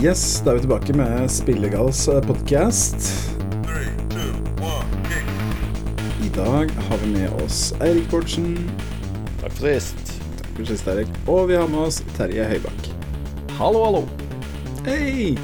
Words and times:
Yes, 0.00 0.40
da 0.40 0.54
er 0.54 0.56
vi 0.56 0.62
tilbake 0.64 0.94
med 0.96 1.26
Spillegals 1.28 2.06
podkast. 2.24 3.04
I 6.24 6.30
dag 6.32 6.70
har 6.86 7.02
vi 7.02 7.10
med 7.12 7.42
oss 7.44 7.74
Eirik 7.84 8.06
Bortsen. 8.08 8.54
Takk 9.42 9.52
for 9.58 9.66
sist. 9.68 10.14
Takk 10.38 10.48
for 10.56 10.70
sist, 10.70 10.88
Eirik. 10.88 11.12
Og 11.28 11.50
vi 11.50 11.58
har 11.60 11.68
med 11.68 11.82
oss 11.84 12.00
Terje 12.16 12.48
Høybakk. 12.48 12.88
Hallo, 13.58 13.84
hallo. 13.84 14.02
Hei! 14.88 15.36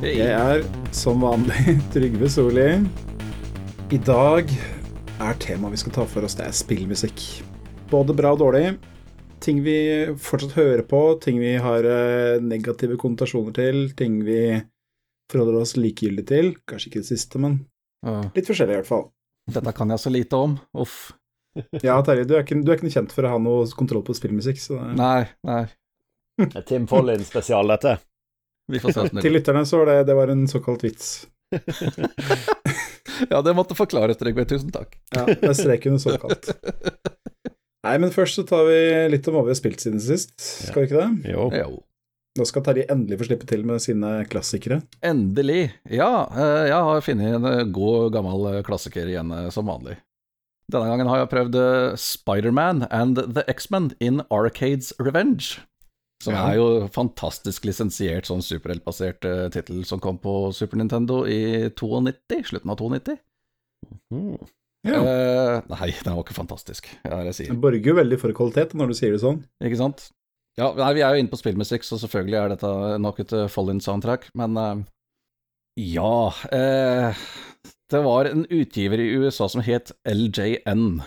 Hey. 0.00 0.16
Jeg 0.22 0.32
er 0.32 0.64
som 0.96 1.20
vanlig 1.20 1.76
Trygve 1.92 2.32
Solli. 2.32 2.68
I 3.92 4.00
dag 4.08 4.48
er 5.20 5.42
temaet 5.44 5.76
vi 5.76 5.82
skal 5.84 5.98
ta 6.00 6.08
for 6.08 6.24
oss, 6.24 6.38
det 6.40 6.48
er 6.48 6.56
spillmusikk. 6.56 7.26
Både 7.92 8.16
bra 8.16 8.32
og 8.32 8.40
dårlig. 8.40 8.78
Ting 9.48 9.62
vi 9.64 9.78
fortsatt 10.20 10.58
hører 10.58 10.82
på, 10.84 10.98
ting 11.24 11.38
vi 11.40 11.54
har 11.56 11.86
eh, 11.88 12.34
negative 12.44 12.98
konnotasjoner 13.00 13.54
til, 13.56 13.78
ting 13.96 14.18
vi 14.26 14.42
forholder 15.32 15.62
oss 15.62 15.72
likegyldig 15.78 16.24
til. 16.28 16.50
Kanskje 16.68 16.90
ikke 16.90 17.00
det 17.00 17.08
siste, 17.08 17.40
men 17.40 17.54
litt 18.34 18.44
forskjellig 18.44 18.76
i 18.76 18.80
hvert 18.82 18.90
fall. 18.90 19.06
Dette 19.48 19.72
kan 19.72 19.94
jeg 19.94 20.02
så 20.04 20.12
lite 20.12 20.42
om. 20.48 20.58
Uff. 20.76 20.98
Ja, 21.82 21.96
Terje, 22.04 22.26
du 22.28 22.36
er 22.36 22.44
ikke, 22.44 22.58
du 22.60 22.68
er 22.70 22.76
ikke 22.76 22.92
kjent 22.92 23.10
for 23.16 23.24
å 23.24 23.32
ha 23.32 23.38
noe 23.40 23.64
kontroll 23.74 24.04
på 24.06 24.14
spillmusikk, 24.14 24.60
så 24.60 24.76
det, 24.76 24.92
Nei, 25.00 25.24
nei. 25.48 25.62
Det 26.44 26.60
er 26.60 26.68
Tim 26.68 26.84
Follin-spesial, 26.86 27.72
dette. 27.72 27.96
Vi 28.68 28.84
får 28.84 28.94
se 28.94 29.06
det 29.08 29.24
Til 29.24 29.34
lytterne 29.34 29.64
så 29.66 29.80
var 29.80 29.90
det, 29.94 29.96
det 30.12 30.18
var 30.20 30.30
en 30.34 30.44
såkalt 30.52 30.84
vits. 30.84 31.24
Ja, 33.30 33.40
det 33.42 33.50
måtte 33.58 33.74
forklares, 33.74 34.18
Trygve. 34.20 34.44
Tusen 34.46 34.70
takk. 34.70 34.92
Ja, 35.10 35.24
det 35.26 35.42
er 35.42 35.56
streken 35.58 35.98
såkalt. 35.98 36.52
Nei, 37.86 37.94
men 38.02 38.10
først 38.10 38.40
så 38.40 38.44
tar 38.46 38.64
vi 38.66 38.78
litt 39.12 39.28
om 39.30 39.36
hva 39.38 39.44
vi 39.46 39.52
har 39.54 39.58
spilt 39.60 39.82
siden 39.84 40.00
sist, 40.02 40.34
skal 40.40 40.82
vi 40.82 40.88
ikke 40.88 40.98
det? 40.98 41.30
Jo. 41.30 41.46
Jo. 41.54 41.68
Nå 42.38 42.44
skal 42.46 42.62
Terje 42.66 42.86
endelig 42.92 43.18
få 43.18 43.26
slippe 43.26 43.46
til 43.50 43.64
med 43.66 43.82
sine 43.82 44.10
klassikere. 44.30 44.80
Endelig. 45.02 45.72
Ja, 45.90 46.26
eh, 46.30 46.66
jeg 46.70 46.84
har 46.88 47.02
funnet 47.06 47.38
en 47.38 47.48
eh, 47.50 47.64
god, 47.74 48.12
gammel 48.14 48.46
eh, 48.52 48.60
klassiker 48.66 49.10
igjen, 49.10 49.32
som 49.54 49.70
vanlig. 49.70 49.96
Denne 50.70 50.90
gangen 50.90 51.08
har 51.08 51.22
jeg 51.22 51.30
prøvd 51.32 51.56
Spiderman 51.98 52.84
and 52.92 53.18
The 53.34 53.42
X-Men 53.48 53.92
in 54.04 54.20
Arcades 54.28 54.92
Revenge. 55.00 55.62
Som 56.22 56.34
Ja. 56.34 56.48
er 56.50 56.58
jo 56.58 56.88
fantastisk 56.92 57.64
lisensiert 57.64 58.26
sånn 58.26 58.42
superheltbasert 58.42 59.24
uh, 59.24 59.46
tittel 59.54 59.84
som 59.86 60.00
kom 60.02 60.18
på 60.18 60.50
Super 60.52 60.76
Nintendo 60.80 61.20
i 61.30 61.70
92, 61.70 62.42
slutten 62.50 62.72
av 62.74 62.80
92. 62.82 63.14
Mm. 64.12 64.34
Ja. 64.88 65.00
Eh, 65.00 65.56
nei, 65.70 65.90
den 66.04 66.16
var 66.16 66.24
ikke 66.24 66.36
fantastisk, 66.36 66.88
er 67.04 67.16
det 67.16 67.32
jeg 67.32 67.38
sier. 67.42 67.50
Det 67.54 67.62
borger 67.62 67.92
jo 67.92 67.98
veldig 67.98 68.20
for 68.20 68.36
kvalitet 68.36 68.76
når 68.78 68.92
du 68.92 68.98
sier 68.98 69.14
det 69.14 69.22
sånn. 69.24 69.42
Ikke 69.64 69.80
sant? 69.80 70.08
Ja, 70.58 70.72
nei, 70.74 70.94
vi 70.96 71.02
er 71.06 71.14
jo 71.14 71.22
inne 71.22 71.30
på 71.30 71.38
spillmusikk, 71.38 71.84
så 71.86 72.00
selvfølgelig 72.02 72.38
er 72.40 72.54
dette 72.54 72.70
nok 73.02 73.20
et 73.22 73.34
uh, 73.36 73.44
Follin-soundtrack, 73.52 74.30
men 74.38 74.58
eh, 74.58 74.80
ja 75.78 76.14
eh, 76.50 77.20
Det 77.92 78.00
var 78.02 78.26
en 78.26 78.42
utgiver 78.50 78.98
i 78.98 79.12
USA 79.22 79.46
som 79.48 79.62
het 79.62 79.92
LJN. 80.02 80.98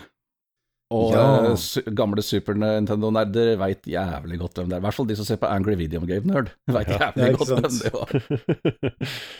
Og 0.92 1.12
Ja. 1.14 1.22
eh, 1.50 1.56
su 1.56 1.80
gamle 1.96 2.22
Super 2.22 2.54
Nintendo-nerder 2.60 3.54
veit 3.60 3.86
jævlig 3.88 4.38
godt 4.42 4.58
hvem 4.60 4.68
det 4.68 4.76
er. 4.76 4.82
I 4.82 4.84
hvert 4.86 4.96
fall 4.98 5.08
de 5.08 5.16
som 5.16 5.24
ser 5.28 5.40
på 5.40 5.48
Angry 5.48 5.74
Video 5.80 6.00
Game 6.04 6.26
Nerd. 6.28 6.50
Veit 6.68 6.88
Ja. 6.92 6.98
jævlig 7.06 7.26
Ja, 7.26 7.36
godt 7.40 7.52
hvem 7.54 7.78
det 7.80 7.92
var. 7.94 8.12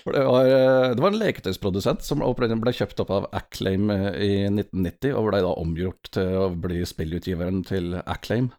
For 0.05 0.17
det, 0.17 0.25
var 0.27 0.47
eh, 0.47 0.89
det 0.95 1.05
var 1.05 1.13
en 1.13 1.21
leketøysprodusent 1.21 2.03
som 2.07 2.23
ble 2.63 2.73
kjøpt 2.73 3.01
opp 3.05 3.11
av 3.11 3.29
Acclaim 3.37 3.91
eh, 3.91 4.09
i 4.23 4.33
1990, 4.49 5.13
og 5.19 5.29
ble 5.31 5.43
da 5.45 5.53
omgjort 5.61 6.11
til 6.17 6.33
å 6.43 6.49
bli 6.57 6.83
spillutgiveren 6.89 7.63
til 7.69 8.01
Acclaim. 8.07 8.51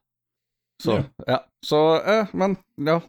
Så, 0.84 1.04
ja. 1.28 1.40
Så, 1.66 1.80
eh, 2.06 2.28
men, 2.34 2.58
ja. 2.78 3.00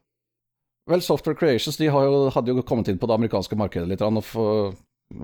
Vel, 0.90 1.00
Software 1.00 1.34
Creations 1.38 1.78
de 1.80 1.86
har 1.88 2.04
jo, 2.04 2.28
hadde 2.34 2.52
jo 2.52 2.62
kommet 2.62 2.88
inn 2.92 2.98
på 3.00 3.08
det 3.08 3.14
amerikanske 3.16 3.56
markedet 3.56 3.88
litt 3.88 4.02
og 4.04 4.20
få, 4.22 4.46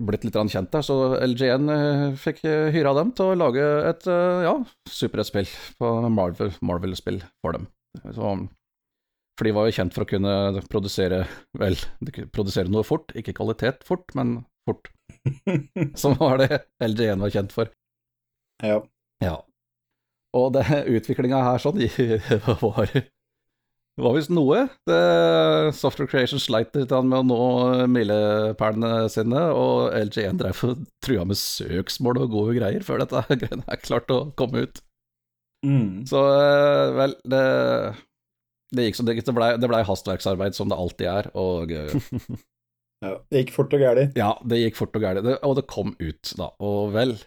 blitt 0.06 0.24
litt 0.26 0.36
kjent 0.52 0.70
der, 0.72 0.84
så 0.86 0.96
LGN 1.24 1.72
eh, 1.74 2.04
fikk 2.20 2.44
eh, 2.48 2.70
hyra 2.74 2.92
dem 2.96 3.10
til 3.16 3.32
å 3.32 3.36
lage 3.38 3.66
et 3.90 4.06
eh, 4.10 4.44
ja, 4.46 4.54
superhetsspill 4.88 5.50
på 5.80 5.90
Marvel- 6.12 6.56
Marvel-spill 6.64 7.20
for 7.44 7.56
dem. 7.58 7.66
Så, 8.14 8.34
for 9.38 9.48
de 9.48 9.54
var 9.56 9.68
jo 9.68 9.76
kjent 9.80 9.96
for 9.96 10.06
å 10.06 10.10
kunne 10.10 10.62
produsere 10.70 11.24
vel, 11.58 11.76
produsere 12.30 12.70
noe 12.72 12.86
fort, 12.86 13.12
ikke 13.18 13.34
kvalitet 13.36 13.84
fort, 13.88 14.06
men 14.18 14.40
fort. 14.68 14.90
Som 16.00 16.16
var 16.20 16.42
det 16.42 16.62
LGN 16.84 17.22
var 17.24 17.34
kjent 17.34 17.54
for. 17.56 17.72
Ja. 18.62 18.82
Ja. 19.24 19.38
Og 20.36 20.52
det 20.54 20.66
utviklinga 20.86 21.40
her 21.42 21.62
sånn 21.62 21.80
var 22.62 22.92
var 24.04 24.14
visst 24.16 24.32
noe. 24.32 24.64
Det, 24.88 25.00
Software 25.76 26.10
Creation 26.10 26.40
sleit 26.42 26.74
litt 26.76 26.92
med 27.06 27.18
å 27.18 27.26
nå 27.26 27.86
milepælene 27.90 29.08
sine, 29.12 29.46
og 29.56 29.94
LG1 29.96 30.38
drev 30.40 30.62
og 30.68 30.84
trua 31.04 31.26
med 31.28 31.38
søksmål 31.40 32.22
og 32.24 32.36
gode 32.36 32.58
greier 32.60 32.86
før 32.86 33.04
dette 33.04 33.24
greiene 33.42 33.66
er 33.66 33.82
klart 33.82 34.12
å 34.14 34.22
komme 34.38 34.66
ut. 34.66 34.82
Mm. 35.66 36.06
Så 36.08 36.20
eh, 36.24 36.92
vel, 36.96 37.16
det, 37.28 37.42
det 38.76 38.86
gikk 38.86 39.00
som 39.00 39.08
det 39.08 39.16
gikk. 39.18 39.26
Det 39.28 39.36
blei 39.36 39.50
ble 39.60 39.82
hastverksarbeid 39.88 40.56
som 40.56 40.70
det 40.70 40.78
alltid 40.80 41.10
er, 41.10 41.32
og 41.38 41.74
eh, 41.74 41.96
ja. 43.04 43.16
Det 43.28 43.44
gikk 43.44 43.54
fort 43.56 43.76
og 43.76 43.84
gæli. 43.84 44.08
ja, 44.18 44.32
det 44.44 44.62
gikk 44.62 44.80
fort 44.80 44.96
og 44.96 45.04
gæli. 45.04 45.36
Og 45.36 45.58
det 45.58 45.68
kom 45.70 45.92
ut, 46.00 46.32
da. 46.40 46.52
Og 46.64 46.94
vel. 46.96 47.18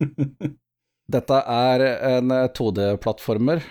Dette 1.10 1.38
er 1.50 1.82
en 2.06 2.30
2D-plattformer, 2.54 3.64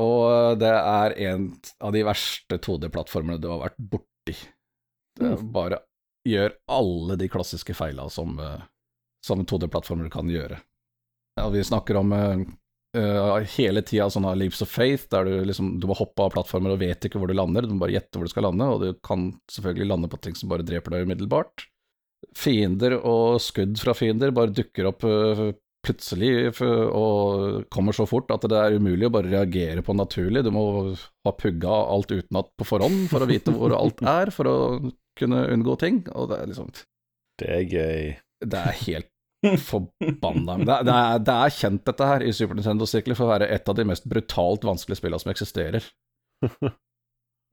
og 0.00 0.58
det 0.58 0.72
er 0.74 1.16
en 1.30 1.48
av 1.80 1.94
de 1.94 2.02
verste 2.06 2.58
2D-plattformene 2.58 3.38
du 3.42 3.48
har 3.52 3.62
vært 3.62 3.78
borti. 3.78 4.34
Det 5.14 5.36
bare 5.54 5.84
gjør 6.26 6.56
alle 6.72 7.16
de 7.20 7.28
klassiske 7.30 7.76
feila 7.76 8.08
som, 8.10 8.38
eh, 8.40 8.62
som 9.26 9.44
2D-plattformer 9.44 10.10
kan 10.10 10.30
gjøre. 10.30 10.58
Ja, 11.38 11.48
vi 11.50 11.64
snakker 11.64 11.98
om 12.00 12.12
eh, 12.14 12.42
hele 13.56 13.82
tida 13.82 14.08
sånne 14.10 14.34
leaps 14.38 14.62
of 14.62 14.70
faith, 14.70 15.08
der 15.10 15.28
du 15.28 15.44
liksom 15.46 15.76
du 15.82 15.88
må 15.90 15.96
hoppe 15.98 16.22
av 16.22 16.34
plattformer 16.34 16.74
og 16.74 16.82
vet 16.82 17.06
ikke 17.06 17.20
hvor 17.20 17.30
du 17.30 17.36
lander, 17.36 17.66
du 17.66 17.74
må 17.74 17.84
bare 17.84 17.96
gjette 17.96 18.18
hvor 18.18 18.26
du 18.26 18.32
skal 18.32 18.48
lande, 18.48 18.68
og 18.70 18.82
du 18.82 18.98
kan 19.04 19.32
selvfølgelig 19.50 19.90
lande 19.90 20.10
på 20.10 20.20
ting 20.22 20.38
som 20.38 20.50
bare 20.52 20.66
dreper 20.66 20.94
deg 20.94 21.08
umiddelbart. 21.08 21.66
Fiender 22.34 22.96
og 23.02 23.40
skudd 23.42 23.76
fra 23.82 23.94
fiender 23.94 24.32
bare 24.34 24.54
dukker 24.54 24.88
opp 24.88 25.04
øh, 25.06 25.50
plutselig 25.84 26.30
og 26.64 27.64
kommer 27.72 27.94
så 27.96 28.06
fort 28.08 28.30
at 28.34 28.44
det 28.50 28.58
er 28.58 28.76
umulig 28.80 29.06
å 29.08 29.12
bare 29.14 29.30
reagere 29.32 29.84
på 29.84 29.94
naturlig. 29.96 30.42
Du 30.46 30.50
må 30.54 30.64
ha 30.96 31.32
pugga 31.36 31.76
alt 31.94 32.12
utenat 32.14 32.50
på 32.58 32.66
forhånd 32.68 33.06
for 33.12 33.24
å 33.24 33.28
vite 33.30 33.54
hvor 33.54 33.74
alt 33.76 34.02
er, 34.02 34.32
for 34.34 34.48
å 34.50 34.56
kunne 35.20 35.44
unngå 35.54 35.76
ting. 35.82 36.02
Og 36.16 36.30
det 36.32 36.40
er 36.42 36.50
liksom 36.52 36.70
Det 37.40 37.50
er 37.58 37.66
gøy. 37.68 38.14
Det 38.44 38.62
er 38.64 38.80
helt 38.86 39.10
forbanna 39.68 40.54
det, 40.64 40.76
det, 40.88 40.94
det 41.28 41.34
er 41.36 41.52
kjent, 41.52 41.82
dette 41.84 42.06
her, 42.08 42.22
i 42.24 42.32
Super 42.32 42.56
Nintendo-sirkler 42.56 43.16
for 43.18 43.26
å 43.28 43.32
være 43.34 43.50
et 43.52 43.68
av 43.68 43.76
de 43.76 43.84
mest 43.90 44.06
brutalt 44.08 44.64
vanskelige 44.64 45.02
spillene 45.02 45.20
som 45.20 45.32
eksisterer. 45.34 45.84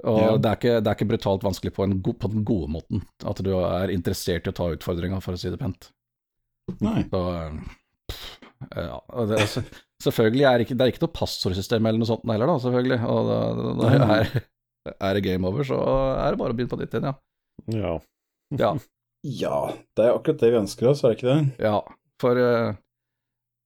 Og 0.02 0.18
Ja. 0.18 0.30
det, 0.42 0.50
er 0.50 0.56
ikke, 0.58 0.76
det 0.82 0.90
er 0.90 0.96
ikke 0.98 1.10
brutalt 1.12 1.44
vanskelig 1.46 1.74
på, 1.76 1.84
en 1.86 2.00
go, 2.02 2.14
på 2.18 2.30
den 2.32 2.46
gode 2.48 2.72
måten, 2.74 3.04
at 3.28 3.38
du 3.46 3.52
er 3.60 3.92
interessert 3.94 4.48
i 4.48 4.54
å 4.54 4.56
ta 4.58 4.70
utfordringa, 4.74 5.20
for 5.22 5.38
å 5.38 5.42
si 5.42 5.52
det 5.54 5.60
pent. 5.62 5.92
Nei. 6.82 7.04
Så 7.12 7.22
pff, 7.22 7.76
ja, 8.76 9.00
og 9.00 9.32
det, 9.32 9.40
altså, 9.42 9.64
selvfølgelig 10.04 10.48
er 10.48 10.58
det 10.58 10.68
ikke, 10.68 10.78
det 10.78 10.86
er 10.86 10.94
ikke 10.94 11.06
noe 11.06 11.16
passordsystem 11.18 11.90
eller 11.90 12.02
noe 12.02 12.10
sånt 12.10 12.28
heller, 12.30 12.52
da, 12.52 12.58
selvfølgelig. 12.66 13.00
Og 13.12 13.32
da, 13.32 13.40
da, 13.58 13.72
da 13.82 14.20
er, 14.20 14.46
er 14.98 15.18
det 15.18 15.26
game 15.28 15.50
over, 15.50 15.66
så 15.68 15.80
er 15.82 16.34
det 16.34 16.42
bare 16.42 16.56
å 16.56 16.60
begynne 16.60 16.74
på 16.74 16.82
nytt 16.82 16.98
igjen, 16.98 17.10
ja. 17.12 17.18
Ja. 17.78 17.96
Ja, 18.58 18.76
Ja, 19.22 19.58
det 19.96 20.06
er 20.06 20.16
akkurat 20.16 20.42
det 20.42 20.50
vi 20.50 20.64
ønsker 20.64 20.88
oss, 20.90 21.04
er 21.06 21.14
det 21.14 21.20
ikke 21.20 21.34
det? 21.34 21.42
ja 21.62 21.80
for 22.22 22.38
eh, 22.38 22.78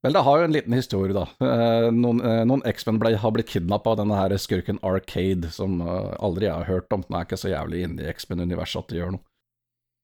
Vel, 0.06 0.14
det 0.14 0.22
har 0.22 0.38
jo 0.38 0.46
en 0.46 0.54
liten 0.54 0.76
historie, 0.78 1.16
da. 1.16 1.24
Eh, 1.42 1.88
noen 1.96 2.20
eh, 2.22 2.44
noen 2.46 2.62
X-Men 2.70 3.00
har 3.02 3.32
blitt 3.34 3.50
kidnappa 3.50 3.96
av 3.96 4.04
denne 4.04 4.20
her 4.20 4.36
skurken 4.38 4.78
Arcade, 4.86 5.50
som 5.56 5.80
aldri 5.82 6.46
jeg 6.46 6.54
har 6.54 6.70
hørt 6.70 6.94
om. 6.94 7.02
Den 7.08 7.18
er 7.18 7.26
ikke 7.26 7.40
så 7.42 7.50
jævlig 7.50 7.82
inne 7.88 8.06
i 8.06 8.12
X-Men-universet 8.12 8.84
at 8.84 8.94
det 8.94 9.00
gjør 9.00 9.16
noe. 9.16 9.26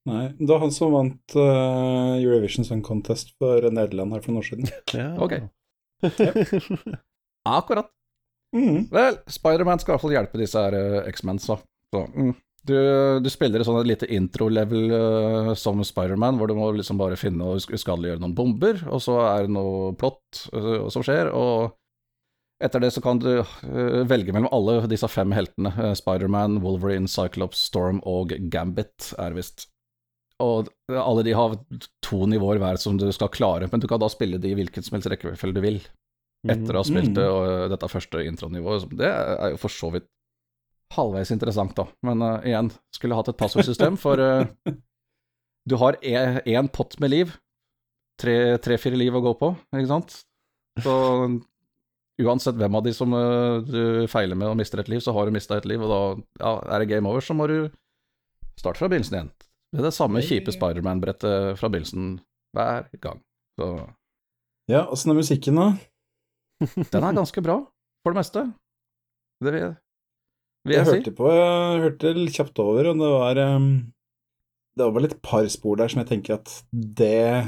Nei. 0.10 0.32
Det 0.40 0.50
var 0.50 0.64
han 0.64 0.72
som 0.74 0.94
vant 0.96 1.36
uh, 1.38 2.16
Eurovision 2.18 2.66
Song 2.66 2.82
Contest 2.86 3.36
for 3.38 3.68
Nederland 3.70 4.16
her 4.16 4.24
for 4.24 4.34
noen 4.34 4.42
år 4.42 4.48
siden. 4.50 4.72
ja. 4.98 5.10
Ok. 5.22 5.36
Akkurat. 7.50 7.90
Mm. 8.56 8.88
Vel, 8.92 9.20
Spiderman 9.32 9.80
skal 9.80 9.94
i 9.94 9.96
hvert 9.96 10.04
fall 10.06 10.16
hjelpe 10.16 10.42
disse 10.42 10.60
her 10.60 10.76
uh, 10.76 11.04
X-Mensa. 11.12 11.60
Mm. 11.92 12.34
du, 12.68 12.76
du 13.20 13.28
spiller 13.32 13.60
et 13.62 13.68
sånn 13.68 13.82
lite 13.88 14.08
intro-level 14.16 14.92
uh, 14.96 15.52
som 15.60 15.82
Spiderman, 15.86 16.38
hvor 16.40 16.50
du 16.50 16.56
må 16.58 16.70
liksom 16.76 17.00
bare 17.00 17.18
finne 17.20 17.46
og 17.48 17.62
usk- 17.62 17.74
uskadeliggjøre 17.78 18.22
noen 18.24 18.36
bomber, 18.38 18.82
og 18.90 19.02
så 19.04 19.18
er 19.28 19.46
det 19.48 19.54
noe 19.56 19.94
plott 20.00 20.46
uh, 20.56 20.88
som 20.94 21.06
skjer, 21.06 21.32
og 21.36 21.76
etter 22.62 22.84
det 22.84 22.92
så 22.94 23.02
kan 23.02 23.18
du 23.22 23.32
uh, 23.42 24.02
velge 24.06 24.34
mellom 24.36 24.52
alle 24.54 24.82
disse 24.92 25.08
fem 25.10 25.34
heltene. 25.34 25.72
Uh, 25.78 25.94
Spiderman, 25.98 26.60
Wolverine, 26.66 27.10
Cyclops, 27.10 27.64
Storm 27.72 28.02
og 28.08 28.36
Gambit 28.54 29.14
er 29.18 29.34
visst. 29.38 29.71
Og 30.42 30.72
alle 30.90 31.26
de 31.28 31.34
har 31.38 31.56
to 32.04 32.26
nivåer 32.30 32.60
hver 32.62 32.80
som 32.82 32.98
du 33.00 33.08
skal 33.14 33.32
klare, 33.34 33.70
men 33.72 33.82
du 33.82 33.88
kan 33.90 34.02
da 34.02 34.10
spille 34.12 34.42
de 34.42 34.52
i 34.52 34.58
hvilken 34.58 34.86
som 34.86 34.98
helst 34.98 35.12
rekkefølge 35.12 35.58
du 35.58 35.62
vil 35.64 35.82
etter 36.50 36.74
å 36.74 36.82
ha 36.82 36.88
spilt 36.88 37.14
det, 37.18 37.28
og 37.30 37.70
dette 37.70 37.90
første 37.92 38.24
intronivået. 38.26 38.90
Det 38.98 39.10
er 39.10 39.54
jo 39.54 39.60
for 39.62 39.74
så 39.74 39.92
vidt 39.94 40.08
halvveis 40.96 41.32
interessant, 41.34 41.76
da. 41.78 41.86
Men 42.08 42.24
uh, 42.26 42.40
igjen, 42.48 42.72
skulle 42.94 43.18
hatt 43.18 43.30
et 43.32 43.40
passordsystem, 43.40 44.00
for 44.02 44.20
uh, 44.20 44.50
du 45.70 45.78
har 45.82 46.00
én 46.02 46.72
pott 46.74 46.98
med 47.04 47.14
liv. 47.14 47.38
Tre-fire 48.22 48.98
liv 48.98 49.16
å 49.18 49.24
gå 49.24 49.36
på, 49.38 49.54
ikke 49.74 49.90
sant? 49.90 50.20
Så 50.82 50.94
uansett 52.22 52.58
hvem 52.60 52.76
av 52.78 52.84
de 52.86 52.94
som 52.94 53.14
uh, 53.18 53.62
du 53.66 54.10
feiler 54.12 54.38
med 54.38 54.52
og 54.52 54.60
mister 54.60 54.82
et 54.82 54.92
liv, 54.92 55.02
så 55.04 55.14
har 55.16 55.28
du 55.28 55.36
mista 55.36 55.58
et 55.58 55.70
liv, 55.70 55.82
og 55.82 55.94
da 55.94 56.02
ja, 56.44 56.58
er 56.76 56.84
det 56.84 56.92
game 56.92 57.10
over, 57.10 57.24
så 57.26 57.38
må 57.38 57.48
du 57.50 57.58
starte 58.60 58.82
fra 58.82 58.90
begynnelsen 58.92 59.18
igjen. 59.18 59.34
Det 59.72 59.80
er 59.80 59.88
det 59.88 59.94
samme 59.96 60.20
kjipe 60.26 60.52
Spiderman-brettet 60.52 61.56
fra 61.60 61.70
begynnelsen 61.72 62.18
hver 62.58 62.90
gang. 63.04 63.22
Så 63.60 63.70
Ja, 64.72 64.86
åssen 64.92 65.12
er 65.14 65.18
musikken, 65.20 65.56
da? 65.60 65.70
den 66.62 67.04
er 67.08 67.16
ganske 67.18 67.42
bra, 67.44 67.56
for 68.04 68.14
det 68.14 68.20
meste. 68.22 68.44
Det 69.42 69.54
vil, 69.56 69.72
vil 70.68 70.76
Jeg 70.76 70.84
jeg, 70.84 70.86
si. 70.88 70.98
hørte 71.00 71.14
på, 71.18 71.32
jeg 71.34 71.82
hørte 71.86 72.12
litt 72.20 72.36
kjapt 72.38 72.60
over, 72.62 72.92
og 72.92 73.00
det 73.02 73.10
var 73.16 73.40
um, 73.56 73.70
Det 74.78 74.86
var 74.86 74.94
vel 75.00 75.08
et 75.10 75.16
par 75.26 75.48
spor 75.52 75.80
der 75.82 75.90
som 75.92 76.04
jeg 76.04 76.10
tenker 76.12 76.36
at 76.38 76.52
det 76.72 77.46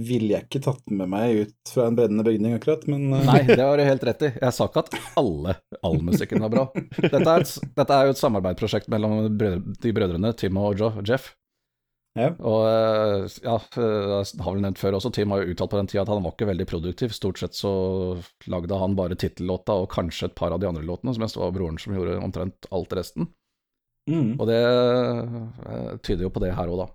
ville 0.00 0.30
jeg 0.32 0.46
ikke 0.46 0.60
tatt 0.64 0.92
med 0.94 1.10
meg 1.10 1.40
ut 1.44 1.70
fra 1.74 1.88
en 1.90 1.96
brennende 1.98 2.24
bygning, 2.26 2.54
akkurat, 2.56 2.84
men 2.90 3.08
uh, 3.12 3.20
Nei, 3.26 3.42
det 3.48 3.60
har 3.60 3.76
du 3.78 3.84
helt 3.84 4.04
rett 4.06 4.24
i. 4.26 4.32
Jeg 4.40 4.56
sa 4.56 4.66
ikke 4.70 4.84
at 4.86 4.96
alle 5.20 5.54
all 5.86 5.98
musikken 6.06 6.42
var 6.46 6.52
bra. 6.56 6.64
Dette 6.96 7.20
er, 7.26 7.44
et, 7.44 7.54
dette 7.76 7.96
er 8.00 8.08
jo 8.08 8.14
et 8.16 8.20
samarbeidsprosjekt 8.24 8.90
mellom 8.92 9.28
brød, 9.38 9.70
de 9.84 9.92
brødrene 9.96 10.32
Tim 10.40 10.58
og 10.62 10.78
Joe, 10.80 11.04
Jeff. 11.06 11.32
Ja. 12.18 12.32
Og 12.42 12.64
eh, 12.66 13.26
ja, 13.44 13.56
jeg 13.62 14.42
har 14.42 14.54
vel 14.54 14.62
nevnt 14.64 14.80
før 14.80 14.96
også, 14.98 15.12
Tim 15.14 15.30
har 15.30 15.44
jo 15.44 15.52
uttalt 15.52 15.70
på 15.70 15.78
den 15.78 15.90
tida 15.90 16.02
at 16.02 16.10
han 16.10 16.24
var 16.24 16.34
ikke 16.34 16.48
veldig 16.50 16.66
produktiv. 16.70 17.14
Stort 17.14 17.38
sett 17.38 17.58
så 17.58 17.72
lagde 18.50 18.78
han 18.80 18.96
bare 18.98 19.18
tittellåta 19.18 19.76
og 19.78 19.90
kanskje 19.94 20.30
et 20.30 20.38
par 20.38 20.54
av 20.54 20.62
de 20.62 20.68
andre 20.70 20.82
låtene, 20.86 21.14
som 21.14 21.22
mest 21.22 21.38
var 21.38 21.54
broren 21.54 21.78
som 21.78 21.94
gjorde 21.94 22.18
omtrent 22.18 22.70
alt 22.74 22.96
resten. 22.98 23.30
mm. 24.10 24.32
Og 24.40 24.48
det 24.50 24.62
eh, 24.64 25.92
tyder 26.02 26.26
jo 26.26 26.32
på 26.34 26.42
det 26.42 26.56
her 26.56 26.72
òg, 26.72 26.82
da. 26.82 26.88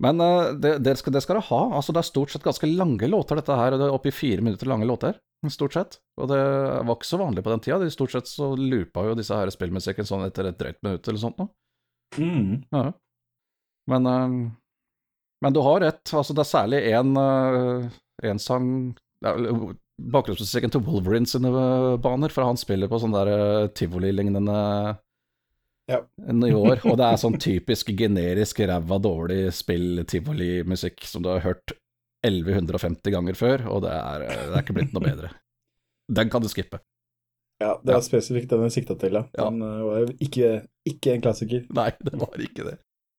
Men 0.00 0.22
eh, 0.24 0.52
det, 0.62 0.76
det, 0.86 0.94
skal, 1.00 1.16
det 1.16 1.24
skal 1.26 1.40
det 1.40 1.48
ha. 1.50 1.60
Altså, 1.80 1.92
det 1.96 2.04
er 2.04 2.12
stort 2.12 2.32
sett 2.32 2.46
ganske 2.46 2.70
lange 2.70 3.10
låter, 3.10 3.40
dette 3.40 3.58
her. 3.58 3.74
Det 3.74 3.90
er 3.90 3.98
oppi 3.98 4.14
fire 4.14 4.46
minutter 4.46 4.70
lange 4.70 4.86
låter, 4.88 5.18
stort 5.50 5.74
sett. 5.74 6.00
Og 6.20 6.30
det 6.30 6.40
var 6.40 6.94
ikke 6.94 7.10
så 7.10 7.18
vanlig 7.20 7.42
på 7.44 7.50
den 7.52 7.66
tida. 7.66 7.82
De 7.82 7.90
Stort 7.92 8.14
sett 8.14 8.30
så 8.30 8.54
loopa 8.54 9.08
jo 9.08 9.18
disse 9.18 9.36
her 9.36 9.50
spillmusikken 9.50 10.06
sånn 10.06 10.26
etter 10.28 10.52
et 10.52 10.60
drøyt 10.60 10.80
minutt 10.86 11.10
eller 11.10 11.22
sånt 11.26 11.40
noe. 11.42 11.50
Mm. 12.14 12.62
Ja. 12.70 12.90
Men, 13.90 14.06
eh, 14.06 14.38
men 15.44 15.56
du 15.56 15.60
har 15.66 15.82
rett. 15.84 16.04
Altså, 16.14 16.36
det 16.36 16.44
er 16.44 16.52
særlig 16.54 16.82
én 16.90 17.14
en 18.22 18.38
sang 18.42 18.66
ja, 19.24 19.34
Bakgrunnsmusikken 20.00 20.72
til 20.72 20.82
Wolverine 20.86 21.28
sine 21.28 21.50
eh, 21.52 21.98
baner, 22.00 22.32
for 22.32 22.46
han 22.48 22.58
spiller 22.60 22.88
på 22.88 23.00
sånn 23.02 23.14
der 23.14 23.30
eh, 23.34 23.68
tivoli-lignende 23.76 24.56
Ja. 25.90 25.98
år, 26.56 26.80
Og 26.86 26.96
det 26.96 27.06
er 27.06 27.20
sånn 27.24 27.36
typisk 27.40 27.90
generisk 27.98 28.62
ræva 28.64 29.00
dårlig 29.02 29.50
spill-tivoli-musikk 29.58 31.04
som 31.04 31.24
du 31.24 31.32
har 31.34 31.44
hørt 31.44 31.74
1150 32.24 33.12
ganger 33.12 33.36
før, 33.36 33.66
og 33.72 33.84
det 33.84 33.92
er, 33.96 34.24
eh, 34.28 34.46
det 34.48 34.54
er 34.56 34.64
ikke 34.64 34.78
blitt 34.78 34.96
noe 34.96 35.04
bedre. 35.04 35.34
Den 36.10 36.32
kan 36.32 36.42
du 36.42 36.48
skippe. 36.52 36.80
Ja, 37.60 37.74
det 37.84 37.92
er 37.92 38.00
spesifikt 38.00 38.48
den 38.54 38.64
jeg 38.64 38.78
sikta 38.78 38.96
til, 38.96 39.18
ja. 39.20 39.26
Ja. 39.36 39.50
Den 39.50 39.60
var 39.60 40.14
ikke, 40.16 40.62
ikke 40.88 41.12
en 41.12 41.24
klassiker. 41.26 41.66
Nei, 41.76 41.90
det 42.00 42.16
var 42.16 42.40
ikke 42.40 42.70
det. 42.70 42.78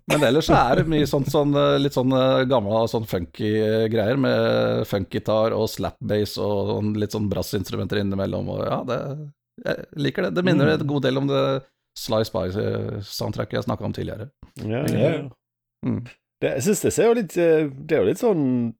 Men 0.09 0.24
ellers 0.24 0.48
så 0.50 0.56
er 0.57 0.75
det 0.81 0.88
mye 0.88 1.06
sånn, 1.07 1.25
sånn 1.30 1.53
eh, 1.56 1.77
litt 1.80 1.94
sånn 1.94 2.09
gamle 2.50 2.88
sånn 2.89 3.06
funky 3.07 3.51
eh, 3.62 3.88
greier, 3.88 4.18
med 4.18 4.88
funkgitar 4.89 5.53
og 5.53 5.69
slapbass 5.69 6.38
og 6.42 6.71
sånn 6.71 6.94
litt 7.00 7.12
sånn 7.12 7.30
brassinstrumenter 7.30 8.01
innimellom, 8.01 8.50
og 8.50 8.65
ja, 8.65 8.81
det 8.88 9.00
Jeg 9.62 9.86
liker 10.01 10.24
det. 10.24 10.33
Det 10.36 10.44
minner 10.48 10.65
Mm. 10.71 10.80
en 10.81 10.88
god 10.88 11.03
del 11.03 11.18
om 11.18 11.27
det 11.27 11.63
Sly 12.00 12.24
Spy-soundtracket 12.24 13.59
jeg 13.59 13.63
snakka 13.68 13.86
om 13.86 13.94
tidligere. 13.94 14.30
Ja, 14.63 14.83
Ja. 14.88 15.09
ja. 15.12 15.30
Mm. 15.86 16.06
Det, 16.42 16.50
jeg 16.56 16.63
syns 16.63 16.81
det 16.81 16.94
ser 16.94 17.06
jo 17.09 17.13
litt 17.13 17.36
eh, 17.38 17.68
Det 17.69 17.95
er 17.97 18.01
jo 18.01 18.07
litt 18.09 18.18
sånn 18.21 18.74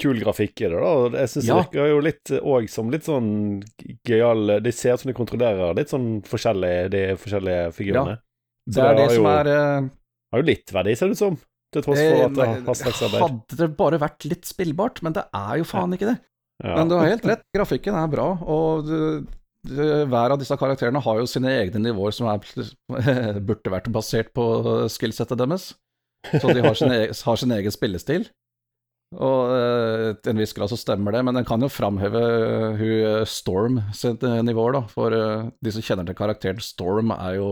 kul 0.00 0.18
grafikk 0.20 0.60
i 0.60 0.68
det, 0.68 0.78
da. 0.80 1.18
Jeg 1.20 1.28
syns 1.32 1.46
Ja. 1.48 1.54
det 1.54 1.62
virker 1.66 1.88
jo 1.88 2.00
litt 2.00 2.24
òg 2.42 2.68
som 2.70 2.90
litt 2.90 3.04
sånn 3.04 3.62
gøyal 4.06 4.62
De 4.62 4.72
ser 4.72 4.94
ut 4.94 5.00
som 5.00 5.08
de 5.12 5.16
kontrollerer 5.16 5.74
litt 5.76 5.88
sånn 5.92 6.22
forskjellige, 6.22 6.90
de 6.90 7.02
forskjellige 7.16 7.72
figurene. 7.76 8.18
Det 8.66 8.82
er 8.82 8.94
det 8.94 9.08
det 9.08 9.14
som 9.16 9.24
jo- 9.24 9.30
er 9.30 9.46
eh, 9.48 9.88
Har 10.32 10.42
jo 10.42 10.48
litt 10.48 10.72
verdi, 10.74 10.94
ser 10.98 11.10
det 11.12 11.18
ut 11.18 11.22
som. 11.22 11.38
Til 11.74 11.82
tross 11.84 11.98
for 12.00 12.24
at 12.24 12.36
det 12.36 12.46
har 12.46 12.60
hastverksarbeid. 12.68 13.22
Hadde 13.24 13.58
det 13.60 13.70
bare 13.78 14.00
vært 14.00 14.26
litt 14.30 14.46
spillbart, 14.48 15.02
men 15.06 15.16
det 15.16 15.26
er 15.34 15.60
jo 15.60 15.66
faen 15.68 15.96
ikke 15.96 16.10
det. 16.12 16.16
Ja. 16.64 16.76
Men 16.78 16.90
du 16.90 16.96
har 16.96 17.10
helt 17.10 17.26
rett, 17.28 17.42
grafikken 17.52 17.98
er 17.98 18.06
bra, 18.08 18.30
og 18.40 18.86
du, 18.86 18.98
du, 19.66 19.82
hver 20.08 20.32
av 20.32 20.40
disse 20.40 20.56
karakterene 20.56 21.02
har 21.04 21.20
jo 21.20 21.28
sine 21.28 21.52
egne 21.52 21.82
nivåer 21.84 22.14
som 22.16 22.30
er, 22.32 22.40
burde 23.48 23.74
vært 23.74 23.90
basert 23.92 24.32
på 24.36 24.46
skillsettet 24.92 25.42
deres. 25.42 25.74
Så 26.32 26.50
de 26.50 26.64
har 26.64 26.74
sin, 26.78 26.90
e- 26.94 27.12
har 27.12 27.38
sin 27.38 27.54
egen 27.54 27.74
spillestil. 27.74 28.26
Og 29.14 29.52
eh, 29.54 30.08
til 30.18 30.32
en 30.32 30.40
viss 30.42 30.54
grad 30.56 30.70
så 30.72 30.78
stemmer 30.80 31.14
det, 31.14 31.20
men 31.28 31.36
den 31.38 31.46
kan 31.46 31.62
jo 31.62 31.70
framheve 31.70 32.22
hun 32.80 32.94
eh, 32.96 33.20
Storm 33.30 33.78
sitt 33.94 34.24
eh, 34.26 34.40
nivåer, 34.42 34.80
da. 34.80 34.82
For 34.90 35.14
eh, 35.14 35.46
de 35.62 35.74
som 35.74 35.84
kjenner 35.84 36.08
til 36.08 36.18
karakteren 36.18 36.64
Storm, 36.64 37.12
er 37.14 37.36
jo 37.38 37.50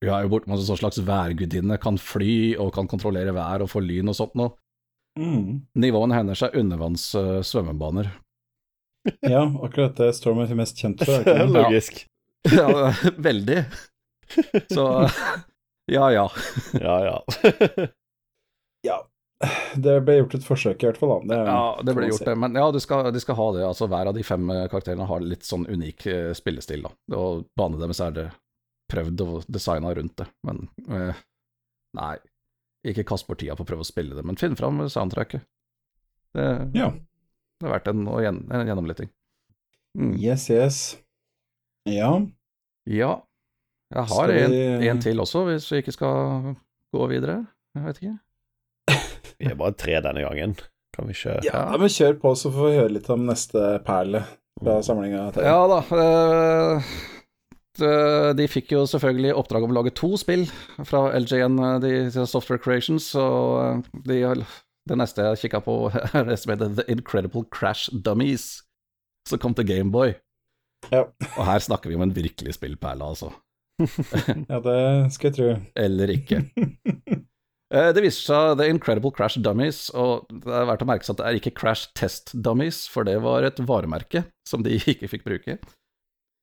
Hun 0.00 0.10
er 0.14 0.24
jo 0.24 0.32
bortimot 0.32 0.60
en 0.60 0.66
sånn 0.66 0.80
slags 0.80 1.00
værgudinne, 1.04 1.76
kan 1.82 1.98
fly 2.00 2.56
og 2.60 2.72
kan 2.76 2.88
kontrollere 2.90 3.34
vær 3.36 3.64
og 3.64 3.70
få 3.72 3.82
lyn 3.84 4.10
og 4.12 4.16
sånt 4.16 4.36
noe. 4.38 4.54
Mm. 5.18 5.66
Nivåene 5.82 6.16
hennes 6.16 6.42
er 6.46 6.56
undervanns 6.56 7.10
uh, 7.18 7.40
svømmebaner. 7.44 8.08
Ja, 9.24 9.44
akkurat 9.64 9.96
det 9.98 10.12
Storm 10.16 10.42
er 10.44 10.52
mest 10.56 10.80
kjent 10.80 11.02
for. 11.04 11.20
er 11.20 11.44
ikke? 11.44 11.52
Logisk. 11.58 12.02
Ja, 12.48 12.92
veldig. 13.28 13.64
Så 14.70 14.86
ja, 15.96 16.10
ja. 16.14 16.26
Ja, 16.80 16.96
ja. 17.04 17.86
Ja. 18.86 18.98
Det 19.80 19.94
ble 20.04 20.18
gjort 20.18 20.34
et 20.36 20.44
forsøk, 20.44 20.82
i 20.82 20.88
hvert 20.88 21.00
fall. 21.00 21.22
Det, 21.28 21.36
Ja, 21.48 21.80
det 21.84 21.94
ble 21.96 22.10
gjort 22.10 22.26
det. 22.28 22.36
Men 22.36 22.56
ja, 22.58 22.66
de 22.72 22.80
skal, 22.82 23.08
de 23.12 23.22
skal 23.22 23.38
ha 23.38 23.46
det. 23.56 23.64
Altså, 23.64 23.88
hver 23.88 24.10
av 24.10 24.16
de 24.16 24.24
fem 24.26 24.50
eh, 24.52 24.66
karakterene 24.68 25.08
har 25.08 25.24
litt 25.24 25.48
sånn 25.48 25.64
unik 25.64 26.06
eh, 26.12 26.30
spillestil, 26.36 26.84
da. 26.84 26.92
Og 27.16 27.46
banen 27.56 27.80
deres 27.80 28.02
er 28.04 28.16
det 28.16 28.26
prøvd 28.90 29.22
å 29.24 29.38
designe 29.50 29.92
rundt 29.96 30.16
det. 30.20 30.26
Men 30.46 30.64
eh, 30.90 31.20
nei, 31.98 32.14
ikke 32.90 33.06
kast 33.08 33.28
bort 33.28 33.40
tida 33.42 33.56
på 33.58 33.64
å 33.66 33.68
prøve 33.68 33.84
å 33.84 33.88
spille 33.88 34.16
det, 34.18 34.24
men 34.26 34.38
finn 34.40 34.56
fram 34.58 34.82
soundtracket. 34.90 35.44
Det, 36.36 36.46
Ja. 36.78 36.90
det 37.60 37.66
er 37.68 37.74
verdt 37.74 37.90
en, 37.92 38.06
en 38.08 38.66
gjennomlytting. 38.68 39.10
Mm. 39.98 40.14
Yes, 40.22 40.46
yes. 40.50 40.80
Ja. 41.88 42.12
Ja. 42.86 43.12
Jeg 43.90 44.06
har 44.12 44.30
vi... 44.30 44.42
en, 44.46 44.82
en 44.86 45.00
til 45.02 45.18
også, 45.22 45.44
hvis 45.48 45.66
vi 45.72 45.80
ikke 45.82 45.94
skal 45.96 46.52
gå 46.94 47.06
videre. 47.10 47.40
Jeg 47.74 47.86
vet 47.86 48.02
ikke. 48.02 48.18
Vi 49.40 49.48
er 49.48 49.56
bare 49.58 49.72
tre 49.78 49.96
denne 50.04 50.20
gangen. 50.20 50.52
Kan 50.92 51.06
vi 51.08 51.14
ikke 51.14 51.36
ja, 51.46 51.52
ja 51.70 51.78
men 51.78 51.88
kjør 51.88 52.16
på, 52.20 52.32
så 52.36 52.50
får 52.52 52.66
vi 52.66 52.76
høre 52.76 52.92
litt 52.96 53.06
om 53.14 53.22
neste 53.28 53.60
perle 53.86 54.20
fra 54.58 54.74
samlinga. 54.84 55.28
Ja 55.40 55.60
da. 55.70 55.78
eh, 55.96 56.88
de- 57.80 58.32
De 58.38 58.46
fikk 58.50 58.72
jo 58.76 58.84
selvfølgelig 58.88 59.34
oppdrag 59.40 59.64
om 59.66 59.72
å 59.74 59.78
lage 59.80 59.94
to 59.98 60.12
spill 60.20 60.46
fra 60.86 61.06
LJN, 61.18 61.58
eh, 61.66 61.78
de, 61.84 62.26
Software 62.28 62.60
Creations, 62.62 63.10
og 63.18 63.60
eh, 63.64 64.00
de, 64.06 64.20
det 64.90 64.98
neste 65.00 65.26
jeg 65.30 65.42
kikka 65.46 65.60
på, 65.66 65.76
er 66.14 66.24
det 66.30 66.38
som 66.42 66.52
heter 66.54 66.74
The 66.78 66.86
Incredible 66.92 67.44
Crash 67.50 67.88
Dummies, 67.92 68.62
som 69.28 69.38
kom 69.42 69.54
til 69.58 69.66
Gameboy. 69.68 70.14
Ja. 70.92 71.04
Og 71.36 71.44
her 71.44 71.60
snakker 71.60 71.90
vi 71.92 71.96
om 71.98 72.06
en 72.06 72.14
virkelig 72.16 72.54
spillperle, 72.56 73.04
altså. 73.12 73.32
ja, 74.50 74.60
det 74.64 74.78
skal 75.12 75.30
jeg 75.30 75.36
tro. 75.40 75.50
Eller 75.76 76.14
ikke. 76.18 76.44
Eh, 77.70 77.92
Det 77.94 78.02
viser 78.02 78.24
seg 78.26 78.56
The 78.58 78.64
Incredible 78.66 79.12
Crash 79.14 79.38
Dummies, 79.38 79.92
og 79.94 80.24
det 80.42 80.50
er 80.50 80.64
verdt 80.66 80.80
å 80.82 80.88
merke 80.90 81.06
seg 81.06 81.12
at 81.14 81.20
det 81.20 81.26
er 81.28 81.36
ikke 81.38 81.52
Crash 81.54 81.92
Test 81.94 82.32
Dummies, 82.42 82.80
for 82.90 83.06
det 83.06 83.12
var 83.22 83.46
et 83.46 83.60
varemerke 83.62 84.24
som 84.42 84.64
de 84.66 84.72
ikke 84.74 85.06
fikk 85.12 85.22
bruke. 85.22 85.54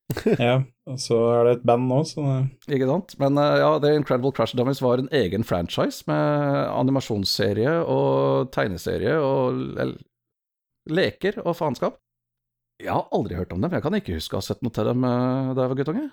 Ja, 0.40 0.54
og 0.88 1.00
så 1.04 1.18
er 1.36 1.42
det 1.50 1.54
et 1.58 1.64
band 1.68 1.88
nå, 1.90 1.98
så 2.08 2.24
Ikke 2.72 2.88
sant? 2.88 3.16
Men 3.20 3.38
eh, 3.42 3.58
ja, 3.60 3.72
The 3.84 3.94
Incredible 3.98 4.32
Crash 4.38 4.56
Dummies 4.56 4.80
var 4.84 5.02
en 5.04 5.10
egen 5.12 5.44
franchise 5.44 6.06
med 6.08 6.70
animasjonsserie 6.72 7.74
og 7.84 8.52
tegneserie 8.56 9.18
og 9.20 9.58
l- 9.84 9.98
leker 10.88 11.42
og 11.44 11.58
faenskap. 11.60 11.98
Jeg 12.80 12.94
har 12.94 13.08
aldri 13.12 13.36
hørt 13.36 13.52
om 13.52 13.60
dem, 13.66 13.74
jeg 13.74 13.84
kan 13.84 13.98
ikke 13.98 14.16
huske 14.20 14.38
å 14.38 14.40
ha 14.40 14.46
sett 14.46 14.62
noe 14.64 14.72
til 14.76 14.88
dem 14.88 15.04
eh, 15.04 15.52
da 15.58 15.66
jeg 15.66 15.74
var 15.74 15.80
guttunge. 15.82 16.08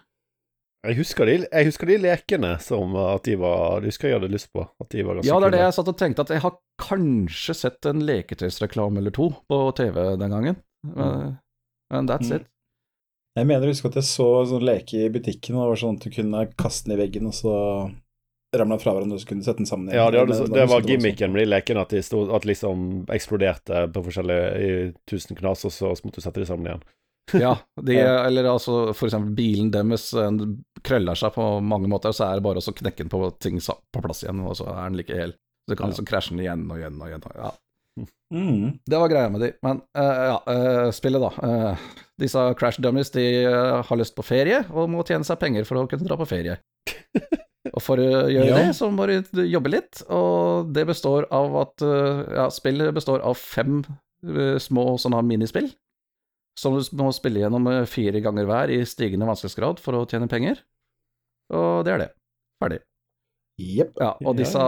Jeg 0.84 0.98
husker, 0.98 1.24
de, 1.30 1.34
jeg 1.46 1.64
husker 1.70 1.88
de 1.88 1.94
lekene 2.02 2.50
som 2.60 2.92
at 3.00 3.22
de 3.24 3.38
var 3.40 3.80
Du 3.80 3.86
husker 3.88 4.10
jeg 4.10 4.18
hadde 4.18 4.28
lyst 4.34 4.50
på. 4.52 4.66
At 4.82 4.90
de 4.92 5.00
var 5.06 5.16
ganske 5.16 5.30
Ja, 5.30 5.38
det 5.40 5.46
er 5.48 5.54
det 5.54 5.60
jeg 5.62 5.76
satt 5.78 5.88
og 5.94 5.96
tenkte, 6.02 6.26
at 6.26 6.32
jeg 6.34 6.42
har 6.44 6.58
kanskje 6.82 7.54
sett 7.56 7.88
en 7.88 8.02
leketøysreklame 8.04 9.00
eller 9.00 9.14
to 9.16 9.30
på 9.48 9.60
TV 9.78 9.96
den 10.20 10.34
gangen. 10.34 10.58
Men, 10.84 11.38
mm. 11.88 12.10
that's 12.10 12.28
Mm. 12.28 12.36
it. 12.36 12.50
Jeg 13.34 13.46
mener 13.50 13.66
å 13.66 13.72
huske 13.72 13.88
at 13.90 13.96
jeg 13.98 14.06
så 14.06 14.26
sånn 14.46 14.62
leke 14.64 15.04
i 15.06 15.10
butikken, 15.10 15.56
og 15.58 15.64
det 15.64 15.70
var 15.72 15.80
sånn 15.80 15.96
at 15.98 16.04
du 16.06 16.10
kunne 16.14 16.42
kaste 16.60 16.86
den 16.88 16.94
i 16.96 17.00
veggen, 17.02 17.26
og 17.26 17.34
så 17.34 17.54
ramla 18.54 18.76
fra 18.78 18.92
hverandre, 18.94 19.16
og 19.18 19.22
så 19.24 19.26
kunne 19.26 19.42
du 19.42 19.46
sette 19.48 19.58
den 19.64 19.66
sammen 19.66 19.88
igjen. 19.90 19.98
Ja, 19.98 20.10
det, 20.14 20.20
hadde, 20.22 20.36
det, 20.46 20.54
det 20.54 20.66
var 20.70 20.84
gimmicken 20.86 21.32
med 21.34 21.42
de 21.42 21.48
lekene, 21.50 21.82
at 21.82 21.90
de 21.96 22.02
stod, 22.06 22.30
at 22.36 22.46
liksom 22.46 22.84
eksploderte 23.10 23.80
på 23.90 24.04
forskjellige 24.06 24.44
i 24.62 24.68
tusen 25.10 25.34
knas, 25.40 25.64
og 25.66 25.74
så 25.74 25.90
måtte 26.06 26.22
du 26.22 26.26
sette 26.28 26.44
de 26.44 26.50
sammen 26.50 26.70
igjen. 26.70 26.84
Ja, 27.40 27.54
de, 27.80 27.94
eller 27.96 28.44
altså 28.52 28.92
for 28.92 29.08
eksempel 29.08 29.32
bilen 29.38 29.70
deres 29.72 30.10
krøller 30.84 31.16
seg 31.16 31.32
på 31.34 31.46
mange 31.64 31.88
måter, 31.88 32.12
så 32.12 32.26
er 32.28 32.36
det 32.38 32.44
bare 32.44 32.60
å 32.60 32.64
så 32.66 32.74
knekke 32.76 33.00
den 33.00 33.10
på 33.10 33.22
ting 33.40 33.56
på 33.64 34.02
plass 34.04 34.20
igjen, 34.26 34.42
og 34.44 34.54
så 34.60 34.68
er 34.70 34.90
den 34.92 34.98
like 35.00 35.16
hel. 35.16 35.32
Så 35.64 35.72
du 35.72 35.78
kan 35.80 35.88
liksom 35.90 36.06
krasje 36.06 36.34
den 36.36 36.42
igjen 36.44 36.66
og 36.70 36.76
igjen 36.78 37.00
og 37.00 37.08
igjen. 37.08 37.24
og- 37.24 37.38
Ja. 37.40 37.50
Mm. 38.34 38.78
Det 38.86 38.98
var 38.98 39.10
greia 39.12 39.30
med 39.30 39.40
de. 39.44 39.50
Men 39.62 39.80
uh, 39.94 40.22
ja, 40.26 40.38
uh, 40.48 40.88
spillet, 40.94 41.22
da. 41.22 41.30
Uh, 41.38 41.84
disse 42.18 42.40
Crash 42.58 42.80
Dummies 42.82 43.12
de 43.14 43.24
har 43.46 43.98
lyst 44.00 44.16
på 44.16 44.24
ferie, 44.26 44.64
og 44.74 44.90
må 44.90 45.04
tjene 45.06 45.26
seg 45.26 45.38
penger 45.42 45.66
for 45.68 45.78
å 45.78 45.86
kunne 45.90 46.06
dra 46.08 46.16
på 46.18 46.26
ferie. 46.30 46.56
og 47.70 47.80
for 47.82 48.02
å 48.02 48.08
gjøre 48.34 48.48
Ja. 48.50 48.58
det, 48.58 48.74
så 48.78 48.90
må 48.90 49.06
du 49.10 49.44
jobbe 49.46 49.70
litt, 49.76 50.02
og 50.10 50.72
det 50.74 50.86
består 50.90 51.28
av 51.34 51.54
at 51.62 51.84
Ja, 51.86 52.48
spillet 52.54 52.94
består 52.96 53.22
av 53.22 53.38
fem 53.38 53.82
små 54.62 54.94
sånne 54.98 55.20
minispill, 55.26 55.68
som 56.58 56.78
du 56.78 57.00
må 57.02 57.10
spille 57.12 57.42
gjennom 57.42 57.66
fire 57.90 58.22
ganger 58.24 58.46
hver 58.48 58.70
i 58.72 58.78
stigende 58.88 59.26
vanskelighetsgrad 59.28 59.82
for 59.82 59.98
å 59.98 60.06
tjene 60.08 60.30
penger. 60.30 60.62
Og 61.54 61.82
det 61.84 61.92
er 61.92 62.02
det. 62.06 62.10
Ferdig. 62.62 62.78
Jepp. 63.60 63.92
Ja, 64.00 64.14
og 64.24 64.38
disse 64.38 64.62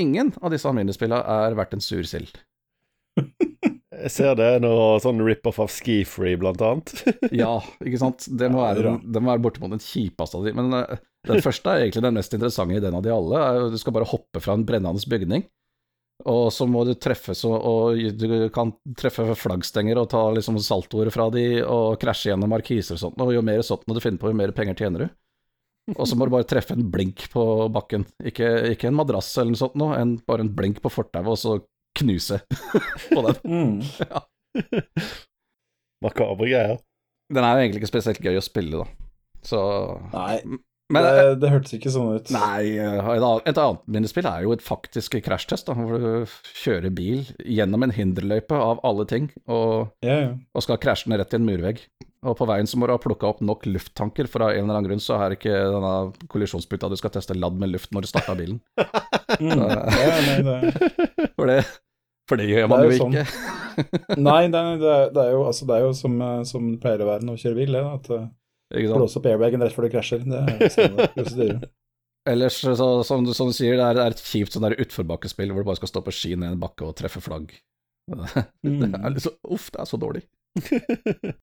Ingen 0.00 0.32
av 0.40 0.52
disse 0.54 0.70
minispillene 0.72 1.20
er 1.20 1.56
verdt 1.58 1.76
en 1.76 1.84
sur 1.84 2.06
sild. 2.08 2.40
Jeg 3.92 4.10
ser 4.10 4.34
det 4.38 4.48
noe 4.64 4.96
sånn 5.04 5.20
rip-off 5.22 5.60
av 5.62 5.70
Ski-Free, 5.70 6.38
blant 6.40 6.62
annet. 6.64 6.92
Ja, 7.42 7.58
ikke 7.84 8.00
sant. 8.00 8.26
Det 8.26 8.48
må 8.50 8.62
Ja, 8.64 8.72
det 8.74 8.86
være, 8.88 9.20
må 9.20 9.32
være 9.34 9.44
bortimot 9.44 9.74
den 9.74 9.84
kjipeste 9.84 10.38
av 10.40 10.46
de. 10.48 10.54
Men 10.58 10.72
eh, 10.78 11.02
den 11.28 11.42
første 11.44 11.70
er 11.70 11.84
egentlig 11.84 12.06
den 12.06 12.16
mest 12.16 12.34
interessante 12.34 12.78
ideen 12.80 12.96
av 12.98 13.04
de 13.04 13.12
alle. 13.14 13.42
Du 13.70 13.76
skal 13.78 13.94
bare 13.94 14.08
hoppe 14.10 14.42
fra 14.42 14.56
en 14.56 14.64
brennende 14.66 15.12
bygning, 15.12 15.44
og 16.24 16.48
så 16.54 16.66
må 16.70 16.84
du 16.86 16.94
treffe 16.94 17.34
og, 17.48 17.54
Og 17.66 18.18
du 18.18 18.48
kan 18.54 18.72
treffe 18.98 19.34
flaggstenger 19.38 19.98
og 19.98 20.10
ta 20.12 20.22
liksom 20.34 20.58
saltoer 20.62 21.10
fra 21.14 21.28
de, 21.34 21.46
og 21.62 21.98
krasje 22.02 22.32
gjennom 22.32 22.50
markiser 22.52 22.96
og 22.96 23.04
sånt. 23.04 23.22
Og 23.22 23.34
jo 23.36 23.44
mer 23.44 23.62
sånt 23.66 23.86
du 23.86 24.00
finner 24.02 24.22
på, 24.22 24.32
jo 24.32 24.40
mer 24.40 24.54
penger 24.56 24.78
tjener 24.78 25.06
du. 25.06 25.14
Og 25.96 26.06
så 26.06 26.14
må 26.14 26.26
du 26.26 26.34
bare 26.34 26.46
treffe 26.46 26.76
en 26.76 26.86
blink 26.94 27.24
på 27.32 27.42
bakken. 27.74 28.04
Ikke, 28.22 28.48
ikke 28.70 28.88
en 28.90 28.96
madrass 28.96 29.32
eller 29.36 29.52
noe 29.52 29.60
sånt, 29.60 29.74
noe, 29.80 29.98
en, 29.98 30.14
bare 30.28 30.46
en 30.46 30.52
blink 30.54 30.78
på 30.82 30.92
fortauet, 30.92 31.32
og 31.32 31.40
så 31.40 31.56
knuse 31.98 32.38
på 33.12 33.24
den. 33.26 33.40
Mm. 33.42 34.62
Makabre 36.04 36.48
greier. 36.48 36.78
Den 37.32 37.46
er 37.46 37.56
jo 37.56 37.64
egentlig 37.64 37.82
ikke 37.82 37.92
spesielt 37.92 38.22
gøy 38.22 38.38
å 38.38 38.44
spille, 38.44 38.84
da. 38.84 39.10
Så 39.42 39.58
Nei, 40.12 40.38
Men 40.92 41.06
det, 41.06 41.24
det 41.42 41.50
hørtes 41.52 41.74
ikke 41.78 41.92
sånn 41.94 42.12
ut. 42.18 42.30
Nei, 42.34 42.76
et 42.76 43.24
annet, 43.24 43.48
et 43.50 43.60
minnespill 43.96 44.28
er 44.28 44.44
jo 44.46 44.52
et 44.56 44.62
faktisk 44.64 45.16
krasjtest, 45.24 45.70
hvor 45.72 45.98
du 46.02 46.36
kjører 46.62 46.92
bil 46.94 47.24
gjennom 47.48 47.86
en 47.86 47.94
hinderløype 47.96 48.56
av 48.58 48.80
alle 48.86 49.06
ting, 49.10 49.30
og, 49.48 49.90
Ja, 50.04 50.16
ja. 50.26 50.32
og 50.54 50.64
skal 50.66 50.80
krasje 50.82 51.08
den 51.10 51.18
rett 51.22 51.32
i 51.34 51.40
en 51.40 51.48
murvegg. 51.48 51.84
Og 52.22 52.36
på 52.38 52.46
veien 52.46 52.68
så 52.70 52.78
må 52.78 52.86
du 52.86 52.92
ha 52.94 53.00
plukka 53.02 53.26
opp 53.32 53.40
nok 53.42 53.64
lufttanker, 53.66 54.28
for 54.30 54.44
av 54.46 54.52
en 54.54 54.60
eller 54.62 54.76
annen 54.78 54.86
grunn 54.92 55.00
så 55.02 55.16
er 55.24 55.34
ikke 55.34 55.50
denne 55.50 55.94
kollisjonsputa 56.30 56.86
du 56.92 56.94
skal 57.00 57.10
teste 57.16 57.34
ladd 57.34 57.56
med 57.58 57.72
luft 57.72 57.90
når 57.96 58.04
du 58.06 58.12
starter 58.12 58.38
bilen. 58.38 58.60
Mm. 59.40 59.48
ja 59.64 60.16
nei, 60.26 60.34
det, 60.44 60.56
For 61.38 61.48
det, 61.48 61.54
for 62.28 62.36
det 62.38 62.44
gjør 62.50 62.66
man 62.68 62.82
Det 62.82 62.84
er 62.84 62.90
jo 62.90 62.92
jo 62.92 63.00
sånn. 63.00 63.14
ikke. 63.16 64.18
nei, 64.20 64.42
det, 64.52 64.60
er- 64.60 65.08
det, 65.14 65.22
er, 65.22 65.30
jo, 65.32 65.40
altså, 65.48 65.66
det 65.70 65.76
er 65.78 65.86
jo 65.86 65.92
som, 65.96 66.18
eh, 66.26 66.42
som 66.50 66.66
det 66.74 66.80
pleier 66.82 67.00
å 67.02 67.08
være 67.08 67.24
når 67.26 67.38
du 67.38 67.42
kjører 67.46 67.56
bil, 67.62 67.72
det, 67.78 67.82
at 67.96 68.10
eh? 68.18 68.26
Blåse 68.72 69.20
opp 69.20 69.28
airbagen 69.30 69.62
rett 69.64 69.74
før 69.76 69.86
du 69.88 69.92
krasjer. 69.94 70.24
Det 70.26 70.40
er 70.40 71.12
prosedyre. 71.16 71.70
Ellers, 72.28 72.60
så, 72.62 72.88
som, 73.02 73.24
du, 73.26 73.32
som 73.34 73.48
du 73.50 73.54
sier, 73.56 73.74
det 73.78 73.82
er, 73.84 73.96
det 73.98 74.02
er 74.04 74.14
et 74.14 74.22
kjipt 74.22 74.54
sånn 74.54 74.68
utforbakkespill 74.70 75.50
hvor 75.50 75.64
du 75.64 75.68
bare 75.72 75.80
skal 75.80 75.90
stå 75.90 76.02
på 76.06 76.14
ski 76.14 76.36
ned 76.38 76.54
en 76.54 76.60
bakke 76.62 76.86
og 76.86 76.94
treffe 77.00 77.22
flagg. 77.24 77.50
Det 78.62 78.88
er 78.90 79.12
liksom, 79.14 79.34
så, 79.34 79.54
uff, 79.54 79.68
det 79.74 79.80
er 79.82 79.88
så 79.90 79.98
dårlig. 80.00 80.24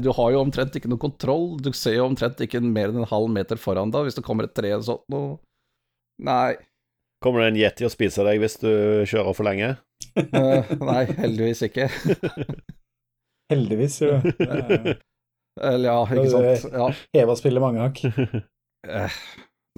Du 0.00 0.08
har 0.16 0.30
jo 0.32 0.40
omtrent 0.40 0.72
ikke 0.78 0.88
noe 0.88 1.00
kontroll, 1.02 1.58
du 1.60 1.74
ser 1.76 1.98
jo 1.98 2.06
omtrent 2.08 2.38
ikke 2.40 2.62
mer 2.64 2.88
enn 2.88 3.02
en 3.02 3.10
halv 3.10 3.26
meter 3.34 3.58
foran 3.60 3.90
deg 3.92 4.06
hvis 4.06 4.16
det 4.16 4.22
kommer 4.24 4.46
et 4.46 4.54
tre 4.56 4.70
eller 4.72 4.86
sånt 4.86 5.02
noe. 5.12 5.34
Nei, 6.24 6.54
Kommer 7.20 7.42
det 7.44 7.50
en 7.50 7.58
yeti 7.60 7.84
og 7.84 7.92
spiser 7.92 8.24
deg 8.24 8.40
hvis 8.40 8.56
du 8.62 8.70
kjører 9.10 9.36
for 9.36 9.44
lenge? 9.44 9.74
eh, 10.16 10.70
nei, 10.80 11.02
heldigvis 11.18 11.60
ikke. 11.68 11.90
Heldigvis, 13.52 13.98
jo. 14.00 14.16
Eller 15.60 15.90
ja, 15.90 16.00
ikke 16.08 16.32
sant. 16.32 16.72
Ja. 16.72 16.88
Heva 17.16 17.36
spiller 17.38 17.64
mange 17.64 17.86
hakk. 17.88 18.04
Eh, 18.80 19.12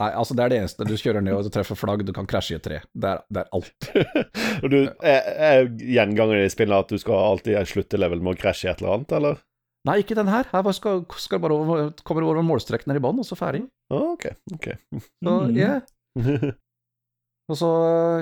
Nei, 0.00 0.08
altså 0.14 0.34
det 0.38 0.44
er 0.44 0.52
det 0.52 0.58
eneste. 0.62 0.84
Du 0.88 0.94
kjører 0.94 1.24
ned 1.24 1.34
og 1.34 1.42
du 1.42 1.50
treffer 1.52 1.74
flagg, 1.74 2.04
du 2.06 2.12
kan 2.16 2.26
krasje 2.28 2.54
i 2.54 2.56
et 2.56 2.64
tre. 2.64 2.78
Det 2.94 3.08
er, 3.10 3.24
det 3.34 3.42
er 3.42 3.48
alt. 3.58 3.88
og 4.62 4.68
du, 4.72 4.78
er, 5.02 5.26
er 5.48 5.66
gjenganger 5.74 6.44
i 6.44 6.52
spillet 6.52 6.86
at 6.86 6.94
du 6.94 7.02
skal 7.02 7.18
alltid 7.18 7.58
slutte 7.68 8.00
level 8.00 8.22
med 8.24 8.36
å 8.36 8.40
krasje 8.40 8.68
i 8.68 8.72
et 8.72 8.80
eller 8.80 8.96
annet, 8.96 9.14
eller? 9.18 9.42
Nei, 9.88 9.98
ikke 10.04 10.16
den 10.16 10.30
her. 10.30 10.48
Her 10.54 10.70
skal, 10.78 11.02
skal 11.18 11.42
bare 11.42 11.58
over, 11.58 11.90
kommer 12.06 12.22
du 12.22 12.30
over 12.30 12.46
målstreken 12.46 12.92
ned 12.92 13.00
i 13.00 13.04
bånn, 13.04 13.20
og 13.20 13.26
så 13.26 13.36
ferdig. 13.38 13.64
Ah, 13.92 14.14
ok, 14.14 14.28
ok. 14.54 14.70
Så, 15.02 15.36
yeah. 15.58 15.82
Og 17.50 17.58
så, 17.58 17.68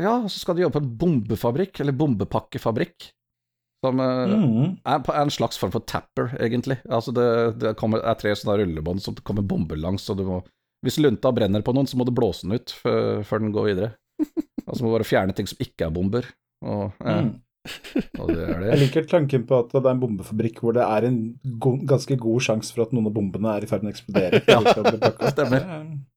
ja, 0.01 0.15
så 0.33 0.41
skal 0.41 0.57
du 0.57 0.63
jobbe 0.65 0.79
på 0.79 0.83
en 0.83 0.95
bombefabrikk, 0.99 1.83
eller 1.85 1.95
bombepakkefabrikk, 1.95 3.11
som 3.85 4.01
eh, 4.01 4.35
Mm. 4.37 4.79
er, 4.85 5.05
en 5.23 5.31
slags 5.33 5.59
form 5.59 5.73
for 5.73 5.81
tapper, 5.89 6.35
egentlig. 6.41 6.79
Altså 6.89 7.13
det, 7.17 7.27
det 7.61 7.75
kommer, 7.81 8.03
er 8.05 8.15
tre 8.21 8.35
sånne 8.37 8.59
rullebånd 8.61 9.01
som 9.03 9.15
det 9.17 9.25
kommer 9.25 9.43
bomber 9.43 9.77
langs, 9.81 10.09
og 10.11 10.19
du 10.21 10.25
må 10.29 10.43
Hvis 10.85 10.97
lunta 10.97 11.29
brenner 11.37 11.61
på 11.61 11.75
noen, 11.77 11.85
så 11.87 11.99
må 12.01 12.07
du 12.09 12.13
blåse 12.17 12.47
den 12.47 12.57
ut 12.57 12.71
før, 12.73 13.21
før 13.29 13.39
den 13.43 13.53
går 13.53 13.67
videre. 13.75 13.91
Altså 14.71 14.85
må 14.85 14.91
du 14.93 14.99
bare 15.01 15.09
fjerne 15.09 15.35
ting 15.35 15.49
som 15.51 15.59
ikke 15.61 15.89
er 15.89 15.91
bomber, 15.97 16.25
og, 16.65 16.93
eh, 17.05 17.23
Mm. 17.27 17.33
og 18.23 18.29
det 18.33 18.45
er 18.49 18.61
det. 18.63 18.69
Jeg 18.71 18.79
liker 18.81 19.05
tanken 19.11 19.43
på 19.45 19.59
at 19.61 19.73
det 19.75 19.81
er 19.85 19.91
en 19.93 20.01
bombefabrikk 20.01 20.61
hvor 20.65 20.73
det 20.73 20.81
er 20.87 21.05
en 21.11 21.19
go 21.61 21.75
ganske 21.85 22.17
god 22.17 22.41
sjanse 22.41 22.73
for 22.73 22.87
at 22.87 22.93
noen 22.97 23.11
av 23.11 23.13
bombene 23.13 23.51
er 23.59 23.67
i 23.67 23.69
ferd 23.69 23.83
med 23.85 23.93
å 23.93 23.97
eksplodere. 23.97 24.41
Ja, 24.49 24.61
De 24.65 24.73
skal 24.73 24.87
bli 24.87 25.01
pakket. 25.03 25.35
stemmer. 25.35 25.67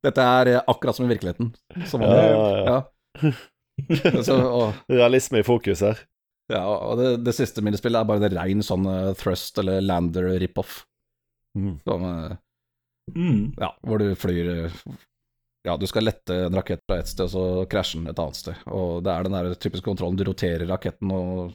Dette 0.08 0.28
er 0.38 0.52
eh, 0.54 0.62
akkurat 0.72 0.96
som 0.96 1.04
i 1.08 1.12
virkeligheten. 1.12 1.50
Som 1.92 2.06
Ja, 2.06 2.14
ja, 2.16 2.48
ja. 2.64 2.78
Ja. 3.24 3.34
Så, 4.28 4.38
og, 4.40 4.74
Realisme 4.88 5.42
i 5.42 5.48
fokus 5.48 5.82
her. 5.84 6.00
Ja, 6.52 6.64
og 6.68 7.00
det, 7.00 7.10
det 7.24 7.36
siste 7.38 7.64
minispillet 7.64 8.02
er 8.02 8.10
bare 8.10 8.28
en 8.28 8.36
rein 8.36 8.64
sånn 8.66 8.88
eh, 8.90 9.14
thrust 9.20 9.60
eller 9.62 9.84
lander 9.84 10.34
rip-off. 10.42 10.82
Mm. 11.56 11.78
Mm. 13.14 13.54
ja, 13.60 13.70
hvor 13.86 14.02
du 14.02 14.16
flyr 14.18 14.48
eh, 14.50 14.78
Ja, 15.68 15.76
du 15.78 15.86
skal 15.86 16.08
lette 16.08 16.34
en 16.48 16.56
rakett 16.58 16.82
fra 16.88 16.98
et 17.00 17.12
sted, 17.12 17.28
og 17.28 17.32
så 17.32 17.68
krasjer 17.72 18.02
den 18.02 18.12
et 18.12 18.20
annet 18.20 18.40
sted. 18.40 18.66
Og 18.68 19.04
det 19.06 19.14
er 19.14 19.28
den 19.28 19.38
der 19.38 19.54
typiske 19.56 19.86
kontrollen. 19.86 20.18
Du 20.20 20.26
roterer 20.28 20.68
raketten 20.68 21.14
og 21.16 21.54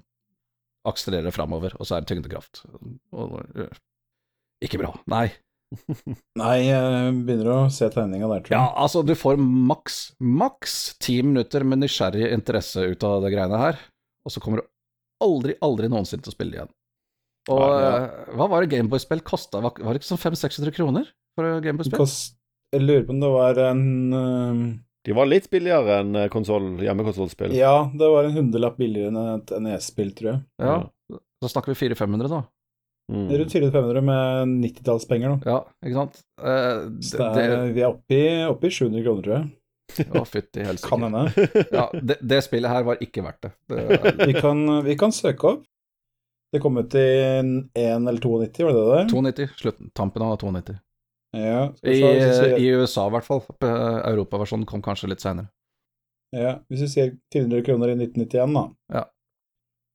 akselererer 0.88 1.34
framover, 1.34 1.74
og 1.76 1.84
så 1.84 1.98
er 1.98 2.06
det 2.06 2.14
tyngdekraft. 2.14 2.62
Og, 3.12 3.36
ikke 4.64 4.80
bra. 4.80 4.94
Nei. 5.12 5.26
Nei, 6.40 6.54
jeg 6.70 7.12
begynner 7.26 7.52
å 7.52 7.58
se 7.74 7.90
tegninga 7.92 8.30
der, 8.30 8.46
tror 8.46 8.54
jeg. 8.54 8.56
Ja, 8.56 8.72
altså, 8.80 9.04
du 9.04 9.12
får 9.18 9.36
maks, 9.44 9.98
maks 10.16 10.78
ti 11.04 11.18
minutter 11.26 11.66
med 11.68 11.82
nysgjerrig 11.82 12.32
interesse 12.32 12.88
ut 12.88 13.04
av 13.04 13.20
det 13.26 13.34
greiene 13.36 13.60
her, 13.60 13.82
og 14.24 14.32
så 14.32 14.40
kommer 14.40 14.62
du 14.62 14.70
aldri, 15.24 15.54
aldri 15.64 15.88
noensinne 15.92 16.24
til 16.24 16.32
å 16.32 16.36
spille 16.36 16.58
igjen. 16.58 16.72
Og 17.48 17.62
Ja, 17.62 17.78
ja. 17.80 17.92
eh, 18.04 18.34
hva 18.36 18.48
var 18.52 18.64
det 18.64 18.72
Gameboy-spill 18.74 19.22
kosta? 19.24 19.62
Var, 19.64 19.78
var 19.80 19.94
det 19.96 20.02
ikke 20.02 20.10
sånn 20.10 20.20
500-600 20.20 20.74
kroner 20.76 21.08
for 21.38 21.62
Gameboy-spill? 21.64 22.10
Jeg 22.74 22.84
lurer 22.84 23.06
på 23.08 23.14
om 23.16 23.22
det 23.24 23.30
var 23.32 23.62
en 23.70 23.82
uh... 24.12 24.60
De 25.08 25.14
var 25.16 25.28
litt 25.30 25.46
billigere 25.48 26.00
enn 26.02 26.16
konsol, 26.28 26.74
hjemmekonsollspill. 26.84 27.54
Ja, 27.56 27.86
det 27.96 28.08
var 28.12 28.26
en 28.28 28.34
hundrelapp 28.36 28.76
billigere 28.76 29.08
enn 29.08 29.38
et 29.38 29.52
NES-spill, 29.64 30.10
tror 30.18 30.28
jeg. 30.34 30.40
Ja, 30.60 30.74
så 31.40 31.48
snakker 31.54 31.72
vi 31.72 31.78
400-500 31.86 32.28
da. 32.34 32.42
Mm. 33.08 33.28
Rundt 33.40 33.54
400-500 33.54 34.04
med 34.04 34.50
90-tallspenger 34.66 35.32
nå. 35.32 35.38
Ja, 35.48 35.62
ikke 35.80 35.96
sant? 36.02 36.18
Eh, 36.44 36.82
Så 37.08 37.22
det, 37.22 37.28
det 37.38 37.72
vi 37.78 37.84
er 37.86 37.88
oppe 37.94 38.18
i, 38.18 38.26
oppe 38.50 38.68
i 38.68 38.74
700 38.74 39.06
kroner, 39.06 39.22
tror 39.24 39.36
jeg. 39.38 39.48
Å, 40.14 40.22
fytti 40.28 40.62
helsike. 40.66 40.88
Kan 40.90 41.06
hende. 41.06 41.48
Ja, 41.72 41.86
det, 41.96 42.18
det 42.20 42.42
spillet 42.44 42.70
her 42.70 42.84
var 42.86 43.00
ikke 43.02 43.24
verdt 43.24 43.46
det. 43.48 43.52
det 43.72 44.26
Vi 44.28 44.34
kan, 44.40 44.60
vi 44.84 44.96
kan 45.00 45.12
søke 45.16 45.54
opp. 45.54 45.64
Det 46.52 46.60
kom 46.64 46.78
ut 46.80 46.94
i 46.96 47.02
1 47.04 47.72
eller 48.08 48.20
92, 48.22 48.64
var 48.64 48.72
det 48.72 48.82
det 48.84 48.92
der? 48.94 49.08
290, 49.12 49.48
slutten, 49.60 49.90
tampen 49.96 50.22
av 50.24 50.36
92. 50.40 50.78
Ja, 51.36 51.64
I, 51.84 51.96
sier- 52.00 52.54
I 52.56 52.68
USA 52.80 53.04
i 53.10 53.12
hvert 53.12 53.26
fall. 53.26 53.42
Europaversjonen 53.60 54.64
kom 54.70 54.80
kanskje 54.84 55.10
litt 55.12 55.20
senere. 55.24 55.50
ja, 56.36 56.54
hvis 56.68 56.86
vi 56.86 56.88
sier 56.94 57.10
400 57.34 57.62
kroner 57.66 57.92
i 57.92 57.98
1991, 57.98 58.54
da. 58.56 58.62
Ja. 58.96 59.02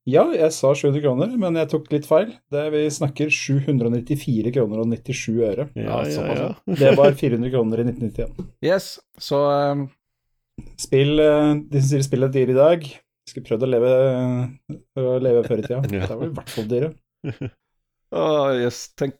Ja, 0.10 0.26
jeg 0.36 0.52
sa 0.52 0.74
700 0.76 1.00
kroner, 1.06 1.30
men 1.40 1.56
jeg 1.56 1.70
tok 1.72 1.86
litt 1.94 2.06
feil. 2.10 2.34
Det 2.52 2.64
Vi 2.74 2.82
snakker 2.92 3.30
794 3.32 4.52
kroner 4.52 4.82
og 4.84 4.90
97 4.92 5.38
øre. 5.48 5.70
Ja, 5.80 6.02
Ja, 6.04 6.26
ja, 6.28 6.34
ja. 6.42 6.76
Det 6.82 6.92
var 7.00 7.16
400 7.22 7.54
kroner 7.54 7.80
i 7.80 7.86
1991. 7.88 8.50
Yes, 8.68 8.98
så 9.22 9.40
um... 9.72 9.86
Spill, 10.78 11.16
eh, 11.24 11.54
De 11.72 11.80
som 11.82 11.88
sier 11.96 12.04
spill 12.06 12.28
er 12.28 12.34
dyre 12.36 12.54
i 12.54 12.58
dag, 12.60 12.84
skulle 13.26 13.48
prøvd 13.48 13.64
å 13.66 13.70
leve, 13.72 13.94
å 15.02 15.16
leve 15.24 15.42
før 15.48 15.64
i 15.64 15.66
tida. 15.66 15.80
Ja. 15.96 16.06
Da 16.12 16.18
var 16.20 16.28
det 16.28 16.34
i 16.34 16.38
hvert 16.38 16.52
fall 16.54 16.68
dyre. 16.70 16.92
oh, 18.20 18.52
yes, 18.60 18.84
tenk, 19.00 19.16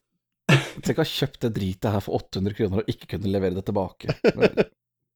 tenk 0.84 1.00
å 1.00 1.02
ha 1.02 1.10
kjøpt 1.10 1.40
det 1.48 1.54
dritet 1.56 1.90
her 1.96 2.04
for 2.06 2.20
800 2.20 2.58
kroner 2.60 2.84
og 2.84 2.92
ikke 2.92 3.10
kunne 3.16 3.32
levere 3.34 3.56
det 3.58 3.66
tilbake. 3.72 4.14
Men, 4.36 4.66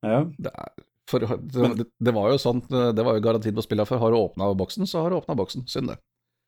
Ja. 0.08 0.24
det, 0.40 0.52
er, 0.54 0.74
for, 1.08 1.24
det, 1.24 1.88
det 2.04 2.14
var 2.16 2.34
jo 2.34 2.42
sånn, 2.42 2.62
det 2.68 3.04
var 3.06 3.18
jo 3.18 3.24
garantien 3.24 3.56
på 3.56 3.64
spillet 3.66 3.90
før. 3.90 4.02
Har 4.04 4.14
du 4.14 4.20
åpna 4.20 4.52
boksen, 4.60 4.88
så 4.90 5.06
har 5.06 5.14
du 5.14 5.20
åpna 5.22 5.38
boksen. 5.40 5.68
Synd 5.72 5.94
det. 5.94 6.00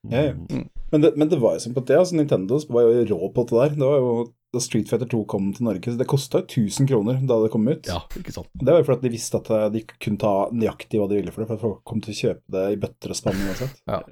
Ja, 0.08 0.22
ja. 0.30 0.32
Mm. 0.32 0.68
Men 0.92 1.01
det, 1.01 1.13
men 1.16 1.30
det 1.30 1.39
var 1.39 1.56
jo 1.56 1.63
sånn 1.63 1.75
på 1.75 1.84
det, 1.88 1.98
altså 2.00 2.16
Nintendo 2.18 2.60
var 2.72 2.88
jo 2.88 3.06
rå 3.12 3.32
på 3.36 3.46
det 3.50 3.58
der. 3.58 3.74
Det 3.75 3.88
var 3.88 3.98
jo 4.00 4.13
da 4.54 4.62
Street 4.63 4.89
Fighter 4.89 5.06
2 5.06 5.20
kom 5.30 5.51
til 5.54 5.68
Norge, 5.68 5.92
så 5.92 6.00
det 6.00 6.08
kosta 6.10 6.42
1000 6.42 6.88
kroner 6.89 7.20
da 7.30 7.38
det 7.44 7.51
kom 7.54 7.68
ut. 7.70 7.86
Ja, 7.86 8.00
ikke 8.18 8.34
sant. 8.34 8.50
Det 8.58 8.72
var 8.72 8.82
jo 8.82 8.88
fordi 8.88 9.06
de 9.06 9.13
visste 9.13 9.38
at 9.38 9.50
eh, 9.54 9.68
de 9.75 9.84
kunne 9.92 10.22
ta 10.22 10.34
nøyaktig 10.50 11.01
hva 11.01 11.10
de 11.12 11.20
ville 11.20 11.34
for 11.36 11.44
det, 11.44 11.50
for 11.51 11.62
folk 11.62 11.82
kom 11.86 12.01
til 12.01 12.16
å 12.16 12.20
kjøpe 12.24 12.56
det 12.56 12.66
i 12.74 12.80
bøtter 12.82 13.13
og 13.13 13.20
spann 13.20 13.44
uansett. 13.46 13.82
Ja, 13.89 14.04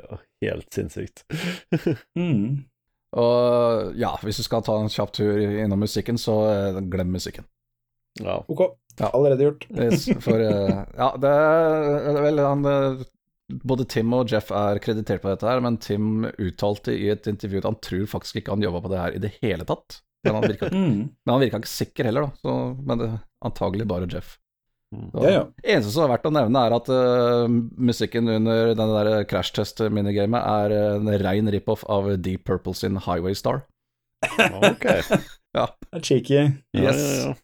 helt 0.45 0.73
sinnssykt. 0.73 1.25
Mm. 2.17 2.65
Og 3.17 3.93
ja, 3.95 4.09
hvis 4.19 4.41
du 4.41 4.43
skal 4.43 4.65
ta 4.67 4.73
en 4.81 4.91
kjapp 4.91 5.13
tur 5.15 5.37
innom 5.39 5.79
musikken, 5.79 6.19
så 6.19 6.33
eh, 6.51 6.79
glem 6.91 7.13
musikken. 7.15 7.47
Ja. 8.23 8.39
Ok, 8.49 8.61
Ja. 8.99 9.11
allerede 9.13 9.43
gjort. 9.45 9.67
Yes, 9.77 10.07
For 10.23 10.39
eh, 10.41 10.85
ja, 10.97 11.09
det 11.21 11.29
er 11.29 12.21
vel 12.23 12.39
han 12.41 12.65
eh, 12.65 13.03
Både 13.63 13.85
Tim 13.87 14.11
og 14.17 14.27
Jeff 14.31 14.49
er 14.51 14.79
kreditert 14.83 15.21
på 15.23 15.29
dette 15.31 15.47
her, 15.47 15.61
men 15.63 15.77
Tim 15.79 16.25
uttalte 16.35 16.91
i 16.91 17.05
et 17.13 17.27
intervju 17.31 17.61
at 17.61 17.67
han 17.69 17.77
tror 17.79 18.07
faktisk 18.11 18.41
ikke 18.41 18.51
han 18.51 18.65
jobba 18.65 18.81
på 18.83 18.89
det 18.91 18.97
her 18.99 19.13
i 19.15 19.21
det 19.23 19.29
hele 19.41 19.63
tatt. 19.69 20.01
Men 20.25 20.35
han 20.35 20.47
virka, 20.49 20.67
Mm. 20.73 20.97
men 21.23 21.31
han 21.31 21.39
virka 21.45 21.61
ikke 21.61 21.71
sikker 21.71 22.09
heller, 22.09 22.25
da. 22.27 22.41
Så, 22.43 22.55
men 22.83 22.97
det, 22.99 23.07
antagelig 23.47 23.87
bare 23.87 24.09
Jeff. 24.11 24.33
Mm. 24.91 25.05
Så, 25.13 25.23
Ja, 25.23 25.31
ja. 25.37 25.45
Eneste 25.63 25.93
som 25.93 26.03
er 26.07 26.11
verdt 26.17 26.27
å 26.27 26.33
nevne, 26.35 26.65
er 26.67 26.75
at 26.75 26.91
uh, 26.91 27.47
musikken 27.79 28.27
under 28.35 28.73
denne 28.75 29.03
der 29.07 29.23
crash 29.31 29.53
test-minigamet 29.55 30.43
er 30.43 30.75
en 30.97 31.07
rein 31.23 31.47
rip-off 31.53 31.85
av 31.87 32.09
Deep 32.19 32.43
Purple 32.49 32.73
sin 32.75 32.97
Highway 33.07 33.35
Star. 33.37 33.63
Ok. 34.59 34.85
Det 35.55 35.63
er 35.63 36.01
cheeky. 36.03 36.35
Ja, 36.75 36.81
Yes. 36.89 36.99
ja, 36.99 37.27
ja. 37.29 37.35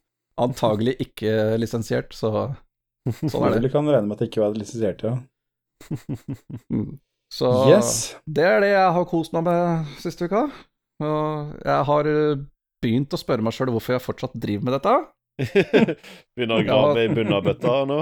Antagelig 0.42 0.96
ikke 1.04 1.34
lisensiert, 1.62 2.14
så 2.18 2.32
sånn 3.30 3.46
er 3.48 3.58
det. 3.58 3.66
Du 3.68 3.72
kan 3.74 3.86
regne 3.90 4.08
med 4.08 4.16
at 4.18 4.24
det 4.24 4.32
ikke 4.32 4.46
var 4.46 4.56
lisensiert, 4.58 5.04
ja. 5.06 5.18
Så 7.34 7.50
Yes. 7.66 8.16
det 8.30 8.44
er 8.46 8.60
det 8.62 8.70
jeg 8.76 8.90
har 8.94 9.06
kost 9.10 9.34
meg 9.34 9.48
med 9.48 9.94
siste 10.02 10.28
uka. 10.30 10.44
Og 11.02 11.56
jeg 11.66 11.86
har 11.90 12.10
eh, 12.12 12.44
begynt 12.84 13.16
å 13.16 13.20
spørre 13.20 13.42
meg 13.46 13.56
sjøl 13.56 13.72
hvorfor 13.74 13.96
jeg 13.96 14.04
fortsatt 14.06 14.36
driver 14.38 14.68
med 14.70 14.76
dette. 14.78 14.94
Begynner 16.38 16.60
å 16.62 16.66
grave 16.68 17.08
i 17.08 17.10
bunnen 17.10 17.34
av 17.34 17.48
bøtta 17.48 17.80
nå. 17.90 17.98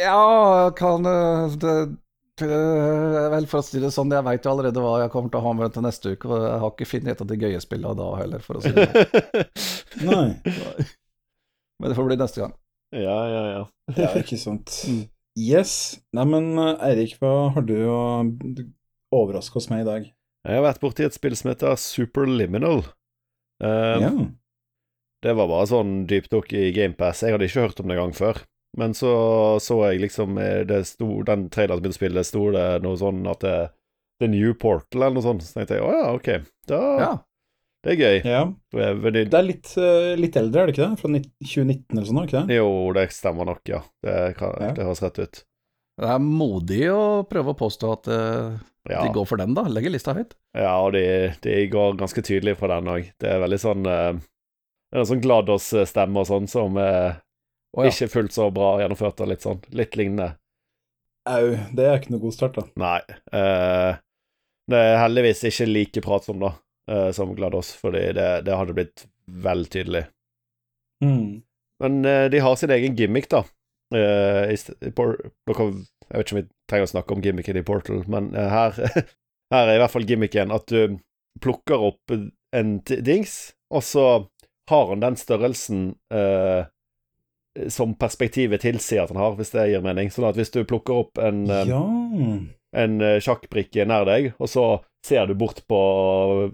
Ja, 0.00 0.70
kan 0.78 1.04
eh, 1.04 1.58
det, 1.60 1.74
det, 2.40 2.62
Vel, 3.36 3.48
for 3.50 3.60
å 3.60 3.66
si 3.66 3.82
det 3.82 3.92
sånn, 3.92 4.14
jeg 4.16 4.24
veit 4.24 4.48
jo 4.48 4.54
allerede 4.54 4.80
hva 4.80 4.94
jeg 5.04 5.12
kommer 5.12 5.34
til 5.34 5.42
å 5.42 5.46
ha 5.50 5.52
med 5.60 5.76
til 5.76 5.84
neste 5.84 6.14
uke, 6.16 6.32
og 6.32 6.40
jeg 6.48 6.64
har 6.64 6.72
ikke 6.72 6.88
funnet 6.94 7.12
et 7.12 7.22
av 7.26 7.28
de 7.34 7.40
gøye 7.44 7.60
spillene 7.60 8.00
da 8.00 8.08
heller, 8.22 8.40
for 8.48 8.56
å 8.56 8.64
si 8.64 8.72
det 8.72 8.88
sånn. 10.00 10.08
Nei. 10.08 10.88
Men 11.82 11.90
det 11.90 11.98
får 11.98 12.06
bli 12.08 12.18
neste 12.20 12.44
gang. 12.44 12.54
ja, 12.94 13.18
ja, 13.28 13.42
ja. 13.56 13.62
Det 13.96 14.04
er 14.06 14.20
ikke 14.22 14.38
sant. 14.40 14.70
Mm. 14.88 15.02
Yes. 15.42 15.72
Nei, 16.14 16.26
men 16.28 16.50
eh, 16.60 16.84
Eirik, 16.90 17.16
hva 17.20 17.50
har 17.54 17.64
du 17.66 17.76
å 17.88 18.00
overraske 19.16 19.58
oss 19.58 19.68
med 19.72 19.82
i 19.82 19.88
dag? 19.88 20.06
Jeg 20.42 20.58
har 20.58 20.64
vært 20.64 20.82
borti 20.82 21.04
et 21.06 21.14
spill 21.16 21.34
som 21.38 21.52
heter 21.52 21.74
Superliminal. 21.80 22.82
Um, 23.62 24.02
ja. 24.02 24.10
Det 25.22 25.34
var 25.38 25.50
bare 25.50 25.68
sånn 25.70 25.92
dypdukk 26.10 26.50
i 26.58 26.70
GamePass. 26.74 27.22
Jeg 27.22 27.36
hadde 27.36 27.46
ikke 27.46 27.66
hørt 27.68 27.82
om 27.82 27.90
det 27.90 27.96
en 27.96 28.02
gang 28.02 28.16
før. 28.16 28.40
Men 28.78 28.94
så 28.96 29.12
så 29.60 29.76
jeg 29.90 30.00
liksom 30.06 30.38
eh, 30.40 30.62
det 30.64 30.80
sto, 30.88 31.20
Den 31.28 31.48
traileren 31.52 31.78
som 31.78 31.84
begynte 31.84 31.94
å 31.94 32.00
spille, 32.00 32.24
sto 32.24 32.46
det 32.54 32.66
noe 32.84 32.98
sånn 32.98 33.20
at 33.28 33.42
det, 33.44 33.56
det 34.18 34.28
er 34.28 34.32
New 34.32 34.54
Portal 34.58 35.04
eller 35.04 35.18
noe 35.18 35.26
sånt. 35.26 35.44
Så 35.46 35.58
tenkte 35.58 35.78
jeg 35.78 35.84
å 35.86 35.92
ja, 35.92 36.08
ok. 36.16 36.30
Da, 36.70 36.80
Ja. 37.02 37.12
Det 37.82 37.94
er 37.94 37.98
gøy. 37.98 38.18
ja. 38.30 38.42
Det 38.72 38.82
er 38.86 38.98
veldig, 39.02 39.22
Det 39.30 39.38
er 39.38 39.46
litt, 39.46 39.70
eh, 39.76 40.12
litt 40.20 40.36
eldre, 40.38 40.60
er 40.62 40.66
det 40.70 40.74
ikke 40.76 40.88
det? 40.88 41.00
Fra 41.00 41.08
2019 41.10 41.96
eller 41.96 42.06
sånn, 42.08 42.18
er 42.20 42.26
det 42.26 42.30
ikke 42.32 42.42
det? 42.46 42.58
jo, 42.60 42.68
det 42.94 43.06
stemmer 43.16 43.48
nok, 43.48 43.62
ja. 43.68 43.80
Det, 44.02 44.18
kan, 44.38 44.52
Ja. 44.62 44.72
det 44.76 44.86
høres 44.86 45.02
rett 45.02 45.18
ut. 45.18 45.40
Det 46.02 46.08
er 46.08 46.22
modig 46.24 46.84
å 46.94 47.00
prøve 47.28 47.52
å 47.52 47.58
påstå 47.58 47.90
at 47.92 48.06
uh, 48.08 48.60
Ja, 48.88 49.02
de 49.02 49.10
går 49.14 49.26
for 49.28 49.36
den, 49.42 49.52
da. 49.54 49.66
Legger 49.68 49.92
lista 49.92 50.14
høyt. 50.16 50.32
ja 50.56 50.70
og 50.80 50.94
de, 50.94 51.02
de 51.42 51.66
går 51.70 51.98
ganske 52.00 52.22
tydelig 52.24 52.56
på 52.58 52.70
den 52.70 52.88
òg. 52.88 53.10
Det 53.20 53.28
er 53.28 53.42
veldig 53.42 53.58
sånn 53.60 53.84
uh, 53.86 54.14
Det 54.14 54.96
er 54.96 55.02
en 55.02 55.10
sånn 55.10 55.20
Glados-stemme 55.26 56.22
og 56.22 56.26
sånn 56.30 56.48
som 56.48 56.78
uh, 56.78 57.18
oh, 57.76 57.84
ja. 57.84 57.90
ikke 57.90 58.08
fullt 58.14 58.32
så 58.32 58.48
bra 58.54 58.78
gjennomført 58.80 59.20
og 59.20 59.28
litt 59.34 59.44
sånn. 59.44 59.60
Litt 59.74 59.98
lignende. 60.00 60.36
Au, 61.28 61.52
det 61.74 61.84
er 61.86 62.00
ikke 62.00 62.14
noe 62.14 62.24
god 62.24 62.34
start, 62.34 62.56
da. 62.58 62.64
Nei. 62.82 62.98
Uh, 63.34 63.98
det 64.70 64.78
er 64.78 65.00
heldigvis 65.02 65.44
ikke 65.50 65.68
like 65.68 66.02
pratsom, 66.02 66.40
da, 66.42 66.54
eh, 66.90 67.10
som 67.12 67.34
GLaDOS, 67.34 67.74
fordi 67.80 68.12
det, 68.16 68.28
det 68.46 68.56
hadde 68.58 68.76
blitt 68.76 69.06
vel 69.26 69.66
tydelig. 69.70 70.06
Mm. 71.04 71.42
Men 71.82 72.04
uh, 72.04 72.26
de 72.30 72.38
har 72.38 72.56
sin 72.56 72.70
egen 72.70 72.96
gimmick, 72.98 73.28
da. 73.30 73.44
Uh, 73.94 74.50
i 74.50 74.56
i 74.56 74.90
dere, 74.90 75.16
jeg 75.42 76.18
vet 76.18 76.26
ikke 76.26 76.36
om 76.36 76.40
vi 76.40 76.44
trenger 76.70 76.86
å 76.86 76.92
snakke 76.92 77.16
om 77.16 77.24
gimmicken 77.24 77.58
i 77.58 77.64
Portal, 77.66 78.04
men 78.10 78.30
her, 78.34 78.76
her 79.54 79.64
er 79.64 79.74
i 79.74 79.80
hvert 79.82 79.94
fall 79.94 80.06
gimmicken 80.08 80.52
at 80.54 80.68
du 80.70 80.98
plukker 81.42 81.88
opp 81.90 82.12
en 82.12 82.76
dings, 82.84 83.54
og 83.72 83.82
så 83.86 84.06
har 84.70 84.88
han 84.90 85.02
den 85.02 85.16
størrelsen 85.16 85.94
som 87.72 87.94
perspektivet 88.00 88.62
tilsier 88.64 89.02
at 89.02 89.12
han 89.12 89.20
har, 89.20 89.34
hvis 89.36 89.52
det 89.54 89.64
gir 89.70 89.84
mening. 89.84 90.12
Sånn 90.12 90.28
at 90.28 90.36
hvis 90.36 90.52
du 90.52 90.60
plukker 90.68 91.00
opp 91.02 91.20
en 91.20 91.46
Ja. 91.48 91.80
en 92.84 92.94
sjakkbrikke 93.24 93.88
nær 93.88 94.04
deg, 94.08 94.30
og 94.36 94.52
så 94.52 94.66
ser 95.06 95.26
du 95.26 95.34
bort 95.34 95.62
på 95.68 95.78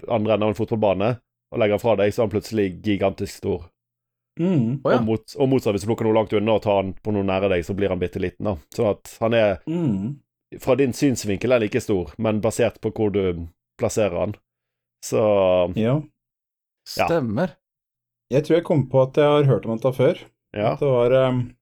andre 0.08 0.34
enden 0.34 0.46
av 0.46 0.52
en 0.54 0.58
fotballbane 0.58 1.10
og 1.52 1.58
legger 1.60 1.76
den 1.78 1.82
fra 1.82 1.96
deg, 1.96 2.12
så 2.12 2.22
er 2.22 2.26
han 2.28 2.32
plutselig 2.34 2.66
gigantisk 2.84 3.40
stor. 3.40 3.66
Mm. 4.38 4.80
Oh, 4.84 4.92
ja. 4.92 4.98
og, 5.00 5.04
mot, 5.08 5.34
og 5.36 5.48
motsatt, 5.50 5.74
hvis 5.74 5.82
du 5.82 5.88
plukker 5.90 6.06
noe 6.06 6.14
langt 6.14 6.32
unna 6.36 6.54
og 6.58 6.62
tar 6.62 6.76
han 6.82 6.92
på 7.02 7.12
noe 7.14 7.26
nære 7.26 7.48
deg, 7.50 7.64
så 7.66 7.74
blir 7.74 7.90
han 7.90 7.98
bitte 7.98 8.20
liten. 8.22 8.44
da. 8.46 8.56
Sånn 8.76 8.90
at 8.92 9.16
han 9.20 9.34
er, 9.34 9.56
Mm. 9.66 10.16
fra 10.60 10.76
din 10.78 10.92
synsvinkel, 10.92 11.52
er 11.52 11.60
like 11.64 11.80
stor, 11.80 12.12
men 12.18 12.40
basert 12.40 12.78
på 12.80 12.92
hvor 12.94 13.10
du 13.12 13.46
plasserer 13.80 14.18
han. 14.18 14.34
Så 15.04 15.20
Ja. 15.76 16.00
Ja. 16.96 17.06
Stemmer. 17.06 17.56
Jeg 18.30 18.44
tror 18.44 18.56
jeg 18.56 18.64
kom 18.64 18.86
på 18.88 19.02
at 19.02 19.14
jeg 19.16 19.24
har 19.24 19.44
hørt 19.44 19.66
om 19.66 19.76
dette 19.76 19.92
før. 19.96 20.18
ja. 20.54 20.72
At 20.72 20.80
det 20.80 20.88
var 20.88 21.12
um, 21.28 21.54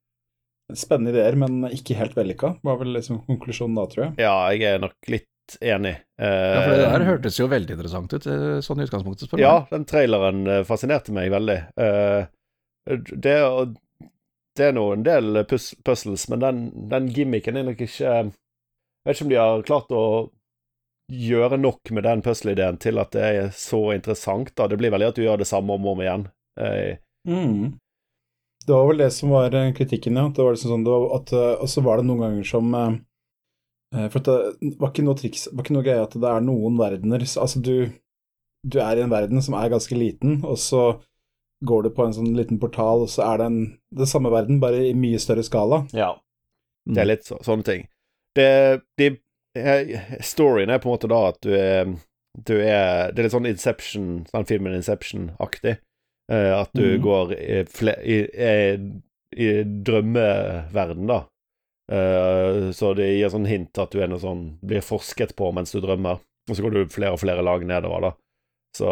spennende 0.75 1.11
ideer, 1.14 1.37
men 1.37 1.62
ikke 1.70 1.94
helt 1.96 2.14
vellykka. 2.14 2.59
Var 2.62 2.77
vel 2.79 2.92
liksom 2.94 3.25
konklusjonen 3.27 3.75
da, 3.79 3.87
tror 3.87 4.05
jeg. 4.05 4.14
Ja, 4.18 4.35
jeg 4.51 4.62
er 4.75 4.79
nok 4.83 4.94
litt 5.09 5.27
enig. 5.61 5.94
Eh, 6.18 6.52
Ja, 6.54 6.61
for 6.64 6.72
det 6.74 6.87
der 6.90 7.04
hørtes 7.06 7.38
jo 7.40 7.46
veldig 7.50 7.74
interessant 7.76 8.12
ut, 8.16 8.26
eh, 8.26 8.59
sånn 8.66 8.80
i 8.82 8.87
utgangspunktet, 8.87 9.28
spør 9.28 9.42
Ja, 9.42 9.52
meg. 9.61 9.70
den 9.70 9.85
traileren 9.90 10.40
eh, 10.46 10.62
fascinerte 10.68 11.12
meg 11.16 11.30
veldig. 11.35 11.59
Eh, 11.76 12.26
det, 13.16 13.37
det 14.56 14.66
er 14.68 14.72
nå 14.76 14.87
en 14.94 15.02
del 15.06 15.44
pus 15.50 15.72
puzzles, 15.85 16.28
men 16.32 16.42
den, 16.42 16.61
den 16.90 17.09
gimmicken 17.12 17.56
er 17.61 17.64
nok 17.68 17.80
ikke 17.87 18.04
Jeg 18.06 18.32
vet 19.06 19.16
ikke 19.16 19.24
om 19.26 19.32
de 19.32 19.40
har 19.40 19.62
klart 19.66 19.90
å 19.94 20.04
gjøre 21.12 21.59
nok 21.62 21.90
med 21.94 22.02
den 22.02 22.22
puzzle-ideen 22.26 22.78
til 22.82 22.98
at 22.98 23.12
det 23.14 23.22
er 23.22 23.50
så 23.54 23.92
interessant. 23.94 24.50
da. 24.59 24.66
Det 24.66 24.78
blir 24.80 24.90
veldig 24.90 25.06
at 25.12 25.18
du 25.18 25.22
gjør 25.22 25.38
det 25.38 25.46
samme 25.46 25.76
om 25.76 25.85
og 25.87 25.92
om 25.96 26.00
igjen. 26.06 26.28
Eh, 26.59 26.96
Mm. 27.26 27.78
Det 28.66 28.72
var 28.74 28.87
vel 28.87 28.98
det 28.98 29.11
som 29.12 29.30
var 29.30 29.50
eh, 29.54 29.72
kritikken, 29.74 30.14
ja. 30.18 30.28
Det 30.35 30.42
var 30.42 30.54
liksom 30.54 30.70
sånn, 30.72 30.85
det 30.87 30.90
var 30.94 31.04
at, 31.20 31.32
eh, 31.35 31.54
og 31.62 31.68
så 31.70 31.82
var 31.82 31.96
det 31.98 32.06
noen 32.06 32.20
ganger 32.22 32.46
som 32.46 32.74
eh, 32.74 32.87
eh, 32.87 32.96
For 33.94 34.18
det 34.18 34.35
var 34.81 34.90
ikke 34.90 35.05
noe 35.07 35.16
triks, 35.16 35.46
var 35.53 35.62
ikke 35.62 35.77
noe 35.77 35.85
greie 35.87 36.03
at 36.03 36.14
det 36.18 36.27
er 36.29 36.42
noen 36.42 36.75
verdener 36.77 37.22
Altså, 37.22 37.61
du, 37.62 37.87
du 38.66 38.79
er 38.83 38.99
i 38.99 39.05
en 39.05 39.12
verden 39.12 39.40
som 39.44 39.55
er 39.57 39.70
ganske 39.72 39.94
liten, 39.96 40.40
og 40.44 40.59
så 40.59 40.83
går 41.64 41.87
du 41.87 41.90
på 41.94 42.05
en 42.05 42.16
sånn 42.16 42.35
liten 42.37 42.59
portal, 42.61 43.05
og 43.07 43.12
så 43.12 43.25
er 43.31 43.40
det 43.40 43.46
en, 43.49 43.61
den 44.03 44.11
samme 44.11 44.33
verden, 44.35 44.59
bare 44.61 44.88
i 44.88 44.96
mye 44.99 45.20
større 45.22 45.46
skala. 45.46 45.85
ja. 45.96 46.16
Det 46.87 47.03
er 47.03 47.09
litt 47.09 47.25
så, 47.27 47.38
sånne 47.42 47.66
ting. 47.66 47.81
Det, 48.37 48.51
de, 49.01 49.09
eh, 49.59 50.12
storyen 50.22 50.70
er 50.70 50.79
på 50.79 50.87
en 50.87 50.94
måte 50.94 51.11
da 51.11 51.22
at 51.33 51.40
du 51.42 51.51
er, 51.57 51.96
du 52.37 52.53
er 52.61 53.11
Det 53.11 53.22
er 53.22 53.27
litt 53.27 53.35
sånn 53.35 53.49
Inception, 53.49 54.11
sånn 54.31 54.46
filmen 54.46 54.77
Inception-aktig. 54.77 55.79
Eh, 56.31 56.53
at 56.55 56.70
du 56.77 56.85
mm. 56.85 57.01
går 57.03 57.33
i, 57.35 57.59
i, 58.03 58.18
i, 58.22 58.53
i 59.35 59.49
drømmeverden, 59.88 61.09
da. 61.11 61.25
Eh, 61.92 62.70
så 62.75 62.94
det 62.99 63.14
gir 63.14 63.29
sånn 63.33 63.46
hint 63.46 63.79
at 63.79 63.92
du 63.94 64.01
er 64.03 64.09
noe 64.11 64.20
sånn 64.22 64.59
blir 64.66 64.83
forsket 64.85 65.37
på 65.38 65.46
mens 65.55 65.72
du 65.75 65.81
drømmer. 65.85 66.16
Og 66.46 66.55
så 66.55 66.62
går 66.62 66.70
du 66.75 66.92
flere 66.92 67.14
og 67.16 67.22
flere 67.22 67.42
lag 67.46 67.61
nedover, 67.66 68.01
da. 68.09 68.12
Så 68.77 68.88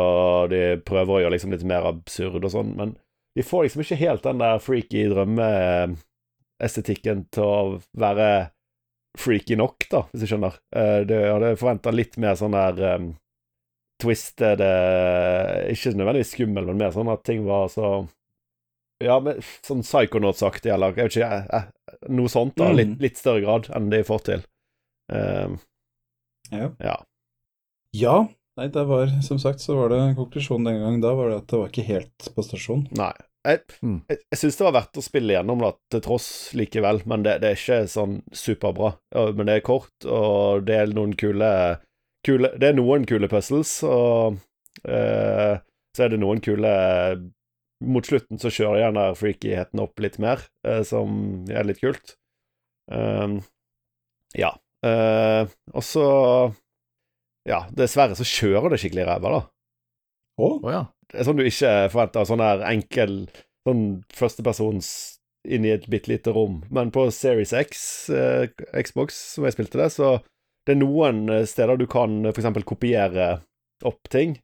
de 0.50 0.61
prøver 0.87 1.12
å 1.12 1.20
gjøre 1.22 1.35
liksom 1.37 1.52
litt 1.52 1.68
mer 1.68 1.85
absurd 1.90 2.40
og 2.40 2.52
sånn, 2.54 2.70
men 2.78 2.88
de 3.35 3.42
får 3.44 3.62
liksom 3.66 3.83
ikke 3.85 4.00
helt 4.00 4.22
den 4.24 4.40
der 4.40 4.62
freaky 4.62 5.00
drømmeestetikken 5.11 7.18
til 7.35 7.44
å 7.44 7.78
være 7.98 8.28
freaky 9.18 9.57
nok, 9.59 9.87
da, 9.90 10.04
hvis 10.11 10.22
du 10.24 10.28
skjønner. 10.30 10.54
Eh, 10.74 11.00
det, 11.09 11.18
jeg 11.20 11.35
hadde 11.35 11.57
forventa 11.61 11.92
litt 11.94 12.16
mer 12.22 12.35
sånn 12.38 12.57
der 12.57 12.80
um, 12.96 13.09
twisted 14.02 14.62
eh, 14.64 15.72
Ikke 15.72 15.94
nødvendigvis 15.94 16.35
skummel, 16.35 16.68
men 16.68 16.80
mer 16.80 16.94
sånn 16.94 17.12
at 17.12 17.24
ting 17.26 17.44
var 17.46 17.68
så 17.72 17.96
Ja, 19.02 19.18
men 19.22 19.40
sånn 19.66 19.85
psychonaut-aktig, 19.85 20.72
eller 20.74 20.94
jeg 20.94 20.96
vet 20.96 21.18
ikke, 21.18 21.28
jeg 21.28 21.46
eh, 21.59 21.68
noe 22.08 22.28
sånt, 22.32 22.56
da. 22.56 22.70
Mm. 22.70 22.76
Litt, 22.80 22.94
litt 23.00 23.20
større 23.20 23.40
grad 23.44 23.68
enn 23.74 23.90
de 23.92 24.02
får 24.04 24.24
til. 24.30 24.42
Um, 25.12 25.58
Ja. 26.52 26.70
ja. 26.80 26.96
Ja. 27.94 28.16
Nei, 28.58 28.68
det 28.70 28.84
var 28.86 29.10
som 29.26 29.38
sagt 29.42 29.60
så 29.60 29.74
var 29.78 29.88
det 29.90 30.00
konklusjonen 30.18 30.68
den 30.68 30.80
gang 30.82 30.98
da 31.02 31.14
var 31.18 31.30
det 31.30 31.36
at 31.40 31.46
det 31.50 31.58
var 31.58 31.70
ikke 31.72 31.86
helt 31.88 32.26
på 32.36 32.44
stasjon. 32.46 32.84
Nei. 32.98 33.12
Jeg, 33.44 33.60
Mm. 33.82 33.96
jeg, 34.08 34.18
jeg 34.32 34.38
syns 34.40 34.56
det 34.56 34.64
var 34.64 34.72
verdt 34.78 34.96
å 35.00 35.02
spille 35.04 35.34
gjennom 35.34 35.60
det 35.60 35.72
til 35.92 36.00
tross 36.06 36.28
likevel, 36.56 37.02
men 37.10 37.24
det, 37.26 37.34
det 37.42 37.50
er 37.50 37.58
ikke 37.58 37.80
sånn 37.92 38.14
superbra. 38.32 38.94
Men 39.36 39.46
det 39.50 39.56
er 39.58 39.64
kort, 39.66 39.92
og 40.06 40.64
det 40.64 40.78
er 40.80 40.94
noen 40.96 41.12
kule, 41.20 41.50
kule 42.24 42.52
Det 42.56 42.70
er 42.70 42.78
noen 42.78 43.04
kule 43.04 43.28
puzzles, 43.28 43.82
og 43.84 44.38
uh, 44.88 45.58
så 45.94 46.06
er 46.06 46.14
det 46.14 46.20
noen 46.22 46.40
kule 46.40 46.72
Mot 47.84 48.06
slutten 48.06 48.38
så 48.40 48.52
kjører 48.54 48.84
gjerne 48.84 49.06
freakyheten 49.18 49.82
opp 49.82 50.00
litt 50.02 50.20
mer, 50.22 50.44
eh, 50.66 50.82
som 50.87 51.44
er 51.50 51.66
litt 51.66 51.82
kult. 51.82 52.14
Um, 52.92 53.40
ja. 54.37 54.52
Uh, 54.84 55.48
og 55.72 55.84
så 55.87 56.06
Ja, 57.48 57.62
dessverre 57.72 58.16
så 58.16 58.24
kjører 58.24 58.72
det 58.72 58.78
skikkelig 58.80 59.04
ræva, 59.08 59.32
da. 59.32 59.40
Å? 60.40 60.46
Oh, 60.46 60.70
ja. 60.72 60.84
Det 61.10 61.20
er 61.20 61.26
sånn 61.28 61.37
du 61.37 61.44
ikke 61.44 61.72
forventer. 61.92 62.24
Sånn 62.28 62.42
her 62.44 62.62
enkel 62.70 63.18
sånn 63.68 63.84
førstepersons 64.16 64.88
inn 65.44 65.66
i 65.68 65.74
et 65.74 65.84
bitte 65.92 66.08
lite 66.08 66.32
rom. 66.32 66.62
Men 66.72 66.92
på 66.94 67.04
Series 67.12 67.52
X, 67.52 67.82
eh, 68.08 68.48
Xbox, 68.80 69.18
som 69.37 69.44
jeg 69.44 69.56
spilte 69.58 69.80
det, 69.82 69.90
så 69.92 70.16
det 70.64 70.72
er 70.74 70.80
noen 70.80 71.26
steder 71.48 71.76
du 71.76 71.84
kan 71.90 72.22
f.eks. 72.30 72.48
kopiere 72.64 73.28
opp 73.84 74.08
ting. 74.12 74.38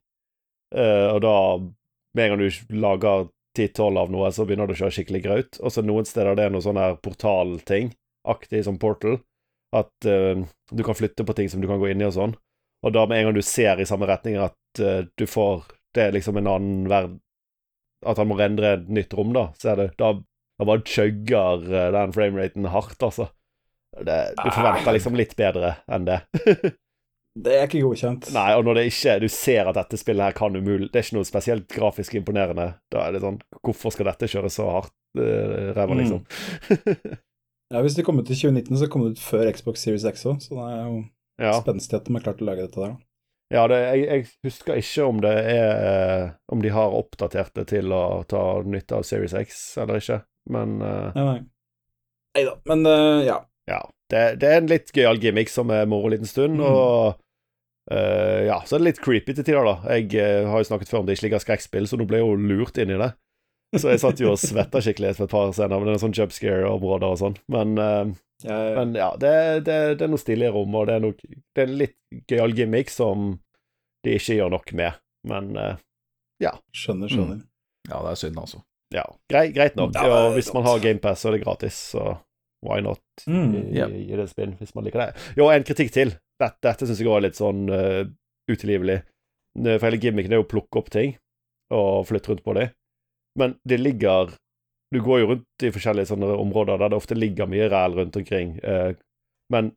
Eh, 0.75 1.07
og 1.09 1.21
da, 1.25 1.35
med 2.15 2.25
en 2.25 2.33
gang 2.33 2.43
du 2.43 2.77
lager 2.81 3.27
10-12 3.57 3.99
av 3.99 4.11
noe, 4.11 4.29
så 4.31 4.45
begynner 4.47 4.69
det 4.69 4.77
å 4.77 4.81
kjøre 4.83 4.95
skikkelig 4.95 5.23
graut. 5.25 5.59
Og 5.59 5.73
så 5.73 5.83
noen 5.83 6.07
steder 6.07 6.37
det 6.37 6.47
er 6.47 6.53
noe 6.53 6.63
sånn 6.63 6.79
her 6.79 6.95
portalting, 7.03 7.91
aktig 8.27 8.63
som 8.67 8.79
Portal, 8.79 9.19
at 9.75 10.07
uh, 10.07 10.43
du 10.71 10.83
kan 10.85 10.97
flytte 10.97 11.25
på 11.27 11.35
ting 11.35 11.51
som 11.51 11.63
du 11.63 11.67
kan 11.69 11.79
gå 11.81 11.91
inn 11.91 12.03
i 12.03 12.07
og 12.07 12.15
sånn. 12.15 12.35
Og 12.81 12.95
da 12.95 13.05
med 13.07 13.19
en 13.19 13.29
gang 13.29 13.37
du 13.37 13.45
ser 13.45 13.79
i 13.79 13.87
samme 13.87 14.07
retning 14.09 14.39
at 14.41 14.81
uh, 14.81 15.03
du 15.17 15.27
får 15.29 15.67
Det 15.93 16.05
er 16.05 16.13
liksom 16.15 16.37
en 16.39 16.47
annen 16.47 16.85
verden 16.89 17.19
At 18.07 18.17
han 18.17 18.29
må 18.29 18.37
rendre 18.39 18.77
et 18.77 18.87
nytt 18.89 19.13
rom, 19.13 19.33
da, 19.35 19.49
så 19.59 19.73
er 19.73 19.81
det 19.81 19.87
Da, 19.99 20.13
da 20.57 20.67
bare 20.67 20.85
chugger 20.87 21.65
eh, 21.67 21.89
den 21.93 22.13
frameraten 22.15 22.65
hardt, 22.71 23.03
altså. 23.03 23.27
Det, 23.91 24.17
du 24.39 24.47
forventer 24.47 24.95
liksom 24.95 25.17
litt 25.19 25.35
bedre 25.35 25.75
enn 25.91 26.07
det. 26.07 26.21
Det 27.31 27.53
er 27.55 27.67
ikke 27.69 27.83
godkjent. 27.85 28.27
Nei, 28.35 28.49
og 28.59 28.65
når 28.67 28.75
det 28.75 28.81
ikke 28.89 29.13
Du 29.23 29.27
ser 29.31 29.69
at 29.69 29.77
dette 29.77 29.95
spillet 29.95 30.25
her 30.25 30.33
kan 30.35 30.51
umulig 30.51 30.89
Det 30.91 30.99
er 30.99 31.05
ikke 31.05 31.15
noe 31.15 31.27
spesielt 31.29 31.69
grafisk 31.71 32.17
imponerende. 32.19 32.65
Da 32.91 33.05
er 33.05 33.15
det 33.15 33.21
sånn 33.23 33.37
Hvorfor 33.63 33.93
skal 33.95 34.09
dette 34.09 34.27
kjøres 34.27 34.57
så 34.59 34.65
hardt 34.67 34.91
uh, 35.15 35.71
ræva, 35.77 35.95
Mm. 35.95 36.01
liksom? 36.01 36.25
Ja, 37.71 37.79
Hvis 37.85 37.95
det 37.95 38.03
kommer 38.03 38.25
ut 38.25 38.29
i 38.29 38.35
2019, 38.35 38.77
så 38.81 38.87
kommer 38.91 39.07
det 39.07 39.15
ut 39.15 39.23
før 39.23 39.47
Xbox 39.55 39.79
Series 39.85 40.03
X 40.03 40.25
òg, 40.27 40.41
så 40.43 40.57
det 40.57 40.65
er 40.75 40.81
jo 40.89 40.97
ja. 41.39 41.53
spenstig 41.61 41.95
at 41.95 42.03
de 42.09 42.15
har 42.17 42.25
klart 42.25 42.41
å 42.43 42.47
lage 42.49 42.65
dette 42.65 42.81
der. 42.83 42.97
Ja, 43.51 43.63
det, 43.71 43.77
jeg, 43.79 44.01
jeg 44.09 44.25
husker 44.47 44.79
ikke 44.79 45.05
om 45.07 45.21
det 45.23 45.31
er 45.31 45.71
eh, 45.87 46.25
Om 46.51 46.61
de 46.63 46.71
har 46.71 46.93
oppdatert 46.95 47.55
det 47.55 47.65
til 47.71 47.91
å 47.95 48.23
ta 48.27 48.43
nytte 48.63 48.99
av 48.99 49.07
Series 49.07 49.35
X 49.35 49.77
eller 49.79 50.03
ikke, 50.03 50.19
men 50.51 50.77
uh, 50.83 51.15
Nei, 51.15 51.25
nei. 51.29 51.39
Nei 52.35 52.43
da, 52.47 52.57
men 52.71 52.85
uh, 52.87 53.23
ja. 53.23 53.39
ja. 53.71 53.79
Det, 54.11 54.21
det 54.41 54.47
er 54.49 54.59
en 54.59 54.69
litt 54.71 54.91
gøyal 54.95 55.19
gimmick 55.23 55.51
som 55.51 55.71
er 55.71 55.87
moro 55.89 56.09
en 56.09 56.17
liten 56.17 56.29
stund, 56.29 56.59
Mm. 56.59 56.65
og 56.67 57.19
uh, 57.91 58.39
ja, 58.45 58.57
så 58.67 58.75
er 58.75 58.81
det 58.83 58.89
litt 58.89 59.01
creepy 59.03 59.35
til 59.37 59.45
tider, 59.47 59.63
da. 59.67 59.95
Jeg 59.95 60.11
uh, 60.19 60.49
har 60.51 60.61
jo 60.61 60.67
snakket 60.67 60.91
før 60.91 61.01
om 61.01 61.07
det 61.07 61.15
ikke 61.17 61.29
ligger 61.29 61.43
skrekkspill, 61.45 61.87
så 61.87 61.99
nå 61.99 62.07
ble 62.09 62.19
jeg 62.19 62.27
jo 62.27 62.39
lurt 62.51 62.81
inn 62.81 62.91
i 62.91 62.99
det. 63.01 63.13
Så 63.79 63.87
jeg 63.87 64.01
satt 64.03 64.19
jo 64.19 64.33
og 64.33 64.39
svetta 64.41 64.81
skikkelig 64.83 65.13
for 65.15 65.29
et 65.29 65.31
par 65.31 65.53
scener, 65.55 65.79
men 65.79 65.87
det 65.87 65.93
er 65.95 66.01
sånn 66.03 66.15
jump 66.17 66.33
scare-områder 66.35 67.13
og 67.13 67.21
sånn. 67.21 67.37
Men, 67.55 67.77
uh, 67.79 68.11
ja, 68.43 68.57
ja. 68.57 68.73
men 68.81 68.91
ja, 68.99 69.13
det, 69.21 69.31
det, 69.63 69.77
det 70.01 70.03
er 70.03 70.11
noe 70.11 70.19
stilige 70.19 70.51
rom, 70.51 70.75
og 70.75 70.89
det 70.89 70.97
er, 70.97 71.05
noe, 71.05 71.15
det 71.55 71.63
er 71.63 71.69
en 71.69 71.79
litt 71.79 71.95
gøyal 72.27 72.57
gimmick 72.57 72.91
som 72.91 73.37
de 74.03 74.17
ikke 74.17 74.35
gjør 74.41 74.51
nok 74.57 74.73
med. 74.75 74.99
Men 75.29 75.53
ja. 76.41 76.51
skjønner, 76.75 77.07
skjønner. 77.13 77.39
Ja, 77.87 78.01
det 78.01 78.11
er 78.11 78.19
synd, 78.19 78.39
altså. 78.41 78.59
ja, 78.93 79.05
greit, 79.31 79.53
greit 79.55 79.79
nok. 79.79 79.95
Ja, 79.95 80.09
og 80.25 80.35
hvis 80.35 80.51
man 80.55 80.65
har 80.67 80.81
GamePass, 80.83 81.21
så 81.23 81.29
er 81.29 81.37
det 81.37 81.43
gratis, 81.45 81.77
så 81.93 82.17
why 82.65 82.79
not? 82.85 83.01
Mm. 83.27 83.51
gi, 83.53 83.77
Ja. 83.79 83.87
gi 83.89 84.11
det 84.15 84.25
et 84.27 84.33
spinn 84.33 84.55
hvis 84.59 84.75
man 84.75 84.85
liker 84.85 85.03
det. 85.05 85.23
Jo, 85.37 85.49
en 85.49 85.63
kritikk 85.67 85.91
til. 85.95 86.13
Dette, 86.41 86.57
dette 86.65 86.87
syns 86.87 86.99
jeg 87.01 87.09
òg 87.09 87.19
er 87.19 87.25
litt 87.27 87.39
sånn 87.39 87.65
uh, 87.69 88.03
utilgivelig. 88.49 89.01
For 89.57 89.87
hele 89.89 89.99
gimmicken 90.01 90.31
er 90.33 90.39
jo 90.39 90.45
å 90.45 90.51
plukke 90.51 90.79
opp 90.79 90.89
ting 90.93 91.17
og 91.75 92.05
flytte 92.07 92.31
rundt 92.31 92.43
på 92.45 92.53
dem. 92.55 92.71
Men 93.39 93.55
det 93.67 93.77
ligger 93.79 94.33
Du 94.91 94.99
går 95.03 95.19
jo 95.21 95.27
rundt 95.29 95.63
i 95.63 95.69
forskjellige 95.71 96.09
sånne 96.09 96.33
områder 96.35 96.77
der 96.81 96.89
det 96.91 96.97
ofte 96.99 97.15
ligger 97.15 97.47
mye 97.47 97.69
ræl 97.71 97.93
rundt 97.95 98.17
omkring, 98.19 98.57
Uh, 98.63 98.91
men 99.51 99.71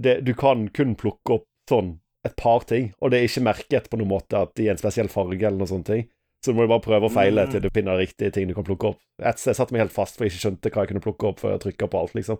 det, 0.00 0.20
du 0.24 0.34
kan 0.34 0.68
kun 0.68 0.94
plukke 0.96 1.38
opp 1.38 1.46
sånn 1.68 1.94
et 2.26 2.34
par 2.36 2.64
ting, 2.68 2.92
og 3.00 3.10
det 3.10 3.18
er 3.18 3.26
ikke 3.28 3.42
merket 3.46 3.88
på 3.90 3.96
noen 4.00 4.10
måte 4.12 4.36
at 4.40 4.52
de 4.56 4.66
er 4.66 4.74
en 4.74 4.80
spesiell 4.80 5.08
farge 5.08 5.40
eller 5.40 5.56
noen 5.58 5.70
sånne 5.70 5.88
ting. 5.88 6.04
Så 6.44 6.52
du 6.52 6.54
må 6.58 6.62
jo 6.66 6.70
bare 6.70 6.84
prøve 6.84 7.04
og 7.08 7.12
feile 7.12 7.46
Mm. 7.46 7.50
til 7.50 7.60
du 7.60 7.70
finner 7.74 7.96
riktige 7.98 8.30
ting 8.32 8.46
du 8.48 8.54
kan 8.54 8.64
plukke 8.64 8.92
opp. 8.92 8.98
Jeg, 9.20 9.34
jeg 9.46 9.56
satte 9.58 9.72
meg 9.74 9.80
helt 9.82 9.92
fast, 9.92 10.16
for 10.16 10.24
jeg 10.24 10.32
ikke 10.32 10.44
skjønte 10.46 10.70
hva 10.70 10.84
jeg 10.84 10.88
kunne 10.92 11.02
plukke 11.02 11.26
opp 11.32 11.40
før 11.40 11.50
jeg 11.56 11.60
trykka 11.66 11.88
på 11.90 11.98
alt, 12.00 12.14
liksom. 12.14 12.38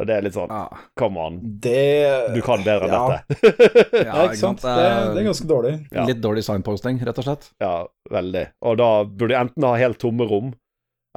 Og 0.00 0.06
det 0.06 0.14
er 0.16 0.22
litt 0.22 0.32
sånn 0.32 0.48
Ah. 0.50 0.68
Come 0.96 1.18
on, 1.20 1.40
Det 1.60 2.32
du 2.34 2.40
kan 2.40 2.62
bedre 2.64 2.86
enn 2.86 2.94
ja. 2.94 3.18
dette. 3.28 3.52
Ja, 4.06 4.22
ikke 4.24 4.38
sant. 4.40 4.62
Det, 4.62 4.76
det 5.12 5.20
er 5.20 5.26
ganske 5.26 5.48
dårlig. 5.50 5.74
Ja. 5.92 6.06
Litt 6.06 6.20
dårlig 6.22 6.44
signposting, 6.46 7.02
rett 7.04 7.18
og 7.18 7.24
slett. 7.26 7.50
ja, 7.60 7.86
veldig. 8.10 8.46
Og 8.62 8.78
da 8.78 9.04
burde 9.04 9.34
du 9.34 9.38
enten 9.42 9.64
ha 9.68 9.74
helt 9.76 9.98
tomme 9.98 10.24
rom, 10.30 10.54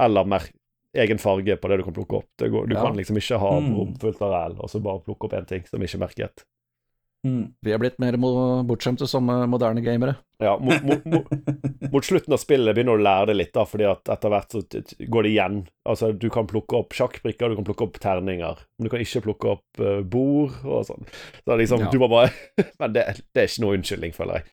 eller 0.01 0.25
mer 0.25 0.49
egen 0.95 1.17
farge 1.19 1.55
på 1.59 1.69
det 1.69 1.77
du 1.77 1.83
kan 1.83 1.93
plukke 1.93 2.17
opp. 2.19 2.27
Det 2.39 2.49
går, 2.51 2.67
du 2.67 2.75
Ja. 2.75 2.81
kan 2.81 2.95
liksom 2.97 3.15
ikke 3.21 3.39
ha 3.39 3.59
Mm. 3.61 3.75
rom 3.77 3.95
fullt 4.01 4.21
av 4.21 4.31
ræl, 4.31 4.59
og 4.59 4.67
så 4.69 4.81
bare 4.81 4.99
plukke 5.05 5.25
opp 5.29 5.33
én 5.33 5.45
ting 5.47 5.63
som 5.67 5.79
ikke 5.79 5.95
er 5.95 5.99
merket. 6.07 6.43
Mm. 7.25 7.45
Vi 7.65 7.71
er 7.73 7.79
blitt 7.81 7.95
mer 7.97 8.15
bortskjemte 8.21 9.07
som 9.09 9.25
eh, 9.33 9.45
moderne 9.49 9.81
gamere. 9.81 10.13
Ja, 10.43 10.51
mot, 10.61 10.83
mot, 10.85 11.05
mot, 11.09 11.31
mot 11.93 12.05
slutten 12.05 12.35
av 12.35 12.41
spillet 12.41 12.75
begynner 12.77 12.99
du 12.99 13.01
å 13.01 13.05
lære 13.07 13.31
det 13.31 13.37
litt, 13.39 13.51
da, 13.55 13.63
fordi 13.65 13.87
at 13.89 14.11
etter 14.13 14.33
hvert 14.33 14.53
så 14.53 14.61
går 15.09 15.25
det 15.25 15.31
igjen. 15.31 15.57
Altså, 15.89 16.11
du 16.13 16.27
kan 16.33 16.45
plukke 16.49 16.77
opp 16.83 16.93
sjakkbrikker, 16.93 17.49
du 17.49 17.57
kan 17.57 17.67
plukke 17.67 17.87
opp 17.87 17.97
terninger, 18.03 18.61
men 18.77 18.87
du 18.87 18.91
kan 18.93 19.01
ikke 19.01 19.23
plukke 19.25 19.55
opp 19.55 19.81
uh, 19.81 20.03
bord 20.05 20.59
og 20.67 20.85
sånn. 20.91 21.09
Så 21.41 21.57
liksom, 21.63 21.87
Ja. 21.87 21.89
du 21.93 21.97
må 22.03 22.11
bare 22.11 22.29
Men 22.83 22.93
det, 22.93 23.07
det 23.33 23.41
er 23.41 23.49
ikke 23.49 23.65
noe 23.65 23.79
unnskyldning, 23.79 24.13
føler 24.15 24.41
jeg. 24.43 24.51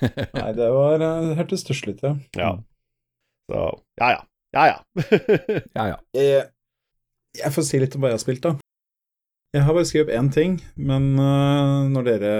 Nei, 0.38 0.48
det 0.60 0.70
var 0.76 1.02
uh, 1.02 1.34
hørtes 1.40 1.66
stusslig 1.66 1.96
ut, 1.98 2.06
ja. 2.06 2.14
Ja. 2.38 2.54
Så 3.50 3.66
ja, 3.98 4.14
ja. 4.14 4.24
Ja, 4.54 4.66
ja. 4.66 4.78
Ja, 5.74 5.84
ja. 5.94 5.96
Jeg, 6.14 6.46
jeg 7.38 7.54
får 7.54 7.66
si 7.66 7.78
litt 7.82 7.94
om 7.98 8.02
hva 8.04 8.12
jeg 8.12 8.18
har 8.20 8.22
spilt, 8.22 8.46
da. 8.46 8.54
Jeg 9.50 9.66
har 9.66 9.74
bare 9.74 9.88
skrevet 9.88 10.14
én 10.14 10.28
ting, 10.30 10.52
men 10.78 11.08
øh, 11.18 11.88
når 11.90 12.04
dere 12.06 12.34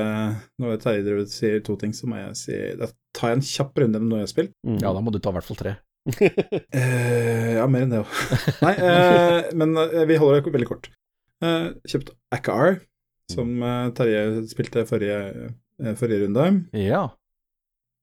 Når 0.62 0.77
Terje 0.79 1.03
dere 1.03 1.25
sier 1.27 1.57
to 1.66 1.75
ting, 1.81 1.90
så 1.96 2.07
må 2.07 2.20
jeg 2.20 2.37
si 2.38 2.59
Da 2.79 2.87
tar 3.16 3.33
jeg 3.33 3.40
en 3.40 3.49
kjapp 3.49 3.81
runde 3.83 3.99
med 3.99 4.07
noe 4.12 4.20
jeg 4.20 4.29
har 4.29 4.35
spilt. 4.35 4.53
Mm. 4.62 4.79
ja, 4.79 4.92
da 4.94 5.03
må 5.03 5.11
du 5.11 5.18
ta 5.18 5.33
i 5.33 5.38
hvert 5.38 5.49
fall 5.49 5.59
tre. 5.59 5.77
Eh, 6.70 7.57
ja, 7.59 7.66
mer 7.68 7.85
enn 7.85 7.92
det 7.92 8.05
òg. 8.05 8.14
Nei, 8.64 8.75
eh, 8.79 9.51
men 9.59 9.75
eh, 9.83 10.07
vi 10.09 10.18
holder 10.23 10.44
det 10.46 10.55
veldig 10.55 10.68
kort. 10.70 10.88
Uh, 11.40 11.73
kjøpt 11.88 12.12
Akar, 12.37 12.79
som 13.33 13.62
eh, 13.64 13.90
Terje 13.96 14.23
spilte 14.51 14.85
forrige, 14.88 15.18
eh, 15.81 15.94
forrige 15.99 16.27
runde. 16.27 16.46
Ja. 16.77 17.07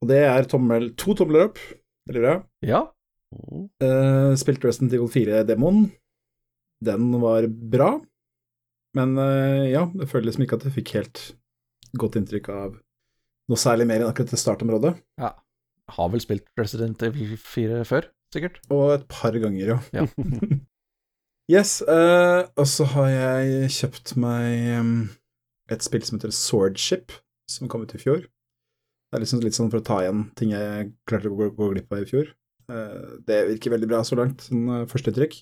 Og 0.01 0.11
det 0.11 0.23
er 0.25 0.49
tommel, 0.49 0.91
to 0.97 1.15
tomler 1.17 1.47
opp. 1.47 1.61
Veldig 2.09 2.23
bra. 2.23 2.35
Ja. 2.65 2.83
Uh, 3.83 4.33
spilte 4.39 4.69
Resident 4.69 4.95
Evil 4.95 5.11
4-demoen. 5.11 5.87
Den 6.85 7.09
var 7.21 7.47
bra, 7.47 7.95
men 8.95 9.17
eh, 9.21 9.67
ja, 9.73 9.85
det 9.93 10.07
føles 10.11 10.31
liksom 10.31 10.45
ikke 10.45 10.59
at 10.59 10.67
jeg 10.67 10.75
fikk 10.77 10.93
helt 10.97 11.23
godt 11.97 12.17
inntrykk 12.19 12.49
av 12.53 12.77
noe 13.47 13.59
særlig 13.59 13.87
mer 13.89 14.01
enn 14.01 14.09
akkurat 14.09 14.33
det 14.33 14.41
startområdet. 14.41 14.95
ja. 15.21 15.35
Har 15.95 16.09
vel 16.11 16.19
spilt 16.19 16.43
Resident 16.59 16.99
Evil 17.07 17.37
4 17.39 17.83
før, 17.87 18.09
sikkert. 18.35 18.57
Og 18.75 18.89
et 18.97 19.05
par 19.07 19.31
ganger, 19.39 19.69
ja. 19.69 19.77
Ja. 19.95 20.03
yes, 21.55 21.77
uh, 21.87 22.43
og 22.59 22.67
så 22.67 22.83
har 22.91 23.07
jeg 23.07 23.69
kjøpt 23.71 24.17
meg 24.19 24.81
um, 24.81 24.89
et 25.71 25.85
spill 25.87 26.03
som 26.03 26.19
heter 26.19 26.35
Swordship, 26.35 27.15
som 27.47 27.71
kom 27.71 27.85
ut 27.87 27.95
i 27.95 28.01
fjor. 28.01 28.25
Det 28.27 29.15
er 29.15 29.23
liksom 29.23 29.39
litt 29.45 29.55
sånn 29.55 29.71
for 29.71 29.79
å 29.79 29.87
ta 29.87 30.01
igjen 30.03 30.25
ting 30.35 30.51
jeg 30.51 30.91
klarte 31.07 31.31
å 31.31 31.39
gå, 31.39 31.53
gå 31.55 31.71
glipp 31.71 31.95
av 31.95 32.03
i 32.03 32.09
fjor. 32.09 32.35
Uh, 32.67 33.23
det 33.23 33.45
virker 33.53 33.77
veldig 33.77 33.87
bra 33.87 34.03
så 34.03 34.19
langt, 34.19 34.43
sånn 34.49 34.67
uh, 34.67 34.83
førsteinntrykk. 34.91 35.39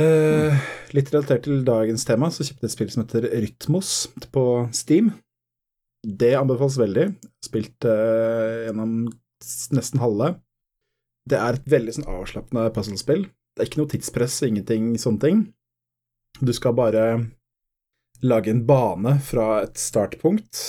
Uh, 0.00 0.54
litt 0.96 1.10
relatert 1.12 1.44
til 1.44 1.64
dagens 1.66 2.06
tema, 2.08 2.30
så 2.32 2.46
kjøpte 2.46 2.64
jeg 2.64 2.70
et 2.70 2.76
spill 2.76 2.92
som 2.94 3.02
heter 3.04 3.26
Rytmos 3.42 3.90
på 4.32 4.44
Steam. 4.76 5.10
Det 6.00 6.32
anbefales 6.38 6.78
veldig. 6.80 7.08
Spilt 7.44 7.84
uh, 7.84 8.64
gjennom 8.68 8.94
nesten 9.76 10.00
halve. 10.00 10.34
Det 11.28 11.36
er 11.38 11.58
et 11.58 11.68
veldig 11.68 11.98
sånn 11.98 12.08
avslappende 12.08 12.70
puzzlespill. 12.74 13.26
Det 13.54 13.64
er 13.64 13.68
ikke 13.68 13.82
noe 13.82 13.92
tidspress, 13.92 14.38
ingenting 14.46 14.94
sånne 15.00 15.24
ting. 15.24 15.42
Du 16.40 16.52
skal 16.56 16.76
bare 16.78 17.04
lage 18.24 18.52
en 18.52 18.64
bane 18.68 19.16
fra 19.24 19.62
et 19.64 19.80
startpunkt, 19.80 20.60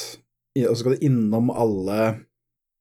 og 0.60 0.72
så 0.72 0.80
skal 0.82 0.96
du 0.98 1.06
innom 1.08 1.52
alle, 1.52 2.00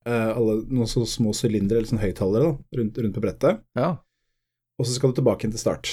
eh, 0.07 0.31
alle 0.31 0.61
noen 0.67 0.89
så 0.89 1.03
små 1.07 1.33
sylindere, 1.35 1.79
eller 1.81 1.91
sånn 1.91 2.03
høyttalere, 2.03 2.53
rundt, 2.79 2.97
rundt 3.03 3.15
på 3.15 3.23
brettet, 3.23 3.61
Ja. 3.77 3.97
og 4.79 4.87
så 4.87 4.95
skal 4.95 5.11
du 5.11 5.21
tilbake 5.21 5.45
igjen 5.45 5.55
til 5.55 5.63
start. 5.63 5.91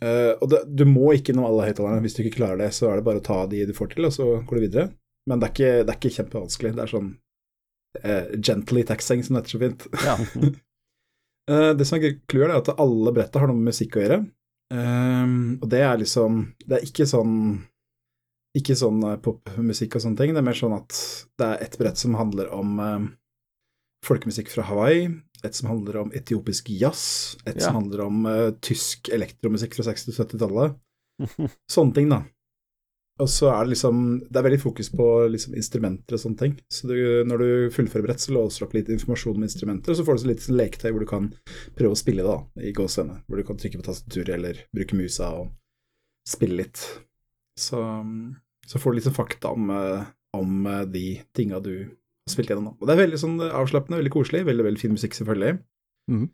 Eh, 0.00 0.32
og 0.40 0.48
det, 0.52 0.62
du 0.72 0.86
må 0.88 1.12
ikke 1.12 1.34
innom 1.34 1.48
alle 1.48 1.68
høyttalerne. 1.68 2.02
Hvis 2.04 2.16
du 2.16 2.22
ikke 2.24 2.38
klarer 2.38 2.62
det, 2.62 2.70
så 2.76 2.90
er 2.90 2.98
det 2.98 3.06
bare 3.06 3.20
å 3.20 3.26
ta 3.26 3.42
de 3.50 3.66
du 3.68 3.74
får 3.76 3.94
til, 3.94 4.08
og 4.08 4.16
så 4.16 4.28
går 4.48 4.56
du 4.56 4.64
videre. 4.66 4.88
Men 5.28 5.40
det 5.40 5.48
er 5.48 5.54
ikke, 5.54 5.72
det 5.84 5.92
er 5.92 6.00
ikke 6.00 6.16
kjempevanskelig. 6.16 6.74
Det 6.76 6.84
er 6.84 6.92
sånn 6.94 7.10
uh, 8.00 8.34
gently 8.40 8.84
taxing, 8.88 9.24
som 9.24 9.36
det 9.36 9.42
heter 9.42 9.56
så 9.56 9.62
fint. 9.64 9.88
ja. 10.06 10.16
uh, 11.52 11.72
det 11.78 11.86
som 11.88 12.00
er 12.00 12.20
clouet, 12.30 12.48
er 12.48 12.56
at 12.58 12.72
alle 12.80 13.14
bretta 13.16 13.42
har 13.42 13.50
noe 13.50 13.60
med 13.60 13.74
musikk 13.74 13.98
å 13.98 14.04
gjøre. 14.04 14.20
Ehm, 14.70 15.58
og 15.58 15.66
det 15.66 15.80
er 15.82 15.96
liksom 15.98 16.34
Det 16.62 16.76
er 16.76 16.84
ikke 16.86 17.02
sånn 17.10 17.32
Ikke 18.54 18.76
sånn 18.78 19.00
popmusikk 19.18 19.96
og 19.98 20.04
sånne 20.04 20.20
ting. 20.20 20.30
Det 20.30 20.38
er 20.38 20.46
mer 20.46 20.58
sånn 20.58 20.76
at 20.76 20.94
det 21.42 21.48
er 21.48 21.64
et 21.64 21.74
brett 21.80 21.98
som 21.98 22.14
handler 22.18 22.52
om 22.54 22.78
folkemusikk 24.06 24.48
fra 24.50 24.64
Hawaii, 24.66 25.10
et 25.44 25.56
som 25.56 25.70
handler 25.70 25.96
om 26.02 26.10
etiopisk 26.12 26.68
jazz, 26.72 27.36
et 27.46 27.56
Ja. 27.56 27.66
som 27.68 27.80
handler 27.80 28.04
om 28.06 28.26
uh, 28.26 28.50
tysk 28.60 29.08
elektromusikk 29.14 29.74
fra 29.78 29.86
60- 29.92 30.12
og 30.12 30.18
70-tallet. 30.20 30.76
Sånne 31.70 31.94
ting, 31.96 32.08
da. 32.12 32.22
Og 33.20 33.28
så 33.28 33.50
er 33.52 33.66
det 33.66 33.74
liksom 33.74 33.98
Det 34.30 34.38
er 34.40 34.44
veldig 34.46 34.60
fokus 34.62 34.88
på 34.96 35.06
liksom 35.28 35.52
instrumenter 35.60 36.16
og 36.16 36.20
sånne 36.22 36.38
ting. 36.40 36.54
Så 36.72 36.88
du, 36.88 36.94
når 37.28 37.42
du 37.42 37.50
fullfører 37.74 38.06
brett, 38.06 38.22
så 38.22 38.32
låser 38.32 38.62
du 38.62 38.66
opp 38.68 38.76
litt 38.78 38.88
informasjon 38.88 39.36
om 39.36 39.44
instrumenter, 39.44 39.92
og 39.92 39.98
så 39.98 40.06
får 40.06 40.16
du 40.16 40.22
så 40.22 40.30
litt 40.30 40.44
sånn 40.46 40.56
leketøy 40.56 40.88
hvor 40.94 41.04
du 41.04 41.08
kan 41.10 41.26
prøve 41.76 41.92
å 41.92 42.00
spille 42.00 42.24
da, 42.24 42.38
i 42.64 42.72
gåsehudene. 42.72 43.18
Hvor 43.28 43.36
du 43.36 43.44
kan 43.44 43.60
trykke 43.60 43.82
på 43.82 43.84
tastaturet 43.90 44.32
eller 44.38 44.62
bruke 44.72 44.96
musa 44.96 45.28
og 45.36 45.50
spille 46.28 46.62
litt. 46.62 46.80
Så, 47.60 47.82
så 48.66 48.80
får 48.80 48.92
du 48.92 48.96
litt 49.00 49.08
sånn 49.10 49.18
fakta 49.20 49.52
om, 49.52 49.68
eh, 49.74 50.08
om 50.40 50.66
eh, 50.72 50.84
de 50.88 51.04
tinga 51.36 51.60
du 51.60 51.74
spilt 52.32 52.52
gjennom. 52.52 52.70
nå. 52.70 52.76
Og 52.80 52.88
det 52.88 52.94
er 52.94 53.02
veldig 53.04 53.20
sånn 53.20 53.38
avslappende, 53.46 54.00
veldig 54.00 54.14
koselig. 54.14 54.44
Veldig, 54.48 54.66
veldig 54.68 54.82
fin 54.82 54.94
musikk, 54.94 55.16
selvfølgelig. 55.18 55.58
Mhm. 56.10 56.28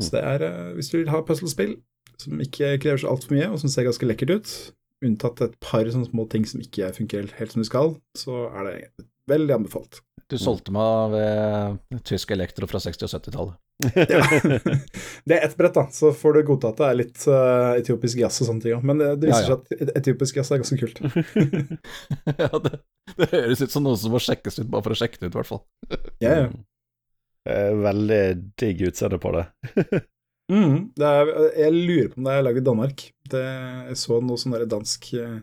Så 0.00 0.10
det 0.10 0.22
er, 0.26 0.42
eh, 0.42 0.72
hvis 0.74 0.90
du 0.90 0.98
vil 0.98 1.12
ha 1.12 1.22
puzzlespill 1.22 1.76
som 2.18 2.40
ikke 2.42 2.78
krever 2.82 2.98
så 2.98 3.10
altfor 3.10 3.34
mye, 3.36 3.50
og 3.52 3.60
som 3.60 3.70
ser 3.70 3.86
ganske 3.86 4.06
lekkert 4.06 4.34
ut, 4.34 4.72
unntatt 5.04 5.42
et 5.44 5.54
par 5.60 5.84
sånne 5.84 6.08
små 6.10 6.28
ting 6.30 6.46
som 6.48 6.60
ikke 6.60 6.90
funker 6.96 7.30
helt 7.38 7.52
som 7.52 7.62
du 7.62 7.68
skal, 7.68 7.94
så 8.18 8.48
er 8.54 8.64
det 8.64 9.06
veldig 9.30 9.54
anbefalt. 9.58 10.00
Du 10.30 10.36
solgte 10.40 10.72
meg 10.72 11.12
ved 11.14 12.02
tysk 12.08 12.32
elektro 12.34 12.66
fra 12.66 12.80
60- 12.82 13.06
og 13.06 13.12
70-tallet. 13.12 13.56
Ja. 13.82 14.22
det 15.26 15.34
er 15.34 15.44
ett 15.48 15.56
brett, 15.58 15.74
da, 15.74 15.86
så 15.90 16.12
får 16.14 16.36
du 16.36 16.42
godta 16.46 16.70
at 16.70 16.80
det 16.80 16.88
er 16.88 16.98
litt 17.00 17.24
uh, 17.26 17.72
etiopisk 17.74 18.20
jazz 18.22 18.38
og 18.42 18.50
sånne 18.50 18.64
ting 18.64 18.76
òg. 18.76 18.86
Men 18.86 19.02
det, 19.02 19.08
det 19.22 19.32
viser 19.32 19.48
Ja, 19.48 19.56
ja. 19.56 19.58
seg 19.58 19.82
at 19.88 19.98
etiopisk 20.00 20.38
jazz 20.38 20.52
er 20.54 20.62
ganske 20.62 20.78
kult. 20.80 21.02
ja, 22.44 22.50
det, 22.68 22.78
det 23.18 23.30
høres 23.34 23.64
ut 23.64 23.74
som 23.74 23.86
noe 23.86 23.98
som 24.00 24.14
må 24.14 24.22
sjekkes 24.22 24.62
ut, 24.62 24.70
bare 24.70 24.86
for 24.86 24.94
å 24.94 25.00
sjekke 25.02 25.20
det 25.20 25.30
ut, 25.30 25.34
i 25.34 25.38
hvert 25.40 25.50
fall. 25.50 25.64
Ja, 26.22 26.36
ja. 26.44 26.48
Eh, 27.50 27.70
Veldig 27.76 28.22
digg 28.60 28.84
utseende 28.90 29.22
på 29.22 29.36
det. 29.38 29.46
Mm, 30.52 30.90
det 30.92 31.08
er, 31.08 31.30
jeg 31.56 31.72
lurer 31.72 32.08
på 32.12 32.18
om 32.20 32.26
det 32.26 32.32
er 32.36 32.42
lagd 32.44 32.58
i 32.60 32.64
Danmark. 32.66 33.02
Det, 33.32 33.40
jeg 33.88 33.96
så 33.96 34.18
noe 34.20 34.36
sånn 34.36 34.52
dansk 34.68 35.06
eh, 35.16 35.38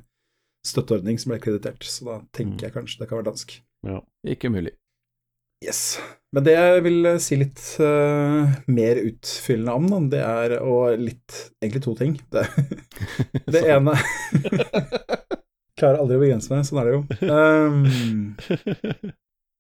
støtteordning 0.62 1.18
som 1.18 1.34
ble 1.34 1.40
kreditert, 1.42 1.88
så 1.90 2.06
da 2.06 2.18
tenker 2.38 2.68
jeg 2.68 2.76
kanskje 2.76 3.02
det 3.02 3.08
kan 3.10 3.18
være 3.18 3.32
dansk. 3.32 3.56
Ikke 4.30 4.52
umulig. 4.54 4.76
Yes. 5.62 6.00
Men 6.34 6.46
det 6.48 6.54
jeg 6.56 6.84
vil 6.88 7.06
eh, 7.06 7.20
si 7.22 7.38
litt 7.38 7.62
uh, 7.84 8.50
mer 8.72 9.00
utfyllende 9.04 9.76
om, 9.78 9.88
da, 9.92 10.00
det 10.14 10.22
er 10.26 10.56
og 10.64 10.98
litt 11.02 11.38
Egentlig 11.62 11.84
to 11.86 11.94
ting. 12.00 12.16
Det, 12.34 12.46
det 13.54 13.62
ene 13.70 13.94
Klarer 15.82 16.02
aldri 16.02 16.18
å 16.18 16.24
begrense 16.24 16.52
meg, 16.54 16.66
sånn 16.66 16.82
er 16.82 16.90
det 16.90 16.94
jo. 16.94 17.02
Um, 17.26 18.36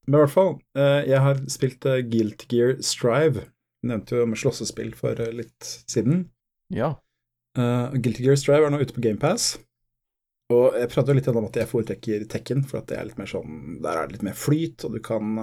men 0.05 0.17
i 0.17 0.19
hvert 0.19 0.33
fall, 0.33 0.51
uh, 0.77 0.99
jeg 1.07 1.21
har 1.23 1.39
spilt 1.49 1.87
uh, 1.89 1.97
Guilt 2.05 2.45
Gear 2.51 2.75
Strive. 2.85 3.47
Nevnte 3.87 4.19
jo 4.19 4.27
om 4.27 4.35
slåssespill 4.37 4.91
for 4.97 5.17
litt 5.33 5.65
siden. 5.89 6.27
Ja. 6.69 6.93
Guilty 7.57 8.21
Gear 8.27 8.37
Strive 8.37 8.67
er 8.67 8.73
nå 8.75 8.83
ute 8.83 8.93
på 8.93 9.01
GamePass. 9.01 9.55
Og 10.53 10.77
jeg 10.77 10.91
prater 10.91 11.15
jo 11.15 11.17
litt 11.17 11.31
om 11.31 11.47
at 11.47 11.57
jeg 11.57 11.71
foretrekker 11.71 12.27
Tekken, 12.29 12.61
for 12.69 12.83
at 12.83 12.91
det 12.91 12.99
er 12.99 13.09
litt 13.09 13.17
mer 13.17 13.31
sånn 13.31 13.79
Der 13.81 13.97
er 13.97 14.05
det 14.05 14.19
litt 14.19 14.27
mer 14.27 14.37
flyt, 14.37 14.85
og 14.85 14.93
du 14.93 15.01
kan 15.03 15.41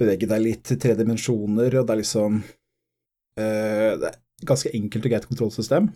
bevege 0.00 0.28
deg 0.30 0.42
litt 0.44 0.72
i 0.74 0.78
tre 0.80 0.96
dimensjoner, 0.98 1.76
og 1.80 1.86
det 1.86 1.94
er 1.94 2.00
liksom 2.02 2.40
uh, 2.40 3.90
Det 4.00 4.06
er 4.08 4.14
et 4.14 4.48
ganske 4.48 4.72
enkelt 4.76 5.06
og 5.06 5.12
greit 5.14 5.28
kontrollsystem. 5.28 5.90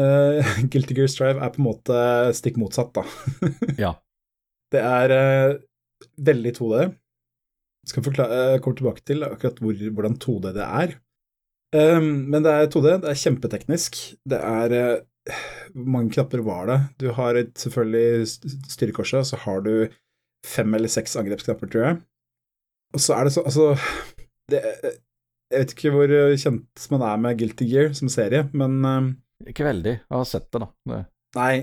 Uh, 0.00 0.40
Guilty 0.72 0.96
Gear 0.96 1.10
Strive 1.12 1.42
er 1.44 1.52
på 1.52 1.60
en 1.60 1.68
måte 1.68 2.00
stikk 2.38 2.58
motsatt, 2.60 2.94
da. 2.96 3.04
Ja. 3.84 3.94
Det 4.72 4.80
er 4.80 5.12
uh, 5.12 5.60
veldig 6.24 6.54
2D. 6.56 6.82
Jeg 7.82 7.90
skal 7.90 8.04
forklare, 8.06 8.60
komme 8.62 8.78
tilbake 8.78 9.02
til 9.04 9.24
akkurat 9.26 9.58
hvor, 9.60 9.80
hvordan 9.96 10.20
2D 10.22 10.52
det 10.56 10.66
er. 10.66 10.94
Um, 11.72 12.28
men 12.32 12.44
det 12.44 12.52
er 12.52 12.70
2D, 12.70 12.98
det 13.02 13.10
er 13.10 13.18
kjempeteknisk. 13.20 13.98
Det 14.28 14.38
er 14.38 14.76
uh, 14.76 15.34
Hvor 15.74 15.90
mange 15.96 16.12
knapper 16.14 16.42
var 16.46 16.66
det? 16.68 16.78
Du 17.00 17.10
har 17.16 17.36
et, 17.40 17.52
selvfølgelig 17.58 18.28
st- 18.28 18.54
styrekorset, 18.74 19.28
så 19.28 19.40
har 19.44 19.60
du 19.64 19.74
fem 20.46 20.74
eller 20.74 20.90
seks 20.90 21.14
angrepsknapper, 21.20 21.70
tror 21.70 21.86
jeg. 21.86 22.00
Og 22.92 23.00
så 23.00 23.16
er 23.16 23.28
det 23.28 23.32
så 23.34 23.44
Altså 23.48 23.66
det, 24.52 24.60
Jeg 25.52 25.62
vet 25.62 25.74
ikke 25.76 25.92
hvor 25.94 26.12
kjent 26.40 26.88
man 26.92 27.04
er 27.08 27.20
med 27.20 27.38
Guilty 27.40 27.68
Gear 27.68 27.92
som 27.96 28.10
serie, 28.12 28.46
men 28.56 28.80
uh, 28.84 29.12
Ikke 29.48 29.66
veldig. 29.66 29.98
Jeg 30.00 30.16
har 30.16 30.28
sett 30.28 30.48
det, 30.52 30.62
da. 30.64 30.68
Det. 30.92 31.02
Nei, 31.36 31.54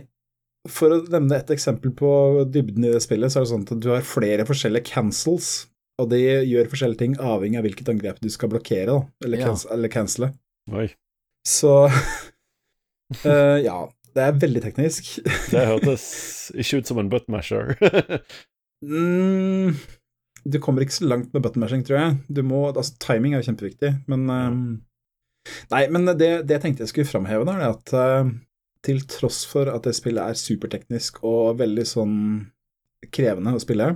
for 0.70 0.94
å 0.94 1.00
nevne 1.08 1.38
et 1.39 1.52
eksempel 1.54 1.94
på 1.98 2.10
dybden 2.52 2.86
i 2.86 2.94
det 2.94 3.02
spillet, 3.06 3.32
så 3.32 3.39
er 3.39 3.46
det 3.46 3.52
sånn 3.54 3.65
at 3.65 3.82
du 3.82 3.89
har 3.94 4.06
flere 4.06 4.46
forskjellige 4.50 4.89
cancels, 4.92 5.52
og 6.02 6.10
de 6.12 6.20
gjør 6.20 6.70
forskjellige 6.72 7.02
ting 7.02 7.15
avhengig 7.18 7.60
av 7.60 7.65
hvilket 7.68 7.92
angrep 7.94 8.20
du 8.24 8.30
skal 8.34 8.52
blokkere, 8.52 8.89
da, 8.92 9.00
eller, 9.26 9.39
Ja. 9.39 9.50
cancel, 9.50 9.72
eller 9.76 9.94
cancele. 9.94 10.32
Oi. 10.76 10.89
Så 11.48 11.74
uh, 11.88 13.58
ja, 13.70 13.80
det 14.15 14.26
er 14.26 14.42
veldig 14.42 14.63
teknisk. 14.65 15.13
Det 15.54 15.65
hørtes 15.70 16.06
ikke 16.58 16.82
ut 16.82 16.92
som 16.92 17.00
en 17.02 17.12
buttmasher. 17.13 17.78
mm, 18.84 19.80
du 20.45 20.60
kommer 20.63 20.86
ikke 20.86 20.97
så 20.99 21.08
langt 21.10 21.34
med 21.34 21.43
button 21.43 21.63
mashing, 21.63 21.84
tror 21.88 21.97
jeg. 21.99 22.17
Du 22.30 22.43
må, 22.45 22.67
altså 22.71 22.95
Timing 23.04 23.34
er 23.34 23.41
jo 23.41 23.49
kjempeviktig, 23.52 23.95
men 24.12 24.30
um, 24.30 24.62
Nei, 25.71 25.86
men 25.89 26.06
det, 26.19 26.45
det 26.45 26.58
jeg 26.58 26.62
tenkte 26.62 26.84
jeg 26.84 26.91
skulle 26.91 27.10
framheve, 27.10 27.45
da, 27.47 27.56
er 27.58 27.71
at 27.73 27.93
uh, 27.95 28.30
til 28.86 29.02
tross 29.10 29.41
for 29.49 29.71
at 29.71 29.88
det 29.88 29.95
spillet 29.97 30.21
er 30.32 30.38
superteknisk 30.39 31.23
og 31.28 31.58
veldig 31.60 31.86
sånn 31.88 32.17
krevende 33.15 33.56
å 33.56 33.62
spille, 33.63 33.93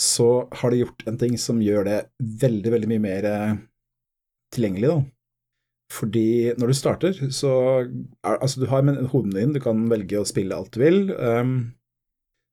så 0.00 0.46
har 0.60 0.72
de 0.72 0.82
gjort 0.84 1.04
en 1.08 1.18
ting 1.20 1.36
som 1.40 1.60
gjør 1.62 1.86
det 1.88 1.98
veldig, 2.42 2.72
veldig 2.74 2.88
mye 2.90 3.02
mer 3.02 3.26
eh, 3.30 3.54
tilgjengelig, 4.54 4.90
da. 4.92 4.98
Fordi 5.96 6.26
når 6.58 6.72
du 6.72 6.76
starter, 6.76 7.20
så 7.32 7.52
er, 7.86 8.36
Altså, 8.36 8.60
du 8.60 8.66
har 8.70 8.82
men- 8.82 9.06
hovedmenyen 9.06 9.52
din, 9.52 9.54
du 9.56 9.60
kan 9.64 9.86
velge 9.88 10.20
å 10.20 10.26
spille 10.28 10.54
alt 10.54 10.72
du 10.74 10.80
vil, 10.82 11.10
um, 11.16 11.72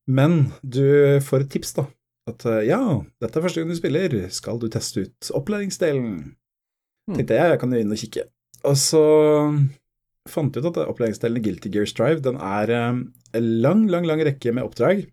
men 0.07 0.53
du 0.63 1.19
får 1.23 1.45
et 1.45 1.51
tips, 1.57 1.73
da. 1.81 1.87
At 2.29 2.45
eh, 2.47 2.65
ja, 2.69 2.79
dette 3.19 3.39
er 3.39 3.43
første 3.43 3.61
gang 3.61 3.71
du 3.71 3.77
spiller, 3.77 4.15
skal 4.31 4.59
du 4.61 4.69
teste 4.71 5.05
ut 5.05 5.31
opplæringsdelen? 5.35 6.11
Mm. 7.09 7.17
Tenkte 7.17 7.35
jeg, 7.35 7.51
jeg 7.51 7.59
kan 7.59 7.75
jo 7.75 7.81
inn 7.83 7.95
og 7.95 7.99
kikke. 7.99 8.27
Og 8.63 8.77
så 8.79 9.03
fant 10.31 10.55
jeg 10.55 10.63
ut 10.63 10.69
at 10.71 10.87
opplæringsdelen 10.87 11.41
i 11.41 11.43
Guilty 11.43 11.71
Gear 11.73 11.89
Strive, 11.89 12.23
den 12.23 12.39
er 12.39 12.71
eh, 12.71 13.01
en 13.39 13.49
lang, 13.65 13.85
lang, 13.91 14.07
lang 14.07 14.23
rekke 14.23 14.55
med 14.55 14.63
oppdrag. 14.63 15.03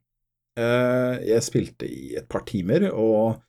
Eh, 0.60 1.14
jeg 1.26 1.46
spilte 1.46 1.88
i 1.90 2.14
et 2.20 2.28
par 2.30 2.44
timer 2.46 2.90
og 2.92 3.40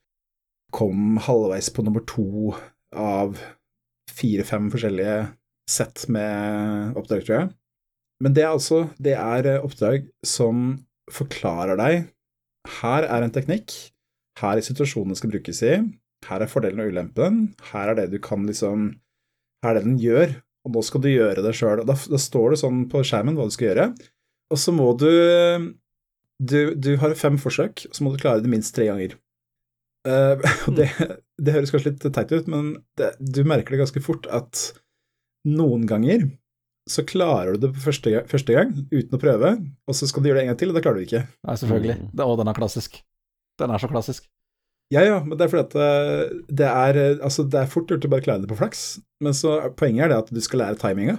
kom 0.74 1.20
halvveis 1.22 1.70
på 1.76 1.84
nummer 1.86 2.04
to 2.08 2.56
av 2.98 3.38
fire-fem 4.12 4.70
forskjellige 4.72 5.18
sett 5.70 6.08
med 6.12 6.98
oppdrag, 6.98 7.26
tror 7.28 7.38
jeg. 7.38 7.52
Men 8.22 8.36
det 8.38 8.44
er 8.44 8.54
altså 8.54 8.84
Det 9.02 9.14
er 9.18 9.64
oppdrag 9.66 10.08
som 10.26 10.80
forklarer 11.12 11.78
deg 11.80 12.10
Her 12.82 13.08
er 13.08 13.26
en 13.26 13.34
teknikk, 13.34 13.74
her 14.42 14.58
er 14.60 14.66
situasjonen 14.66 15.14
det 15.14 15.20
skal 15.20 15.34
brukes 15.34 15.62
i, 15.66 15.76
her 16.28 16.44
er 16.44 16.50
fordelen 16.50 16.84
og 16.84 16.92
ulempen, 16.94 17.42
her 17.72 17.92
er 17.92 17.98
det 17.98 18.12
du 18.12 18.20
kan 18.22 18.46
liksom 18.48 18.92
Her 19.62 19.76
er 19.76 19.82
det 19.82 19.86
den 19.86 20.00
gjør, 20.02 20.32
og 20.66 20.74
nå 20.74 20.82
skal 20.86 21.02
du 21.04 21.10
gjøre 21.12 21.44
det 21.46 21.52
sjøl. 21.54 21.84
Da, 21.86 21.94
da 21.94 22.18
står 22.18 22.54
det 22.54 22.62
sånn 22.64 22.80
på 22.90 23.04
skjermen 23.06 23.36
hva 23.38 23.46
du 23.46 23.54
skal 23.54 23.68
gjøre, 23.70 23.92
og 24.50 24.58
så 24.58 24.74
må 24.74 24.92
du 24.98 25.12
Du, 26.42 26.74
du 26.74 26.96
har 26.98 27.14
fem 27.14 27.38
forsøk, 27.38 27.86
og 27.90 27.94
så 27.94 28.04
må 28.04 28.14
du 28.14 28.22
klare 28.22 28.42
det 28.42 28.50
minst 28.50 28.76
tre 28.76 28.90
ganger. 28.92 29.18
Uh, 30.02 30.34
det, 30.74 30.88
det 31.38 31.54
høres 31.54 31.70
kanskje 31.70 31.92
litt 31.92 32.06
teit 32.16 32.32
ut, 32.34 32.48
men 32.50 32.72
det, 32.98 33.12
du 33.22 33.44
merker 33.46 33.76
det 33.76 33.84
ganske 33.84 34.02
fort 34.02 34.26
at 34.34 34.72
noen 35.46 35.84
ganger 35.86 36.24
så 36.90 37.04
klarer 37.06 37.54
du 37.56 37.68
det 37.68 37.74
på 37.76 37.84
første, 37.84 38.24
første 38.28 38.54
gang 38.56 38.72
uten 38.92 39.14
å 39.16 39.20
prøve, 39.22 39.52
og 39.88 39.96
så 39.96 40.08
skal 40.10 40.24
du 40.24 40.30
gjøre 40.32 40.42
det 40.42 40.46
en 40.48 40.52
gang 40.54 40.60
til, 40.62 40.72
og 40.72 40.78
da 40.78 40.82
klarer 40.84 40.98
du 40.98 41.04
det 41.04 41.10
ikke. 41.12 41.24
Nei, 41.48 41.56
selvfølgelig. 41.62 41.98
Mm. 42.02 42.08
Det, 42.18 42.26
og 42.26 42.38
den 42.42 42.50
er 42.52 42.58
klassisk. 42.58 43.02
Den 43.62 43.74
er 43.76 43.84
så 43.84 43.90
klassisk. 43.92 44.26
Ja, 44.92 45.04
ja, 45.08 45.20
men 45.24 45.38
det 45.40 45.46
er 45.46 45.52
fordi 45.54 45.68
at 45.70 45.76
eh, 45.80 46.40
det 46.52 46.68
er 46.68 46.98
eh, 47.00 47.20
Altså, 47.24 47.46
det 47.48 47.62
er 47.62 47.70
fort 47.72 47.88
gjort 47.94 48.04
å 48.04 48.10
bare 48.12 48.26
klare 48.26 48.42
det 48.44 48.50
på 48.50 48.58
flaks, 48.60 48.82
men 49.24 49.32
så 49.38 49.54
er- 49.62 49.72
poenget 49.80 50.04
er 50.08 50.12
det 50.12 50.18
at 50.26 50.34
du 50.36 50.42
skal 50.44 50.60
lære 50.66 50.82
timinga. 50.82 51.16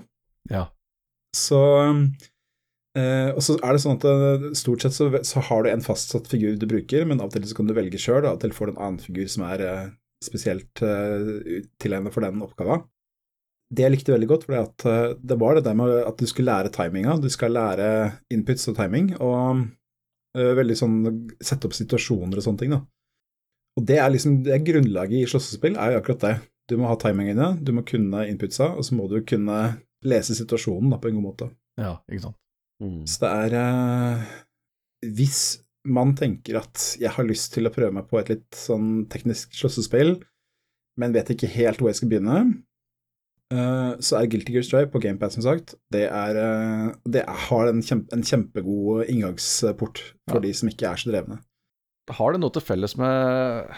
Ja. 0.51 0.66
Så 1.33 1.61
eh, 2.98 3.31
Og 3.33 3.40
så 3.46 3.57
er 3.62 3.72
det 3.72 3.81
sånn 3.85 3.96
at 3.96 4.05
eh, 4.11 4.46
stort 4.59 4.85
sett 4.85 4.96
så, 4.98 5.09
så 5.25 5.40
har 5.48 5.64
du 5.64 5.70
en 5.72 5.85
fastsatt 5.85 6.29
figur 6.29 6.59
du 6.61 6.66
bruker, 6.68 7.07
men 7.09 7.22
av 7.22 7.31
og 7.31 7.37
til 7.37 7.46
så 7.48 7.57
kan 7.59 7.70
du 7.70 7.75
velge 7.79 8.01
sjøl, 8.03 8.25
og 8.27 8.31
av 8.35 8.37
og 8.40 8.44
til 8.44 8.53
får 8.57 8.68
du 8.68 8.75
en 8.75 8.83
annen 8.88 9.03
figur 9.07 9.31
som 9.33 9.46
er 9.48 9.64
eh, 9.68 9.87
spesielt 10.25 10.83
eh, 10.85 11.62
tilegnet 11.83 12.12
for 12.14 12.27
den 12.27 12.42
oppgava. 12.44 12.83
Det 13.72 13.87
jeg 13.87 13.94
likte 13.94 14.12
veldig 14.12 14.28
godt, 14.28 14.48
var 14.50 14.66
at 14.66 14.85
eh, 14.88 15.14
det 15.16 15.38
var 15.40 15.56
det 15.56 15.64
der 15.64 15.76
med 15.78 15.94
at 16.02 16.18
du 16.20 16.26
skulle 16.28 16.52
lære 16.52 16.72
timinga. 16.74 17.16
Du 17.20 17.30
skal 17.32 17.54
lære 17.56 17.87
inputs 18.35 18.68
og 18.68 18.76
timing, 18.76 19.14
og 19.16 19.62
uh, 20.37 20.52
veldig 20.58 20.76
sånn 20.76 20.98
sette 21.40 21.68
opp 21.68 21.76
situasjoner 21.76 22.37
og 22.37 22.44
sånne 22.44 22.62
ting, 22.62 22.74
da. 22.76 22.82
Og 23.80 23.87
det 23.88 23.96
er 24.02 24.12
liksom 24.12 24.42
det 24.44 24.52
er 24.52 24.66
grunnlaget 24.66 25.22
i 25.22 25.28
slåssespill, 25.30 25.78
er 25.80 25.94
jo 25.94 26.02
akkurat 26.02 26.26
det. 26.26 26.35
Du 26.68 26.76
må 26.78 26.90
ha 26.90 26.98
timingene, 27.00 27.54
du 27.64 27.72
må 27.74 27.85
kunne 27.88 28.26
inputsa, 28.28 28.74
og 28.76 28.85
så 28.87 28.96
må 28.98 29.08
du 29.11 29.22
kunne 29.26 29.58
lese 30.06 30.37
situasjonen 30.37 30.92
da, 30.92 31.00
på 31.00 31.08
en 31.08 31.18
god 31.18 31.26
måte. 31.30 31.48
Ja, 31.80 31.96
ikke 32.11 32.26
sant. 32.26 32.38
Mm. 32.82 33.02
Så 33.08 33.22
det 33.22 33.30
er 33.30 33.54
uh, 33.56 34.32
Hvis 35.16 35.40
man 35.88 36.12
tenker 36.18 36.61
at 36.61 36.82
jeg 37.00 37.11
har 37.14 37.26
lyst 37.26 37.52
til 37.54 37.66
å 37.66 37.72
prøve 37.74 37.94
meg 37.94 38.08
på 38.11 38.20
et 38.20 38.30
litt 38.30 38.58
sånn 38.58 39.06
teknisk 39.11 39.54
slåssespill, 39.56 40.16
men 41.00 41.14
vet 41.14 41.32
ikke 41.32 41.50
helt 41.50 41.80
hvor 41.80 41.90
jeg 41.90 42.00
skal 42.00 42.12
begynne, 42.12 42.42
eh, 43.53 43.93
så 44.03 44.17
er 44.19 44.27
Guilty 44.33 44.55
Gear 44.57 44.65
Strive 44.67 44.91
på 44.93 45.01
GamePad, 45.05 45.35
som 45.37 45.45
sagt, 45.45 45.75
det, 45.95 46.07
er, 46.09 46.38
eh, 46.41 46.88
det 47.15 47.23
har 47.29 47.69
en, 47.71 47.83
kjempe, 47.85 48.12
en 48.17 48.25
kjempegod 48.27 49.05
inngangsport 49.12 50.01
for 50.31 50.38
Ja. 50.41 50.45
de 50.47 50.53
som 50.57 50.71
ikke 50.73 50.88
er 50.91 50.97
så 51.03 51.12
drevne. 51.12 51.38
Har 52.11 52.33
det 52.35 52.41
noe 52.43 52.51
til 52.51 52.65
felles 52.67 52.97
med 52.99 53.69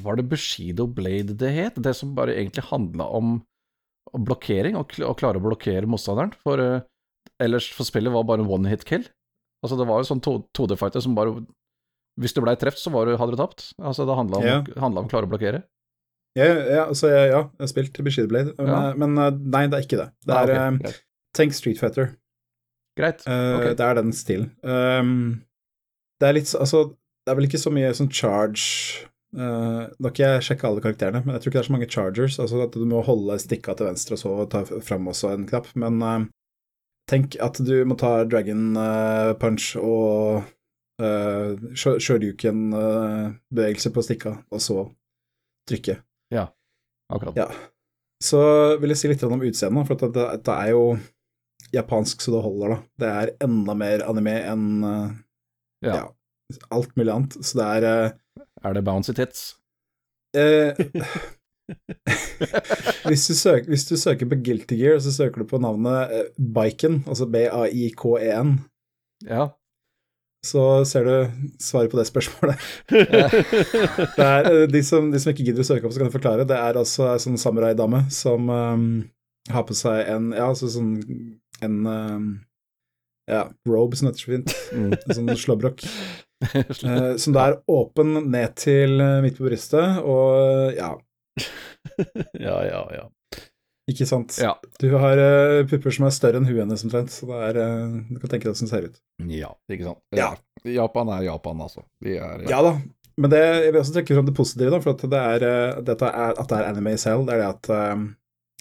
Var 0.00 0.16
det 0.16 0.28
Bushido 0.30 0.86
Blade 0.86 1.34
det 1.36 1.50
het? 1.52 1.74
Det 1.82 1.92
som 1.98 2.14
bare 2.14 2.32
egentlig 2.38 2.64
handla 2.70 3.04
om 3.18 3.42
blokkering, 4.14 4.76
å 4.78 4.86
kl- 4.88 5.04
og 5.08 5.18
klare 5.20 5.36
å 5.40 5.42
blokkere 5.44 5.84
motstanderen. 5.90 6.32
For 6.46 6.56
uh, 6.62 6.80
ellers 7.42 7.66
for 7.74 7.84
spillet 7.84 8.12
var 8.14 8.24
bare 8.24 8.40
en 8.44 8.48
one 8.48 8.70
hit 8.70 8.84
kill. 8.88 9.04
Altså 9.64 9.76
Det 9.76 9.88
var 9.90 9.98
jo 10.00 10.06
sånn 10.08 10.22
2D-fighter 10.22 11.02
som 11.02 11.16
bare 11.18 11.42
Hvis 12.18 12.32
du 12.34 12.40
blei 12.40 12.54
truffet, 12.58 12.78
så 12.80 12.90
var 12.94 13.06
du, 13.06 13.16
hadde 13.18 13.34
du 13.34 13.40
tapt. 13.42 13.72
Altså 13.82 14.06
Det 14.06 14.16
handla 14.16 14.38
om, 14.38 14.46
Ja. 14.46 14.58
om 14.86 14.96
å 15.02 15.08
klare 15.10 15.26
å 15.26 15.30
blokkere. 15.30 15.64
Ja, 16.38 16.46
ja, 16.54 16.84
altså, 16.86 17.08
ja, 17.10 17.22
jeg 17.26 17.34
har 17.58 17.66
spilt 17.70 17.98
Bushido 18.06 18.28
Blade, 18.30 18.54
men, 18.58 18.98
men, 19.02 19.18
eh, 19.24 19.32
nei, 19.56 19.64
det 19.66 19.76
er 19.80 19.84
ikke 19.86 19.98
det. 20.00 20.08
Det 20.26 20.34
Ah, 20.36 20.42
er 20.46 20.54
ah, 20.54 20.68
okay. 20.72 20.82
greit. 20.86 21.02
Tenk 21.36 21.52
Street 21.58 21.78
Fighter. 21.82 22.06
greit. 22.98 23.20
Eh, 23.26 23.54
Ok. 23.58 23.66
Det 23.78 23.84
er 23.88 23.94
den 23.98 24.12
stilen. 24.16 24.48
Um, 24.62 25.12
det 26.20 26.28
er 26.28 26.32
litt 26.38 26.54
Altså, 26.58 26.78
det 27.26 27.30
er 27.32 27.36
vel 27.38 27.46
ikke 27.48 27.60
så 27.62 27.70
mye 27.74 27.90
sånn 27.94 28.10
charge 28.10 28.64
uh, 29.36 29.84
Nå 29.92 30.08
har 30.08 30.12
ikke 30.14 30.28
jeg 30.32 30.42
sjekka 30.48 30.68
alle 30.70 30.80
karakterene, 30.82 31.20
men 31.24 31.34
jeg 31.36 31.42
tror 31.44 31.50
ikke 31.52 31.58
det 31.58 31.64
er 31.64 31.68
så 31.68 31.76
mange 31.76 31.90
chargers. 31.92 32.38
Altså 32.42 32.62
at 32.64 32.72
du 32.74 32.84
må 32.88 33.02
holde 33.06 33.36
stikka 33.42 33.74
til 33.78 33.86
venstre 33.90 34.16
og 34.16 34.20
så 34.22 34.30
ta 34.50 34.64
fram 34.64 35.08
også 35.12 35.26
en 35.34 35.46
knapp. 35.50 35.66
Men 35.78 35.94
uh, 36.02 36.20
tenk 37.10 37.36
at 37.44 37.60
du 37.62 37.74
må 37.86 37.94
ta 38.00 38.24
dragon 38.24 38.72
uh, 38.76 39.34
punch 39.38 39.74
og 39.78 40.42
uh, 41.02 41.50
shoryuken-bevegelse 41.76 43.92
på 43.94 44.02
stikka, 44.06 44.32
og 44.50 44.60
så 44.64 44.86
trykke. 45.68 45.98
Akkurat. 47.08 47.36
Ja. 47.40 47.46
Så 48.22 48.40
vil 48.82 48.90
jeg 48.92 48.98
si 49.00 49.08
litt 49.08 49.22
om 49.24 49.40
utseendet, 49.40 49.86
for 49.88 49.96
dette, 49.96 50.10
det, 50.12 50.42
det 50.44 50.54
er 50.54 50.72
jo 50.74 50.82
japansk 51.72 52.20
så 52.20 52.34
det 52.34 52.42
holder, 52.44 52.68
da. 52.74 52.78
Det 53.00 53.12
er 53.22 53.30
enda 53.46 53.74
mer 53.78 54.02
anime 54.08 54.34
enn 54.50 54.66
eh, 54.84 55.08
Ja. 55.86 55.94
ja. 55.94 56.58
alt 56.74 56.92
mulig 56.98 57.14
annet. 57.14 57.38
Så 57.44 57.60
det 57.60 57.68
er 57.78 57.86
eh, 57.88 58.44
Er 58.66 58.76
det 58.76 58.84
bouncy 58.84 59.14
tits? 59.16 59.46
eh, 60.36 60.76
hvis, 63.08 63.26
du 63.28 63.34
søker, 63.36 63.68
hvis 63.72 63.86
du 63.88 63.96
søker 63.96 64.28
på 64.28 64.38
Guilty 64.44 64.76
Gear, 64.80 64.98
så 65.04 65.12
søker 65.12 65.42
du 65.44 65.48
på 65.48 65.60
navnet 65.62 66.12
Biken, 66.36 67.02
altså 67.08 67.26
B-A-I-K-E-N, 67.32 68.58
Ja. 69.28 69.48
Så 70.46 70.84
ser 70.86 71.04
du 71.04 71.14
svaret 71.62 71.90
på 71.90 71.98
det 71.98 72.06
spørsmålet. 72.08 72.66
Det 74.18 74.24
er, 74.24 74.46
eh, 74.46 74.66
de, 74.70 74.82
som, 74.86 75.10
de 75.10 75.20
som 75.20 75.32
ikke 75.32 75.48
gidder 75.48 75.64
å 75.64 75.68
søke 75.68 75.86
opp, 75.88 75.94
så 75.94 76.00
kan 76.00 76.08
jeg 76.08 76.14
forklare. 76.14 76.46
Det 76.48 76.58
er 76.58 76.78
altså 76.78 77.08
ei 77.10 77.22
sånn 77.22 77.40
samuraidame 77.40 78.04
som 78.14 78.46
um, 78.50 78.86
har 79.50 79.66
på 79.66 79.76
seg 79.76 80.06
en 80.12 80.30
Ja, 80.36 80.50
altså 80.50 80.70
sånn 80.70 80.94
en 81.64 81.76
um, 81.86 82.30
ja, 83.28 83.48
robe, 83.68 83.98
som 83.98 84.08
heter 84.08 84.22
så 84.22 84.32
fint. 84.36 84.54
Mm. 84.72 84.94
En 84.94 85.18
sånn 85.18 85.34
slåbrok. 85.42 85.84
uh, 86.54 87.12
som 87.22 87.34
da 87.34 87.48
er 87.48 87.60
åpen 87.66 88.14
ned 88.30 88.54
til 88.62 89.02
midt 89.24 89.40
på 89.40 89.48
brystet, 89.50 90.02
og 90.06 90.74
ja, 90.78 90.94
ja, 92.46 92.58
ja, 92.66 92.82
ja. 92.94 93.06
Ikke 93.88 94.06
sant. 94.08 94.36
ja. 94.42 94.52
Du 94.82 94.90
har 95.00 95.20
uh, 95.20 95.62
pupper 95.68 95.94
som 95.94 96.06
er 96.08 96.14
større 96.14 96.40
enn 96.40 96.48
huet 96.48 96.60
hennes 96.60 96.84
omtrent, 96.84 97.12
så 97.14 97.28
det 97.30 97.40
er 97.48 97.60
uh, 97.62 97.96
Du 98.10 98.18
kan 98.20 98.34
tenke 98.34 98.44
deg 98.44 98.52
hvordan 98.52 98.68
det 98.68 98.74
ser 98.74 98.90
ut. 98.90 99.00
ja, 99.32 99.50
ikke 99.72 99.88
sant. 99.88 100.04
Ja. 100.16 100.34
Japan 100.68 101.10
er 101.14 101.26
Japan, 101.28 101.60
altså. 101.64 101.86
De 102.04 102.18
er 102.18 102.44
Ja 102.50 102.60
da, 102.66 102.76
men 103.18 103.32
det, 103.32 103.40
jeg 103.42 103.72
vil 103.72 103.80
også 103.80 103.94
trekke 103.96 104.16
fram 104.16 104.28
det 104.28 104.36
positive, 104.38 104.70
da, 104.70 104.78
for 104.82 104.94
at 104.94 105.02
det 105.10 105.20
er, 105.20 105.46
eh, 105.46 105.94
er, 105.96 106.34
at 106.38 106.50
det 106.50 106.58
er 106.58 106.68
anime 106.68 106.94
selv, 107.00 107.24
det 107.26 107.34
er 107.34 107.42
det 107.42 107.48
at 107.50 107.70
eh, 107.74 108.04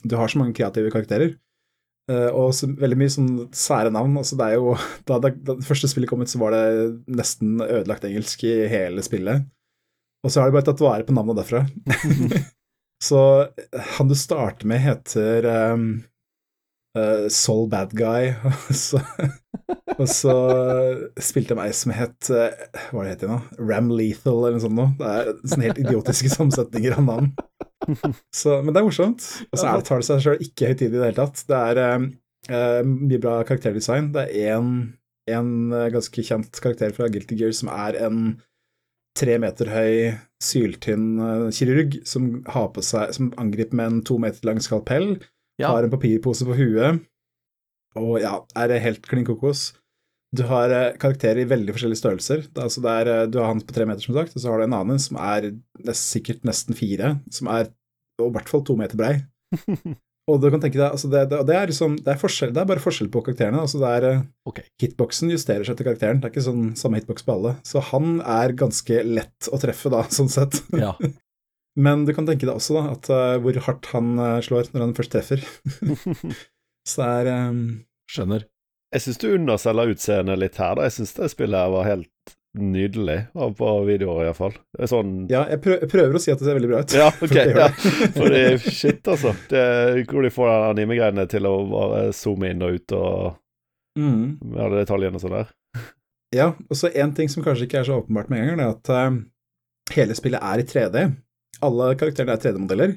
du 0.07 0.15
har 0.17 0.31
så 0.31 0.41
mange 0.41 0.55
kreative 0.57 0.93
karakterer. 0.93 1.35
Uh, 2.07 2.31
og 2.31 2.53
så, 2.55 2.69
veldig 2.79 2.95
mye 2.95 3.11
sånn 3.11 3.31
sære 3.51 3.89
navn. 3.91 4.13
altså 4.15 4.37
det 4.39 4.45
er 4.45 4.53
jo, 4.55 4.77
Da 5.09 5.17
det, 5.19 5.33
da 5.43 5.57
det 5.59 5.67
første 5.67 5.89
spillet 5.91 6.07
kom 6.07 6.23
ut, 6.23 6.31
så 6.31 6.39
var 6.39 6.55
det 6.55 7.17
nesten 7.19 7.57
ødelagt 7.59 8.07
engelsk 8.07 8.45
i 8.47 8.53
hele 8.71 9.03
spillet. 9.03 9.43
Og 10.23 10.31
så 10.31 10.39
har 10.39 10.47
de 10.47 10.55
bare 10.55 10.69
tatt 10.69 10.81
vare 10.81 11.03
på 11.03 11.13
navnet 11.13 11.41
derfra. 11.41 11.65
så 13.03 13.21
han 13.97 14.09
du 14.09 14.15
starter 14.17 14.67
med, 14.69 14.81
heter 14.81 15.45
um, 15.73 15.89
uh, 16.97 17.27
Soul 17.29 17.67
Bad 17.69 17.93
Guy. 17.97 18.33
og 18.57 18.75
så, 18.75 19.01
så 20.09 20.35
spilte 21.21 21.55
de 21.55 21.65
ei 21.65 21.73
som 21.75 21.93
het 21.95 22.29
eh, 22.33 22.53
Hva 22.91 23.03
det 23.03 23.15
het 23.15 23.25
igjen, 23.25 23.37
nå? 23.37 23.65
Ram 23.69 23.91
Lethal 23.93 24.39
eller 24.39 24.57
noe 24.57 24.65
sånt 24.65 24.77
noe. 24.77 24.93
Det 24.99 25.13
er 25.13 25.33
sånne 25.43 25.69
helt 25.69 25.81
idiotiske 25.85 26.31
sammensetninger 26.35 26.97
av 26.97 27.07
navn. 27.07 27.33
Så, 28.33 28.59
men 28.63 28.73
det 28.73 28.81
er 28.81 28.87
morsomt. 28.87 29.25
Og 29.51 29.59
så 29.61 29.75
tar 29.85 30.01
det 30.01 30.09
seg 30.09 30.23
sjøl 30.23 30.47
ikke 30.47 30.71
høytidig 30.71 30.95
i 30.95 30.99
det 30.99 31.09
hele 31.11 31.19
tatt. 31.21 31.43
Det 31.49 31.65
er 31.73 31.83
um, 31.97 32.07
eh, 32.49 32.79
mye 32.87 33.21
bra 33.21 33.41
karakterdesign. 33.47 34.13
Det 34.15 34.25
er 34.27 34.57
én 34.57 34.71
en 35.27 35.73
eh, 35.75 35.89
ganske 35.93 36.23
kjent 36.23 36.61
karakter 36.63 36.93
fra 36.95 37.09
Guilty 37.11 37.37
Gear 37.39 37.55
som 37.55 37.71
er 37.73 37.99
en 38.07 38.21
tre 39.17 39.37
meter 39.41 39.71
høy, 39.73 39.95
syltynn 40.43 41.17
eh, 41.23 41.47
kirurg 41.57 41.97
som 42.07 42.29
har 42.53 42.69
på 42.75 42.83
seg 42.85 43.13
Som 43.15 43.31
angriper 43.41 43.77
med 43.79 43.91
en 43.91 43.99
to 44.05 44.19
meter 44.21 44.45
lang 44.47 44.61
skalpell 44.63 45.15
Ja. 45.57 45.71
har 45.73 45.83
en 45.87 45.93
papirpose 45.93 46.45
på 46.45 46.53
huet, 46.53 47.01
og 47.97 48.19
ja, 48.21 48.35
er 48.53 48.69
det 48.69 48.83
helt 48.83 49.07
klin 49.09 49.25
kokos. 49.25 49.71
Du 50.35 50.43
har 50.45 50.69
eh, 50.69 50.91
karakterer 51.01 51.41
i 51.41 51.47
veldig 51.49 51.73
forskjellige 51.73 52.01
størrelser. 52.01 52.43
Det, 52.45 52.59
er 52.59 52.67
altså 52.67 52.83
det 52.85 52.93
er, 52.93 53.09
eh, 53.13 53.27
du 53.31 53.39
har 53.41 53.49
han 53.49 53.63
på 53.63 53.73
tre 53.73 53.87
meter, 53.89 54.03
som 54.05 54.13
sagt, 54.17 54.35
og 54.35 54.43
så 54.43 54.51
har 54.51 54.61
du 54.61 54.67
en 54.67 54.75
annen 54.77 55.01
som 55.01 55.17
er 55.17 55.49
nest, 55.87 56.11
sikkert 56.11 56.45
nesten 56.45 56.77
fire, 56.77 57.15
som 57.33 57.49
er 57.49 57.71
i 58.21 58.29
hvert 58.35 58.51
fall 58.51 58.65
to 58.67 58.75
meter 58.77 58.99
brei. 58.99 59.15
Og 60.27 60.41
du 60.43 60.49
kan 60.51 60.59
tenke 60.59 60.75
deg, 60.75 60.89
altså 60.91 61.07
det, 61.07 61.21
det, 61.31 61.39
det, 61.47 61.55
er 61.55 61.69
liksom, 61.71 61.93
det, 62.03 62.17
er 62.17 62.49
det 62.51 62.59
er 62.59 62.67
bare 62.67 62.83
forskjell 62.83 63.07
på 63.11 63.21
karakterene. 63.23 63.61
altså 63.63 63.79
det 63.79 63.91
er, 63.95 64.25
okay. 64.49 64.65
Hitboxen 64.83 65.31
justerer 65.31 65.63
seg 65.63 65.77
til 65.79 65.87
karakteren, 65.87 66.19
det 66.19 66.27
er 66.27 66.33
ikke 66.33 66.43
sånn 66.49 66.65
samme 66.79 66.99
hitbox 66.99 67.23
på 67.23 67.37
alle. 67.37 67.53
Så 67.67 67.83
han 67.93 68.19
er 68.19 68.55
ganske 68.59 69.05
lett 69.07 69.47
å 69.47 69.59
treffe, 69.61 69.91
da, 69.93 70.03
sånn 70.17 70.31
sett. 70.33 70.59
Ja. 70.75 70.91
Men 71.87 72.03
du 72.07 72.11
kan 72.17 72.27
tenke 72.27 72.47
deg 72.47 72.57
også 72.57 72.75
da, 72.75 72.83
at 72.97 73.07
uh, 73.13 73.37
hvor 73.43 73.61
hardt 73.67 73.87
han 73.93 74.15
uh, 74.17 74.39
slår 74.43 74.71
når 74.73 74.87
han 74.87 74.95
først 74.97 75.13
treffer. 75.13 75.43
Så 76.89 77.03
det 77.03 77.09
er 77.21 77.51
um... 77.51 77.63
Skjønner. 78.07 78.47
Jeg 78.95 79.03
syns 79.03 79.19
du 79.19 79.27
underselger 79.33 79.91
utseendet 79.91 80.39
litt 80.39 80.59
her, 80.59 80.77
da. 80.79 80.87
Jeg 80.87 80.95
syns 80.95 81.15
det 81.17 81.27
spillet 81.33 81.59
her 81.59 81.71
var 81.73 81.87
helt 81.87 82.09
nydelig, 82.61 83.17
på 83.57 83.71
videoer 83.87 84.27
iallfall. 84.27 84.55
Sånn 84.89 85.27
Ja, 85.31 85.45
jeg 85.51 85.61
prøver, 85.63 85.81
jeg 85.85 85.89
prøver 85.91 86.17
å 86.17 86.21
si 86.23 86.31
at 86.33 86.39
det 86.41 86.47
ser 86.47 86.57
veldig 86.59 86.69
bra 86.71 86.79
ut. 86.83 86.95
Ja, 86.97 87.07
ok. 87.25 87.35
For 87.35 87.51
Ja. 87.51 87.67
det. 87.67 88.11
Fordi 88.17 88.41
shit, 88.71 89.01
altså. 89.13 89.33
Det, 89.49 89.63
hvor 90.11 90.23
de 90.27 90.31
får 90.33 90.49
den 90.51 90.67
anime-greiene 90.75 91.27
til 91.31 91.47
å 91.49 91.53
bare 91.71 92.01
zoome 92.17 92.51
inn 92.53 92.63
og 92.67 92.79
ut 92.79 92.97
og 92.97 93.35
Mm. 93.97 94.37
med 94.45 94.59
alle 94.61 94.83
detaljene 94.83 95.17
og 95.17 95.21
sånn 95.23 95.33
der. 95.33 95.47
Ja, 96.35 96.51
og 96.69 96.75
så 96.77 96.91
en 96.93 97.13
ting 97.17 97.29
som 97.33 97.41
kanskje 97.41 97.65
ikke 97.65 97.79
er 97.79 97.87
så 97.87 97.95
åpenbart 98.03 98.29
med 98.29 98.43
en 98.43 98.49
gang, 98.51 98.59
er 98.61 98.75
at 98.75 98.89
uh, 98.93 99.15
hele 99.95 100.13
spillet 100.13 100.37
er 100.43 100.61
i 100.61 100.65
3D. 100.69 101.01
Alle 101.65 101.87
karakterene 101.97 102.35
er 102.35 102.43
3D-modeller, 102.43 102.93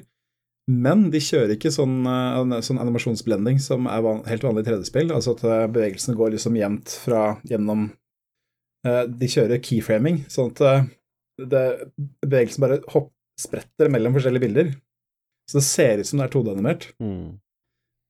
men 0.69 1.07
de 1.09 1.17
kjører 1.17 1.55
ikke 1.55 1.71
sånn, 1.73 1.95
eh, 2.05 2.59
sånn 2.61 2.77
animasjonsblending 2.83 3.57
som 3.59 3.87
er 3.89 4.03
van 4.05 4.21
helt 4.29 4.43
vanlig 4.45 4.61
i 4.61 4.69
3D-spill, 4.69 5.09
altså 5.15 5.33
at 5.33 5.41
eh, 5.47 5.63
bevegelsene 5.73 6.13
går 6.19 6.35
liksom 6.35 6.59
jevnt 6.59 6.93
fra 7.01 7.23
gjennom 7.49 7.87
De 8.83 9.27
kjører 9.29 9.61
keyframing, 9.61 10.23
sånn 10.31 10.51
at 10.55 10.61
eh, 10.65 10.85
det, 11.51 11.61
bevegelsen 12.25 12.63
bare 12.65 12.79
hopp, 12.93 13.11
spretter 13.39 13.89
mellom 13.89 14.13
forskjellige 14.17 14.45
bilder. 14.47 14.73
Så 15.49 15.59
det 15.59 15.65
ser 15.67 16.01
ut 16.01 16.07
som 16.09 16.19
det 16.21 16.27
er 16.27 16.33
2D-animert. 16.35 16.89
Mm. 17.01 17.39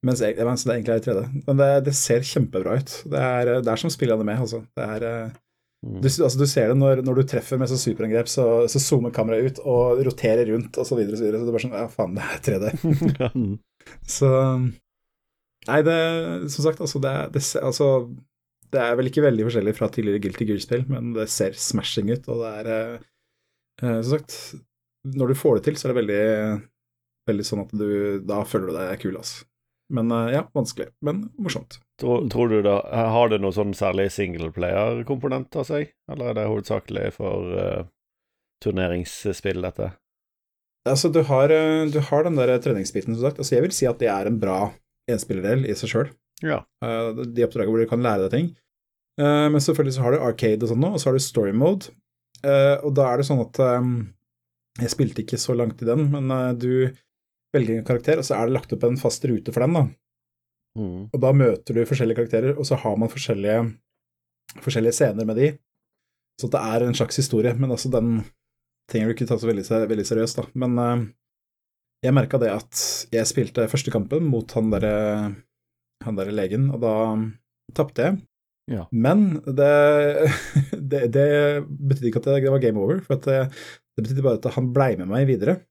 Mens, 0.08 0.22
mens 0.24 0.64
det 0.66 0.74
egentlig 0.74 0.96
er 0.96 1.00
i 1.02 1.06
3D. 1.06 1.22
Men 1.48 1.60
det, 1.62 1.70
det 1.86 1.94
ser 1.98 2.26
kjempebra 2.26 2.80
ut. 2.82 2.96
Det 3.14 3.22
er, 3.22 3.52
det 3.62 3.72
er 3.72 3.82
som 3.84 3.94
spillet 3.94 4.18
anime, 4.18 4.36
altså. 4.44 4.64
Det 4.78 4.90
er, 4.98 5.08
eh, 5.12 5.40
Mm. 5.82 5.96
du, 5.98 6.06
altså, 6.06 6.38
du 6.38 6.46
ser 6.46 6.68
det 6.70 6.76
når, 6.78 7.00
når 7.02 7.16
du 7.18 7.22
treffer 7.26 7.58
med 7.58 7.66
sånn 7.72 7.80
superangrep, 7.82 8.28
så, 8.30 8.44
så 8.70 8.78
zoomer 8.78 9.10
kameraet 9.16 9.56
ut 9.56 9.62
og 9.66 10.04
roterer 10.06 10.46
rundt, 10.52 10.78
og 10.78 10.86
så 10.86 10.94
videre 10.94 11.16
og 11.16 11.18
så 11.18 11.26
videre. 11.26 11.40
Så 11.42 11.48
det 11.48 11.50
er 11.50 11.56
bare 11.56 11.64
sånn 11.64 11.74
Ja, 11.80 11.88
faen, 11.90 12.14
det 12.20 12.28
er 12.28 12.44
3D. 12.46 13.32
Mm. 13.34 13.56
Så 14.20 14.30
Nei, 15.72 15.80
det 15.88 15.96
Som 16.54 16.68
sagt, 16.68 16.84
altså, 16.86 17.02
det, 17.02 17.16
det, 17.34 17.42
altså, 17.66 17.88
det 18.72 18.82
er 18.82 18.98
vel 19.00 19.10
ikke 19.12 19.26
veldig 19.26 19.46
forskjellig 19.48 19.76
fra 19.78 19.90
tidligere 19.92 20.24
Guilty 20.24 20.48
Gear-spill, 20.50 20.84
men 20.92 21.14
det 21.18 21.28
ser 21.32 21.58
smashing 21.60 22.12
ut, 22.14 22.28
og 22.32 22.44
det 22.44 22.52
er 22.62 22.72
eh, 22.76 23.06
eh, 23.84 24.02
Som 24.02 24.12
sagt, 24.16 24.36
når 25.18 25.32
du 25.32 25.40
får 25.40 25.58
det 25.58 25.64
til, 25.68 25.80
så 25.80 25.88
er 25.88 25.94
det 25.94 26.00
veldig, 26.02 26.26
veldig 27.32 27.48
sånn 27.48 27.64
at 27.66 27.74
du 27.76 27.88
Da 28.28 28.44
føler 28.48 28.72
du 28.72 28.78
deg 28.80 29.02
kul, 29.04 29.18
altså. 29.20 29.48
Men 29.92 30.12
eh, 30.16 30.34
ja, 30.38 30.46
vanskelig, 30.56 30.92
men 31.04 31.26
morsomt. 31.42 31.80
Tror, 32.02 32.28
tror 32.32 32.50
du 32.50 32.62
da 32.66 32.80
Har 33.14 33.30
det 33.30 33.42
noe 33.44 33.54
sånn 33.56 33.76
særlig 33.78 34.08
singleplayer-komponent 34.16 35.58
av 35.60 35.68
seg, 35.68 35.92
eller 36.12 36.32
er 36.32 36.40
det 36.40 36.48
hovedsakelig 36.50 37.10
for 37.18 37.52
uh, 37.58 37.90
turneringsspill, 38.64 39.60
dette? 39.68 39.92
Altså, 40.90 41.12
du 41.14 41.22
har, 41.28 41.52
eh, 41.54 41.86
du 41.94 42.00
har 42.02 42.24
den 42.26 42.40
der 42.40 42.56
treningsbiten, 42.58 43.14
som 43.14 43.28
sagt. 43.28 43.38
Altså, 43.38 43.56
jeg 43.56 43.68
vil 43.68 43.76
si 43.76 43.86
at 43.86 44.00
det 44.02 44.10
er 44.10 44.30
en 44.30 44.40
bra 44.42 44.72
enspillerdel 45.12 45.68
i 45.70 45.76
seg 45.78 45.92
sjøl. 45.94 46.10
Ja. 46.42 46.64
de 46.82 47.46
oppdragene 47.46 47.70
hvor 47.70 47.84
du 47.84 47.90
kan 47.90 48.04
lære 48.04 48.26
deg 48.26 48.34
ting. 48.34 48.52
Eh, 49.22 49.48
men 49.52 49.62
selvfølgelig 49.62 49.98
så 49.98 50.06
har 50.06 50.16
du 50.16 50.24
arcade 50.24 50.66
og 50.66 50.72
sånn 50.72 50.82
nå, 50.84 50.94
og 50.96 51.02
så 51.02 51.10
har 51.10 51.18
du 51.18 51.24
story 51.24 51.54
mode. 51.56 51.92
Eh, 52.42 52.78
og 52.82 52.96
da 52.98 53.12
er 53.12 53.22
det 53.22 53.28
sånn 53.28 53.44
at 53.44 53.60
eh, 53.62 53.90
Jeg 54.82 54.94
spilte 54.94 55.22
ikke 55.22 55.38
så 55.38 55.54
langt 55.54 55.82
i 55.84 55.88
den, 55.90 56.08
men 56.14 56.32
eh, 56.34 56.54
du 56.58 56.72
velger 57.54 57.78
en 57.78 57.88
karakter, 57.88 58.22
og 58.22 58.26
så 58.28 58.38
er 58.38 58.48
det 58.48 58.56
lagt 58.56 58.74
opp 58.74 58.86
en 58.88 59.00
fast 59.00 59.26
rute 59.28 59.54
for 59.54 59.66
den, 59.66 59.76
da. 59.76 59.84
Mm. 60.80 61.00
Og 61.12 61.18
da 61.20 61.34
møter 61.36 61.76
du 61.76 61.84
forskjellige 61.84 62.22
karakterer, 62.22 62.54
og 62.56 62.68
så 62.68 62.78
har 62.80 62.96
man 63.00 63.12
forskjellige, 63.12 63.66
forskjellige 64.64 64.96
scener 64.96 65.28
med 65.28 65.42
de. 65.42 65.50
Så 66.40 66.48
det 66.52 66.62
er 66.64 66.86
en 66.86 66.96
slags 66.96 67.20
historie, 67.20 67.52
men 67.60 67.74
altså 67.76 67.92
den 67.92 68.22
trenger 68.90 69.12
du 69.12 69.16
ikke 69.18 69.28
ta 69.30 69.38
så 69.40 69.50
veldig, 69.50 69.66
veldig 69.92 70.08
seriøst, 70.08 70.40
da. 70.40 70.48
Men 70.64 70.80
eh, 70.80 71.04
jeg 72.08 72.16
merka 72.18 72.40
det 72.42 72.54
at 72.56 72.86
jeg 73.14 73.30
spilte 73.30 73.68
første 73.70 73.94
kampen 73.94 74.26
mot 74.32 74.56
han 74.58 74.72
derre 74.74 74.96
han 76.06 76.20
der 76.20 76.32
legen, 76.36 76.70
og 76.74 76.84
da 76.84 76.94
tapte 77.78 78.08
jeg. 78.08 78.22
Ja. 78.72 78.86
Men 78.92 79.42
det, 79.46 79.72
det, 80.92 81.04
det 81.16 81.28
betydde 81.66 82.12
ikke 82.12 82.24
at 82.24 82.32
det, 82.32 82.54
var 82.54 82.64
game 82.64 82.80
over, 82.82 83.02
for 83.06 83.20
at 83.20 83.28
det, 83.28 83.42
det 83.98 84.06
betydde 84.06 84.26
bare 84.26 84.40
at 84.42 84.54
han 84.56 84.72
blei 84.76 84.94
med 85.00 85.12
meg 85.12 85.28
videre. 85.30 85.62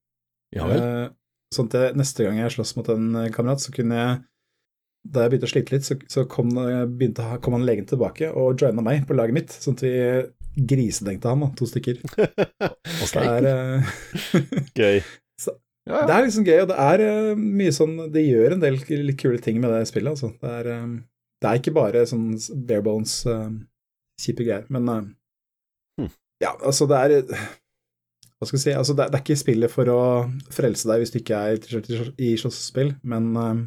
Ja 0.54 0.66
vel. 0.66 0.82
Eh, 0.82 1.08
Sånn 1.50 1.66
at 1.74 1.96
neste 1.98 2.22
gang 2.22 2.36
jeg 2.38 2.52
slåss 2.54 2.76
mot 2.78 2.88
en 2.92 3.08
eh, 3.24 3.30
kamerat, 3.34 3.62
så 3.62 3.72
kunne 3.74 3.96
jeg 3.98 4.18
Da 5.10 5.24
jeg 5.24 5.32
begynte 5.32 5.48
å 5.48 5.50
slite 5.50 5.74
litt, 5.74 5.86
så, 5.86 5.96
så 6.12 6.26
kom, 6.30 6.50
eh, 6.60 6.84
begynte, 6.86 7.24
kom 7.42 7.56
han 7.56 7.64
legen 7.66 7.88
tilbake 7.88 8.28
og 8.30 8.60
joina 8.60 8.84
meg 8.84 9.06
på 9.08 9.16
laget 9.16 9.34
mitt, 9.34 9.54
sånn 9.56 9.78
at 9.78 9.82
vi 9.86 10.66
grisedengte 10.70 11.30
han, 11.30 11.40
da, 11.40 11.48
to 11.56 11.66
stykker. 11.70 12.02
Så 13.00 13.08
det 13.14 13.24
er, 13.24 13.48
eh, 13.48 13.90
Gøy. 14.78 15.00
Ja, 15.88 16.00
ja. 16.02 16.06
det 16.06 16.14
er 16.14 16.26
liksom 16.26 16.44
gøy, 16.44 16.58
og 16.62 16.68
det 16.68 16.76
er 16.78 17.00
eh, 17.06 17.38
mye 17.40 17.72
sånn 17.72 17.94
Det 18.12 18.20
gjør 18.26 18.52
en 18.52 18.60
del 18.62 18.76
litt 19.08 19.16
kule 19.18 19.38
ting 19.42 19.60
med 19.62 19.72
det 19.72 19.86
spillet, 19.88 20.10
altså. 20.12 20.28
Det 20.40 20.50
er, 20.60 20.68
eh, 20.74 20.90
det 21.40 21.48
er 21.50 21.60
ikke 21.62 21.72
bare 21.74 22.02
sånn 22.06 22.26
bare 22.68 22.82
bones, 22.84 23.14
uh, 23.26 23.48
kjipe 24.20 24.44
greier, 24.44 24.66
men 24.70 24.88
eh, 24.88 25.08
Hmm. 25.98 26.10
Ja, 26.40 26.52
altså, 26.64 26.86
det 26.88 26.96
er 26.96 27.24
Hva 27.26 28.46
skal 28.46 28.56
jeg 28.56 28.62
si 28.62 28.72
Altså, 28.72 28.94
det, 28.96 29.04
er- 29.04 29.10
det 29.10 29.18
er 29.18 29.24
ikke 29.24 29.36
spillet 29.40 29.72
for 29.72 29.88
å 29.92 29.98
frelse 30.54 30.86
deg 30.88 31.00
hvis 31.02 31.10
du 31.12 31.18
ikke 31.18 31.36
er 31.40 31.56
interessert 31.58 31.88
i 31.90 32.30
slåss- 32.36 32.40
slåssespill, 32.44 32.94
men 33.02 33.26
eh, 33.36 33.58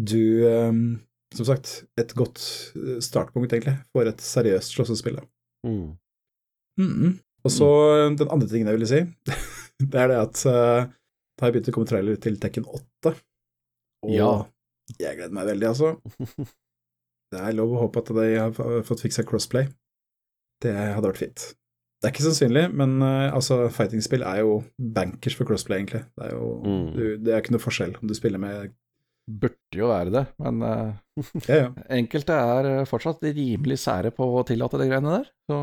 du 0.00 0.22
eh, 0.48 0.72
Som 1.36 1.44
sagt, 1.50 1.84
et 2.00 2.14
godt 2.16 2.40
eh, 2.78 2.98
startpunkt, 3.04 3.52
egentlig, 3.52 3.76
for 3.92 4.08
et 4.08 4.22
seriøst 4.24 4.72
slåssespill. 4.78 5.18
Mm. 5.66 5.98
Mm. 6.80 6.94
-mm. 6.94 7.12
Og 7.44 7.50
så 7.50 7.68
den 8.16 8.28
andre 8.30 8.48
tingen 8.48 8.66
jeg 8.66 8.78
ville 8.78 8.86
si, 8.86 9.00
det 9.92 9.94
er 10.00 10.08
det 10.08 10.16
at 10.16 10.46
det 11.38 11.44
har 11.46 11.52
begynt 11.54 11.68
å 11.70 11.74
komme 11.76 11.86
trailer 11.90 12.18
til 12.22 12.38
Tekken 12.42 12.66
8. 12.66 13.12
Og 14.06 14.10
Ja. 14.14 14.30
jeg 14.98 15.18
gleder 15.20 15.34
meg 15.38 15.46
veldig, 15.52 15.68
altså. 15.70 15.94
Det 17.28 17.40
er 17.44 17.52
lov 17.58 17.74
å 17.76 17.80
håpe 17.84 18.00
at 18.00 18.10
de 18.16 18.26
har 18.40 18.52
fått 18.88 19.02
fiksa 19.04 19.22
crossplay. 19.28 19.66
Det 20.64 20.72
hadde 20.74 21.10
vært 21.10 21.20
fint. 21.20 21.42
Det 22.00 22.08
er 22.08 22.12
ikke 22.14 22.24
sannsynlig, 22.24 22.62
men 22.78 22.94
uh, 23.02 23.28
altså, 23.36 23.66
fighting-spill 23.74 24.22
er 24.24 24.40
jo 24.44 24.54
bankers 24.80 25.34
for 25.36 25.44
crossplay, 25.50 25.82
egentlig. 25.82 26.04
Det 26.16 26.28
er 26.28 26.32
jo 26.36 26.48
Mm. 26.64 26.86
du, 26.94 27.02
Det 27.18 27.34
er 27.34 27.42
ikke 27.42 27.52
noe 27.56 27.62
forskjell 27.64 27.96
om 28.00 28.08
du 28.08 28.14
spiller 28.16 28.40
med 28.42 28.72
Burde 29.28 29.76
jo 29.76 29.90
være 29.90 30.08
det, 30.14 30.22
men 30.40 30.62
uh, 30.64 30.94
Ja, 31.50 31.56
ja. 31.66 31.68
enkelte 31.98 32.32
er 32.32 32.68
eh, 32.70 32.84
fortsatt 32.88 33.20
rimelig 33.28 33.76
sære 33.82 34.08
på 34.16 34.24
å 34.38 34.44
tillate 34.48 34.78
de 34.80 34.86
greiene 34.88 35.18
der. 35.18 35.28
Så 35.50 35.58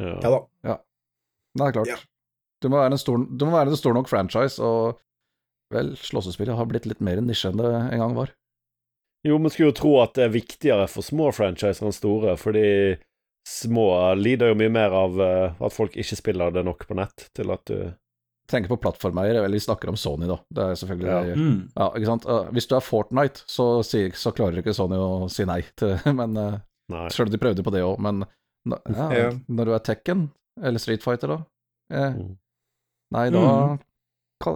Ja. 0.00 0.14
ja 0.24 0.30
da. 0.32 0.78
det 1.58 1.66
er 1.66 1.74
klart. 1.76 2.06
Ja. 2.60 2.68
Du, 2.68 2.68
må 2.72 2.76
være 2.80 2.92
en 2.92 2.98
stor, 3.00 3.16
du 3.24 3.44
må 3.46 3.52
være 3.56 3.72
en 3.72 3.76
stor 3.80 3.94
nok 3.96 4.08
franchise, 4.10 4.60
og 4.62 4.98
vel, 5.72 5.94
slåssespillet 5.96 6.56
har 6.58 6.66
blitt 6.68 6.86
litt 6.86 7.00
mer 7.00 7.20
nisje 7.24 7.48
enn 7.50 7.56
det 7.62 7.70
en 7.72 7.98
gang 8.02 8.14
var. 8.18 8.32
Jo, 9.26 9.36
man 9.38 9.50
skulle 9.52 9.70
jo 9.70 9.76
tro 9.76 9.94
at 10.00 10.14
det 10.16 10.24
er 10.26 10.32
viktigere 10.34 10.86
for 10.88 11.04
små 11.04 11.30
franchiser 11.36 11.84
enn 11.86 11.92
store, 11.92 12.36
fordi 12.40 12.96
små 13.48 14.14
lider 14.16 14.52
jo 14.52 14.58
mye 14.60 14.72
mer 14.72 14.92
av 14.96 15.20
eh, 15.20 15.56
at 15.64 15.72
folk 15.74 15.96
ikke 15.96 16.16
spiller 16.16 16.52
det 16.52 16.64
nok 16.64 16.86
på 16.88 16.96
nett 16.98 17.28
til 17.36 17.50
at 17.52 17.64
du 17.70 17.90
Tenker 18.50 18.66
på 18.72 18.80
plattformeier, 18.82 19.36
eller 19.38 19.52
vi 19.54 19.60
snakker 19.62 19.92
om 19.92 19.96
Sony, 20.00 20.26
da. 20.26 20.34
Det 20.50 20.62
er 20.64 20.78
selvfølgelig 20.80 21.06
Ja. 21.06 21.18
ja. 21.28 21.34
Mm. 21.38 21.58
ikke 21.70 22.06
sant. 22.08 22.24
Eh, 22.26 22.48
Hvis 22.56 22.66
du 22.66 22.72
er 22.74 22.82
Fortnite, 22.82 23.44
så, 23.46 23.66
sier, 23.86 24.10
så 24.18 24.32
klarer 24.34 24.58
ikke 24.58 24.74
Sony 24.74 24.96
å 24.98 25.28
si 25.30 25.44
nei 25.46 25.60
til 25.78 25.94
Men 26.18 26.34
uh, 26.34 26.56
Nei. 26.90 27.04
Selv 27.14 27.28
om 27.28 27.30
de 27.30 27.38
prøvde 27.38 27.62
på 27.62 27.70
det 27.70 27.84
òg, 27.86 28.00
men 28.02 28.24
ja, 28.66 29.06
Ja. 29.14 29.28
når 29.46 29.68
du 29.68 29.74
er 29.76 29.84
Tekken, 29.86 30.24
eller 30.58 30.82
Street 30.82 31.04
Fighter, 31.06 31.36
da 31.36 31.38
eh, 31.94 32.16
Mm. 32.18 32.32
Nei, 33.12 33.28
da 33.34 33.40
Mm. 33.40 33.78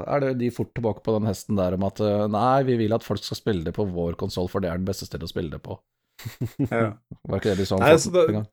er 0.09 0.21
det 0.21 0.39
de 0.39 0.51
fort 0.51 0.73
tilbake 0.75 1.03
på 1.05 1.13
den 1.19 1.27
hesten 1.29 1.57
der 1.59 1.75
om 1.75 1.83
at 1.85 1.99
eh, 2.01 2.27
nei, 2.33 2.63
vi 2.65 2.77
vil 2.81 2.93
at 2.95 3.03
folk 3.05 3.21
skal 3.25 3.37
spille 3.37 3.65
det 3.67 3.75
på 3.77 3.85
vår 3.91 4.15
konsoll, 4.17 4.49
for 4.49 4.61
det 4.65 4.71
er 4.71 4.79
det 4.79 4.87
beste 4.89 5.07
stedet 5.09 5.27
å 5.29 5.33
spille 5.33 5.51
det 5.51 5.63
på. 5.63 5.79
Ja. 6.71 6.93
Var 7.29 7.41
ikke 7.41 7.51
det 7.53 7.59
de 7.59 7.67
sa 7.67 7.77
om 7.77 7.83
det- 7.85 8.35
en? 8.35 8.47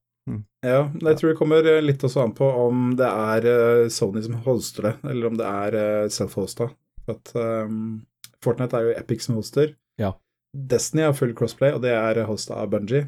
Ja, 0.63 0.83
jeg 1.01 1.17
tror 1.17 1.31
det 1.31 1.37
kommer 1.39 1.65
eh, 1.65 1.81
litt 1.81 2.03
også 2.05 2.21
an 2.23 2.33
på 2.37 2.45
om 2.67 2.95
det 2.95 3.07
er 3.07 3.45
eh, 3.51 3.87
Sony 3.89 4.21
som 4.25 4.35
hoster 4.45 4.83
det, 4.89 4.95
eller 5.09 5.27
om 5.31 5.37
det 5.39 5.47
er 5.47 6.09
self-hosta. 6.13 6.67
At 7.09 7.31
um, 7.35 8.03
Fortnite 8.43 8.77
er 8.77 8.83
jo 8.89 8.97
Epic 8.99 9.23
som 9.25 9.35
hoster. 9.39 9.73
Ja. 9.97 10.11
Destiny 10.53 11.01
har 11.07 11.13
full 11.17 11.33
crossplay, 11.33 11.73
og 11.73 11.81
det 11.81 11.95
er 11.95 12.21
hosta 12.29 12.59
av 12.61 12.69
Bungie. 12.69 13.07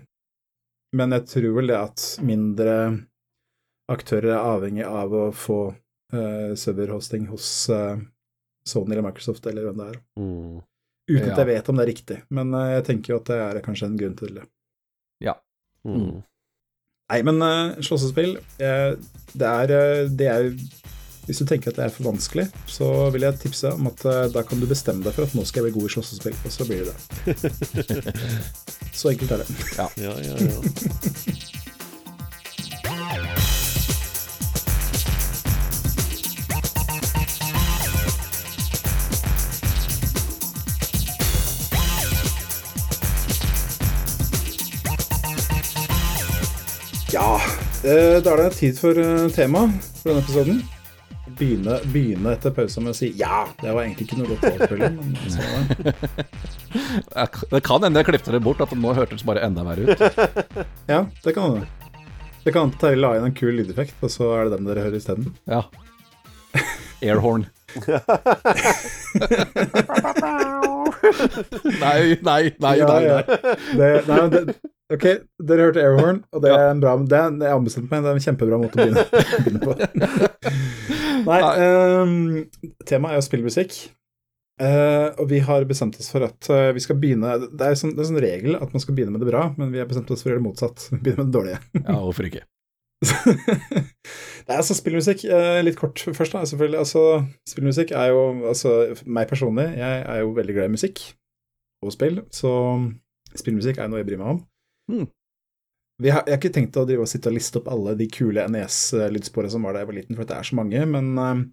Men 0.96 1.12
jeg 1.14 1.26
tror 1.30 1.54
vel 1.60 1.68
det 1.70 1.78
at 1.78 2.04
mindre 2.26 2.74
aktører 3.92 4.32
er 4.34 4.50
avhengig 4.56 4.86
av 4.88 5.14
å 5.14 5.28
få 5.36 5.60
serverhosting 6.60 7.28
hos 7.32 7.70
eh, 7.70 7.98
Sony 8.68 8.94
eller 8.96 9.06
Microsoft 9.08 9.46
eller 9.50 9.66
hvem 9.68 9.82
det 9.82 9.88
er. 9.94 10.02
Mm. 10.20 10.62
Uten 11.10 11.28
Ja. 11.28 11.34
at 11.34 11.40
jeg 11.44 11.48
vet 11.50 11.70
om 11.70 11.76
det 11.80 11.84
er 11.84 11.92
riktig, 11.92 12.18
men 12.32 12.54
eh, 12.56 12.70
jeg 12.78 12.86
tenker 12.90 13.14
jo 13.14 13.18
at 13.20 13.32
det 13.32 13.40
er 13.44 13.64
kanskje 13.66 13.90
en 13.90 13.98
grunn 14.00 14.16
til 14.20 14.38
det. 14.40 14.46
Mm. 15.84 16.22
Nei, 17.12 17.18
men 17.28 17.42
uh, 17.44 17.74
slåssespill, 17.84 18.38
eh, 18.64 18.94
det 19.36 19.50
er 19.50 19.74
eh, 19.76 20.06
det 20.08 20.28
er 20.32 20.46
Hvis 21.28 21.40
du 21.40 21.46
tenker 21.48 21.72
at 21.72 21.76
det 21.76 21.86
er 21.86 21.92
for 21.92 22.08
vanskelig, 22.08 22.46
så 22.68 22.88
vil 23.12 23.24
jeg 23.28 23.40
tipse 23.42 23.70
om 23.72 23.88
at 23.92 24.06
eh, 24.08 24.26
da 24.32 24.42
kan 24.48 24.60
du 24.60 24.66
bestemme 24.68 25.04
deg 25.04 25.16
for 25.16 25.28
at 25.28 25.36
nå 25.36 25.44
skal 25.48 25.64
jeg 25.64 25.72
bli 25.74 25.82
god 25.82 25.90
i 25.90 25.94
slåssespill, 25.94 26.36
og 26.40 26.52
så 26.56 26.68
blir 26.68 26.84
du 26.84 26.90
det. 26.92 26.98
så 29.00 29.12
enkelt 29.12 29.32
er 29.36 29.44
det. 29.44 29.48
Ja, 29.78 29.88
ja, 30.04 30.16
ja. 30.24 30.36
Ja, 30.48 30.58
da 47.84 48.32
er 48.32 48.40
det 48.46 48.56
tid 48.56 48.78
for 48.80 48.96
eh, 48.96 49.28
tema 49.36 49.66
for 50.00 50.10
denne 50.10 50.22
episoden. 50.24 50.62
Begynne, 51.34 51.80
begynne 51.92 52.34
etter 52.36 52.52
pausen 52.56 52.84
med 52.86 52.94
å 52.94 52.98
si 52.98 53.10
ja. 53.20 53.44
Det 53.60 53.72
var 53.72 53.84
egentlig 53.84 54.06
ikke 54.08 54.20
noe 54.22 54.30
godt 54.32 54.44
var 54.44 54.68
det. 57.54 57.62
Kan 57.66 57.84
hende 57.84 58.00
jeg 58.00 58.08
klippet 58.12 58.36
det 58.36 58.44
bort, 58.44 58.62
at 58.64 58.72
det 58.72 58.80
nå 58.80 58.90
hørtes 58.96 59.26
bare 59.28 59.44
enda 59.44 59.62
verre 59.68 59.84
ut. 59.88 60.00
Ja, 60.94 61.00
det 61.24 61.32
kan 61.36 61.44
hende. 61.48 61.68
Det 62.44 62.52
kan 62.52 62.62
hende 62.68 62.80
Terje 62.80 63.00
la 63.00 63.10
inn 63.18 63.28
en 63.30 63.36
kul 63.36 63.54
lydeffekt, 63.60 63.98
og 64.04 64.10
så 64.12 64.24
er 64.38 64.42
det 64.48 64.54
den 64.58 64.68
dere 64.70 64.84
hører 64.88 65.00
isteden. 65.00 65.26
Ja. 65.48 65.62
Airhorn. 67.04 67.44
nei, 71.84 72.20
nei, 72.22 72.44
nei, 72.60 72.78
nei. 72.84 73.04
nei. 73.08 73.24
Det, 73.76 73.90
nei, 74.08 74.22
det, 74.30 74.42
ok, 74.92 75.06
dere 75.48 75.68
hørte 75.70 75.84
Airhorn, 75.84 76.22
og 76.34 76.44
det 76.44 76.52
er 76.52 76.70
en 76.70 76.84
bra 76.84 76.96
det 77.00 77.18
er, 77.18 77.36
Jeg 77.40 77.54
har 77.54 77.62
meg, 77.64 77.90
det 77.94 78.12
er 78.12 78.14
en 78.14 78.24
kjempebra 78.28 78.60
måte 78.62 78.78
å 78.78 78.84
begynne, 78.84 79.06
begynne 79.46 79.64
på. 79.64 79.76
Nei, 81.24 81.42
um, 82.04 82.16
temaet 82.88 83.16
er 83.16 83.22
jo 83.22 83.28
spillmusikk. 83.28 83.78
Uh, 84.62 85.10
og 85.18 85.26
vi 85.32 85.40
har 85.42 85.66
bestemt 85.66 85.98
oss 85.98 86.12
for 86.14 86.24
at 86.28 86.50
uh, 86.54 86.70
vi 86.76 86.82
skal 86.84 87.00
begynne 87.02 87.32
Det 87.42 87.66
er 87.66 87.74
en 87.74 87.96
sånn 88.06 88.20
regel 88.22 88.54
at 88.54 88.70
man 88.70 88.84
skal 88.84 88.94
begynne 88.94 89.16
med 89.16 89.24
det 89.26 89.32
bra, 89.32 89.48
men 89.58 89.72
vi 89.74 89.82
har 89.82 89.88
bestemt 89.90 90.12
oss 90.14 90.22
for 90.22 90.30
å 90.30 90.36
gjøre 90.36 90.44
det 90.44 90.46
motsatt. 90.46 90.86
Begynne 91.02 91.24
med 91.24 91.32
det 91.32 91.38
dårlige. 91.40 91.62
Ja, 91.80 91.98
hvorfor 91.98 92.30
ikke? 92.30 92.46
Nei, 94.48 94.56
altså 94.60 94.78
spillmusikk, 94.78 95.26
Uh, 95.26 95.60
litt 95.66 95.80
kort 95.80 96.00
først 96.06 96.36
da, 96.36 96.44
selvfølgelig. 96.48 96.84
Altså, 96.84 97.24
spillmusikk 97.50 97.96
er 97.98 98.14
jo, 98.14 98.24
altså 98.52 98.76
meg 99.06 99.28
personlig, 99.32 99.72
jeg 99.80 100.06
er 100.06 100.22
jo 100.22 100.36
veldig 100.38 100.58
glad 100.60 100.70
i 100.70 100.76
musikk 100.76 101.02
og 101.84 101.92
spill, 101.96 102.22
så 102.32 102.54
spillmusikk 103.36 103.82
er 103.82 103.90
noe 103.90 104.04
jeg 104.04 104.12
bryr 104.12 104.22
meg 104.22 104.36
om. 104.36 104.44
Hmm. 104.92 105.08
Vi 106.02 106.10
har, 106.10 106.24
jeg 106.26 106.34
har 106.34 106.40
ikke 106.42 106.54
tenkt 106.56 106.78
å 106.80 106.86
drive 106.88 107.06
og 107.06 107.10
sitte 107.10 107.30
og 107.30 107.36
liste 107.38 107.60
opp 107.60 107.70
alle 107.72 107.94
de 108.00 108.08
kule 108.12 108.44
NES-lydsporene 108.52 109.54
som 109.54 109.66
var 109.66 109.76
da 109.76 109.84
jeg 109.84 109.92
var 109.92 109.98
liten, 110.00 110.18
for 110.18 110.28
det 110.28 110.36
er 110.36 110.48
så 110.50 110.58
mange, 110.58 110.82
men 110.90 111.12
uh, 111.22 111.44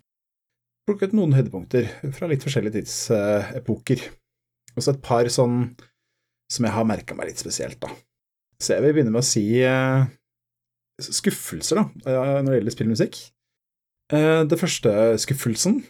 plukket 0.89 1.15
noen 1.15 1.37
høydepunkter 1.37 1.91
fra 2.17 2.31
litt 2.31 2.47
forskjellige 2.47 2.81
tidsepoker. 2.81 4.07
Og 4.75 4.83
så 4.83 4.95
et 4.95 5.03
par 5.05 5.29
sånn 5.31 5.63
som 6.51 6.67
jeg 6.67 6.75
har 6.75 6.89
merka 6.89 7.15
meg 7.15 7.31
litt 7.31 7.43
spesielt, 7.43 7.79
da. 7.83 7.93
Så 8.61 8.75
jeg 8.75 8.85
vil 8.85 8.97
begynne 8.97 9.13
med 9.15 9.23
å 9.23 9.29
si 9.29 9.45
uh, 9.63 10.09
skuffelser, 11.01 11.81
da, 11.81 12.11
eh, 12.11 12.41
når 12.41 12.51
det 12.51 12.59
gjelder 12.59 12.77
spillmusikk. 12.77 13.21
Uh, 14.13 14.43
det 14.51 14.59
første 14.61 14.93
skuffelsen, 15.23 15.83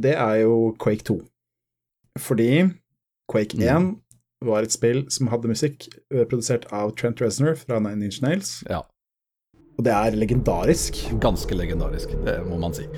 det 0.00 0.14
er 0.20 0.42
jo 0.44 0.76
Quake 0.80 1.04
2. 1.08 1.18
Fordi 2.22 2.50
Quake 3.28 3.58
1 3.58 3.90
var 4.44 4.66
et 4.66 4.74
spill 4.74 5.04
som 5.12 5.30
hadde 5.32 5.50
musikk 5.50 5.88
eh, 6.12 6.24
produsert 6.28 6.66
av 6.74 6.92
Trent 6.98 7.22
Reznor 7.24 7.56
fra 7.60 7.80
Nine 7.80 8.10
Inch 8.10 8.20
Nails. 8.24 8.58
Ja. 8.68 8.84
Og 9.76 9.84
det 9.84 9.92
er 9.92 10.16
legendarisk. 10.16 11.02
Ganske 11.20 11.56
legendarisk, 11.56 12.12
det 12.24 12.40
må 12.48 12.60
man 12.60 12.76
si. 12.76 12.88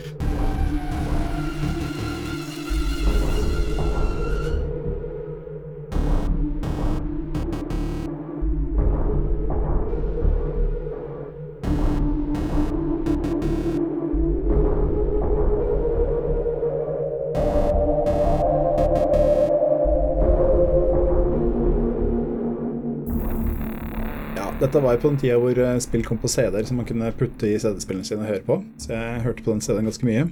Dette 24.69 24.83
var 24.85 24.97
jo 24.97 25.03
på 25.03 25.13
den 25.13 25.21
tida 25.23 25.39
hvor 25.41 25.59
eh, 25.65 25.79
spill 25.83 26.05
kom 26.07 26.21
på 26.21 26.31
CD-er 26.31 26.67
som 26.69 26.79
man 26.81 26.89
kunne 26.89 27.09
putte 27.17 27.49
i 27.49 27.57
CD-spillene 27.61 28.07
sine 28.07 28.23
og 28.23 28.31
høre 28.31 28.45
på. 28.45 28.61
Så 28.81 28.93
jeg 28.95 29.25
hørte 29.25 29.45
på 29.47 29.55
den 29.55 29.65
CD-en 29.65 29.89
ganske 29.89 30.09
mye. 30.09 30.27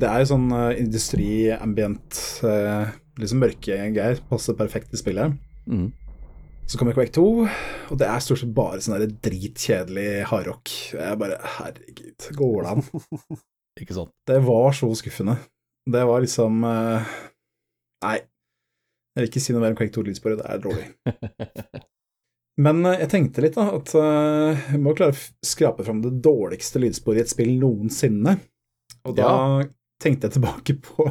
Det 0.00 0.08
er 0.08 0.22
jo 0.22 0.28
sånn 0.30 0.46
uh, 0.54 0.70
industriambient, 0.80 2.20
liksom 3.20 3.42
mørke 3.42 3.78
greier. 3.96 4.20
Passer 4.30 4.56
perfekt 4.56 4.94
i 4.96 5.00
spillet. 5.00 5.34
Mm. 5.68 5.90
Så 6.70 6.78
kommer 6.78 6.94
Quake 6.94 7.10
2, 7.10 7.22
og 7.90 7.98
det 7.98 8.06
er 8.06 8.20
stort 8.22 8.38
sett 8.44 8.52
bare 8.54 8.78
sånn 8.84 9.02
dritkjedelig 9.24 10.22
hardrock. 10.30 10.70
Jeg 10.94 11.18
bare 11.18 11.40
Herregud, 11.56 12.28
går 12.38 12.60
det 12.62 12.74
an? 12.76 12.84
Ikke 13.82 13.96
sant? 13.96 14.12
Det 14.30 14.38
var 14.46 14.76
så 14.78 14.86
skuffende. 14.94 15.34
Det 15.90 16.02
var 16.06 16.22
liksom 16.22 16.62
eh, 16.68 17.14
Nei. 18.04 18.18
Jeg 19.10 19.24
vil 19.24 19.30
ikke 19.32 19.42
si 19.42 19.54
noe 19.54 19.64
mer 19.64 19.72
om 19.74 19.78
Quake 19.80 19.90
2-lydsporet, 19.96 20.38
det 20.38 20.46
er 20.46 20.62
dårlig. 20.62 20.86
Men 22.58 22.84
eh, 22.86 22.98
jeg 23.04 23.10
tenkte 23.12 23.44
litt, 23.44 23.54
da, 23.58 23.68
at 23.78 23.92
eh, 23.94 24.64
jeg 24.74 24.80
må 24.82 24.94
klare 24.98 25.14
å 25.14 25.46
skrape 25.46 25.84
fram 25.86 26.00
det 26.04 26.16
dårligste 26.24 26.82
lydsporet 26.82 27.20
i 27.20 27.24
et 27.26 27.32
spill 27.32 27.52
noensinne. 27.60 28.38
Og 29.06 29.14
da 29.16 29.28
Ja. 29.28 29.68
tenkte 30.02 30.28
jeg 30.28 30.38
tilbake 30.38 30.74
på 30.88 31.10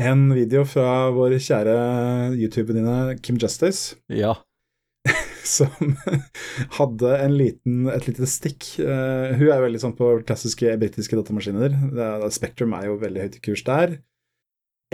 en 0.00 0.26
video 0.34 0.64
fra 0.68 1.10
vår 1.14 1.38
kjære 1.38 1.76
YouTube-venninne 2.40 3.18
Kim 3.22 3.38
Justice 3.40 3.96
Ja. 4.12 4.34
som 5.44 5.68
hadde 6.78 7.10
en 7.20 7.34
liten, 7.36 7.82
et 7.92 8.06
lite 8.08 8.24
stikk. 8.28 8.64
Uh, 8.80 9.34
hun 9.36 9.50
er 9.52 9.60
veldig 9.60 9.80
sånn 9.82 9.96
på 9.98 10.08
klassiske 10.24 10.72
britiske 10.80 11.18
datamaskiner. 11.18 11.74
Det 11.92 12.00
er, 12.06 12.24
Spectrum 12.32 12.72
er 12.76 12.86
jo 12.88 12.94
veldig 13.02 13.26
høyt 13.26 13.36
i 13.36 13.42
kurs 13.44 13.64
der. 13.66 13.98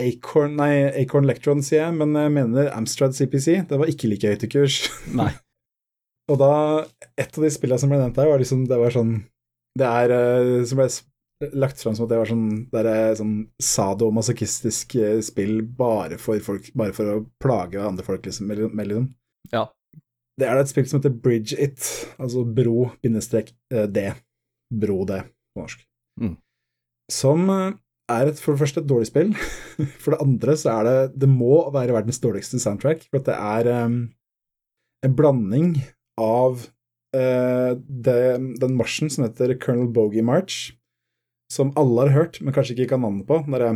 Acorn, 0.01 0.57
nei, 0.59 0.73
Acorn 1.03 1.23
Electron, 1.27 1.61
sier 1.63 1.85
jeg, 1.85 1.95
men 2.01 2.15
jeg 2.19 2.33
mener 2.35 2.67
Amstrad 2.75 3.15
CPC. 3.15 3.61
Det 3.69 3.79
var 3.79 3.91
ikke 3.91 4.09
like 4.11 4.33
høyt 4.33 4.43
i 4.47 4.51
kurs. 4.51 4.81
Nei. 5.15 5.31
Og 6.29 6.37
da, 6.39 6.53
et 7.19 7.37
av 7.37 7.45
de 7.45 7.51
spillene 7.51 7.81
som 7.81 7.91
ble 7.91 7.99
nevnt 8.01 8.17
der, 8.19 8.29
var 8.29 8.41
liksom, 8.41 8.67
det 8.69 8.77
var 8.79 8.93
sånn 8.93 9.15
Det 9.79 9.87
er 9.87 10.13
eh, 10.13 10.61
som 10.67 10.79
ble 10.79 10.87
lagt 11.57 11.81
fram 11.81 11.95
som 11.97 12.05
at 12.05 12.11
det 12.11 12.19
var 12.19 12.29
sånn, 12.29 12.47
det 12.69 12.81
er 12.85 13.15
sånn 13.17 13.35
sadomasochistisk 13.63 14.95
eh, 15.01 15.19
spill 15.25 15.61
bare 15.63 16.19
for 16.21 16.41
folk, 16.45 16.67
bare 16.77 16.93
for 16.93 17.09
å 17.15 17.21
plage 17.41 17.81
andre 17.81 18.05
folk, 18.05 18.25
liksom. 18.27 18.51
Med, 18.51 18.83
liksom. 18.91 19.07
Ja. 19.53 19.65
Det 20.37 20.47
er 20.47 20.57
da 20.57 20.65
et 20.65 20.71
spill 20.71 20.87
som 20.89 21.01
heter 21.01 21.15
Bridge 21.23 21.57
It, 21.57 21.85
altså 22.21 22.43
bro 22.45 22.91
bindestrek 23.01 23.51
det. 23.71 23.87
D. 23.95 24.05
Bro 24.71 25.03
D 25.09 25.21
på 25.51 25.63
norsk. 25.63 25.81
Mm. 26.21 26.35
Som 27.11 27.49
eh, 27.51 27.73
er 28.11 28.31
et, 28.31 28.39
for 28.41 28.53
det 28.53 28.63
første 28.63 28.83
et 28.83 28.89
dårlig 28.89 29.09
spill. 29.09 29.33
For 30.03 30.13
det 30.13 30.21
andre 30.21 30.53
så 30.59 30.75
er 30.75 30.87
det 30.87 31.21
Det 31.23 31.29
må 31.31 31.63
være 31.73 31.95
verdens 31.95 32.21
dårligste 32.21 32.59
soundtrack, 32.61 33.07
for 33.09 33.21
at 33.21 33.29
det 33.29 33.37
er 33.37 33.85
um, 33.87 33.95
en 35.05 35.15
blanding 35.17 35.71
av 36.19 36.67
eh, 37.15 37.71
det, 37.77 38.21
den 38.61 38.77
marsjen 38.79 39.11
som 39.11 39.25
heter 39.25 39.53
Colonel 39.61 39.91
Bogey 39.93 40.23
March, 40.25 40.73
som 41.51 41.73
alle 41.79 42.07
har 42.07 42.15
hørt, 42.15 42.41
men 42.41 42.55
kanskje 42.55 42.77
ikke 42.77 42.93
kan 42.93 43.03
navnet 43.05 43.27
på. 43.27 43.41
Den 43.45 43.55
derre, 43.55 43.71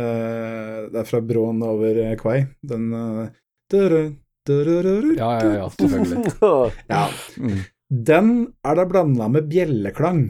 eh, 0.00 0.78
det 0.90 1.02
er 1.02 1.10
fra 1.10 1.22
broen 1.24 1.62
over 1.66 2.00
Kvai. 2.00 2.16
Kwai. 2.22 2.40
Den 2.66 2.90
eh. 2.94 3.28
Ja, 3.70 5.28
ja, 5.38 5.50
ja, 5.60 5.68
selvfølgelig. 5.70 6.32
Ja. 6.90 7.04
Mm. 7.38 7.60
Den 7.90 8.32
er 8.66 8.78
da 8.78 8.86
blanda 8.88 9.28
med 9.28 9.46
bjelleklang. 9.50 10.26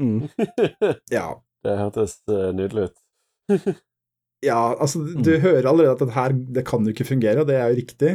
Mm. 0.00 0.26
Ja. 1.16 1.28
Det 1.60 1.76
hørtes 1.76 2.16
eh, 2.32 2.50
nydelig 2.56 2.88
ut. 2.88 3.00
ja, 4.50 4.60
altså, 4.72 5.02
du 5.04 5.34
hører 5.42 5.68
allerede 5.68 5.92
at 5.92 6.04
det 6.06 6.16
her 6.16 6.34
det 6.56 6.64
kan 6.68 6.86
jo 6.86 6.94
ikke 6.94 7.08
fungere, 7.08 7.42
og 7.42 7.50
det 7.50 7.58
er 7.58 7.68
jo 7.68 7.80
riktig. 7.82 8.12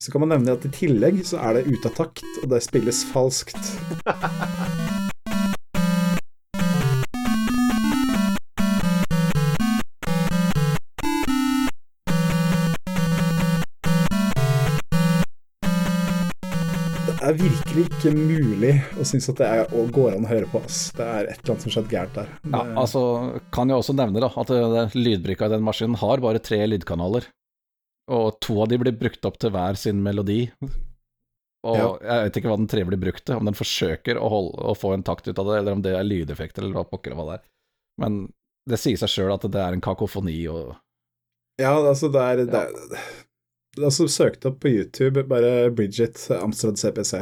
Så 0.00 0.12
kan 0.12 0.22
man 0.22 0.30
nevne 0.32 0.54
at 0.56 0.62
i 0.64 0.70
tillegg 0.72 1.18
så 1.28 1.36
er 1.44 1.58
det 1.58 1.66
ute 1.68 1.90
av 1.90 1.92
takt, 1.92 2.24
og 2.40 2.48
det 2.48 2.62
spilles 2.64 3.02
falskt. 3.12 3.66
Det 17.04 17.18
er 17.20 17.36
virkelig 17.36 17.84
ikke 17.84 18.14
mulig 18.16 18.72
å 18.96 19.04
synes 19.04 19.28
at 19.28 19.36
det 19.36 19.50
er, 19.50 19.66
å 19.68 19.84
går 19.84 20.16
an 20.16 20.24
å 20.24 20.30
høre 20.30 20.48
på. 20.48 20.62
Ass. 20.64 20.78
Det 20.96 21.04
er 21.04 21.28
et 21.28 21.42
eller 21.42 21.52
annet 21.52 21.66
som 21.66 21.74
skjedde 21.74 21.74
skjedd 21.74 21.92
gærent 21.92 22.16
der. 22.22 22.32
Ja, 22.48 22.64
altså 22.86 23.04
kan 23.52 23.68
jeg 23.68 23.84
også 23.84 23.98
nevne 24.00 24.24
da, 24.24 24.32
at 24.32 24.48
det, 24.48 24.62
det 24.78 24.86
lydbrikka 24.96 25.50
i 25.50 25.54
den 25.58 25.68
maskinen 25.68 26.00
har 26.00 26.24
bare 26.24 26.40
tre 26.40 26.62
lydkanaler, 26.72 27.28
og 28.10 28.38
to 28.42 28.56
av 28.64 28.68
de 28.72 28.78
blir 28.82 28.96
brukt 28.98 29.24
opp 29.28 29.36
til 29.42 29.52
hver 29.54 29.78
sin 29.78 30.00
melodi. 30.04 30.44
Og 31.62 31.76
Ja. 31.76 31.88
jeg 32.00 32.24
vet 32.26 32.36
ikke 32.40 32.48
hva 32.50 32.56
den 32.56 32.68
tredje 32.72 32.88
blir 32.88 33.00
brukt 33.02 33.24
til, 33.28 33.36
om 33.36 33.44
den 33.48 33.56
forsøker 33.56 34.16
å, 34.18 34.28
holde, 34.32 34.62
å 34.70 34.74
få 34.78 34.94
en 34.96 35.02
takt 35.04 35.28
ut 35.28 35.38
av 35.38 35.46
det, 35.50 35.58
eller 35.60 35.76
om 35.76 35.82
det 35.84 35.92
er 35.94 36.06
lydeffekter, 36.06 36.64
eller 36.64 36.78
hva 36.80 36.86
pokker 36.88 37.12
hva 37.16 37.26
det 37.28 37.34
er. 37.38 37.42
Men 38.00 38.20
det 38.70 38.78
sier 38.80 38.96
seg 39.00 39.12
sjøl 39.12 39.34
at 39.34 39.44
det 39.52 39.60
er 39.60 39.76
en 39.76 39.84
kakofoni 39.84 40.38
og 40.52 40.76
Ja, 41.60 41.74
altså 41.76 42.08
det 42.12 42.20
er, 42.24 42.44
det 42.48 42.62
er 42.64 43.10
Altså 43.78 44.08
søkt 44.10 44.44
opp 44.48 44.56
på 44.64 44.70
YouTube, 44.72 45.22
bare 45.30 45.70
Bridget 45.70 46.16
Amstrad 46.34 46.80
CPC. 46.80 47.20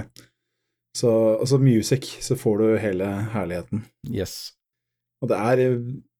Så, 0.96 1.10
altså 1.38 1.58
music, 1.60 2.06
så 2.24 2.34
får 2.40 2.58
du 2.62 2.66
hele 2.80 3.04
herligheten. 3.34 3.82
Yes. 4.08 4.54
Og 5.22 5.28
det 5.28 5.36
er 5.36 5.76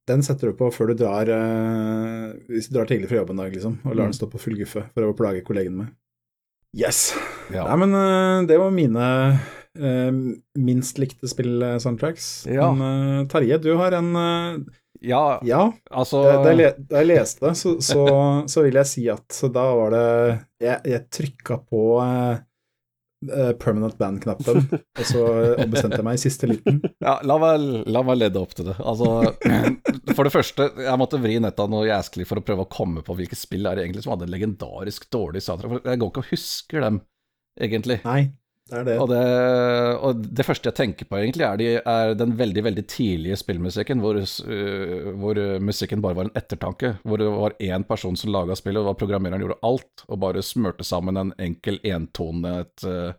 Den 0.08 0.22
setter 0.24 0.48
du 0.50 0.56
på 0.56 0.70
før 0.72 0.90
du 0.92 0.98
drar 1.02 1.28
eh, 1.28 2.32
Hvis 2.48 2.68
du 2.70 2.74
drar 2.78 2.88
tidlig 2.88 3.10
fra 3.10 3.20
jobb 3.20 3.30
en 3.34 3.42
dag, 3.44 3.52
liksom, 3.54 3.78
og 3.84 3.92
lar 3.94 4.06
Mm. 4.08 4.10
den 4.10 4.16
stå 4.18 4.28
på 4.32 4.40
full 4.40 4.56
guffe 4.58 4.86
for 4.94 5.04
å 5.06 5.14
plage 5.16 5.44
kollegen 5.46 5.76
med. 5.82 5.92
Yes! 6.76 7.14
Ja. 7.52 7.64
Nei, 7.70 7.76
men 7.84 7.94
uh, 7.96 8.46
det 8.48 8.58
var 8.60 8.72
mine 8.76 9.04
eh, 9.78 10.18
minst 10.60 10.98
likte 11.00 11.28
spill-soundtracks. 11.30 12.46
Ja. 12.52 12.68
Men 12.76 13.28
Terje, 13.32 13.56
du 13.64 13.70
har 13.80 13.92
en 13.96 14.10
ja, 15.00 15.38
Ja, 15.46 15.62
altså 15.94 16.24
da, 16.42 16.50
jeg, 16.58 16.74
da 16.90 17.00
jeg 17.04 17.08
leste 17.12 17.46
det, 17.46 17.54
så, 17.60 17.76
så, 17.84 18.02
så 18.52 18.64
vil 18.66 18.80
jeg 18.80 18.90
si 18.90 19.04
at 19.12 19.40
da 19.54 19.64
var 19.78 19.94
det 19.94 20.06
Jeg, 20.64 20.80
jeg 20.90 21.04
trykka 21.14 21.60
på 21.68 21.82
eh, 22.02 22.40
permanent 23.58 23.96
band-knappen, 23.98 24.68
og 24.70 25.04
så 25.06 25.22
ombestemte 25.58 25.98
jeg 25.98 26.06
meg 26.06 26.18
i 26.18 26.22
siste 26.22 26.50
liten. 26.50 26.80
Ja, 27.04 27.16
la 27.26 27.38
meg, 27.40 27.64
la 27.90 28.02
meg 28.06 28.18
lede 28.20 28.40
opp 28.40 28.54
til 28.58 28.68
det. 28.70 28.76
Altså, 28.78 29.32
for 30.16 30.26
det 30.26 30.32
første, 30.34 30.68
jeg 30.84 31.00
måtte 31.00 31.20
vri 31.22 31.38
netta 31.42 31.66
noe 31.70 31.86
jæsklig 31.88 32.26
for 32.28 32.40
å 32.40 32.44
prøve 32.46 32.66
å 32.66 32.70
komme 32.70 33.02
på 33.06 33.16
hvilke 33.18 33.38
spill 33.38 33.66
er 33.68 33.78
det 33.78 33.86
egentlig 33.86 34.04
som 34.06 34.14
hadde 34.14 34.28
en 34.28 34.34
legendarisk 34.34 35.08
dårlig 35.14 35.42
soundtrack. 35.44 35.86
Jeg 35.86 36.02
går 36.02 36.12
ikke 36.12 36.24
og 36.24 36.30
husker 36.32 36.86
dem, 36.86 37.00
egentlig. 37.68 38.00
Nei, 38.06 38.20
det 38.68 38.82
det. 38.84 38.96
Og 39.00 39.08
det, 39.10 39.20
og 40.04 40.24
det 40.38 40.44
første 40.46 40.68
jeg 40.70 40.76
tenker 40.76 41.08
på, 41.08 41.18
egentlig, 41.18 41.44
er, 41.46 41.60
de, 41.60 41.68
er 41.80 42.14
den 42.18 42.34
veldig 42.38 42.64
veldig 42.66 42.84
tidlige 42.90 43.38
spillmusikken, 43.40 44.02
hvor, 44.04 44.18
uh, 44.20 45.08
hvor 45.20 45.40
musikken 45.64 46.02
bare 46.04 46.18
var 46.18 46.28
en 46.28 46.36
ettertanke. 46.38 46.96
Hvor 47.02 47.20
det 47.20 47.30
var 47.32 47.56
én 47.64 47.86
person 47.88 48.18
som 48.18 48.34
laga 48.34 48.56
spillet, 48.58 48.82
og 48.82 48.98
programmereren 49.00 49.44
gjorde 49.44 49.60
alt, 49.68 50.04
og 50.08 50.20
bare 50.24 50.44
smurte 50.44 50.86
sammen 50.86 51.20
en 51.20 51.32
enkel 51.38 51.80
entonet 51.86 52.86
uh, 52.88 53.14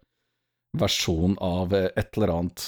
versjon 0.77 1.33
av 1.41 1.73
et 1.73 2.05
eller 2.13 2.35
annet 2.35 2.67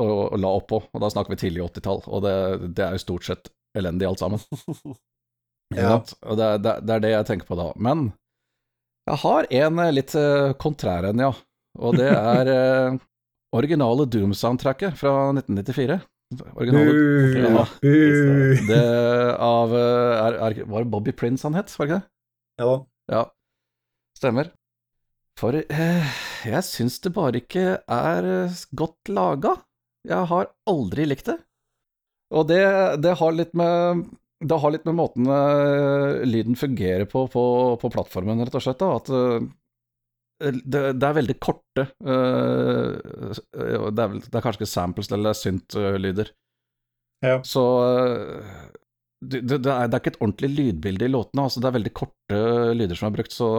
og, 0.00 0.32
og 0.32 0.40
la 0.42 0.52
oppå. 0.58 0.82
Og 0.90 1.04
da 1.04 1.10
snakker 1.12 1.34
vi 1.34 1.42
tidlig 1.44 1.66
80-tall, 1.68 2.02
og 2.08 2.26
det, 2.26 2.34
det 2.74 2.86
er 2.86 2.96
jo 2.96 3.04
stort 3.04 3.28
sett 3.28 3.52
elendig 3.78 4.10
alt 4.10 4.24
sammen. 4.24 4.42
Ja. 5.72 5.94
Og 6.28 6.36
det, 6.36 6.68
er 6.68 7.00
det 7.00 7.10
jeg 7.14 7.24
tenker 7.24 7.48
på 7.48 7.56
da. 7.56 7.70
Men 7.80 8.10
jeg 9.08 9.16
har 9.22 9.46
en 9.56 9.78
litt 9.94 10.12
kontrær 10.60 11.06
en, 11.08 11.22
ja. 11.24 11.30
Og 11.80 11.96
det 11.96 12.08
er 12.10 12.50
eh, 12.52 12.96
originale 13.56 14.06
Doom-soundtracket 14.10 14.96
fra 14.98 15.14
1994. 15.32 16.00
Originale 16.56 16.92
Bu, 16.92 17.36
Ja. 17.42 17.64
det 18.68 18.82
av 19.36 19.74
eh, 19.76 20.12
er, 20.16 20.38
er, 20.46 20.58
Var 20.64 20.84
det 20.84 20.92
Bobby 20.92 21.12
Prince 21.12 21.46
han 21.46 21.56
het, 21.56 21.72
var 21.76 21.86
det 21.86 21.92
ikke 21.92 22.00
det? 22.00 22.08
Ja 22.62 22.68
da. 22.68 22.78
Ja, 23.12 23.22
stemmer. 24.16 24.52
For 25.40 25.56
eh, 25.58 26.16
jeg 26.46 26.64
syns 26.68 27.00
det 27.04 27.14
bare 27.16 27.40
ikke 27.40 27.66
er 27.80 28.28
eh, 28.28 28.64
godt 28.76 29.12
laga. 29.12 29.56
Jeg 30.08 30.28
har 30.32 30.50
aldri 30.68 31.06
likt 31.08 31.28
det. 31.30 31.38
Og 32.32 32.48
det, 32.48 32.62
det 33.04 33.16
har 33.20 33.32
litt 33.36 33.52
med 33.58 34.06
det 34.42 34.58
har 34.58 34.72
litt 34.74 34.86
med 34.88 34.96
måten 34.98 35.28
uh, 35.30 36.18
lyden 36.26 36.56
fungerer 36.58 37.06
på, 37.06 37.28
på 37.30 37.42
på, 37.78 37.90
plattformen, 37.94 38.40
rett 38.42 38.56
og 38.58 38.64
slett. 38.64 38.80
Da. 38.80 38.96
At 38.98 39.10
uh, 39.12 39.44
det, 40.42 40.82
det, 40.98 41.06
er 41.06 41.16
veldig 41.18 41.36
korte 41.42 41.86
uh, 42.02 42.92
det, 43.30 44.04
er, 44.04 44.14
det, 44.18 44.34
er, 44.34 44.42
kanskje 44.42 44.62
ikke 44.62 44.70
samples 44.72 45.12
eller 45.14 45.36
synt-lyder. 45.38 46.32
Ja. 47.22 47.36
Så 47.46 47.62
det, 49.22 49.44
det, 49.46 49.60
er, 49.60 49.86
det, 49.86 49.94
er, 49.94 50.00
ikke 50.00 50.14
et 50.16 50.22
ordentlig 50.22 50.50
lydbilde 50.56 51.06
i 51.06 51.12
låtene. 51.12 51.46
Altså 51.46 51.62
det 51.62 51.70
er 51.70 51.76
veldig 51.78 51.94
korte 51.94 52.40
lyder 52.74 52.98
som 52.98 53.10
er 53.10 53.14
brukt, 53.20 53.36
så 53.36 53.50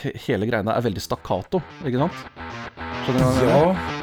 he, 0.00 0.14
hele 0.28 0.48
greiene 0.48 0.72
er 0.72 0.86
veldig 0.88 1.04
stakkato, 1.04 1.60
ikke 1.84 2.06
sant? 2.06 2.24
Skjønner 3.02 3.20
du 3.20 3.26
hva 3.26 3.34
jeg 3.34 3.52
mener? 3.52 3.84
Ja. 3.92 4.01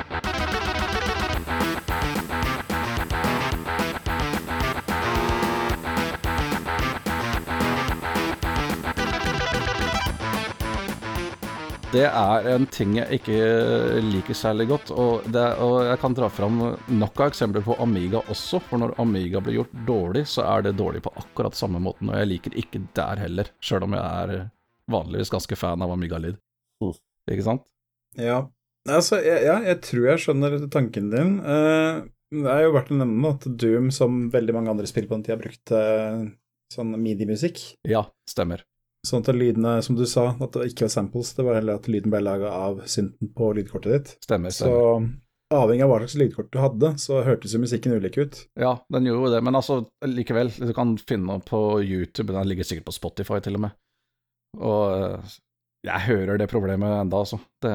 Det 11.90 12.06
er 12.06 12.48
en 12.52 12.66
ting 12.70 12.98
jeg 13.00 13.20
ikke 13.20 13.38
liker 14.06 14.38
særlig 14.38 14.68
godt. 14.70 14.92
Og, 14.94 15.26
det, 15.34 15.46
og, 15.64 15.80
jeg 15.88 16.00
kan 16.02 16.16
dra 16.18 16.30
fram 16.32 16.60
nok 17.00 17.24
av 17.24 17.32
eksempler 17.32 17.66
på 17.66 17.78
Amiga 17.82 18.22
også. 18.30 18.62
For 18.68 18.82
når 18.82 18.94
Amiga 19.02 19.42
blir 19.42 19.60
gjort 19.60 19.74
dårlig, 19.88 20.26
så 20.30 20.46
er 20.46 20.68
det 20.68 20.76
dårlig 20.78 21.02
på 21.06 21.14
akkurat 21.18 21.58
samme 21.58 21.82
måten. 21.82 22.12
Og 22.12 22.20
jeg 22.20 22.30
liker 22.30 22.58
ikke 22.62 22.84
der 22.98 23.24
heller, 23.24 23.50
sjøl 23.66 23.88
om 23.88 23.98
jeg 23.98 24.06
er 24.06 24.46
vanligvis 24.90 25.34
ganske 25.34 25.58
fan 25.58 25.86
av 25.86 25.96
Amiga-lyd. 25.96 26.38
Mm. 26.84 26.94
Ikke 27.34 27.48
sant? 27.48 27.66
Ja. 28.20 28.44
Altså, 28.90 29.20
jeg, 29.26 29.44
ja, 29.50 29.60
jeg 29.66 29.82
tror 29.86 30.08
jeg 30.12 30.24
skjønner 30.24 30.62
tanken 30.74 31.10
din. 31.14 31.36
Uh, 31.42 32.06
det 32.34 32.54
er 32.54 32.68
jo 32.68 32.74
verdt 32.78 32.94
å 32.94 33.02
nevne 33.02 33.34
at 33.34 33.50
Doom, 33.62 33.90
som 33.94 34.28
veldig 34.34 34.60
mange 34.60 34.76
andre 34.76 34.90
spill 34.90 35.10
på 35.10 35.18
den 35.18 35.26
tida, 35.26 35.42
brukte 35.42 35.82
uh, 35.82 36.26
sånn 36.74 36.94
midi-musikk. 37.02 37.62
Ja, 37.90 38.06
stemmer. 38.30 38.69
Sånn 39.08 39.24
at 39.24 39.32
lydene, 39.32 39.78
som 39.86 39.96
du 39.96 40.04
sa, 40.10 40.34
at 40.36 40.56
det 40.58 40.74
ikke 40.74 40.88
var 40.88 40.94
samples, 40.98 41.32
det 41.38 41.46
var 41.48 41.60
heller 41.60 41.80
at 41.80 41.88
lyden 41.88 42.12
ble 42.12 42.20
laga 42.26 42.52
av 42.52 42.82
synten 42.92 43.32
på 43.36 43.54
lydkortet 43.56 43.94
ditt. 43.94 44.14
Stemmer, 44.26 44.52
stemmer. 44.52 44.76
Så 44.76 45.56
avhengig 45.56 45.86
av 45.86 45.92
hva 45.94 46.00
slags 46.04 46.18
lydkort 46.20 46.52
du 46.54 46.60
hadde, 46.62 46.92
så 47.02 47.24
hørtes 47.26 47.56
jo 47.56 47.62
musikken 47.64 47.96
ulik 47.96 48.20
ut. 48.20 48.42
Ja, 48.60 48.76
den 48.94 49.08
gjorde 49.08 49.30
jo 49.30 49.34
det, 49.34 49.42
men 49.48 49.58
altså 49.58 49.80
likevel, 50.06 50.52
du 50.52 50.74
kan 50.78 50.98
finne 51.00 51.40
på 51.48 51.62
YouTube, 51.82 52.36
den 52.36 52.52
ligger 52.52 52.68
sikkert 52.68 52.90
på 52.92 52.98
Spotify 53.00 53.40
til 53.44 53.58
og 53.58 53.66
med. 53.66 53.78
Og 54.60 54.84
eh, 54.94 55.38
jeg 55.88 56.08
hører 56.10 56.42
det 56.42 56.52
problemet 56.52 57.00
enda, 57.00 57.24
altså. 57.24 57.40
Det, 57.64 57.74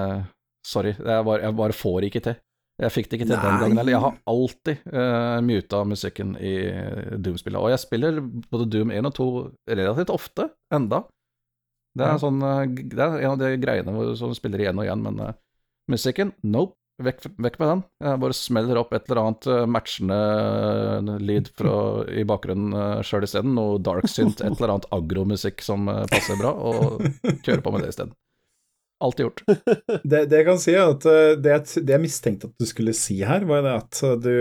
sorry, 0.67 0.93
jeg 0.93 1.27
bare, 1.27 1.41
jeg 1.47 1.57
bare 1.57 1.77
får 1.77 2.09
ikke 2.11 2.25
til. 2.29 2.39
Jeg 2.83 2.91
fikk 2.91 3.07
det 3.07 3.19
ikke 3.21 3.29
til 3.29 3.37
Nei. 3.39 3.45
den 3.47 3.61
gangen 3.63 3.79
heller. 3.79 3.95
Jeg 3.95 4.03
har 4.03 4.17
alltid 4.33 4.87
uh, 4.91 5.39
muta 5.47 5.83
musikken 5.87 6.33
i 6.43 6.55
Doom-spillet. 7.23 7.61
Og 7.61 7.71
jeg 7.71 7.83
spiller 7.85 8.19
både 8.51 8.67
Doom 8.73 8.91
1 8.91 9.07
og 9.07 9.15
2 9.15 9.27
relativt 9.71 10.11
ofte 10.11 10.49
enda. 10.75 11.05
Det 11.95 12.07
er, 12.07 12.17
sånn, 12.19 12.41
eh, 12.43 12.65
det 12.91 13.03
er 13.03 13.21
en 13.23 13.35
av 13.37 13.43
de 13.43 13.53
greiene 13.63 14.07
som 14.19 14.33
spiller 14.35 14.65
igjen 14.65 14.81
og 14.81 14.87
igjen, 14.87 15.05
men 15.05 15.21
uh, 15.23 15.37
musikken, 15.91 16.35
nope. 16.43 16.77
Vekk, 17.03 17.25
vekk, 17.43 17.57
med 17.59 17.67
den. 17.67 17.81
Jeg 18.07 18.19
bare 18.23 18.35
smeller 18.39 18.79
opp 18.79 18.93
et 18.95 19.09
eller 19.09 19.19
annet 19.25 19.47
uh, 19.51 19.63
matchende 19.67 21.17
lyd 21.19 21.49
fra, 21.59 21.73
i 22.07 22.23
bakgrunnen 22.23 23.03
sjøl 23.03 23.27
isteden. 23.27 23.57
Noe 23.57 23.81
dark 23.83 24.07
synth, 24.07 24.39
et 24.39 24.55
eller 24.61 24.77
annet 24.77 24.87
agromusikk 24.95 25.65
som 25.67 25.91
passer 26.13 26.39
bra, 26.39 26.53
og 26.55 27.03
kjører 27.43 27.65
på 27.67 27.75
med 27.75 27.83
det 27.83 27.91
isteden. 27.97 28.15
Alltid 29.03 29.27
gjort. 29.27 29.43
det, 30.07 30.21
det, 30.31 30.39
jeg 30.39 30.47
kan 30.47 30.63
si, 30.63 30.77
er 30.79 30.95
at 30.95 31.03
det, 31.43 31.59
det, 31.75 31.97
jeg 31.97 32.05
mistenkte 32.05 32.53
at 32.53 32.63
du 32.63 32.71
skulle 32.71 32.95
si 32.95 33.19
her, 33.27 33.43
var 33.51 33.67
det 33.67 33.75
at 33.81 34.03
du 34.23 34.33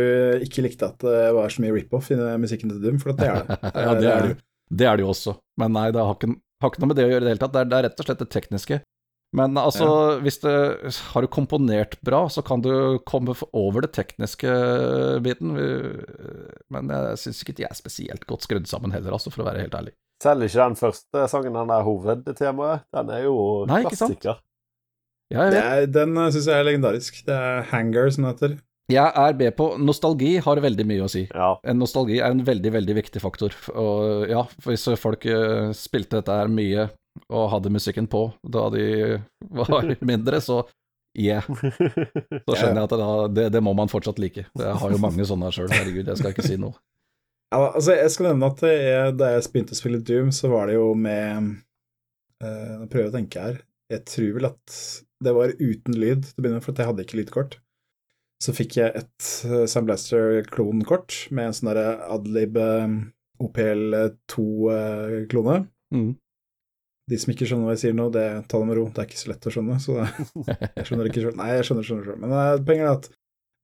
ikke 0.46 0.68
likte 0.68 0.94
at 0.94 1.02
det 1.02 1.34
var 1.34 1.58
så 1.58 1.66
mye 1.66 1.74
rip-off 1.74 2.14
i 2.14 2.22
musikken 2.38 2.70
til 2.70 2.86
Doom, 2.86 3.02
for 3.02 3.18
det 3.18 3.34
er 3.34 3.50
det. 3.50 3.58
ja, 3.88 3.98
det 3.98 4.12
er 4.14 4.28
det 4.28 4.34
jo. 4.36 4.42
Det 4.74 4.90
er 4.90 4.98
det 4.98 5.08
jo 5.08 5.14
også, 5.14 5.40
men 5.62 5.74
nei, 5.74 5.90
det 5.94 6.06
har 6.06 6.22
ikke, 6.22 6.36
har 6.64 6.74
ikke 6.74 6.84
noe 6.84 6.92
med 6.94 7.00
det 7.00 7.06
å 7.06 7.12
gjøre 7.12 7.22
i 7.22 7.28
det 7.28 7.36
hele 7.36 7.44
tatt. 7.44 7.54
Det 7.54 7.62
er, 7.62 7.70
det 7.70 7.78
er 7.78 7.88
rett 7.90 8.02
og 8.02 8.10
slett 8.10 8.24
det 8.24 8.32
tekniske. 8.34 8.80
Men 9.34 9.58
altså, 9.58 9.86
ja. 9.88 10.18
hvis 10.22 10.38
du 10.44 10.50
har 10.52 11.26
du 11.26 11.30
komponert 11.34 11.96
bra, 12.06 12.22
så 12.30 12.44
kan 12.46 12.62
du 12.62 13.00
komme 13.10 13.34
over 13.50 13.82
det 13.82 13.90
tekniske 13.98 14.58
biten. 15.26 15.56
Men 16.74 16.94
jeg 16.94 17.22
syns 17.24 17.42
ikke 17.42 17.58
de 17.58 17.66
er 17.66 17.78
spesielt 17.78 18.28
godt 18.30 18.46
skrudd 18.46 18.70
sammen 18.70 18.94
heller, 18.94 19.16
altså, 19.18 19.34
for 19.34 19.42
å 19.42 19.48
være 19.50 19.66
helt 19.66 19.78
ærlig. 19.80 19.96
Selv 20.22 20.46
ikke 20.46 20.62
den 20.62 20.78
første 20.80 21.26
sangen, 21.32 21.58
den 21.58 21.74
der 21.74 21.88
hovedtemaet. 21.88 22.86
Den 22.94 23.10
er 23.16 23.26
jo 23.26 23.38
Nei, 23.72 23.82
klassiker. 23.90 24.38
Ja, 25.34 25.48
er, 25.50 25.88
den 25.90 26.14
syns 26.30 26.46
jeg 26.46 26.54
er 26.54 26.70
legendarisk. 26.70 27.18
Det 27.26 27.34
er 27.34 27.66
Hanger, 27.72 28.14
som 28.14 28.30
heter. 28.30 28.60
Jeg 28.92 29.16
er 29.16 29.36
B 29.40 29.48
på 29.56 29.70
nostalgi 29.80 30.34
har 30.44 30.60
veldig 30.64 30.86
mye 30.88 31.06
å 31.06 31.12
si. 31.12 31.24
Ja. 31.32 31.54
Nostalgi 31.76 32.18
er 32.20 32.34
en 32.34 32.44
veldig, 32.44 32.74
veldig 32.76 32.98
viktig 32.98 33.22
faktor. 33.24 33.56
Og 33.80 34.28
ja, 34.28 34.44
hvis 34.66 34.84
folk 35.00 35.24
uh, 35.30 35.72
spilte 35.78 36.20
dette 36.20 36.36
her 36.36 36.52
mye 36.52 36.90
og 37.30 37.52
hadde 37.54 37.72
musikken 37.72 38.10
på 38.12 38.26
da 38.44 38.68
de 38.74 38.86
var 39.62 39.88
mindre, 40.04 40.42
så 40.44 40.66
yeah. 41.16 41.46
Så 42.48 42.58
skjønner 42.58 42.82
jeg 42.82 42.88
at 42.90 42.96
det, 42.98 43.08
det, 43.38 43.48
det, 43.56 43.64
må 43.64 43.76
man 43.78 43.92
fortsatt 43.92 44.20
like. 44.20 44.50
Jeg 44.52 44.76
har 44.82 44.96
jo 44.96 45.00
mange 45.00 45.28
sånne 45.30 45.54
sjøl, 45.56 45.72
herregud, 45.72 46.10
jeg 46.10 46.20
skal 46.20 46.36
ikke 46.36 46.48
si 46.48 46.60
noe. 46.60 46.76
Ja, 47.54 47.70
altså, 47.70 47.94
jeg 47.96 48.10
skal 48.10 48.32
nevne 48.32 48.50
at 48.50 48.64
jeg, 48.66 49.16
da 49.16 49.36
jeg 49.36 49.50
begynte 49.54 49.78
å 49.78 49.80
spille 49.80 50.04
Doom, 50.04 50.34
så 50.34 50.50
var 50.52 50.68
det 50.68 50.80
jo 50.80 50.92
med 50.98 51.54
uh, 52.44 52.72
Nå 52.82 52.88
prøver 52.90 53.06
jeg 53.06 53.14
å 53.14 53.18
tenke 53.20 53.48
her. 53.48 53.60
Jeg 53.94 54.08
tror 54.10 54.32
vel 54.40 54.50
at 54.50 54.80
det 55.24 55.32
var 55.38 55.54
uten 55.56 55.96
lyd 55.96 56.26
til 56.26 56.34
å 56.34 56.42
begynne 56.42 56.60
med, 56.60 56.66
for 56.66 56.76
jeg 56.76 56.90
hadde 56.90 57.06
ikke 57.06 57.22
lydkort 57.22 57.62
så 58.44 58.52
fikk 58.56 58.72
jeg 58.82 58.90
et 59.00 59.22
uh, 59.48 59.64
Sam 59.70 59.86
Blaster-klonkort 59.88 61.10
med 61.32 61.44
en 61.48 61.56
sånn 61.56 61.70
derre 61.72 61.90
Adlib 62.12 62.54
uh, 62.60 62.90
OPL2-klone. 63.44 65.58
Uh, 65.64 65.68
mm. 65.96 66.12
De 67.12 67.16
som 67.20 67.32
ikke 67.34 67.46
skjønner 67.48 67.66
hva 67.68 67.74
jeg 67.76 67.84
sier 67.84 67.96
nå, 67.98 68.06
det 68.16 68.26
ta 68.52 68.56
det 68.60 68.68
med 68.70 68.78
ro. 68.80 68.86
Det 68.92 69.00
er 69.02 69.08
ikke 69.10 69.20
så 69.20 69.32
lett 69.32 69.48
å 69.48 69.54
skjønne. 69.54 69.76
Så 69.84 69.92
det, 70.00 70.08
jeg 70.80 70.86
skjønner 70.88 71.06
ikke 71.10 71.24
selv. 71.26 71.38
Nei, 71.40 71.50
jeg 71.54 71.64
skjønner, 71.68 71.86
skjønner 71.88 72.06
selv. 72.10 72.20
Men 72.24 72.30
uh, 72.36 72.66
poenget 72.68 72.88
er 72.88 72.98
at 72.98 73.06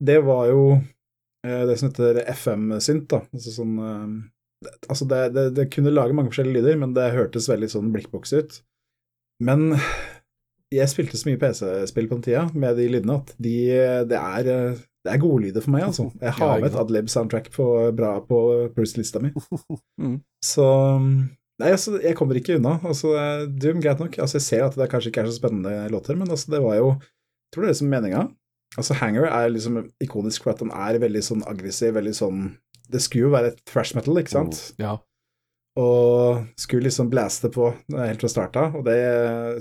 det 0.10 0.20
var 0.28 0.44
jo 0.52 0.62
uh, 0.78 1.64
det 1.68 1.76
som 1.80 1.88
heter 1.90 2.14
FM-synt, 2.36 3.06
da. 3.12 3.20
Altså 3.36 3.50
sånn 3.56 3.74
uh, 3.80 4.08
det, 4.64 4.72
Altså, 4.92 5.04
det, 5.12 5.20
det, 5.36 5.44
det, 5.60 5.66
kunne 5.74 5.96
lage 5.96 6.16
mange 6.16 6.30
forskjellige 6.34 6.58
lyder, 6.60 6.76
men 6.80 6.92
det 6.96 7.16
hørtes 7.16 7.52
veldig 7.52 7.70
sånn 7.72 7.94
blikkboks 7.96 8.32
ut. 8.36 8.52
Men 9.44 9.60
jeg 10.74 10.92
spilte 10.92 11.18
så 11.18 11.30
mye 11.30 11.40
PC-spill 11.42 12.08
på 12.10 12.20
den 12.20 12.26
tida 12.28 12.46
med 12.54 12.78
de 12.78 12.86
lydene 12.92 13.18
at 13.22 13.34
de, 13.42 13.56
det, 14.10 14.20
er, 14.20 14.78
det 15.06 15.14
er 15.14 15.22
gode 15.22 15.48
lyder 15.48 15.66
for 15.66 15.74
meg, 15.74 15.88
altså. 15.88 16.10
Jeg 16.22 16.36
har 16.38 16.62
med 16.62 16.70
et 16.70 16.78
Adlib-soundtrack 16.84 17.50
på, 17.56 17.68
bra 17.98 18.16
på 18.26 18.40
Bruce-lista 18.76 19.24
mi. 19.24 19.34
Mm. 20.00 20.22
Så 20.46 20.66
Nei, 21.60 21.74
altså, 21.74 21.98
jeg 22.00 22.16
kommer 22.16 22.38
ikke 22.40 22.56
unna. 22.56 22.78
Altså, 22.88 23.10
Doom, 23.52 23.82
greit 23.84 24.00
nok. 24.00 24.14
Altså, 24.24 24.38
jeg 24.38 24.46
ser 24.46 24.62
at 24.64 24.78
det 24.80 24.86
kanskje 24.88 25.10
ikke 25.12 25.26
er 25.26 25.28
så 25.28 25.42
spennende 25.42 25.90
låter, 25.92 26.16
men 26.16 26.32
altså, 26.32 26.54
det 26.54 26.62
var 26.64 26.78
jo 26.78 26.94
Jeg 26.94 27.52
tror 27.52 27.66
det 27.66 27.68
er 27.68 27.74
det 27.74 27.80
som 27.82 27.90
er 27.90 27.96
meninga. 27.98 28.22
Altså, 28.78 28.96
Hanger 29.02 29.28
er 29.28 29.52
liksom 29.52 29.82
ikonisk 30.00 30.46
for 30.46 30.54
at 30.54 30.64
han 30.64 30.72
er 30.72 31.02
veldig 31.04 31.24
sånn 31.26 31.44
aggressiv, 31.52 31.98
veldig 31.98 32.16
sånn 32.16 32.46
Det 32.88 33.02
skulle 33.04 33.28
jo 33.28 33.34
være 33.34 33.52
et 33.52 33.60
thrash 33.68 33.98
metal, 33.98 34.22
ikke 34.22 34.38
sant? 34.38 34.62
Mm, 34.78 34.86
ja 34.86 34.96
og 35.80 36.46
skulle 36.60 36.88
liksom 36.90 37.10
blæste 37.12 37.52
på 37.54 37.70
helt 37.94 38.24
fra 38.24 38.30
starta, 38.32 38.66
og 38.76 38.84
det 38.88 38.98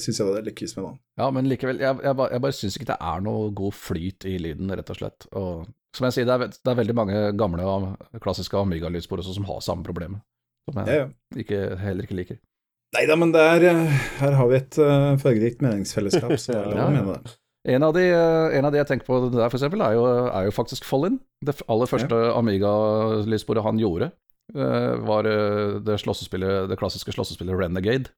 syns 0.02 0.18
jeg 0.20 0.26
var 0.26 0.38
det 0.38 0.50
lykkes 0.50 0.74
med 0.76 0.86
nå. 0.86 0.92
Ja, 1.20 1.28
men 1.34 1.48
likevel, 1.50 1.78
jeg, 1.82 2.00
jeg, 2.04 2.18
bare, 2.18 2.32
jeg 2.34 2.44
bare 2.44 2.56
syns 2.58 2.78
ikke 2.78 2.90
det 2.90 2.98
er 3.10 3.24
noe 3.24 3.52
god 3.56 3.76
flyt 3.76 4.26
i 4.28 4.34
lyden, 4.42 4.72
rett 4.74 4.92
og 4.94 4.98
slett. 4.98 5.28
Og 5.38 5.68
som 5.96 6.08
jeg 6.08 6.18
sier, 6.18 6.28
det 6.28 6.36
er, 6.36 6.52
det 6.52 6.72
er 6.72 6.80
veldig 6.80 6.96
mange 6.98 7.22
gamle 7.38 7.64
og 7.68 8.20
klassiske 8.24 8.58
Amiga-lydspor 8.58 9.22
som 9.26 9.48
har 9.48 9.64
samme 9.64 9.86
problemet, 9.86 10.24
som 10.68 10.82
jeg 10.82 10.94
ja, 10.94 11.06
ja. 11.06 11.10
Ikke, 11.44 11.64
heller 11.80 12.08
ikke 12.08 12.18
liker. 12.18 12.40
Nei 12.96 13.04
da, 13.08 13.18
men 13.20 13.34
der, 13.34 13.66
her 14.22 14.38
har 14.38 14.48
vi 14.48 14.56
et 14.56 14.78
uh, 14.80 15.12
fargerikt 15.20 15.60
meningsfellesskap, 15.64 16.32
så 16.40 16.54
det 16.54 16.60
er 16.62 16.72
lov 16.72 16.86
å 16.86 16.94
mene 16.94 17.18
det. 17.18 17.36
En 17.68 17.84
av, 17.84 17.92
de, 17.92 18.04
eh, 18.06 18.54
en 18.56 18.64
av, 18.64 18.72
de, 18.72 18.78
jeg 18.80 18.88
tenker 18.88 19.04
på 19.04 19.18
der, 19.28 19.48
for 19.50 19.58
eksempel, 19.58 19.82
er 19.84 19.96
jo, 19.98 20.04
er 20.30 20.46
jo 20.46 20.54
faktisk 20.56 20.86
Follin. 20.88 21.18
Det 21.44 21.58
aller 21.68 21.90
første 21.90 22.20
ja. 22.22 22.30
Amiga-lydsporet 22.38 23.66
han 23.66 23.80
gjorde. 23.82 24.08
Eh, 24.54 24.94
var 25.08 25.22
det 25.22 25.80
det, 25.84 26.68
det 26.68 26.76
klassiske 26.80 27.12
slåssespillet 27.12 27.60
Renegade. 27.60 28.10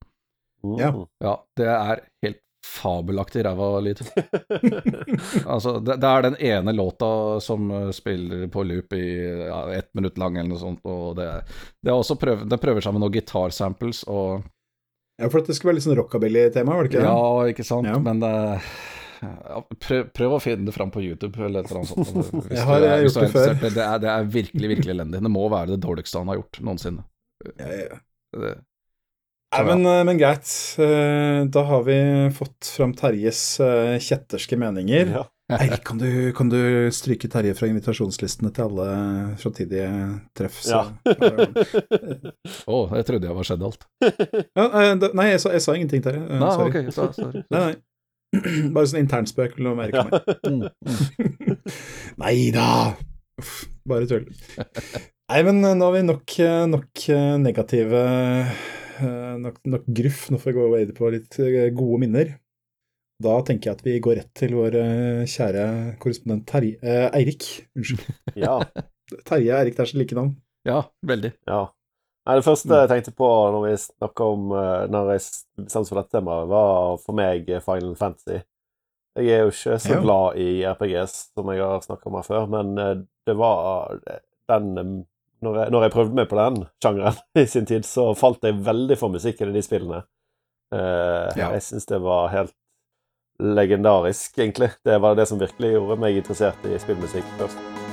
Ja. 0.79 1.07
ja. 1.25 1.35
Det 1.57 1.67
er 1.67 2.05
helt 2.23 2.43
fabelaktig 2.67 3.45
ræva 3.45 3.81
lyd. 3.81 4.01
altså, 5.47 5.79
det, 5.81 5.97
det, 5.97 6.09
er 6.09 6.23
den 6.23 6.37
ene 6.37 6.73
låta 6.77 7.41
som 7.41 7.71
eh, 7.71 7.91
spiller 7.97 8.47
på 8.53 8.65
loop 8.69 8.93
i 8.93 9.07
ja, 9.49 9.65
ett 9.75 9.89
minutt 9.95 10.19
lang 10.19 10.37
eller 10.37 10.53
noe 10.53 10.61
sånt, 10.61 10.85
og 10.85 11.17
det, 11.19 11.29
det, 11.83 11.97
prøv, 12.21 12.47
det 12.49 12.61
prøver 12.61 12.85
seg 12.85 12.95
med 12.95 13.05
noen 13.05 13.17
gitarsamples 13.17 14.05
og 14.09 14.45
Ja, 15.21 15.29
for 15.29 15.41
at 15.43 15.51
det 15.51 15.57
skulle 15.57 15.73
være 15.73 15.81
litt 15.81 15.89
sånn 15.89 15.99
rockabilly-tema, 15.99 16.77
var 16.77 16.87
det 16.87 16.93
ikke 16.93 17.03
det? 17.03 17.09
Ja, 17.09 17.49
ikke 17.53 17.67
sant, 17.67 17.91
ja. 17.91 17.99
men 18.01 18.23
prøv, 19.21 20.09
prøv, 20.17 20.37
å 20.37 20.41
finne 20.43 20.69
det 20.69 20.75
fram 20.77 20.93
på 20.95 21.03
YouTube 21.05 21.37
eller 21.39 21.65
et 21.65 21.71
eller 21.71 21.83
annet 21.83 21.93
sånt. 21.93 22.51
jeg 22.55 22.67
har 22.71 22.87
er, 22.87 23.05
gjort 23.05 23.21
det 23.21 23.31
før. 23.35 23.55
Det 23.63 23.71
er, 23.85 24.01
det 24.03 24.11
er, 24.15 24.33
virkelig, 24.39 24.73
virkelig 24.77 24.97
elendig. 24.97 25.23
Det 25.27 25.33
må 25.33 25.47
være 25.53 25.75
det 25.75 25.83
dårligste 25.85 26.23
han 26.23 26.33
har 26.33 26.41
gjort 26.41 26.63
noensinne. 26.67 27.07
Ja, 27.57 27.71
ja. 27.77 28.01
Det, 28.37 28.55
Nei, 29.51 29.65
men, 29.67 29.83
eh, 29.87 30.05
men, 30.07 30.19
greit. 30.19 30.47
Eh, 30.79 31.45
da 31.51 31.65
har 31.67 31.83
vi 31.83 31.99
fått 32.37 32.71
fram 32.77 32.95
Terjes 32.95 33.43
eh, 33.61 33.99
kjetterske 33.99 34.59
meninger. 34.61 35.11
Ja. 35.17 35.27
Eirik, 35.51 35.83
kan, 35.83 35.99
du- 35.99 36.33
kan 36.33 36.49
du 36.49 36.61
stryke 36.95 37.27
Terje 37.29 37.57
fra 37.59 37.67
invitasjonslistene 37.67 38.53
til 38.55 38.69
alle 38.69 38.87
framtidige 39.43 39.89
treff? 40.39 40.61
Så, 40.63 40.85
Å, 42.71 42.79
jeg 42.95 43.09
trodde 43.09 43.27
jeg 43.27 43.35
var 43.41 43.49
skjedd 43.49 43.65
alt. 43.67 43.89
Ja, 44.55 44.69
nei, 44.95 45.27
jeg 45.33 45.43
sa, 45.43 45.51
jeg 45.57 45.65
sa 45.67 45.75
ingenting, 45.75 46.05
Terje. 46.07 46.23
Nei, 46.31 46.53
sorry. 46.55 46.85
ok, 46.87 46.95
sorry. 46.95 47.43
Nei, 47.51 47.65
nei. 47.65 47.75
Bare 48.75 48.87
sånn 48.87 49.03
internspøk 49.05 49.57
mellom 49.59 49.81
Erik 49.83 49.97
og 49.99 50.11
meg. 50.11 50.29
Mm, 50.47 50.61
mm. 50.87 51.57
Nei 52.23 52.37
da! 52.55 52.69
Bare 53.89 54.07
tull. 54.11 54.29
Nei, 55.31 55.41
men 55.47 55.63
eh, 55.65 55.75
nå 55.79 55.89
har 55.89 55.97
vi 55.97 56.05
nok, 56.07 56.37
eh, 56.43 56.67
nok 56.71 57.09
eh, 57.15 57.33
negative 57.43 58.05
nok, 59.41 59.59
nok 59.73 59.91
gruff. 59.97 60.27
Nå 60.31 60.41
får 60.41 60.51
vi 60.53 60.57
gå 60.59 60.69
videre 60.75 60.97
på 60.97 61.11
litt 61.15 61.41
gode 61.77 62.01
minner. 62.03 62.35
Da 63.21 63.37
tenker 63.45 63.71
jeg 63.71 63.79
at 63.79 63.85
vi 63.85 63.99
går 64.03 64.19
rett 64.21 64.31
til 64.37 64.55
vår 64.57 64.77
kjære 65.29 65.65
korrespondent 66.01 66.47
Terje 66.49 66.79
eh, 66.81 67.09
Eirik. 67.17 67.49
Unnskyld. 67.77 68.07
Ja. 68.41 68.59
Terje 69.29 69.59
Eirik, 69.59 69.77
det 69.77 69.85
er 69.85 69.93
så 69.93 70.01
like 70.01 70.17
navn. 70.17 70.35
Ja, 70.69 70.83
veldig. 71.07 71.33
ja. 71.49 71.65
Nei, 72.29 72.37
det 72.37 72.45
første 72.45 72.83
jeg 72.83 72.91
tenkte 72.91 73.15
på 73.17 73.29
når 73.55 73.63
vi 73.65 73.77
snakka 73.81 74.27
om 74.29 74.51
eh, 74.53 74.83
Når 74.93 75.13
jeg 75.15 75.23
bestemte 75.65 75.89
for 75.89 76.01
dette 76.03 76.19
temaet, 76.19 76.51
var 76.51 76.99
for 77.01 77.17
meg 77.17 77.49
Final 77.65 77.95
Fantasy. 77.99 78.43
Jeg 79.19 79.31
er 79.35 79.47
jo 79.47 79.55
ikke 79.55 79.79
så 79.83 80.01
glad 80.05 80.37
i 80.39 80.51
RPGs, 80.69 81.15
som 81.35 81.49
jeg 81.51 81.65
har 81.65 81.81
snakka 81.83 82.11
om 82.11 82.19
her 82.21 82.29
før, 82.29 82.45
men 82.53 82.77
eh, 82.79 82.93
det 83.27 83.37
var 83.41 83.97
den 84.53 84.71
eh, 84.79 84.93
når 85.41 85.57
jeg, 85.57 85.73
når 85.73 85.85
jeg 85.87 85.93
prøvde 85.95 86.19
meg 86.19 86.29
på 86.29 86.37
den 86.37 86.65
sjangeren 86.85 87.21
i 87.43 87.47
sin 87.49 87.69
tid, 87.69 87.87
så 87.89 88.11
falt 88.19 88.45
jeg 88.45 88.61
veldig 88.67 88.99
for 89.01 89.13
musikken 89.13 89.51
i 89.51 89.57
de 89.57 89.65
spillene. 89.65 90.03
Uh, 90.71 91.33
Ja. 91.35 91.49
Jeg 91.57 91.65
syns 91.67 91.89
det 91.89 91.99
var 92.05 92.29
helt 92.35 92.55
legendarisk, 93.41 94.39
egentlig. 94.39 94.71
Det 94.85 95.01
var 95.01 95.17
det 95.17 95.27
som 95.27 95.41
virkelig 95.41 95.73
gjorde 95.73 95.97
meg 96.03 96.21
interessert 96.21 96.69
i 96.69 96.79
spillmusikk 96.79 97.39
først. 97.41 97.90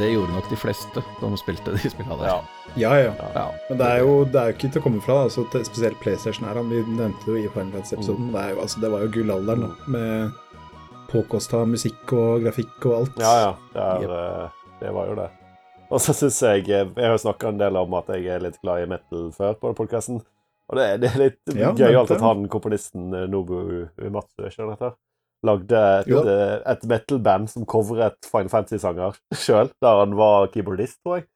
Det 0.00 0.08
gjorde 0.08 0.32
nok 0.32 0.46
de 0.48 0.56
fleste 0.56 1.02
som 1.20 1.34
spilte 1.36 1.74
de 1.76 1.90
spillene 1.92 2.16
der. 2.22 2.30
Ja. 2.30 2.38
Ja, 2.78 2.92
ja. 3.00 3.10
Ja. 3.34 3.42
Men 3.68 3.80
det 3.80 3.86
er 3.86 3.98
jo 4.00 4.12
det 4.24 4.40
er 4.40 4.52
jo 4.52 4.54
ikke 4.56 4.70
til 4.72 4.80
å 4.80 4.84
komme 4.84 5.02
fra. 5.04 5.16
Altså, 5.26 5.44
spesielt 5.66 5.98
PlayStation 6.00 6.46
her. 6.48 6.60
Vi 6.70 6.78
nevnte 6.86 7.26
det 7.26 7.34
jo 7.34 7.42
i 7.42 7.50
Final 7.52 7.74
Fantasy-episoden. 7.74 8.30
Mm. 8.30 8.32
Det, 8.32 8.44
er 8.44 8.62
altså, 8.62 8.80
det 8.80 8.92
var 8.94 9.04
jo 9.04 9.10
gullalderen, 9.18 9.66
mm. 9.66 9.90
Med 9.92 10.64
påkosta 11.10 11.64
musikk 11.66 12.14
og 12.16 12.46
grafikk 12.46 12.88
og 12.88 12.96
alt. 13.00 13.20
Ja, 13.20 13.34
ja. 13.42 13.52
Det, 13.74 13.84
er, 13.90 14.06
yep. 14.06 14.74
det 14.80 14.94
var 14.96 15.10
jo 15.10 15.18
det. 15.20 15.28
Og 15.90 16.00
så 16.00 16.14
syns 16.14 16.38
jeg 16.46 16.68
eh, 16.70 16.86
Jeg 16.86 17.02
har 17.02 17.16
jo 17.16 17.22
snakka 17.24 17.50
en 17.50 17.60
del 17.60 17.76
om 17.80 17.96
at 17.98 18.12
jeg 18.14 18.28
er 18.30 18.44
litt 18.44 18.60
glad 18.62 18.84
i 18.84 18.90
metal 18.90 19.28
før 19.36 19.56
på 19.58 19.74
podkasten. 19.82 20.22
Og 20.70 20.78
det, 20.78 20.86
det 21.02 21.10
er 21.10 21.22
litt 21.24 21.56
Ja, 21.58 21.72
gøyalt 21.74 22.12
at 22.14 22.22
han 22.22 22.46
komponisten 22.48 23.10
eh, 23.12 23.28
Nobu 23.28 23.58
Umatsu 23.98 24.46
ikke 24.46 24.70
dette. 24.70 24.70
heter, 24.76 24.98
lagde 25.46 25.80
et, 26.02 26.08
eh, 26.28 26.56
et 26.72 26.82
metal-band 26.90 27.48
som 27.48 27.64
covret 27.66 28.16
Final 28.28 28.50
Fantasy-sanger 28.52 29.16
sjøl, 29.32 29.70
der 29.82 30.00
han 30.02 30.16
var 30.18 30.48
keyboardist, 30.52 30.98
tror 31.04 31.20
jeg. 31.20 31.26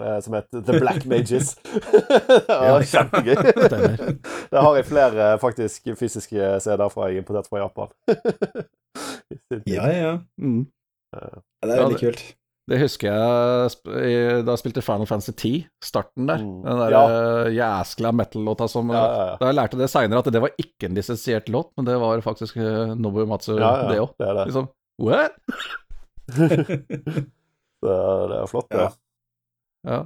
eh, 0.00 0.20
Som 0.24 0.34
het 0.38 0.48
The 0.52 0.78
Black 0.80 1.04
Mages. 1.10 1.56
ja, 2.48 2.78
kjempegøy. 2.80 3.36
Det 4.52 4.64
har 4.64 4.76
jeg 4.78 4.86
flere 4.88 5.30
faktisk 5.42 5.90
fysiske 5.98 6.60
CD-er 6.64 6.88
fra 6.92 7.08
jeg 7.10 7.22
importerte 7.24 7.48
fra 7.52 7.64
Japan. 7.64 7.92
Ja, 9.66 9.86
ja. 9.92 10.12
Mm. 10.38 10.66
Det 11.12 11.70
er 11.74 11.82
veldig 11.84 12.00
kult. 12.00 12.22
Det 12.70 12.78
husker 12.78 13.08
jeg 13.10 13.70
da 14.46 14.52
jeg 14.54 14.60
spilte 14.60 14.82
Final 14.84 15.08
Fantasy 15.10 15.32
10, 15.34 15.64
starten 15.82 16.28
der. 16.28 16.42
Mm. 16.44 16.60
Den 16.62 16.82
der 16.84 16.92
ja. 16.94 17.00
jæskla 17.56 18.12
metal-låta 18.14 18.68
som 18.70 18.92
Ja, 18.94 19.00
ja, 19.00 19.24
ja. 19.32 19.38
Da 19.40 19.48
jeg 19.50 19.56
lærte 19.58 19.80
det 19.80 19.88
seinere 19.90 20.22
at 20.22 20.30
det 20.30 20.42
var 20.44 20.54
ikke 20.60 20.86
en 20.86 20.94
lisensiert 20.98 21.50
låt, 21.50 21.72
men 21.76 21.88
det 21.88 21.96
var 21.98 22.22
faktisk 22.22 22.60
uh, 22.62 22.92
Nobu 22.94 23.24
Matsu, 23.26 23.56
Ja, 23.58 23.72
ja, 23.82 23.88
det 23.90 23.98
òg. 24.04 24.14
det 24.20 24.28
er 24.28 24.34
det. 24.44 24.52
er, 27.90 28.28
det 28.30 28.38
er 28.38 28.46
flott, 28.46 28.68
det. 28.70 28.86
Ja. 28.86 28.90
Ja. 29.90 30.00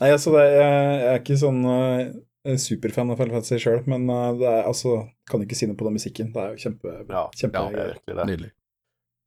Nei, 0.00 0.10
altså, 0.16 0.32
det 0.34 0.42
er, 0.48 0.58
jeg 0.64 1.06
er 1.12 1.22
ikke 1.22 1.38
sånn 1.38 1.62
uh, 1.68 2.56
superfan 2.58 3.12
av 3.12 3.20
Final 3.20 3.36
Fantasy 3.36 3.60
sjøl, 3.62 3.82
men 3.86 4.10
uh, 4.10 4.32
det 4.40 4.48
er 4.48 4.66
altså 4.66 5.04
Kan 5.30 5.44
ikke 5.44 5.58
si 5.58 5.68
noe 5.70 5.78
på 5.78 5.86
den 5.86 6.00
musikken. 6.00 6.32
Det 6.34 6.42
er 6.42 6.56
jo 6.56 6.64
kjempe, 6.66 6.98
Ja, 7.04 7.28
kjempe 7.36 7.62
det 7.70 7.84
er 7.84 7.94
virkelig 7.94 8.16
det. 8.18 8.28
Nydelig. 8.32 8.52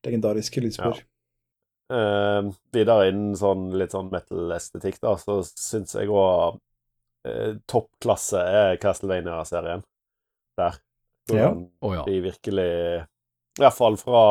legendariske 0.04 0.68
lydspor. 0.68 1.04
Eh, 1.92 2.52
videre 2.74 3.10
innen 3.12 3.36
sånn 3.36 3.72
litt 3.78 3.92
sånn 3.92 4.10
metal-estetikk, 4.14 5.02
da, 5.04 5.16
så 5.20 5.42
syns 5.44 5.96
jeg 5.98 6.08
òg 6.10 6.60
uh, 7.28 7.52
toppklasse 7.70 8.40
er 8.40 8.78
Castlevania-serien. 8.82 9.84
Der. 10.58 10.80
Hvordan 11.30 11.66
Å 11.82 11.92
ja. 11.96 12.02
de 12.06 12.20
virkelig 12.22 12.70
I 13.00 13.62
hvert 13.62 13.74
fall 13.78 13.96
fra 13.98 14.24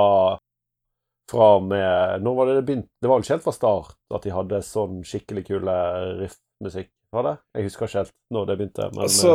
fra 1.33 1.47
med 1.65 2.21
Når 2.23 2.35
var 2.37 2.47
det 2.51 2.55
det 2.59 2.65
begynte? 2.69 2.91
Det 3.01 3.09
var 3.09 3.23
ikke 3.23 3.33
helt 3.33 3.45
fra 3.47 3.55
start 3.57 3.95
at 4.13 4.27
de 4.27 4.35
hadde 4.35 4.59
sånn 4.67 4.99
skikkelig 5.07 5.47
kule 5.49 5.77
riffmusikk? 6.21 6.91
Var 7.13 7.27
det? 7.27 7.33
Jeg 7.57 7.67
husker 7.69 7.89
ikke 7.89 8.03
helt 8.03 8.13
når 8.33 8.47
det 8.51 8.57
begynte. 8.61 8.89
Men, 8.93 9.03
Altså, 9.07 9.33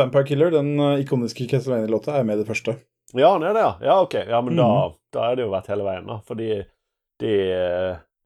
Vampire 0.00 0.28
Killer, 0.28 0.52
den 0.54 0.70
eh, 0.80 1.00
ikoniske 1.04 1.48
Castlevania-låta, 1.50 2.14
er 2.18 2.24
med 2.28 2.38
i 2.38 2.42
det 2.42 2.48
første. 2.48 2.76
Ja, 3.12 3.32
han 3.34 3.42
er 3.44 3.52
det, 3.56 3.64
ja. 3.64 3.72
Ja, 3.84 3.96
ok. 4.04 4.14
Ja, 4.28 4.40
men 4.44 4.56
da, 4.56 4.68
Mhm. 4.68 4.94
da 5.12 5.26
er 5.30 5.36
det 5.36 5.44
jo 5.44 5.50
vært 5.52 5.68
hele 5.72 5.84
veien, 5.84 6.06
da. 6.08 6.20
Fordi 6.28 6.48
de, 7.22 7.32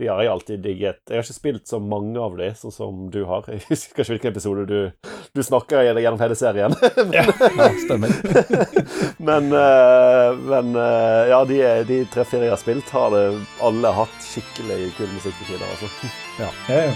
de 0.00 0.08
har 0.10 0.20
jeg 0.24 0.32
alltid 0.32 0.60
digget. 0.64 0.98
Jeg 1.08 1.16
har 1.20 1.24
ikke 1.24 1.36
spilt 1.36 1.68
så 1.70 1.78
mange 1.80 2.20
av 2.20 2.34
de, 2.36 2.50
sånn 2.58 2.74
som 2.74 2.98
du 3.12 3.22
har. 3.28 3.46
Jeg 3.52 3.62
husker 3.70 4.02
ikke 4.02 4.10
hvilken 4.16 4.32
episode 4.34 4.66
du, 4.68 5.10
du 5.36 5.42
snakker 5.44 5.80
i- 5.86 6.02
gjennom 6.04 6.20
hele 6.20 6.36
serien. 6.36 6.74
ja, 7.16 7.24
stemmer. 7.84 8.12
men 9.30 9.48
eh, 9.56 10.36
men 10.52 10.72
eh, 10.76 11.22
ja, 11.32 11.40
de, 11.48 11.60
de 11.88 12.02
tre-fire 12.12 12.48
jeg 12.48 12.54
har 12.56 12.60
spilt, 12.64 12.92
har 12.96 13.12
det 13.16 13.24
alle 13.64 13.94
hatt 14.02 14.16
skikkelig 14.24 14.92
kul 14.98 15.12
musikk 15.16 15.36
til 15.42 15.54
tider, 15.54 15.68
altså. 15.76 16.14
Ja, 16.44 16.52
ja. 16.72 16.88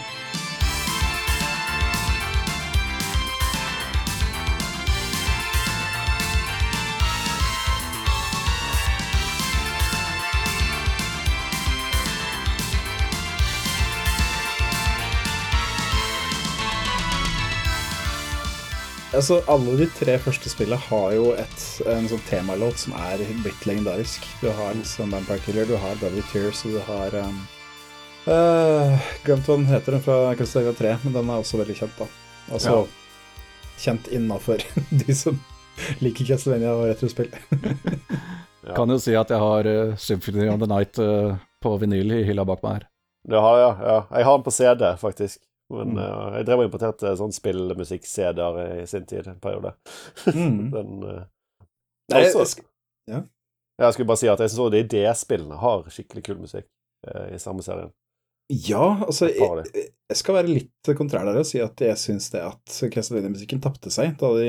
Altså, 19.21 19.43
alle 19.53 19.75
de 19.77 19.85
tre 19.93 20.15
første 20.17 20.49
spillene 20.49 20.81
har 20.81 21.11
jo 21.13 21.35
et, 21.37 21.65
en 21.93 22.07
sånn 22.09 22.23
temalåt 22.25 22.79
som 22.81 22.95
er 22.97 23.21
blitt 23.45 23.67
legendarisk. 23.69 24.25
Du 24.41 24.47
har 24.49 24.73
liksom 24.79 25.13
Vampire 25.13 25.43
Killer, 25.45 25.67
du 25.69 25.75
har 25.77 25.99
Brother 26.01 26.25
Tears, 26.31 26.63
og 26.65 26.79
du 26.79 26.79
har 26.87 27.17
um, 27.27 27.43
uh, 28.25 29.11
Glemt 29.27 29.45
hva 29.45 29.59
den 29.59 29.69
heter, 29.69 29.99
den 29.99 30.05
fra 30.07 30.17
Castlevania 30.39 30.73
3, 30.79 30.95
men 31.03 31.19
den 31.19 31.35
er 31.35 31.45
også 31.45 31.61
veldig 31.61 31.77
kjent, 31.83 32.01
da. 32.01 32.09
Altså 32.49 32.79
kjent 33.81 34.09
innafor 34.09 34.65
de 35.03 35.19
som 35.21 35.37
liker 36.01 36.33
Castlevania 36.33 36.73
og 36.79 36.89
retrospill. 36.95 37.29
Ja. 38.61 38.75
Kan 38.77 38.91
jo 38.93 38.99
si 39.01 39.15
at 39.17 39.31
jeg 39.33 39.41
har 39.41 39.65
uh, 39.65 39.95
Symphony 39.97 40.45
of 40.53 40.59
the 40.61 40.67
Night 40.69 40.99
uh, 41.01 41.39
på 41.65 41.71
vinyl 41.81 42.13
i 42.13 42.25
hylla 42.29 42.45
bak 42.45 42.61
meg 42.61 42.75
her. 42.75 42.83
Du 43.33 43.39
har 43.41 43.57
ja, 43.57 43.71
ja. 43.81 43.95
Jeg 44.19 44.27
har 44.29 44.37
den 44.37 44.45
på 44.45 44.53
CD, 44.53 44.85
faktisk. 45.01 45.41
Men 45.71 45.93
Mm. 45.95 45.99
uh, 46.03 46.33
jeg 46.39 46.47
drev 46.49 46.59
og 46.65 46.67
importerte 46.69 47.13
sånn 47.19 47.33
spillmusikk-CD-er 47.37 48.81
i 48.83 48.87
sin 48.91 49.05
tid, 49.07 49.27
en 49.31 49.39
periode. 49.43 49.75
Mm. 50.35 50.71
den 50.75 50.97
uh, 51.05 51.21
Nei, 52.11 52.25
også- 52.27 52.61
jeg 52.61 53.15
ja. 53.15 53.23
Jeg 53.81 53.95
skulle 53.95 54.11
bare 54.11 54.21
si 54.21 54.29
at 54.29 54.41
jeg 54.45 54.51
syns 54.53 54.73
de 54.75 54.83
D-spillene 54.93 55.57
har 55.57 55.87
skikkelig 55.89 56.23
kul 56.27 56.41
musikk 56.43 56.67
uh, 57.09 57.29
i 57.33 57.39
samme 57.41 57.63
serien. 57.65 57.93
Ja, 58.51 58.97
altså 59.07 59.29
jeg, 59.31 59.87
jeg 60.11 60.19
skal 60.19 60.35
være 60.41 60.51
litt 60.51 60.89
kontrær 60.99 61.23
der 61.29 61.39
og 61.39 61.47
si 61.47 61.61
at 61.63 61.79
jeg 61.81 61.95
syns 61.97 62.27
det 62.35 62.41
at 62.43 62.81
Castlevania-musikken 62.91 63.61
tapte 63.63 63.93
seg 63.95 64.17
da 64.19 64.33
de 64.35 64.49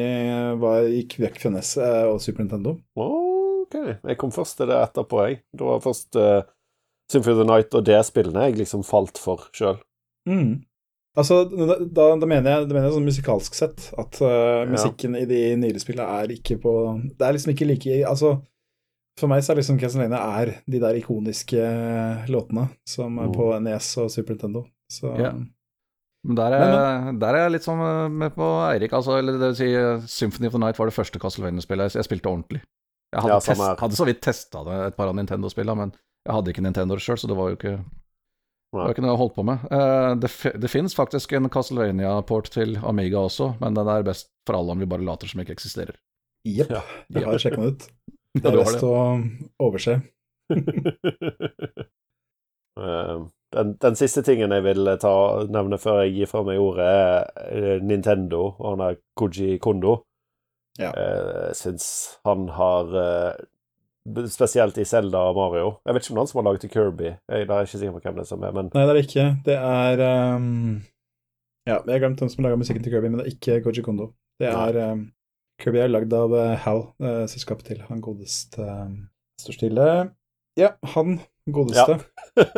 var, 0.57 0.87
gikk 0.89 1.19
vekk 1.21 1.37
fra 1.43 1.51
NES 1.53 1.75
eh, 1.77 2.07
og 2.09 2.17
Super 2.23 2.41
Nintendo. 2.41 2.73
OK. 2.97 3.77
Jeg 4.01 4.17
kom 4.17 4.33
først 4.33 4.57
til 4.57 4.71
det 4.73 4.79
etterpå, 4.81 5.21
jeg. 5.29 5.37
Det 5.53 5.67
var 5.69 5.83
først 5.85 6.17
uh, 6.17 6.41
Symphony 7.13 7.35
of 7.37 7.43
the 7.43 7.47
Night 7.53 7.77
og 7.77 7.85
D-spillene 7.85 8.47
jeg 8.49 8.57
liksom 8.63 8.81
falt 8.89 9.21
for 9.21 9.45
sjøl. 9.53 9.77
Mm. 10.27 10.63
Altså, 11.17 11.41
da, 11.51 11.75
da, 11.83 12.03
da 12.21 12.27
mener 12.29 12.47
jeg, 12.53 12.67
da 12.69 12.73
mener 12.75 12.87
jeg 12.87 12.95
sånn 12.95 13.07
musikalsk 13.09 13.55
sett 13.57 13.89
at 13.99 14.19
uh, 14.23 14.63
musikken 14.71 15.17
i 15.19 15.25
de 15.27 15.41
nyere 15.59 15.81
spillene 15.83 16.05
er 16.21 16.31
ikke 16.37 16.55
på 16.63 16.71
Det 17.19 17.25
er 17.27 17.35
liksom 17.35 17.51
ikke 17.51 17.67
like 17.67 17.97
Altså, 18.07 18.37
for 19.19 19.27
meg 19.27 19.43
så 19.43 19.51
er 19.51 19.59
liksom 19.59 19.79
Castlevania 19.81 20.21
er 20.39 20.53
de 20.71 20.79
der 20.79 20.95
ikoniske 21.01 21.59
eh, 21.59 22.29
låtene 22.31 22.69
som 22.87 23.19
er 23.19 23.27
Mm. 23.27 23.33
på 23.35 23.49
NES 23.59 23.89
og 23.99 24.07
Super 24.13 24.37
Nintendo. 24.37 24.63
Så 24.89 25.11
Ja. 25.19 25.33
Men 26.23 26.35
der 26.37 26.53
er, 26.53 27.11
der 27.19 27.33
er 27.35 27.43
jeg 27.43 27.51
litt 27.57 27.65
sånn 27.67 27.81
eh, 27.81 28.07
med 28.07 28.31
på 28.35 28.47
Eirik. 28.71 28.93
Altså, 28.93 29.17
eller 29.19 29.33
det 29.41 29.49
vil 29.51 29.59
si, 29.59 29.69
Symphony 30.07 30.47
of 30.47 30.53
the 30.55 30.59
Night 30.63 30.77
var 30.79 30.87
det 30.87 30.95
første 30.95 31.19
Castlevania-spillet 31.19 31.97
jeg 31.99 32.07
spilte 32.07 32.29
ordentlig. 32.31 32.61
Jeg 33.11 33.21
hadde, 33.25 33.33
Ja, 33.35 33.39
test, 33.43 33.81
hadde 33.83 33.97
så 33.99 34.05
vidt 34.07 34.21
testa 34.23 34.63
det, 34.63 34.79
et 34.93 34.95
par 34.95 35.09
av 35.11 35.15
Nintendo-spillene, 35.19 35.75
men 35.75 35.91
jeg 36.25 36.33
hadde 36.37 36.53
ikke 36.53 36.63
Nintendo 36.63 36.95
sjøl, 36.95 37.17
så 37.19 37.27
det 37.27 37.35
var 37.35 37.49
jo 37.51 37.57
ikke, 37.59 37.73
det 38.71 38.79
var 38.85 38.93
ikke 38.93 39.03
noe 39.03 39.11
jeg 39.11 39.19
holdt 39.19 39.35
på 39.35 39.43
med. 39.47 39.63
Eh, 39.75 40.11
det, 40.23 40.29
det 40.63 40.69
fins 40.71 40.95
faktisk 40.95 41.33
en 41.35 41.49
Castlevania-port 41.51 42.47
til 42.53 42.77
Amiga 42.87 43.19
også, 43.27 43.49
men 43.59 43.75
den 43.75 43.87
er 43.91 44.05
best 44.07 44.29
for 44.47 44.55
alle 44.61 44.71
om 44.75 44.79
vi 44.79 44.87
bare 44.87 45.03
later 45.03 45.27
som 45.27 45.41
ikke 45.43 45.55
eksisterer. 45.57 45.97
jepp, 46.47 46.71
Ja. 46.71 46.81
jeg 47.13 47.25
har 47.27 47.37
sjekka 47.43 47.61
den 47.61 47.73
ut. 47.75 47.87
Det 48.41 48.47
er 48.47 48.55
best 48.61 48.83
å 48.87 48.93
overse. 49.59 49.97
Eh, 52.79 53.17
den, 53.55 53.73
den 53.83 53.95
siste 53.99 54.23
tingen 54.23 54.53
jeg 54.55 54.63
vil 54.63 54.87
ta, 55.03 55.11
nevne 55.51 55.77
før 55.81 56.03
jeg 56.05 56.13
gir 56.15 56.29
fra 56.31 56.43
meg 56.47 56.61
ordet, 56.63 56.87
er 56.87 57.67
eh, 57.75 57.83
Nintendo 57.83 58.45
og 58.53 58.65
han 58.71 58.85
er 58.87 58.99
Koji 59.19 59.57
Kondo. 59.63 59.97
Ja. 60.79 60.93
Eh, 60.95 61.49
Jeg 61.51 61.57
syns 61.59 61.85
han 62.23 62.47
har 62.55 62.95
eh, 63.03 63.33
Spesielt 64.33 64.77
i 64.81 64.85
Zelda 64.85 65.19
og 65.29 65.35
Mario. 65.37 65.75
Jeg 65.85 65.93
vet 65.93 66.05
ikke 66.05 66.13
om 66.13 66.15
det 66.15 66.21
er 66.21 66.25
han 66.25 66.29
som 66.31 66.39
har 66.39 66.45
laget 66.47 66.71
Kirby. 66.73 67.09
Jeg 67.29 67.45
er 67.45 67.67
ikke 67.67 67.77
sikker 67.77 67.93
på 67.93 68.01
hvem 68.01 68.15
det 68.17 68.23
er 68.23 68.29
som 68.31 68.43
er, 68.43 68.53
men 68.55 68.71
Nei, 68.73 68.85
det 68.87 68.89
er 68.89 68.97
det 68.97 69.03
ikke. 69.05 69.25
Det 69.45 69.57
er 69.57 70.05
um... 70.35 70.47
Ja, 71.69 71.75
jeg 71.77 71.93
har 71.93 72.01
glemt 72.01 72.23
hvem 72.23 72.31
som 72.33 72.45
laga 72.45 72.57
musikken 72.57 72.81
til 72.81 72.95
Kirby, 72.95 73.11
men 73.11 73.19
det 73.21 73.27
er 73.27 73.35
ikke 73.35 73.59
Koji 73.67 73.83
Kondo. 73.85 74.07
Det 74.41 74.49
er 74.49 74.79
um... 74.89 75.03
Kirby 75.61 75.83
er 75.83 75.91
lagd 75.91 76.13
av 76.17 76.33
eh, 76.33 76.55
HAL, 76.63 76.81
uh, 77.03 77.25
selskapet 77.29 77.67
til 77.69 77.83
han 77.85 78.01
godeste 78.01 78.65
um, 78.65 78.95
Står 79.37 79.59
stille. 79.59 79.85
Ja, 80.57 80.71
han 80.95 81.19
godeste. 81.53 81.99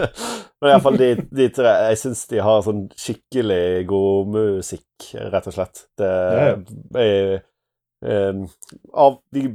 Men 0.64 0.72
iallfall 0.72 0.96
de, 1.00 1.10
de 1.36 1.50
tre 1.52 1.74
Jeg 1.90 2.00
syns 2.00 2.24
de 2.32 2.40
har 2.44 2.64
sånn 2.64 2.86
skikkelig 2.96 3.84
god 3.90 4.32
musikk, 4.32 5.10
rett 5.34 5.52
og 5.52 5.58
slett. 5.58 5.84
Det 6.00 6.10
Ja, 6.40 6.56
er 7.04 7.36
um, 8.32 8.46
Av 8.96 9.20
de 9.36 9.50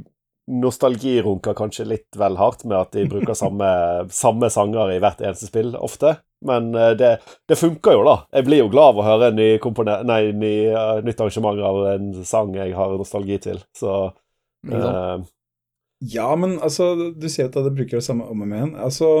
nostalgirunker 0.49 1.53
kanskje 1.53 1.85
litt 1.85 2.17
vel 2.17 2.37
hardt 2.39 2.65
med 2.65 2.77
at 2.79 2.95
de 2.95 3.05
bruker 3.09 3.37
samme, 3.37 3.69
samme 4.23 4.49
sanger 4.53 4.95
i 4.95 4.99
hvert 5.03 5.21
eneste 5.21 5.49
spill, 5.49 5.75
ofte. 5.77 6.17
Men 6.45 6.71
eh, 6.75 6.91
det, 6.99 7.09
det 7.47 7.57
funker 7.59 7.97
jo, 7.97 8.05
da. 8.07 8.15
Jeg 8.35 8.47
blir 8.47 8.63
jo 8.63 8.69
glad 8.71 8.93
av 8.93 9.01
å 9.01 9.07
høre 9.07 9.31
en 9.31 9.39
ny 9.39 9.49
nei, 10.07 10.21
ny, 10.31 10.53
uh, 10.71 11.01
nytt 11.03 11.19
arrangement 11.19 11.59
av 11.67 11.81
en 11.93 12.13
sang 12.27 12.55
jeg 12.55 12.73
har 12.77 12.95
nostalgi 12.99 13.39
til. 13.49 13.59
Så 13.75 13.97
uh, 14.71 15.17
Ja, 15.99 16.29
men 16.39 16.57
altså, 16.63 16.93
du 17.11 17.27
sier 17.27 17.51
at 17.51 17.59
de 17.59 17.75
bruker 17.75 17.99
det 17.99 18.07
samme 18.07 18.27
om 18.31 18.39
og 18.39 18.47
med 18.47 18.61
igjen. 18.61 18.73
Altså, 18.79 19.11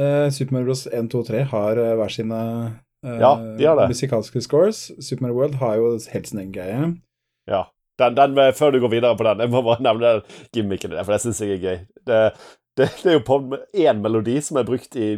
uh, 0.00 0.26
Super 0.32 0.56
Mario 0.56 0.72
Bros. 0.72 0.86
1, 0.88 1.12
2 1.12 1.22
og 1.22 1.30
3 1.30 1.46
har 1.52 1.82
uh, 1.84 1.94
hver 2.00 2.16
sine 2.16 2.42
Ja, 3.06 3.36
de 3.36 3.68
har 3.68 3.76
det. 3.78 3.90
musikalske 3.92 4.40
scores. 4.42 4.88
Super 4.98 5.28
Mario 5.28 5.36
World 5.42 5.60
har 5.60 5.76
jo 5.78 5.92
helt 6.14 6.32
sin 6.32 6.40
egen 6.40 6.54
greie. 6.56 6.94
Ja. 7.46 7.66
Den, 7.98 8.14
den, 8.18 8.34
med- 8.36 8.54
før 8.58 8.72
du 8.74 8.80
går 8.82 8.92
videre 8.92 9.16
på 9.16 9.24
den, 9.24 9.40
jeg 9.46 9.50
må 9.54 9.62
bare 9.64 9.82
nevne 9.86 10.10
gimmicken 10.52 10.92
i 10.92 11.02
for 11.02 11.12
det 11.16 11.22
syns 11.24 11.40
jeg 11.40 11.56
er 11.56 11.62
gøy. 11.64 11.78
Det, 12.06 12.20
det, 12.76 12.90
det 13.02 13.10
er 13.12 13.18
jo 13.18 13.24
på 13.24 13.38
én 13.72 14.02
melodi 14.04 14.38
som 14.44 14.58
er 14.60 14.66
brukt 14.68 14.96
i 15.00 15.10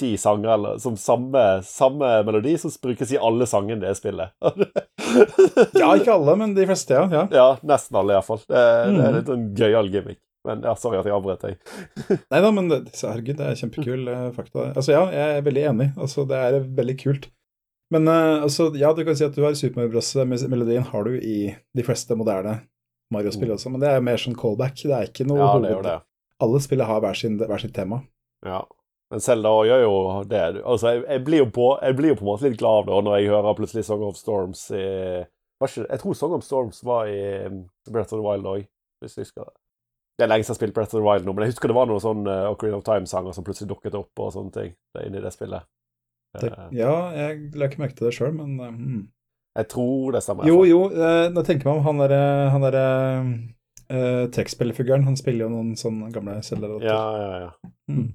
ti 0.00 0.14
sanger, 0.16 0.54
eller 0.54 0.78
som 0.80 0.94
samme, 0.96 1.40
samme 1.66 2.08
melodi 2.24 2.54
som 2.62 2.72
brukes 2.80 3.10
i 3.12 3.18
alle 3.20 3.44
sangene 3.50 3.82
det 3.84 3.96
spillet. 3.98 4.32
Ja, 5.74 5.88
ikke 5.98 6.12
alle, 6.14 6.36
men 6.38 6.52
de 6.54 6.64
fleste, 6.68 6.94
ja. 6.94 7.06
ja. 7.10 7.22
Ja, 7.34 7.46
nesten 7.66 7.96
alle, 7.98 8.14
iallfall. 8.16 8.38
Det, 8.46 8.60
det 8.60 8.92
Mhm. 8.94 9.00
er 9.08 9.16
litt 9.18 9.30
en 9.34 9.46
gøyal 9.58 9.88
gimmick. 9.92 10.20
Men 10.46 10.62
ja, 10.64 10.72
sorry 10.78 10.96
at 11.00 11.04
jeg 11.08 11.12
avbrøt 11.12 11.42
deg. 11.44 11.58
Nei 12.32 12.40
da, 12.40 12.50
men 12.54 12.70
herregud, 12.70 13.34
det 13.36 13.48
er 13.50 13.58
kjempekul 13.60 14.06
eh, 14.08 14.22
fakta. 14.32 14.70
Altså 14.72 14.94
ja, 14.94 15.02
jeg 15.12 15.34
er 15.40 15.44
veldig 15.44 15.64
enig. 15.74 15.88
Altså, 16.00 16.24
det 16.30 16.38
er 16.46 16.60
veldig 16.78 16.96
kult. 17.02 17.26
Men 17.90 18.08
eh, 18.08 18.42
altså, 18.42 18.68
ja, 18.78 18.92
du 18.94 19.02
kan 19.06 19.16
si 19.18 19.26
at 19.26 19.34
du 19.34 19.42
har 19.42 19.56
Super 19.58 19.80
Mario 19.80 19.96
Bros.-melodien 19.96 20.86
har 20.92 21.08
du 21.08 21.16
i 21.18 21.38
de 21.74 21.86
fleste 21.86 22.14
moderne 22.18 22.60
Mario-spill 23.10 23.50
også, 23.50 23.72
men 23.74 23.82
det 23.82 23.90
er 23.90 24.04
mer 24.06 24.20
sånn 24.22 24.36
callback. 24.38 24.76
Det 24.78 24.94
er 24.94 25.08
ikke 25.08 25.26
noe 25.26 25.40
Mm. 25.40 25.46
Ja, 25.46 25.54
det 25.64 25.72
hoved... 25.74 25.88
det. 25.88 25.96
Alle 26.40 26.60
spillene 26.62 26.88
har 26.88 27.00
hver, 27.04 27.16
sin, 27.18 27.34
hver 27.36 27.60
sitt 27.60 27.74
tema. 27.76 27.98
Ja. 28.46 28.62
Men 29.10 29.20
Selda 29.20 29.50
gjør 29.66 29.82
jo 29.82 29.94
det. 30.30 30.42
Altså, 30.62 30.94
jeg, 30.94 31.02
jeg, 31.08 31.24
blir 31.26 31.42
jo 31.42 31.48
på, 31.50 31.66
jeg 31.82 31.96
blir 31.98 32.12
jo 32.12 32.18
på 32.20 32.24
en 32.24 32.30
måte 32.30 32.46
litt 32.46 32.60
glad 32.60 32.86
da 32.86 33.00
når 33.02 33.18
jeg 33.18 33.32
hører 33.32 33.56
plutselig 33.58 33.84
Song 33.88 34.04
of 34.06 34.16
Storms 34.16 34.62
i 34.70 34.84
ikke, 35.60 35.82
Jeg 35.90 36.00
tror 36.00 36.14
Song 36.16 36.36
of 36.38 36.46
Storms 36.46 36.78
var 36.86 37.10
i 37.10 37.18
um, 37.44 37.64
Breath 37.90 38.14
of 38.14 38.20
the 38.20 38.24
Wild 38.24 38.46
òg, 38.48 38.62
hvis 39.02 39.18
jeg 39.18 39.26
husker 39.26 39.50
det. 39.50 39.52
Det 40.16 40.24
er 40.24 40.30
lenge 40.30 40.46
siden 40.46 40.54
jeg 40.54 40.56
har 40.56 40.60
spilt 40.60 40.78
Breath 40.78 40.94
of 40.94 41.00
the 41.00 41.04
Wild 41.04 41.26
nå, 41.26 41.34
men 41.34 41.44
jeg 41.44 41.52
husker 41.52 41.68
det 41.68 41.76
var 41.76 41.90
noen 41.90 42.04
sånn 42.04 42.22
Ocarina 42.30 42.78
of 42.78 42.86
Time-sanger 42.86 43.36
som 43.36 43.44
plutselig 43.44 43.68
dukket 43.74 43.98
opp 43.98 44.22
og 44.22 44.32
sånne 44.32 44.54
ting 44.54 44.72
det 44.94 45.04
inni 45.10 45.20
det 45.20 45.34
spillet. 45.34 45.66
Det, 46.38 46.50
Eh, 46.50 46.66
ja, 46.78 46.92
jeg 47.16 47.50
la 47.58 47.66
ikke 47.66 47.80
merke 47.82 47.96
til 47.98 48.06
det 48.06 48.14
sjøl, 48.14 48.34
men 48.36 48.52
eh, 48.60 48.74
hmm. 48.76 49.00
jeg 49.58 49.68
tror 49.72 50.12
det 50.14 50.22
stemmer. 50.22 50.46
Jo, 50.46 50.60
jo, 50.68 50.84
eh, 50.94 51.26
nå 51.34 51.42
tenker 51.46 51.66
meg 51.66 51.80
om 51.80 51.88
han 51.88 52.02
derre 52.04 52.22
han 52.54 52.66
der, 52.68 52.78
eh, 53.90 54.22
trekkspillerfiguren. 54.36 55.08
Han 55.08 55.18
spiller 55.18 55.48
jo 55.48 55.52
noen 55.56 55.74
sånne 55.80 56.12
gamle 56.14 56.38
cellerotter. 56.46 56.86
Ja, 56.86 57.02
ja, 57.18 57.40
ja. 57.48 57.70
Mm. 57.90 58.08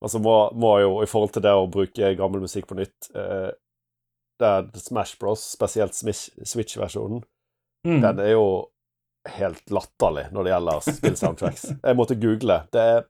Altså 0.00 0.22
må, 0.24 0.36
må 0.56 0.78
jo, 0.80 0.94
i 1.04 1.08
forhold 1.10 1.34
til 1.34 1.44
det 1.44 1.52
å 1.52 1.68
bruke 1.68 2.14
gammel 2.16 2.40
musikk 2.40 2.70
på 2.70 2.78
nytt 2.78 3.10
eh, 3.12 3.50
Det 4.40 4.48
er 4.48 4.70
Smash 4.80 5.18
Bros, 5.20 5.42
spesielt 5.52 5.92
Switch-versjonen, 5.92 7.20
Mm. 7.84 8.00
den 8.00 8.18
er 8.20 8.30
jo 8.34 8.46
helt 9.36 9.70
latterlig 9.72 10.26
når 10.32 10.44
det 10.44 10.50
gjelder 10.52 10.80
spill-soundtracks. 10.84 11.62
Jeg 11.84 11.96
måtte 11.96 12.16
google. 12.20 12.56
Det 12.72 12.80
er 12.80 13.02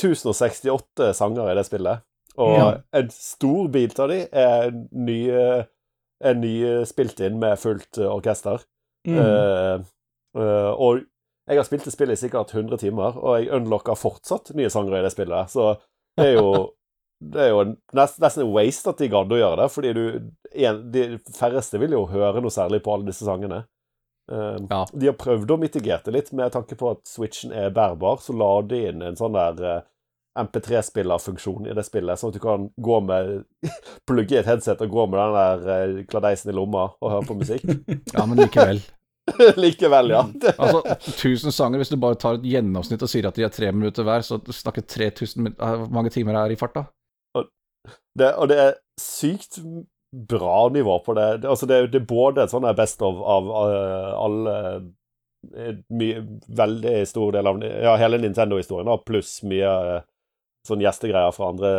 1068 0.00 1.12
sanger 1.16 1.48
i 1.48 1.54
det 1.56 1.64
spillet, 1.68 2.02
og 2.38 2.56
Ja. 2.56 2.66
en 2.92 3.10
stor 3.10 3.68
bit 3.68 3.98
av 3.98 4.08
de 4.12 4.20
er 4.32 4.70
nye, 4.92 5.44
er 6.20 6.34
ny 6.34 6.84
spilt 6.86 7.20
inn 7.20 7.38
med 7.40 7.58
fullt 7.58 7.98
eh, 7.98 8.10
orkester. 8.10 8.62
Mm. 9.08 9.16
Uh, 9.16 9.80
uh, 10.36 10.72
og 10.76 11.00
jeg 11.48 11.56
har 11.56 11.64
spilt 11.64 11.86
det 11.88 11.92
spillet 11.94 12.18
i 12.18 12.20
sikkert 12.20 12.52
100 12.54 12.76
timer, 12.78 13.16
og 13.16 13.38
jeg 13.40 13.50
unlocker 13.56 13.96
fortsatt 13.98 14.52
nye 14.54 14.70
sanger 14.70 14.98
i 14.98 15.02
det 15.02 15.12
spillet. 15.14 15.50
Så 15.50 15.72
det 16.18 16.26
er 16.28 16.36
jo 16.36 16.52
det 17.32 17.40
er 17.46 17.50
jo 17.52 17.64
nest, 17.96 18.20
nesten 18.22 18.46
en 18.46 18.52
waste 18.54 18.88
at 18.92 19.00
de 19.00 19.08
gadd 19.12 19.32
å 19.32 19.40
gjøre 19.40 19.58
det, 19.62 19.68
fordi 19.74 19.92
du 19.96 20.04
en, 20.50 20.78
De 20.92 21.02
færreste 21.36 21.78
vil 21.78 21.92
jo 21.92 22.06
høre 22.08 22.40
noe 22.40 22.50
særlig 22.52 22.82
på 22.84 22.94
alle 22.94 23.10
disse 23.10 23.24
sangene. 23.26 23.64
Uh, 24.30 24.60
Ja. 24.70 24.84
De 24.92 25.08
har 25.10 25.16
prøvd 25.18 25.50
å 25.50 25.58
mitigere 25.60 26.04
det 26.04 26.14
litt 26.14 26.32
med 26.32 26.52
tanke 26.52 26.76
på 26.78 26.92
at 26.92 27.02
switchen 27.08 27.52
er 27.52 27.72
bærbar, 27.74 28.20
så 28.22 28.36
la 28.36 28.52
de 28.62 28.84
inn 28.92 29.02
en 29.02 29.18
sånn 29.18 29.34
der 29.34 29.82
MP3-spillerfunksjon 30.38 31.66
i 31.66 31.74
det 31.74 31.82
spillet, 31.86 32.18
sånn 32.20 32.30
at 32.30 32.36
du 32.38 32.42
kan 32.42 32.68
gå 32.78 33.00
med 33.02 33.42
plugge 34.08 34.36
i 34.36 34.40
et 34.40 34.46
headset 34.48 34.80
og 34.84 34.92
gå 34.94 35.06
med 35.10 35.18
den 35.18 35.36
der 35.36 35.74
eh, 35.74 36.04
kladeisen 36.10 36.52
i 36.52 36.56
lomma 36.56 36.88
og 37.00 37.10
høre 37.16 37.26
på 37.28 37.38
musikk. 37.40 37.66
Ja, 38.14 38.26
men 38.26 38.38
likevel. 38.38 38.80
Likevel, 39.62 40.10
ja. 40.10 40.22
Det, 40.42 40.54
Altså, 40.58 40.80
1000 41.12 41.52
sanger, 41.54 41.78
hvis 41.82 41.90
du 41.92 41.98
bare 42.02 42.18
tar 42.18 42.38
et 42.38 42.46
gjennomsnitt 42.50 43.02
og 43.04 43.10
sier 43.12 43.28
at 43.28 43.36
de 43.38 43.44
er 43.46 43.52
tre 43.54 43.68
minutter 43.74 44.06
hver, 44.06 44.24
så 44.26 44.40
snakker 44.54 44.86
3000 44.90 45.44
min- 45.44 45.54
eh, 45.58 45.74
Hvor 45.84 45.92
mange 45.94 46.10
timer 46.14 46.38
er 46.40 46.54
i 46.54 46.58
farta? 46.58 46.86
det, 48.18 48.34
og 48.36 48.48
det 48.50 48.56
er 48.58 48.72
sykt 49.00 49.60
bra 50.28 50.68
nivå 50.74 50.96
på 51.06 51.14
det. 51.14 51.28
det 51.42 51.48
altså 51.48 51.66
det, 51.70 51.76
det 51.92 52.00
er 52.02 52.08
både 52.10 52.42
et 52.42 52.50
sånn 52.52 52.66
her 52.66 52.74
best 52.76 53.00
of 53.06 53.20
av 53.22 53.50
eh, 53.62 54.08
alle 54.18 54.56
mye, 55.94 56.24
Veldig 56.60 56.94
stor 57.08 57.32
del 57.32 57.46
av 57.48 57.62
ja, 57.64 57.94
hele 58.00 58.18
Nintendo-historien, 58.20 58.90
pluss 59.06 59.38
mye 59.48 59.70
sånn 60.66 60.82
gjestegreier 60.84 61.34
fra 61.36 61.52
andre 61.52 61.74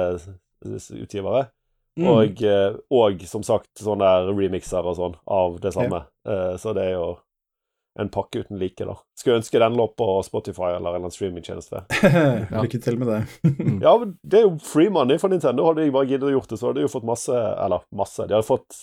utgivere. 0.66 1.48
Mm. 2.00 2.08
Og, 2.08 2.44
eh, 2.48 2.78
og 2.96 3.26
som 3.28 3.44
sagt 3.44 3.82
sånne 3.84 4.08
der 4.08 4.32
remixer 4.32 4.86
og 4.88 4.96
sånn 4.98 5.18
av 5.28 5.60
det 5.64 5.74
samme. 5.76 6.06
Ja. 6.24 6.56
Så 6.62 6.72
det 6.78 6.86
er 6.88 6.96
jo 6.96 7.10
en 8.00 8.10
pakke 8.10 8.40
uten 8.40 8.60
like, 8.60 8.86
da. 8.88 8.96
Skulle 9.20 9.42
ønske 9.42 9.60
den 9.60 9.76
lå 9.76 9.88
på 10.00 10.08
Spotify 10.24 10.76
eller 10.78 10.96
en 10.96 11.12
streamingtjeneste. 11.12 11.84
Lykke 12.64 12.80
til 12.84 13.00
med 13.02 13.12
det. 13.12 13.20
Ja, 13.84 13.98
men 14.00 14.16
det 14.24 14.40
er 14.40 14.48
jo 14.48 14.56
free 14.64 14.92
money 14.94 15.20
for 15.20 15.34
Nintendo. 15.34 15.68
Hadde 15.68 15.84
de 15.84 15.94
bare 15.94 16.08
giddet 16.08 16.30
å 16.30 16.34
gjort 16.38 16.54
det, 16.54 16.60
så 16.62 16.70
hadde 16.70 16.80
de 16.80 16.88
jo 16.88 16.94
fått 16.94 17.08
masse 17.08 17.36
Eller 17.36 17.84
masse. 17.92 18.24
De 18.28 18.38
hadde 18.38 18.48
fått 18.48 18.80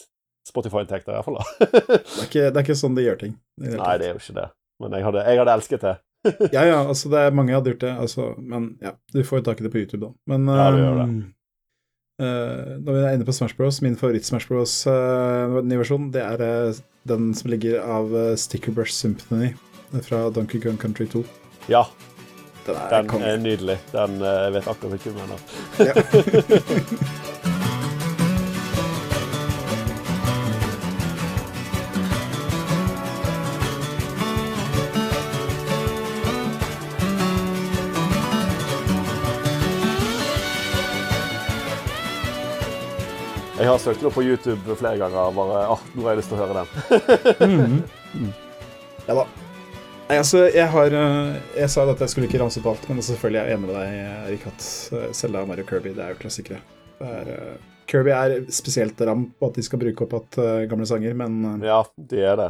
Spotify-inntekter, 0.49 1.13
i 1.13 1.17
hvert 1.17 1.29
fall. 1.29 1.41
da. 1.41 1.71
Det 1.89 2.21
er 2.21 2.29
ikke, 2.29 2.45
det 2.45 2.61
er 2.61 2.65
ikke 2.67 2.79
sånn 2.81 2.97
de 2.97 3.05
gjør 3.05 3.19
ting. 3.21 3.35
det 3.61 3.75
Nei, 3.77 3.97
det 4.01 4.11
er 4.11 4.15
jo 4.15 4.23
ikke 4.23 4.39
det. 4.43 4.47
Men 4.79 4.95
jeg 4.95 5.09
hadde, 5.09 5.25
jeg 5.27 5.41
hadde 5.43 5.57
elsket 5.59 5.85
det. 5.85 5.97
Ja, 6.57 6.65
ja, 6.67 6.79
altså 6.83 7.11
det 7.13 7.19
er 7.23 7.35
mange 7.37 7.55
hadde 7.55 7.73
gjort 7.73 7.85
det, 7.85 7.95
altså, 8.05 8.33
men 8.39 8.73
ja, 8.83 8.95
du 9.15 9.21
får 9.25 9.41
jo 9.41 9.45
tak 9.51 9.61
i 9.61 9.67
det 9.67 9.73
på 9.75 9.79
YouTube, 9.83 10.03
da. 10.07 10.13
Men 10.35 10.49
Ja, 10.51 10.71
du 10.75 10.81
gjør 10.83 10.99
det. 10.99 11.07
ehm, 11.07 11.21
eh, 12.23 12.75
når 12.83 12.93
vi 12.97 13.05
er 13.05 13.15
inne 13.19 13.29
på 13.29 13.37
Smash 13.37 13.57
Bros, 13.57 13.81
min 13.85 13.97
favoritt-Smash 13.97 14.49
Bros 14.51 14.75
uh, 14.91 15.59
versjon, 15.79 16.11
det 16.15 16.25
er 16.27 16.43
uh, 16.43 16.83
den 17.09 17.31
som 17.39 17.51
ligger 17.55 17.81
av 17.85 18.13
uh, 18.13 18.35
Sticker 18.37 18.75
Brush 18.75 18.93
Symphony 18.97 19.55
fra 20.05 20.29
Donkey 20.35 20.61
Kong 20.61 20.77
Country 20.77 21.07
2. 21.07 21.25
Ja, 21.69 21.85
Den 22.67 22.77
er 22.77 23.03
den 23.09 23.23
er 23.23 23.37
nydelig. 23.41 23.79
Den 23.93 24.21
eh, 24.21 24.43
Jeg 24.45 24.53
vet 24.59 24.69
akkurat 24.69 24.91
hvilken 24.93 25.15
du 25.15 25.21
mener. 25.23 25.39
Ja. 25.81 25.95
Jeg 43.69 43.75
har 43.75 43.81
søkt 43.83 44.01
det 44.01 44.11
på 44.15 44.23
YouTube 44.25 44.75
flere 44.81 44.97
ganger. 44.97 45.33
bare, 45.37 45.57
ah, 45.75 45.81
Nå 45.93 46.07
har 46.07 46.15
jeg 46.15 46.23
lyst 46.23 46.31
til 46.33 46.39
å 46.39 46.45
høre 46.47 46.63
den. 46.65 47.83
Ja 49.09 49.17
da. 49.17 49.25
Nei, 50.09 50.17
altså, 50.17 50.47
jeg 50.53 50.69
har 50.73 50.95
eh, 50.97 51.35
Jeg 51.57 51.69
sa 51.73 51.85
at 51.89 52.01
jeg 52.01 52.13
skulle 52.13 52.29
ikke 52.29 52.39
ramse 52.41 52.63
opp 52.63 52.71
alt, 52.71 52.87
men 52.89 53.05
selvfølgelig 53.05 53.41
er 53.41 53.51
jeg 53.51 53.59
enig 53.59 53.67
med 53.67 53.75
deg, 53.77 53.99
Erik, 54.29 54.47
at 54.49 54.65
Selda 54.65 55.11
Zelda 55.19 55.43
og 55.45 55.51
Mario 55.51 55.67
Kirby 55.69 55.93
det 55.97 56.01
er 56.05 56.15
jo 56.15 56.21
klassikere. 56.23 56.61
Det 56.97 57.11
er, 57.19 57.29
uh, 57.29 57.75
Kirby 57.93 58.13
er 58.17 58.35
spesielt 58.57 59.03
ram 59.05 59.27
på 59.37 59.51
at 59.51 59.61
de 59.61 59.65
skal 59.67 59.83
bruke 59.83 60.07
opp 60.07 60.17
at 60.17 60.39
uh, 60.41 60.65
gamle 60.71 60.89
sanger, 60.89 61.17
men 61.21 61.37
uh, 61.45 61.67
Ja, 61.69 61.83
de 62.13 62.23
er 62.25 62.41
det. 62.41 62.49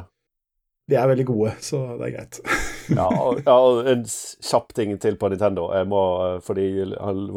de 0.92 1.00
er 1.00 1.10
veldig 1.10 1.26
gode, 1.32 1.56
så 1.66 1.80
det 1.96 2.12
er 2.12 2.14
greit. 2.14 2.38
Ja, 2.94 3.08
og, 3.10 3.42
ja, 3.42 3.56
og 3.58 3.90
en 3.90 4.06
kjapp 4.06 4.70
ting 4.78 4.94
til 5.02 5.18
på 5.18 5.28
Nintendo. 5.34 5.66
Jeg 5.76 5.90
må, 5.90 6.04
eh, 6.24 6.38
fordi 6.46 6.70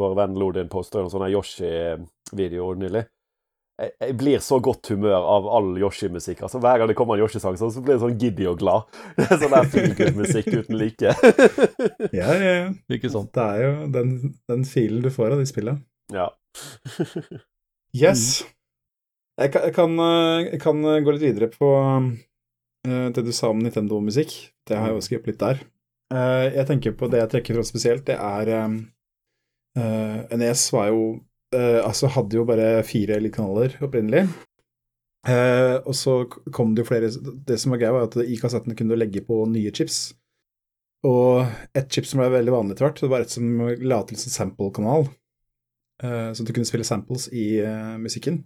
vår 0.00 0.14
venn 0.16 0.38
Lodin 0.40 0.70
posta 0.72 1.02
en 1.02 1.10
sånn 1.12 1.26
Yoshi-video 1.28 2.70
nylig. 2.78 3.02
Jeg, 3.80 3.92
jeg 4.04 4.16
blir 4.20 4.42
så 4.44 4.58
godt 4.62 4.90
humør 4.92 5.24
av 5.24 5.46
all 5.56 5.70
Yoshi-musikk. 5.80 6.42
Altså 6.44 6.60
Hver 6.62 6.78
gang 6.78 6.90
det 6.90 6.96
kommer 6.98 7.16
en 7.16 7.22
Yoshi-sang, 7.24 7.56
så 7.58 7.70
så 7.72 7.80
blir 7.82 7.96
jeg 7.96 8.02
sånn 8.04 8.18
giddy 8.20 8.48
og 8.50 8.58
glad. 8.60 8.88
Det 9.16 9.28
sånn 9.40 9.54
der 9.54 9.70
feel 9.72 9.94
good-musikk 9.98 10.50
uten 10.52 10.78
like. 10.78 11.14
Ja, 12.18 12.28
ja, 12.36 12.52
ja. 12.58 12.66
Ikke 12.92 13.10
sant? 13.12 13.32
Det 13.34 13.46
er 13.46 13.64
jo 13.64 13.72
den, 13.94 14.12
den 14.50 14.66
filen 14.68 15.02
du 15.04 15.08
får 15.14 15.34
av 15.36 15.42
de 15.42 15.48
spillene. 15.50 15.84
ja. 16.12 16.28
Yes. 17.92 18.40
Jeg 19.36 19.52
kan, 19.52 19.64
jeg, 19.66 19.72
kan, 19.76 19.98
eh, 20.00 20.46
jeg 20.54 20.60
kan 20.62 20.78
gå 21.04 21.12
litt 21.12 21.24
videre 21.26 21.48
på 21.52 21.68
eh, 22.88 23.08
det 23.12 23.24
du 23.26 23.32
sa 23.36 23.50
om 23.52 23.60
Nintendo-musikk. 23.60 24.32
Det 24.68 24.78
har 24.78 24.88
jeg 24.88 24.96
også 24.96 25.10
skrevet 25.10 25.28
litt 25.28 25.42
der. 25.42 25.60
Eh, 26.12 26.46
jeg 26.56 26.68
tenker 26.70 26.94
på 26.96 27.08
det 27.12 27.20
jeg 27.20 27.30
trekker 27.34 27.58
fra 27.58 27.66
spesielt, 27.68 28.06
det 28.08 28.16
er 28.16 28.72
NES 30.36 30.64
var 30.72 30.88
jo 30.88 31.04
eh, 31.54 31.80
Altså 31.82 32.10
hadde 32.12 32.38
jo 32.38 32.46
bare 32.48 32.82
fire 32.86 33.18
lydkanaler 33.22 33.78
opprinnelig. 33.84 34.26
Uh, 35.22 35.78
og 35.86 35.94
så 35.94 36.16
kom 36.50 36.72
det 36.74 36.82
jo 36.82 36.88
flere 36.88 37.06
Det 37.46 37.54
som 37.62 37.70
var 37.70 37.78
greia, 37.78 37.94
var 37.94 38.08
at 38.08 38.16
i 38.26 38.34
kassettene 38.40 38.74
kunne 38.74 38.90
du 38.90 38.98
legge 38.98 39.22
på 39.26 39.44
nye 39.50 39.70
chips. 39.74 40.16
Og 41.06 41.46
et 41.78 41.90
chip 41.90 42.06
som 42.06 42.22
ble 42.22 42.30
veldig 42.30 42.54
vanlig 42.54 42.74
etter 42.74 42.88
hvert, 42.88 43.02
det 43.02 43.10
var 43.10 43.22
et 43.22 43.34
som 43.34 43.46
la 43.82 44.00
til 44.06 44.18
en 44.18 44.34
sample-kanal. 44.36 45.06
Uh, 46.02 46.30
så 46.34 46.42
du 46.42 46.50
kunne 46.54 46.66
spille 46.66 46.86
samples 46.86 47.28
i 47.30 47.62
uh, 47.62 47.98
musikken. 48.02 48.42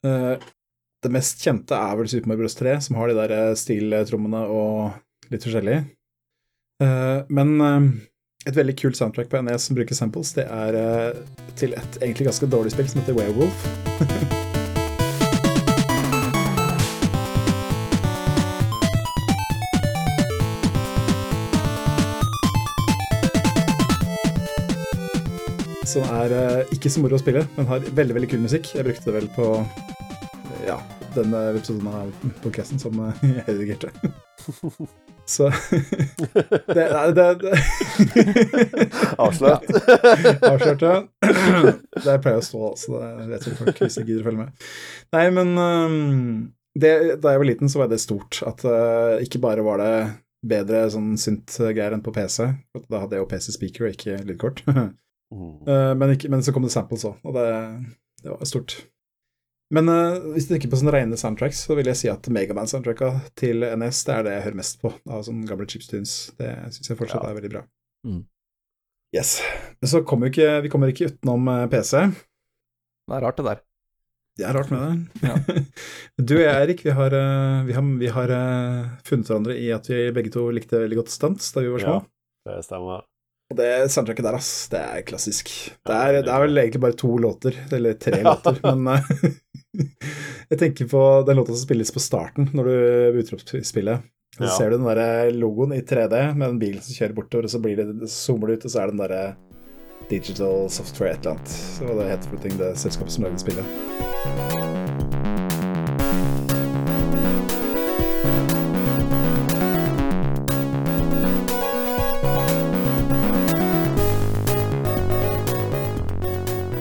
Det 0.00 1.10
mest 1.12 1.42
kjente 1.44 1.76
er 1.76 1.96
vel 1.98 2.08
Super 2.08 2.30
Mario 2.30 2.46
Bros. 2.46 2.54
3, 2.56 2.78
som 2.86 2.96
har 2.96 3.10
de 3.10 3.16
der 3.18 3.56
stiltrommene 3.58 4.40
og 4.48 5.28
litt 5.32 5.44
forskjellig. 5.44 5.74
Men 6.80 7.50
et 8.48 8.56
veldig 8.56 8.76
kult 8.80 8.96
soundtrack 8.96 9.28
på 9.28 9.40
NES 9.44 9.68
som 9.68 9.76
bruker 9.76 9.96
samples, 9.96 10.32
det 10.36 10.46
er 10.48 10.76
eh, 10.80 11.18
til 11.60 11.74
et 11.76 11.98
egentlig 12.00 12.30
ganske 12.30 12.48
dårlig 12.48 12.72
spill 12.72 12.88
som 12.88 13.02
heter 13.02 13.18
Werewolf. 13.18 13.66
Som 25.90 26.04
er 26.06 26.30
eh, 26.30 26.68
ikke 26.70 26.86
så 26.86 27.00
moro 27.02 27.16
å 27.16 27.18
spille, 27.18 27.40
men 27.56 27.66
har 27.66 27.82
veldig 27.82 28.14
veldig 28.14 28.28
kul 28.30 28.44
musikk. 28.44 28.68
Jeg 28.76 28.86
brukte 28.86 29.08
det 29.08 29.14
vel 29.16 29.26
på 29.34 29.46
eh, 29.58 30.60
ja, 30.68 30.76
denne 31.16 31.40
episoden 31.50 31.88
av 31.90 32.12
podkasten 32.44 32.78
som 32.78 32.94
eh, 33.08 33.24
jeg 33.40 33.48
redigerte. 33.48 33.90
Så 35.30 35.50
det, 36.74 36.86
det, 37.14 37.26
det. 37.42 37.52
Avslørt. 39.14 39.68
Avslørt, 40.42 40.82
ja. 40.82 40.96
Det 41.94 42.16
pleier 42.24 42.40
å 42.40 42.46
stå, 42.46 42.62
altså. 42.72 43.02
Det 43.20 43.28
vet 43.30 43.46
jo 43.46 43.58
folk 43.60 43.84
hvis 43.84 44.00
de 44.00 44.06
gidder 44.08 44.24
å 44.24 44.30
følge 44.30 44.46
med. 44.46 44.64
Nei, 45.14 45.26
men 45.36 45.52
det, 46.74 47.20
da 47.22 47.34
jeg 47.34 47.42
var 47.42 47.48
liten, 47.48 47.70
så 47.70 47.82
var 47.82 47.90
det 47.90 48.00
stort. 48.02 48.42
At 48.46 48.64
øh, 48.66 49.20
ikke 49.24 49.42
bare 49.42 49.64
var 49.66 49.82
det 49.82 49.94
bedre 50.50 50.86
sånn 50.92 51.14
synt-greier 51.20 51.94
enn 51.96 52.04
på 52.04 52.14
PC. 52.16 52.46
Da 52.88 53.02
hadde 53.02 53.18
jeg 53.18 53.24
jo 53.24 53.30
PC-speaker 53.30 53.86
og 53.86 53.96
ikke 53.96 54.24
lydkort. 54.26 54.64
Mm. 55.30 55.60
Eh, 55.62 55.92
men, 55.94 56.10
ikke, 56.16 56.26
men 56.26 56.40
så 56.42 56.50
kom 56.50 56.64
det 56.66 56.72
samples 56.74 57.04
òg, 57.06 57.20
og 57.22 57.36
det, 57.36 57.44
det 58.24 58.32
var 58.32 58.48
stort. 58.50 58.72
Men 59.70 59.86
uh, 59.88 60.18
hvis 60.34 60.48
du 60.48 60.54
tenker 60.54 60.70
på 60.72 60.80
sånne 60.80 60.94
rene 60.96 61.18
soundtracks, 61.18 61.60
så 61.68 61.76
vil 61.78 61.86
jeg 61.86 61.98
si 62.00 62.08
at 62.10 62.26
Megaman-soundtracka 62.34 63.12
til 63.38 63.62
NS 63.62 64.02
det 64.08 64.14
er 64.16 64.26
det 64.26 64.32
jeg 64.34 64.44
hører 64.48 64.58
mest 64.58 64.80
på 64.82 64.90
av 65.06 65.22
sånne 65.26 65.46
gamle 65.46 65.68
chipstunes. 65.70 66.14
Det 66.40 66.50
syns 66.74 66.90
jeg 66.90 66.98
fortsatt 66.98 67.22
Ja. 67.22 67.30
er 67.30 67.38
veldig 67.38 67.52
bra. 67.52 67.62
Mm. 68.06 68.24
Yes. 69.14 69.36
Men 69.80 69.92
så 69.92 70.02
kommer 70.06 70.26
vi 70.26 70.34
ikke, 70.34 70.60
vi 70.66 70.70
kommer 70.72 70.90
ikke 70.90 71.10
utenom 71.12 71.48
eh, 71.50 71.66
PC. 71.70 72.02
Det 73.10 73.16
er 73.16 73.24
rart, 73.26 73.38
det 73.38 73.46
der. 73.46 73.62
Det 74.38 74.46
er 74.46 74.54
rart 74.58 74.70
med 74.70 74.82
det. 74.82 75.28
Ja. 75.28 75.62
du 76.30 76.34
og 76.36 76.42
jeg, 76.44 76.56
Erik, 76.64 76.84
vi 76.86 76.94
har, 76.94 77.14
eh, 77.18 77.62
vi 77.66 77.74
har, 77.78 77.88
vi 78.02 78.10
har 78.14 78.34
funnet 79.06 79.30
hverandre 79.30 79.56
i 79.58 79.70
at 79.74 79.86
vi 79.90 80.02
begge 80.14 80.34
to 80.34 80.48
likte 80.54 80.82
veldig 80.82 81.00
godt 81.02 81.14
stunts 81.14 81.50
da 81.54 81.62
vi 81.62 81.72
var 81.74 81.86
små. 81.86 81.96
Ja. 82.02 82.50
Det 82.50 82.58
stemmer. 82.66 83.06
Og 83.50 83.58
det 83.58 83.70
soundtracket 83.90 84.26
der, 84.28 84.36
ass, 84.38 84.50
det 84.70 84.78
er 84.78 85.02
klassisk. 85.06 85.50
Det 85.86 85.94
er, 85.94 86.20
det 86.22 86.30
er 86.30 86.44
vel 86.44 86.62
egentlig 86.62 86.82
bare 86.84 86.98
to 86.98 87.10
låter, 87.18 87.56
eller 87.74 87.96
tre 87.98 88.22
låter, 88.22 88.60
men 88.78 89.02
jeg 89.74 90.58
tenker 90.58 90.88
på 90.90 91.02
den 91.26 91.36
låta 91.38 91.54
som 91.54 91.62
spilles 91.62 91.92
på 91.94 92.02
starten 92.02 92.48
når 92.56 92.64
du 92.70 92.74
booter 93.18 93.36
opp 93.38 93.66
spillet. 93.66 94.06
Så 94.36 94.44
Ja. 94.46 94.50
ser 94.56 94.70
du 94.70 94.78
den 94.78 94.86
der 94.86 95.30
logoen 95.34 95.74
i 95.74 95.82
3D 95.82 96.34
med 96.34 96.48
den 96.48 96.58
bilen 96.60 96.80
som 96.82 96.94
kjører 96.94 97.14
bortover, 97.16 97.44
og 97.44 97.50
så 97.50 97.60
blir 97.60 97.76
det, 97.76 98.08
zoomer 98.08 98.46
det 98.48 98.58
ut, 98.60 98.64
og 98.64 98.70
så 98.70 98.80
er 98.82 98.86
det 98.90 98.96
den 98.96 99.02
derre 99.04 99.36
Digital 100.10 100.70
Software 100.70 101.12
et 101.12 101.26
eller 101.26 101.36
annet. 101.36 101.48
Så 101.48 101.84
hva 101.84 101.98
det 101.98 102.10
heter 102.10 102.30
for 102.30 102.42
ting, 102.46 102.56
det 102.58 102.72
selskapet 102.78 103.12
som 103.14 103.24
lagde 103.24 103.42
spillet. 103.42 104.59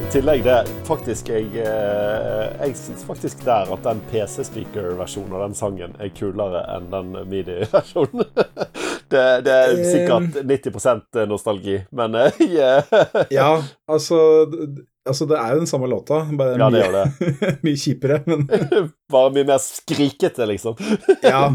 Tillegg 0.10 0.44
det, 0.44 0.58
faktisk 0.88 1.28
jeg, 1.30 1.52
eh, 1.62 2.46
jeg 2.64 2.74
syns 2.78 3.04
faktisk 3.06 3.44
der 3.46 3.70
at 3.70 3.84
den 3.86 4.00
PC-speaker-versjonen 4.10 5.36
av 5.38 5.44
den 5.44 5.58
sangen 5.58 5.94
er 6.02 6.10
kulere 6.18 6.64
enn 6.76 6.88
den 6.94 7.12
midi-versjonen. 7.30 8.26
Det, 9.10 9.22
det 9.42 9.54
er 9.58 9.72
sikkert 9.82 10.36
90% 10.46 11.16
nostalgi, 11.26 11.80
men 11.98 12.14
yeah. 12.46 12.86
Ja, 13.34 13.48
altså, 13.90 14.20
altså 15.02 15.26
det 15.26 15.40
er 15.40 15.56
jo 15.56 15.64
den 15.64 15.72
samme 15.72 15.90
låta, 15.90 16.20
bare 16.38 16.60
Ja, 16.62 16.68
det 16.70 16.84
mye, 16.94 17.56
mye 17.66 17.80
kjipere, 17.82 18.20
men 18.30 18.46
Bare 19.10 19.32
mye 19.34 19.48
mer 19.50 19.58
skrikete, 19.64 20.46
liksom. 20.52 20.78
ja. 21.26 21.48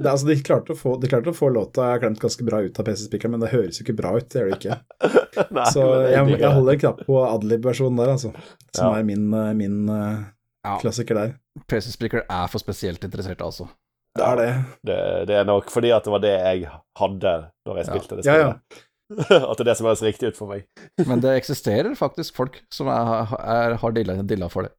Det, 0.00 0.06
er 0.08 0.14
altså, 0.16 0.26
de, 0.30 0.36
klarte 0.46 0.74
å 0.74 0.78
få, 0.78 0.94
de 1.02 1.10
klarte 1.12 1.30
å 1.32 1.36
få 1.36 1.50
låta 1.54 1.90
klemt 2.02 2.20
ganske 2.22 2.44
bra 2.48 2.60
ut 2.64 2.80
av 2.80 2.86
PC-spikeren, 2.88 3.34
men 3.36 3.44
det 3.44 3.50
høres 3.52 3.78
jo 3.80 3.84
ikke 3.86 3.96
bra 4.00 4.14
ut, 4.16 4.26
det 4.32 4.40
gjør 4.42 4.50
det 4.50 4.58
ikke. 4.58 4.78
Nei, 5.58 5.66
Så 5.74 5.84
jeg, 6.10 6.34
jeg 6.40 6.52
holder 6.56 6.72
en 6.76 6.82
knapp 6.86 7.04
på 7.06 7.20
Adlib-versjonen 7.28 8.00
der, 8.02 8.12
altså. 8.16 8.32
Som 8.74 8.90
Ja. 8.90 8.98
er 8.98 9.06
min, 9.12 9.28
min 9.60 9.78
uh, 9.92 10.24
Ja. 10.66 10.76
klassiker 10.82 11.16
der. 11.20 11.36
PC 11.70 11.92
Speaker 11.94 12.24
er 12.28 12.46
for 12.52 12.58
spesielt 12.62 13.04
interessert, 13.06 13.40
altså. 13.44 13.68
Det 14.18 14.26
er 14.26 14.36
det. 14.40 14.50
det, 14.90 14.98
det 15.30 15.34
er 15.38 15.44
nok 15.46 15.68
fordi 15.70 15.92
at 15.94 16.02
det 16.04 16.10
var 16.10 16.22
det 16.24 16.32
jeg 16.34 16.64
hadde 16.98 17.34
når 17.68 17.76
jeg 17.78 17.86
Ja. 17.86 17.90
spilte 17.92 18.16
det 18.18 18.26
Ja, 18.26 18.38
ja. 18.40 18.54
spillet. 18.58 18.86
At 19.50 19.58
det 19.58 19.64
er 19.64 19.68
det 19.72 19.76
som 19.78 19.86
høres 19.88 20.02
riktig 20.06 20.28
ut 20.30 20.36
for 20.38 20.46
meg. 20.52 20.66
Men 21.08 21.18
det 21.22 21.32
eksisterer 21.40 21.96
faktisk 21.98 22.36
folk 22.38 22.60
som 22.70 22.86
er, 22.86 23.32
er, 23.42 23.74
har 23.82 23.94
dilla, 23.96 24.14
dilla 24.22 24.46
for 24.52 24.62
det. 24.68 24.70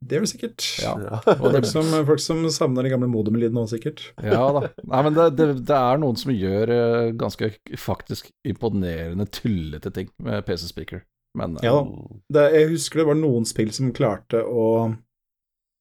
Det 0.00 0.16
gjør 0.16 0.22
vel 0.24 0.30
sikkert. 0.30 0.64
Ja. 0.80 0.94
Og 1.36 1.42
Folk 1.52 1.66
som, 1.68 1.90
folk 2.08 2.22
som 2.24 2.38
savner 2.52 2.86
de 2.86 2.92
gamle 2.94 3.08
modem-lydene 3.12 3.60
òg, 3.60 3.68
sikkert. 3.74 4.06
ja 4.24 4.46
da. 4.56 4.62
Nei, 4.88 5.00
men 5.04 5.16
det, 5.18 5.26
det, 5.36 5.48
det 5.68 5.76
er 5.76 6.00
noen 6.00 6.16
som 6.16 6.32
gjør 6.32 6.72
eh, 6.72 7.10
ganske 7.20 7.50
faktisk 7.78 8.30
imponerende 8.48 9.26
tullete 9.28 9.92
ting 9.92 10.08
med 10.24 10.46
PC 10.48 10.70
Speaker. 10.70 11.04
Men 11.36 11.58
eh, 11.60 11.66
Ja 11.68 11.76
da. 11.76 11.84
Det, 12.32 12.46
jeg 12.56 12.70
husker 12.72 13.02
det 13.02 13.08
var 13.10 13.20
noen 13.20 13.44
spill 13.48 13.70
som 13.76 13.92
klarte 13.96 14.40
å 14.46 14.66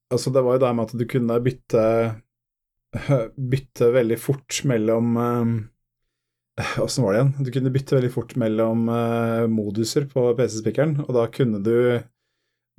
Altså, 0.09 0.31
det 0.33 0.41
var 0.41 0.55
jo 0.57 0.61
det 0.63 0.69
med 0.73 0.87
at 0.89 0.97
du 0.97 1.03
kunne 1.05 1.35
bytte 1.45 1.81
Bytte 3.37 3.89
veldig 3.93 4.17
fort 4.17 4.61
mellom 4.65 5.17
eh, 5.21 6.79
Åssen 6.83 7.05
var 7.05 7.13
det 7.13 7.19
igjen? 7.21 7.33
Du 7.45 7.51
kunne 7.55 7.71
bytte 7.71 7.95
veldig 7.95 8.09
fort 8.11 8.33
mellom 8.41 8.87
moduser 9.53 10.09
på 10.11 10.25
PC-spikeren, 10.35 10.97
og 11.05 11.13
da 11.15 11.27
kunne 11.31 11.61
du 11.63 11.75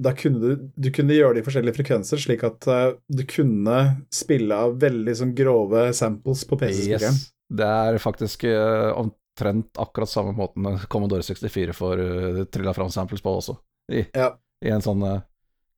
da 0.01 0.13
kunne 0.17 0.41
du, 0.41 0.69
du 0.81 0.89
kunne 0.95 1.17
gjøre 1.17 1.37
det 1.37 1.43
i 1.43 1.47
forskjellige 1.47 1.77
frekvenser, 1.77 2.21
slik 2.23 2.45
at 2.47 2.67
uh, 2.71 2.95
du 3.13 3.25
kunne 3.29 3.81
spille 4.15 4.57
av 4.57 4.79
veldig 4.81 5.15
sånn 5.19 5.35
grove 5.37 5.91
samples 5.97 6.45
på 6.49 6.57
PC-spikeren. 6.61 7.19
yes, 7.19 7.27
det 7.53 7.67
er 7.67 7.99
faktisk 8.01 8.47
uh, 8.49 8.93
omtrent 8.97 9.81
akkurat 9.83 10.09
samme 10.11 10.33
måten 10.37 10.79
Commodore 10.93 11.27
64 11.27 11.75
får 11.77 12.01
uh, 12.01 12.41
trilla 12.49 12.73
fram 12.77 12.93
samples 12.93 13.21
på 13.25 13.35
også. 13.43 13.59
I, 13.93 14.07
Ja. 14.17 14.31
i 14.65 14.73
en 14.73 14.85
sånn 14.85 15.05
uh, 15.05 15.21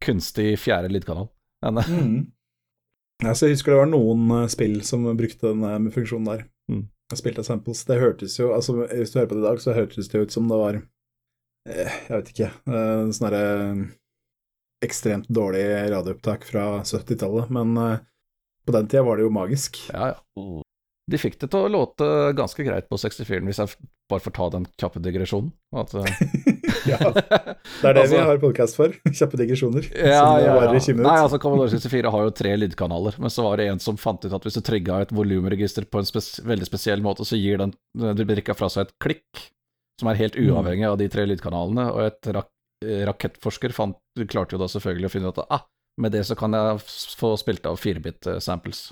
kunstig 0.02 0.54
fjerde 0.60 0.92
lydkanal. 0.92 1.30
Men, 1.64 1.82
Mm. 1.86 2.20
Ja, 3.22 3.32
jeg 3.40 3.56
husker 3.56 3.72
det 3.74 3.80
var 3.84 3.90
noen 3.90 4.48
spill 4.50 4.80
som 4.86 5.04
brukte 5.16 5.50
den 5.54 5.90
funksjonen 5.94 6.30
der. 6.30 6.44
Mm. 6.70 6.84
Spilte 7.14 7.44
samples. 7.44 7.82
Det 7.84 7.98
hørtes 8.00 8.38
jo 8.38 8.54
altså 8.56 8.86
Hvis 8.86 9.10
du 9.12 9.18
hører 9.18 9.28
på 9.28 9.36
det 9.36 9.42
i 9.42 9.48
dag, 9.50 9.58
så 9.60 9.74
hørtes 9.76 10.08
det 10.08 10.22
ut 10.22 10.32
som 10.32 10.46
det 10.48 10.56
var 10.56 10.78
Jeg 11.68 12.08
vet 12.08 12.30
ikke 12.32 12.48
Sånn 12.64 13.26
derre 13.26 13.42
ekstremt 14.82 15.28
dårlig 15.32 15.62
radioopptak 15.92 16.44
fra 16.48 16.66
70-tallet, 16.82 17.50
men 17.54 17.76
eh, 17.78 17.98
på 18.66 18.74
den 18.76 18.86
tida 18.90 19.02
var 19.06 19.16
det 19.18 19.26
jo 19.28 19.32
magisk. 19.34 19.78
Ja, 19.92 20.12
ja. 20.14 20.60
De 21.10 21.18
fikk 21.18 21.34
det 21.42 21.48
til 21.50 21.64
å 21.66 21.68
låte 21.72 22.06
ganske 22.38 22.62
greit 22.64 22.86
på 22.88 22.94
64-en, 22.96 23.48
hvis 23.50 23.58
jeg 23.58 23.72
bare 24.08 24.22
får 24.22 24.32
ta 24.36 24.44
den 24.54 24.66
kjappe 24.78 25.00
digresjonen. 25.02 25.48
At, 25.74 25.90
eh, 25.98 26.06
ja, 26.92 26.98
det 27.10 27.24
er 27.26 27.96
det 27.96 28.04
Altså- 28.04 28.12
vi 28.14 28.20
har 28.22 28.38
podkast 28.42 28.78
for. 28.78 28.94
Kjappe 29.18 29.40
digresjoner. 29.40 29.88
ja, 29.98 30.22
ja, 30.38 30.54
ja. 30.62 30.68
i 30.70 30.80
20 30.80 31.02
Nei, 31.02 31.16
altså 31.24 31.40
Commodore 31.42 31.72
64 31.74 32.12
har 32.14 32.28
jo 32.28 32.34
tre 32.38 32.54
lydkanaler, 32.60 33.18
men 33.18 33.34
så 33.34 33.42
var 33.48 33.58
det 33.58 33.66
en 33.72 33.82
som 33.82 33.98
fant 33.98 34.22
ut 34.24 34.32
at 34.38 34.46
hvis 34.46 34.60
du 34.60 34.62
trigga 34.66 35.00
et 35.02 35.10
volumregister 35.14 35.84
på 35.90 35.98
en 36.00 36.06
spes 36.08 36.36
veldig 36.46 36.70
spesiell 36.70 37.02
måte, 37.04 37.26
så 37.28 37.36
gir 37.40 37.58
den 37.64 37.74
den 37.98 38.22
brikka 38.30 38.54
fra 38.56 38.70
seg 38.72 38.86
et 38.86 38.94
klikk, 39.02 39.48
som 40.00 40.08
er 40.14 40.22
helt 40.22 40.38
Mm. 40.38 40.48
uavhengig 40.54 40.86
av 40.88 40.98
de 41.02 41.10
tre 41.12 41.26
lydkanalene, 41.28 41.90
og 41.92 42.06
et 42.06 42.30
rak 42.38 42.46
eh, 42.46 42.61
rakettforsker 43.08 43.72
fant, 43.76 43.96
klarte 44.28 44.56
jo 44.56 44.62
da 44.62 44.68
selvfølgelig 44.72 45.08
å 45.08 45.12
finne 45.12 45.30
ut 45.32 45.38
at 45.44 45.54
ah, 45.58 45.64
med 46.00 46.12
det 46.14 46.24
så 46.28 46.34
kan 46.38 46.54
jeg 46.56 46.82
få 47.20 47.34
spilt 47.40 47.66
av 47.68 47.76
4-bit-samples. 47.80 48.90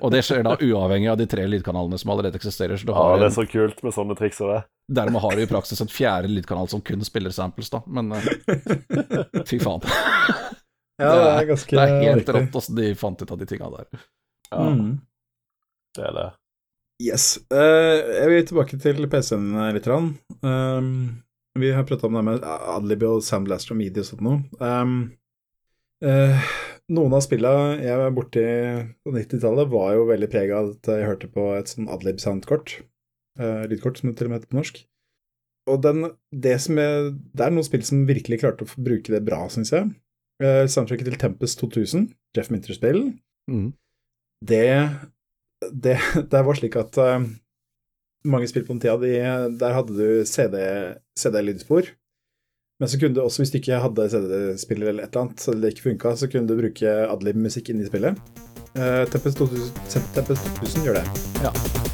Og 0.00 0.12
det 0.14 0.20
skjer 0.22 0.44
da 0.46 0.52
uavhengig 0.62 1.08
av 1.10 1.16
de 1.18 1.26
tre 1.26 1.42
lydkanalene 1.50 1.98
som 1.98 2.12
allerede 2.14 2.38
eksisterer. 2.38 2.78
Så 2.78 2.86
du 2.86 2.92
Ja, 2.94 3.16
det 3.18 3.26
er 3.26 3.34
så 3.34 3.44
kult 3.50 3.82
med 3.82 3.92
sånne 3.96 4.14
triks 4.16 4.38
og 4.46 4.52
det. 4.54 4.60
dermed 4.94 5.20
har 5.24 5.34
du 5.36 5.42
i 5.42 5.48
praksis 5.50 5.80
en 5.82 5.90
fjerde 5.90 6.30
lydkanal 6.30 6.68
som 6.70 6.80
kun 6.86 7.02
spiller 7.04 7.34
samples, 7.34 7.68
da. 7.74 7.82
Men 7.90 8.12
eh, 8.14 8.28
fy 9.50 9.58
faen. 9.60 9.82
Ja, 11.00 11.10
det 11.16 11.30
er 11.34 11.48
ganske 11.50 11.76
Det 11.76 11.82
er 11.88 12.12
helt 12.12 12.28
rått 12.36 12.56
åssen 12.60 12.76
de 12.78 12.92
fant 13.00 13.22
ut 13.24 13.30
av 13.34 13.38
de 13.42 13.46
tinga 13.50 13.70
der. 13.74 13.88
Ja, 14.52 14.62
Mm. 14.70 15.00
det 15.98 16.04
er 16.06 16.14
det. 16.16 16.28
Yes. 17.00 17.26
Uh, 17.50 17.96
jeg 18.20 18.28
vil 18.30 18.46
tilbake 18.50 18.78
til 18.82 19.06
PC-en 19.08 19.46
litt. 19.74 19.86
grann. 19.86 20.10
Vi 21.58 21.72
har 21.74 21.86
prata 21.88 22.06
om 22.06 22.14
det 22.14 22.22
med 22.26 22.44
Adlib 22.46 23.02
og 23.08 23.24
Soundblaster 23.26 23.74
og 23.74 23.80
Midi 23.80 24.02
og 24.02 24.06
sånt 24.06 24.22
noe. 24.22 24.42
Um, 24.62 24.92
uh, 26.04 26.52
noen 26.94 27.16
av 27.16 27.24
spillene 27.26 27.80
jeg 27.82 27.98
var 27.98 28.14
borti 28.14 28.44
på 29.02 29.14
90-tallet, 29.16 29.72
var 29.72 29.96
jo 29.96 30.06
veldig 30.10 30.28
prega 30.30 30.60
av 30.60 30.70
at 30.76 30.92
jeg 30.92 31.08
hørte 31.08 31.30
på 31.34 31.48
et 31.56 31.72
sånn 31.72 31.90
Adlib-soundkort. 31.90 32.76
Uh, 33.40 33.66
lydkort, 33.70 33.98
som 33.98 34.10
det 34.10 34.18
til 34.18 34.28
og 34.28 34.32
med 34.34 34.40
heter 34.40 34.52
på 34.52 34.60
norsk. 34.60 34.80
Og 35.70 35.82
den, 35.84 36.06
det, 36.30 36.54
som 36.62 36.78
jeg, 36.80 37.10
det 37.36 37.44
er 37.46 37.52
noen 37.54 37.66
spill 37.66 37.82
som 37.86 38.06
virkelig 38.08 38.40
klarte 38.42 38.66
å 38.66 38.82
bruke 38.86 39.12
det 39.12 39.22
bra, 39.26 39.42
syns 39.52 39.74
jeg. 39.74 39.90
Uh, 40.42 40.64
soundtracket 40.70 41.10
til 41.10 41.18
Tempest 41.20 41.60
2000, 41.62 42.10
Jeff 42.36 42.52
Minter-spill, 42.54 43.10
Mm. 43.50 43.72
det, 44.46 44.66
det, 45.72 45.96
det 46.30 46.42
var 46.46 46.54
slik 46.54 46.76
at 46.78 46.94
eh, 47.02 47.24
mange 48.24 48.48
spill 48.50 48.66
på 48.66 48.74
den 48.74 48.82
tida, 48.82 48.96
de, 49.00 49.58
der 49.60 49.72
hadde 49.76 49.96
du 49.96 50.24
CD- 50.28 50.96
CD-lydspor. 51.18 51.90
men 52.80 52.88
så 52.88 52.98
kunne 53.00 53.14
du 53.14 53.20
også, 53.22 53.42
hvis 53.42 53.50
du 53.52 53.58
ikke 53.58 53.80
hadde 53.80 54.08
CD-spiller 54.08 54.88
eller 54.88 55.04
et 55.04 55.12
eller 55.12 55.26
annet, 55.26 55.40
så 55.40 55.52
det 55.52 55.74
ikke 55.74 55.88
funka, 55.90 56.14
så 56.16 56.28
kunne 56.32 56.48
du 56.48 56.56
bruke 56.56 56.94
adlib-musikk 57.12 57.68
inni 57.70 57.86
spillet. 57.86 58.16
Uh, 58.76 59.04
Tempest 59.10 59.38
2000, 59.38 59.72
Tempest 60.14 60.52
2000 60.60 60.84
gjør 60.88 61.00
det. 61.00 61.06
Ja. 61.44 61.89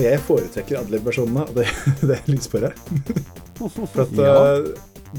Og 0.00 0.06
jeg 0.06 0.20
foretrekker 0.24 0.78
adlib-versjonene 0.80 1.42
av 1.44 1.50
det, 1.58 1.66
det 2.08 2.22
lydsporet. 2.30 2.78
For 3.60 4.06
at 4.06 4.14
Ja. 4.16 4.30
eh, 4.56 4.70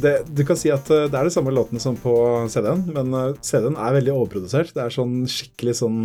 det, 0.01 0.13
Du 0.34 0.41
kan 0.47 0.57
si 0.57 0.71
at 0.73 0.89
eh, 0.89 1.05
det 1.11 1.19
er 1.19 1.27
de 1.29 1.34
samme 1.36 1.53
låtene 1.53 1.82
som 1.84 1.97
på 1.99 2.15
CD-en, 2.49 2.82
men 2.95 3.13
eh, 3.13 3.36
CD-en 3.45 3.77
er 3.77 3.93
veldig 3.99 4.15
overprodusert. 4.15 4.73
Det 4.73 4.82
er 4.82 4.95
sånn 4.95 5.19
skikkelig 5.29 5.77
sånn 5.84 5.99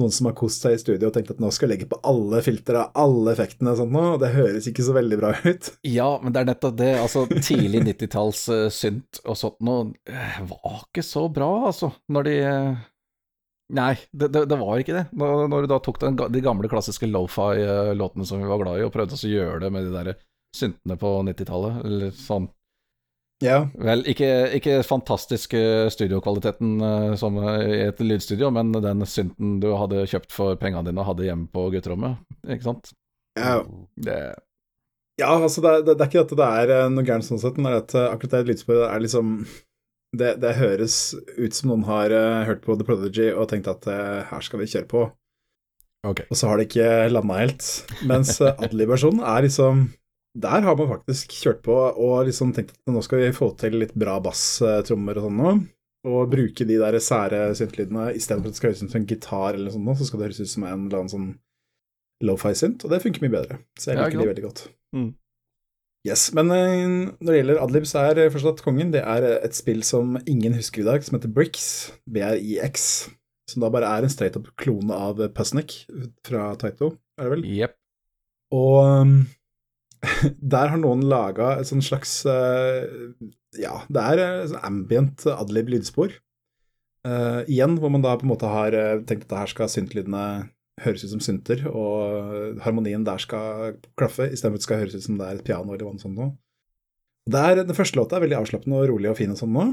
noen 0.00 0.14
som 0.16 0.26
har 0.30 0.34
kost 0.38 0.64
seg 0.64 0.74
i 0.74 0.80
studio 0.80 1.10
og 1.10 1.14
tenkt 1.14 1.30
at 1.34 1.40
nå 1.42 1.50
skal 1.52 1.68
jeg 1.68 1.74
legge 1.74 1.88
på 1.90 1.98
alle 2.08 2.40
filtre 2.42 2.86
alle 2.96 3.34
effektene 3.34 3.74
og 3.74 3.82
sånt 3.82 3.92
nå, 3.92 4.04
og 4.14 4.22
det 4.22 4.30
høres 4.32 4.66
ikke 4.70 4.86
så 4.86 4.94
veldig 4.96 5.18
bra 5.20 5.34
ut. 5.44 5.68
Ja, 5.84 6.08
men 6.22 6.32
det 6.34 6.40
er 6.40 6.48
nettopp 6.48 6.78
det. 6.80 6.90
Altså, 7.02 7.26
tidlig 7.28 7.82
90-talls 7.84 8.46
uh, 8.48 8.62
synt 8.72 9.20
og 9.28 9.36
sånt 9.36 9.60
eh, 10.08 10.38
var 10.48 10.86
ikke 10.86 11.04
så 11.04 11.26
bra, 11.28 11.50
altså. 11.68 11.92
Når 12.08 12.30
de 12.30 12.36
eh, 12.48 12.80
Nei, 13.70 13.92
det, 14.10 14.30
det, 14.34 14.44
det 14.50 14.58
var 14.58 14.80
ikke 14.80 14.96
det. 14.96 15.04
Når, 15.16 15.44
når 15.52 15.64
du 15.64 15.70
da 15.70 15.78
tok 15.84 16.00
den, 16.02 16.16
de 16.18 16.42
gamle 16.44 16.70
klassiske 16.70 17.06
lofi-låtene 17.10 18.26
som 18.26 18.42
vi 18.42 18.48
var 18.50 18.62
glad 18.62 18.80
i, 18.80 18.86
og 18.86 18.94
prøvde 18.94 19.18
å 19.18 19.30
gjøre 19.30 19.60
det 19.64 19.70
med 19.74 19.86
de 19.86 19.92
der 19.94 20.16
syntene 20.56 20.96
på 20.98 21.12
90-tallet, 21.28 21.84
eller 21.86 22.16
sånn 22.16 22.48
Ja, 23.44 23.60
Vel, 23.78 24.02
ikke, 24.10 24.28
ikke 24.58 24.80
fantastisk 24.84 25.54
eh, 25.56 25.86
studiokvaliteten 25.92 26.74
eh, 26.84 27.14
som 27.20 27.38
i 27.38 27.78
et 27.86 28.02
lydstudio, 28.02 28.50
men 28.52 28.74
den 28.74 29.06
synten 29.08 29.58
du 29.62 29.70
hadde 29.78 30.02
kjøpt 30.10 30.34
for 30.34 30.58
pengene 30.60 30.90
dine 30.90 31.00
og 31.00 31.12
hadde 31.12 31.28
hjemme 31.28 31.48
på 31.54 31.68
gutterommet, 31.72 32.18
ikke 32.48 32.66
sant? 32.66 32.92
ja, 33.38 33.60
Det 33.94 34.20
ja 35.20 35.34
altså 35.36 35.60
det, 35.60 35.72
det, 35.84 35.94
det 35.98 36.04
er 36.04 36.08
ikke 36.10 36.22
at 36.24 36.36
det 36.38 36.46
er 36.46 36.70
eh, 36.74 36.86
noe 36.92 37.06
gærent 37.06 37.26
sånn 37.26 37.40
sett, 37.42 37.58
men 37.60 37.70
det 37.70 37.76
er 37.76 37.82
at 37.84 37.96
eh, 37.98 38.12
akkurat 38.14 38.36
det 38.38 38.46
lydsporet 38.50 38.86
er 38.88 39.02
liksom 39.04 39.34
det, 40.16 40.34
det 40.42 40.56
høres 40.58 41.14
ut 41.38 41.54
som 41.54 41.70
noen 41.70 41.86
har 41.86 42.12
uh, 42.14 42.42
hørt 42.48 42.64
på 42.64 42.74
The 42.76 42.86
Prodigy 42.86 43.30
og 43.30 43.50
tenkt 43.52 43.70
at 43.70 43.86
uh, 43.86 44.26
her 44.30 44.44
skal 44.44 44.62
vi 44.62 44.70
kjøre 44.72 44.88
på. 44.90 45.06
okay. 46.06 46.26
Og 46.30 46.38
så 46.38 46.50
har 46.50 46.58
det 46.58 46.68
ikke 46.68 47.08
landa 47.12 47.40
helt. 47.42 47.66
Mens 48.08 48.40
eh, 48.40 48.54
Adlib-versjonen 48.64 49.22
er 49.22 49.44
liksom 49.46 49.90
Der 50.40 50.62
har 50.62 50.76
man 50.78 50.88
faktisk 50.88 51.34
kjørt 51.42 51.62
på 51.66 51.74
og 51.74 52.24
liksom 52.26 52.54
tenkt 52.54 52.74
at 52.74 52.94
nå 52.94 53.02
skal 53.02 53.22
vi 53.22 53.34
få 53.34 53.52
til 53.58 53.80
litt 53.82 53.94
bra 53.98 54.18
basstrommer 54.22 55.18
og 55.18 55.28
sånn 55.28 55.38
noe. 55.42 55.54
Og 56.10 56.30
bruke 56.32 56.64
de 56.64 56.78
der 56.80 56.96
sære 57.02 57.50
syntlydene 57.58 58.12
istedenfor 58.16 58.48
at 58.48 58.54
det 58.54 58.60
skal 58.60 58.70
høres 58.70 58.82
ut 58.82 58.92
som 58.92 59.00
en 59.02 59.08
gitar 59.10 59.56
eller 59.58 59.74
noe 59.74 59.74
sånt, 59.74 59.98
så 60.00 60.06
skal 60.08 60.20
det 60.20 60.28
høres 60.30 60.40
ut 60.40 60.52
som 60.54 60.64
en 60.64 60.86
eller 60.86 61.00
annen 61.02 61.12
sånn 61.12 61.32
lofi-synt, 62.24 62.84
og 62.84 62.92
det 62.92 63.02
funker 63.02 63.24
mye 63.24 63.34
bedre. 63.34 63.58
Så 63.80 63.90
jeg 63.90 63.98
liker 63.98 64.16
ja, 64.16 64.22
de 64.22 64.30
veldig 64.30 64.44
godt. 64.46 64.62
Mm. 64.96 65.10
Yes, 66.08 66.30
men 66.32 66.48
eh, 66.54 66.84
når 67.20 67.28
det 67.28 67.40
gjelder 67.40 67.58
Adlib, 67.60 67.86
så 67.88 68.06
er 68.06 68.14
fortsatt 68.16 68.36
forstått 68.38 68.62
kongen 68.64 68.92
det 68.94 69.02
er 69.04 69.26
eh, 69.26 69.40
et 69.44 69.56
spill 69.56 69.82
som 69.84 70.16
ingen 70.24 70.56
husker 70.56 70.80
i 70.80 70.86
dag, 70.86 71.04
som 71.04 71.18
heter 71.18 71.32
Brix, 71.36 71.66
B-R-I-X, 72.08 72.86
som 73.50 73.64
da 73.64 73.68
bare 73.72 73.90
er 73.98 74.06
en 74.06 74.12
straight 74.12 74.38
up 74.38 74.48
klone 74.60 74.96
av 74.96 75.20
Pusnik 75.36 75.82
fra 76.24 76.54
Taito, 76.60 76.94
er 77.20 77.28
det 77.28 77.34
vel? 77.34 77.44
Yep. 77.58 77.76
Og 78.56 78.78
um, 78.80 79.14
der 80.54 80.72
har 80.72 80.80
noen 80.80 81.04
laga 81.08 81.58
et 81.60 81.68
sånn 81.68 81.84
slags 81.84 82.22
eh, 82.28 82.88
Ja, 83.60 83.82
det 83.92 84.06
er 84.14 84.24
eh, 84.24 84.48
sånn 84.50 84.66
ambient 84.66 85.26
adlib 85.34 85.70
lydspor. 85.74 86.16
Uh, 87.00 87.40
igjen 87.48 87.78
hvor 87.80 87.92
man 87.92 88.02
da 88.04 88.12
på 88.20 88.26
en 88.26 88.32
måte 88.34 88.48
har 88.50 88.74
eh, 88.76 88.98
tenkt 89.08 89.30
at 89.30 89.38
her 89.38 89.52
skal 89.52 89.70
syntlydene 89.72 90.24
høres 90.84 91.04
ut 91.04 91.12
som 91.14 91.22
synter, 91.22 91.66
og 91.68 92.60
harmonien 92.64 93.04
der 93.06 93.20
skal 93.22 93.76
klaffe, 94.00 94.30
istedenfor 94.30 94.56
at 94.56 94.62
det 94.62 94.68
skal 94.68 94.82
høres 94.84 94.96
ut 94.96 95.06
som 95.06 95.18
det 95.20 95.26
er 95.26 95.40
et 95.40 95.46
piano 95.46 95.74
eller 95.74 95.90
noe 95.90 96.02
sånt 96.02 96.16
noe. 96.16 96.32
Den 97.30 97.76
første 97.76 98.00
låta 98.00 98.16
er 98.16 98.24
veldig 98.24 98.40
avslappende 98.40 98.80
og 98.80 98.88
rolig 98.90 99.10
og 99.10 99.18
fin 99.20 99.32
og 99.34 99.38
sånn 99.38 99.52
nå. 99.54 99.66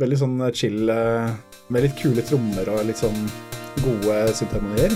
Veldig 0.00 0.18
sånn 0.20 0.36
chill, 0.56 0.88
eh, 0.88 1.32
med 1.68 1.84
litt 1.84 1.96
kule 1.98 2.22
trommer 2.24 2.68
og 2.72 2.86
litt 2.88 3.00
sånn 3.00 3.18
gode 3.82 4.20
syntharmonier. 4.36 4.94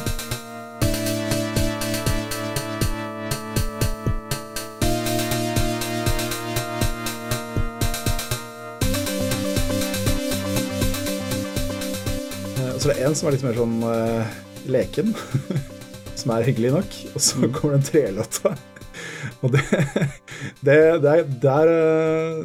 Så 12.74 12.90
Og 12.90 12.90
så 12.90 12.90
er 12.90 12.98
det 13.00 13.04
en 13.08 13.14
som 13.16 13.28
er 13.28 13.32
litt 13.32 13.44
mer 13.46 13.56
sånn 13.56 13.76
eh, 13.88 14.32
leken, 14.70 15.14
som 16.18 16.34
er 16.34 16.46
hyggelig 16.48 16.74
nok. 16.76 17.00
Og 17.14 17.24
så 17.26 17.48
kommer 17.48 17.76
den 17.76 17.88
trelåta. 17.88 18.54
Og 19.44 19.52
det, 19.54 19.64
det, 20.64 20.76
det 21.02 21.10
er 21.10 21.26
der 21.42 21.70
eh, 21.72 22.38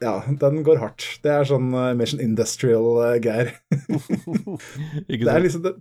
Ja, 0.00 0.14
den 0.40 0.62
går 0.66 0.80
hardt. 0.80 1.06
Det 1.22 1.32
er 1.34 1.46
sånn 1.46 1.68
Mission 1.70 1.98
mer 1.98 2.10
sånn 2.12 2.24
industrial 2.24 2.86
eh. 3.10 3.52
Det 5.10 5.20
er 5.20 5.44
liksom 5.44 5.66
det, 5.66 5.74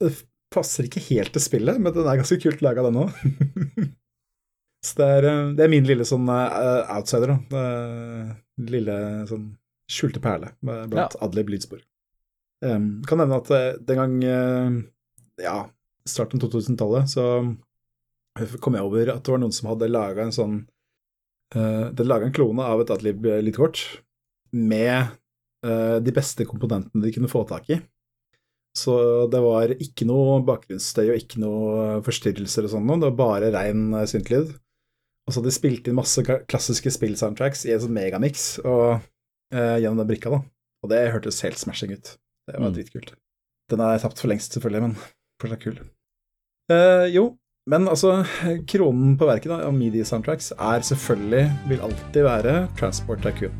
det 0.00 0.12
passer 0.50 0.88
ikke 0.88 1.02
helt 1.10 1.34
til 1.36 1.44
spillet, 1.44 1.78
men 1.78 1.94
den 1.94 2.08
er 2.08 2.22
ganske 2.22 2.40
kult 2.42 2.62
laga, 2.64 2.86
den 2.88 3.02
òg. 3.04 3.90
Så 4.86 4.96
det 4.96 5.10
er, 5.18 5.28
eh, 5.28 5.52
det 5.58 5.66
er 5.66 5.72
min 5.72 5.86
lille 5.86 6.06
sånn 6.08 6.26
uh, 6.30 6.88
outsider, 6.96 7.36
da. 7.36 7.64
Det 8.56 8.70
Lille 8.70 8.96
sånn 9.28 9.50
skjulte 9.90 10.22
perle 10.22 10.52
blant 10.60 10.90
blant 10.92 11.16
Adlib 11.24 11.50
lydspor. 11.52 11.82
Um, 12.60 13.00
kan 13.08 13.20
nevne 13.22 13.38
at 13.40 13.50
eh, 13.56 13.78
den 13.88 13.96
gang 13.96 14.16
eh, 14.20 14.74
ja, 15.42 15.56
starten 16.08 16.40
av 16.42 16.50
2000-tallet, 16.52 17.10
så 17.12 17.24
kom 18.62 18.76
jeg 18.78 18.86
over 18.86 19.10
at 19.12 19.24
det 19.26 19.32
var 19.34 19.40
noen 19.42 19.54
som 19.54 19.68
hadde 19.72 19.90
laga 19.90 20.22
en 20.24 20.32
sånn 20.34 20.58
uh, 21.56 21.90
Det 21.92 22.06
laga 22.06 22.28
en 22.28 22.34
klone 22.36 22.62
av 22.64 22.80
et 22.80 22.92
Adlib 22.94 23.26
lydkort 23.44 23.82
med 24.54 25.10
uh, 25.66 25.98
de 26.00 26.14
beste 26.14 26.46
komponentene 26.48 27.04
de 27.04 27.12
kunne 27.14 27.30
få 27.30 27.42
tak 27.48 27.68
i. 27.74 27.80
Så 28.78 28.94
det 29.26 29.40
var 29.42 29.72
ikke 29.82 30.06
noe 30.06 30.38
bakgrunnsstøy 30.46 31.08
og 31.10 31.18
ikke 31.18 31.40
noe 31.42 32.00
forstyrrelser 32.06 32.68
og 32.68 32.74
sånn 32.76 32.86
noe, 32.86 33.00
det 33.02 33.08
var 33.10 33.16
bare 33.18 33.48
rein 33.50 33.88
eh, 33.98 34.06
syntlyd. 34.06 34.52
Og 35.26 35.32
så 35.34 35.40
hadde 35.40 35.50
de 35.50 35.56
spilt 35.56 35.90
inn 35.90 35.98
masse 35.98 36.22
klassiske 36.22 36.92
spillsoundtracks 36.94 37.64
i 37.66 37.74
en 37.74 37.82
sånn 37.82 37.96
megamix, 37.96 38.44
og 38.62 39.02
uh, 39.02 39.76
gjennom 39.82 39.98
den 40.00 40.08
brikka, 40.12 40.30
da. 40.32 40.40
Og 40.86 40.92
det 40.94 41.02
hørtes 41.12 41.42
helt 41.44 41.58
smashing 41.60 41.96
ut. 41.98 42.12
Det 42.46 42.54
var 42.56 42.70
Mm. 42.70 42.76
dritkult. 42.78 43.10
Den 43.70 43.82
er 43.84 43.98
tapt 44.02 44.22
for 44.22 44.30
lengst, 44.30 44.54
selvfølgelig, 44.54 44.82
men 44.86 44.96
fortsatt 45.40 45.64
kul. 45.64 45.78
Uh, 46.70 47.06
jo, 47.10 47.24
men 47.70 47.88
altså, 47.88 48.22
kronen 48.70 49.16
på 49.18 49.28
verket 49.28 49.52
av 49.52 49.74
medie-soundtracks 49.76 50.52
er 50.56 50.86
selvfølgelig, 50.86 51.44
vil 51.68 51.86
alltid 51.86 52.24
være, 52.24 52.56
Transport 52.78 53.22
Tycoon. 53.26 53.54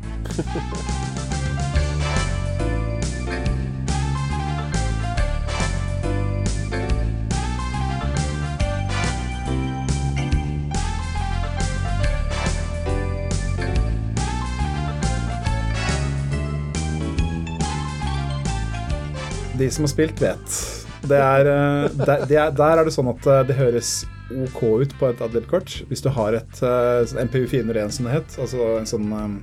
De 19.61 19.67
som 19.69 19.85
har 19.85 19.91
spilt, 19.91 20.21
vet. 20.21 20.80
Er, 21.09 21.47
eh, 21.49 21.91
der, 21.97 22.25
er, 22.29 22.51
der 22.53 22.77
er 22.77 22.85
det 22.85 22.93
sånn 22.93 23.09
at 23.09 23.25
eh, 23.25 23.41
det 23.49 23.57
høres 23.57 24.03
OK 24.31 24.61
ut 24.83 24.93
på 24.99 25.09
et 25.09 25.23
Adlib-kort. 25.23 25.81
Hvis 25.89 26.03
du 26.05 26.11
har 26.13 26.37
et 26.37 26.61
eh, 26.61 27.01
sånn 27.09 27.25
MPU 27.27 27.47
401, 27.49 27.95
som 27.97 28.07
det 28.07 28.19
het, 28.19 28.37
altså 28.41 28.67
en 28.77 28.89
sånn 28.89 29.09
um, 29.09 29.39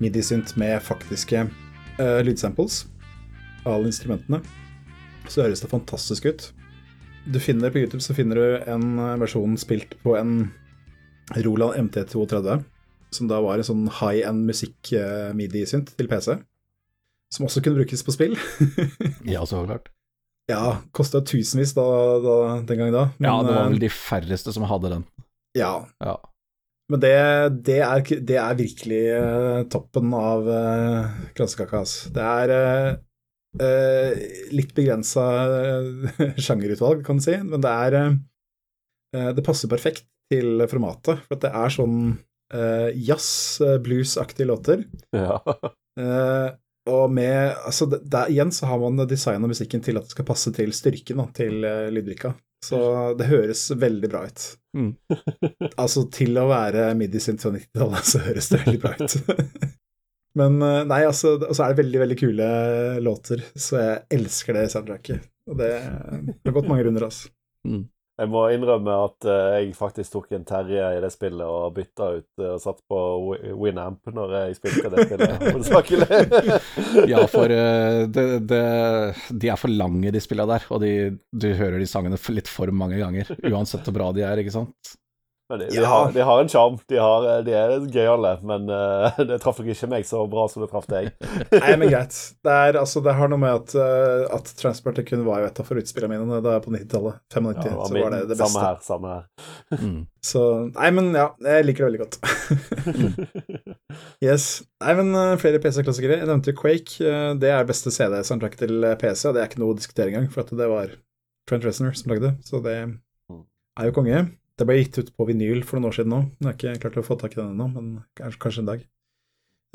midi-synt 0.00 0.54
med 0.60 0.78
faktiske 0.84 1.44
uh, 1.98 2.20
lydsamples 2.24 2.84
alle 3.68 3.90
instrumentene, 3.90 4.40
så 5.28 5.44
høres 5.44 5.60
det 5.60 5.68
fantastisk 5.72 6.30
ut. 6.30 6.46
Du 7.28 7.36
finner 7.42 7.68
På 7.68 7.82
YouTube 7.82 8.00
så 8.00 8.16
finner 8.16 8.38
du 8.38 8.70
en 8.72 8.96
versjon 9.20 9.58
spilt 9.60 9.92
på 10.00 10.14
en 10.16 10.48
Roland 11.44 11.76
MT32, 11.90 12.62
som 13.12 13.28
da 13.28 13.42
var 13.44 13.60
en 13.60 13.68
sånn 13.68 13.84
high 14.00 14.24
end 14.24 14.48
musikk-midi-synt 14.48 15.92
til 15.98 16.08
PC. 16.08 16.38
Som 17.30 17.46
også 17.46 17.60
kunne 17.62 17.82
brukes 17.82 18.02
på 18.06 18.16
spill. 18.16 18.38
Ja, 19.34 19.44
så 19.46 19.60
klart. 19.68 19.92
Ja, 20.50 20.80
kosta 20.96 21.20
tusenvis 21.22 21.72
da, 21.76 21.84
da, 22.24 22.36
den 22.66 22.80
gangen 22.80 22.96
da. 22.96 23.04
Ja, 23.22 23.36
det 23.46 23.54
var 23.54 23.64
eh, 23.66 23.70
vel 23.74 23.82
de 23.84 23.92
færreste 23.94 24.54
som 24.56 24.66
hadde 24.70 24.90
den. 24.96 25.06
Ja, 25.58 25.72
Ja. 26.02 26.16
men 26.90 27.00
det, 27.02 27.14
det, 27.66 27.78
er, 27.86 28.02
det 28.30 28.36
er 28.38 28.58
virkelig 28.58 29.02
uh, 29.14 29.62
toppen 29.70 30.12
av 30.14 30.46
uh, 30.46 31.20
kransekaka, 31.38 31.84
altså. 31.84 32.10
Det 32.14 32.26
er 32.26 32.52
uh, 32.54 32.98
eh, 33.58 34.24
litt 34.54 34.74
begrensa 34.76 35.24
sjangerutvalg, 36.46 37.04
kan 37.06 37.18
du 37.18 37.24
si, 37.24 37.36
men 37.42 37.62
det 37.64 37.70
er 37.86 37.98
eh, 38.00 39.30
Det 39.34 39.42
passer 39.46 39.70
perfekt 39.70 40.06
til 40.30 40.62
formatet, 40.70 41.24
for 41.26 41.34
at 41.34 41.42
det 41.42 41.50
er 41.58 41.72
sånn 41.74 41.96
uh, 42.54 42.88
jazz-blues-aktige 42.94 44.46
låter. 44.46 44.84
Ja. 45.16 45.40
Eh, 46.90 46.94
og 46.94 47.10
med 47.12 47.56
Altså, 47.64 47.86
der, 47.86 48.30
igjen 48.30 48.52
så 48.52 48.66
har 48.66 48.78
man 48.82 49.06
designa 49.08 49.48
musikken 49.50 49.82
til 49.84 49.98
at 50.00 50.08
det 50.08 50.14
skal 50.16 50.28
passe 50.28 50.52
til 50.56 50.72
styrken 50.76 51.22
da, 51.22 51.26
til 51.36 51.64
uh, 51.64 51.88
lydbrikka. 51.92 52.34
Så 52.64 52.78
det 53.16 53.30
høres 53.30 53.70
veldig 53.72 54.08
bra 54.12 54.26
ut. 54.28 54.46
Mm. 54.76 54.90
altså, 55.82 56.04
til 56.12 56.36
å 56.36 56.48
være 56.50 56.90
midi-synth 56.98 57.46
fra 57.46 57.54
90-tallet, 57.54 58.10
så 58.10 58.24
høres 58.26 58.50
det 58.52 58.60
veldig 58.66 58.80
bra 58.82 58.96
ut. 58.98 59.14
Men 60.38 60.60
eh, 60.62 60.82
nei, 60.86 61.00
altså, 61.08 61.38
og 61.40 61.54
så 61.56 61.64
er 61.64 61.72
det 61.72 61.80
veldig, 61.80 62.02
veldig 62.04 62.18
kule 62.20 62.50
låter, 63.02 63.42
så 63.58 63.80
jeg 63.80 64.20
elsker 64.20 64.58
det 64.58 64.68
soundtracket. 64.74 65.24
Og 65.50 65.56
det, 65.58 65.72
det 66.28 66.52
har 66.52 66.54
gått 66.54 66.68
mange 66.70 66.84
runder, 66.86 67.08
altså. 67.08 67.32
Mm. 67.66 67.88
Jeg 68.20 68.28
må 68.28 68.42
innrømme 68.52 68.94
at 69.06 69.26
eh, 69.32 69.46
jeg 69.54 69.70
faktisk 69.78 70.12
tok 70.12 70.34
en 70.36 70.44
Terje 70.44 70.90
i 70.96 71.00
det 71.00 71.08
spillet 71.14 71.40
og 71.46 71.72
bytta 71.76 72.08
ut 72.18 72.42
eh, 72.42 72.50
og 72.52 72.60
satt 72.60 72.82
på 72.90 72.98
Winamp 73.56 74.10
når 74.12 74.34
jeg 74.36 74.58
spilte 74.58 74.90
det 74.92 75.06
spillet. 75.08 75.46
Ja, 77.10 77.24
for 77.30 77.52
eh, 77.54 78.02
det, 78.12 78.26
det, 78.50 78.62
de 79.32 79.50
er 79.52 79.60
for 79.60 79.72
lange, 79.72 80.12
de 80.12 80.20
spillene 80.20 80.52
der. 80.52 80.68
Og 80.68 80.84
de, 80.84 80.92
du 81.32 81.48
hører 81.56 81.78
de 81.80 81.88
sangene 81.88 82.20
litt 82.36 82.50
for 82.50 82.72
mange 82.76 83.00
ganger. 83.00 83.32
Uansett 83.48 83.88
hvor 83.88 83.96
bra 83.96 84.10
de 84.16 84.26
er, 84.26 84.42
ikke 84.42 84.58
sant. 84.58 84.94
Men 85.50 85.58
de, 85.58 85.66
de, 85.74 85.82
har, 85.82 86.12
de 86.14 86.22
har 86.22 86.40
en 86.44 86.48
sjarm. 86.52 86.76
De, 86.86 86.98
har- 87.02 87.24
eh, 87.26 87.40
de 87.46 87.54
er 87.58 87.72
gøyale, 87.90 88.36
men 88.46 88.68
uh, 88.70 89.16
det 89.28 89.40
traff 89.42 89.58
nok 89.58 89.70
ikke 89.72 89.88
meg 89.90 90.04
så 90.06 90.20
bra 90.30 90.44
som 90.52 90.62
det 90.62 90.68
traff 90.70 90.86
deg. 90.86 91.08
Nei, 91.56 91.72
men 91.80 91.90
greit. 91.90 92.14
Det, 92.46 92.54
er, 92.54 92.78
altså, 92.78 93.02
det 93.02 93.16
har 93.18 93.32
noe 93.32 93.40
med 93.42 93.56
at, 93.58 93.74
uh, 93.74 94.28
at 94.38 94.52
Transport 94.60 95.00
kun 95.08 95.24
var 95.26 95.42
jo 95.42 95.48
et 95.50 95.58
av 95.58 95.66
favorittspillene 95.66 96.20
mine 96.20 96.38
da 96.44 96.54
jeg 96.54 96.64
på 96.68 96.74
90-tallet. 96.76 97.18
95, 97.34 97.66
Ja, 97.66 97.74
var 97.80 97.90
så 97.90 97.96
min- 97.98 98.04
var 98.06 98.14
det 98.14 98.22
det 98.30 98.38
beste. 98.38 98.52
Samme 98.54 98.64
her. 98.68 98.80
Samme 98.86 99.16
her. 99.16 99.82
Mm. 99.82 100.00
Så 100.30 100.40
Nei, 100.76 100.88
men 100.92 101.06
ja, 101.16 101.26
jeg 101.40 101.64
liker 101.64 101.86
det 101.86 101.88
veldig 101.88 102.00
godt. 102.04 102.16
yes. 104.24 104.48
Nei, 104.84 104.94
men 104.98 105.12
uh, 105.16 105.34
flere 105.40 105.60
PC-klassikere. 105.62 106.18
Jeg 106.20 106.28
nevnte 106.30 106.54
Quake. 106.56 107.12
det 107.40 107.50
er 107.54 107.68
beste 107.68 107.92
CD-soundtrack 107.94 108.58
til 108.60 108.84
PC, 109.00 109.26
og 109.30 109.36
det 109.36 109.42
er 109.44 109.48
ikke 109.50 109.62
noe 109.62 109.74
å 109.74 109.78
diskutere 109.78 110.12
engang, 110.12 110.28
for 110.32 110.44
at 110.44 110.52
det 110.60 110.68
var 110.70 110.92
Trent 111.48 111.64
Reznor 111.66 111.96
som 111.98 112.12
lagde 112.12 112.28
det, 112.28 112.34
så 112.46 112.60
det 112.64 112.76
er 112.78 113.88
jo 113.88 113.94
konge. 113.96 114.26
Det 114.60 114.66
ble 114.68 114.76
gitt 114.76 114.98
ut 115.00 115.12
på 115.16 115.24
vinyl 115.30 115.62
for 115.64 115.78
noen 115.78 115.88
år 115.88 115.96
siden 115.96 116.12
nå. 116.12 116.22
Jeg 116.42 116.48
har 116.50 116.56
ikke 116.58 116.80
klart 116.82 116.98
å 117.00 117.06
få 117.06 117.16
tak 117.20 117.32
i 117.32 117.40
den 117.40 117.54
ennå, 117.54 117.68
men 117.72 117.86
kanskje, 118.18 118.40
kanskje 118.42 118.64
en 118.64 118.68
dag. 118.68 118.82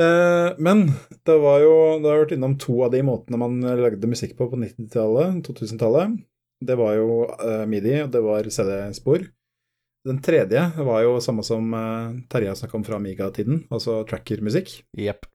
Eh, 0.06 0.50
men 0.60 0.82
det 1.26 1.38
var 1.40 1.62
jo 1.64 1.76
Det 2.04 2.10
har 2.12 2.20
vært 2.26 2.34
innom 2.36 2.58
to 2.60 2.74
av 2.84 2.92
de 2.92 3.00
måtene 3.08 3.40
man 3.40 3.62
lagde 3.80 4.10
musikk 4.12 4.36
på 4.38 4.50
på 4.52 4.60
90-tallet, 4.62 5.40
2000-tallet. 5.48 6.20
Det 6.66 6.78
var 6.78 6.94
jo 7.00 7.24
eh, 7.26 7.66
midi, 7.70 7.98
og 8.04 8.14
det 8.14 8.22
var 8.24 8.52
CD-spor. 8.58 9.26
Den 10.06 10.22
tredje 10.22 10.62
var 10.86 11.02
jo 11.02 11.18
samme 11.24 11.42
som 11.42 11.72
uh, 11.74 12.14
Terje 12.30 12.54
snakka 12.60 12.78
om 12.78 12.84
fra 12.86 13.00
Amiga-tiden, 13.00 13.64
altså 13.74 14.04
tracker-musikk. 14.06 14.84
Jepp. 15.02 15.26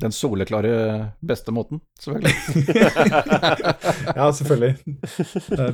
Den 0.00 0.12
soleklare 0.16 0.72
beste 1.20 1.52
måten, 1.52 1.80
selvfølgelig. 2.00 2.32
ja, 4.18 4.28
selvfølgelig. 4.32 4.96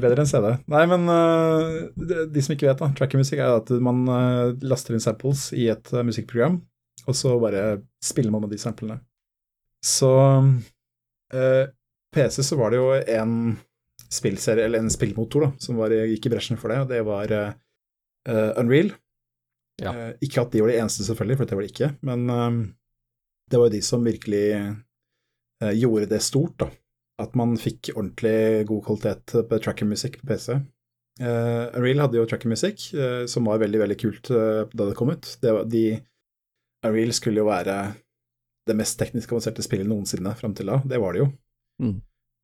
Bedre 0.02 0.24
enn 0.24 0.30
CD. 0.30 0.48
Nei, 0.72 0.82
men 0.90 1.10
eh, 1.12 2.24
de, 2.32 2.42
som 2.42 2.56
ikke 2.56 2.66
vet, 2.66 2.80
da, 2.80 2.88
tracker-musikk 2.98 3.38
er 3.38 3.60
at 3.60 3.70
man 3.82 4.02
eh, 4.10 4.56
laster 4.66 4.96
inn 4.96 5.04
samples 5.04 5.48
i 5.54 5.68
et 5.70 5.92
eh, 5.94 6.06
musikkprogram, 6.06 6.58
og 7.06 7.18
så 7.18 7.36
bare 7.42 7.62
spiller 8.02 8.34
man 8.34 8.42
med 8.46 8.56
de 8.56 8.58
samplene. 8.62 8.98
Så 9.86 10.10
eh, 11.30 11.64
PC 12.14 12.42
så 12.42 12.58
var 12.58 12.74
det 12.74 12.80
jo 12.82 12.90
en 12.98 13.36
spillserie, 14.10 14.66
eller 14.66 14.82
en 14.82 14.90
spillmotor, 14.90 15.46
da, 15.46 15.52
som 15.62 15.78
var, 15.78 15.94
gikk 15.94 16.26
i 16.26 16.32
bresjen 16.34 16.58
for 16.58 16.74
det, 16.74 16.80
og 16.82 16.90
det 16.90 17.04
var 17.06 17.36
eh, 17.36 18.50
Unreal. 18.58 18.90
Ja. 19.82 19.92
Eh, 19.92 20.10
ikke 20.26 20.42
at 20.42 20.50
de 20.50 20.64
var 20.64 20.74
de 20.74 20.80
eneste, 20.80 21.06
selvfølgelig, 21.06 21.38
for 21.38 21.46
det 21.46 21.60
var 21.60 21.66
de 21.68 21.72
ikke, 21.74 21.92
men 22.10 22.26
det 23.50 23.58
var 23.60 23.68
jo 23.68 23.76
de 23.76 23.82
som 23.84 24.04
virkelig 24.04 24.46
eh, 24.56 25.74
gjorde 25.78 26.10
det 26.10 26.22
stort, 26.24 26.58
da. 26.62 26.70
At 27.22 27.36
man 27.38 27.54
fikk 27.56 27.94
ordentlig 27.94 28.66
god 28.68 28.82
kvalitet 28.84 29.36
på 29.48 29.60
trackermusikk 29.64 30.18
på 30.20 30.28
PC. 30.28 30.58
Eh, 31.20 31.76
Unreal 31.78 32.02
hadde 32.04 32.18
jo 32.18 32.26
trackermusikk, 32.28 32.90
uh, 32.96 33.22
som 33.30 33.48
var 33.48 33.62
veldig, 33.62 33.80
veldig 33.80 33.96
kult 34.00 34.30
eh, 34.34 34.66
da 34.68 34.88
det 34.90 34.96
kom 34.98 35.14
ut. 35.14 35.30
Det 35.40 35.54
var, 35.54 35.64
de, 35.72 35.86
Unreal 36.84 37.14
skulle 37.16 37.40
jo 37.40 37.48
være 37.48 37.78
det 38.66 38.76
mest 38.76 38.98
teknisk 39.00 39.32
avanserte 39.32 39.64
spillet 39.64 39.88
noensinne 39.88 40.34
fram 40.36 40.54
til 40.58 40.68
da. 40.72 40.80
Det 40.84 41.00
var 41.00 41.16
det 41.16 41.24
jo. 41.24 41.30
Mm. 41.82 41.96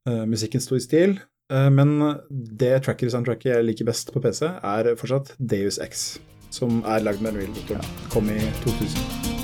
Eh, 0.08 0.24
musikken 0.30 0.64
sto 0.64 0.78
i 0.78 0.84
stil, 0.84 1.18
men 1.52 1.98
det 2.32 2.78
tracker-soundtracket 2.86 3.50
jeg 3.50 3.66
liker 3.66 3.84
best 3.90 4.14
på 4.14 4.22
PC, 4.24 4.46
er 4.48 4.94
fortsatt 4.96 5.34
Deus 5.36 5.76
X, 5.84 6.06
som 6.54 6.80
er 6.88 7.04
lagd 7.04 7.20
med 7.20 7.36
Unreal-motoren. 7.36 7.94
Kom 8.14 8.32
i 8.32 8.40
2000. 8.64 9.41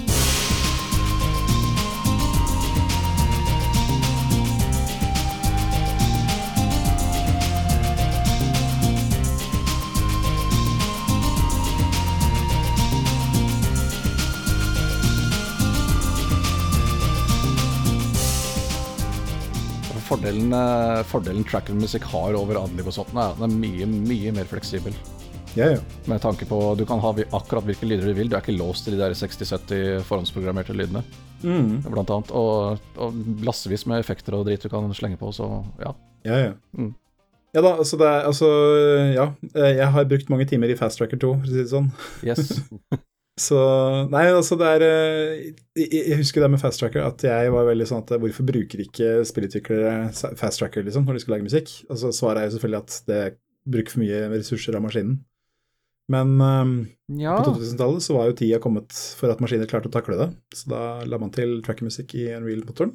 Fordelen, 20.28 20.52
fordelen 20.52 21.04
fordelen 21.08 21.44
trackermusikk 21.48 22.04
har 22.12 22.34
over 22.36 22.58
adlib 22.60 22.86
og 22.90 22.92
sånt, 22.92 23.14
er 23.16 23.30
at 23.32 23.38
den 23.40 23.50
er 23.54 23.60
mye, 23.62 23.86
mye 23.88 24.32
mer 24.36 24.44
fleksibel. 24.44 24.92
Ja, 25.56 25.70
ja. 25.72 25.78
Med 26.06 26.20
tanke 26.20 26.44
på 26.46 26.58
Du 26.76 26.84
kan 26.86 27.00
ha 27.00 27.12
akkurat 27.32 27.64
hvilke 27.64 27.86
lyder 27.88 28.06
du 28.10 28.12
vil. 28.14 28.28
Du 28.28 28.36
er 28.36 28.42
ikke 28.42 28.54
låst 28.58 28.84
til 28.84 28.94
de 28.94 29.00
der 29.00 29.14
60-70 29.16 30.02
forhåndsprogrammerte 30.04 30.76
lydene, 30.76 31.02
Mm. 31.42 31.82
blant 31.86 32.10
annet. 32.10 32.30
Og, 32.34 32.78
og 32.98 33.14
lassevis 33.46 33.86
med 33.86 34.00
effekter 34.02 34.34
og 34.34 34.44
drit 34.46 34.60
du 34.60 34.68
kan 34.68 34.92
slenge 34.94 35.16
på, 35.16 35.30
så 35.32 35.64
ja. 35.80 35.94
Ja, 36.26 36.38
ja. 36.48 36.52
Mm. 36.76 36.92
Ja 37.54 37.62
da, 37.64 37.76
altså 37.78 37.96
det 37.96 38.06
er 38.06 38.26
Altså, 38.28 38.48
ja. 39.14 39.26
eh, 39.54 39.76
Jeg 39.78 39.88
har 39.94 40.04
brukt 40.04 40.28
mange 40.28 40.44
timer 40.50 40.68
i 40.68 40.76
Fast 40.76 40.98
Tracker 40.98 41.16
2, 41.16 41.34
for 41.40 41.46
å 41.46 41.52
si 41.54 41.62
det 41.62 41.70
sånn. 41.70 41.90
Yes. 42.26 42.60
Så 43.38 43.58
Nei, 44.10 44.24
altså 44.34 44.56
det 44.58 44.68
er 44.76 44.84
eh, 44.84 45.42
Jeg 45.78 46.18
husker 46.18 46.42
det 46.42 46.50
med 46.52 46.60
Fast 46.62 46.82
Tracker, 46.82 47.04
at 47.06 47.22
jeg 47.22 47.52
var 47.54 47.68
veldig 47.68 47.86
sånn 47.86 48.02
at 48.02 48.12
eh, 48.16 48.20
hvorfor 48.22 48.46
bruker 48.48 48.82
ikke 48.82 49.20
spillutviklere 49.28 50.10
Fast 50.12 50.60
Tracker, 50.60 50.86
liksom, 50.86 51.06
når 51.06 51.18
de 51.18 51.24
skal 51.24 51.36
lage 51.36 51.46
musikk? 51.46 51.74
Altså 51.88 52.12
Svaret 52.14 52.42
er 52.42 52.48
jo 52.48 52.56
selvfølgelig 52.56 52.82
at 52.82 52.98
det 53.10 53.22
bruker 53.68 53.94
for 53.94 54.02
mye 54.02 54.22
ressurser 54.32 54.78
av 54.78 54.84
maskinen. 54.84 55.18
Men 56.08 56.40
um, 56.40 56.76
Ja. 57.20 57.36
på 57.36 57.52
2000-tallet 57.52 58.04
så 58.04 58.16
var 58.16 58.30
jo 58.30 58.38
tida 58.38 58.60
kommet 58.64 58.96
for 59.18 59.28
at 59.32 59.42
maskiner 59.44 59.68
klarte 59.68 59.90
å 59.90 59.92
takle 59.92 60.16
det, 60.16 60.30
så 60.56 60.70
da 60.72 60.82
la 61.04 61.18
man 61.20 61.32
til 61.34 61.58
trackermusikk 61.64 62.14
i 62.16 62.30
Unreal-motoren. 62.32 62.94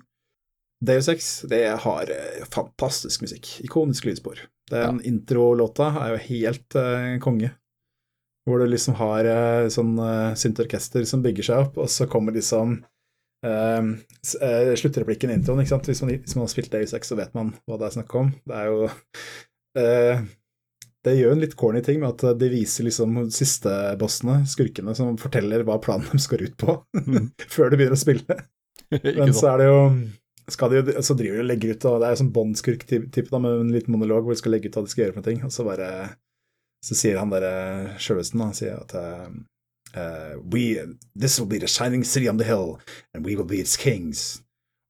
Deus 0.84 1.08
Ex 1.14 1.28
det 1.48 1.62
har 1.86 2.10
eh, 2.12 2.42
fantastisk 2.52 3.24
musikk, 3.24 3.54
ikonisk 3.64 4.10
lydspor. 4.10 4.42
Den 4.72 5.00
introlåta 5.06 5.92
er 6.02 6.16
jo 6.16 6.24
helt 6.26 6.76
uh, 6.80 7.14
konge. 7.24 7.54
Hvor 8.44 8.60
du 8.60 8.68
liksom 8.68 8.98
har 9.00 9.28
eh, 9.30 9.70
sånn 9.72 9.94
uh, 10.00 10.34
syntorkester 10.36 11.06
som 11.08 11.22
bygger 11.24 11.46
seg 11.48 11.62
opp, 11.68 11.78
og 11.80 11.88
så 11.92 12.08
kommer 12.12 12.36
liksom 12.36 12.74
eh, 13.46 13.82
eh, 14.42 14.72
sluttreplikken 14.80 15.32
i 15.32 15.38
introen, 15.40 15.62
ikke 15.64 15.76
sant. 15.76 15.88
Hvis 15.88 16.02
man, 16.04 16.12
hvis 16.18 16.36
man 16.36 16.44
har 16.46 16.52
spilt 16.52 16.72
Deus 16.74 16.96
Ex, 16.98 17.08
så 17.12 17.16
vet 17.20 17.34
man 17.38 17.54
hva 17.68 17.78
det 17.80 17.88
er 17.88 17.96
snakk 17.98 18.16
om. 18.20 18.34
Det 18.48 18.58
er 18.60 18.72
jo 18.72 18.90
eh, 19.80 20.26
Det 21.04 21.16
gjør 21.18 21.36
en 21.36 21.44
litt 21.44 21.56
corny 21.60 21.84
ting 21.84 22.02
med 22.04 22.12
at 22.14 22.40
de 22.40 22.50
viser 22.52 22.88
liksom 22.88 23.22
siste 23.36 23.72
bossene, 24.00 24.42
skurkene, 24.48 24.96
som 24.96 25.16
forteller 25.20 25.64
hva 25.68 25.80
planen 25.84 26.08
deres 26.12 26.28
går 26.32 26.46
ut 26.50 26.58
på, 26.60 26.78
Mm. 27.04 27.32
før 27.56 27.72
de 27.72 27.80
begynner 27.80 27.98
å 27.98 28.04
spille. 28.04 28.38
Men 28.92 29.34
så 29.36 29.54
er 29.54 29.64
det 29.64 29.72
jo 29.72 29.80
skal 30.52 30.74
de, 30.76 30.98
så 31.00 31.16
driver 31.16 31.40
de 31.40 31.44
og 31.46 31.48
legger 31.48 31.72
ut, 31.76 31.86
og 31.88 32.02
det 32.02 32.08
er 32.08 32.14
jo 32.14 32.20
sånn 32.20 32.34
Bond-skurk-type 32.36 33.40
med 33.40 33.62
en 33.62 33.72
liten 33.72 33.94
monolog 33.96 34.26
hvor 34.26 34.36
de 34.36 34.42
skal 34.42 34.52
legge 34.52 34.68
ut 34.68 34.76
hva 34.76 34.84
de 34.84 34.92
skal 34.92 35.06
gjøre 35.06 35.14
for 35.16 35.22
noe, 35.24 35.28
ting, 35.30 35.40
og 35.48 35.54
så 35.56 35.64
bare 35.64 35.88
Så 36.84 36.98
sier 37.00 37.18
han 37.22 37.32
derre 37.32 37.94
sjøvesten, 38.02 38.42
han 38.44 38.56
sier 38.58 38.76
at 38.82 38.94
eh, 39.00 39.30
eh, 39.96 40.34
We 40.52 40.64
This 41.16 41.40
will 41.40 41.48
be 41.50 41.60
the 41.64 41.70
shining 41.72 42.04
city 42.04 42.28
on 42.30 42.38
the 42.42 42.48
hill, 42.48 42.78
and 43.14 43.26
we 43.26 43.36
will 43.38 43.48
be 43.48 43.62
its 43.62 43.78
kings. 43.78 44.42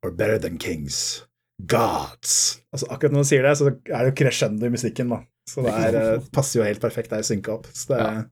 Or 0.03 0.11
better 0.11 0.39
than 0.39 0.57
kings. 0.57 1.23
Gods. 1.69 2.59
Altså 2.73 2.89
Akkurat 2.91 3.13
når 3.13 3.21
han 3.23 3.29
sier 3.29 3.45
det, 3.45 3.53
så 3.59 3.69
er 3.69 3.99
det 4.03 4.09
jo 4.09 4.17
crescendo 4.23 4.67
i 4.67 4.73
musikken, 4.73 5.13
da. 5.13 5.21
Så 5.49 5.63
det 5.63 5.73
er, 5.75 5.99
eh, 5.99 6.25
passer 6.35 6.59
jo 6.61 6.65
helt 6.67 6.81
perfekt, 6.83 7.11
der 7.13 7.23
å 7.23 7.27
synka 7.29 7.53
opp. 7.59 7.69
Så 7.75 7.93
det 7.93 8.01
er 8.01 8.23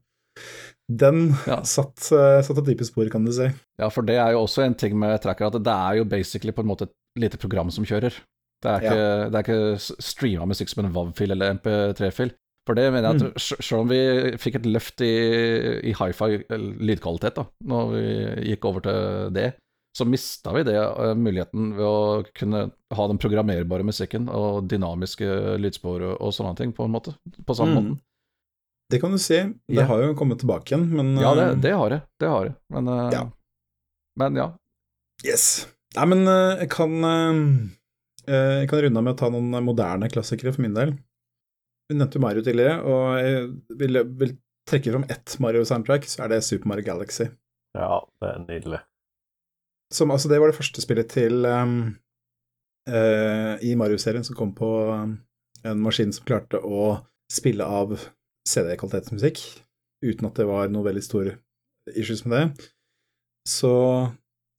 Den 0.92 1.30
Ja. 1.46 1.62
satt, 1.64 2.10
eh, 2.12 2.42
satt 2.44 2.58
et 2.58 2.66
dype 2.66 2.84
spor, 2.84 3.08
kan 3.08 3.24
du 3.24 3.32
si. 3.32 3.46
Ja, 3.80 3.88
for 3.88 4.02
det 4.04 4.16
er 4.18 4.34
jo 4.34 4.42
også 4.42 4.64
en 4.66 4.74
ting 4.74 4.98
med 4.98 5.20
tracker, 5.22 5.46
at 5.48 5.62
det 5.62 5.72
er 5.72 6.00
jo 6.02 6.04
basically 6.04 6.52
på 6.52 6.60
en 6.64 6.68
måte 6.68 6.88
et 6.90 6.92
lite 7.22 7.38
program 7.40 7.70
som 7.70 7.86
kjører. 7.86 8.12
Det 8.62 8.70
er 8.70 8.82
ikke, 8.82 9.06
er 9.32 9.42
ikke 9.42 10.02
streama 10.02 10.46
musikk 10.50 10.68
som 10.70 10.84
en 10.84 10.92
WAV-fil 10.92 11.32
eller 11.34 11.54
MP3-fil. 11.56 12.34
For 12.68 12.78
det 12.78 12.84
mener 12.94 13.08
jeg 13.08 13.16
at 13.18 13.24
mm. 13.32 13.42
selv 13.66 13.80
om 13.82 13.88
vi 13.90 13.98
fikk 14.38 14.60
et 14.60 14.68
løft 14.70 15.02
i, 15.02 15.10
i 15.90 15.94
hifi 15.98 16.44
eller 16.46 16.76
lydkvalitet 16.78 17.34
da, 17.40 17.44
når 17.66 17.88
vi 17.96 18.04
gikk 18.52 18.68
over 18.70 18.84
til 18.84 19.32
det, 19.34 19.48
så 19.98 20.06
mista 20.08 20.54
vi 20.54 20.62
det 20.64 20.76
eh, 20.78 21.10
muligheten 21.18 21.72
ved 21.76 21.84
å 21.84 22.22
kunne 22.38 22.62
ha 22.96 23.08
den 23.10 23.18
programmerbare 23.20 23.84
musikken 23.84 24.30
og 24.32 24.68
dynamiske 24.70 25.26
lydspor 25.60 26.06
og, 26.14 26.30
sånne 26.32 26.54
ting, 26.62 26.70
på 26.72 26.86
en 26.86 26.94
måte. 26.94 27.16
På 27.44 27.56
samme 27.58 27.74
Mm. 27.74 27.76
måten. 27.82 28.00
Det 28.92 29.00
kan 29.00 29.10
du 29.12 29.18
si. 29.18 29.36
Det 29.42 29.74
Ja. 29.82 29.84
har 29.88 30.00
jo 30.02 30.14
kommet 30.14 30.38
tilbake 30.40 30.70
igjen, 30.72 30.86
men 30.92 31.16
Ja, 31.20 31.34
det, 31.34 31.42
eh, 31.50 31.54
det 31.66 31.72
har 31.76 31.90
det. 31.90 32.02
Det 32.20 32.28
har 32.28 32.44
det. 32.44 32.54
Men 32.70 32.88
eh, 32.88 33.10
Ja. 33.12 33.30
Men 34.16 34.34
ja. 34.36 34.52
Yes. 35.24 35.66
Nei, 35.96 36.06
men 36.06 36.26
eh, 36.28 36.58
jeg 36.62 36.70
kan 36.70 37.04
eh, 37.04 38.32
eh, 38.32 38.60
Jeg 38.62 38.68
kan 38.68 38.80
runde 38.82 38.98
av 38.98 39.04
med 39.04 39.14
å 39.14 39.18
ta 39.18 39.28
noen 39.30 39.64
moderne 39.64 40.08
klassikere 40.12 40.52
for 40.54 40.62
min 40.62 40.74
del. 40.74 40.94
Vi 41.90 41.96
nevnte 41.98 42.22
Mario 42.22 42.44
tidligere, 42.44 42.78
og 42.86 43.18
jeg 43.20 43.78
vil, 43.80 44.00
vil 44.20 44.36
trekke 44.68 44.92
fram 44.94 45.04
ett 45.10 45.34
Mario-soundtrack, 45.42 46.06
så 46.08 46.24
er 46.24 46.32
det 46.32 46.44
Super 46.46 46.70
Mario 46.70 46.86
Galaxy. 46.86 47.26
Ja, 47.76 48.02
det 48.22 48.30
er 48.30 48.44
nydelig. 48.46 48.80
Som, 49.92 50.12
altså, 50.14 50.30
det 50.30 50.40
var 50.40 50.48
det 50.48 50.56
første 50.56 50.84
spillet 50.84 51.10
til 51.12 51.44
um, 51.44 51.76
uh, 52.88 53.54
i 53.60 53.74
Mario-serien 53.76 54.24
som 54.24 54.38
kom 54.38 54.54
på 54.56 54.70
um, 54.88 55.18
en 55.68 55.82
maskin 55.82 56.14
som 56.14 56.26
klarte 56.28 56.60
å 56.62 57.02
spille 57.32 57.66
av 57.66 57.94
CD-kvalitetsmusikk, 58.48 59.42
uten 60.04 60.28
at 60.28 60.38
det 60.38 60.48
var 60.48 60.72
noe 60.72 60.86
veldig 60.86 61.04
stor 61.04 61.34
issues 61.92 62.24
med 62.24 62.38
det. 62.38 62.70
Så 63.48 63.72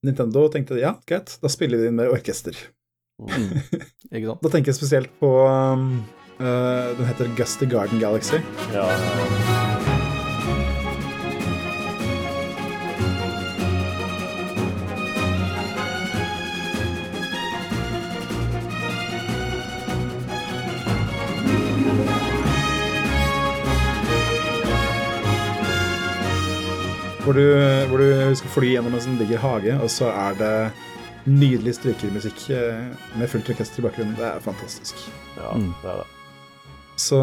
Nintendo 0.04 0.46
tenkte 0.52 0.78
ja, 0.78 0.94
greit, 1.08 1.38
da 1.40 1.50
spiller 1.52 1.80
vi 1.80 1.90
inn 1.90 1.98
med 1.98 2.12
orkester. 2.12 2.56
Mm. 3.22 3.50
Da 4.14 4.50
tenker 4.52 4.70
jeg 4.70 4.76
spesielt 4.76 5.10
på 5.18 5.28
um, 5.42 6.04
eh, 6.40 6.96
Den 6.98 7.06
heter 7.06 7.28
Gusty 7.36 7.64
Garden 7.66 8.00
Galaxy. 8.00 8.36
Ja, 8.72 8.86
Hvor 27.24 27.32
du, 27.32 27.40
hvor 27.88 27.98
du 27.98 28.34
skal 28.36 28.50
fly 28.52 28.68
gjennom 28.74 28.94
en 28.98 29.00
sånn 29.00 29.14
diger 29.16 29.40
hage, 29.40 29.76
og 29.80 29.88
så 29.92 30.10
er 30.12 30.34
det 30.36 30.50
nydelig 31.24 31.72
strykermusikk 31.78 32.42
eh, 32.52 32.82
med 33.16 33.30
fullt 33.32 33.48
orkester 33.54 33.80
i 33.80 33.86
bakgrunnen. 33.86 34.12
Det 34.18 34.26
er 34.28 34.42
fantastisk. 34.44 35.06
ja 35.38 35.54
Mm. 35.56 35.70
det 35.80 35.90
er 35.94 36.02
det. 36.02 36.13
Så, 36.96 37.18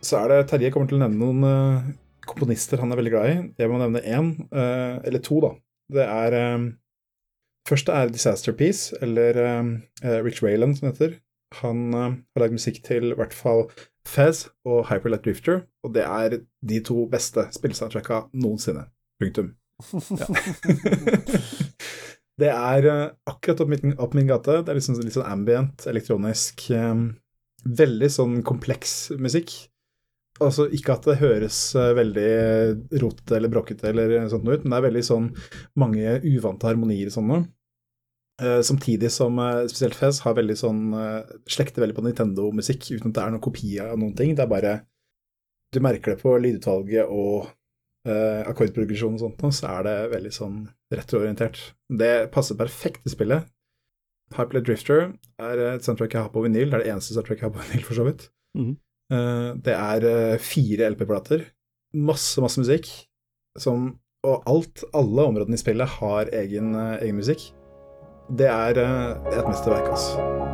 så 0.00 0.20
er 0.22 0.32
det 0.32 0.48
Terje 0.48 0.72
kommer 0.72 0.88
til 0.88 0.98
å 0.98 1.02
nevne 1.02 1.20
noen 1.20 1.44
eh, 1.48 1.88
komponister 2.28 2.80
han 2.80 2.92
er 2.92 3.00
veldig 3.00 3.12
glad 3.12 3.30
i. 3.30 3.38
Jeg 3.60 3.70
må 3.70 3.80
nevne 3.80 4.04
én, 4.04 4.32
eh, 4.48 4.96
eller 5.08 5.24
to, 5.24 5.40
da. 5.44 5.52
Det 5.98 6.04
er 6.08 6.36
eh, 6.38 6.68
Første 7.68 7.92
er 7.92 8.08
Disaster 8.08 8.54
Piece, 8.56 8.96
eller 9.04 9.36
Rich 10.24 10.38
Wayland, 10.40 10.78
som 10.78 10.86
det 10.86 10.94
heter. 10.94 11.18
Han 11.58 11.92
har 11.92 12.14
lagd 12.40 12.54
musikk 12.56 12.78
til 12.86 13.10
i 13.10 13.18
hvert 13.18 13.34
fall 13.36 13.66
Fez 14.08 14.46
og 14.64 14.86
Hyperlight 14.88 15.26
Drifter, 15.26 15.66
og 15.84 15.92
det 15.92 16.06
er 16.06 16.38
de 16.64 16.78
to 16.80 17.04
beste 17.12 17.44
spillesoundtracka 17.52 18.22
noensinne. 18.40 18.86
Punktum. 19.20 19.50
det 22.40 22.48
er 22.54 22.88
akkurat 23.28 23.60
opp 23.60 23.74
min, 23.74 23.92
opp 24.00 24.16
min 24.16 24.32
gate. 24.32 24.62
Det 24.64 24.72
er 24.72 24.80
liksom 24.80 24.96
litt 25.02 25.18
sånn 25.18 25.28
ambient, 25.28 25.84
elektronisk 25.92 26.64
Veldig 27.66 28.08
sånn 28.12 28.38
kompleks 28.46 29.10
musikk. 29.18 29.54
Altså 30.38 30.68
ikke 30.70 30.94
at 30.94 31.06
det 31.08 31.18
høres 31.18 31.58
eh, 31.74 31.92
veldig 31.98 32.32
rotete 33.02 33.38
eller 33.38 33.50
brokkete 33.50 33.90
eller 33.90 34.28
sånt 34.30 34.46
ut, 34.46 34.62
men 34.62 34.70
det 34.70 34.78
er 34.78 34.86
veldig 34.86 35.04
sånn 35.08 35.30
mange 35.82 36.18
uvante 36.22 36.68
harmonier 36.68 37.10
og 37.10 37.16
sånn 37.16 37.32
noe. 37.32 37.42
Eh, 38.38 38.60
samtidig 38.62 39.10
som 39.10 39.40
eh, 39.42 39.64
spesielt 39.66 39.98
Fez 39.98 40.22
har 40.22 40.36
veldig 40.38 40.58
sånn 40.60 40.82
slekter 41.50 41.82
veldig 41.82 41.98
på 41.98 42.06
Nintendo-musikk 42.06 42.86
uten 42.92 43.10
at 43.10 43.18
det 43.18 43.24
er 43.24 43.34
noen 43.34 43.46
kopi 43.48 43.72
av 43.82 43.98
noen 43.98 44.14
ting. 44.18 44.36
Det 44.38 44.46
er 44.46 44.52
bare 44.54 44.74
Du 45.74 45.82
merker 45.84 46.14
det 46.14 46.22
på 46.22 46.30
lydutvalget 46.40 47.10
og 47.12 47.50
uh, 48.08 48.40
akkordprogresjon 48.48 49.18
og 49.18 49.20
sånt, 49.20 49.42
så 49.52 49.68
er 49.68 49.82
det 49.84 49.96
veldig 50.14 50.30
sånn 50.32 50.62
retroorientert. 50.94 51.58
Det 51.92 52.30
passer 52.32 52.56
perfekt 52.56 53.02
til 53.04 53.12
spillet. 53.12 53.50
Hyperlight 54.36 54.66
Drifter 54.68 55.12
er 55.40 55.62
et 55.74 55.86
soundtrack 55.86 56.14
jeg 56.14 56.26
har 56.26 56.32
på 56.34 56.42
vinyl. 56.44 56.68
Det 56.68 56.78
er 56.78 56.84
det 56.84 56.92
eneste 56.92 57.16
soundtrack 57.16 57.40
jeg 57.40 57.48
har 57.48 57.54
på 57.54 57.64
vinyl, 57.64 57.84
for 57.86 57.98
så 57.98 58.06
vidt. 58.08 58.28
Eh, 59.12 59.50
det 59.64 59.76
er 59.76 60.08
eh, 60.08 60.38
fire 60.42 60.90
LP-plater. 60.92 61.46
Masse, 61.96 62.40
masse 62.44 62.60
musikk. 62.60 62.90
Som, 63.58 63.94
og 64.26 64.44
alt, 64.50 64.84
alle 64.94 65.28
områdene 65.30 65.58
i 65.58 65.62
spillet 65.62 65.96
har 65.98 66.30
egen, 66.42 66.74
eh, 66.74 66.98
egen 67.06 67.16
musikk. 67.22 67.48
Det 68.38 68.50
er 68.52 68.76
et 68.76 69.48
mesterverk, 69.48 69.88
altså. 69.88 70.47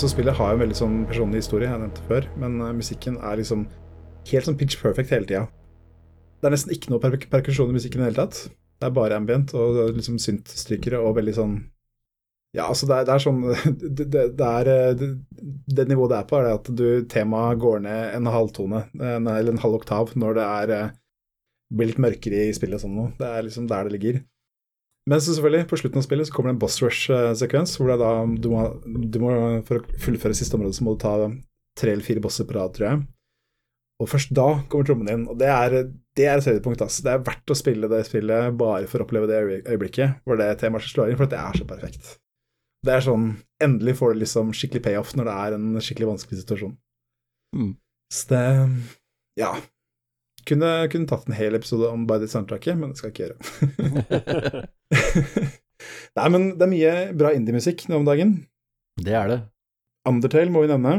Eh, 0.00 0.02
altså 0.02 0.16
Spillet 0.16 0.36
har 0.38 0.52
jo 0.52 0.56
en 0.56 0.62
veldig 0.62 0.76
sånn 0.78 1.00
personlig 1.10 1.42
historie, 1.42 1.68
jeg 1.68 1.80
nevnte 1.80 2.04
før, 2.08 2.26
men 2.40 2.54
eh, 2.64 2.72
musikken 2.72 3.18
er 3.20 3.36
liksom 3.36 3.66
helt 4.30 4.46
sånn 4.46 4.56
pitch 4.56 4.78
perfect 4.80 5.10
hele 5.12 5.28
tida. 5.28 5.42
Det 6.40 6.48
er 6.48 6.54
nesten 6.54 6.72
ikke 6.72 6.92
noe 6.92 7.02
per 7.02 7.16
perkusjon 7.34 7.68
i 7.68 7.76
musikken 7.76 8.00
i 8.00 8.06
det 8.06 8.08
hele 8.08 8.22
tatt. 8.22 8.38
Det 8.80 8.88
er 8.88 8.94
bare 8.96 9.18
ambient 9.20 9.52
og 9.52 9.92
liksom 9.92 10.16
syntstrykere 10.16 11.02
og 11.04 11.18
veldig 11.18 11.34
sånn 11.36 11.58
Ja, 12.56 12.64
altså, 12.70 12.88
det 12.88 12.96
er, 12.96 13.04
det 13.06 13.12
er 13.12 13.24
sånn 13.26 13.42
det, 13.98 14.06
det, 14.08 14.24
det 14.40 14.48
er 14.48 14.70
eh, 14.72 15.04
det, 15.68 15.86
nivået 15.90 16.14
det 16.14 16.22
er 16.22 16.30
på, 16.30 16.40
er 16.40 16.48
det 16.48 16.56
at 16.56 16.72
du 16.80 16.88
temaet 17.12 17.60
går 17.60 17.84
ned 17.84 18.16
en 18.16 18.32
halvtone, 18.32 18.86
eller 18.96 19.52
en 19.52 19.64
halv 19.66 19.82
oktav, 19.82 20.16
når 20.16 20.40
det 20.40 20.48
er 20.48 20.76
eh, 20.78 20.98
blir 21.76 21.92
litt 21.92 22.00
mørkere 22.00 22.48
i 22.48 22.56
spillet 22.56 22.80
og 22.80 22.86
sånn 22.86 22.96
noe. 22.96 23.12
Det 23.20 23.28
er 23.28 23.44
liksom 23.44 23.68
der 23.68 23.84
det 23.84 23.98
ligger. 23.98 24.24
Men 25.08 25.22
så 25.22 25.32
selvfølgelig, 25.32 25.68
på 25.70 25.78
slutten 25.80 26.02
av 26.02 26.04
spillet 26.04 26.28
så 26.28 26.34
kommer 26.34 26.50
det 26.50 26.56
en 26.58 26.60
boss 26.64 26.76
rush-sekvens, 26.82 27.78
hvor 27.78 27.88
det 27.88 27.96
er 27.96 28.02
da 28.02 28.10
du 28.44 28.50
må, 28.52 28.66
du 28.84 29.18
må 29.22 29.32
For 29.68 29.80
å 29.80 30.02
fullføre 30.02 30.36
siste 30.36 30.58
område 30.58 30.76
så 30.76 30.84
må 30.86 30.94
du 30.94 31.00
ta 31.02 31.14
tre 31.80 31.94
eller 31.94 32.04
fire 32.04 32.22
bosser 32.22 32.46
på 32.46 32.56
rad, 32.58 32.74
tror 32.76 32.88
jeg. 32.90 33.02
Og 34.00 34.08
først 34.08 34.32
da 34.36 34.46
kommer 34.72 34.88
trommene 34.88 35.14
inn, 35.16 35.26
og 35.28 35.36
det 35.40 35.48
er, 35.52 35.76
det 36.16 36.26
er 36.26 36.40
et 36.40 36.48
høydepunkt. 36.48 36.82
Altså. 36.84 37.04
Det 37.04 37.12
er 37.12 37.24
verdt 37.26 37.52
å 37.52 37.56
spille 37.58 37.90
det 37.92 38.00
spillet 38.08 38.56
bare 38.60 38.88
for 38.88 39.02
å 39.02 39.06
oppleve 39.06 39.28
det 39.28 39.40
øyeblikket 39.68 40.22
hvor 40.24 40.40
det 40.40 40.48
temaet 40.60 40.88
slår 40.88 41.12
inn, 41.12 41.20
for 41.20 41.30
det 41.30 41.40
er 41.40 41.60
så 41.60 41.66
perfekt. 41.68 42.14
Det 42.86 42.96
er 42.96 43.04
sånn 43.04 43.32
Endelig 43.60 43.98
får 43.98 44.14
du 44.14 44.22
liksom 44.22 44.54
skikkelig 44.56 44.80
payoff 44.86 45.10
når 45.18 45.26
det 45.28 45.32
er 45.36 45.54
en 45.58 45.82
skikkelig 45.84 46.14
vanskelig 46.14 46.38
situasjon. 46.40 46.70
Mm. 47.52 47.74
Så 48.08 48.30
det 48.30 48.44
Ja. 49.36 49.50
Kunne, 50.48 50.70
kunne 50.92 51.08
tatt 51.10 51.28
en 51.28 51.36
hel 51.36 51.56
episode 51.58 51.90
om 51.90 52.06
bare 52.08 52.24
det 52.24 52.30
soundtracket, 52.32 52.78
men 52.78 52.92
det 52.92 53.00
skal 53.00 53.10
jeg 53.10 53.16
ikke 53.16 53.26
gjøre. 53.28 54.66
Nei, 56.18 56.26
men 56.32 56.52
det 56.58 56.66
er 56.66 56.72
mye 56.72 56.92
bra 57.16 57.32
indiemusikk 57.36 57.86
nå 57.88 58.00
om 58.00 58.08
dagen. 58.08 58.36
Det 59.00 59.16
er 59.16 59.30
det. 59.30 59.40
Undertale 60.08 60.52
må 60.52 60.64
vi 60.64 60.70
nevne. 60.72 60.94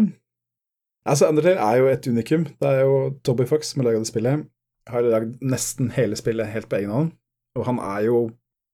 Altså, 1.07 1.29
Undertale 1.31 1.61
er 1.61 1.81
jo 1.81 1.89
et 1.91 2.07
unikum. 2.07 2.45
Det 2.61 2.69
er 2.69 2.85
jo 2.85 2.99
Toby 3.25 3.47
Fox 3.49 3.71
som 3.71 3.81
har 3.81 3.89
laga 3.89 4.03
det 4.03 4.11
spillet. 4.11 4.45
Har 4.89 5.05
lagd 5.05 5.41
nesten 5.45 5.91
hele 5.95 6.17
spillet 6.17 6.53
helt 6.53 6.69
på 6.69 6.79
egen 6.79 6.93
hånd. 6.93 7.11
Og 7.57 7.67
han 7.67 7.81
er 7.83 8.07
jo 8.07 8.21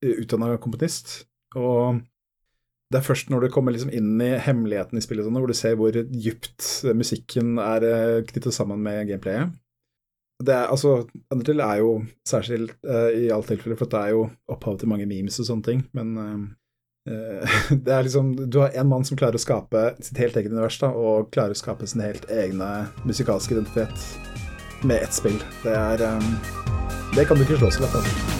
utdanna 0.04 0.54
komponist. 0.62 1.24
Og 1.58 2.00
det 2.92 3.00
er 3.00 3.04
først 3.04 3.32
når 3.32 3.44
du 3.44 3.52
kommer 3.52 3.74
liksom 3.74 3.92
inn 3.92 4.20
i 4.24 4.34
hemmeligheten 4.40 4.96
i 4.96 5.04
spillet, 5.04 5.26
sånn, 5.26 5.36
hvor 5.36 5.50
du 5.50 5.56
ser 5.56 5.76
hvor 5.76 5.92
dypt 5.92 6.68
musikken 6.96 7.58
er 7.60 7.84
knyttet 8.28 8.54
sammen 8.56 8.80
med 8.84 9.08
gameplayet. 9.10 9.52
Det 10.38 10.54
er, 10.54 10.68
altså, 10.70 11.02
Undertale 11.34 11.66
er 11.66 11.80
jo 11.82 11.90
særskilt 12.26 12.76
uh, 12.86 13.10
i 13.10 13.26
alle 13.26 13.42
tilfeller, 13.46 13.78
for 13.78 13.90
det 13.90 13.98
er 13.98 14.14
jo 14.14 14.28
opphav 14.48 14.78
til 14.78 14.90
mange 14.90 15.08
memes 15.10 15.40
og 15.42 15.48
sånne 15.48 15.66
ting, 15.66 15.82
men 15.98 16.14
uh, 16.14 16.46
det 17.84 17.94
er 17.94 18.04
liksom 18.04 18.34
Du 18.52 18.60
har 18.60 18.74
en 18.76 18.90
mann 18.90 19.06
som 19.08 19.18
klarer 19.18 19.38
å 19.38 19.42
skape 19.42 19.84
sitt 20.04 20.20
helt 20.22 20.36
eget 20.36 20.52
univers, 20.52 20.78
da, 20.78 20.92
og 20.92 21.32
klarer 21.34 21.56
å 21.56 21.62
skape 21.62 21.88
sin 21.90 22.04
helt 22.04 22.28
egne 22.30 22.88
musikalske 23.08 23.56
identitet 23.56 24.84
med 24.84 25.02
ett 25.02 25.14
spill. 25.14 25.40
Det 25.64 25.74
er 25.74 26.04
um, 26.14 26.34
Det 27.16 27.26
kan 27.26 27.38
du 27.38 27.48
ikke 27.48 27.58
slå 27.58 27.72
så 27.74 27.86
lett, 27.86 27.96
altså. 27.98 28.37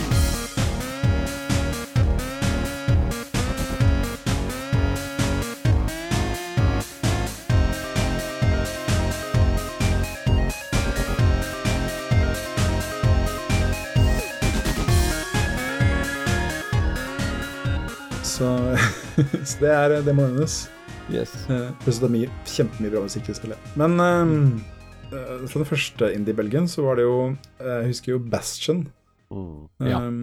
Så 19.59 19.65
det, 19.65 19.71
er, 19.75 19.95
det 20.07 20.13
må 20.15 20.23
nevnes. 20.29 20.57
Yes. 21.11 21.33
Pluss 21.83 21.99
det 21.99 22.07
er 22.07 22.13
mye, 22.15 22.29
kjempemye 22.47 22.93
bra 22.93 23.01
musikk 23.03 23.31
i 23.33 23.35
spillet. 23.35 23.71
Men 23.81 23.97
um, 23.99 24.35
fra 25.11 25.59
den 25.59 25.67
første 25.67 26.11
indie-belgen 26.15 26.69
så 26.71 26.85
var 26.85 27.01
det 27.01 27.07
jo 27.09 27.17
Jeg 27.59 27.89
husker 27.89 28.13
jo 28.13 28.21
Bastion. 28.23 28.85
Mm. 29.35 29.65
Ja. 29.83 30.03
Um, 30.05 30.21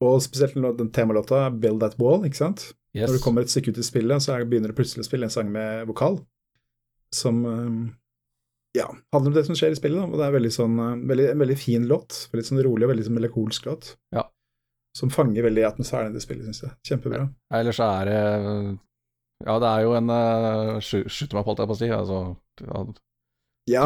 og 0.00 0.20
spesielt 0.22 0.54
den 0.78 0.92
temalåta 0.94 1.50
'Build 1.50 1.80
That 1.82 1.98
Wall'. 1.98 2.24
ikke 2.24 2.36
sant? 2.38 2.72
yes. 2.94 3.08
Når 3.08 3.18
du 3.18 3.24
kommer 3.24 3.42
et 3.42 3.50
stykke 3.50 3.74
ut 3.74 3.78
i 3.78 3.82
spillet, 3.82 4.22
så 4.22 4.36
er- 4.36 4.46
begynner 4.46 4.70
du 4.70 4.78
plutselig 4.78 5.02
å 5.04 5.08
spille 5.10 5.26
en 5.26 5.34
sang 5.34 5.50
med 5.52 5.86
vokal. 5.86 6.20
Som 7.12 7.44
um, 7.44 7.94
ja, 8.76 8.86
handler 9.12 9.32
om 9.32 9.34
det 9.34 9.46
som 9.46 9.54
skjer 9.58 9.74
i 9.74 9.78
spillet. 9.80 9.98
Da. 9.98 10.06
Og 10.06 10.18
det 10.18 10.26
er 10.28 10.36
veldig 10.38 10.52
sånn, 10.54 10.76
veldig, 11.10 11.30
en 11.32 11.42
veldig 11.42 11.58
fin 11.58 11.88
låt. 11.90 12.28
Veldig 12.30 12.46
sånn 12.46 12.62
rolig 12.62 12.86
og 12.86 12.92
veldig 12.94 13.08
sånn 13.08 13.18
melankolsk 13.18 13.66
låt. 13.66 13.96
Ja. 14.14 14.28
Som 14.96 15.10
fanger 15.14 15.44
veldig 15.46 15.62
atmosfæren 15.68 16.10
i 16.10 16.16
det 16.18 16.22
spillet, 16.24 16.48
syns 16.48 16.64
jeg. 16.64 16.72
Kjempebra. 16.88 17.28
Ellers 17.54 17.78
så 17.78 17.86
er 18.00 18.08
det 18.10 18.78
Ja, 19.46 19.54
det 19.62 19.68
er 19.70 19.84
jo 19.86 19.92
en 19.96 20.10
uh, 20.10 20.80
Skyt 20.82 21.32
meg 21.32 21.44
på, 21.44 21.46
holdt 21.52 21.62
jeg 21.62 21.70
på 21.70 21.76
å 21.76 21.80
si. 21.80 21.90
Altså, 21.94 22.18
ja, 22.66 22.82
Ja, 23.70 23.84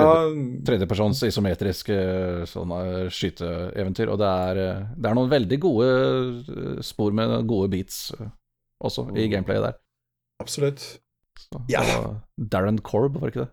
tredjepersons 0.65 1.21
isometrisk 1.29 1.91
eh, 1.93 2.45
sånn 2.49 2.71
eh, 2.79 3.11
skyteeventyr. 3.13 4.09
Og 4.15 4.17
det 4.23 4.31
er, 4.49 4.61
eh, 4.63 4.87
det 4.97 5.11
er 5.11 5.19
noen 5.19 5.29
veldig 5.33 5.59
gode 5.61 5.89
spor 6.87 7.13
med 7.13 7.35
gode 7.51 7.69
beats 7.75 8.07
også 8.81 9.11
i 9.19 9.27
gameplayet 9.29 9.67
der. 9.67 9.77
absolutt. 10.41 10.81
Så, 11.37 11.61
Ja. 11.69 11.83
Darren 12.39 12.79
Korb, 12.79 13.19
var 13.21 13.29
det 13.29 13.35
ikke 13.35 13.45
det? 13.45 13.53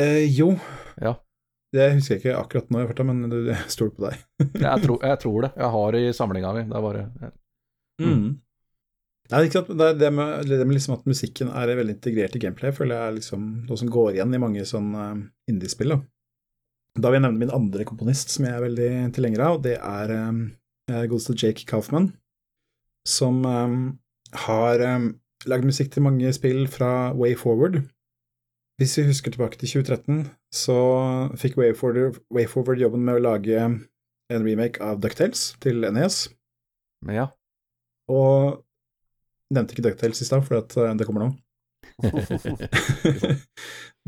Eh, 0.00 0.24
jo. 0.38 0.54
Ja. 1.02 1.14
Det 1.74 1.86
husker 1.96 2.14
jeg 2.14 2.22
ikke 2.22 2.38
akkurat 2.38 2.68
nå, 2.70 2.82
fall, 2.88 3.06
men 3.08 3.28
det- 3.30 3.44
jeg 3.50 3.70
stoler 3.74 3.94
på 3.96 4.04
deg. 4.06 4.18
Jeg, 4.66 4.82
tror- 4.84 5.02
jeg 5.02 5.18
tror 5.18 5.42
det. 5.42 5.50
Jeg 5.56 5.70
har 5.74 5.92
det 5.92 6.00
i 6.06 6.12
samlinga 6.16 6.52
mi. 6.54 6.62
Det 6.70 6.76
er 6.78 6.84
bare 6.90 7.32
Mm. 7.96 8.40
Nei, 9.30 9.38
ikke 9.46 9.56
sant? 9.56 9.70
Det, 9.72 9.86
er 9.88 9.94
det, 9.98 10.10
med, 10.12 10.46
det 10.46 10.66
med 10.66 10.76
liksom 10.76 10.94
at 10.98 11.06
musikken 11.08 11.48
er 11.48 11.70
veldig 11.74 11.94
integrert 11.96 12.36
i 12.36 12.42
gameplay, 12.42 12.70
føler 12.76 12.94
jeg 12.94 13.08
er 13.08 13.14
liksom 13.16 13.46
noe 13.66 13.78
som 13.80 13.88
går 13.90 14.10
igjen 14.14 14.34
i 14.36 14.38
mange 14.38 14.62
sånn 14.68 14.90
uh, 14.94 15.16
indiespill. 15.50 15.94
Da. 15.96 15.98
da 17.00 17.08
vil 17.10 17.18
jeg 17.18 17.24
nevne 17.24 17.40
min 17.40 17.54
andre 17.56 17.86
komponist 17.88 18.30
som 18.30 18.44
jeg 18.46 18.54
er 18.54 18.62
veldig 18.66 18.90
tilhenger 19.16 19.42
av, 19.46 19.56
og 19.56 19.64
det 19.64 19.78
er 19.80 20.12
um, 20.28 20.42
godeste 21.08 21.34
Jake 21.34 21.64
Kaufman, 21.66 22.12
som 23.08 23.40
um, 23.48 23.78
har 24.46 24.84
um, 24.92 25.08
lagd 25.48 25.66
musikk 25.66 25.90
til 25.96 26.04
mange 26.06 26.30
spill 26.36 26.66
fra 26.70 26.92
Way 27.16 27.34
Forward. 27.40 27.80
Hvis 28.76 28.98
vi 28.98 29.06
husker 29.08 29.32
tilbake 29.32 29.56
til 29.56 29.70
2013, 29.80 30.26
så 30.52 30.76
fikk 31.40 31.56
Wayforward, 31.56 32.18
Wayforward 32.34 32.82
jobben 32.82 33.06
med 33.06 33.16
å 33.16 33.24
lage 33.24 33.56
en 33.56 34.44
remake 34.44 34.82
av 34.84 35.00
Ducktales 35.00 35.54
til 35.64 35.86
NES. 35.96 36.26
Men 37.06 37.20
ja. 37.22 37.26
Og 38.12 38.60
nevnte 39.54 39.76
ikke 39.76 39.86
DuckTales 39.86 40.20
i 40.20 40.28
stad, 40.28 40.44
for 40.46 40.60
at 40.60 40.76
eh, 40.76 40.94
det 40.98 41.06
kommer 41.08 41.24
nå. 41.26 41.32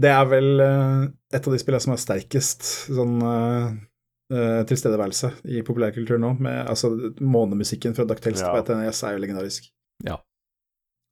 det 0.02 0.10
er 0.12 0.24
vel 0.28 0.60
eh, 0.60 1.04
et 1.32 1.46
av 1.48 1.54
de 1.54 1.60
spillene 1.62 1.84
som 1.84 1.94
har 1.94 2.02
sterkest 2.02 2.66
sånn 2.90 3.16
eh, 3.24 4.64
tilstedeværelse 4.68 5.32
i 5.54 5.62
populærkultur 5.66 6.20
nå. 6.20 6.34
Med, 6.44 6.60
altså, 6.68 6.92
månemusikken 7.22 7.96
fra 7.96 8.04
DuckTales 8.08 8.44
Ja. 8.44 8.52
på 8.52 8.60
ETNS 8.64 9.04
er 9.06 9.16
jo 9.16 9.22
legendarisk. 9.24 9.70
Ja. 10.04 10.18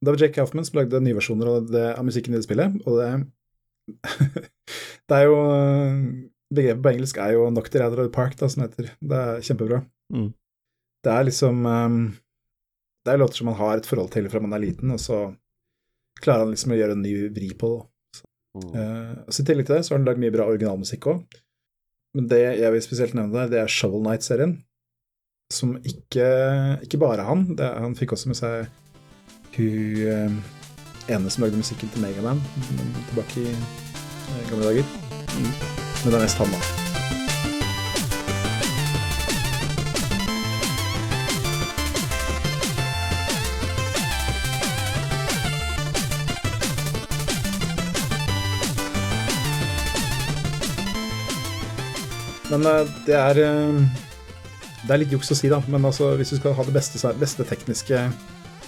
Det 0.03 0.13
var 0.13 0.21
Jake 0.21 0.43
Hoffman 0.43 0.67
som 0.67 0.77
lagde 0.77 1.01
nye 1.01 1.17
versjoner 1.17 1.49
av, 1.49 1.71
det, 1.71 1.87
av 1.97 2.05
musikken 2.05 2.35
i 2.35 2.37
det 2.37 2.45
spillet, 2.45 2.77
og 2.85 2.99
det 3.01 3.09
Det 5.07 5.15
er 5.15 5.27
jo 5.29 5.37
eh, 5.53 5.99
Begrepet 6.47 6.83
på 6.83 6.91
engelsk 6.93 7.17
er 7.19 7.33
jo 7.35 7.47
'knock 7.51 7.69
the 7.71 7.83
of 7.83 7.95
the 7.95 8.07
park', 8.07 8.37
da, 8.39 8.47
som 8.47 8.63
heter. 8.63 8.93
Det 9.03 9.17
er 9.17 9.41
kjempebra. 9.43 9.81
Mm. 10.13 10.29
Det 11.03 11.11
er 11.11 11.25
liksom 11.27 11.65
um, 11.65 12.15
Det 13.03 13.13
er 13.13 13.19
låter 13.19 13.41
som 13.41 13.49
man 13.51 13.59
har 13.59 13.77
et 13.77 13.85
forhold 13.85 14.11
til 14.11 14.29
fra 14.29 14.39
man 14.39 14.53
er 14.53 14.63
liten, 14.63 14.91
og 14.91 14.99
så 14.99 15.35
klarer 16.21 16.45
han 16.45 16.53
liksom 16.55 16.71
å 16.71 16.79
gjøre 16.79 16.95
en 16.95 17.03
ny 17.03 17.13
vri 17.35 17.51
på 17.51 17.73
det. 17.73 18.23
Mm. 18.57 18.69
Uh, 18.73 19.13
så 19.27 19.43
I 19.43 19.45
tillegg 19.49 19.67
til 19.67 19.75
det 19.75 19.83
så 19.85 19.93
har 19.93 19.99
han 19.99 20.07
lagd 20.07 20.23
mye 20.23 20.33
bra 20.33 20.47
originalmusikk 20.47 21.09
òg. 21.11 21.37
Men 22.15 22.27
det 22.31 22.41
jeg 22.61 22.71
vil 22.73 22.81
spesielt 22.81 23.13
nevne 23.13 23.35
der, 23.35 23.51
det 23.51 23.59
er 23.61 23.71
Shovel 23.71 24.03
Night-serien. 24.07 24.57
Som 25.53 25.75
ikke, 25.83 26.27
ikke 26.83 26.99
bare 26.99 27.27
han. 27.27 27.43
Det, 27.59 27.67
han 27.67 27.95
fikk 27.95 28.15
også 28.15 28.31
med 28.31 28.39
seg 28.39 28.71
hun 29.57 30.39
ene 31.09 31.29
som 31.29 31.43
lagde 31.43 31.59
musikken 31.59 31.89
til 31.93 32.03
Megaman 32.03 32.41
tilbake 33.09 33.39
i 33.39 33.47
eh, 33.53 34.49
gamle 34.49 34.65
dager. 34.65 34.83
Mm. 35.37 35.53
Men 36.03 36.11
det 36.11 36.19
er 36.19 36.27
mest 36.27 36.37
han, 36.37 36.51
da. 36.51 36.87
Men 52.47 52.65
eh, 52.65 52.87
det 53.05 53.15
er 53.15 53.43
eh, 53.43 53.81
Det 54.87 54.93
er 54.93 55.01
litt 55.01 55.11
juks 55.11 55.31
å 55.33 55.35
si, 55.35 55.49
da, 55.51 55.59
men 55.67 55.83
altså, 55.85 56.13
hvis 56.15 56.31
du 56.31 56.37
skal 56.39 56.55
ha 56.55 56.63
det 56.63 56.73
beste, 56.75 56.99
beste 57.19 57.43
tekniske 57.47 58.07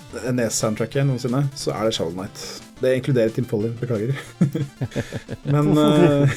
NES-soundtracket 0.09 1.05
noensinne, 1.05 1.43
så 1.57 1.73
er 1.75 1.85
det 1.85 1.93
Shovel 1.97 2.15
Knight. 2.17 2.41
Det 2.79 2.93
inkluderer 2.97 3.33
Tim 3.33 3.45
Foley, 3.45 3.71
beklager. 3.77 4.15
men 5.53 5.69
eh, 5.77 6.33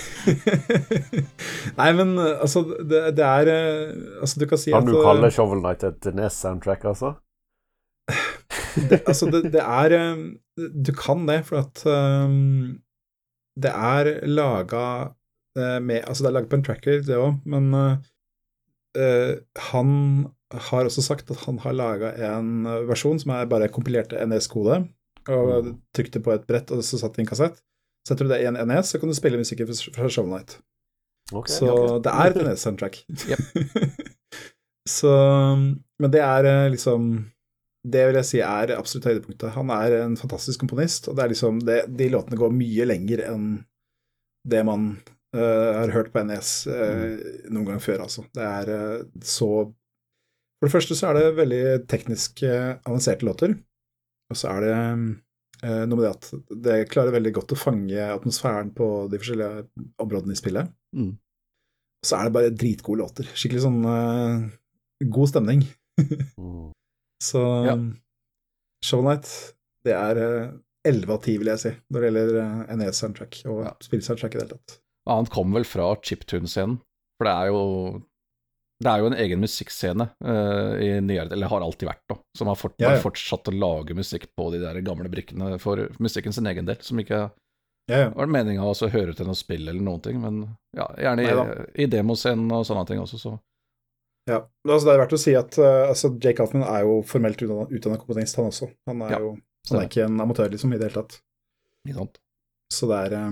Nei, 1.81 1.89
men 1.97 2.13
altså, 2.19 2.65
det, 2.83 3.03
det 3.17 3.25
er 3.25 3.51
eh, 3.53 3.95
Altså, 4.21 4.43
du 4.43 4.47
kan 4.51 4.61
si 4.61 4.75
Kan 4.75 4.83
at 4.83 4.91
du 4.91 4.99
eh, 4.99 5.07
kalle 5.07 5.31
Shovel 5.33 5.63
Knight 5.63 5.87
et 5.89 6.11
NES-soundtrack, 6.19 6.85
altså? 6.91 7.15
det, 8.91 9.01
altså, 9.07 9.31
det, 9.33 9.45
det 9.55 9.65
er 9.65 9.97
Du 10.59 10.93
kan 10.99 11.25
det, 11.31 11.43
for 11.49 11.63
at 11.63 11.85
um, 11.87 12.77
det 13.57 13.73
er 13.73 14.13
laga 14.27 14.85
med 15.55 16.03
Altså, 16.09 16.25
det 16.25 16.31
er 16.31 16.37
laga 16.41 16.51
på 16.51 16.61
en 16.61 16.67
tracker, 16.67 17.03
det 17.07 17.17
òg, 17.21 17.41
men 17.49 17.73
uh, 17.77 17.97
han 19.71 19.91
har 20.53 20.89
også 20.89 21.05
sagt 21.05 21.31
at 21.33 21.45
han 21.47 21.59
har 21.63 21.77
laga 21.77 22.13
en 22.31 22.67
versjon 22.89 23.21
som 23.23 23.33
er 23.35 23.49
bare 23.51 23.71
kompilerte 23.73 24.21
NS-kode, 24.27 24.83
og 25.31 25.73
trykte 25.95 26.23
på 26.23 26.33
et 26.35 26.47
brett, 26.49 26.71
og 26.75 26.83
så 26.85 26.99
satt 27.01 27.15
det 27.15 27.23
i 27.23 27.27
en 27.27 27.31
kassett. 27.31 27.61
Setter 28.09 28.27
du 28.27 28.33
det 28.33 28.41
i 28.43 28.49
en 28.51 28.59
NS, 28.59 28.93
så 28.93 28.99
kan 28.99 29.11
du 29.11 29.15
spille 29.15 29.39
musikken 29.39 29.69
fra 29.95 30.09
Show 30.11 30.27
Night. 30.27 30.59
Okay, 31.33 31.55
så 31.55 31.67
Så 31.67 31.99
det 32.03 32.13
er 32.13 32.31
et 32.31 32.41
NS-soundtrack. 32.43 32.99
Yep. 33.29 33.39
så 34.99 35.13
Men 35.99 36.11
det 36.11 36.21
er 36.21 36.45
eh, 36.45 36.71
liksom 36.71 37.31
Det 37.93 38.07
vil 38.07 38.19
jeg 38.19 38.27
si 38.27 38.41
er 38.43 38.75
absolutt 38.77 39.07
høydepunktet. 39.07 39.55
Han 39.57 39.71
er 39.71 39.97
en 40.03 40.17
fantastisk 40.17 40.61
komponist, 40.61 41.09
og 41.09 41.17
det 41.17 41.25
er 41.25 41.33
liksom 41.33 41.63
det, 41.67 41.81
de 41.99 42.11
låtene 42.13 42.39
går 42.39 42.55
mye 42.55 42.87
lenger 42.87 43.25
enn 43.27 43.47
det 44.47 44.61
man 44.67 44.85
uh, 45.35 45.73
har 45.81 45.91
hørt 45.91 46.13
på 46.15 46.23
NES 46.23 46.51
mm. 46.67 47.17
noen 47.51 47.67
gang 47.67 47.83
før, 47.83 48.05
altså. 48.05 48.23
Det 48.35 48.47
er 48.47 48.71
uh, 48.71 49.03
så 49.19 49.49
For 50.63 50.69
det 50.71 50.75
første 50.77 50.95
så 50.95 51.09
er 51.11 51.17
det 51.19 51.37
veldig 51.41 51.63
teknisk 51.91 52.45
eh, 52.47 52.77
avanserte 52.87 53.27
låter. 53.27 53.57
Og 54.31 54.39
så 54.39 54.53
er 54.53 54.63
det 54.63 54.75
eh, 55.67 55.81
noe 55.91 55.99
med 55.99 56.05
det 56.07 56.13
at 56.13 56.29
det 56.69 56.77
klarer 56.93 57.17
veldig 57.17 57.33
godt 57.35 57.55
å 57.57 57.59
fange 57.59 58.05
atmosfæren 58.15 58.71
på 58.77 58.87
de 59.11 59.19
forskjellige 59.19 59.65
områdene 60.05 60.37
i 60.37 60.39
spillet. 60.39 60.71
Mm. 60.95 61.11
Og 61.19 62.07
så 62.07 62.19
er 62.21 62.29
det 62.29 62.35
bare 62.37 62.53
dritgode 62.55 63.03
låter. 63.03 63.27
Skikkelig 63.35 63.65
sånn 63.67 63.81
eh, 63.91 64.47
god 65.11 65.33
stemning. 65.33 65.67
Mm. 65.99 66.71
Så 67.29 67.43
Ja. 67.67 67.75
Show 68.83 69.03
Night, 69.07 69.29
det 69.87 69.93
er 69.99 70.19
eh, 70.23 70.55
11 70.87 71.11
av 71.15 71.21
10, 71.23 71.37
vil 71.43 71.51
jeg 71.53 71.61
si, 71.63 71.71
når 71.91 72.01
det 72.03 72.09
gjelder 72.13 72.39
eh, 72.43 72.73
NES-soundtrack 72.79 73.43
og 73.51 73.61
Ja. 73.67 73.75
spillsoundtrack 73.83 74.35
i 74.35 74.39
det 74.41 74.47
hele 74.47 74.57
tatt. 74.57 74.79
Ja, 75.07 75.19
Han 75.19 75.27
kom 75.35 75.53
vel 75.59 75.67
fra 75.67 75.91
chiptune-scenen, 76.07 76.79
for 77.19 77.27
det 77.27 77.35
er 77.35 77.51
jo 77.51 77.61
det 78.83 78.91
er 78.93 79.03
jo 79.03 79.09
en 79.11 79.17
egen 79.19 79.41
musikkscene 79.43 80.09
uh, 80.27 80.75
i 80.83 80.89
nyere 81.05 81.33
eller 81.37 81.51
har 81.53 81.65
alltid 81.65 81.89
vært, 81.89 82.03
da, 82.11 82.17
som 82.39 82.51
har 82.51 82.59
fort, 82.59 82.75
Ja, 82.83 82.95
ja. 82.97 83.01
fortsatt 83.03 83.49
å 83.51 83.55
lage 83.55 83.95
musikk 83.99 84.27
på 84.37 84.49
de 84.55 84.61
der 84.63 84.81
gamle 84.87 85.09
brikkene 85.13 85.55
for 85.63 85.87
musikken 86.03 86.35
sin 86.35 86.47
egen 86.51 86.67
del, 86.69 86.81
som 86.85 87.01
ikke 87.03 87.23
Ja, 87.91 87.97
ja. 88.05 88.11
var 88.15 88.31
meninga 88.31 88.63
å 88.67 88.75
høre 88.93 89.15
til 89.19 89.27
noe 89.27 89.39
spill 89.39 89.65
eller 89.69 89.83
noen 89.83 90.03
ting, 90.05 90.21
men 90.23 90.43
ja, 90.77 90.87
gjerne 90.99 91.25
i, 91.27 91.83
i 91.83 91.89
demoscenen 91.91 92.51
og 92.55 92.67
sånne 92.69 92.85
ting 92.91 93.01
også, 93.03 93.19
så 93.23 93.37
ja. 94.31 94.37
Men 94.63 94.75
Altså, 94.77 94.87
det 94.87 94.93
er 94.95 95.01
verdt 95.03 95.17
å 95.17 95.19
si 95.19 95.33
at 95.35 95.57
uh, 95.59 95.89
altså, 95.91 96.13
Jake 96.23 96.39
Hoffman 96.45 96.63
er 96.63 96.85
jo 96.87 97.01
formelt 97.03 97.41
utdanna 97.43 97.99
komponist, 97.99 98.37
han 98.39 98.53
også. 98.53 98.69
Han 98.87 99.03
er 99.09 99.17
jo 99.19 99.33
han 99.71 99.79
er 99.81 99.89
ikke 99.89 100.05
en 100.07 100.21
amatør, 100.23 100.51
liksom, 100.51 100.73
i 100.75 100.79
det 100.79 100.89
hele 100.91 101.03
tatt. 101.03 101.19
Så 102.73 102.87
det 102.91 103.01
er 103.07 103.17
Ja. 103.17 103.25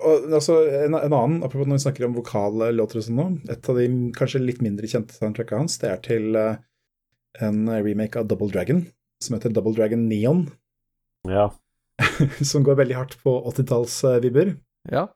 Og 0.00 0.32
altså, 0.32 0.56
en, 0.86 0.96
en 0.96 1.12
annen, 1.12 1.38
apropos 1.44 1.68
når 1.68 1.80
vi 1.80 1.84
snakker 1.84 2.06
om 2.06 2.16
vokallåter 2.16 3.00
og 3.00 3.06
sånn 3.06 3.18
nå, 3.20 3.28
et 3.52 3.68
av 3.68 3.78
de 3.80 3.86
kanskje 4.16 4.42
litt 4.42 4.62
mindre 4.64 4.88
kjente 4.90 5.16
soundtracka 5.16 5.58
hans, 5.60 5.76
det 5.82 5.90
er 5.90 6.02
til 6.04 6.36
uh, 6.38 6.54
en 7.44 7.68
remake 7.68 8.20
av 8.20 8.28
Double 8.30 8.48
Dragon, 8.52 8.84
som 9.20 9.36
heter 9.36 9.52
Double 9.54 9.76
Dragon 9.76 10.08
Neon, 10.10 10.46
Ja. 11.28 11.50
som 12.50 12.64
går 12.64 12.78
veldig 12.80 12.96
hardt 12.96 13.18
på 13.24 13.34
80-tallsvibber. 13.52 14.54
ja. 14.90 15.08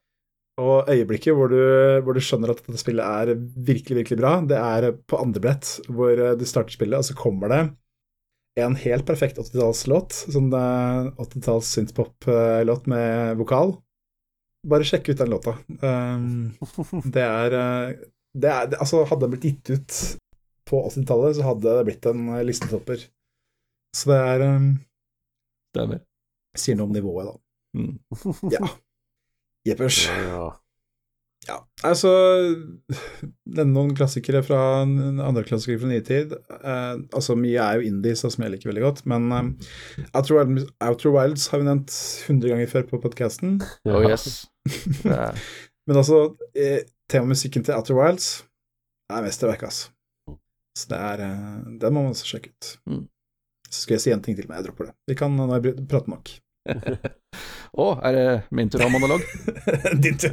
Og 0.62 0.86
øyeblikket 0.86 1.34
hvor 1.34 1.48
du, 1.50 1.58
hvor 2.06 2.14
du 2.14 2.20
skjønner 2.22 2.52
at 2.52 2.60
dette 2.62 2.78
spillet 2.78 3.02
er 3.02 3.32
virkelig, 3.34 3.96
virkelig 4.04 4.18
bra, 4.20 4.36
det 4.46 4.54
er 4.54 4.92
på 5.10 5.18
andre 5.18 5.40
brett, 5.42 5.70
hvor 5.90 6.12
eh, 6.14 6.36
du 6.38 6.44
starter 6.46 6.76
spillet, 6.76 7.00
og 7.00 7.08
så 7.08 7.16
kommer 7.18 7.50
det 7.50 7.62
en 8.62 8.76
helt 8.78 9.02
perfekt 9.08 9.40
80-tallslåt, 9.42 10.14
sånn 10.30 10.52
eh, 10.54 11.08
80-talls 11.24 11.72
synthpop-låt 11.74 12.86
med 12.92 13.40
vokal. 13.40 13.74
Bare 14.64 14.86
sjekk 14.88 15.12
ut 15.12 15.20
den 15.20 15.32
låta. 15.32 15.56
Um, 15.80 16.54
det 17.14 17.24
er, 17.24 17.56
eh, 17.58 17.96
det 18.34 18.50
er 18.50 18.70
det, 18.72 18.80
Altså, 18.80 19.04
hadde 19.08 19.26
den 19.26 19.34
blitt 19.34 19.46
gitt 19.48 19.74
ut 19.74 19.98
på 20.68 20.80
80-tallet, 20.88 21.36
så 21.36 21.50
hadde 21.50 21.76
det 21.78 21.86
blitt 21.90 22.08
en 22.08 22.26
eh, 22.32 22.44
listetopper. 22.48 23.04
Så 23.94 24.10
det 24.10 24.18
er 24.32 24.48
um, 24.56 24.72
Stemmer. 25.74 26.04
Sier 26.56 26.78
noe 26.78 26.88
om 26.88 26.94
nivået, 26.94 27.28
da. 27.28 27.38
Mm. 27.74 27.96
Ja. 28.54 28.68
Jeppers. 29.68 30.04
ja. 30.06 30.52
Ja, 31.44 31.58
altså 31.84 32.10
Nevne 33.44 33.72
noen 33.74 33.90
klassikere 33.96 34.40
fra 34.46 34.58
andre 34.84 35.42
klassikere 35.44 35.82
fra 35.82 35.90
nye 35.90 36.04
tid. 36.04 36.32
Uh, 36.48 37.04
altså, 37.12 37.36
mye 37.36 37.60
er 37.60 37.80
jo 37.80 37.90
indie, 37.90 38.16
så 38.16 38.30
som 38.32 38.46
jeg 38.46 38.54
liker 38.54 38.70
veldig 38.70 38.84
godt, 38.86 39.04
men 39.10 39.28
um, 39.28 39.52
Outer, 40.14 40.38
Wilds, 40.38 40.70
Outer 40.80 41.12
Wilds 41.12 41.46
har 41.52 41.60
vi 41.60 41.68
nevnt 41.68 41.92
100 42.30 42.54
ganger 42.54 42.72
før 42.72 42.88
på 42.94 43.02
podkasten. 43.04 43.58
Oh 43.84 44.00
yes. 44.00 44.46
Men 45.86 45.96
altså, 46.00 46.18
eh, 46.56 46.80
temamusikken 47.12 47.64
til 47.66 47.74
Outer 47.76 47.94
Wilds 47.98 48.28
er 49.12 49.22
mesterverk, 49.26 49.62
altså. 49.68 49.90
Så 50.78 50.88
det 50.90 50.98
er 50.98 51.20
eh, 51.26 51.58
Den 51.82 51.92
må 51.94 52.02
man 52.06 52.14
også 52.14 52.26
sjekke 52.26 52.50
ut. 52.54 52.70
Mm. 52.88 53.02
Så 53.68 53.82
skal 53.84 53.94
jeg 53.98 54.00
si 54.04 54.10
en 54.14 54.22
ting 54.24 54.36
til, 54.38 54.46
men 54.48 54.56
jeg 54.58 54.64
dropper 54.68 54.84
det. 54.88 54.94
Vi 55.10 55.14
kan 55.18 55.34
nå 55.36 55.46
har 55.50 55.60
jeg 55.62 55.84
pratet 55.90 56.08
nok. 56.14 56.32
Å, 57.84 57.86
er 58.06 58.12
det 58.16 58.26
min 58.54 58.70
tur 58.70 58.80
å 58.80 58.86
ha 58.86 58.92
monolog? 58.94 59.20
Din 60.04 60.16
tur. 60.22 60.32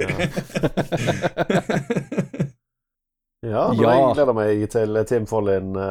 Ja, 3.42 3.64
men 3.74 3.82
Ja. 3.82 3.92
jeg 3.98 4.14
gleder 4.16 4.36
meg 4.38 4.70
til 4.70 5.00
Team 5.10 5.26
Follin. 5.28 5.74
Du 5.74 5.82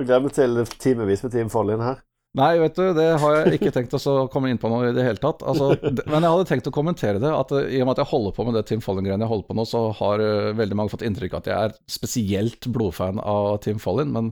Jeg 0.00 0.06
gleder 0.08 0.22
meg 0.24 0.32
til 0.32 0.62
timevis 0.80 1.22
med 1.26 1.32
Team 1.34 1.50
Follin 1.52 1.82
her. 1.84 2.00
Nei, 2.38 2.52
vet 2.62 2.76
du, 2.78 2.84
det 2.94 3.06
har 3.18 3.36
jeg 3.40 3.56
ikke 3.56 3.72
tenkt 3.74 3.94
å 3.98 4.12
komme 4.30 4.52
inn 4.52 4.58
på 4.60 4.68
noe 4.70 4.92
i 4.92 4.94
det 4.94 5.02
hele 5.02 5.18
tatt. 5.18 5.40
Altså, 5.42 5.72
det, 5.82 6.04
men 6.06 6.22
jeg 6.22 6.30
hadde 6.30 6.46
tenkt 6.46 6.68
å 6.70 6.74
kommentere 6.74 7.18
det, 7.22 7.32
at 7.34 7.50
eh, 7.58 7.72
i 7.74 7.80
og 7.82 7.88
med 7.88 7.96
at 7.96 8.04
jeg 8.04 8.10
holder 8.12 8.36
på 8.36 8.46
med 8.46 8.54
det 8.54 8.62
Tim 8.68 8.84
Follin-greiene 8.84 9.26
jeg 9.26 9.32
holder 9.32 9.48
på 9.48 9.56
nå, 9.58 9.64
så 9.66 9.80
har 9.98 10.22
uh, 10.22 10.52
veldig 10.54 10.78
mange 10.78 10.92
fått 10.92 11.02
inntrykk 11.08 11.34
av 11.34 11.42
at 11.42 11.50
jeg 11.50 11.70
er 11.70 11.74
spesielt 11.90 12.70
blodfan 12.70 13.18
av 13.18 13.56
Tim 13.66 13.82
Follin, 13.82 14.14
men 14.14 14.30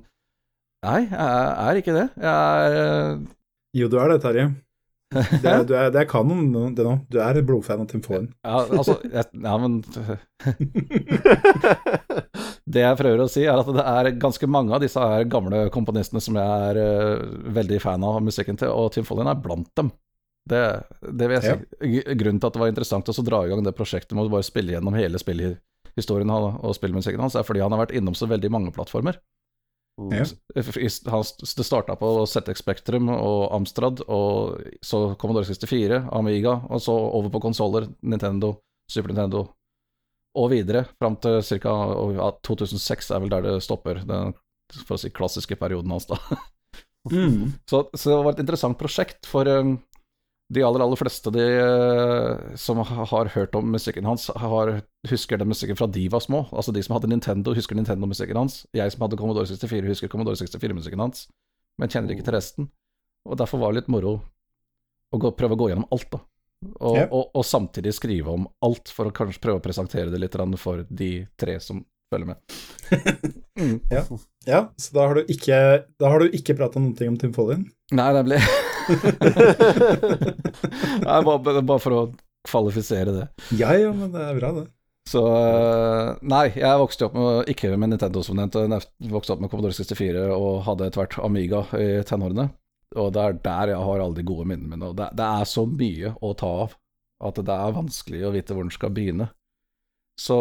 nei, 0.86 1.00
jeg 1.10 1.50
er 1.66 1.82
ikke 1.82 1.96
det. 1.96 2.06
Jeg 2.22 2.62
er 2.62 2.78
uh... 2.78 3.26
Jo, 3.74 3.90
du 3.90 3.98
er 3.98 4.14
det, 4.14 4.22
Terje. 4.22 4.46
Det 5.09 5.48
er, 5.48 5.62
du 5.64 5.72
er, 5.72 5.89
det 5.93 6.02
er 6.02 6.09
kanon, 6.09 6.51
det 6.76 6.85
nå. 6.85 6.98
Du 7.09 7.16
er 7.24 7.39
blodfan 7.47 7.80
av 7.80 7.89
Tim 7.89 8.02
Foren. 8.05 8.26
ja, 8.44 8.59
altså 8.66 8.98
jeg, 9.09 9.24
Ja, 9.40 9.55
men 9.56 9.78
Det 12.68 12.82
jeg 12.82 12.98
prøver 12.98 13.22
å 13.24 13.28
si, 13.32 13.47
er 13.48 13.62
at 13.62 13.70
det 13.72 13.85
er 13.89 14.10
ganske 14.20 14.51
mange 14.51 14.74
av 14.76 14.82
disse 14.85 15.01
gamle 15.32 15.62
komponistene 15.72 16.20
som 16.20 16.36
jeg 16.36 16.66
er 16.68 16.80
uh, 16.82 17.24
veldig 17.56 17.80
fan 17.80 18.05
av 18.05 18.20
musikken 18.24 18.60
til, 18.60 18.68
og 18.68 18.93
Tim 18.93 19.06
Follin 19.09 19.30
er 19.32 19.40
blant 19.40 19.70
dem. 19.80 19.89
Det, 20.48 20.60
det 21.01 21.28
vil 21.28 21.39
jeg 21.39 21.44
si. 21.47 21.55
Ja. 21.56 22.18
Grunnen 22.20 22.40
til 22.40 22.51
at 22.51 22.59
det 22.59 22.62
var 22.62 22.70
interessant 22.72 23.09
å 23.09 23.24
dra 23.24 23.43
i 23.44 23.51
gang 23.52 23.64
det 23.64 23.76
prosjektet 23.76 24.12
med 24.16 24.28
å 24.28 24.35
bare 24.36 24.47
spille 24.47 24.76
gjennom 24.76 24.97
hele 24.97 25.20
spillhistorien 25.20 26.32
og 26.36 26.72
spillmusikken 26.76 27.24
hans, 27.24 27.36
er 27.36 27.48
fordi 27.48 27.64
han 27.64 27.72
har 27.72 27.86
vært 27.86 27.97
innom 27.97 28.16
så 28.16 28.28
veldig 28.28 28.52
mange 28.52 28.72
plattformer. 28.76 29.20
Ja. 29.98 30.24
Det 30.54 31.64
starta 31.66 31.96
på 31.98 32.10
ZX 32.26 32.62
Spectrum 32.62 33.08
og 33.10 33.54
Amstrad, 33.56 34.04
og 34.06 34.60
så 34.84 35.14
Commodore 35.18 35.48
64, 35.48 36.04
Amiga, 36.14 36.60
og 36.70 36.82
så 36.82 36.94
over 36.94 37.32
på 37.34 37.42
konsoller, 37.42 37.88
Nintendo, 38.02 38.54
Super 38.90 39.10
Nintendo, 39.12 39.42
og 40.38 40.52
videre 40.52 40.84
fram 40.98 41.18
til 41.18 41.40
ca. 41.42 41.74
2006 42.46 43.10
er 43.10 43.24
vel 43.24 43.32
der 43.32 43.48
det 43.48 43.56
stopper, 43.66 44.04
den 44.06 44.36
for 44.84 44.98
å 44.98 45.00
si 45.00 45.10
klassiske 45.10 45.58
perioden 45.58 45.96
hans, 45.96 46.08
da. 46.10 46.20
Mm. 47.08 47.54
Så, 47.64 47.78
så 47.94 48.10
det 48.10 48.16
var 48.20 48.34
et 48.34 48.40
interessant 48.42 48.76
prosjekt 48.76 49.24
for 49.30 49.48
um, 49.48 49.78
de 50.48 50.62
aller, 50.64 50.80
aller 50.80 50.96
fleste 50.96 51.30
de, 51.30 51.44
eh, 51.60 52.54
som 52.56 52.78
har 52.78 53.28
hørt 53.34 53.54
om 53.54 53.68
musikken 53.72 54.06
hans, 54.08 54.30
har, 54.36 54.80
husker 55.10 55.40
den 55.40 55.50
musikken 55.50 55.76
fra 55.76 55.88
de 55.92 56.06
var 56.08 56.24
små. 56.24 56.46
Altså 56.52 56.72
de 56.72 56.82
som 56.84 56.96
hadde 56.96 57.10
Nintendo, 57.12 57.52
husker 57.56 57.76
Nintendo-musikken 57.76 58.38
hans. 58.38 58.62
Jeg 58.76 58.94
som 58.94 59.04
hadde 59.04 59.18
Commodore 59.20 59.48
64, 59.50 59.84
husker 59.92 60.08
Commodore 60.08 60.40
64-musikken 60.40 61.04
hans, 61.04 61.26
men 61.78 61.92
kjenner 61.92 62.14
ikke 62.14 62.24
til 62.24 62.36
resten. 62.38 62.70
Og 63.28 63.36
derfor 63.36 63.60
var 63.60 63.74
det 63.74 63.82
litt 63.82 63.92
moro 63.92 64.16
å 65.12 65.20
gå, 65.20 65.34
prøve 65.36 65.56
å 65.56 65.60
gå 65.60 65.68
gjennom 65.72 65.88
alt, 65.92 66.08
da. 66.16 66.22
Og, 66.80 66.96
yeah. 66.96 67.12
og, 67.14 67.28
og 67.38 67.44
samtidig 67.46 67.92
skrive 67.94 68.32
om 68.32 68.48
alt, 68.64 68.88
for 68.90 69.10
å 69.10 69.14
kanskje 69.14 69.44
prøve 69.44 69.60
å 69.60 69.64
presentere 69.64 70.10
det 70.10 70.18
litt 70.22 70.34
for 70.58 70.82
de 70.88 71.12
tre 71.38 71.58
som 71.60 71.84
følger 72.12 72.34
med. 72.34 72.40
Mm. 73.58 73.80
Ja, 74.46 74.60
så 74.78 74.92
da 74.94 75.08
har 75.10 75.18
du 75.18 75.30
ikke, 75.34 75.56
da 75.98 76.12
har 76.12 76.22
du 76.22 76.30
ikke 76.30 76.54
prata 76.54 76.78
ting 76.78 77.10
om 77.10 77.16
Tim 77.18 77.32
Follin? 77.34 77.64
Nei, 77.90 78.12
det 78.14 78.22
ble 78.28 78.38
Nei, 81.05 81.20
bare, 81.27 81.62
bare 81.62 81.82
for 81.82 81.97
å 81.97 82.02
kvalifisere 82.48 83.15
det. 83.15 83.27
Ja, 83.59 83.73
ja, 83.77 83.93
men 83.94 84.12
det 84.15 84.23
er 84.24 84.39
bra, 84.39 84.52
det. 84.60 84.66
Så 85.09 85.23
eh, 85.24 86.10
Nei, 86.28 86.47
jeg 86.59 86.81
vokste 86.82 87.06
opp 87.09 87.15
med, 87.16 87.48
ikke 87.48 87.70
med 87.81 87.94
Nintendo 87.94 88.20
som 88.24 88.36
nevnt, 88.36 88.59
jeg 88.60 89.12
vokste 89.12 89.32
opp 89.35 89.40
med 89.44 89.51
Commodore 89.52 89.77
64 89.77 90.27
og 90.36 90.62
hadde 90.66 90.89
etter 90.90 91.01
hvert 91.02 91.16
Amiga 91.24 91.62
i 91.81 91.89
tenårene. 92.09 92.51
Og 92.97 93.10
det 93.16 93.23
er 93.24 93.39
der 93.44 93.73
jeg 93.74 93.85
har 93.89 94.01
alle 94.05 94.16
de 94.16 94.24
gode 94.28 94.47
minnene 94.48 94.70
mine. 94.74 94.90
Og 94.93 94.97
det, 94.97 95.10
det 95.16 95.24
er 95.28 95.48
så 95.48 95.65
mye 95.69 96.12
å 96.24 96.35
ta 96.36 96.52
av 96.66 96.77
at 97.28 97.40
det 97.44 97.56
er 97.56 97.74
vanskelig 97.77 98.23
å 98.28 98.32
vite 98.36 98.55
hvor 98.56 98.65
den 98.69 98.73
skal 98.74 98.93
begynne. 98.94 99.27
Så 100.19 100.36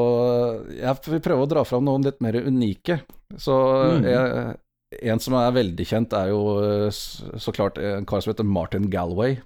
jeg 0.74 0.94
vil 1.06 1.22
prøve 1.26 1.44
å 1.46 1.50
dra 1.52 1.64
fram 1.68 1.86
noen 1.88 2.06
litt 2.08 2.20
mer 2.24 2.38
unike. 2.48 3.00
Så 3.38 3.56
Mm. 3.98 4.06
jeg, 4.08 4.56
en 5.02 5.20
som 5.20 5.36
er 5.36 5.52
veldig 5.56 5.86
kjent, 5.90 6.14
er 6.16 6.30
jo 6.32 6.42
eh, 6.64 6.90
så 6.94 7.54
klart 7.56 7.78
en 7.82 8.06
kar 8.08 8.22
som 8.24 8.32
heter 8.34 8.48
Martin 8.48 8.90
Galway 8.94 9.40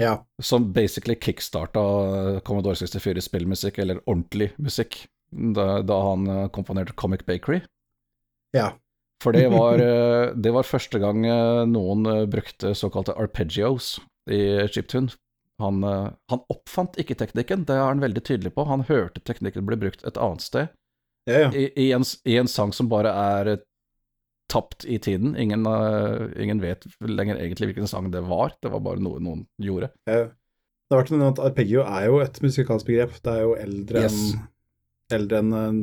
Ja. 0.00 0.24
som 0.42 0.72
basically 0.72 1.14
kickstarta 1.16 2.40
Commodore 2.44 2.76
64 2.76 3.22
spillmusikk, 3.24 3.78
eller 3.78 4.00
ordentlig 4.06 4.50
musikk, 4.58 5.04
da, 5.32 5.80
da 5.86 6.00
han 6.10 6.26
eh, 6.28 6.48
komponerte 6.54 6.92
Comic 6.98 7.24
Bakery. 7.26 7.62
Ja. 8.56 8.72
For 9.22 9.32
det 9.32 9.46
var, 9.54 9.78
eh, 9.86 10.32
det 10.36 10.52
var 10.52 10.66
første 10.68 10.98
gang 11.00 11.24
eh, 11.26 11.62
noen 11.70 12.06
eh, 12.10 12.24
brukte 12.28 12.74
såkalte 12.76 13.14
arpeggios 13.16 13.94
i 14.30 14.66
chiptune. 14.68 15.14
Han, 15.62 15.80
eh, 15.88 16.10
han 16.28 16.42
oppfant 16.52 16.98
ikke 17.00 17.16
teknikken, 17.16 17.64
det 17.64 17.78
er 17.78 17.86
han 17.86 18.02
veldig 18.04 18.20
tydelig 18.26 18.52
på. 18.58 18.66
Han 18.68 18.84
hørte 18.90 19.22
teknikken 19.24 19.64
bli 19.70 19.78
brukt 19.86 20.04
et 20.04 20.18
annet 20.20 20.44
sted, 20.44 20.74
Ja, 21.26 21.46
ja. 21.46 21.52
i, 21.56 21.70
i, 21.80 21.86
en, 21.96 22.04
i 22.28 22.36
en 22.38 22.46
sang 22.50 22.74
som 22.76 22.90
bare 22.92 23.10
er 23.16 23.48
eh, 23.54 23.62
tapt 24.52 24.84
i 24.86 24.98
tiden. 25.02 25.34
Ingen, 25.36 25.66
uh, 25.66 26.26
ingen 26.40 26.60
vet 26.62 26.84
lenger 27.02 27.36
egentlig 27.42 27.72
hvilken 27.72 27.88
sang 27.90 28.10
det 28.14 28.22
var, 28.28 28.52
det 28.62 28.70
var 28.72 28.80
bare 28.84 29.02
noe 29.02 29.18
noen 29.22 29.46
gjorde. 29.62 29.90
ja. 30.10 30.26
Det 30.86 30.94
har 30.94 31.00
vært 31.02 31.16
noe 31.18 31.28
at 31.32 31.40
arpeggio 31.42 31.80
er 31.82 32.04
jo 32.06 32.20
et 32.22 32.36
musikalsk 32.44 32.86
begrep. 32.86 33.16
Det 33.26 33.32
er 33.32 33.40
jo 33.42 33.56
eldre 33.58 34.04
Yes. 34.04 34.14
enn 34.36 34.44
eldre 35.16 35.38
enn 35.42 35.48
en, 35.58 35.80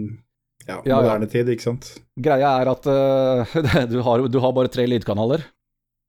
ja, 0.64 0.78
Ja, 0.88 1.02
moderne 1.02 1.28
tid, 1.28 1.50
ikke 1.52 1.66
sant? 1.66 1.90
Greia 2.24 2.54
er 2.62 2.72
at 2.72 2.88
uh, 2.88 3.58
du, 3.92 3.98
har, 4.06 4.24
du 4.32 4.40
har 4.40 4.54
bare 4.56 4.72
tre 4.72 4.86
lydkanaler, 4.88 5.44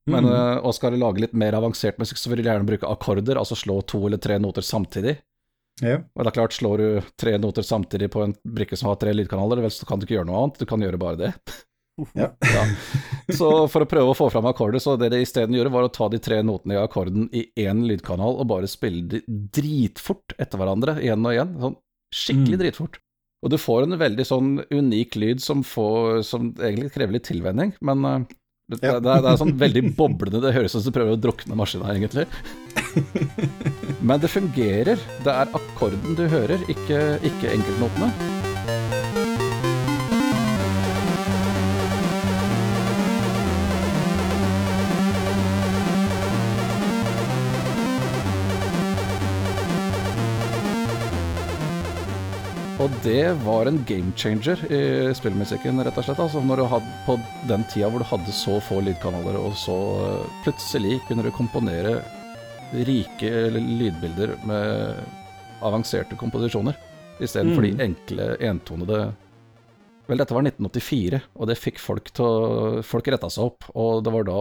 men 0.06 0.28
Mm. 0.28 0.30
eh, 0.36 0.58
og 0.62 0.74
skal 0.76 0.92
du 0.94 0.98
lage 1.00 1.22
litt 1.24 1.32
mer 1.34 1.56
avansert 1.58 1.98
musikk, 1.98 2.18
så 2.22 2.28
vil 2.30 2.42
du 2.42 2.46
gjerne 2.46 2.68
bruke 2.68 2.86
akkorder, 2.86 3.34
altså 3.40 3.56
slå 3.58 3.80
to 3.88 3.98
eller 4.06 4.18
tre 4.22 4.38
noter 4.38 4.62
samtidig. 4.62 5.16
ja. 5.82 5.96
Og 6.14 6.22
det 6.22 6.30
er 6.30 6.36
klart, 6.38 6.52
slår 6.54 6.78
du 6.78 6.88
tre 7.18 7.34
noter 7.40 7.64
samtidig 7.66 8.10
på 8.14 8.22
en 8.22 8.34
brikke 8.46 8.76
som 8.78 8.90
har 8.92 8.96
tre 9.02 9.10
lydkanaler, 9.16 9.58
vel, 9.64 9.72
så 9.74 9.88
kan 9.88 9.98
du 9.98 10.04
ikke 10.06 10.20
gjøre 10.20 10.28
noe 10.30 10.42
annet, 10.44 10.60
du 10.62 10.66
kan 10.70 10.78
gjøre 10.86 11.00
bare 11.02 11.16
det. 11.18 11.32
Ja. 12.18 12.30
Så 13.30 13.48
for 13.70 13.84
å 13.84 13.88
prøve 13.88 14.10
å 14.10 14.16
få 14.18 14.26
fram 14.32 14.48
akkorder, 14.50 14.82
så 14.82 14.96
det 14.98 15.12
de 15.14 15.20
isteden 15.22 15.54
gjorde, 15.54 15.70
var 15.74 15.86
å 15.86 15.92
ta 15.94 16.08
de 16.10 16.18
tre 16.18 16.40
notene 16.42 16.74
i 16.74 16.80
akkorden 16.82 17.28
i 17.30 17.44
én 17.62 17.84
lydkanal 17.86 18.34
og 18.42 18.48
bare 18.50 18.66
spille 18.70 19.04
de 19.12 19.20
dritfort 19.28 20.34
etter 20.42 20.58
hverandre, 20.58 20.96
igjen 21.04 21.22
og 21.26 21.36
igjen. 21.36 21.52
Sånn 21.62 21.76
skikkelig 22.14 22.56
Mm. 22.58 22.62
dritfort. 22.64 22.98
Og 23.44 23.50
du 23.52 23.58
får 23.60 23.82
en 23.86 23.98
veldig 24.00 24.24
sånn 24.26 24.50
unik 24.72 25.16
lyd 25.20 25.40
som, 25.44 25.62
får, 25.62 26.22
som 26.24 26.50
egentlig 26.54 26.92
krever 26.94 27.12
litt 27.18 27.28
tilvenning, 27.28 27.74
men 27.84 28.04
eh, 28.08 28.18
det, 28.72 28.78
Ja. 28.82 28.98
det, 28.98 29.10
er, 29.14 29.22
det 29.22 29.30
er 29.34 29.40
sånn 29.42 29.58
veldig 29.60 29.82
boblende, 29.96 30.40
det 30.40 30.54
høres 30.56 30.74
ut 30.74 30.82
som 30.82 30.90
du 30.92 30.96
prøver 30.98 31.14
å 31.14 31.20
drukne 31.20 31.54
maskina, 31.58 31.92
egentlig. 31.94 32.26
Men 34.04 34.20
det 34.20 34.28
fungerer. 34.30 34.98
Det 35.24 35.32
er 35.32 35.52
akkorden 35.56 36.16
du 36.18 36.26
hører, 36.28 36.60
ikke, 36.68 36.98
ikke 37.24 37.52
enkeltnotene. 37.54 38.43
Og 52.84 52.92
det 53.00 53.32
var 53.46 53.64
en 53.64 53.78
game 53.88 54.12
changer 54.12 54.60
i 54.68 54.78
spillmusikken, 55.16 55.78
rett 55.86 55.96
og 55.96 56.04
slett. 56.04 56.18
Altså, 56.20 56.42
hadde, 56.68 56.96
på 57.06 57.14
den 57.48 57.62
tida 57.72 57.88
hvor 57.88 58.02
du 58.02 58.08
hadde 58.10 58.34
så 58.36 58.58
få 58.60 58.82
lydkanaler, 58.84 59.38
og 59.40 59.54
så 59.56 59.76
eh, 60.04 60.26
plutselig 60.44 60.98
kunne 61.08 61.24
du 61.24 61.30
komponere 61.32 61.94
rike 62.84 63.30
lydbilder 63.54 64.34
med 64.44 65.00
avanserte 65.64 66.18
komposisjoner, 66.20 66.76
istedenfor 67.24 67.64
Mm. 67.64 67.70
de 67.70 67.84
enkle, 67.88 68.36
entonede 68.40 69.14
Vel, 70.04 70.18
dette 70.20 70.34
var 70.36 70.44
1984, 70.44 71.22
og 71.40 71.48
det 71.48 71.56
fikk 71.56 71.78
folk 71.80 72.10
til 72.12 72.26
å 72.26 72.82
Folk 72.84 73.06
retta 73.08 73.30
seg 73.32 73.46
opp, 73.46 73.64
og 73.72 74.02
det 74.04 74.12
var 74.12 74.26
da 74.28 74.40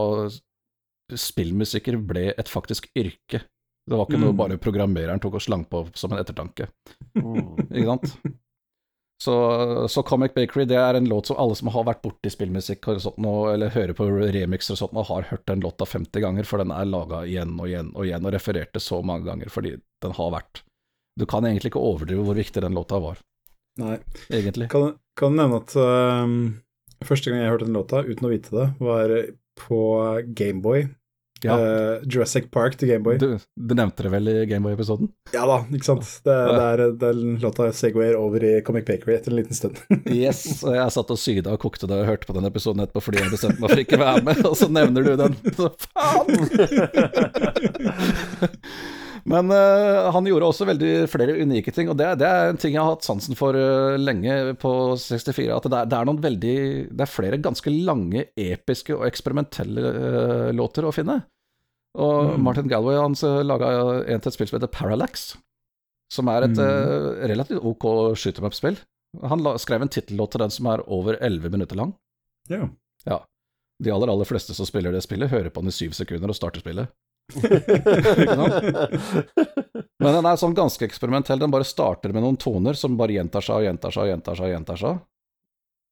spillmusiker 1.15 1.95
ble 2.03 2.33
et 2.35 2.49
faktisk 2.51 2.89
yrke. 2.99 3.45
Det 3.89 3.97
var 3.99 4.05
ikke 4.07 4.19
noe 4.21 4.31
Mm. 4.31 4.37
bare 4.39 4.57
programmereren 4.57 5.19
tok 5.19 5.33
og 5.35 5.41
slang 5.43 5.65
på 5.67 5.83
som 5.97 6.13
en 6.13 6.21
ettertanke. 6.23 6.69
Mm. 7.19 7.67
Ikke 7.67 7.85
sant? 7.89 8.13
Så, 9.23 9.87
så 9.87 10.03
Comic 10.03 10.33
Bakery 10.35 10.65
det 10.67 10.75
er 10.75 10.97
en 10.97 11.05
låt 11.07 11.27
som 11.29 11.37
alle 11.39 11.55
som 11.55 11.69
har 11.71 11.85
vært 11.87 12.01
borti 12.03 12.27
spillmusikk 12.31 12.87
og 12.91 12.97
sånt, 13.03 13.19
eller 13.53 13.69
hører 13.71 13.93
på 13.95 14.07
remixer 14.33 14.75
og 14.75 14.79
sånt, 14.81 14.95
og 14.99 15.05
har 15.07 15.27
hørt 15.29 15.45
den 15.47 15.61
låta 15.63 15.85
50 15.87 16.19
ganger, 16.25 16.43
for 16.49 16.59
den 16.59 16.71
er 16.75 16.89
laga 16.89 17.21
igjen 17.27 17.53
og 17.59 17.69
igjen 17.69 17.91
og 17.95 18.03
igjen, 18.07 18.25
og 18.27 18.33
refererte 18.35 18.81
så 18.83 18.99
mange 19.05 19.23
ganger 19.29 19.51
fordi 19.53 19.77
den 20.03 20.15
har 20.17 20.31
vært 20.33 20.63
Du 21.19 21.25
kan 21.29 21.45
egentlig 21.45 21.69
ikke 21.71 21.79
overdrive 21.85 22.23
hvor 22.25 22.35
viktig 22.35 22.61
den 22.65 22.73
låta 22.75 22.99
var, 22.99 23.19
Nei. 23.79 23.99
egentlig. 24.33 24.67
Kan, 24.73 24.95
kan 25.15 25.35
nevne 25.37 25.59
at 25.61 25.75
øhm, 25.77 26.35
første 27.05 27.29
gang 27.31 27.43
jeg 27.43 27.51
hørte 27.53 27.67
den 27.69 27.77
låta, 27.77 28.01
uten 28.03 28.27
å 28.27 28.31
vite 28.33 28.49
det, 28.57 28.67
var 28.81 29.13
på 29.61 29.79
Gameboy. 30.35 30.87
Ja. 31.43 31.57
Uh, 31.59 32.03
Jurassic 32.07 32.49
Park 32.53 32.77
til 32.79 32.87
Gameboy. 32.93 33.17
Du, 33.21 33.37
du 33.39 33.75
nevnte 33.75 34.03
det 34.05 34.11
vel 34.13 34.25
i 34.31 34.45
Gameboy-episoden? 34.49 35.07
Ja 35.35 35.43
da, 35.49 35.57
ikke 35.73 35.89
sant. 35.89 36.05
Det, 36.25 36.33
det 36.33 36.63
er 36.69 36.77
den 37.01 37.19
låta 37.43 37.63
segwayer 37.75 38.15
over 38.19 38.39
i 38.47 38.53
Comic 38.65 38.85
Bakery 38.89 39.13
etter 39.17 39.31
en 39.33 39.39
liten 39.41 39.55
stund. 39.57 39.75
Yes, 40.13 40.63
og 40.63 40.75
jeg 40.75 40.91
satt 40.93 41.11
og 41.13 41.19
syda 41.19 41.53
og 41.55 41.61
kokte 41.63 41.87
da 41.89 41.95
jeg 42.01 42.09
hørte 42.11 42.27
på 42.29 42.35
den 42.37 42.47
episoden 42.47 42.81
etterpå 42.83 43.01
fordi 43.07 43.17
jeg 43.23 43.33
bestemte 43.33 43.61
meg 43.63 43.69
for 43.73 43.83
ikke 43.83 43.97
å 43.97 44.03
være 44.03 44.23
med, 44.27 44.37
og 44.47 44.55
så 44.59 44.67
nevner 44.71 45.01
du 45.07 45.13
den. 45.19 45.33
Så 45.57 45.65
faen! 45.93 46.29
Men 49.23 49.51
uh, 49.51 50.11
han 50.11 50.27
gjorde 50.27 50.49
også 50.49 50.67
veldig 50.67 50.91
flere 51.11 51.37
unike 51.39 51.71
ting, 51.75 51.89
og 51.91 51.97
det, 51.99 52.09
det 52.19 52.27
er 52.27 52.51
en 52.51 52.59
ting 52.59 52.75
jeg 52.75 52.83
har 52.83 52.91
hatt 52.91 53.07
sansen 53.07 53.37
for 53.39 53.55
uh, 53.55 53.95
lenge 53.99 54.55
på 54.59 54.73
64. 54.99 55.47
At 55.55 55.69
det 55.69 55.79
er, 55.79 55.91
det 55.91 55.99
er 55.99 56.09
noen 56.09 56.23
veldig 56.23 56.57
Det 56.91 57.05
er 57.05 57.11
flere 57.11 57.39
ganske 57.43 57.71
lange, 57.71 58.27
episke 58.35 58.95
og 58.97 59.07
eksperimentelle 59.07 59.93
uh, 59.95 60.49
låter 60.55 60.87
å 60.87 60.91
finne. 60.95 61.21
Og 61.95 62.33
Mm. 62.33 62.43
Martin 62.43 62.67
Galway 62.67 62.95
han 62.97 63.13
laga 63.45 63.67
en 64.07 64.19
til 64.21 64.29
et 64.29 64.33
spill 64.33 64.47
som 64.49 64.57
heter 64.59 64.71
Parallax, 64.71 65.35
som 66.11 66.27
er 66.27 66.43
et 66.47 66.57
Mm. 66.57 66.63
eh, 66.65 67.27
relativt 67.29 67.61
ok 67.63 67.85
up-spill. 68.41 68.77
Han 69.21 69.43
la, 69.43 69.53
skrev 69.57 69.81
en 69.81 69.89
tittellåt 69.89 70.31
til 70.31 70.39
den 70.41 70.49
som 70.49 70.65
er 70.67 70.81
over 70.87 71.17
11 71.21 71.49
minutter 71.51 71.75
lang. 71.75 71.93
Yeah. 72.49 72.69
Ja. 73.05 73.19
De 73.81 73.91
aller, 73.91 74.07
aller 74.09 74.25
fleste 74.25 74.53
som 74.55 74.65
spiller 74.65 74.91
det 74.91 75.03
spillet, 75.03 75.29
hører 75.29 75.49
på 75.51 75.61
den 75.61 75.67
i 75.69 75.71
syv 75.71 75.91
sekunder 75.93 76.29
og 76.29 76.35
starter 76.35 76.61
spillet. 76.61 76.87
Men 80.03 80.15
den 80.17 80.25
er 80.27 80.35
sånn 80.39 80.55
ganske 80.57 80.85
eksperimentell. 80.87 81.39
Den 81.39 81.51
bare 81.53 81.63
starter 81.67 82.11
med 82.13 82.23
noen 82.25 82.37
toner 82.41 82.73
som 82.77 82.97
bare 82.99 83.15
gjentar 83.15 83.41
seg 83.45 83.55
og 83.61 83.63
gjentar 83.67 83.91
seg 83.95 84.03
og 84.03 84.11
gjentar 84.11 84.35
seg. 84.35 84.45
Og 84.49 84.53
gjentar 84.53 84.77
seg. 84.81 84.99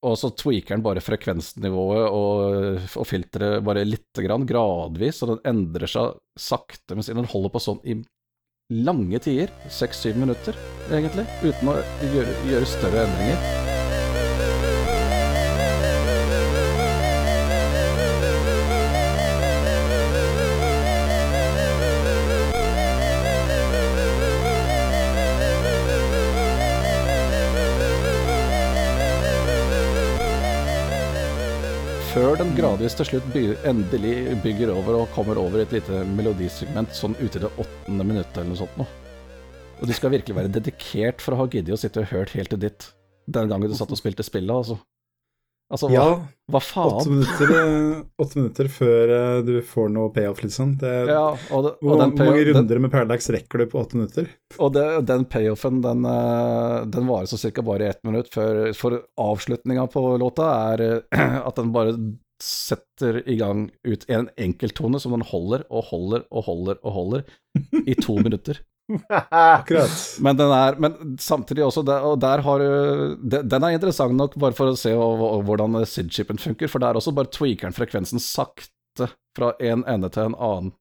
Og 0.02 0.16
så 0.18 0.32
tweaker 0.34 0.74
den 0.74 0.82
bare 0.82 1.02
frekvensnivået 1.04 2.08
og, 2.10 2.80
og 2.98 3.06
filteret 3.06 3.62
bare 3.62 3.84
lite 3.86 4.24
grann, 4.24 4.46
gradvis, 4.48 5.22
og 5.22 5.36
den 5.36 5.44
endrer 5.52 5.90
seg 5.90 6.16
sakte, 6.34 6.96
mens 6.98 7.12
den 7.12 7.30
holder 7.30 7.54
på 7.54 7.62
sånn 7.62 7.82
i 7.86 8.00
lange 8.72 9.20
tider, 9.22 9.52
seks-syv 9.70 10.18
minutter, 10.18 10.58
egentlig, 10.90 11.28
uten 11.44 11.74
å 11.74 11.76
gjøre, 12.14 12.38
gjøre 12.50 12.72
større 12.72 13.04
endringer. 13.06 13.71
Før 32.12 32.34
den 32.36 32.50
gradvis 32.52 32.92
til 32.92 33.06
slutt 33.08 33.28
by 33.32 33.42
endelig 33.64 34.34
bygger 34.44 34.68
over 34.74 34.98
og 34.98 35.12
kommer 35.14 35.38
over 35.40 35.62
et 35.62 35.70
lite 35.72 36.02
melodisegment 36.12 36.92
sånn 36.92 37.14
ute 37.16 37.38
i 37.38 37.40
det 37.40 37.48
åttende 37.62 38.04
minuttet 38.04 38.36
eller 38.36 38.50
noe 38.50 38.60
sånt 38.60 38.74
noe. 38.76 38.88
Og 39.80 39.88
du 39.88 39.94
skal 39.96 40.12
virkelig 40.12 40.36
være 40.36 40.50
dedikert 40.52 41.24
for 41.24 41.32
å 41.32 41.38
ha 41.40 41.46
giddet 41.48 41.72
å 41.72 41.78
sitte 41.80 42.02
og 42.02 42.12
hørt 42.12 42.34
helt 42.36 42.52
til 42.52 42.60
ditt 42.66 42.90
den 43.32 43.48
gangen 43.48 43.72
du 43.72 43.76
satt 43.78 43.94
og 43.94 43.96
spilte 43.96 44.26
spillet, 44.26 44.52
altså. 44.52 44.76
Altså, 45.72 45.88
hva, 45.88 45.94
ja, 45.96 46.08
hva 46.52 46.60
åtte 46.84 47.08
minutter, 47.08 47.52
eh, 47.56 48.00
åtte 48.20 48.36
minutter 48.36 48.68
før 48.68 49.12
eh, 49.16 49.36
du 49.46 49.54
får 49.64 49.86
noe 49.94 50.10
payoff, 50.12 50.42
liksom. 50.44 50.74
Det, 50.82 50.90
Ja, 51.08 51.30
og, 51.32 51.64
det, 51.64 51.70
og, 51.78 51.86
hvor, 51.86 52.00
den 52.02 52.12
mange 52.18 52.42
runder 52.50 52.74
den, 52.74 52.84
med 52.84 52.92
Parallax 52.92 53.30
rekker 53.32 53.62
du 53.62 53.70
på 53.72 53.80
åtte 53.80 53.96
minutter? 53.96 54.28
og 54.58 54.74
det, 54.76 54.84
den 55.08 55.24
payoffen, 55.32 55.80
den, 55.84 56.04
eh, 56.08 56.76
den 56.92 57.08
varer 57.08 57.30
så 57.30 57.40
cirka 57.40 57.64
bare 57.64 57.88
ett 57.88 58.02
minutt 58.04 58.28
før 58.34 58.66
For 58.76 58.98
avslutninga 59.20 59.86
på 59.92 60.04
låta 60.20 60.50
er 60.74 60.84
at 61.48 61.56
den 61.56 61.72
bare 61.72 61.96
setter 62.42 63.22
i 63.30 63.38
gang 63.38 63.68
ut 63.86 64.04
en 64.10 64.28
enkelttone 64.36 65.00
som 65.00 65.14
den 65.14 65.24
holder 65.24 65.64
og 65.70 65.86
holder 65.88 66.26
og 66.28 66.48
holder 66.48 66.80
og 66.82 66.96
holder 66.98 67.24
i 67.86 67.94
to 67.96 68.18
minutter. 68.18 68.60
Akkurat. 69.32 69.92
Men 70.24 70.36
den 70.36 70.50
er 70.52 70.76
Men 70.82 70.96
samtidig 71.22 71.64
også, 71.64 71.84
der, 71.86 72.02
og 72.04 72.18
der 72.20 72.42
har 72.44 72.58
de- 72.62 73.42
Den 73.48 73.62
er 73.64 73.76
interessant 73.76 74.14
nok 74.18 74.34
bare 74.42 74.52
for 74.56 74.72
å 74.72 74.76
se 74.78 74.92
hvordan 74.92 75.78
SID-chipen 75.86 76.38
funker, 76.42 76.68
for 76.68 76.82
der 76.82 76.98
også 76.98 77.14
bare 77.16 77.30
tweaker 77.32 77.68
den 77.70 77.76
frekvensen 77.76 78.20
sakte 78.20 79.08
fra 79.36 79.52
en 79.60 79.84
ende 79.88 80.10
til 80.12 80.28
en 80.30 80.34
annen. 80.36 80.72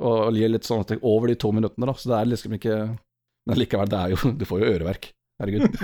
Og 0.00 0.32
gir 0.38 0.48
litt 0.52 0.64
sånne 0.68 0.86
ting 0.88 1.00
over 1.04 1.28
de 1.28 1.34
to 1.36 1.50
minuttene, 1.52 1.88
da. 1.90 1.92
Så 1.98 2.08
det 2.12 2.20
er 2.20 2.30
liksom 2.30 2.54
ikke 2.56 2.76
Men 3.50 3.58
likevel, 3.58 3.88
det 3.90 3.98
er 3.98 4.14
jo 4.14 4.30
Du 4.38 4.44
får 4.48 4.62
jo 4.62 4.70
øreverk. 4.76 5.10
Herregud. 5.42 5.66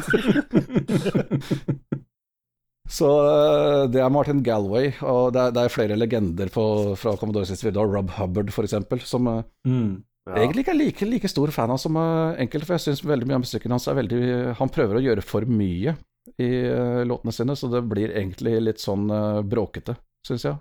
Så 2.89 3.05
øh, 3.21 3.83
det 3.93 4.01
er 4.01 4.09
Martin 4.09 4.39
Galway, 4.43 4.93
og 5.05 5.35
det 5.37 5.41
er, 5.43 5.51
det 5.53 5.61
er 5.67 5.69
flere 5.75 5.97
legender 5.99 6.49
på, 6.49 6.63
fra 6.97 7.13
Commodore 7.21 7.45
64. 7.45 7.77
Rob 7.77 8.09
Hubbard, 8.17 8.49
eksempel, 8.65 9.01
som 9.05 9.27
øh, 9.29 9.43
Mm. 9.69 10.05
Ja. 10.29 10.43
egentlig 10.43 10.65
ikke 10.67 10.75
er 10.75 10.79
like, 10.83 11.07
like 11.09 11.29
stor 11.31 11.51
fan 11.55 11.71
av 11.73 11.79
som 11.81 11.97
uh, 11.97 12.35
enkelte, 12.39 12.67
for 12.69 12.77
jeg 12.77 12.85
syns 12.87 13.05
veldig 13.05 13.27
mye 13.29 13.39
av 13.39 13.45
musikken 13.47 13.71
hans 13.73 13.87
er 13.89 13.95
veldig 13.97 14.21
Han 14.59 14.69
prøver 14.75 14.99
å 14.99 15.05
gjøre 15.05 15.23
for 15.25 15.47
mye 15.49 15.97
i 16.39 16.49
eh, 16.69 17.05
låtene 17.09 17.33
sine, 17.33 17.55
så 17.57 17.71
det 17.73 17.81
blir 17.89 18.11
egentlig 18.13 18.59
litt 18.61 18.83
sånn 18.83 19.07
eh, 19.11 19.39
bråkete, 19.49 19.95
syns 20.29 20.45
jeg. 20.45 20.59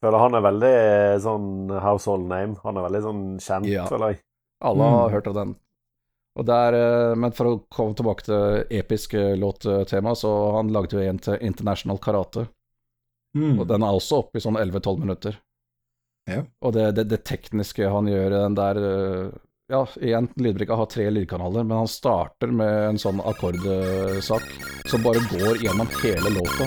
Føler 0.00 0.22
han 0.22 0.34
er 0.38 0.44
veldig 0.46 0.70
sånn 1.20 1.48
household 1.84 2.24
name. 2.30 2.56
Han 2.64 2.78
er 2.80 2.86
veldig 2.88 3.02
sånn 3.04 3.20
kjent, 3.44 3.68
Ja. 3.68 3.84
føler 3.90 4.14
jeg. 4.14 4.22
Alle 4.64 4.82
har 4.88 5.08
Mm. 5.10 5.12
hørt 5.12 5.26
av 5.28 5.34
den. 5.34 5.52
Og 6.38 6.46
der, 6.46 6.72
eh, 6.78 7.14
men 7.14 7.32
for 7.36 7.44
å 7.50 7.62
komme 7.68 7.94
tilbake 7.94 8.24
til 8.24 8.64
episk 8.80 9.12
eh, 9.14 9.36
låttema, 9.36 10.16
så 10.16 10.32
han 10.56 10.72
lagde 10.72 10.96
jo 10.96 11.04
en 11.10 11.18
til 11.18 11.36
International 11.42 11.98
Karate. 11.98 12.48
Mm. 13.36 13.60
Og 13.60 13.66
den 13.68 13.82
er 13.82 13.92
også 13.92 14.22
oppe 14.24 14.36
i 14.36 14.40
sånn 14.40 14.56
11-12 14.56 14.98
minutter. 14.98 15.36
Ja. 16.28 16.42
Og 16.60 16.74
det, 16.76 16.90
det, 16.98 17.06
det 17.10 17.22
tekniske 17.24 17.88
han 17.88 18.10
gjør, 18.10 18.34
den 18.34 18.58
der 18.58 18.80
uh, 18.82 19.38
Ja, 19.70 19.84
igjen, 20.02 20.26
lydbrikka 20.34 20.74
har 20.74 20.88
tre 20.90 21.04
lydkanaler, 21.14 21.62
men 21.62 21.84
han 21.84 21.90
starter 21.90 22.50
med 22.50 22.88
en 22.88 22.98
sånn 22.98 23.22
akkordsak 23.22 24.48
som 24.90 25.04
bare 25.06 25.22
går 25.30 25.62
gjennom 25.62 25.86
hele 26.02 26.32
låta. 26.34 26.66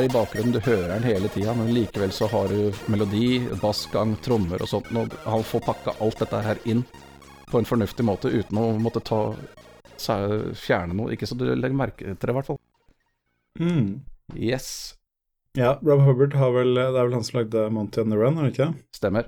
Er 0.00 0.08
i 0.08 0.12
bakgrunnen, 0.12 0.52
du 0.56 0.60
hører 0.64 0.94
den 0.96 1.04
hele 1.06 1.28
tida, 1.32 1.52
men 1.56 1.70
likevel 1.74 2.12
så 2.14 2.26
har 2.32 2.48
du 2.52 2.72
melodi, 2.92 3.40
bassgang, 3.60 4.16
trommer 4.24 4.62
og 4.64 4.68
sånt. 4.70 4.90
Og 4.96 5.14
han 5.24 5.44
får 5.46 5.64
pakka 5.66 5.94
alt 6.04 6.22
dette 6.24 6.40
her 6.46 6.60
inn 6.70 6.82
på 7.50 7.58
en 7.60 7.66
fornuftig 7.68 8.04
måte 8.06 8.30
uten 8.32 8.58
å 8.60 8.66
måtte 8.80 9.02
ta 9.04 9.20
fjerne 10.56 10.96
noe. 10.96 11.12
Ikke 11.14 11.28
så 11.28 11.36
du 11.36 11.44
legger 11.50 11.76
merke 11.76 12.14
til 12.14 12.16
det, 12.16 12.32
i 12.32 12.36
hvert 12.38 12.48
fall. 12.48 12.60
Mm. 13.60 14.00
Yes, 14.38 14.96
Ja, 15.58 15.72
Rob 15.82 16.04
Hubbard 16.06 16.36
har 16.38 16.52
vel 16.54 16.76
Det 16.78 16.84
er 16.86 16.92
vel 17.08 17.14
han 17.16 17.24
som 17.26 17.40
lagde 17.40 17.64
Monty 17.74 17.98
on 18.04 18.12
the 18.12 18.18
Run, 18.20 18.36
er 18.38 18.46
det 18.46 18.52
ikke 18.54 18.68
det? 18.70 18.84
stemmer. 18.94 19.26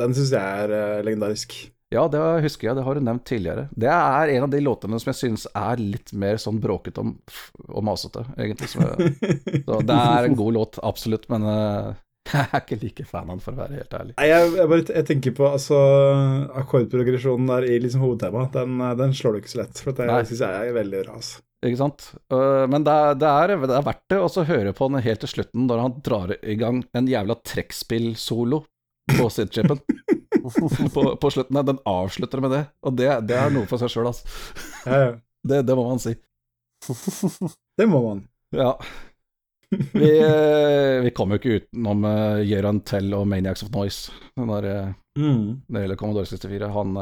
Den 0.00 0.14
syns 0.16 0.30
jeg 0.32 0.40
er 0.64 0.72
eh, 0.72 1.02
legendarisk. 1.04 1.52
Ja, 1.94 2.02
det 2.12 2.20
husker 2.44 2.68
jeg, 2.68 2.76
det 2.76 2.84
har 2.84 2.98
du 2.98 3.04
nevnt 3.04 3.24
tidligere. 3.28 3.68
Det 3.72 3.88
er 3.88 4.34
en 4.34 4.44
av 4.44 4.50
de 4.52 4.60
låtene 4.60 4.98
som 5.00 5.08
jeg 5.08 5.18
syns 5.22 5.46
er 5.56 5.80
litt 5.80 6.12
mer 6.12 6.36
sånn 6.40 6.58
bråkete 6.60 7.00
og, 7.00 7.80
masete, 7.84 8.26
egentlig. 8.36 8.68
Som 8.74 8.84
jeg, 8.84 9.14
så 9.64 9.80
det 9.88 9.96
er 9.96 10.28
en 10.28 10.36
god 10.36 10.58
låt, 10.58 10.80
absolutt, 10.84 11.24
men 11.32 11.48
eh, 11.48 11.96
jeg 12.34 12.44
er 12.44 12.60
ikke 12.60 12.80
like 12.82 13.08
fan 13.08 13.24
av 13.24 13.38
den, 13.38 13.42
for 13.46 13.56
å 13.56 13.62
være 13.62 13.80
helt 13.80 13.96
ærlig. 13.96 14.16
Nei, 14.18 14.28
jeg, 14.28 14.52
jeg, 14.58 14.70
bare, 14.74 14.86
jeg 15.00 15.08
tenker 15.14 15.36
på 15.40 15.48
altså 15.48 15.80
akkordprogresjonen 16.60 17.52
der 17.54 17.68
i 17.70 17.80
liksom 17.80 18.04
hovedtemaet. 18.04 18.52
Den, 18.58 18.84
den 19.00 19.16
slår 19.16 19.38
du 19.38 19.40
ikke 19.40 19.54
så 19.54 19.62
lett, 19.62 19.84
for 19.86 19.96
det 19.96 20.22
syns 20.28 20.44
jeg 20.44 20.68
er 20.68 20.76
veldig 20.76 21.04
bra. 21.06 21.16
Altså. 21.22 21.44
Ikke 21.64 21.80
sant? 21.80 22.10
Øh, 22.36 22.68
men 22.70 22.84
det 22.84 23.00
er, 23.00 23.16
det, 23.18 23.32
er, 23.32 23.56
det 23.64 23.80
er 23.80 23.88
verdt 23.88 24.04
det 24.12 24.20
å 24.20 24.48
høre 24.52 24.76
på 24.76 24.92
den 24.92 25.06
helt 25.08 25.24
til 25.24 25.32
slutten, 25.38 25.64
når 25.72 25.86
han 25.86 25.98
drar 26.04 26.36
i 26.36 26.60
gang 26.60 26.84
en 26.92 27.08
jævla 27.08 27.40
trekkspill-solo 27.48 28.60
på 29.16 29.32
Sidchipen. 29.32 29.80
på, 30.94 31.04
på 31.20 31.30
slutten. 31.34 31.60
Den 31.66 31.82
avslutter 31.88 32.42
med 32.44 32.54
det, 32.56 32.62
og 32.82 32.96
det, 32.98 33.10
det 33.28 33.36
er 33.38 33.52
noe 33.54 33.68
for 33.70 33.80
seg 33.82 33.92
sjøl, 33.92 34.10
altså. 34.12 34.28
Ja, 34.86 35.02
ja. 35.06 35.16
Det, 35.48 35.60
det 35.64 35.74
må 35.78 35.84
man 35.86 36.00
si. 36.02 36.16
Det 37.78 37.84
må 37.88 38.00
man. 38.02 38.24
Ja. 38.52 38.72
Vi, 39.70 40.08
øh, 40.24 41.04
vi 41.04 41.12
kom 41.14 41.30
jo 41.30 41.38
ikke 41.38 41.60
utenom 41.60 42.02
uh, 42.04 42.80
Tell 42.88 43.14
og 43.14 43.22
Maniacs 43.30 43.62
of 43.62 43.70
Noise 43.70 44.10
den 44.34 44.50
der, 44.50 44.66
øh, 44.66 44.90
Mm. 45.18 45.62
det 45.66 45.80
gjelder 45.82 45.96
Commodore 45.96 46.26
64. 46.26 46.68
Han, 46.72 46.96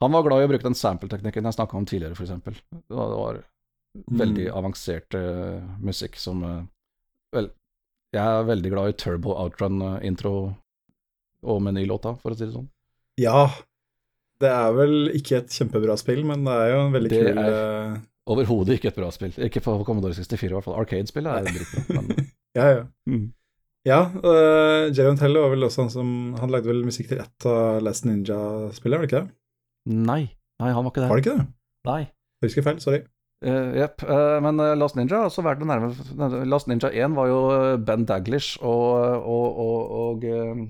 han 0.00 0.12
var 0.12 0.24
glad 0.26 0.42
i 0.42 0.46
å 0.46 0.50
bruke 0.50 0.66
den 0.66 0.74
sample-teknikken 0.78 1.46
jeg 1.46 1.54
snakka 1.54 1.78
om 1.78 1.86
tidligere, 1.86 2.16
f.eks. 2.18 2.32
Det 2.34 2.96
var, 2.96 3.12
det 3.12 3.20
var 3.20 3.38
veldig 4.20 4.48
avansert 4.52 5.14
eh, 5.16 5.62
musikk 5.80 6.18
som 6.20 6.42
eh, 6.44 6.64
Vel, 7.36 7.48
jeg 8.14 8.22
er 8.22 8.48
veldig 8.48 8.70
glad 8.72 8.90
i 8.90 8.96
Turbo 8.98 9.34
Outrun-intro 9.36 10.32
og 11.46 11.62
menylåta, 11.64 12.16
for 12.20 12.34
å 12.34 12.36
si 12.38 12.44
det 12.44 12.52
sånn. 12.54 12.68
Ja. 13.22 13.46
Det 14.42 14.50
er 14.52 14.74
vel 14.76 14.96
ikke 15.16 15.38
et 15.40 15.54
kjempebra 15.56 15.94
spill, 15.96 16.20
men 16.28 16.42
det 16.44 16.52
er 16.66 16.74
jo 16.74 16.80
en 16.84 16.92
veldig 16.92 17.12
Det 17.14 17.22
kul 17.24 17.38
er- 17.40 17.56
eh, 17.94 17.96
Overhodet 18.28 18.74
ikke 18.80 18.88
et 18.90 18.96
bra 18.98 19.08
spill. 19.14 19.30
Ikke 19.46 19.62
på 19.62 19.76
Commodore 19.86 20.12
64 20.18 20.50
i 20.50 20.54
hvert 20.56 20.64
fall. 20.66 20.74
Arcade-spillet 20.82 21.30
er 21.30 21.44
dritbra. 21.46 21.84
Men 21.96 22.30
Ja, 22.56 22.64
ja. 22.74 22.84
Mm. 23.08 23.26
Ja, 23.86 24.00
uh, 24.10 24.90
Jeremy 24.90 25.16
Tell 25.20 25.36
var 25.38 25.52
vel 25.52 25.62
også 25.62 25.84
han 25.84 25.90
som 25.94 26.08
Han 26.40 26.50
lagde 26.50 26.66
vel 26.66 26.80
musikk 26.82 27.06
til 27.12 27.20
ett 27.22 27.46
av 27.46 27.78
Last 27.86 28.02
Ninja-spillet, 28.08 28.98
var 28.98 29.06
det 29.06 29.10
ikke 29.12 29.20
det? 29.22 29.30
nei. 29.86 30.22
Nei, 30.58 30.70
han 30.74 30.82
var 30.82 30.90
ikke 30.90 31.02
det. 31.04 31.08
Var 31.12 31.20
det 31.20 31.26
ikke 31.26 31.36
det? 31.38 31.46
Nei. 31.86 32.00
Jeg 32.42 32.48
husker 32.48 32.64
feil, 32.66 32.80
sorry. 32.82 32.98
Jepp. 33.46 34.02
Uh, 34.02 34.10
uh, 34.10 34.40
men 34.42 34.58
eh, 34.64 34.72
Last 34.80 34.96
Ninja 34.98 35.20
har 35.20 35.28
også 35.30 35.44
vært 35.46 35.60
det 35.62 35.68
nærme 35.68 36.46
Last 36.50 36.66
Ninja 36.66 36.88
1 36.90 37.14
var 37.14 37.28
jo 37.30 37.38
eh, 37.54 37.76
Ben 37.78 38.06
Daglish 38.08 38.56
og, 38.64 39.22
og, 39.22 39.60
og, 39.62 39.94
og 40.00 40.24
eh, 40.24 40.64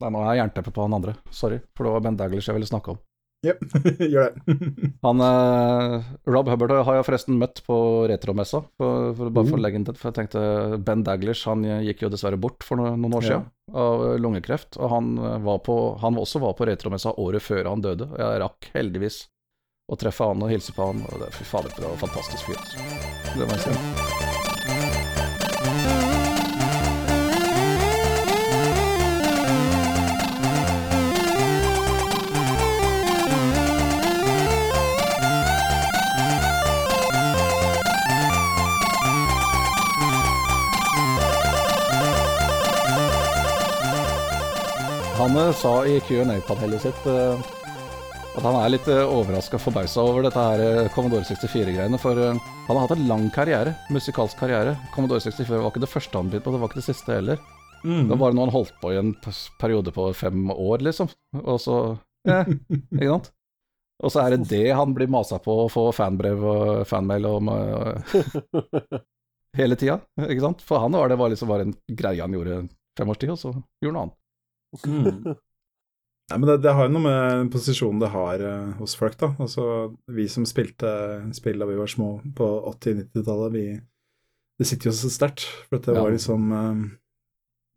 Nei, 0.00 0.10
nå 0.14 0.22
har 0.22 0.34
jeg 0.36 0.44
jernteppe 0.44 0.70
på 0.74 0.84
han 0.86 0.94
andre. 0.94 1.16
Sorry, 1.34 1.58
for 1.74 1.84
det 1.88 1.92
var 1.96 2.00
Ben 2.06 2.16
Daglish 2.18 2.46
jeg 2.48 2.54
ville 2.58 2.68
snakke 2.70 2.92
om. 2.94 2.98
Jep, 3.46 3.60
gjør 4.12 4.32
det. 4.34 4.56
Han, 5.06 5.20
eh, 5.22 6.06
Rob 6.26 6.48
Hubbard 6.50 6.72
har 6.86 6.96
jeg 6.96 7.04
forresten 7.06 7.36
møtt 7.38 7.60
på 7.66 7.76
retromessa, 8.10 8.64
for, 8.78 9.12
for, 9.14 9.30
bare 9.30 9.46
for 9.46 9.54
å 9.54 9.60
Mm. 9.60 9.62
legge 9.62 9.78
inn 9.78 9.84
det. 9.86 9.94
For 9.98 10.10
jeg 10.10 10.16
tenkte 10.16 10.78
Ben 10.82 11.04
Daglish 11.06 11.44
han 11.46 11.62
gikk 11.86 12.02
jo 12.02 12.10
dessverre 12.10 12.38
bort 12.38 12.66
for 12.66 12.80
noen, 12.80 12.98
noen 13.02 13.14
år 13.20 13.22
Ja. 13.28 13.38
siden 13.38 13.78
av 13.78 14.02
lungekreft. 14.18 14.78
Og 14.82 14.90
han, 14.90 15.12
eh, 15.18 15.38
var 15.46 15.58
på, 15.62 15.78
han 16.02 16.18
også 16.18 16.40
var 16.42 16.54
på 16.58 16.66
retromessa 16.66 17.14
året 17.14 17.42
før 17.46 17.70
han 17.70 17.80
døde. 17.86 18.10
Og 18.10 18.18
jeg 18.18 18.42
rakk 18.42 18.70
heldigvis 18.74 19.20
å 19.90 19.96
treffe 20.02 20.26
han 20.32 20.42
og 20.42 20.50
hilse 20.50 20.74
på 20.74 20.90
han. 20.90 21.06
Og 21.06 21.22
det, 21.22 21.30
fy 21.38 21.44
fader, 21.46 21.70
det 21.78 21.86
var 21.86 21.94
en 21.94 22.04
fantastisk 22.08 22.42
fyr. 22.50 22.58
altså. 22.58 23.38
Det 23.38 23.46
må 23.46 23.54
jeg 23.54 23.66
si. 23.66 23.97
Eh, 45.28 45.52
sa 45.52 45.86
i 45.86 46.00
Q&A-panelet 46.00 46.80
sitt 46.80 47.06
eh, 47.06 47.48
at 48.38 48.44
han 48.46 48.56
er 48.60 48.70
litt 48.70 48.86
uh, 48.86 49.02
overraska 49.10 49.58
og 49.58 49.62
forbausa 49.64 50.02
over 50.06 50.24
dette 50.24 50.42
her 50.42 50.60
eh, 50.62 50.90
Commodore 50.94 51.26
64-greiene. 51.26 51.98
For 52.00 52.18
eh, 52.22 52.36
han 52.68 52.76
har 52.76 52.84
hatt 52.84 52.94
en 52.94 53.08
lang 53.10 53.24
karriere, 53.34 53.74
musikalsk 53.94 54.38
karriere. 54.38 54.76
Commodore 54.94 55.22
64 55.24 55.58
var 55.58 55.72
ikke 55.72 55.82
det 55.82 55.90
første 55.90 56.20
han 56.20 56.30
begynte 56.30 56.46
på, 56.46 56.54
det 56.54 56.60
var 56.62 56.70
ikke 56.70 56.80
det 56.80 56.86
siste 56.86 57.16
heller. 57.16 57.40
Mm. 57.82 58.04
Det 58.04 58.12
var 58.12 58.20
bare 58.22 58.36
noe 58.36 58.46
han 58.46 58.54
holdt 58.54 58.78
på 58.82 58.92
i 58.94 59.00
en 59.00 59.10
periode 59.58 59.94
på 59.94 60.06
fem 60.18 60.52
år, 60.54 60.84
liksom. 60.86 61.10
Og 61.42 61.58
så 61.62 61.80
eh, 62.30 62.54
Ikke 62.78 63.10
sant? 63.10 63.32
Og 63.98 64.14
så 64.14 64.22
er 64.22 64.36
det 64.36 64.46
det 64.52 64.64
han 64.78 64.94
blir 64.94 65.10
masa 65.10 65.40
på 65.42 65.64
å 65.64 65.68
få 65.72 65.88
fanbrev 65.96 66.44
og 66.46 66.86
fanmail 66.86 67.26
om 67.26 67.50
eh, 67.56 68.18
hele 69.58 69.78
tida, 69.80 69.98
ikke 70.28 70.44
sant? 70.46 70.62
For 70.62 70.84
han 70.84 70.94
var 70.94 71.10
det 71.10 71.18
var 71.18 71.34
liksom 71.34 71.50
bare 71.50 71.66
en 71.66 71.74
greie 71.90 72.22
han 72.22 72.38
gjorde 72.38 72.62
fem 72.98 73.10
års 73.10 73.18
tid, 73.18 73.34
og 73.34 73.42
så 73.42 73.56
gjorde 73.82 73.90
han 73.90 73.98
noe 73.98 74.06
annet. 74.06 74.17
Mm. 74.86 75.22
Nei, 76.28 76.36
men 76.36 76.44
det, 76.50 76.58
det 76.60 76.72
har 76.76 76.84
jo 76.88 76.92
noe 76.92 77.04
med 77.06 77.46
posisjonen 77.54 78.02
det 78.02 78.10
har 78.12 78.42
eh, 78.44 78.72
hos 78.82 78.92
folk, 79.00 79.14
da. 79.20 79.30
Altså, 79.40 79.62
vi 80.12 80.26
som 80.28 80.44
spilte 80.44 80.90
spill 81.36 81.56
da 81.62 81.68
vi 81.70 81.78
var 81.78 81.88
små 81.88 82.08
på 82.36 82.48
80-90-tallet, 82.74 83.54
vi 83.54 83.62
Det 84.58 84.66
sitter 84.66 84.90
jo 84.90 84.92
så 84.98 85.08
sterkt. 85.14 85.46
For 85.70 85.78
det 85.80 85.94
Ja. 85.94 86.02
var 86.02 86.10
liksom 86.12 86.52
eh, 86.52 86.82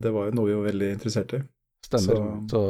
Det 0.04 0.12
var 0.12 0.28
jo 0.28 0.36
noe 0.36 0.50
vi 0.50 0.58
var 0.58 0.68
veldig 0.68 0.90
interessert 0.98 1.34
i. 1.38 1.42
Stemmer. 1.86 2.20
Så- 2.20 2.50
Så, 2.52 2.62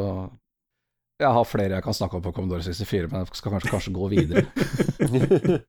jeg 1.22 1.34
har 1.38 1.45
flere 1.45 1.76
jeg 1.80 1.84
kan 1.85 1.93
snakke 1.93 2.15
om 2.18 2.22
på 2.26 2.31
Commodore 2.34 2.64
64, 2.65 3.10
men 3.11 3.19
jeg 3.26 3.35
skal 3.41 3.52
kanskje, 3.53 3.69
kanskje 3.73 3.93
gå 3.98 4.10
videre. 4.10 4.45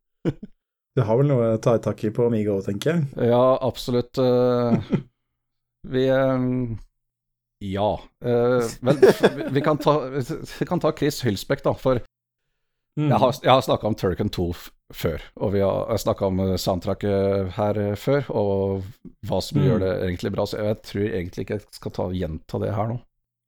Du 0.95 1.01
har 1.09 1.17
vel 1.17 1.29
noe 1.31 1.55
å 1.55 1.61
ta 1.63 1.79
tak 1.81 2.03
i 2.05 2.11
på 2.13 2.27
Amiga 2.29 2.53
òg, 2.53 2.67
tenker 2.67 2.91
jeg. 2.93 3.29
Ja, 3.31 3.57
absolutt. 3.65 4.19
eh, 4.21 4.77
vi 5.89 6.03
eh, 6.13 6.43
Ja. 7.63 7.93
Uh, 8.25 8.65
vel, 8.83 8.99
vi 9.55 9.63
kan, 9.65 9.79
ta, 9.79 9.95
vi 10.11 10.67
kan 10.67 10.81
ta 10.83 10.91
Chris 10.99 11.21
Hylsbekk, 11.27 11.63
da. 11.69 11.73
For 11.79 12.03
Mm. 12.93 13.07
jeg 13.09 13.19
har, 13.23 13.31
jeg 13.41 13.49
har 13.49 13.63
snakka 13.65 13.87
om 13.89 13.95
Turk 13.97 14.19
2 14.21 14.27
Toof 14.37 14.67
før. 14.93 15.23
Og 15.41 15.55
vi 15.55 15.63
har 15.65 15.97
snakka 15.97 16.27
om 16.27 16.41
eh, 16.45 16.59
soundtracket 16.61 17.55
her 17.57 17.79
eh, 17.81 17.95
før, 17.97 18.27
og 18.37 18.83
hva 19.25 19.39
som 19.41 19.57
Mm. 19.63 19.65
gjør 19.65 19.79
det 19.81 19.93
egentlig 20.03 20.33
bra. 20.35 20.45
Så 20.45 20.59
jeg 20.61 20.77
tror 20.85 21.07
egentlig 21.09 21.47
ikke 21.47 21.57
jeg 21.57 21.65
skal 21.73 21.95
ta, 21.97 22.09
gjenta 22.13 22.61
det 22.61 22.75
her 22.77 22.91
nå. 22.91 22.99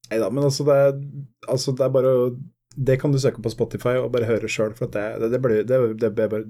Nei 0.09 0.21
da, 0.23 0.31
men 0.33 0.45
altså 0.49 0.65
det, 0.65 0.79
er, 0.87 0.97
altså 1.53 1.75
det 1.77 1.85
er 1.85 1.93
bare 1.93 2.15
å 2.23 2.25
Det 2.75 2.97
kan 3.03 3.13
du 3.13 3.19
søke 3.21 3.43
på 3.45 3.53
Spotify 3.53 3.99
og 4.01 4.09
bare 4.17 4.27
høre 4.33 4.49
sjøl, 4.49 4.73
for 4.75 4.89
at 4.89 4.97
det, 4.97 5.05
det, 5.21 5.31
det, 5.37 5.43
blir, 5.45 5.61
det, 5.69 5.83
det, 6.01 6.11
bør 6.17 6.49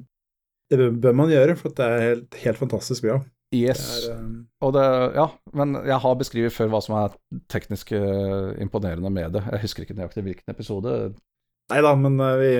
det 0.70 0.78
bør- 1.02 1.18
man 1.18 1.28
gjøre, 1.34 1.56
for 1.58 1.68
at 1.74 1.76
det 1.82 1.84
er 1.90 2.06
helt, 2.08 2.34
helt 2.46 2.62
fantastisk 2.62 3.02
bra. 3.02 3.18
Det 3.52 3.58
Yes. 3.58 4.06
er, 4.06 4.14
eh, 4.14 4.33
Og 4.64 4.72
det, 4.72 4.84
ja, 5.18 5.28
men 5.56 5.76
jeg 5.84 6.00
har 6.00 6.16
beskrevet 6.18 6.54
før 6.54 6.70
hva 6.72 6.80
som 6.84 6.96
er 6.96 7.14
teknisk 7.52 7.92
eh, 7.96 8.54
imponerende 8.64 9.10
med 9.12 9.36
det. 9.36 9.44
Jeg 9.52 9.64
husker 9.66 9.84
ikke 9.84 9.96
nøyaktig 9.98 10.24
hvilken 10.24 10.54
episode. 10.54 10.96
Nei 11.72 11.80
da, 11.84 11.94
men 11.98 12.18
eh, 12.20 12.36
vi, 12.40 12.50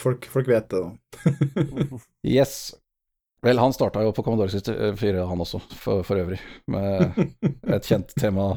folk, 0.00 0.28
folk 0.32 0.48
vet 0.50 0.70
det 0.72 0.82
da. 0.82 0.90
Yes. 2.36 2.74
Vel, 3.44 3.60
han 3.60 3.74
starta 3.76 4.00
jo 4.04 4.12
på 4.16 4.24
Commodore 4.24 4.48
64, 4.48 5.24
han 5.28 5.44
også, 5.44 5.60
for, 5.76 6.04
for 6.06 6.20
øvrig, 6.20 6.38
med 6.72 7.18
et 7.76 7.88
kjent 7.88 8.14
tema. 8.16 8.54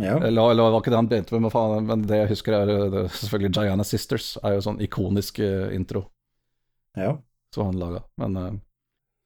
ja. 0.00 0.16
Eller, 0.16 0.54
eller 0.54 0.72
var 0.72 0.80
ikke 0.80 0.94
det 0.94 1.00
han 1.02 1.10
begynte 1.10 1.36
med, 1.36 1.44
men, 1.44 1.52
faen, 1.52 1.88
men 1.90 2.06
det 2.08 2.22
jeg 2.22 2.32
husker 2.32 2.58
er 2.62 2.72
eh, 2.72 2.86
det, 2.94 3.06
selvfølgelig 3.20 3.52
Giana 3.58 3.84
Sisters, 3.88 4.34
er 4.42 4.56
jo 4.56 4.64
sånn 4.64 4.80
ikonisk 4.84 5.40
intro 5.44 6.06
ja. 6.96 7.12
som 7.52 7.68
han 7.68 7.80
laga. 7.80 8.04
Men 8.20 8.60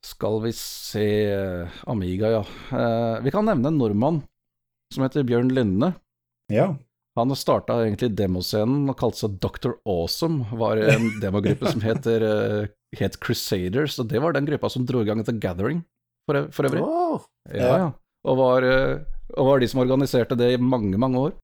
Skal 0.08 0.40
vi 0.42 0.52
se 0.56 1.06
Amiga, 1.90 2.30
ja. 2.38 2.42
Eh, 2.72 3.16
vi 3.24 3.32
kan 3.34 3.44
nevne 3.48 3.68
en 3.68 3.78
nordmann 3.80 4.22
som 4.94 5.04
heter 5.04 5.26
Bjørn 5.28 5.50
Lynne. 5.52 5.92
Ja. 6.52 6.70
Han 7.18 7.34
starta 7.36 7.80
egentlig 7.82 8.12
demoscenen 8.16 8.86
og 8.88 8.96
kalte 9.00 9.24
seg 9.24 9.36
Dr. 9.42 9.74
Awesome. 9.88 10.46
Var 10.56 10.80
en 10.94 11.08
demogruppe 11.24 11.72
som 11.74 11.82
heter, 11.84 12.24
eh, 12.24 12.70
het 12.98 13.18
Crusaders, 13.20 13.98
og 14.00 14.08
det 14.12 14.22
var 14.22 14.36
den 14.36 14.46
gruppa 14.48 14.70
som 14.72 14.86
dro 14.88 15.02
i 15.02 15.08
gang 15.08 15.20
The 15.26 15.34
Gathering, 15.42 15.82
for, 16.28 16.46
for 16.54 16.70
øvrig. 16.70 16.84
Åh, 16.86 17.26
Ja, 17.52 17.74
ja. 17.82 17.90
Og 18.28 18.38
var, 18.40 18.64
eh, 18.66 19.02
og 19.36 19.50
var 19.50 19.60
de 19.60 19.68
som 19.70 19.82
organiserte 19.82 20.38
det 20.38 20.54
i 20.54 20.62
mange, 20.62 20.96
mange 21.00 21.20
år. 21.26 21.36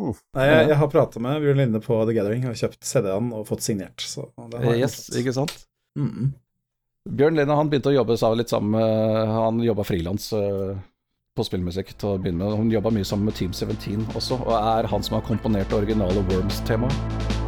Nei, 0.00 0.44
jeg, 0.48 0.68
jeg 0.70 0.78
har 0.80 0.88
prata 0.92 1.20
med 1.20 1.42
Bjørn 1.44 1.58
Linde 1.60 1.80
på 1.84 1.96
The 2.08 2.14
Gathering 2.16 2.46
og 2.48 2.56
kjøpt 2.56 2.84
CD-en 2.88 3.32
og 3.36 3.42
fått 3.48 3.64
signert. 3.66 4.00
Så 4.00 4.28
det 4.52 4.62
har 4.62 4.78
Yes, 4.78 5.02
ikke 5.16 5.34
sant? 5.36 5.52
Mm. 5.98 6.30
Bjørn 7.08 7.38
Linde 7.38 7.56
han 7.56 7.70
begynte 7.72 7.88
å 7.88 7.94
jobbe 7.94 8.16
sa 8.20 8.28
litt 8.36 8.52
sammen 8.52 8.74
med 8.76 9.30
Han 9.32 9.62
jobba 9.64 9.86
frilans 9.88 10.26
eh, 10.36 10.74
på 11.36 11.46
spillmusikk 11.46 11.94
til 11.96 12.12
å 12.12 12.20
begynne 12.20 12.44
med. 12.44 12.58
Hun 12.60 12.74
jobba 12.74 12.92
mye 12.92 13.08
sammen 13.08 13.30
med 13.30 13.38
Team 13.40 13.56
17 13.56 14.10
også, 14.12 14.42
og 14.44 14.52
er 14.58 14.90
han 14.92 15.06
som 15.06 15.16
har 15.16 15.24
komponert 15.24 15.72
det 15.72 15.80
originale 15.80 16.26
Worms-temaet. 16.28 17.38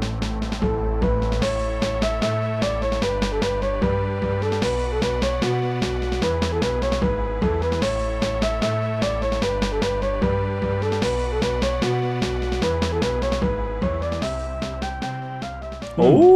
for. 16.03 16.05
Oh, 16.05 16.32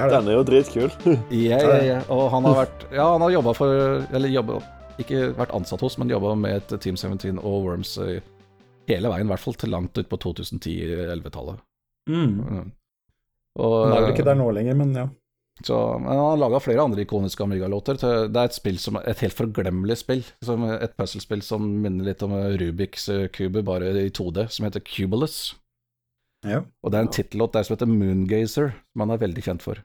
er 0.00 0.10
det. 0.10 0.18
den 0.18 0.28
er 0.32 0.36
jo 0.38 0.44
dritkul. 0.48 0.90
Ja, 1.50 1.60
ja, 1.62 1.78
ja. 1.86 2.00
Og 2.12 2.26
han 2.32 2.48
har 2.48 2.58
vært 2.64 2.84
Ja, 2.92 3.06
han 3.12 3.24
har 3.24 3.32
jobba 3.36 3.54
for 3.56 4.04
Eller 4.16 4.32
jobba 4.32 4.58
Ikke 5.02 5.30
vært 5.38 5.54
ansatt 5.56 5.80
hos, 5.84 5.96
men 6.00 6.10
jobba 6.12 6.34
med 6.38 6.58
et 6.58 6.74
Team 6.82 6.98
17 6.98 7.38
og 7.38 7.64
Worms 7.68 7.94
eh, 8.04 8.20
hele 8.90 9.10
veien, 9.12 9.28
i 9.28 9.30
hvert 9.30 9.44
fall 9.44 9.54
til 9.54 9.70
langt 9.70 9.96
ut 9.96 10.08
på 10.10 10.18
2010-11-tallet. 10.18 11.60
Mm. 12.10 12.70
Og 13.62 13.74
Han 13.86 13.92
er 13.94 14.02
vel 14.02 14.14
ikke 14.16 14.26
der 14.26 14.38
nå 14.40 14.48
lenger, 14.56 14.74
men 14.80 14.94
ja. 14.98 15.04
Så, 15.62 15.76
men 16.00 16.08
han 16.08 16.24
har 16.24 16.40
laga 16.40 16.60
flere 16.64 16.82
andre 16.82 17.04
ikoniske 17.04 17.44
Amiga-låter. 17.44 17.98
Det 18.00 18.34
er 18.40 18.48
et 18.48 18.56
spill 18.56 18.78
som 18.80 18.96
et 19.00 19.22
helt 19.22 19.36
forglemmelig 19.36 19.98
spill. 20.00 20.24
Som 20.42 20.64
et 20.72 20.94
puslespill 20.98 21.42
som 21.44 21.66
minner 21.84 22.08
litt 22.10 22.24
om 22.26 22.32
Rubiks 22.34 23.08
eh, 23.12 23.26
kube, 23.32 23.62
bare 23.66 23.92
i 24.00 24.08
2D, 24.10 24.48
som 24.50 24.66
heter 24.66 24.82
Cubulus. 24.84 25.54
ja. 26.46 26.62
Og 26.82 26.90
det 26.90 26.98
er 26.98 27.06
en 27.06 27.12
tittellåt 27.14 27.54
der 27.54 27.68
som 27.68 27.76
heter 27.76 27.90
Moongazer, 27.92 28.72
som 28.90 29.04
han 29.04 29.14
er 29.14 29.22
veldig 29.22 29.44
kjent 29.44 29.62
for. 29.66 29.82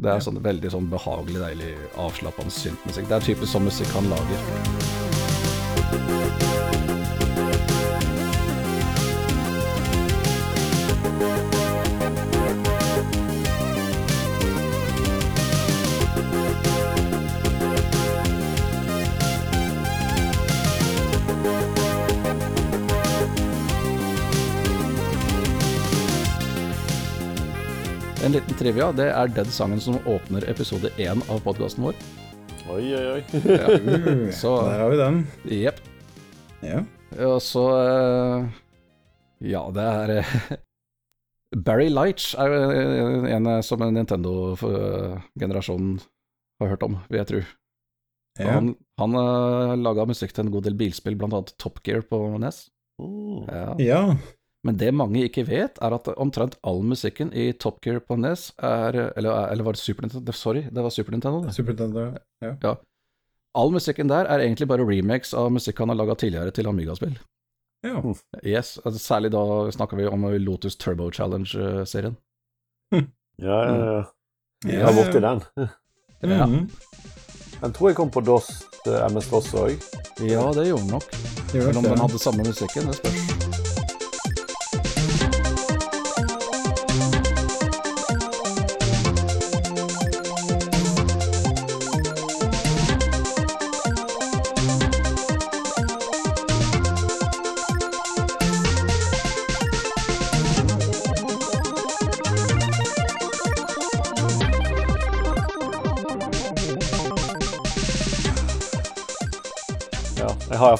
Det 0.00 0.08
er 0.08 0.22
sånn 0.24 0.38
veldig 0.40 0.70
sånn 0.72 0.86
behagelig, 0.88 1.36
deilig, 1.42 1.74
avslappende 2.00 2.54
syntmusikk. 2.56 3.10
Det 3.10 3.18
er 3.18 3.28
typisk 3.28 3.52
sånn 3.52 3.68
musikk 3.68 3.92
han 3.92 4.08
lager. 4.08 5.01
En 28.32 28.38
liten 28.38 28.56
trivia, 28.56 28.86
det 28.96 29.10
er 29.12 29.28
den 29.28 29.44
sangen 29.52 29.76
som 29.84 29.98
åpner 30.08 30.40
episode 30.48 30.88
én 30.96 31.20
av 31.28 31.42
podkasten 31.44 31.84
vår. 31.84 31.92
Oi, 32.72 32.86
oi, 32.96 33.02
oi. 33.10 33.20
Ja. 33.44 33.66
Uh, 33.76 34.32
Så- 34.32 34.64
Der 34.64 34.80
har 34.80 34.88
vi 34.88 34.96
den. 34.96 35.26
Jepp. 35.44 35.76
Ja. 36.64 36.80
Og 37.26 37.42
så 37.44 37.60
eh, 37.76 38.48
Ja, 39.52 39.60
det 39.76 39.84
er 39.84 40.08
eh, 40.16 40.24
Barry 41.68 41.90
Leitch 41.92 42.32
er 42.40 42.48
jo 42.56 43.20
en 43.36 43.44
eh, 43.52 43.60
som 43.60 43.84
Nintendo-generasjonen 43.84 46.00
har 46.62 46.68
hørt 46.72 46.86
om, 46.88 46.96
vil 47.10 47.20
jeg 47.20 47.28
tro. 47.34 47.42
Ja. 48.40 48.48
Han, 48.56 48.72
han 48.96 49.12
laga 49.84 50.08
musikk 50.08 50.32
til 50.32 50.46
en 50.46 50.54
god 50.56 50.64
del 50.70 50.78
bilspill, 50.80 51.20
annet 51.20 51.52
Top 51.60 51.84
Gear 51.84 52.00
på 52.00 52.16
NES. 52.40 52.72
Oh. 52.96 53.44
Ja. 53.44 53.76
ja. 53.76 54.16
Men 54.64 54.76
det 54.78 54.92
mange 54.94 55.24
ikke 55.26 55.42
vet, 55.48 55.78
er 55.82 55.94
at 55.96 56.06
omtrent 56.22 56.54
all 56.62 56.82
musikken 56.86 57.32
i 57.34 57.48
Top 57.52 57.80
Gear 57.82 57.98
på 57.98 58.14
NES 58.16 58.52
er 58.62 58.94
Eller, 59.16 59.48
eller 59.50 59.64
var 59.66 59.74
det 59.74 59.80
Super 59.82 60.02
Nintendo? 60.06 60.32
Sorry, 60.32 60.62
det 60.70 60.82
var 60.84 60.90
Super 60.94 61.12
Nintendo. 61.16 61.42
Det. 61.42 61.54
Super 61.56 61.72
Nintendo. 61.74 62.04
Ja. 62.62 62.76
All 63.58 63.72
musikken 63.74 64.08
der 64.08 64.24
er 64.30 64.38
egentlig 64.40 64.68
bare 64.70 64.86
remakes 64.86 65.34
av 65.34 65.50
musikk 65.52 65.82
han 65.82 65.90
har 65.92 65.98
laga 65.98 66.14
tidligere 66.14 66.54
til 66.54 66.66
Amiga-spill. 66.70 67.18
ja. 67.84 67.98
Yes, 68.46 68.78
altså 68.84 68.98
Særlig 69.02 69.32
da 69.34 69.42
snakker 69.74 69.96
vi 69.98 70.06
om 70.06 70.24
Lotus 70.46 70.76
Turbo 70.76 71.10
Challenge-serien. 71.10 72.16
Ja, 72.92 73.58
ja, 73.66 73.76
ja. 73.92 74.02
Jeg 74.68 74.84
har 74.84 74.92
var 74.92 75.02
borti 75.02 75.20
den. 75.20 75.42
Ja. 76.22 76.46
Mhm. 76.46 76.70
Den 77.62 77.72
tror 77.72 77.88
jeg 77.88 77.96
kom 77.96 78.10
på 78.10 78.20
DOS, 78.20 78.48
eh, 78.86 79.06
MS-DOS 79.10 79.52
òg. 79.54 79.74
Ja, 80.22 80.48
det 80.54 80.68
gjorde 80.68 80.82
den 80.86 80.90
nok. 80.94 81.06
Selv 81.50 81.76
om 81.76 81.84
den 81.84 81.98
hadde 81.98 82.18
samme 82.18 82.46
musikken, 82.46 82.86
det 82.86 82.98
spørs. 83.02 83.31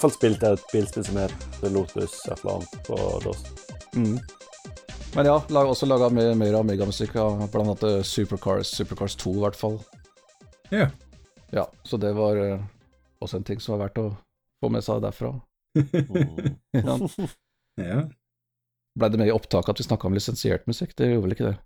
Jeg 0.02 0.08
fall 0.08 0.18
spilt 0.18 0.42
et 0.42 0.62
bilspill 0.72 1.04
som 1.06 1.18
heter 1.20 1.70
Lotus 1.70 2.14
et 2.26 2.40
eller 2.40 2.56
annet 2.56 2.72
på 2.88 2.96
DOS. 3.22 3.42
Mm. 3.94 4.16
Men 5.14 5.28
ja, 5.28 5.36
lag, 5.54 5.68
også 5.70 5.86
laga 5.86 6.08
mer, 6.10 6.32
mer 6.34 6.56
Amiga-musikk, 6.58 7.12
ja, 7.14 7.28
blant 7.52 7.68
annet 7.68 7.84
eh, 7.86 8.00
Supercars, 8.02 8.72
Supercars 8.74 9.14
2 9.20 9.36
i 9.36 9.44
hvert 9.44 9.60
fall. 9.60 9.76
Ja. 10.74 10.88
Ja, 11.54 11.68
så 11.86 12.02
det 12.02 12.10
var 12.18 12.34
uh, 12.34 12.66
også 13.22 13.38
en 13.38 13.46
ting 13.46 13.62
som 13.62 13.76
var 13.76 13.84
verdt 13.84 14.00
å 14.02 14.08
få 14.58 14.74
med 14.74 14.82
seg 14.82 15.04
derfra. 15.06 15.36
Mm. 15.78 16.56
Ja. 16.82 16.96
ja. 17.78 18.02
Blei 18.98 19.14
det 19.14 19.20
med 19.22 19.30
i 19.30 19.36
opptaket 19.36 19.70
at 19.70 19.84
vi 19.84 19.86
snakka 19.86 20.10
om 20.10 20.18
lisensiert 20.18 20.66
musikk? 20.66 20.96
Det 20.98 21.12
gjorde 21.12 21.28
vel 21.28 21.36
ikke 21.36 21.52
det? 21.52 21.58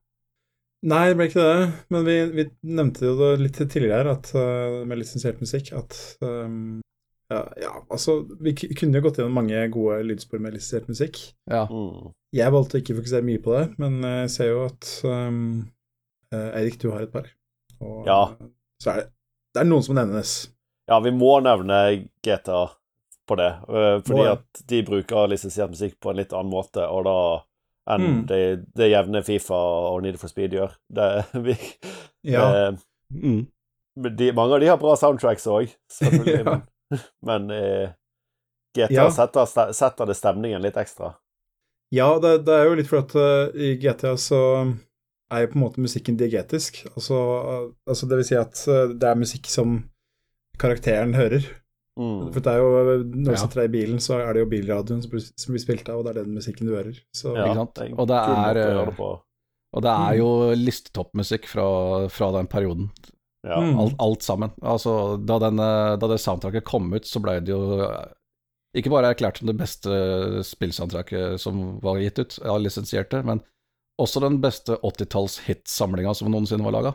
Nei, 0.93 1.07
det 1.09 1.17
ble 1.17 1.31
ikke 1.31 1.47
det. 1.55 1.71
Men 1.89 2.05
vi, 2.05 2.19
vi 2.37 2.51
nevnte 2.69 3.09
jo 3.09 3.17
det 3.23 3.33
litt 3.47 3.63
tidligere 3.65 4.03
her, 4.03 4.13
at, 4.13 4.35
uh, 4.37 4.85
med 4.85 5.01
lisensiert 5.01 5.41
musikk, 5.41 5.73
at 5.81 5.97
um, 6.21 6.83
ja, 7.31 7.41
ja, 7.61 7.73
altså 7.91 8.19
Vi 8.41 8.53
kunne 8.55 8.99
jo 9.01 9.03
gått 9.09 9.17
gjennom 9.19 9.35
mange 9.35 9.63
gode 9.75 10.03
lydspor 10.07 10.39
med 10.43 10.55
lisensiert 10.55 10.89
musikk. 10.89 11.19
Ja. 11.51 11.65
Mm. 11.71 12.13
Jeg 12.37 12.53
valgte 12.55 12.79
å 12.79 12.83
ikke 12.83 12.97
fokusere 13.01 13.27
mye 13.27 13.43
på 13.43 13.55
det, 13.57 13.65
men 13.83 13.99
eh, 14.05 14.21
jeg 14.27 14.31
ser 14.37 14.51
jo 14.53 14.65
at 14.67 14.91
um, 15.09 15.41
eh, 16.33 16.51
Eirik, 16.61 16.79
du 16.83 16.91
har 16.93 17.03
et 17.07 17.13
par. 17.13 17.27
Og 17.81 18.07
Ja. 18.07 18.21
så 18.83 18.91
er 18.93 18.97
det, 19.01 19.07
det 19.55 19.61
er 19.65 19.69
noen 19.71 19.83
som 19.87 19.97
nevnes. 19.99 20.35
Ja, 20.89 21.01
vi 21.03 21.11
må 21.11 21.33
nevne 21.43 21.81
GTA 22.23 22.67
på 23.27 23.37
det, 23.41 23.49
eh, 23.75 23.97
fordi 24.07 24.27
at 24.31 24.63
de 24.71 24.83
bruker 24.87 25.27
lisensiert 25.33 25.73
musikk 25.73 25.97
på 26.01 26.13
en 26.13 26.21
litt 26.21 26.33
annen 26.37 26.53
måte, 26.53 26.85
og 26.87 27.05
da 27.09 27.17
enn 27.97 28.03
Mm. 28.07 28.23
det, 28.27 28.41
det 28.75 28.91
jevne 28.91 29.21
Fifa 29.27 29.55
og 29.91 30.03
Need 30.03 30.17
for 30.19 30.29
Speed 30.31 30.55
gjør. 30.55 30.73
Det, 30.91 31.09
vi, 31.47 31.57
Ja. 32.23 32.47
eh, 32.71 32.73
Mm. 33.15 33.47
de, 34.17 34.33
mange 34.35 34.55
av 34.55 34.61
de 34.61 34.67
har 34.67 34.77
bra 34.79 34.95
soundtracks 34.99 35.47
òg, 35.47 35.71
selvfølgelig, 35.91 36.45
Ja. 36.47 36.61
men, 37.29 37.51
eh, 37.51 37.91
GTA 38.77 38.93
Ja. 38.93 39.11
setter, 39.11 39.73
setter 39.73 40.07
det 40.07 40.15
stemningen 40.19 40.63
litt 40.63 40.77
ekstra. 40.77 41.15
Ja, 41.95 42.19
det, 42.19 42.45
det 42.45 42.53
er 42.55 42.67
jo 42.67 42.75
litt 42.77 42.89
fordi 42.91 43.05
at 43.07 43.15
uh, 43.17 43.61
i 43.63 43.77
GTA 43.81 44.17
så 44.19 44.41
er 45.33 45.45
jo 45.45 45.53
på 45.53 45.57
en 45.59 45.63
måte 45.65 45.81
musikken 45.83 46.19
diegetisk. 46.19 46.83
Altså, 46.95 47.15
uh, 47.17 47.69
altså 47.89 48.09
det 48.11 48.19
vil 48.21 48.27
si 48.29 48.37
at 48.39 48.59
uh, 48.69 48.91
det 48.93 49.07
er 49.09 49.21
musikk 49.23 49.47
som 49.51 49.79
karakteren 50.61 51.15
hører. 51.17 51.47
Mm. 51.97 52.27
For 52.35 52.43
det 52.45 52.53
er 52.53 52.59
jo, 52.61 52.73
når 53.07 53.31
du 53.31 53.31
Ja. 53.33 53.41
sitter 53.41 53.63
i 53.65 53.73
bilen, 53.73 54.01
så 54.03 54.19
er 54.21 54.35
det 54.37 54.43
jo 54.45 54.51
bilradioen 54.51 55.01
som 55.01 55.11
blir, 55.15 55.25
som 55.41 55.55
blir 55.55 55.63
spilt 55.63 55.89
av, 55.89 56.03
og 56.03 56.05
det 56.05 56.13
er 56.13 56.25
den 56.27 56.37
musikken 56.37 56.69
du 56.69 56.75
hører. 56.77 56.99
Så 57.17 57.33
Ja, 57.33 57.47
Ikke 57.47 57.63
sant? 57.63 57.81
Og 57.97 58.09
det 58.11 58.19
er. 58.21 58.61
Og 59.77 59.83
det 59.85 59.93
er 59.93 60.15
jo 60.19 60.29
listetoppmusikk 60.57 61.49
fra, 61.49 61.65
fra 62.13 62.33
den 62.37 62.47
perioden. 62.49 62.91
Ja. 63.47 63.61
Mm. 63.63 63.79
Alt, 63.79 63.95
alt 64.03 64.23
sammen. 64.27 64.51
Altså, 64.63 65.17
da, 65.23 65.39
den, 65.47 65.59
eh, 65.63 65.95
da 66.03 66.09
det 66.11 66.19
soundtracket 66.23 66.65
kom 66.67 66.89
ut, 66.97 67.07
så 67.07 67.23
ble 67.23 67.39
det 67.47 67.53
jo 67.55 67.61
eh, 67.87 68.09
ikke 68.77 68.91
bare 68.93 69.13
erklært 69.15 69.39
som 69.41 69.49
det 69.49 69.57
beste 69.61 69.91
spillsoundtracket 70.45 71.41
som 71.41 71.79
var 71.85 72.01
gitt 72.03 72.19
ut 72.19 72.39
av 72.45 72.59
lisensierte, 72.61 73.23
men 73.25 73.41
også 74.03 74.21
den 74.21 74.41
beste 74.43 74.77
80-talls 74.85 75.39
hitsamlinga 75.47 76.13
som 76.15 76.29
noensinne 76.35 76.67
var 76.67 76.75
laga. 76.75 76.95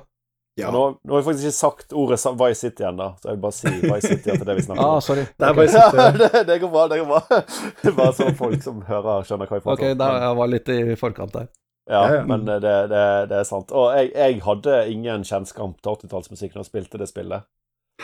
Ja. 0.59 0.67
Nå, 0.75 0.81
nå 1.07 1.13
har 1.15 1.21
vi 1.21 1.25
faktisk 1.29 1.47
ikke 1.47 1.55
sagt 1.57 1.93
ordet 1.95 2.19
Vice 2.41 2.59
City 2.59 2.83
ennå, 2.83 3.13
så 3.21 3.29
jeg 3.31 3.37
vil 3.37 3.43
bare 3.45 3.55
si 3.55 3.71
Vice 3.87 4.09
City 4.11 4.33
at 4.33 4.41
det 4.45 4.55
vi 4.57 4.65
snakker 4.65 4.83
Ah, 4.89 4.99
sorry. 4.99 5.23
Det 5.39 5.47
er 5.47 5.55
Ok. 5.55 5.61
Ja, 5.71 6.11
det, 6.21 6.41
det 6.49 6.57
går 6.61 6.71
bra, 6.73 6.83
det 6.91 6.99
går 6.99 7.07
bra. 7.07 7.39
Bare 8.01 8.13
så 8.17 8.27
folk 8.37 8.61
som 8.65 8.81
hører, 8.85 9.23
skjønner 9.25 9.47
hva 9.47 9.57
jeg 9.61 9.63
Ok, 9.63 9.79
prater 9.79 9.93
om. 9.93 9.97
da, 10.03 10.09
Men- 10.11 10.25
jeg 10.27 10.37
var 10.41 10.51
litt 10.51 10.71
i 10.75 10.79
forkant 10.99 11.37
der. 11.39 11.47
Ja, 11.89 12.01
Ja, 12.07 12.13
ja. 12.15 12.23
men 12.29 12.45
det, 12.45 12.59
det, 12.61 13.01
det 13.31 13.37
er 13.39 13.43
sant. 13.47 13.71
Og 13.71 13.89
jeg, 13.97 14.11
jeg 14.15 14.41
hadde 14.45 14.75
ingen 14.93 15.23
kjennskap 15.27 15.79
til 15.81 15.95
80-tallsmusikk 15.95 16.53
når 16.53 16.61
jeg 16.63 16.69
spilte 16.69 16.97
det 17.01 17.07
spillet. 17.09 17.47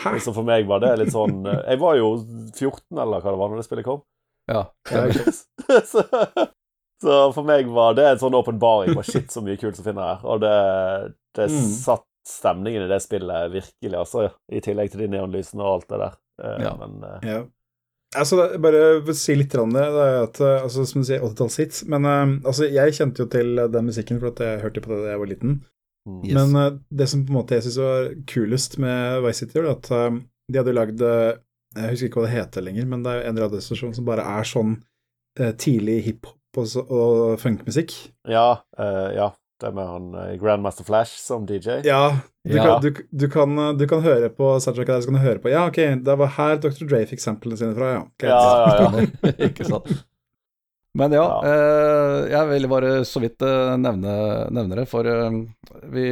Hæ? 0.02 0.16
Så 0.22 0.34
for 0.34 0.42
meg 0.46 0.66
var 0.68 0.80
det 0.82 0.92
litt 1.00 1.10
sånn 1.14 1.40
eh, 1.46 1.62
Jeg 1.72 1.80
var 1.82 1.96
jo 1.98 2.10
14, 2.54 2.98
eller 3.02 3.22
hva 3.22 3.32
det 3.32 3.38
var, 3.40 3.48
når 3.50 3.56
det 3.62 3.66
spillet 3.68 3.86
kom. 3.86 4.02
Ja. 4.50 4.64
det 4.88 5.00
er 5.04 5.82
så, 5.92 6.02
så 7.02 7.16
for 7.34 7.46
meg 7.46 7.66
var 7.70 7.94
det 7.98 8.06
en 8.12 8.20
sånn 8.22 8.34
åpenbaring 8.38 8.94
på 8.98 9.02
shit, 9.06 9.30
så 9.32 9.42
mye 9.44 9.58
kult 9.60 9.76
som 9.78 9.86
finner 9.86 10.14
her. 10.14 10.22
Og 10.26 10.40
det, 10.42 10.54
det 11.38 11.48
Mm. 11.50 11.66
satt 11.78 12.04
stemningen 12.28 12.82
i 12.84 12.88
det 12.90 12.98
spillet 13.00 13.52
virkelig, 13.54 13.94
altså. 13.96 14.26
I 14.52 14.60
tillegg 14.64 14.90
til 14.92 15.00
de 15.04 15.10
neonlysene 15.14 15.62
og 15.64 15.78
alt 15.78 15.88
det 15.92 16.00
der. 16.02 16.16
Eh, 16.42 16.58
Ja. 16.66 16.72
Men 16.82 16.98
eh, 17.04 17.28
Ja. 17.30 17.38
Altså, 18.16 18.38
bare 18.56 19.14
si 19.16 19.34
litt 19.36 19.52
om 19.60 19.74
det, 19.74 19.84
det 19.92 20.06
at, 20.22 20.38
altså, 20.62 20.86
som 20.88 21.02
du 21.02 21.08
sier, 21.08 21.24
80-tallshits. 21.24 21.82
Men 21.92 22.08
eh, 22.08 22.22
altså, 22.48 22.68
jeg 22.72 22.94
kjente 22.96 23.24
jo 23.24 23.28
til 23.32 23.60
den 23.68 23.90
musikken 23.90 24.20
for 24.22 24.32
at 24.32 24.40
jeg 24.44 24.62
hørte 24.62 24.84
på 24.84 24.94
det 24.94 25.02
da 25.02 25.12
jeg 25.12 25.22
var 25.22 25.32
liten. 25.34 25.58
mm. 26.08 26.22
Yes. 26.24 26.38
Men 26.38 26.56
eh, 26.62 26.78
det 27.00 27.08
som 27.12 27.26
på 27.26 27.34
en 27.34 27.40
måte 27.40 27.58
jeg 27.58 27.66
syns 27.66 27.80
var 27.82 28.08
kulest 28.32 28.78
med 28.80 29.20
Vice 29.26 29.44
City, 29.44 29.60
var 29.60 29.74
at 29.74 29.90
eh, 29.92 30.20
de 30.48 30.62
hadde 30.62 30.72
lagd 30.72 31.02
Jeg 31.04 31.90
husker 31.92 32.08
ikke 32.08 32.22
hva 32.22 32.28
det 32.30 32.36
heter 32.38 32.64
lenger, 32.64 32.86
men 32.88 33.02
det 33.04 33.12
er 33.12 33.26
en 33.28 33.40
radiostasjon 33.44 33.92
som 33.98 34.06
bare 34.08 34.24
er 34.24 34.46
sånn 34.48 34.78
tidlig 35.60 36.00
hiphop 36.06 36.58
og, 36.58 36.72
og 36.88 37.34
funkmusikk. 37.38 37.92
Ja, 38.26 38.64
uh, 38.80 39.10
ja. 39.14 39.28
Det 39.60 39.72
med 39.74 39.86
han 39.90 40.04
eh, 40.14 40.34
Grandmaster 40.38 40.84
Flash 40.86 41.16
som 41.18 41.46
DJ. 41.48 41.80
Ja, 41.88 42.02
du, 42.44 42.54
Ja. 42.56 42.64
Kan, 42.64 42.82
du, 42.84 42.90
du, 43.10 43.26
kan, 43.30 43.56
du 43.78 43.86
kan 43.90 44.00
høre 44.04 44.28
på 44.30 44.52
Sajak 44.62 44.86
der, 44.86 45.00
så 45.02 45.10
kan 45.10 45.18
du 45.18 45.24
høre 45.24 45.40
på 45.42 45.50
Ja, 45.50 45.66
ok, 45.68 45.80
det 46.06 46.14
var 46.20 46.30
her 46.38 46.56
Dr. 46.62 46.86
Dre 46.88 47.00
fikk 47.10 47.20
samplene 47.20 47.58
sine 47.58 47.74
fra, 47.76 47.88
ja. 47.96 48.04
Okay. 48.06 48.30
Ja, 48.30 48.38
ja, 48.68 49.08
ja. 49.26 49.32
Ikke 49.50 49.66
sant. 49.66 49.90
Men 50.98 51.12
ja, 51.12 51.24
Ja. 51.26 51.40
eh, 51.46 52.28
jeg 52.32 52.48
vil 52.48 52.68
bare 52.70 52.92
så 53.06 53.20
vidt 53.22 53.42
eh, 53.44 53.74
nevne, 53.78 54.14
nevne 54.56 54.78
det, 54.80 54.86
for 54.90 55.06
eh, 55.06 55.36
vi, 55.92 56.06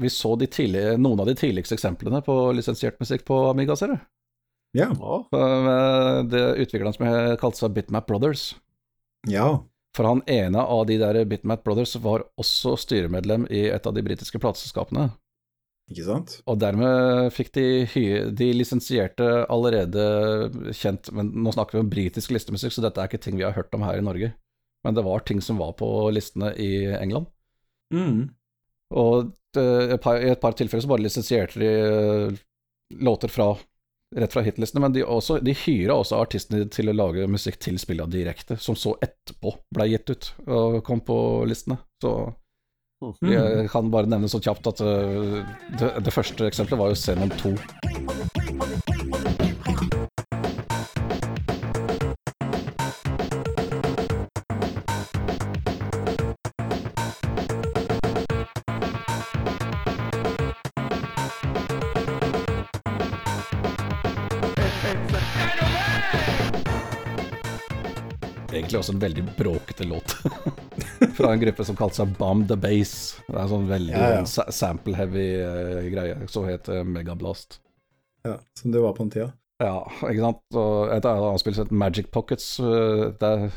vi 0.00 0.08
så 0.10 0.32
de 0.40 0.48
tidlige, 0.50 0.94
noen 0.98 1.20
av 1.22 1.28
de 1.28 1.34
tidligste 1.38 1.76
eksemplene 1.76 2.22
på 2.26 2.38
lisensiert 2.56 2.96
musikk 3.02 3.26
på 3.28 3.42
Amiga, 3.50 3.76
ser 3.78 3.92
du. 3.92 3.98
Ja. 4.78 4.88
Å, 4.94 5.20
Eh, 5.34 6.22
Det 6.30 6.42
utvikleren 6.64 6.94
som 6.96 7.06
kalte 7.40 7.58
seg 7.60 7.74
Bitmap 7.76 8.06
Brothers. 8.08 8.54
ja. 9.28 9.50
For 9.98 10.06
han 10.06 10.20
ene 10.30 10.62
av 10.62 10.84
de 10.86 10.94
der 11.00 11.16
Bitmap 11.26 11.64
Brothers 11.66 11.96
var 11.98 12.22
også 12.38 12.76
styremedlem 12.78 13.48
i 13.50 13.64
et 13.72 13.86
av 13.88 13.96
de 13.96 14.04
britiske 14.06 14.38
plateselskapene. 14.38 15.08
Ikke 15.90 16.04
sant? 16.04 16.34
Og 16.46 16.58
dermed 16.60 17.32
fikk 17.34 17.50
de, 17.56 17.64
hy- 17.90 18.28
de 18.36 18.50
lisensierte 18.52 19.24
allerede 19.48 20.02
kjent 20.76 21.08
Men 21.16 21.30
nå 21.32 21.50
snakker 21.56 21.78
vi 21.78 21.82
om 21.82 21.88
britisk 21.90 22.34
listemusikk, 22.36 22.74
så 22.76 22.84
dette 22.84 23.00
er 23.00 23.08
ikke 23.10 23.22
ting 23.24 23.38
vi 23.40 23.46
har 23.46 23.56
hørt 23.56 23.74
om 23.74 23.86
her 23.88 23.98
i 23.98 24.04
Norge. 24.04 24.34
Men 24.86 24.94
det 24.94 25.02
var 25.06 25.24
ting 25.26 25.40
som 25.42 25.58
var 25.58 25.72
på 25.80 25.88
listene 26.14 26.52
i 26.60 26.86
England. 26.94 27.26
Mm. 27.90 28.28
Og 28.94 29.32
eh, 29.58 29.96
i 29.96 30.30
et 30.30 30.42
par 30.44 30.54
tilfeller 30.60 30.84
så 30.84 30.92
bare 30.92 31.06
lisensierte 31.08 31.58
de 31.58 31.72
eh, 31.72 32.38
låter 33.02 33.32
fra 33.32 33.54
rett 34.16 34.32
fra 34.32 34.42
hitlistene, 34.42 34.80
men 34.80 34.92
de, 34.94 35.02
også, 35.04 35.38
de 35.44 35.52
hyra 35.66 35.98
også 36.00 36.16
artistene 36.22 36.68
til 36.72 36.88
å 36.88 36.96
lage 36.96 37.26
musikk 37.28 37.58
til 37.60 37.78
spillene 37.80 38.10
direkte, 38.12 38.56
som 38.56 38.76
så 38.78 38.94
etterpå 39.04 39.52
ble 39.74 39.88
gitt 39.90 40.10
ut 40.10 40.30
og 40.46 40.78
kom 40.86 41.00
på 41.04 41.18
listene. 41.48 41.78
Så 42.02 42.14
Mm. 42.98 43.30
jeg 43.30 43.68
kan 43.70 43.90
bare 43.94 44.10
nevne 44.10 44.26
så 44.26 44.40
kjapt 44.42 44.66
at 44.72 44.80
øh, 44.82 45.44
det, 45.78 45.92
det 46.02 46.10
første 46.10 46.48
eksempelet 46.48 46.80
var 46.80 46.90
jo 46.90 46.98
Xenon 46.98 47.30
2. 47.30 47.54
Egentlig 68.78 68.84
også 68.84 68.92
en 68.94 69.00
veldig 69.02 69.22
bråkete 69.38 69.84
låt. 69.84 70.16
Fra 71.16 71.32
en 71.32 71.40
gruppe 71.40 71.64
som 71.64 71.76
kalte 71.76 71.98
seg 71.98 72.12
Bomb 72.18 72.46
the 72.48 72.56
Base. 72.56 73.18
Det 73.26 73.34
er 73.34 73.40
en 73.42 73.50
sånn 73.50 73.66
veldig 73.70 73.94
Ja, 73.94 74.10
ja. 74.20 74.44
sample-heavy 74.54 75.24
uh, 75.42 75.88
greie, 75.90 76.28
som 76.30 76.46
het 76.46 76.70
uh, 76.70 76.84
Megablast. 76.86 77.58
Ja, 78.26 78.36
som 78.60 78.74
det 78.74 78.82
var 78.84 78.94
på 78.94 79.02
den 79.02 79.10
tida. 79.16 79.32
Ja, 79.58 79.80
ikke 80.06 80.22
sant. 80.22 80.44
Og 80.54 80.94
et 80.94 81.08
annet 81.10 81.42
spill 81.42 81.56
som 81.56 81.66
heter 81.66 81.82
Magic 81.82 82.12
Pockets, 82.14 82.52
Uh, 82.62 83.10
der 83.18 83.48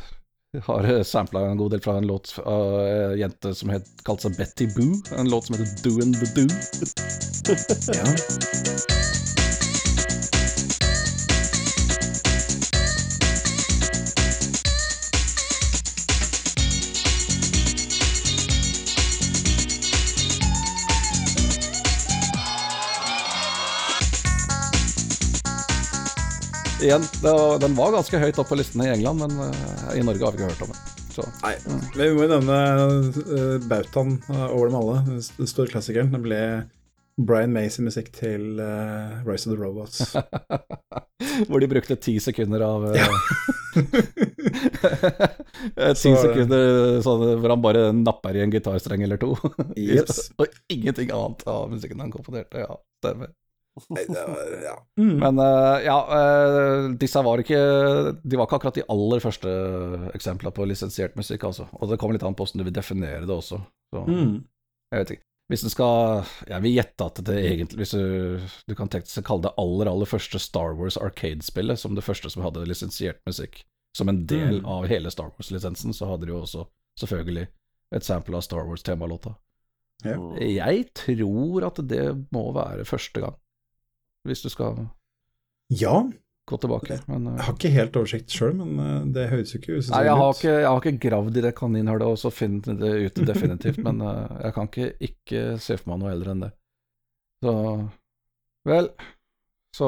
har 0.66 0.90
sampla 1.08 1.46
en 1.48 1.62
god 1.62 1.72
del 1.72 1.84
fra 1.86 1.96
en 2.02 2.10
låt 2.10 2.34
av 2.42 2.74
ei 2.82 3.22
jente 3.22 3.54
som 3.56 3.72
het, 3.72 3.88
kalte 4.04 4.28
seg 4.28 4.42
Betty 4.42 4.68
Boo. 4.74 4.98
En 5.16 5.30
låt 5.30 5.48
som 5.48 5.56
heter 5.56 5.86
Doin' 5.86 6.18
the 6.18 6.28
Do. 6.36 6.50
Ja. 7.92 9.11
Igjen, 26.82 27.04
det 27.22 27.32
var, 27.32 27.60
den 27.62 27.76
var 27.78 27.94
ganske 27.94 28.20
høyt 28.22 28.40
opp 28.42 28.50
på 28.50 28.58
listene 28.58 28.88
i 28.88 28.94
England, 28.96 29.22
men 29.22 29.54
uh, 29.54 29.92
i 29.94 30.02
Norge 30.06 30.26
har 30.26 30.34
vi 30.34 30.42
ikke 30.42 30.50
hørt 30.50 30.64
om 30.66 30.72
den. 30.74 30.82
Så 31.12 31.26
Nei, 31.44 31.56
men 31.68 31.82
vi 31.94 32.08
må 32.16 32.24
jo 32.26 32.32
nevne 32.32 32.60
uh, 33.12 33.58
bautaen 33.70 34.16
eh, 34.32 34.46
over 34.48 34.70
dem 34.72 34.78
alle. 34.80 35.02
Den 35.12 35.50
store 35.52 35.70
klassikeren. 35.74 36.10
Den 36.14 36.24
ble 36.26 36.40
Brian 37.22 37.52
Mays 37.54 37.78
musikk 37.84 38.10
til 38.16 38.60
uh, 38.64 39.20
Rise 39.28 39.50
of 39.50 39.56
the 39.56 39.60
Robots. 39.62 40.02
Hvor 41.52 41.62
de 41.62 41.68
brukte 41.70 41.98
ti 42.02 42.16
sekunder 42.24 42.64
av 42.66 42.88
eh, 42.92 43.04
eh, 45.76 45.94
Ti 45.94 45.96
Så- 46.00 46.16
sekunder 46.24 47.02
sånn, 47.06 47.28
hvor 47.44 47.54
han 47.54 47.62
bare 47.64 47.84
napper 47.96 48.40
i 48.40 48.44
en 48.46 48.54
gitarstreng 48.54 49.04
eller 49.06 49.22
to. 49.22 49.36
Yes. 49.78 50.30
Og 50.42 50.48
ingenting 50.72 51.14
annet 51.14 51.46
av 51.52 51.70
musikken 51.72 52.02
han 52.04 52.14
komponerte. 52.14 52.64
Ja, 52.66 52.80
stemmer. 53.04 53.30
Ja. 53.80 54.76
Mm. 55.00 55.16
Men 55.22 55.40
uh, 55.40 55.78
ja, 55.84 55.96
uh, 56.12 56.92
disse 57.00 57.22
var 57.24 57.40
ikke 57.42 57.58
De 58.22 58.38
var 58.38 58.46
ikke 58.48 58.58
akkurat 58.60 58.76
de 58.76 58.84
aller 58.92 59.22
første 59.24 59.50
eksemplene 60.14 60.52
på 60.54 60.66
lisensiert 60.68 61.16
musikk, 61.16 61.46
altså. 61.48 61.68
Og 61.80 61.90
det 61.90 61.98
kommer 62.02 62.18
litt 62.18 62.26
an 62.28 62.36
på 62.36 62.44
hvordan 62.46 62.62
du 62.62 62.68
vil 62.68 62.76
definere 62.76 63.24
det 63.26 63.36
også. 63.36 63.62
Så, 63.94 64.06
Mm. 64.08 64.42
Jeg 64.92 65.00
vet 65.06 65.12
ikke. 65.16 65.26
Hvis 65.52 65.64
du 65.66 65.70
skal 65.72 66.24
Jeg 66.48 66.62
vil 66.64 66.76
gjette 66.78 67.06
at 67.06 67.20
det 67.28 67.38
egentlig 67.44 67.78
Hvis 67.82 67.92
du, 67.92 68.40
du 68.68 68.76
kan 68.76 68.88
tenke 68.92 69.08
deg 69.08 69.24
å 69.24 69.28
kalle 69.28 69.44
det 69.48 69.52
aller, 69.60 69.90
aller 69.92 70.08
første 70.08 70.40
Star 70.40 70.76
Wars 70.80 70.96
Arcade-spillet 71.00 71.80
som 71.80 71.96
det 71.96 72.04
første 72.08 72.30
som 72.32 72.44
hadde 72.46 72.64
lisensiert 72.68 73.20
musikk 73.28 73.64
som 73.96 74.08
en 74.08 74.22
del 74.26 74.62
Mm. 74.62 74.66
av 74.72 74.86
hele 74.88 75.12
Star 75.12 75.32
Wars-lisensen, 75.36 75.92
så 75.92 76.08
hadde 76.08 76.24
de 76.28 76.32
jo 76.32 76.42
også 76.44 76.62
selvfølgelig 77.00 77.48
et 77.92 78.04
sample 78.08 78.38
av 78.40 78.42
Star 78.46 78.64
Wars-temalåta. 78.64 79.34
Ja. 80.06 80.16
Mm. 80.16 80.38
Jeg 80.40 80.86
tror 80.96 81.66
at 81.68 81.82
det 81.90 82.06
må 82.32 82.46
være 82.56 82.86
første 82.88 83.20
gang, 83.20 83.36
hvis 84.28 84.42
du 84.42 84.50
skal 84.50 84.78
ja. 85.80 85.96
gå 86.48 86.58
tilbake. 86.58 87.00
Men, 87.08 87.28
uh, 87.28 87.36
Jeg 87.36 87.46
har 87.46 87.54
ikke 87.54 87.74
helt 87.76 87.96
oversikt 88.02 88.36
sjøl, 88.36 88.56
men 88.60 88.80
uh, 88.80 89.14
det 89.14 89.30
høres 89.32 89.54
jo 89.54 89.62
ikke 89.62 89.80
Nei, 89.80 90.04
jeg 90.08 90.18
har, 90.22 90.34
ikke, 90.36 90.54
jeg 90.54 90.68
har 90.68 90.82
ikke 90.82 91.10
gravd 91.10 91.38
i 91.38 91.46
det 91.48 91.54
kaninhullet 91.58 92.08
og 92.08 92.20
så 92.22 92.34
funnet 92.34 92.70
det 92.82 92.92
ut 93.06 93.24
definitivt, 93.28 93.82
men 93.86 94.02
uh, 94.02 94.28
jeg 94.44 94.58
kan 94.58 94.70
ikke, 94.70 94.92
ikke 95.00 95.46
se 95.62 95.80
for 95.80 95.94
meg 95.94 96.04
noe 96.04 96.14
eldre 96.14 96.36
enn 96.36 96.46
det. 96.48 96.52
Så 97.42 97.56
Vel, 98.70 98.92
så 99.74 99.88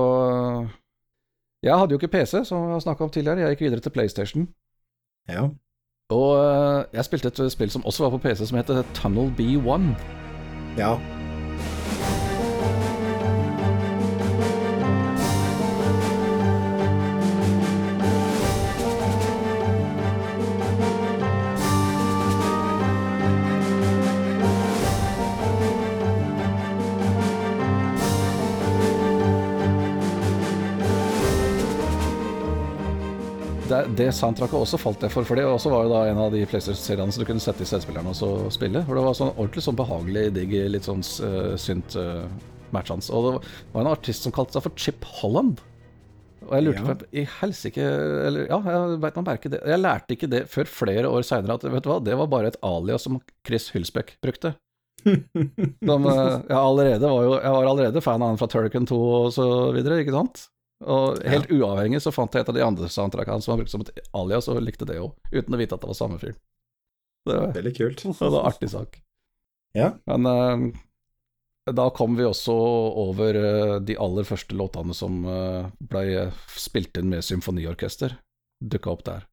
Jeg 1.62 1.78
hadde 1.78 1.94
jo 1.94 2.00
ikke 2.02 2.10
PC, 2.16 2.40
som 2.50 2.72
jeg 2.72 2.82
snakka 2.82 3.06
om 3.06 3.12
tidligere. 3.14 3.46
Jeg 3.46 3.54
gikk 3.54 3.68
videre 3.68 3.86
til 3.86 3.94
PlayStation. 3.94 4.48
Ja. 5.30 5.46
Og 6.12 6.90
jeg 6.92 7.06
spilte 7.06 7.30
et 7.32 7.54
spill 7.54 7.72
som 7.72 7.86
også 7.86 8.08
var 8.08 8.18
på 8.18 8.24
PC, 8.26 8.48
som 8.50 8.58
heter 8.58 8.82
Tunnel 8.98 9.30
B1. 9.38 9.94
ja. 10.82 10.98
Det, 33.74 33.82
det 33.98 34.08
soundtracket 34.16 34.56
også 34.60 34.80
falt 34.82 35.04
jeg 35.04 35.12
for, 35.14 35.26
for 35.28 35.40
det 35.40 35.44
også 35.50 35.72
var 35.74 35.86
jo 35.88 35.92
da 35.92 36.02
en 36.12 36.22
av 36.28 36.32
de 36.34 36.46
PlayStation-seriene 36.48 37.14
som 37.16 37.24
du 37.24 37.28
kunne 37.30 37.44
sette 37.44 37.66
i 37.66 37.68
CD-spilleren 37.70 38.14
og 38.14 38.48
spille. 38.54 38.86
For 38.88 39.00
det 39.00 39.04
var 39.06 39.18
sånn 39.18 39.34
ordentlig 39.34 39.66
sånn 39.66 39.80
behagelig 39.80 40.26
digg, 40.38 40.56
litt 40.74 40.88
sånn 40.88 41.04
uh, 41.26 41.54
synt 41.60 41.98
uh, 42.00 42.24
matchans. 42.76 43.10
Og 43.14 43.28
det 43.28 43.36
var 43.74 43.86
en 43.86 43.92
artist 43.94 44.26
som 44.26 44.36
kalte 44.36 44.58
seg 44.58 44.66
for 44.68 44.80
Chip 44.80 45.08
Holland. 45.20 45.62
Og 46.44 46.52
jeg 46.58 46.66
lurte 46.66 46.84
Ja. 46.84 46.96
på 47.00 47.06
i 47.16 47.22
helsike 47.40 47.84
Eller 48.28 48.50
ja, 48.50 48.58
jeg 48.68 48.98
veit 49.00 49.16
man 49.16 49.28
merker 49.30 49.54
det. 49.54 49.62
Jeg 49.64 49.80
lærte 49.80 50.16
ikke 50.18 50.28
det 50.28 50.42
før 50.52 50.68
flere 50.68 51.08
år 51.08 51.24
seinere 51.24 51.56
at 51.56 51.64
vet 51.64 51.86
du 51.86 51.90
hva, 51.92 52.02
det 52.04 52.18
var 52.20 52.28
bare 52.28 52.52
et 52.52 52.60
alias 52.68 53.06
som 53.08 53.22
Chris 53.48 53.70
Hylsbeck 53.72 54.18
brukte. 54.24 54.56
Som, 55.04 56.06
eh, 56.08 56.42
jeg, 56.48 56.56
allerede 56.56 57.10
var 57.12 57.24
jo, 57.26 57.32
jeg 57.36 57.52
var 57.56 57.66
allerede 57.68 58.04
fan 58.04 58.22
av 58.24 58.30
han 58.34 58.38
fra 58.40 58.48
Turrican 58.52 58.86
2 58.88 59.00
og 59.04 59.26
så 59.36 59.48
videre, 59.76 59.98
ikke 60.04 60.14
sant? 60.16 60.46
Og 60.84 61.20
helt 61.30 61.52
uavhengig 61.54 62.02
så 62.04 62.12
fant 62.14 62.34
jeg 62.34 62.44
et 62.44 62.50
av 62.52 62.58
de 62.58 62.64
andre 62.66 62.90
soundtrackene 62.92 63.44
som 63.44 63.54
han 63.54 63.62
brukte 63.62 63.76
som 63.76 63.84
et 63.86 64.10
alias, 64.16 64.50
og 64.52 64.62
likte 64.64 64.88
det 64.90 65.00
òg, 65.02 65.14
uten 65.32 65.56
å 65.56 65.60
vite 65.60 65.78
at 65.78 65.84
det 65.84 65.92
var 65.92 66.00
samme 66.00 66.20
fyr. 66.22 66.34
Det 67.24 67.36
var, 67.38 67.54
Veldig 67.56 67.76
kult. 67.78 68.04
det 68.20 68.30
var 68.30 68.40
en 68.42 68.50
artig 68.52 68.72
sak. 68.74 68.98
Ja. 69.78 69.94
Men 70.06 70.26
uh, 70.28 70.66
da 71.72 71.88
kom 71.96 72.18
vi 72.20 72.28
også 72.28 72.56
over 73.04 73.40
uh, 73.40 73.76
de 73.82 73.98
aller 73.98 74.28
første 74.28 74.58
låtene 74.60 74.96
som 74.98 75.24
uh, 75.26 75.70
blei 75.80 76.28
spilt 76.60 77.00
inn 77.00 77.10
med 77.14 77.26
symfoniorkester. 77.26 78.18
Dukka 78.64 78.92
opp 78.92 79.06
der. 79.08 79.24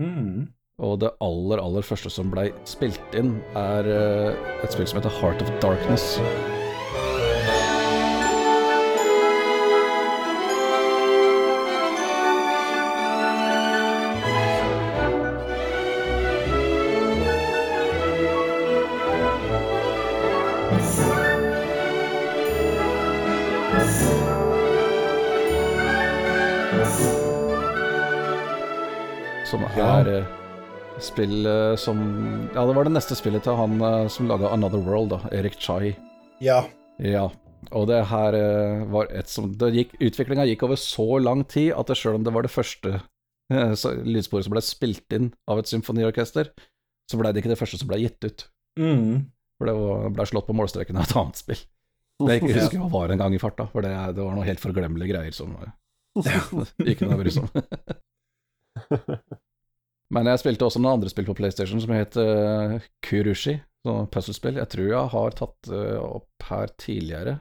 Mm. 0.00 0.48
Og 0.80 0.96
det 1.02 1.12
aller, 1.20 1.60
aller 1.60 1.84
første 1.84 2.12
som 2.12 2.32
blei 2.32 2.48
spilt 2.68 3.16
inn, 3.16 3.36
er 3.52 3.84
et 3.92 4.72
spill 4.72 4.88
som 4.88 5.02
heter 5.02 5.20
Heart 5.20 5.44
of 5.44 5.52
Darkness. 5.60 6.16
Er 30.00 30.10
eh, 30.14 30.32
spill 31.02 31.46
eh, 31.46 31.76
som 31.80 32.00
Ja, 32.54 32.64
det 32.66 32.74
var 32.76 32.86
det 32.86 32.94
neste 32.94 33.16
spillet 33.18 33.44
til 33.46 33.56
han 33.58 33.78
eh, 33.80 34.08
som 34.12 34.28
laga 34.30 34.52
Another 34.54 34.82
World, 34.84 35.14
da, 35.14 35.20
Erik 35.36 35.58
Chai. 35.60 35.94
Ja. 36.44 36.62
Ja. 37.02 37.28
Og 37.76 37.86
det 37.90 38.00
her 38.08 38.34
var 38.90 39.10
et 39.12 39.28
som 39.28 39.50
Utviklinga 39.52 40.46
gikk 40.48 40.64
over 40.64 40.78
så 40.80 41.18
lang 41.20 41.44
tid 41.44 41.74
at 41.76 41.92
sjøl 41.92 42.16
om 42.16 42.24
det 42.24 42.32
var 42.32 42.46
det 42.46 42.52
første 42.52 43.02
lydsporet 43.50 44.46
som 44.46 44.54
ble 44.54 44.62
spilt 44.64 45.12
inn 45.12 45.28
av 45.50 45.60
et 45.60 45.68
symfoniorkester, 45.68 46.48
så 47.10 47.18
ble 47.18 47.32
det 47.34 47.42
ikke 47.42 47.52
det 47.52 47.58
første 47.60 47.80
som 47.80 47.90
ble 47.90 47.98
gitt 48.00 48.24
ut. 48.24 48.46
Mm. 48.80 49.28
For 49.58 49.68
det 49.68 49.74
blei 49.76 50.14
ble 50.16 50.26
slått 50.30 50.48
på 50.48 50.56
målstreken 50.56 50.96
av 50.96 51.04
et 51.04 51.16
annet 51.20 51.42
spill. 51.42 51.60
Det 52.20 52.36
jeg 52.36 52.42
ikke 52.44 52.56
husker 52.60 52.80
hva 52.80 52.90
var 52.94 53.12
en 53.12 53.20
gang 53.20 53.36
i 53.36 53.42
farta, 53.42 53.66
for 53.68 53.84
det, 53.84 53.92
det 54.16 54.24
var 54.24 54.38
noe 54.38 54.48
helt 54.48 54.62
forglemmelige 54.62 55.12
greier 55.12 55.36
som 55.36 55.52
ja, 56.24 56.40
ikke 56.94 57.10
noe 57.10 57.18
å 57.18 57.20
bry 57.20 57.34
seg 57.36 57.44
om. 57.44 57.52
Men 60.10 60.26
jeg 60.26 60.40
spilte 60.42 60.66
også 60.66 60.80
noen 60.82 60.96
andre 60.98 61.10
spill 61.12 61.26
på 61.28 61.36
PlayStation 61.38 61.80
som 61.82 61.92
het 61.94 62.16
uh, 62.18 62.78
Kurushi, 63.06 63.60
sånn 63.86 64.08
puzzlespill. 64.10 64.56
Jeg 64.58 64.68
tror 64.72 64.88
jeg 64.90 65.10
har 65.12 65.36
tatt 65.38 65.70
uh, 65.70 65.98
opp 66.18 66.46
her 66.50 66.72
tidligere. 66.82 67.36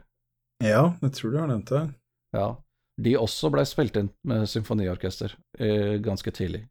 ja, 0.63 0.83
jeg 1.01 1.11
tror 1.17 1.31
du 1.33 1.37
har 1.39 1.47
nevnt 1.49 1.71
det. 1.73 1.85
Ja. 2.37 2.49
De 2.99 3.15
også 3.17 3.49
ble 3.49 3.63
spilt 3.65 3.95
inn 3.97 4.09
med 4.27 4.45
symfoniorkester 4.51 5.33
uh, 5.61 5.95
ganske 6.03 6.31
tidlig. 6.35 6.65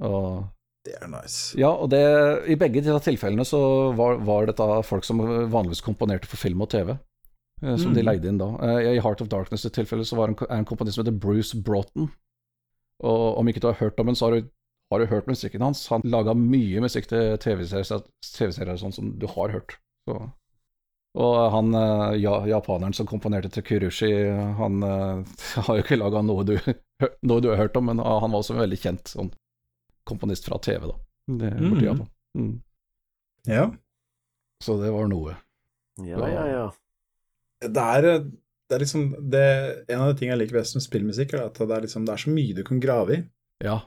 Og 0.00 0.46
Det 0.86 0.94
er 0.96 1.08
nice. 1.12 1.52
ja, 1.58 1.68
og 1.74 1.90
det, 1.92 2.00
i 2.48 2.56
begge 2.56 2.80
disse 2.80 3.00
tilfellene 3.04 3.44
så 3.44 3.60
var, 3.98 4.20
var 4.24 4.46
dette 4.48 4.68
folk 4.86 5.04
som 5.04 5.20
vanligvis 5.52 5.82
komponerte 5.84 6.30
for 6.30 6.40
film 6.40 6.62
og 6.64 6.70
TV. 6.72 6.94
Som 7.58 7.90
de 7.92 8.00
Mm. 8.04 8.06
leide 8.06 8.28
inn 8.30 8.38
da. 8.38 8.46
I 8.86 9.00
Heart 9.02 9.20
of 9.24 9.28
Darkness 9.28 9.64
tilfelle 9.74 10.04
så 10.06 10.14
var 10.14 10.30
en, 10.30 10.36
en 10.48 10.64
komponist 10.64 10.94
som 10.94 11.02
heter 11.04 11.18
Bruce 11.18 11.58
Broughton. 11.58 12.06
Og 13.02 13.38
om 13.40 13.48
ikke 13.50 13.60
du 13.60 13.66
har 13.66 13.80
hørt 13.80 13.98
om 13.98 14.06
ham, 14.06 14.14
så 14.14 14.28
har 14.28 14.36
du, 14.38 14.46
har 14.90 14.98
du 15.02 15.06
hørt 15.10 15.26
musikken 15.28 15.60
hans. 15.64 15.86
Han 15.92 16.02
laga 16.08 16.32
mye 16.34 16.80
musikk 16.80 17.08
til 17.10 17.34
TV-serier 17.42 18.04
TV 18.22 18.76
sånn 18.80 18.94
som 18.94 19.10
du 19.20 19.26
har 19.28 19.52
hørt. 19.52 19.76
Så. 20.08 20.16
Og 21.18 21.36
han 21.52 21.74
eh, 21.74 22.14
ja, 22.22 22.34
japaneren 22.46 22.94
som 22.96 23.08
komponerte 23.08 23.50
til 23.52 23.64
Kurushi, 23.66 24.10
han 24.60 24.82
eh, 24.86 25.22
har 25.66 25.76
jo 25.78 25.82
ikke 25.84 25.98
laga 26.00 26.22
noe, 26.24 26.44
du- 26.46 26.74
noe 27.26 27.40
du 27.44 27.48
har 27.52 27.60
hørt 27.64 27.76
om, 27.80 27.88
men 27.90 27.98
han 28.00 28.30
var 28.32 28.38
også 28.40 28.54
en 28.56 28.62
veldig 28.64 28.78
kjent 28.80 29.12
sånn 29.12 29.32
komponist 30.08 30.46
fra 30.48 30.58
TV, 30.64 30.86
da. 30.88 30.96
Det, 31.28 31.50
borti 31.58 31.82
Mhm. 31.82 31.84
Japan. 31.84 32.08
Mm. 32.38 32.52
Ja. 33.48 33.64
Så 34.64 34.78
det 34.80 34.90
var 34.94 35.08
noe. 35.10 35.34
Ja, 36.06 36.28
ja, 36.30 36.44
ja. 36.48 36.66
Det 37.60 37.82
er, 37.82 38.06
det 38.70 38.76
er 38.76 38.82
liksom 38.84 39.04
det, 39.32 39.42
En 39.90 40.00
av 40.04 40.12
de 40.12 40.18
tingene 40.20 40.36
jeg 40.36 40.44
liker 40.46 40.60
best 40.60 40.76
med 40.78 40.84
spillmusikk, 40.84 41.34
er 41.34 41.44
at 41.48 41.58
det 41.58 41.68
er, 41.74 41.82
liksom, 41.84 42.04
det 42.06 42.14
er 42.14 42.22
så 42.22 42.30
mye 42.32 42.54
du 42.56 42.62
kan 42.64 42.80
grave 42.80 43.16
i. 43.16 43.20
Ja. 43.66 43.80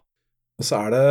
Og 0.61 0.67
så 0.67 0.77
er 0.85 0.93
det 0.93 1.01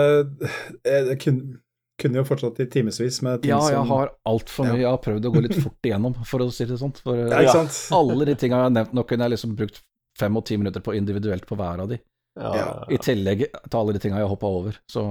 Jeg, 0.86 1.06
jeg 1.10 1.18
kunne, 1.24 1.58
kunne 2.00 2.20
jo 2.20 2.24
fortsatt 2.28 2.60
i 2.62 2.68
timevis 2.70 3.18
med 3.26 3.42
ting 3.42 3.50
Ja, 3.52 3.58
som 3.64 3.74
jeg 3.74 3.88
har 3.90 4.12
altfor 4.30 4.68
mye. 4.68 4.76
Ja. 4.78 4.82
Jeg 4.84 4.90
har 4.94 5.00
prøvd 5.04 5.26
å 5.28 5.32
gå 5.34 5.42
litt 5.44 5.56
fort 5.60 5.88
igjennom, 5.90 6.14
for 6.28 6.44
å 6.46 6.48
si 6.54 6.64
det 6.70 6.78
sånn. 6.80 6.94
For 7.02 7.18
eh, 7.18 7.28
Ja, 7.34 7.40
ikke 7.44 7.56
sant? 7.66 7.80
alle 7.98 8.28
de 8.30 8.36
tinga 8.40 8.60
jeg 8.60 8.68
har 8.68 8.76
nevnt 8.78 8.94
nå, 8.96 9.04
kunne 9.10 9.26
jeg 9.26 9.34
liksom 9.34 9.56
brukt 9.58 9.82
fem 10.20 10.36
og 10.38 10.46
ti 10.48 10.56
minutter 10.60 10.82
på 10.84 10.94
individuelt 10.96 11.44
på 11.48 11.58
hver 11.58 11.82
av 11.84 11.90
de. 11.92 11.98
ja, 12.38 12.54
Ja. 12.60 12.70
I 12.94 12.98
tillegg 13.02 13.44
til 13.50 13.78
alle 13.82 13.92
de 13.96 14.00
tinga 14.02 14.16
jeg 14.20 14.26
har 14.28 14.32
hoppa 14.32 14.48
over. 14.60 14.78
Så 14.90 15.04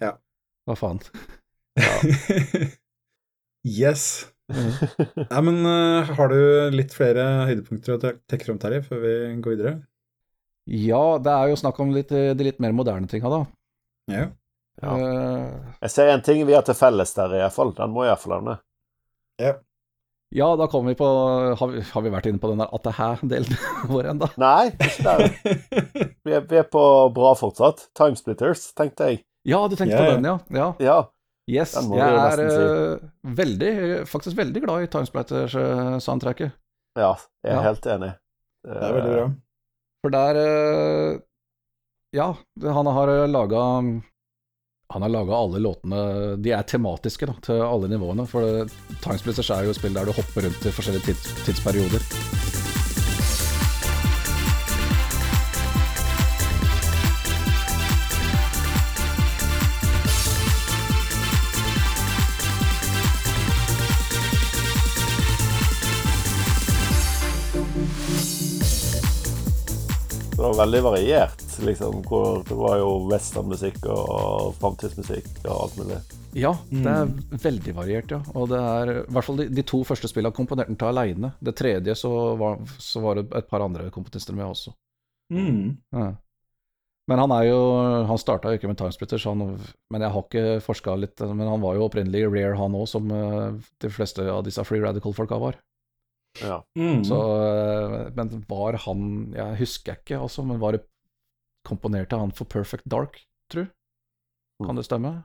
Ja. 0.00 0.14
hva 0.68 0.76
faen. 0.78 1.02
yes. 3.66 4.26
Nei, 4.46 5.40
men 5.42 5.58
uh, 5.66 6.06
har 6.16 6.30
du 6.30 6.38
litt 6.74 6.92
flere 6.94 7.24
høydepunkter 7.50 7.96
å 7.96 8.00
trekke 8.00 8.46
fram, 8.46 8.58
Terje, 8.62 8.82
før 8.86 9.00
vi 9.02 9.14
går 9.42 9.56
videre? 9.56 9.72
Ja, 10.70 11.18
det 11.22 11.30
er 11.32 11.50
jo 11.52 11.58
snakk 11.60 11.78
om 11.82 11.92
litt, 11.94 12.10
eh, 12.14 12.32
de 12.34 12.46
litt 12.48 12.58
mer 12.62 12.72
moderne 12.74 13.06
tinga, 13.10 13.30
da. 13.30 13.40
Ja. 14.10 14.26
Ja. 14.82 14.92
Eh, 14.96 15.52
Jeg 15.86 15.90
ser 15.90 16.10
en 16.12 16.22
ting 16.22 16.42
vi 16.46 16.52
har 16.54 16.62
til 16.66 16.76
felles 16.76 17.14
der, 17.16 17.32
i 17.34 17.40
hvert 17.42 17.54
fall. 17.54 17.72
Den 17.78 17.90
må 17.94 18.04
jeg 18.04 18.12
iallfall 18.12 18.36
nevne. 18.38 18.58
ja, 20.36 20.48
da 20.58 20.66
kommer 20.68 20.90
vi 20.92 20.98
på 20.98 21.06
Har 21.56 21.68
vi, 21.70 21.80
har 21.80 22.02
vi 22.04 22.10
vært 22.12 22.26
inne 22.28 22.40
på 22.42 22.50
den 22.50 22.58
der 22.60 22.72
at 22.74 22.82
det 22.84 22.92
her-delen 22.98 23.58
vår 23.92 24.10
ennå? 24.12 24.28
Nei, 24.36 24.70
ikke 24.74 25.04
der. 25.06 25.26
Vi 26.26 26.34
er, 26.34 26.40
vi 26.42 26.56
er 26.58 26.64
på 26.66 26.80
bra 27.14 27.28
fortsatt. 27.38 27.84
Timesplitters, 27.94 28.72
tenkte 28.74 29.06
jeg. 29.12 29.20
Ja, 29.46 29.60
du 29.70 29.76
tenkte 29.78 29.94
yeah. 29.94 30.08
på 30.08 30.14
den, 30.16 30.24
ja. 30.26 30.38
ja. 30.58 30.70
Ja. 30.82 30.96
Yes, 31.46 31.76
jeg 31.78 32.02
er 32.02 32.40
si. 32.40 32.46
eh, 32.66 33.04
veldig, 33.38 33.72
faktisk 34.10 34.34
veldig 34.40 34.62
glad 34.64 34.82
i 34.82 34.88
Timesplitters-soundtracket. 34.90 36.50
ja 36.98 37.12
jeg 37.46 37.52
er 37.52 37.54
Ja. 37.54 37.62
helt 37.68 37.86
enig. 37.86 38.08
Det 38.66 38.74
er 38.82 38.96
veldig 38.96 39.12
bra. 39.14 39.26
For 40.02 40.10
der 40.16 40.40
eh, 40.42 41.20
Ja, 42.16 42.30
han 42.62 42.86
har 42.96 43.10
laga 43.28 43.62
Han 44.92 45.02
har 45.02 45.08
laga 45.10 45.34
alle 45.34 45.58
låtene 45.60 46.00
De 46.40 46.52
er 46.54 46.62
tematiske 46.62 47.26
da, 47.28 47.34
til 47.42 47.60
alle 47.60 47.90
nivåene. 47.92 48.24
For 48.30 48.40
det- 48.46 48.72
Timesplitters 49.04 49.50
er 49.50 49.66
jo 49.66 49.74
spill 49.76 49.94
der 49.98 50.06
du 50.08 50.12
hopper 50.16 50.46
rundt 50.46 50.64
i 50.66 50.72
forskjellige 50.72 51.10
tids, 51.10 51.26
tidsperioder. 51.44 52.00
Var 70.56 70.64
veldig 70.64 70.82
variert, 70.84 71.42
liksom. 71.64 72.02
Hvor 72.06 72.42
det 72.46 72.56
var 72.56 72.78
jo 72.80 72.90
westernmusikk 73.10 73.86
og 73.92 74.54
framtidsmusikk 74.60 75.28
og 75.44 75.56
alt 75.56 75.80
mulig. 75.80 75.98
Ja, 76.36 76.52
det 76.68 76.92
er 76.92 77.10
veldig 77.42 77.74
variert, 77.76 78.12
ja. 78.12 78.20
Og 78.36 78.50
det 78.52 78.60
er 78.60 78.92
i 78.92 78.98
hvert 79.12 79.26
fall 79.26 79.40
de, 79.40 79.48
de 79.52 79.64
to 79.68 79.82
første 79.88 80.08
spillene 80.10 80.36
komponerte 80.36 80.72
han 80.72 80.78
til 80.80 80.90
aleine. 80.90 81.32
Det 81.40 81.56
tredje 81.56 81.96
så 81.96 82.12
var, 82.40 82.60
så 82.80 83.02
var 83.04 83.20
det 83.20 83.26
et 83.36 83.48
par 83.50 83.64
andre 83.64 83.88
komponister 83.92 84.36
med 84.36 84.48
også. 84.48 84.72
Mm. 85.32 85.76
Ja. 85.96 86.10
Men 87.10 87.20
han 87.22 87.32
er 87.34 87.48
jo 87.48 87.60
Han 88.06 88.18
starta 88.18 88.50
jo 88.50 88.58
ikke 88.58 88.68
med 88.70 88.78
Timesplitters, 88.78 89.24
han, 89.26 89.42
men 89.92 90.04
jeg 90.04 90.12
har 90.14 90.24
ikke 90.24 90.60
forska 90.64 90.96
litt. 90.98 91.22
Men 91.22 91.48
han 91.52 91.62
var 91.62 91.76
jo 91.76 91.86
opprinnelig 91.86 92.26
rare, 92.32 92.56
han 92.58 92.76
òg, 92.78 92.88
som 92.90 93.12
eh, 93.12 93.56
de 93.84 93.92
fleste 93.92 94.24
av 94.24 94.44
disse 94.46 94.64
Free 94.66 94.82
Radical-folka 94.82 95.38
var. 95.42 95.60
Ja. 96.42 96.58
Mm. 96.78 97.04
Så, 97.06 97.16
eh, 97.46 98.10
men 98.16 98.44
var 98.48 98.76
han 98.86 99.32
Jeg 99.34 99.56
husker 99.62 99.96
ikke, 100.00 100.18
altså, 100.20 100.44
men 100.46 100.58
var 100.60 100.72
det 100.76 100.82
komponerte 101.66 102.18
han 102.18 102.30
for 102.32 102.44
Perfect 102.46 102.84
Dark, 102.88 103.18
tru? 103.52 103.66
Kan 104.64 104.76
det 104.78 104.84
stemme? 104.86 105.24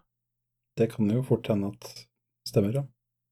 Det 0.78 0.90
kan 0.96 1.10
jo 1.12 1.22
fort 1.24 1.48
hende 1.52 1.68
at 1.76 2.08
stemmer, 2.48 2.74
ja. 2.74 2.84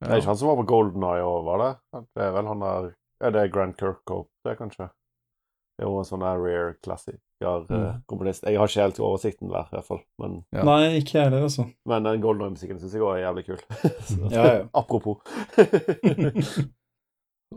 Det 0.02 0.12
er 0.12 0.22
ikke 0.22 0.32
han 0.32 0.38
som 0.40 0.48
var 0.52 0.60
på 0.62 0.68
Golden 0.70 1.04
Eye 1.04 1.24
òg, 1.26 1.44
var 1.48 1.58
det? 1.64 1.72
Det 2.16 2.24
er 2.24 2.32
vel 2.38 2.48
han 2.48 2.60
der 2.64 2.92
Er 3.22 3.32
det 3.36 3.52
Grand 3.52 3.76
Kirkhope, 3.76 4.30
det, 4.46 4.58
kanskje? 4.58 4.86
Det 5.80 5.84
er 5.86 5.90
jo 5.90 5.98
en 6.00 6.06
sånn 6.08 6.24
rare 6.24 6.76
klassiker 6.84 7.20
Mm. 7.40 7.72
eh, 7.72 7.94
komponist. 8.06 8.44
Jeg 8.44 8.58
har 8.60 8.68
ikke 8.68 8.82
helt 8.84 8.98
oversikten 9.00 9.48
der, 9.48 9.64
i 9.72 9.76
hvert 9.78 9.86
fall. 9.88 10.02
Men, 10.20 10.44
Ja. 10.52 10.64
Nei, 10.68 10.98
ikke 11.00 11.14
jeg 11.16 11.24
heller, 11.30 11.44
altså. 11.48 11.66
men 11.88 12.04
den 12.04 12.20
Golden 12.22 12.44
Eye-musikken 12.50 12.80
syns 12.82 12.94
jeg 12.94 13.02
òg 13.02 13.16
er 13.16 13.24
jævlig 13.24 13.46
kul. 13.46 13.62
Så, 14.10 14.32
Ja, 14.32 14.44
ja. 14.58 14.66
Apropos. 14.76 15.22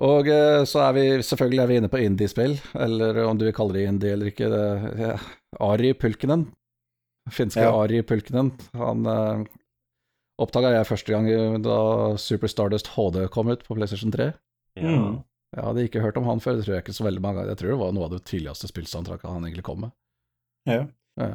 Og 0.00 0.28
eh, 0.32 0.62
så 0.64 0.86
er 0.86 0.92
vi 0.96 1.04
selvfølgelig 1.20 1.62
er 1.62 1.68
vi 1.68 1.76
inne 1.80 1.90
på 1.92 2.00
indiespill, 2.00 2.54
eller 2.80 3.18
om 3.26 3.36
du 3.38 3.44
vil 3.44 3.56
kalle 3.56 3.76
det 3.76 3.82
indie 3.90 4.12
eller 4.14 4.30
ikke. 4.30 4.48
Det, 4.48 4.62
ja. 5.02 5.16
Ari 5.60 5.92
Pulkinen, 5.94 6.46
finske 7.30 7.60
Ja. 7.66 7.74
Ari 7.82 8.00
Pulkinen, 8.02 8.54
han 8.78 9.04
eh, 9.06 9.42
oppdaga 10.40 10.72
jeg 10.78 10.88
første 10.88 11.12
gang 11.12 11.28
eh, 11.28 11.58
da 11.60 11.76
Super 12.16 12.48
Stardust 12.48 12.94
HD 12.96 13.26
kom 13.34 13.52
ut 13.52 13.66
på 13.66 13.76
PlayStation 13.76 14.14
3. 14.14 14.32
ja. 14.80 14.96
Mm. 14.96 15.20
Jeg 15.52 15.66
hadde 15.66 15.82
ikke 15.84 16.00
hørt 16.00 16.16
om 16.16 16.24
han 16.24 16.40
før, 16.40 16.54
det 16.56 16.64
tror 16.64 16.78
jeg 16.78 16.82
ikke 16.86 16.94
så 16.96 17.04
veldig 17.04 17.20
mange 17.20 17.36
ganger. 17.42 17.50
Jeg 17.52 17.58
tror 17.60 17.68
det 17.74 17.80
var 17.82 17.90
noe 17.92 18.06
av 18.06 18.12
det 18.14 18.22
tidligste 18.24 18.70
spillsoundtracket 18.70 19.28
han 19.28 19.44
egentlig 19.44 19.64
kom 19.66 19.82
med. 19.84 19.90
Ja. 20.64 20.86
Ja. 21.20 21.26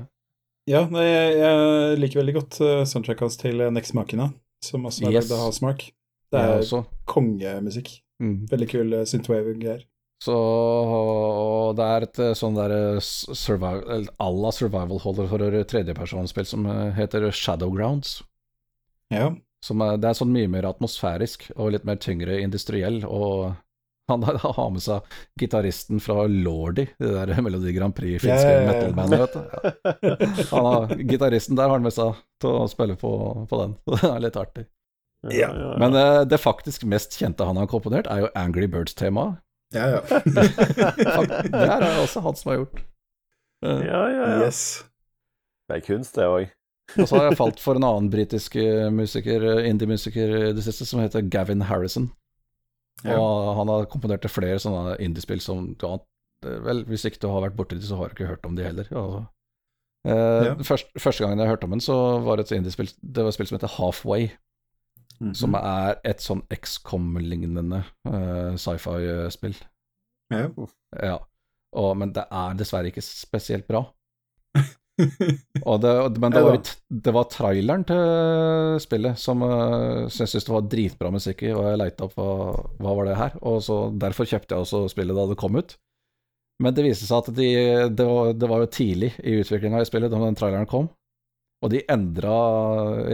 Ja, 0.66 0.80
nei, 0.90 1.04
jeg, 1.06 2.00
liker 2.02 2.24
veldig 2.24 2.34
godt 2.40 2.58
uh, 2.66 2.82
soundtracket 2.90 3.28
hans 3.28 3.38
til 3.38 3.62
Next 3.76 3.94
Machina, 3.94 4.32
som 4.66 4.90
også 4.90 5.06
er 5.06 5.14
Yes. 5.14 5.30
lagd 5.30 5.36
av 5.38 5.44
Hasmark. 5.46 5.86
Det 6.34 6.42
er 6.42 6.82
kongemusikk. 7.06 7.94
Mm. 8.24 8.40
Veldig 8.52 8.70
kul 8.72 8.98
uh, 8.98 9.06
synthwave-greier. 9.08 9.86
Så 10.24 10.34
og 10.34 11.76
det 11.78 11.86
er 11.86 12.06
et 12.08 12.22
eh, 12.24 12.34
sånn 12.38 12.58
der 12.58 12.74
eh, 12.74 13.04
survival, 13.04 14.08
à 14.18 14.30
la 14.34 14.54
survival 14.56 15.02
holder 15.04 15.30
for 15.30 15.60
tredjepersonsspill 15.74 16.48
som 16.50 16.66
eh, 16.72 16.90
heter 16.98 17.30
Shadowgrounds. 17.30 18.22
Ja. 19.14 19.30
Som 19.64 19.84
er, 19.86 20.00
det 20.02 20.10
er 20.10 20.18
sånn 20.18 20.34
mye 20.34 20.50
mer 20.50 20.68
atmosfærisk 20.70 21.50
og 21.56 21.74
litt 21.76 21.86
mer 21.88 22.00
tyngre 22.02 22.40
industriell, 22.42 23.04
og 23.06 23.54
han 24.08 24.24
har 24.24 24.70
med 24.72 24.82
seg 24.82 25.18
gitaristen 25.40 26.00
fra 26.02 26.26
Lordi, 26.32 26.88
det 26.98 27.14
der 27.14 27.42
Melodi 27.46 27.76
Grand 27.76 27.96
Prix 27.98 28.24
finske 28.24 28.42
yeah, 28.42 28.64
ja. 28.64 28.72
metal-bandet, 28.72 29.22
vet 29.26 29.36
du. 29.36 29.42
Ja. 30.08 30.48
Han 30.56 30.70
har, 30.72 30.96
gitaristen 31.12 31.60
der 31.60 31.68
har 31.68 31.76
han 31.76 31.86
med 31.86 31.94
seg 31.94 32.16
til 32.42 32.56
å 32.56 32.68
spille 32.72 32.96
på, 32.98 33.12
på 33.50 33.60
den, 33.60 33.78
det 33.92 34.10
er 34.10 34.24
litt 34.24 34.40
artig. 34.40 34.66
Ja. 35.34 35.50
Men 35.82 35.96
uh, 35.98 36.22
det 36.30 36.38
faktisk 36.40 36.84
mest 36.88 37.18
kjente 37.20 37.46
han 37.48 37.58
har 37.58 37.68
komponert, 37.72 38.08
er 38.08 38.26
jo 38.26 38.34
Angry 38.38 38.68
Birds-temaet. 38.72 39.40
Ja, 39.76 39.88
ja. 39.98 40.02
Det 40.24 41.64
er 41.66 41.82
det 41.84 41.90
også 42.00 42.22
han 42.24 42.38
som 42.40 42.52
har 42.54 42.62
gjort. 42.62 42.84
Uh, 43.66 43.82
ja, 43.84 44.04
ja, 44.14 44.28
ja. 44.30 44.38
yes. 44.46 44.62
Det 45.68 45.82
er 45.82 45.84
kunst, 45.84 46.16
det 46.16 46.28
òg. 46.30 46.54
Og 46.96 47.10
så 47.10 47.18
har 47.18 47.26
jeg 47.28 47.40
falt 47.40 47.60
for 47.60 47.76
en 47.76 47.84
annen 47.84 48.08
britisk 48.14 48.56
eh, 48.62 48.86
musiker, 48.94 49.44
eh, 49.44 49.66
indie-musiker 49.68 50.36
i 50.38 50.54
det 50.56 50.64
siste, 50.64 50.86
som 50.88 51.02
heter 51.04 51.26
Gavin 51.28 51.66
Harrison. 51.68 52.06
Ja. 53.04 53.18
Og 53.20 53.50
han 53.58 53.68
har 53.74 53.90
komponert 53.92 54.24
til 54.24 54.32
flere 54.32 54.62
sånne 54.64 54.96
indiespill 55.04 55.44
som 55.44 55.74
du 55.76 55.90
har 55.90 56.00
Vel, 56.46 56.84
hvis 56.86 57.02
ikke 57.10 57.18
du 57.24 57.32
har 57.34 57.42
vært 57.42 57.56
borti 57.58 57.76
det, 57.80 57.88
så 57.90 57.98
har 57.98 58.12
du 58.12 58.14
ikke 58.14 58.28
hørt 58.30 58.44
om 58.46 58.54
de 58.56 58.62
heller. 58.64 58.86
Altså. 58.94 59.24
Uh, 60.06 60.44
Ja. 60.46 60.52
først, 60.64 60.92
første 61.02 61.24
gangen 61.26 61.42
jeg 61.42 61.50
hørte 61.50 61.66
om 61.66 61.74
den, 61.74 61.82
så 61.82 61.96
var 62.24 62.38
det 62.38 62.46
et 62.46 62.60
indiespill 62.60 62.92
Det 63.02 63.26
var 63.26 63.32
et 63.34 63.36
spill 63.36 63.50
som 63.50 63.58
heter 63.58 63.74
Halfway, 63.74 64.28
Mhm. 65.20 65.34
som 65.34 65.56
er 65.58 65.98
et 66.06 66.22
sånn 66.22 66.44
XCOM-lignende 66.54 67.82
uh, 68.10 68.54
sci-fi-spill. 68.60 69.56
Ja. 70.34 70.48
Ja. 71.02 71.18
Og, 71.78 71.92
men 71.98 72.14
det 72.16 72.28
er 72.30 72.58
dessverre 72.58 72.92
ikke 72.92 73.04
spesielt 73.06 73.68
bra. 73.70 73.86
Og 75.70 75.82
det, 75.84 75.92
men 76.18 76.34
det 76.34 76.42
var, 76.42 76.56
det 76.90 77.14
var 77.14 77.28
traileren 77.30 77.84
til 77.86 78.80
spillet 78.82 79.20
som, 79.22 79.44
uh, 79.46 80.06
jeg 80.06 80.30
syntes 80.30 80.48
det 80.48 80.56
var 80.56 80.70
dritbra 80.72 81.12
musikk 81.14 81.44
i, 81.46 81.52
og 81.54 81.68
jeg 81.68 81.82
leita 81.84 82.08
opp 82.08 82.16
hva, 82.18 82.32
hva 82.82 82.96
var 82.98 83.10
det 83.10 83.20
her, 83.20 83.36
og 83.46 83.60
så 83.66 83.82
derfor 83.94 84.30
kjøpte 84.30 84.56
jeg 84.56 84.66
også 84.66 84.88
spillet 84.94 85.18
da 85.18 85.28
det 85.30 85.38
kom 85.38 85.60
ut. 85.60 85.78
Men 86.64 86.74
det 86.74 86.88
viste 86.88 87.06
seg 87.06 87.22
at 87.22 87.36
de, 87.38 87.50
det, 87.94 88.06
var, 88.06 88.32
det 88.34 88.50
var 88.50 88.64
jo 88.64 88.72
tidlig 88.74 89.12
i 89.22 89.36
utviklinga 89.38 89.84
i 89.84 89.90
spillet 89.90 90.10
da 90.10 90.22
den 90.24 90.38
traileren 90.38 90.70
kom, 90.70 90.90
og 91.68 91.74
de 91.74 91.84
endra 91.92 92.36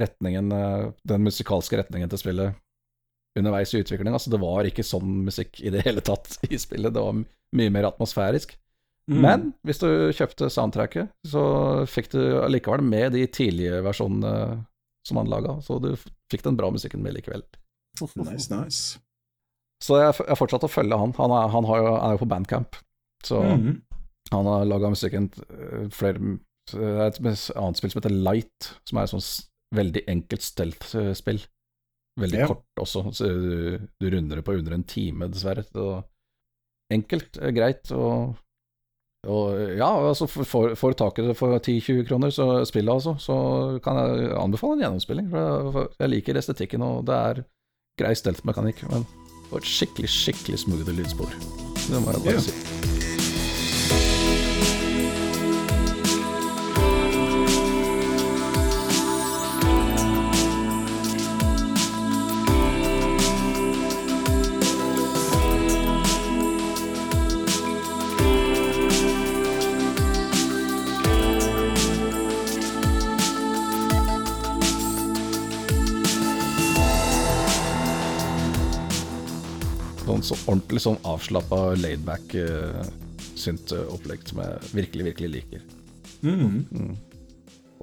retningen, 0.04 0.52
eh, 0.54 0.92
den 1.10 1.26
musikalske 1.26 1.80
retningen 1.82 2.12
til 2.12 2.22
spillet 2.22 2.60
underveis 3.40 3.74
i 3.74 3.82
utviklinga, 3.82 4.20
så 4.22 4.30
det 4.30 4.40
var 4.44 4.68
ikke 4.70 4.86
sånn 4.86 5.24
musikk 5.26 5.58
i 5.66 5.72
det 5.74 5.82
hele 5.88 6.04
tatt 6.06 6.38
i 6.54 6.60
spillet, 6.62 6.94
det 6.94 7.02
var 7.02 7.24
mye 7.58 7.74
mer 7.74 7.90
atmosfærisk. 7.90 8.54
Mm. 9.12 9.18
Men 9.20 9.48
hvis 9.68 9.82
du 9.82 9.90
kjøpte 10.16 10.48
soundtracket, 10.54 11.10
så 11.28 11.44
fikk 11.90 12.14
du 12.14 12.22
allikevel 12.44 12.86
med 12.86 13.18
de 13.18 13.26
tidlige 13.28 13.82
versjonene 13.84 14.62
som 15.04 15.20
han 15.20 15.32
laga, 15.32 15.58
så 15.66 15.80
du 15.84 15.92
fikk 16.32 16.46
den 16.46 16.56
bra 16.60 16.70
musikken 16.72 17.04
med 17.04 17.18
likevel. 17.18 17.44
Nice, 18.16 18.48
nice. 18.54 19.02
Så 19.84 19.98
jeg, 20.00 20.16
jeg 20.24 20.40
fortsatte 20.40 20.70
å 20.70 20.72
følge 20.72 20.98
han. 20.98 21.12
Han 21.18 21.34
er, 21.36 21.50
han 21.52 21.68
har 21.68 21.82
jo, 21.82 21.90
er 21.98 22.16
jo 22.16 22.22
på 22.22 22.30
bandcamp, 22.32 22.78
så 23.28 23.42
mm. 23.44 23.74
han 24.32 24.50
har 24.54 24.70
laga 24.70 24.94
musikken 24.94 25.28
eh, 25.50 25.90
flere 25.92 26.38
Det 26.72 26.80
er 26.82 27.08
et 27.10 27.18
annet 27.56 27.78
spill 27.78 27.92
som 27.92 28.00
heter 28.02 28.16
Light, 28.24 28.70
som 28.88 28.98
er 28.98 29.04
et 29.04 29.10
sånt 29.10 29.50
veldig 29.76 30.04
enkelt 30.08 30.42
stealth-spill. 30.46 31.42
Veldig 32.20 32.40
Ja. 32.40 32.48
kort 32.48 32.64
også, 32.80 33.02
så 33.12 33.26
du, 33.26 33.80
runder 34.14 34.36
det 34.38 34.46
på 34.46 34.54
under 34.58 34.74
en 34.74 34.84
time, 34.84 35.28
dessverre. 35.34 35.64
Så 35.74 36.04
enkelt, 36.94 37.38
eh, 37.42 37.50
greit, 37.52 37.92
og, 37.92 38.36
og 39.28 39.58
ja, 39.78 39.88
altså 40.12 40.28
får- 40.28 40.76
du 40.94 41.00
tak 41.02 41.20
i 41.20 41.28
det 41.28 41.36
for 41.38 41.58
10-20 41.60 42.06
kroner, 42.08 42.30
så 42.30 42.64
spillet 42.70 42.94
altså, 42.94 43.16
så 43.18 43.82
kan 43.84 43.98
jeg 43.98 44.32
anbefale 44.38 44.74
en 44.78 44.86
gjennomspilling. 44.86 45.30
For 45.32 45.90
jeg, 46.00 46.10
liker 46.10 46.38
estetikken, 46.38 46.82
og 46.86 47.06
det 47.06 47.16
er 47.16 47.44
grei 48.00 48.14
stealth-mekanikk, 48.14 48.84
men 48.92 49.04
det 49.10 49.52
var 49.52 49.58
et 49.60 49.64
skikkelig, 49.74 50.10
skikkelig 50.10 50.60
smooth 50.60 50.94
lydspor. 50.94 51.30
Det 51.90 52.00
må 52.00 52.14
jeg 52.14 52.24
bare 52.24 52.34
Ja. 52.34 52.40
si. 52.40 52.93
Sånn 80.24 80.40
så 80.40 80.52
ordentlig 80.54 80.80
sånn 80.84 81.00
avslappa, 81.04 81.74
laidback 81.84 82.36
uh, 82.40 82.84
synt-opplegg 83.36 84.22
som 84.30 84.40
jeg 84.40 84.70
virkelig, 84.72 85.08
virkelig 85.10 85.32
liker. 85.34 85.66
Mm. 86.24 86.62
Mm. 86.72 86.94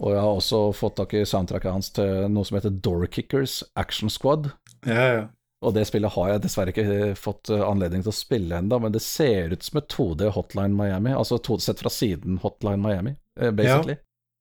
Og 0.01 0.15
jeg 0.15 0.23
har 0.25 0.39
også 0.39 0.61
fått 0.73 0.97
tak 0.97 1.13
i 1.19 1.27
soundtracket 1.29 1.75
hans 1.75 1.91
til 1.93 2.31
noe 2.33 2.49
som 2.49 2.57
heter 2.57 2.73
Doorkickers 2.73 3.59
Action 3.77 4.09
Squad. 4.13 4.49
Ja, 4.89 5.05
ja. 5.13 5.27
Og 5.61 5.75
det 5.77 5.83
spillet 5.91 6.15
har 6.15 6.31
jeg 6.31 6.41
dessverre 6.47 6.73
ikke 6.73 6.85
eh, 6.95 7.19
fått 7.19 7.51
eh, 7.53 7.61
anledning 7.61 8.01
til 8.07 8.15
å 8.15 8.17
spille 8.17 8.63
ennå, 8.63 8.79
men 8.81 8.95
det 8.95 9.03
ser 9.05 9.53
ut 9.53 9.67
som 9.67 9.83
et 9.83 9.91
2D 9.93 10.31
Hotline 10.33 10.73
Miami, 10.79 11.13
altså 11.13 11.37
2D 11.37 11.67
sett 11.67 11.83
fra 11.83 11.93
siden 11.93 12.39
Hotline 12.41 12.81
Miami, 12.81 13.13
basically. 13.37 13.59
basically. 13.59 13.99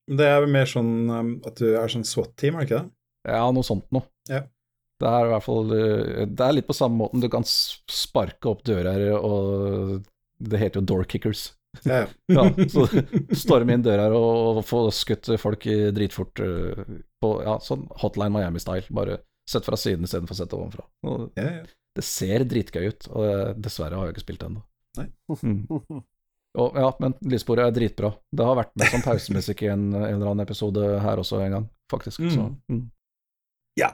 Det 0.10 0.30
er 0.32 0.48
mer 0.48 0.72
sånn 0.72 0.94
um, 1.12 1.34
at 1.46 1.60
du 1.60 1.74
er 1.74 1.92
sånn 1.92 2.08
SWAT-team, 2.08 2.56
er 2.56 2.64
det 2.64 2.70
ikke 2.70 2.80
det? 2.80 2.94
Ja, 3.28 3.44
noe 3.52 3.68
sånt 3.68 3.92
noe. 3.92 4.08
Ja. 4.32 4.46
Det 5.00 5.08
er 5.08 5.28
i 5.28 5.32
hvert 5.32 5.46
fall 5.46 5.72
eh, 5.76 6.26
Det 6.28 6.46
er 6.46 6.58
litt 6.58 6.68
på 6.68 6.76
samme 6.76 7.00
måten. 7.04 7.24
Du 7.24 7.30
kan 7.32 7.46
sparke 7.48 8.52
opp 8.52 8.66
dører, 8.68 9.14
og 9.16 10.04
det 10.40 10.62
heter 10.62 10.82
jo 10.82 10.90
door 10.94 11.08
kickers. 11.10 11.54
Ja, 11.86 12.06
Ja, 12.34 12.48
så 12.72 12.88
storme 13.38 13.76
inn 13.76 13.86
dører 13.86 14.16
og 14.18 14.64
få 14.68 14.88
skutt 14.96 15.30
folk 15.40 15.68
dritfort 15.96 16.44
eh, 16.44 16.84
på 17.22 17.34
ja, 17.46 17.60
sånn 17.64 17.88
Hotline 18.02 18.34
Miami-style. 18.36 18.90
Bare 18.96 19.22
sett 19.50 19.66
fra 19.66 19.80
siden 19.80 20.06
istedenfor 20.08 20.38
sett 20.38 20.56
ovenfra. 20.58 20.86
Og 21.08 21.30
ja, 21.40 21.48
ja. 21.60 21.66
det 21.98 22.06
ser 22.06 22.46
dritgøy 22.50 22.92
ut, 22.92 23.10
og 23.14 23.60
dessverre 23.62 23.98
har 23.98 24.10
jeg 24.10 24.18
ikke 24.18 24.28
spilt 24.28 24.44
det 24.44 24.52
ennå. 24.52 24.66
Mm. 25.00 26.04
Og, 26.58 26.78
ja, 26.82 26.90
men 27.02 27.14
lydsporet 27.30 27.70
er 27.70 27.74
dritbra. 27.76 28.12
Det 28.34 28.46
har 28.46 28.58
vært 28.58 28.76
med 28.80 28.92
som 28.92 29.04
pausemusikk 29.08 29.64
i 29.66 29.72
en, 29.74 29.90
en 29.94 30.06
eller 30.16 30.32
annen 30.32 30.46
episode 30.46 30.86
her 31.04 31.22
også 31.22 31.42
en 31.46 31.58
gang, 31.58 31.68
faktisk. 31.92 32.24
Mm. 32.26 32.32
Så, 32.34 32.48
mm. 32.74 32.86
Ja. 33.80 33.94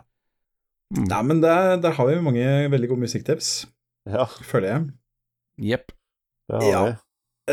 Mm. 0.93 1.07
Nei, 1.09 1.21
men 1.25 1.39
der, 1.41 1.77
der 1.81 1.95
har 1.97 2.05
vi 2.11 2.19
mange 2.21 2.45
veldig 2.71 2.89
gode 2.91 3.01
musikktips, 3.07 3.65
Ja, 4.05 4.25
føler 4.45 4.67
jeg. 4.69 4.83
Jepp. 5.71 5.91
det 6.51 6.61
har 6.61 6.69
Ja. 6.71 6.83
vi. 6.85 6.95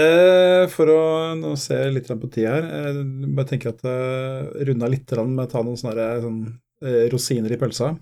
Eh, 0.02 0.66
for 0.72 0.88
å 0.88 1.00
nå 1.36 1.54
se 1.60 1.78
litt 1.92 2.06
på 2.08 2.28
tida 2.32 2.52
her, 2.54 2.64
eh, 2.64 3.00
bare 3.36 3.46
tenker 3.48 3.72
at 3.72 3.82
uh, 3.84 4.48
runde 4.64 4.84
av 4.84 4.90
litt 4.92 5.10
med 5.12 5.46
å 5.46 5.50
ta 5.50 5.62
noen 5.62 5.76
sånne 5.76 6.06
sånn, 6.22 6.38
eh, 6.82 7.08
rosiner 7.12 7.52
i 7.52 7.56
pølsa. 7.60 7.98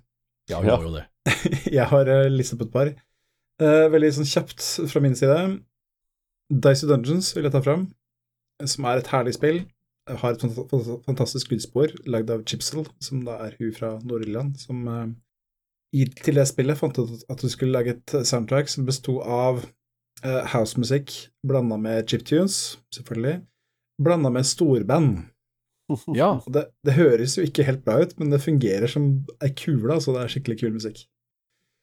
Ja, 0.48 0.60
vi 0.60 0.66
Ja. 0.68 0.76
har 0.76 0.84
jo 0.84 0.92
det. 0.94 1.06
jeg 1.78 1.86
har 1.86 2.06
uh, 2.08 2.28
listet 2.28 2.58
på 2.58 2.66
et 2.66 2.72
par. 2.72 2.86
Eh, 3.60 3.88
veldig 3.90 4.12
sånn 4.14 4.26
kjapt 4.30 4.88
fra 4.90 5.00
min 5.00 5.14
side. 5.14 5.60
Dicey 6.50 6.88
Dungeons 6.88 7.34
vil 7.34 7.44
jeg 7.44 7.52
ta 7.52 7.60
fram, 7.60 7.88
som 8.64 8.84
er 8.86 8.98
et 8.98 9.06
herlig 9.12 9.34
spill. 9.34 9.60
Har 10.08 10.32
et 10.34 10.40
fant- 10.42 10.56
fant- 10.70 11.02
fantastisk 11.06 11.50
lydspor 11.52 11.92
lagd 12.08 12.30
av 12.32 12.44
Chipsel, 12.48 12.86
som 13.04 13.20
da 13.26 13.36
er 13.46 13.56
hun 13.60 13.72
fra 13.76 13.90
Nord-Irland, 14.02 14.56
som 14.58 14.86
eh, 14.88 15.10
i, 15.94 16.06
til 16.06 16.38
det 16.38 16.46
spillet 16.48 16.78
fant 16.78 16.96
ut 16.98 17.24
at 17.30 17.42
hun 17.44 17.50
skulle 17.52 17.74
lage 17.74 17.96
et 17.98 18.14
soundtrack 18.26 18.70
som 18.70 18.86
besto 18.88 19.18
av 19.22 19.60
uh, 20.24 20.42
Housemusikk 20.54 21.12
blanda 21.46 21.76
med 21.82 22.06
chiptunes, 22.10 22.78
selvfølgelig. 22.94 23.40
Blanda 24.02 24.30
med 24.34 24.46
storband. 24.48 25.20
Ja, 26.14 26.36
Det, 26.46 26.68
det 26.86 26.92
høres 26.94 27.32
jo 27.34 27.42
ikke 27.42 27.64
helt 27.66 27.80
bra 27.82 27.96
ut, 28.04 28.12
men 28.20 28.30
det 28.30 28.38
fungerer 28.44 28.86
som 28.86 29.08
ei 29.42 29.48
kule, 29.58 29.90
altså. 29.96 30.12
Det 30.14 30.20
er 30.22 30.30
skikkelig 30.30 30.60
kul 30.60 30.76
musikk. 30.76 31.00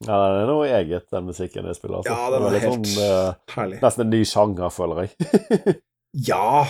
Ja, 0.06 0.16
det 0.32 0.44
er 0.46 0.48
noe 0.48 0.68
eget, 0.72 1.08
den 1.12 1.26
musikken 1.28 1.68
jeg 1.68 1.76
spiller. 1.76 2.00
Altså. 2.00 2.14
Ja, 2.16 2.30
den 2.32 2.46
er 2.48 2.56
helt 2.64 2.88
sånn, 2.88 3.02
uh, 3.04 3.52
herlig. 3.52 3.82
Nesten 3.84 4.06
en 4.06 4.14
ny 4.16 4.22
sjanger, 4.30 4.72
føler 4.72 5.04
jeg. 5.04 5.76
Ja! 6.32 6.64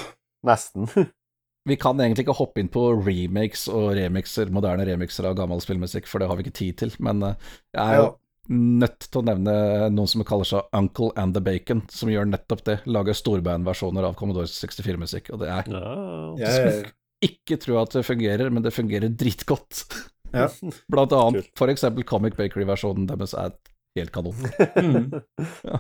nesten. 0.48 0.88
Vi 1.68 1.76
kan 1.80 2.00
egentlig 2.00 2.24
ikke 2.26 2.38
hoppe 2.40 2.62
inn 2.64 2.70
på 2.72 2.86
remakes 3.06 3.68
og 3.72 3.92
remixer, 3.98 4.50
moderne 4.54 4.86
remixer 4.88 5.28
av 5.30 5.36
gammel 5.40 5.60
spillmusikk, 5.64 6.08
for 6.08 6.20
det 6.24 6.30
har 6.32 6.40
vi 6.40 6.46
ikke 6.48 6.58
tid 6.62 6.78
til. 6.84 6.94
Men 7.04 7.22
eh, 7.24 7.36
jeg 7.76 7.84
er 7.84 8.00
jo 8.02 8.06
Ja. 8.08 8.14
nødt 8.50 9.00
til 9.12 9.20
å 9.22 9.26
nevne 9.28 9.54
noen 9.92 10.08
som 10.08 10.24
kaller 10.24 10.48
seg 10.48 10.70
Uncle 10.80 11.12
and 11.20 11.34
the 11.36 11.42
Bacon, 11.44 11.82
som 11.92 12.08
gjør 12.10 12.30
nettopp 12.32 12.64
det. 12.64 12.78
Lager 12.88 13.14
storbandversjoner 13.20 14.08
av 14.08 14.16
Commodore 14.16 14.48
64-musikk. 14.48 15.34
Og 15.36 15.40
det 15.44 15.50
er 15.52 15.68
Ja. 15.68 16.36
Jeg, 16.46 16.92
ikke 17.28 17.58
tro 17.60 17.80
at 17.82 17.92
det 17.98 18.06
fungerer, 18.08 18.50
men 18.54 18.64
det 18.64 18.72
fungerer 18.76 19.10
dritgodt. 19.10 19.84
Ja. 20.34 20.48
Blant 20.92 21.12
annet 21.18 21.44
f.eks. 21.50 21.58
for 21.60 21.68
eksempel 21.74 22.04
Comic 22.08 22.36
Bakery-versjonen 22.40 23.08
deres 23.10 23.34
er 23.34 23.52
helt 23.98 24.12
kanon. 24.14 24.36
mm. 24.78 25.12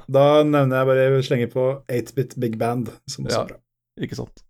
Da 0.10 0.26
nevner 0.44 0.80
jeg 0.82 0.88
bare 0.90 1.24
slenger 1.24 1.52
på 1.54 1.66
8-bit 1.88 2.36
Big 2.42 2.58
Band, 2.58 2.90
som 3.08 3.26
også 3.28 3.38
Ja. 3.38 3.44
er 3.46 3.54
bra. 3.54 3.58
Ikke 4.02 4.18
sant? 4.20 4.44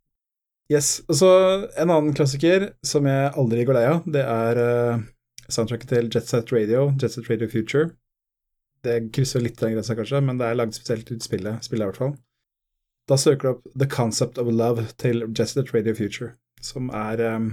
Yes. 0.72 1.02
Og 1.08 1.16
så 1.16 1.30
en 1.80 1.92
annen 1.92 2.16
klassiker 2.16 2.72
som 2.86 3.08
jeg 3.08 3.32
aldri 3.40 3.64
går 3.68 3.78
lei 3.78 3.86
av, 3.88 4.02
det 4.12 4.24
er 4.24 4.60
uh, 4.60 5.06
soundtracket 5.48 5.94
til 5.94 6.10
Jet 6.12 6.28
Set 6.28 6.52
Radio, 6.52 6.90
Jet 7.00 7.16
Set 7.16 7.30
Radio 7.32 7.48
Future. 7.52 7.92
Det 8.84 9.00
krysser 9.16 9.44
litt 9.44 9.60
den 9.62 9.76
grensa, 9.76 9.96
kanskje, 9.98 10.22
men 10.24 10.40
det 10.40 10.50
er 10.50 10.60
lagd 10.60 10.76
spesielt 10.76 11.10
ut 11.12 11.24
spillet, 11.24 11.64
spillet 11.66 11.86
i 11.86 11.90
hvert 11.90 12.02
fall. 12.02 12.18
Da 13.08 13.16
søker 13.20 13.48
du 13.48 13.54
opp 13.54 13.72
The 13.80 13.88
Concept 13.90 14.40
of 14.42 14.52
Love 14.52 14.84
til 15.00 15.24
Jet 15.32 15.54
Set 15.54 15.72
Radio 15.76 15.96
Future, 15.96 16.34
som 16.64 16.92
er 16.92 17.24
um, 17.38 17.50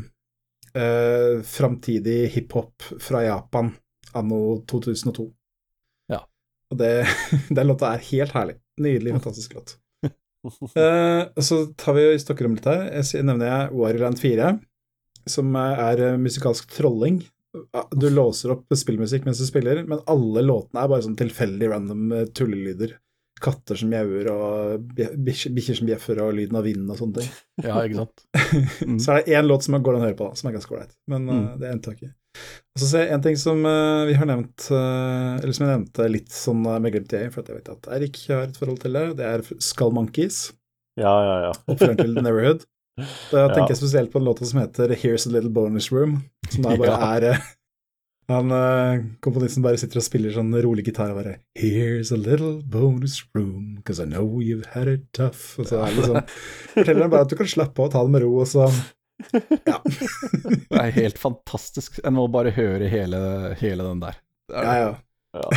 uh, 0.74 1.38
framtidig 1.46 2.32
hiphop 2.34 2.82
fra 3.02 3.22
Japan 3.22 3.70
anno 4.18 4.64
2002. 4.70 5.28
Ja. 6.10 6.24
Og 6.74 6.82
det, 6.82 6.92
den 7.56 7.70
låta 7.70 7.94
er 7.94 8.04
helt 8.10 8.34
herlig. 8.34 8.58
Nydelig, 8.82 9.14
fantastisk 9.20 9.54
låt. 9.54 9.78
Eh, 10.84 11.42
så 11.42 11.60
tar 11.78 11.96
vi 11.96 12.08
og 12.10 12.20
stokker 12.20 12.48
om 12.48 12.56
litt 12.56 12.66
her. 12.68 12.88
Jeg 12.98 13.24
nevner 13.26 13.50
jeg 13.50 13.78
Warland 13.78 14.20
4, 14.20 14.50
som 15.30 15.54
er 15.60 16.02
eh, 16.10 16.18
musikalsk 16.20 16.68
trolling. 16.74 17.22
Ah, 17.72 17.86
Du 17.94 18.08
låser 18.10 18.50
opp 18.54 18.74
spillmusikk 18.74 19.26
mens 19.28 19.38
du 19.38 19.46
spiller, 19.46 19.84
men 19.86 20.02
alle 20.10 20.42
låtene 20.42 20.82
er 20.82 20.90
bare 20.90 21.06
sånn 21.06 21.18
tilfeldig 21.18 21.70
random 21.70 22.12
eh, 22.12 22.28
tullelyder. 22.34 22.96
Katter 23.44 23.78
som 23.78 23.90
mjauer, 23.90 24.28
og 24.30 24.92
bikkjer 24.94 25.52
bikkjer 25.54 25.78
som 25.80 25.88
bjeffer, 25.88 26.20
og 26.22 26.36
lyden 26.36 26.58
av 26.58 26.66
vinden 26.66 26.92
og 26.92 27.00
sånne 27.00 27.22
ting. 27.22 27.32
Ja, 27.66 27.80
ikke 27.82 28.04
sant? 28.04 28.28
Mm. 28.84 28.98
Så 29.00 29.14
er 29.14 29.24
det 29.24 29.34
én 29.38 29.46
låt 29.48 29.64
som 29.64 29.74
går 29.80 29.96
an 29.96 30.02
å 30.02 30.04
høre 30.04 30.16
på, 30.18 30.26
da, 30.28 30.38
som 30.38 30.48
er 30.48 30.54
ganske 30.58 30.74
ålreit. 30.74 30.92
Men 31.10 31.24
mm. 31.26 31.32
uh, 31.34 31.54
det 31.58 31.66
er 31.66 31.74
unntaket. 31.78 32.12
Så 32.78 32.88
ser 32.90 33.04
jeg 33.06 33.14
en 33.14 33.22
ting 33.22 33.36
som 33.38 33.60
eh, 33.70 34.04
vi 34.08 34.14
har 34.18 34.26
nevnt, 34.26 34.66
eh, 34.74 35.32
eller 35.38 35.52
som 35.54 35.66
jeg 35.66 35.72
nevnte 35.76 36.08
litt 36.10 36.32
sånn 36.34 36.64
eh, 36.66 36.78
med 36.82 36.94
glimt 36.96 37.12
i 37.14 37.20
øyet, 37.22 37.32
for 37.34 37.44
at 37.44 37.50
jeg 37.52 37.60
vet 37.60 37.68
at 37.76 37.90
Eirik 37.94 38.18
har 38.28 38.46
et 38.48 38.56
forhold 38.58 38.80
til 38.82 38.96
det. 38.98 39.04
Det 39.20 39.28
er 39.30 39.44
Skull 39.62 39.92
Monkeys, 39.94 40.40
ja, 40.98 41.12
ja, 41.28 41.36
ja. 41.48 41.52
oppfølgeren 41.70 42.00
til 42.02 42.16
Neverhood. 42.18 42.64
Da 43.30 43.44
tenker 43.54 43.68
Ja. 43.68 43.72
jeg 43.74 43.80
spesielt 43.82 44.10
på 44.12 44.18
en 44.22 44.26
låt 44.26 44.42
som 44.46 44.60
heter 44.62 44.92
Here's 44.98 45.26
a 45.28 45.32
Little 45.34 45.50
Bonus 45.54 45.90
Room, 45.94 46.22
som 46.50 46.66
da 46.66 46.74
bare 46.78 46.94
Ja. 46.94 47.36
er 48.30 48.32
han 48.32 48.48
komponisten 49.20 49.60
bare 49.60 49.76
sitter 49.76 49.98
og 50.00 50.04
spiller 50.06 50.32
sånn 50.32 50.48
rolig 50.64 50.86
gitar 50.86 51.10
og 51.12 51.18
bare 51.18 51.34
Here's 51.60 52.08
a 52.14 52.16
little 52.16 52.62
bonus 52.64 53.18
room, 53.36 53.82
cause 53.84 54.00
I 54.00 54.06
know 54.08 54.38
you've 54.40 54.64
had 54.72 54.88
it 54.88 55.02
tough. 55.12 55.58
Og 55.60 55.66
så 55.68 55.82
er 55.82 55.90
det 55.92 55.98
liksom 55.98 56.20
Forteller 56.72 57.02
han 57.04 57.12
bare 57.12 57.26
at 57.26 57.34
du 57.34 57.36
kan 57.36 57.50
slappe 57.52 57.82
av 57.82 57.90
og 57.90 57.92
ta 57.92 58.02
det 58.06 58.14
med 58.14 58.24
ro, 58.24 58.30
og 58.40 58.48
så 58.48 58.64
Ja. 59.64 59.78
Det 60.68 60.80
er 60.80 60.90
helt 60.96 61.18
fantastisk. 61.18 62.00
En 62.04 62.16
må 62.18 62.26
bare 62.28 62.50
høre 62.56 62.88
hele, 62.90 63.18
hele 63.60 63.86
den 63.86 64.00
der. 64.02 64.16
Er- 64.52 64.64
ja, 64.64 64.74
ja. 64.78 64.94
ja. 65.38 65.48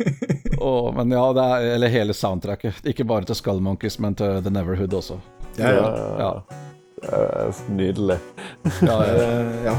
oh, 0.64 0.88
men 0.96 1.12
ja, 1.14 1.24
det 1.36 1.44
er, 1.44 1.68
eller 1.76 1.92
hele 1.92 2.14
soundtracket. 2.16 2.80
Ikke 2.90 3.04
bare 3.08 3.24
til 3.28 3.38
Skull 3.38 3.60
Monkeys, 3.64 3.98
men 4.02 4.16
til 4.18 4.40
The 4.44 4.52
Neverhood 4.52 4.94
også. 5.00 5.20
ja, 5.58 5.70
ja. 5.76 5.88
Ja. 6.18 6.30
ja. 7.04 7.50
Nydelig. 7.68 8.18
Ja, 8.82 9.76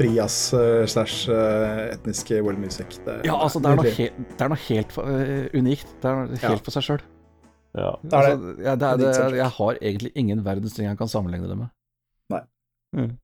ja. 0.00 0.12
Ja. 0.12 0.26
Er 0.26 0.26
liksom 0.26 0.26
frijazz 0.26 0.52
eh, 0.54 0.86
slash 0.86 1.28
eh, 1.30 1.94
etnisk 1.94 2.30
world 2.42 2.58
music. 2.58 2.98
Det, 3.04 3.20
ja 3.24 3.34
altså, 3.34 3.58
det 3.60 3.70
er 3.70 3.76
noe, 3.76 3.90
he 3.90 4.08
det 4.16 4.40
er 4.40 4.48
noe 4.48 4.62
helt 4.68 4.96
uh, 4.98 5.46
unikt. 5.56 5.86
Det 6.02 6.10
er 6.10 6.14
noe 6.16 6.38
Ja. 6.42 6.48
helt 6.50 6.64
for 6.64 6.70
seg 6.70 6.82
sjøl. 6.82 7.02
Ja. 7.76 7.90
Er. 8.04 8.16
Altså, 8.16 8.62
ja, 8.64 8.74
det 8.76 8.88
er, 8.88 8.96
Det 8.96 9.06
det, 9.06 9.20
er 9.24 9.34
jeg 9.36 9.50
har 9.58 9.78
egentlig 9.82 10.12
ingen 10.14 10.44
verdens 10.44 10.74
ting 10.74 10.86
jeg 10.86 10.98
kan 10.98 11.08
sammenligne 11.08 11.48
det 11.48 11.56
med. 11.56 11.68
Nei. 12.30 12.42
Mm. 12.96 13.18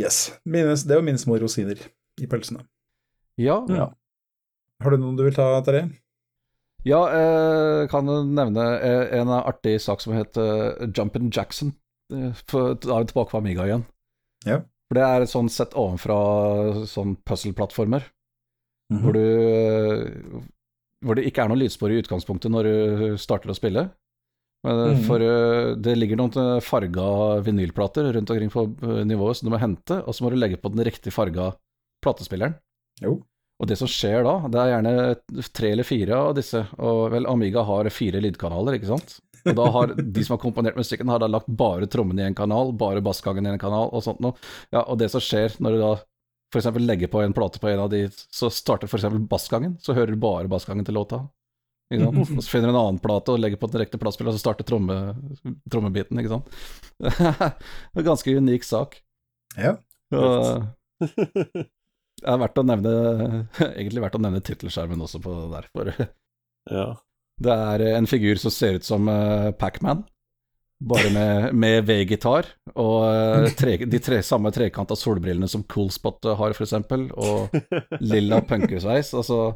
Yes. 0.00 0.38
Mine, 0.44 0.76
det 0.76 0.96
jo 0.96 1.02
mine 1.02 1.18
små 1.18 1.36
rosiner 1.40 1.76
i 2.20 2.26
pølsene. 2.26 2.66
Ja, 3.38 3.64
Ja. 3.68 3.90
Har 4.82 4.90
du 4.90 4.98
noen 4.98 5.16
du 5.16 5.22
vil 5.24 5.34
ta, 5.34 5.60
Terje? 5.64 5.88
ja 6.84 7.00
eh, 7.08 7.88
kan 7.88 8.04
nevne 8.06 8.64
en 9.10 9.28
artig 9.28 9.80
sak 9.80 10.00
som 10.00 10.12
heter 10.12 10.86
Jumpin' 10.92 11.32
Jackson. 11.32 11.72
Da 12.08 12.20
er 12.62 13.00
vi 13.02 13.08
tilbake 13.08 13.30
på 13.32 13.38
Amiga 13.38 13.64
igjen. 13.64 13.86
Ja. 14.44 14.60
For 14.86 14.98
det 14.98 15.04
er 15.06 15.26
sånn 15.30 15.48
sett 15.50 15.74
ovenfra 15.74 16.16
sånn 16.86 17.16
puzzle-plattformer. 17.26 18.06
Mhm. 18.86 19.00
hvor, 19.02 19.16
du, 19.16 19.18
eh, 19.18 20.42
hvor 21.02 21.16
det 21.18 21.24
ikke 21.26 21.42
er 21.42 21.48
noe 21.50 21.58
lydspor 21.58 21.90
i 21.90 21.96
utgangspunktet 21.98 22.52
når 22.54 22.68
du 22.68 23.16
starter 23.18 23.50
å 23.50 23.56
spille. 23.58 23.88
Men, 24.62 24.94
Mhm. 24.94 25.02
For 25.08 25.20
eh, 25.22 25.74
det 25.74 25.96
ligger 25.98 26.16
noen 26.20 26.36
eh, 26.38 26.60
farga 26.60 27.40
vinylplater 27.42 28.12
rundt 28.14 28.30
omkring 28.30 28.50
på 28.50 28.62
eh, 28.82 29.04
nivået 29.04 29.36
som 29.36 29.48
du 29.48 29.52
må 29.54 29.58
hente, 29.58 29.98
og 30.06 30.14
så 30.14 30.22
må 30.22 30.30
du 30.30 30.36
legge 30.38 30.56
på 30.62 30.70
den 30.70 30.84
riktig 30.86 31.12
farga 31.12 31.56
platespilleren. 32.02 32.54
Jo. 33.02 33.20
Og 33.58 33.66
det 33.66 33.78
som 33.78 33.88
skjer 33.88 34.22
da, 34.22 34.48
det 34.52 34.60
er 34.60 34.70
gjerne 34.74 35.50
tre 35.52 35.70
eller 35.72 35.86
fire 35.86 36.14
av 36.28 36.34
disse, 36.36 36.60
og 36.78 37.10
vel 37.10 37.26
Amiga 37.26 37.62
har 37.64 37.88
fire 37.90 38.20
lydkanaler, 38.20 38.76
ikke 38.78 38.90
sant? 38.90 39.20
Og 39.46 39.56
da 39.58 39.70
har 39.76 39.94
de 39.96 40.26
som 40.26 40.36
har 40.36 40.42
komponert 40.42 40.78
musikken, 40.78 41.08
har 41.12 41.22
da 41.22 41.30
lagt 41.30 41.48
bare 41.48 41.88
trommene 41.90 42.24
i 42.24 42.28
en 42.30 42.36
kanal, 42.38 42.74
bare 42.76 43.04
bassgangen 43.04 43.46
i 43.46 43.54
en 43.54 43.62
kanal, 43.62 43.88
og 43.94 44.04
sånt 44.04 44.22
noe. 44.24 44.36
Ja, 44.74 44.82
og 44.84 44.98
det 45.00 45.12
som 45.14 45.22
skjer 45.24 45.56
når 45.62 45.76
du 45.76 45.82
da 45.84 45.94
eksempel 46.56 46.86
legger 46.86 47.10
på 47.12 47.20
en 47.20 47.34
plate 47.36 47.60
på 47.60 47.68
en 47.68 47.82
av 47.84 47.90
de, 47.92 48.06
så 48.12 48.50
starter 48.52 48.88
eksempel 48.88 49.20
bassgangen, 49.28 49.76
så 49.82 49.96
hører 49.96 50.14
du 50.14 50.22
bare 50.22 50.48
bassgangen 50.48 50.86
til 50.86 50.96
låta. 50.96 51.26
Og 51.94 52.16
så 52.42 52.50
finner 52.50 52.70
du 52.70 52.74
en 52.74 52.80
annen 52.80 53.02
plate 53.02 53.34
og 53.34 53.38
legger 53.38 53.60
på 53.60 53.68
den 53.68 53.78
direkte 53.78 54.00
platespiller, 54.02 54.32
og 54.32 54.38
så 54.38 54.42
starter 54.42 54.66
tromme, 54.66 54.96
trommebiten, 55.70 56.18
ikke 56.18 56.32
sant. 56.32 56.56
Det 56.98 57.12
er 57.30 58.02
en 58.02 58.08
ganske 58.08 58.36
unik 58.40 58.66
sak. 58.66 58.98
Ja. 59.54 59.76
Og, 60.16 60.66
det 62.16 62.24
er 62.24 62.40
verdt 62.42 62.58
å 62.58 62.66
nevne, 62.66 62.94
egentlig 63.76 64.02
verdt 64.02 64.18
å 64.18 64.22
nevne 64.24 64.42
tittelskjermen 64.42 65.04
også 65.06 65.22
på 65.22 65.34
det 65.36 65.46
der, 65.54 65.68
for 65.70 65.92
ja. 66.72 66.88
Det 67.42 67.52
er 67.52 67.84
en 67.96 68.06
figur 68.08 68.38
som 68.40 68.52
ser 68.54 68.78
ut 68.78 68.86
som 68.86 69.08
uh, 69.08 69.50
Pacman, 69.56 70.04
bare 70.80 71.10
med, 71.12 71.54
med 71.56 71.84
V-gitar, 71.88 72.46
og 72.76 73.04
eh, 73.08 73.46
tre, 73.56 73.76
de 73.88 73.98
tre, 74.02 74.18
samme 74.20 74.50
trekanta 74.52 74.92
solbrillene 74.96 75.48
som 75.48 75.62
Coolspot 75.64 76.28
har, 76.36 76.52
eksempel, 76.52 77.06
og 77.16 77.48
lilla 78.12 78.42
punkersveis. 78.44 79.14
Altså, 79.16 79.54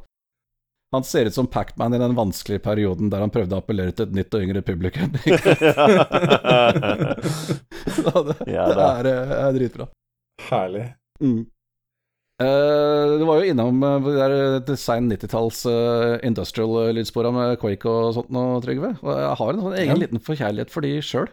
han 0.96 1.04
ser 1.04 1.28
ut 1.28 1.36
som 1.36 1.46
Pacman 1.46 1.94
i 1.94 2.00
den 2.00 2.16
vanskelige 2.16 2.64
perioden 2.64 3.12
der 3.12 3.20
han 3.20 3.30
prøvde 3.34 3.52
å 3.52 3.60
appellere 3.60 3.92
til 3.92 4.08
et 4.08 4.16
nytt 4.16 4.34
og 4.34 4.46
yngre 4.46 4.64
publikum. 4.64 5.12
Det, 8.00 8.36
Ja, 8.48 8.64
det 8.72 8.84
er, 8.86 9.06
eh, 9.10 9.32
er 9.36 9.54
dritbra. 9.54 9.86
Herlig. 10.48 10.86
Mm. 11.20 11.44
Eh, 12.40 13.18
du 13.20 13.24
var 13.28 13.42
jo 13.42 13.50
innom 13.52 13.82
uh, 13.84 13.98
det 14.00 14.14
der 14.16 14.60
design 14.64 15.10
90-talls 15.12 15.66
uh, 15.68 16.16
industrial-lydspora 16.24 17.32
med 17.36 17.58
Quake 17.60 17.84
og 17.90 18.14
sånt 18.16 18.30
nå, 18.32 18.44
Trygve. 18.64 18.94
Og 19.04 19.10
jeg 19.12 19.34
har 19.42 19.50
en 19.52 19.60
sånn 19.66 19.76
egen 19.76 19.92
Ja. 19.92 19.98
liten 20.06 20.22
forkjærlighet 20.24 20.70
for 20.72 20.80
de 20.86 20.94
sjøl. 21.04 21.28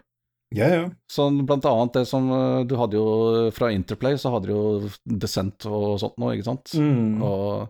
Ja, 0.56 0.68
ja. 0.72 0.84
Sånn 1.12 1.42
blant 1.48 1.66
annet 1.68 1.94
det 1.96 2.06
som 2.08 2.28
uh, 2.32 2.64
du 2.68 2.76
hadde 2.80 3.00
jo 3.00 3.08
fra 3.56 3.72
Interplay, 3.72 4.16
så 4.20 4.32
hadde 4.36 4.48
du 4.48 4.54
jo 4.54 4.90
Descent 5.08 5.66
og 5.68 5.98
sånt 6.04 6.18
nå, 6.20 6.34
ikke 6.36 6.48
sant? 6.50 6.76
Mm. 6.76 7.22
Og 7.24 7.70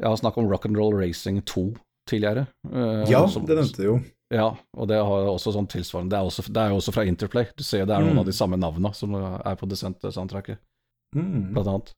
jeg 0.00 0.08
har 0.10 0.18
snakket 0.18 0.42
om 0.42 0.50
Rock'n'Roll 0.50 0.98
Racing 0.98 1.42
2 1.46 1.68
tidligere. 2.10 2.46
eh, 2.72 3.04
ja, 3.10 3.26
som- 3.28 3.44
det 3.46 3.54
nevnte 3.58 3.76
du 3.76 3.84
jo. 3.86 4.00
Ja, 4.32 4.48
og 4.74 4.88
det 4.88 4.96
sånn. 5.90 6.08
Det 6.08 6.16
er, 6.18 6.24
også, 6.26 6.42
det 6.50 6.56
er 6.62 6.70
jo 6.70 6.78
også 6.80 6.92
fra 6.94 7.04
Interplay. 7.04 7.46
Du 7.56 7.62
ser 7.62 7.84
det 7.86 7.94
er 7.94 8.00
noen 8.02 8.14
Mm. 8.14 8.20
av 8.20 8.26
de 8.26 8.32
samme 8.32 8.56
navnene 8.58 8.94
som 8.94 9.14
er 9.14 9.54
på 9.56 9.68
Descent-soundtracket 9.68 10.58
Mm. 11.14 11.52
blant 11.52 11.66
annet. 11.68 11.92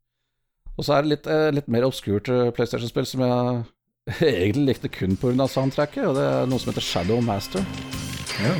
Og 0.78 0.86
så 0.86 0.96
er 0.96 1.04
det 1.04 1.12
litt, 1.12 1.30
eh, 1.30 1.48
litt 1.54 1.68
mer 1.72 1.86
obskurt 1.88 2.30
eh, 2.32 2.50
PlayStation-spill 2.56 3.08
som 3.08 3.24
jeg 3.26 3.64
egentlig 4.44 4.68
likte 4.72 4.92
kun 4.92 5.18
pga. 5.20 5.48
soundtracket, 5.48 6.06
og 6.08 6.16
det 6.18 6.28
er 6.28 6.46
noe 6.50 6.62
som 6.62 6.72
heter 6.72 6.88
Shadow 6.88 7.20
Master. 7.24 7.66
Ja. 8.42 8.56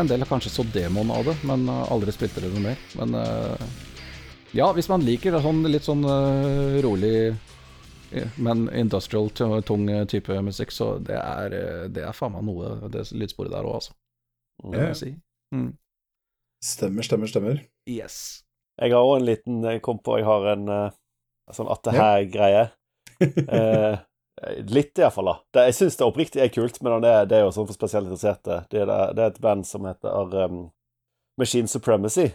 En 0.00 0.08
del 0.10 0.22
har 0.24 0.28
kanskje 0.30 0.52
så 0.52 0.64
demoen 0.74 1.12
av 1.14 1.24
det, 1.28 1.36
men 1.48 1.68
eh, 1.68 1.92
aldri 1.92 2.14
spilte 2.14 2.42
det 2.42 2.50
noe 2.52 2.64
mer. 2.64 2.82
Men 2.98 3.16
eh, 3.20 3.64
ja, 4.56 4.70
hvis 4.76 4.90
man 4.90 5.04
liker 5.06 5.36
det 5.36 5.42
sånn 5.44 5.62
litt 5.70 5.86
sånn 5.86 6.04
eh, 6.08 6.80
rolig, 6.84 7.14
men 8.42 8.64
industrial, 8.74 9.28
tung 9.62 9.84
type 10.10 10.34
musikk, 10.42 10.72
så 10.74 10.96
det 10.98 11.14
er, 11.20 11.54
det 11.94 12.02
er 12.02 12.16
faen 12.16 12.34
meg 12.34 12.48
noe, 12.48 12.90
det 12.90 13.04
lydsporet 13.14 13.52
der 13.54 13.68
òg, 13.68 13.76
altså. 13.78 13.94
Det 14.64 14.72
må 14.72 14.88
jeg 14.88 14.98
si. 14.98 15.10
Mm. 15.54 15.68
Stemmer, 16.64 17.06
stemmer, 17.06 17.30
stemmer. 17.30 17.62
Yes. 17.88 18.42
Jeg 18.80 18.92
har 18.96 19.06
òg 19.06 19.20
en 19.20 19.28
liten 19.28 19.62
Jeg 19.64 19.80
kom 19.84 19.98
på 20.02 20.18
jeg 20.18 20.26
har 20.26 20.44
en 20.50 20.66
sånn 21.54 21.70
at 21.70 21.86
det 21.86 21.96
her-greie. 21.96 22.68
Eh, 23.20 23.98
litt, 24.72 24.98
iallfall. 24.98 25.32
Jeg 25.56 25.74
syns 25.76 25.96
det 26.00 26.06
oppriktig 26.06 26.40
er 26.44 26.52
kult, 26.54 26.78
men 26.82 27.00
det, 27.04 27.14
det 27.30 27.38
er 27.40 27.44
jo 27.46 27.52
sånn 27.54 27.66
for 27.68 27.76
spesielt 27.76 28.08
interesserte. 28.08 28.62
Det, 28.72 28.86
det 28.88 29.24
er 29.24 29.26
et 29.32 29.40
band 29.44 29.66
som 29.68 29.84
heter 29.88 30.36
um, 30.46 30.62
Machine 31.40 31.68
Supremacy. 31.70 32.30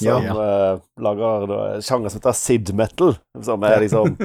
Som 0.00 0.24
Ja. 0.26 0.34
eh, 0.42 0.78
lager 0.98 1.44
da, 1.46 1.58
sjanger 1.84 2.10
som 2.10 2.18
heter 2.18 2.34
Sid 2.34 2.72
Metal. 2.74 3.12
Som 3.46 3.62
er 3.68 3.84
liksom 3.84 4.16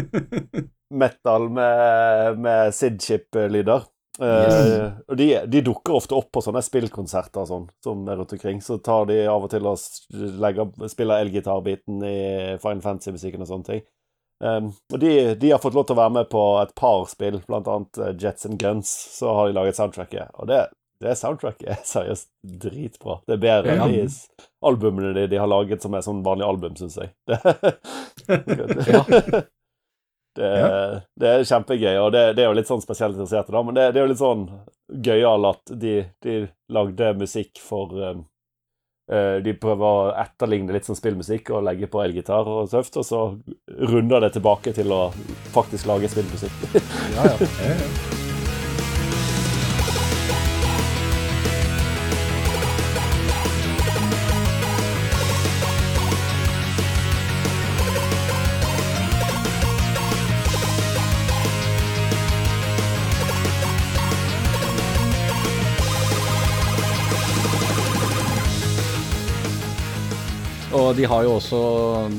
metal 1.03 1.45
med, 1.53 2.39
med 2.41 2.73
Sid-chip-lyder. 2.73 3.85
Uh, 4.19 4.25
Yes. 4.25 4.95
og 5.07 5.15
de, 5.15 5.25
de 5.47 5.61
dukker 5.63 5.93
ofte 5.95 6.11
opp 6.17 6.25
på 6.35 6.41
sånne 6.43 6.59
spillkonserter 6.65 7.39
og 7.39 7.47
sånn, 7.47 7.67
som 7.85 8.01
er 8.11 8.17
rundt 8.19 8.33
omkring. 8.35 8.57
Så 8.65 8.75
tar 8.83 9.05
de 9.07 9.21
av 9.31 9.45
og 9.45 9.51
til 9.53 9.63
og 9.69 9.79
legger, 10.43 10.73
spiller 10.91 11.21
elgitarbiten 11.23 12.01
i 12.03 12.17
Final 12.59 12.81
Fantasy-musikken 12.83 13.45
og 13.45 13.47
sånne 13.47 13.69
ting. 13.69 13.85
Um, 14.39 14.69
og 14.93 14.99
de, 15.01 15.13
de 15.35 15.49
har 15.51 15.59
fått 15.59 15.75
lov 15.75 15.83
til 15.89 15.97
å 15.97 15.99
være 15.99 16.13
med 16.15 16.29
på 16.31 16.41
et 16.61 16.69
par 16.79 17.05
spill, 17.11 17.41
annet 17.51 17.97
eh, 17.99 18.13
Jets 18.21 18.45
and 18.47 18.59
Guns. 18.61 18.91
Så 19.19 19.33
har 19.35 19.49
de 19.49 19.57
laget 19.57 19.75
soundtracket, 19.75 20.31
og 20.39 20.47
det, 20.47 20.61
det 21.03 21.17
soundtracket 21.19 21.67
er 21.75 21.81
seriøst 21.87 22.29
dritbra. 22.63 23.19
Det 23.27 23.35
er 23.35 23.43
bedre 23.43 23.75
enn 23.75 23.83
Ja. 23.83 23.87
de 23.91 24.07
albumene 24.69 25.13
de, 25.15 25.27
de 25.31 25.39
har 25.39 25.47
laget 25.51 25.83
som 25.83 25.93
er 25.95 26.03
sånn 26.07 26.23
vanlig 26.23 26.47
album, 26.47 26.75
syns 26.79 26.97
jeg. 27.01 27.11
Det, 30.39 30.45
Ja. 30.45 30.67
det, 30.69 31.01
det 31.19 31.29
er 31.29 31.43
kjempegøy, 31.43 31.95
og 31.99 32.11
det, 32.13 32.21
det 32.37 32.43
er 32.43 32.51
jo 32.51 32.55
litt 32.55 32.69
sånn 32.69 32.83
spesielt 32.83 33.17
interesserte, 33.17 33.51
da. 33.51 33.63
Men 33.65 33.75
det, 33.75 33.87
det 33.91 33.99
er 33.99 34.05
jo 34.05 34.11
litt 34.11 34.21
sånn 34.21 34.43
gøyal 35.03 35.47
at 35.49 35.73
de, 35.81 35.95
de 36.23 36.35
lagde 36.71 37.09
musikk 37.19 37.59
for 37.59 37.91
um, 37.97 38.21
De 39.09 39.53
prøver 39.57 39.85
å 39.87 40.11
etterligne 40.21 40.75
litt 40.75 40.85
sånn 40.85 40.97
spillmusikk 40.99 41.49
og 41.57 41.63
legge 41.65 41.89
på 41.89 42.03
elgitar 42.03 42.45
og 42.45 42.69
tøft, 42.69 42.99
og 43.01 43.07
så 43.07 43.23
runder 43.89 44.21
det 44.27 44.35
tilbake 44.37 44.75
til 44.77 44.93
å 44.93 45.01
faktisk 45.55 45.89
lage 45.89 46.13
spillmusikk. 46.13 46.65
Ja, 47.17 47.31
ja. 47.33 48.28
De 70.99 71.05
har 71.07 71.23
jo 71.25 71.31
også 71.37 71.59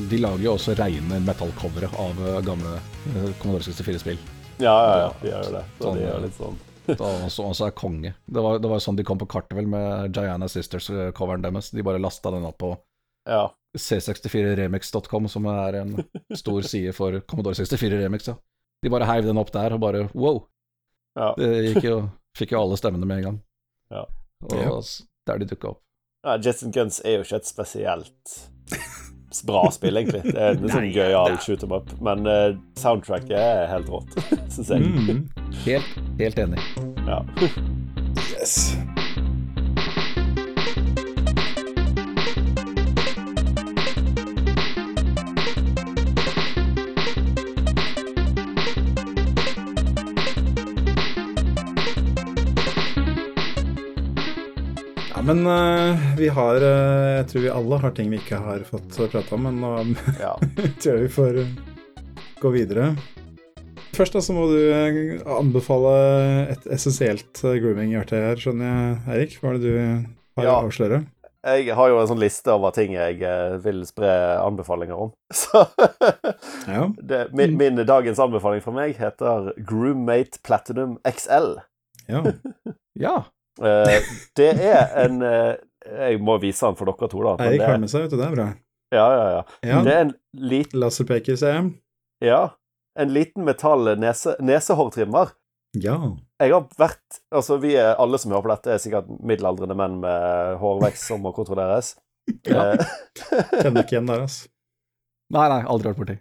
De 0.09 0.17
lager 0.21 0.43
jo 0.47 0.55
også 0.57 0.73
reine 0.79 1.19
metallcovere 1.23 1.89
av 2.01 2.19
eh, 2.27 2.39
gamle 2.47 2.73
eh, 3.13 3.29
Commodore 3.41 3.63
64-spill. 3.67 4.17
ja, 4.61 4.73
ja, 4.73 4.97
ja, 5.05 5.09
de 5.21 5.29
gjør 5.31 5.47
jo 5.47 5.53
det. 5.55 5.63
Så 5.77 5.85
Sånn, 5.85 5.97
de 5.99 6.03
gjør 6.07 6.17
er 6.17 6.25
litt 6.25 6.37
sånn 6.41 6.59
Som 7.31 7.45
også 7.51 7.67
er 7.69 7.75
konge. 7.77 8.11
Det 8.25 8.41
var, 8.43 8.57
det 8.59 8.69
var 8.71 8.81
sånn 8.83 8.97
de 8.97 9.03
kom 9.07 9.19
på 9.21 9.27
kartet, 9.29 9.53
vel, 9.55 9.67
med 9.69 10.15
Giana 10.17 10.47
Sisters-coveren 10.49 11.43
deres. 11.45 11.69
De 11.71 11.83
bare 11.85 12.01
lasta 12.01 12.31
den 12.33 12.45
opp 12.49 12.57
på 12.63 12.71
Ja. 13.29 13.43
C64remix.com, 13.77 15.27
som 15.29 15.45
er 15.47 15.77
en 15.83 15.93
stor 16.35 16.65
side 16.67 16.91
for 16.97 17.19
Commodore 17.29 17.55
64 17.55 18.01
Remix. 18.01 18.27
Ja. 18.27 18.35
De 18.83 18.89
bare 18.91 19.05
heiv 19.07 19.25
den 19.29 19.37
opp 19.39 19.51
der, 19.53 19.77
og 19.77 19.79
bare 19.83 20.07
wow. 20.17 20.41
ja. 21.15 21.29
Det 21.37 21.51
gikk 21.69 21.85
jo, 21.87 21.99
fikk 22.37 22.55
jo 22.57 22.63
alle 22.65 22.79
stemmene 22.81 23.07
med 23.07 23.21
en 23.21 23.27
gang. 23.29 23.39
Ja. 23.93 24.03
Og 24.49 24.57
Ja. 24.57 24.73
der 25.29 25.37
de 25.43 25.45
dukka 25.53 25.75
opp. 25.75 25.81
ja 26.25 26.35
Jets 26.41 26.63
Guns 26.73 26.99
er 27.05 27.19
jo 27.19 27.23
ikke 27.27 27.39
et 27.43 27.47
spesielt 27.49 28.35
bra 29.47 29.63
spill, 29.71 29.97
egentlig. 29.97 30.23
Det 30.27 30.37
er 30.37 30.57
en 30.57 30.69
sånn 30.69 30.89
gøyal 30.91 31.37
shoot 31.41 31.63
'em 31.65 31.75
up, 31.77 31.91
men 32.03 32.27
uh, 32.27 32.53
soundtracket 32.79 33.37
er 33.39 33.67
helt 33.71 33.91
rått, 33.91 34.17
syns 34.53 34.73
jeg. 34.75 34.85
Mm. 34.85 35.25
Helt, 35.65 35.99
helt 36.19 36.45
enig. 36.45 36.63
Ja. 37.07 37.23
Yes. 38.31 38.75
Ja, 55.21 55.25
men 55.33 55.47
uh, 55.47 56.15
vi 56.17 56.27
har 56.33 56.55
uh, 56.55 57.17
Jeg 57.19 57.25
tror 57.29 57.43
vi 57.43 57.49
alle 57.53 57.77
har 57.83 57.91
ting 57.93 58.07
vi 58.09 58.17
ikke 58.17 58.39
har 58.41 58.63
fått 58.65 58.95
prata 59.11 59.35
om, 59.37 59.43
men 59.45 59.59
nå 59.61 59.71
ja. 60.17 60.31
tror 60.81 60.95
jeg 60.95 61.03
vi 61.03 61.09
får 61.13 61.35
uh, 61.43 61.51
gå 62.41 62.49
videre. 62.55 62.87
Først 63.93 64.15
da 64.17 64.21
så 64.25 64.33
må 64.33 64.47
du 64.49 64.57
eh, 64.57 65.19
anbefale 65.29 65.91
et 66.55 66.63
essensielt 66.73 67.37
eh, 67.45 67.59
grooming-verktøy 67.61 68.17
her, 68.17 68.39
skjønner 68.41 68.65
jeg, 68.71 68.95
Eirik. 69.13 69.35
Hva 69.43 69.51
er 69.51 69.59
det 69.59 69.61
du 69.67 69.75
har 70.39 70.47
Ja. 70.47 70.55
å 70.55 70.69
avsløre? 70.71 71.03
Jeg 71.45 71.75
har 71.77 71.91
jo 71.91 71.99
en 72.01 72.09
sånn 72.09 72.21
liste 72.23 72.55
over 72.55 72.73
ting 72.73 72.95
jeg 72.95 73.19
eh, 73.21 73.59
vil 73.61 73.83
spre 73.85 74.09
anbefalinger 74.41 75.03
om. 75.05 75.11
Så 75.43 75.67
Ja. 76.65 76.87
det, 76.97 77.27
min, 77.37 77.53
min 77.61 77.83
dagens 77.85 78.23
anbefaling 78.25 78.65
fra 78.65 78.73
meg 78.79 78.97
heter 78.97 79.51
Groommate 79.69 80.41
Platinum 80.41 80.97
XL. 81.05 81.59
ja. 82.09 82.25
Ja. 83.05 83.13
Eh, 83.59 84.09
det 84.39 84.49
er 84.63 84.93
en 85.03 85.17
eh, 85.27 85.55
Jeg 86.05 86.21
må 86.23 86.37
vise 86.41 86.63
den 86.69 86.77
for 86.79 86.87
dere 86.87 87.09
to, 87.11 87.19
da. 87.25 87.33
Eirik 87.43 87.61
har 87.65 87.79
med 87.81 87.91
seg, 87.91 88.05
vet 88.05 88.13
du. 88.13 88.17
Det 88.21 88.27
er 88.29 88.35
bra. 88.37 88.47
ja, 88.95 89.05
ja, 89.17 89.25
ja. 89.35 89.41
Ja. 89.67 89.81
Det 89.83 89.93
er 89.95 90.01
en 90.05 90.13
liten 90.53 90.79
Laserpeker, 90.83 91.35
ser 91.39 91.55
jeg. 91.57 91.71
Ja. 92.23 92.41
En 92.99 93.11
liten 93.15 93.43
metall 93.47 93.95
nese, 93.99 94.35
nesehårtrimmer. 94.43 95.33
Ja. 95.79 95.95
Jeg 96.41 96.51
har 96.51 96.65
vært 96.77 97.21
Altså, 97.31 97.55
vi 97.63 97.75
er 97.79 97.95
alle 98.01 98.17
som 98.19 98.33
hører 98.33 98.43
på 98.43 98.51
dette, 98.51 98.73
er 98.75 98.81
sikkert 98.83 99.07
middelaldrende 99.23 99.77
menn 99.79 99.99
med 100.03 100.57
hårvekst 100.61 101.07
som 101.11 101.21
må 101.25 101.33
kontrolleres. 101.35 101.95
Ja. 102.47 102.73
Eh, 102.77 102.91
Kjenner 103.63 103.81
ikke 103.81 103.95
igjen 103.97 104.07
der, 104.11 104.21
altså. 104.27 104.45
Nei, 105.33 105.45
nei, 105.49 105.61
aldri 105.73 105.89
vært 105.89 105.99
borti. 106.03 106.17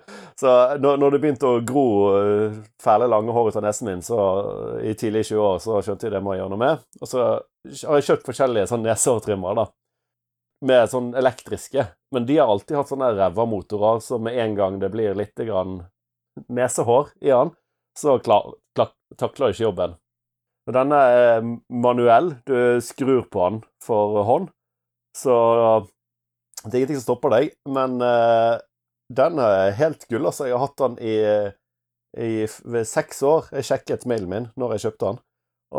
Så 0.40 0.52
når, 0.82 0.98
når 1.00 1.14
det 1.14 1.20
begynte 1.22 1.48
å 1.48 1.60
gro 1.66 1.86
uh, 2.14 2.58
fæle, 2.82 3.08
lange 3.10 3.34
hår 3.34 3.50
ut 3.50 3.58
av 3.60 3.66
nesen 3.66 3.90
min, 3.90 4.02
så 4.04 4.18
uh, 4.18 4.80
i 4.82 4.94
tidlig 4.98 5.26
20 5.30 5.44
år, 5.44 5.62
så 5.62 5.78
skjønte 5.84 6.08
jeg 6.08 6.14
det 6.16 6.22
må 6.24 6.34
jeg 6.34 6.42
gjøre 6.42 6.54
noe 6.54 6.62
med. 6.62 6.84
Og 7.00 7.10
så 7.10 7.22
har 7.28 8.00
jeg 8.00 8.08
kjøpt 8.10 8.28
forskjellige 8.30 8.70
sånn 8.72 8.84
nesehårtrimmere, 8.86 9.62
da. 9.62 9.66
Med 10.62 10.92
sånn 10.92 11.10
elektriske. 11.18 11.86
Men 12.14 12.28
de 12.28 12.38
har 12.38 12.50
alltid 12.52 12.78
hatt 12.78 12.92
sånne 12.92 13.14
ræva 13.16 13.46
motorer, 13.50 14.02
så 14.04 14.20
med 14.22 14.38
en 14.38 14.54
gang 14.58 14.78
det 14.82 14.92
blir 14.94 15.18
litt 15.18 15.38
grann 15.46 15.80
nesehår 16.48 17.10
i 17.20 17.32
den, 17.32 17.50
så 17.98 18.16
klar, 18.22 18.54
klar, 18.76 18.92
takler 19.20 19.52
ikke 19.52 19.66
jobben. 19.66 19.96
Og 20.68 20.76
denne 20.76 20.98
er 21.10 21.46
manuell. 21.68 22.36
Du 22.46 22.78
skrur 22.84 23.24
på 23.30 23.42
den 23.48 23.62
for 23.82 24.22
hånd. 24.28 24.52
Så 25.16 25.34
det 26.62 26.70
er 26.70 26.78
ingenting 26.82 27.00
som 27.00 27.08
stopper 27.08 27.34
deg. 27.34 27.54
Men 27.66 27.98
eh, 28.04 28.62
den 29.16 29.40
er 29.42 29.74
helt 29.78 30.06
gull, 30.10 30.26
altså. 30.30 30.46
Jeg 30.48 30.56
har 30.56 30.66
hatt 30.66 30.80
den 30.82 30.96
i, 31.02 31.16
i 32.18 32.32
ved 32.74 32.88
seks 32.88 33.22
år. 33.26 33.50
Jeg 33.52 33.68
sjekket 33.68 34.08
mailen 34.10 34.30
min 34.30 34.48
når 34.58 34.76
jeg 34.76 34.86
kjøpte 34.86 35.10
den, 35.10 35.20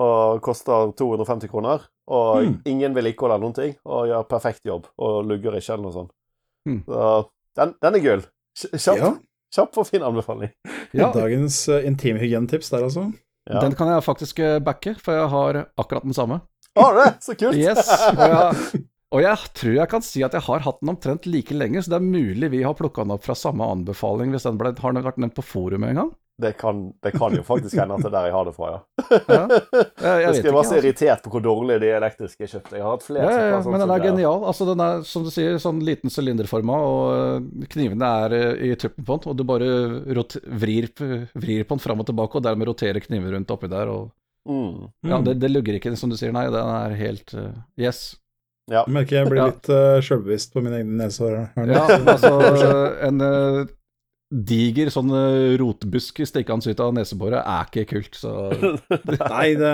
og 0.03 0.41
koster 0.45 0.93
250 0.99 1.51
kroner. 1.51 1.87
Og 2.11 2.43
mm. 2.43 2.55
ingen 2.67 2.95
vedlikehold 2.95 3.31
eller 3.31 3.45
noen 3.45 3.55
ting, 3.55 3.75
og 3.87 4.09
gjør 4.09 4.25
perfekt 4.27 4.65
jobb. 4.67 4.89
Og 4.99 5.21
lugger 5.27 5.55
ikke 5.59 5.75
eller 5.75 5.85
noe 5.87 5.95
sånt. 5.95 6.15
Mm. 6.67 6.81
Så 6.87 7.11
den, 7.59 7.75
den 7.85 7.99
er 7.99 8.03
gull. 8.03 8.25
Kj- 8.59 8.73
Kjapp, 8.77 9.03
Ja. 9.03 9.13
Kjapp 9.53 9.77
og 9.77 9.87
fin 9.87 10.03
anbefaling. 10.05 10.53
Ja, 10.93 11.07
Dagens 11.09 11.55
uh, 11.73 11.79
intimhygienetips 11.87 12.69
der, 12.69 12.83
altså. 12.85 13.07
Ja. 13.49 13.59
den 13.63 13.73
kan 13.75 13.89
jeg 13.89 14.03
faktisk 14.05 14.37
eh, 14.39 14.59
backe, 14.63 14.93
for 15.01 15.17
jeg 15.17 15.29
har 15.31 15.57
akkurat 15.81 16.05
den 16.05 16.13
samme. 16.13 16.37
Har 16.77 16.93
du 16.93 16.99
det? 17.01 17.09
Så 17.25 17.33
kult! 17.35 17.57
Yes, 17.57 17.89
og 18.13 18.21
jeg, 18.29 18.83
og 19.13 19.21
jeg 19.21 19.53
tror 19.59 19.75
jeg 19.77 19.89
kan 19.91 20.01
si 20.05 20.23
at 20.25 20.33
jeg 20.33 20.45
har 20.47 20.65
hatt 20.65 20.81
den 20.81 20.89
omtrent 20.95 21.27
like 21.29 21.53
lenge, 21.53 21.83
så 21.85 21.93
det 21.93 21.99
er 22.01 22.09
mulig 22.09 22.49
vi 22.53 22.63
har 22.65 22.73
plukka 22.77 23.05
den 23.05 23.13
opp 23.15 23.23
fra 23.27 23.35
samme 23.37 23.67
anbefaling 23.69 24.33
hvis 24.33 24.47
den 24.49 24.57
ble, 24.59 24.73
har 24.81 24.93
den 24.97 25.05
vært 25.05 25.21
nevnt 25.21 25.37
på 25.37 25.45
forumet 25.45 25.93
en 25.93 26.01
gang. 26.01 26.11
Det 26.41 26.55
kan, 26.57 26.79
det 27.05 27.11
kan 27.13 27.35
jo 27.37 27.43
faktisk 27.45 27.77
hende 27.77 27.93
at 27.93 28.01
det 28.01 28.09
er 28.09 28.13
der 28.15 28.23
jeg 28.25 28.33
har 28.33 28.47
det 28.47 28.53
fra, 28.55 28.69
ja. 28.73 28.79
Ja. 29.29 29.41
Jeg, 29.45 29.83
jeg 30.01 30.23
Jeg 30.23 30.31
vet 30.31 30.39
skal 30.39 30.55
være 30.55 30.65
så 30.71 30.79
irritert 30.79 31.21
på 31.21 31.33
hvor 31.35 31.43
dårlig 31.45 31.75
de 31.83 31.91
elektriske 31.93 32.41
jeg 32.41 32.51
kjøpte. 32.55 32.73
Jeg 32.79 32.81
har 32.87 32.95
hatt 32.95 33.05
flere 33.05 33.27
Ja, 33.27 33.35
ja, 33.37 33.51
ja, 33.51 33.59
sånn 33.61 33.75
men 33.75 33.83
den 33.83 33.93
er 33.93 34.01
genial. 34.07 34.47
Altså, 34.49 34.65
den 34.71 34.81
er, 34.81 35.03
som 35.05 35.27
du 35.27 35.29
sier, 35.35 35.59
sånn 35.61 35.83
liten 35.85 36.09
sylinderforma, 36.09 36.79
og 36.89 37.03
øh, 37.13 37.67
knivene 37.75 38.09
er 38.25 38.35
øh, 38.39 38.65
i 38.65 38.73
tuppen 38.81 39.05
på 39.05 39.19
den, 39.21 39.29
og 39.29 39.37
du 39.37 39.45
bare 39.53 39.69
rot 40.17 40.39
vrir, 40.65 40.89
vrir 41.37 41.69
på 41.69 41.77
den 41.77 41.85
fram 41.85 42.01
og 42.01 42.09
tilbake, 42.09 42.41
og 42.41 42.47
dermed 42.49 42.71
roterer 42.71 43.05
kniven 43.05 43.29
rundt 43.37 43.53
oppi 43.53 43.69
der, 43.71 43.93
og 43.93 44.09
Mm. 44.43 44.89
Ja, 45.07 45.17
Mm. 45.21 45.23
det, 45.23 45.33
det 45.39 45.49
lugger 45.53 45.77
ikke, 45.77 45.93
som 45.95 46.09
du 46.11 46.17
sier, 46.19 46.33
nei, 46.35 46.49
den 46.51 46.67
er 46.67 46.95
helt 46.99 47.31
uh, 47.37 47.53
Yes. 47.79 48.17
Ja. 48.71 48.85
Jeg 48.87 48.93
merker 48.95 49.17
jeg 49.17 49.29
blir 49.31 49.41
Ja. 49.41 49.45
litt 49.51 49.69
uh, 49.69 49.99
sjølbevisst 50.05 50.53
på 50.55 50.61
mine 50.63 50.77
egne 50.81 50.95
nesehår. 51.03 51.39
Ja, 51.67 51.81
altså 52.13 52.33
en 53.09 53.19
uh, 53.23 53.63
diger 54.33 54.89
sånn 54.89 55.11
øh, 55.13 55.51
rotbusk 55.61 56.23
stikkende 56.25 56.71
ut 56.73 56.79
av 56.81 56.93
neseboret 56.95 57.43
er 57.43 57.67
ikke 57.67 57.83
kult, 57.91 58.15
så 58.17 58.31
Nei, 59.29 59.49
det 59.59 59.73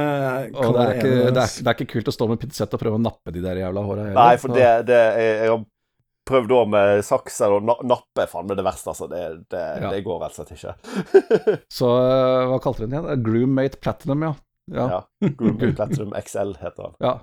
kan 0.51 0.65
Og 0.65 0.73
det 0.75 0.81
er, 0.83 0.95
ikke, 0.97 1.13
det, 1.31 1.43
er, 1.45 1.53
det 1.63 1.69
er 1.71 1.77
ikke 1.77 1.91
kult 1.93 2.09
å 2.11 2.15
stå 2.17 2.27
med 2.27 2.41
pinsett 2.41 2.73
og 2.75 2.81
prøve 2.81 2.99
å 2.99 3.03
nappe 3.05 3.31
de 3.31 3.43
der 3.45 3.61
jævla 3.61 3.85
håra. 3.87 4.07
Nei, 4.17 4.33
for 4.41 4.51
det, 4.57 4.67
det 4.89 4.97
jeg, 4.99 5.37
jeg 5.45 5.53
har 5.53 5.63
prøvd 6.29 6.51
da 6.51 6.59
med 6.75 7.05
saks 7.07 7.39
og 7.47 7.63
na 7.69 7.77
nappe, 7.93 8.25
faen 8.29 8.49
meg 8.51 8.59
det 8.59 8.65
verste, 8.67 8.91
altså. 8.91 9.07
Det, 9.09 9.23
det, 9.53 9.63
Ja. 9.85 9.93
det 9.95 10.03
går 10.05 10.19
rett 10.25 10.35
og 10.35 10.43
slett 10.43 10.53
ikke. 10.57 10.75
Så 11.79 11.93
hva 12.51 12.59
kalte 12.61 12.83
du 12.83 12.89
den 12.89 12.99
igjen? 12.99 13.23
Groommate 13.25 13.79
Platinum, 13.81 14.27
ja. 14.27 14.33
Ja. 14.73 14.85
Ja. 14.93 15.29
Google 15.39 15.71
Platinum 15.77 16.13
XL 16.19 16.53
heter 16.61 16.83
han. 16.83 16.93
ja. 16.99 17.13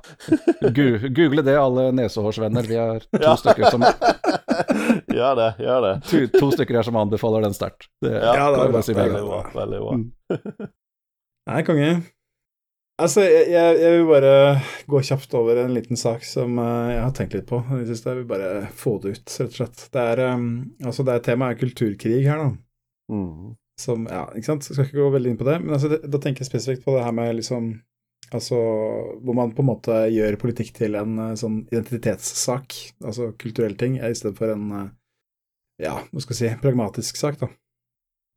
Google 1.16 1.42
det, 1.46 1.56
alle 1.60 1.88
nesehårsvenner. 1.96 2.66
Vi 2.68 2.76
er 2.80 3.00
to, 3.06 3.20
Ja. 3.22 3.36
stykker 3.40 3.70
som, 3.70 3.84
gjør 5.16 5.38
det, 5.38 5.48
gjør 5.62 5.80
det. 5.86 5.94
to, 6.10 6.24
to 6.38 6.50
stykker 6.56 6.80
her 6.80 6.86
som 6.88 6.96
anbefaler 7.00 7.46
den 7.46 7.54
sterkt. 7.56 7.88
Det, 8.02 8.12
Ja, 8.16 8.34
Ja, 8.34 8.50
det 8.54 8.64
er 8.66 8.72
bra. 8.74 8.82
si 8.82 8.94
Veldig 8.96 9.22
bra. 9.28 9.40
Veldig 9.54 9.80
bra. 9.84 9.96
Mm. 9.96 10.68
Nei, 11.50 11.62
konge. 11.66 11.90
Altså, 12.96 13.20
jeg, 13.28 13.76
jeg, 13.76 13.90
vil 13.92 14.06
bare 14.08 14.30
gå 14.88 15.00
kjapt 15.04 15.34
over 15.36 15.58
en 15.60 15.74
liten 15.76 15.98
sak 16.00 16.22
som 16.24 16.56
eh, 16.58 16.94
jeg 16.94 17.02
har 17.04 17.10
tenkt 17.18 17.34
litt 17.36 17.44
på 17.50 17.58
Jeg, 17.76 17.84
synes. 17.90 18.06
Jeg 18.06 18.16
vil 18.22 18.28
bare 18.30 18.52
få 18.72 18.94
det 19.02 19.12
ut, 19.18 19.34
rett 19.36 19.50
og 19.52 19.58
slett. 19.58 19.82
Det 19.92 20.04
er, 20.14 20.22
um, 20.32 20.46
altså, 20.80 21.04
det 21.04 21.12
er 21.18 21.24
temaet 21.26 21.58
er 21.58 21.60
kulturkrig 21.60 22.22
her, 22.24 22.40
da. 22.40 22.48
Mm. 23.12 23.52
Som, 23.80 24.06
ja, 24.08 24.24
ikke 24.32 24.48
sant? 24.48 24.68
Jeg 24.68 24.76
skal 24.78 24.88
ikke 24.88 25.02
gå 25.02 25.10
veldig 25.12 25.34
inn 25.34 25.40
på 25.40 25.48
det, 25.48 25.58
men 25.64 25.76
altså, 25.76 25.90
det, 25.92 26.00
da 26.08 26.20
tenker 26.22 26.42
jeg 26.42 26.50
spesifikt 26.50 26.86
på 26.86 26.96
det 26.96 27.04
her 27.04 27.14
med 27.16 27.36
liksom 27.40 27.76
Altså 28.34 28.56
hvor 29.22 29.36
man 29.38 29.52
på 29.54 29.62
en 29.62 29.68
måte 29.68 29.96
gjør 30.10 30.34
politikk 30.42 30.72
til 30.74 30.96
en 30.98 31.12
eh, 31.22 31.36
sånn 31.38 31.60
identitetssak, 31.70 32.74
altså 33.06 33.28
kulturell 33.38 33.76
ting, 33.78 34.00
i 34.02 34.16
stedet 34.18 34.34
for 34.34 34.50
en 34.50 34.64
eh, 34.74 34.88
ja, 35.84 35.92
hva 36.10 36.22
skal 36.24 36.34
jeg 36.34 36.40
si, 36.40 36.58
pragmatisk 36.62 37.20
sak, 37.20 37.38
da. 37.42 37.50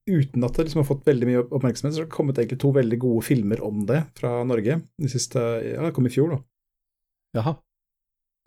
Uten 0.09 0.45
at 0.45 0.57
det 0.57 0.67
liksom 0.67 0.81
har 0.81 0.87
fått 0.89 1.07
veldig 1.07 1.29
mye 1.29 1.41
oppmerksomhet, 1.47 1.95
så 1.95 2.03
har 2.03 2.09
det 2.09 2.13
kommet 2.13 2.39
egentlig 2.41 2.59
to 2.61 2.71
veldig 2.75 2.99
gode 3.01 3.23
filmer 3.25 3.63
om 3.65 3.81
det 3.89 4.03
fra 4.17 4.39
Norge. 4.47 4.79
De 5.01 5.11
siste, 5.11 5.41
ja, 5.65 5.81
det 5.85 5.93
kom 5.95 6.09
i 6.09 6.13
fjor, 6.13 6.35
da. 6.35 6.39
Jaha. 7.39 7.55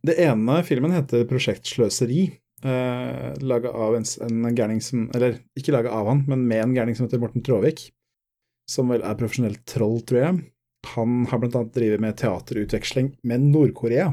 Det 0.02 0.16
ene 0.18 0.62
filmen 0.66 0.94
heter 0.94 1.26
Prosjekt 1.30 1.68
Sløseri. 1.70 2.24
Eh, 2.62 3.32
laga 3.42 3.72
av 3.74 3.96
en, 3.98 4.04
en 4.22 4.54
gærning 4.54 4.78
som 4.84 5.08
Eller 5.16 5.40
ikke 5.58 5.72
laga 5.74 5.90
av 5.90 6.06
han, 6.12 6.20
men 6.30 6.44
med 6.46 6.62
en 6.62 6.74
gærning 6.76 6.94
som 6.94 7.08
heter 7.08 7.18
Morten 7.22 7.42
Tråvik. 7.42 7.88
Som 8.70 8.92
vel 8.92 9.02
er 9.02 9.16
profesjonell 9.18 9.56
troll, 9.66 9.98
tror 10.06 10.20
jeg. 10.22 10.42
Han 10.94 11.24
har 11.30 11.38
blant 11.42 11.56
annet 11.58 11.74
drevet 11.74 12.00
med 12.02 12.16
teaterutveksling 12.18 13.12
med 13.26 13.42
Nord-Korea, 13.52 14.12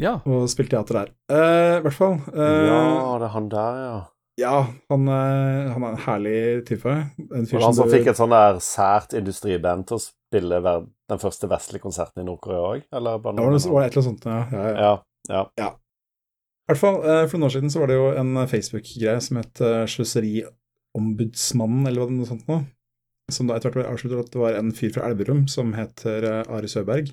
Ja. 0.00 0.14
og 0.26 0.48
spilt 0.52 0.70
teater 0.72 0.98
der. 1.02 1.12
Eh, 1.32 1.76
I 1.78 1.82
hvert 1.84 1.96
fall. 1.96 2.16
eh, 2.32 2.64
Ja, 2.68 3.18
det 3.20 3.28
er 3.28 3.34
han 3.36 3.48
der, 3.52 3.78
ja. 3.84 4.00
ja, 4.40 4.54
han, 4.90 5.06
han 5.06 5.84
er 5.84 5.88
en 5.92 6.02
herlig 6.06 6.66
type. 6.68 6.88
En 7.36 7.46
fyr 7.48 7.60
han 7.64 7.76
som 7.76 7.88
fikk 7.92 8.08
et 8.12 8.16
sånn 8.20 8.32
der 8.32 8.60
sært 8.64 9.12
industriband 9.16 9.86
til 9.88 9.96
å 10.00 10.04
spille 10.04 10.60
den 10.64 11.20
første 11.20 11.48
vestlige 11.52 11.84
konserten 11.84 12.24
i 12.24 12.26
Nord-Korea 12.28 12.64
òg? 12.72 12.84
Var 12.92 13.04
det, 13.04 13.16
var 13.24 13.32
det 13.36 13.46
et 13.52 13.68
eller 13.68 13.86
annet 13.86 14.08
sånt, 14.08 14.24
ja. 14.24 14.40
ja, 14.52 14.68
ja. 14.72 14.92
Ja. 15.28 15.46
ja. 15.60 15.70
I 16.62 16.72
hvert 16.72 16.80
fall, 16.80 16.98
eh, 17.02 17.24
For 17.26 17.36
noen 17.38 17.48
år 17.48 17.56
siden 17.56 17.72
så 17.74 17.82
var 17.82 17.90
det 17.90 17.98
jo 17.98 18.12
en 18.16 18.36
Facebook-greie 18.48 19.18
som 19.24 19.40
het 19.40 19.62
uh, 19.64 19.82
Sløseriombudsmannen, 19.90 21.88
eller 21.88 21.98
hva 22.00 22.08
det 22.08 22.22
er 22.22 22.30
sånt 22.30 22.48
nå. 22.50 22.62
Som 23.32 23.48
da 23.48 23.56
etter 23.56 23.70
hvert 23.70 23.80
ble 23.80 23.90
avsluttet 23.90 24.24
at 24.26 24.32
det 24.34 24.40
var 24.40 24.56
en 24.58 24.72
fyr 24.76 24.92
fra 24.94 25.06
Elverum 25.08 25.44
som 25.50 25.74
heter 25.76 26.26
eh, 26.28 26.52
Ari 26.52 26.70
Søberg. 26.70 27.12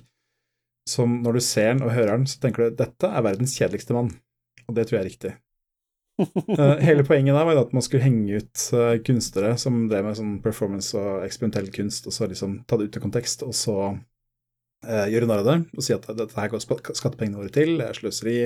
Som 0.88 1.20
når 1.24 1.38
du 1.38 1.44
ser 1.44 1.70
den 1.74 1.84
og 1.86 1.94
hører 1.94 2.16
den, 2.16 2.26
så 2.30 2.40
tenker 2.42 2.66
du 2.66 2.80
dette 2.80 3.06
er 3.08 3.24
verdens 3.24 3.54
kjedeligste 3.58 3.94
mann. 3.96 4.10
Og 4.66 4.76
det 4.76 4.88
tror 4.88 4.98
jeg 4.98 5.04
er 5.04 5.10
riktig. 5.10 5.36
Eh, 6.20 6.76
hele 6.84 7.00
poenget 7.06 7.32
der 7.32 7.46
var 7.48 7.56
at 7.56 7.70
man 7.72 7.80
skulle 7.80 8.04
henge 8.04 8.42
ut 8.42 8.64
eh, 8.76 8.98
kunstnere 9.06 9.54
som 9.56 9.86
drev 9.88 10.04
med 10.04 10.18
sånn 10.18 10.34
performance 10.44 10.92
og 10.98 11.22
eksperimentell 11.24 11.70
kunst, 11.72 12.04
og 12.10 12.12
så 12.12 12.28
liksom 12.28 12.58
ta 12.68 12.76
det 12.76 12.90
ut 12.90 12.98
av 12.98 13.04
kontekst, 13.06 13.44
og 13.46 13.54
så 13.56 13.76
eh, 14.84 15.06
gjøre 15.14 15.30
narr 15.30 15.40
av 15.40 15.48
det 15.48 15.56
og 15.72 15.86
si 15.86 15.94
at 15.96 16.04
dette 16.18 16.36
her 16.36 16.50
går 16.52 16.60
skattepengene 16.66 17.40
våre 17.40 17.54
til, 17.54 17.72
det 17.80 17.86
er 17.86 17.96
sløseri, 17.96 18.36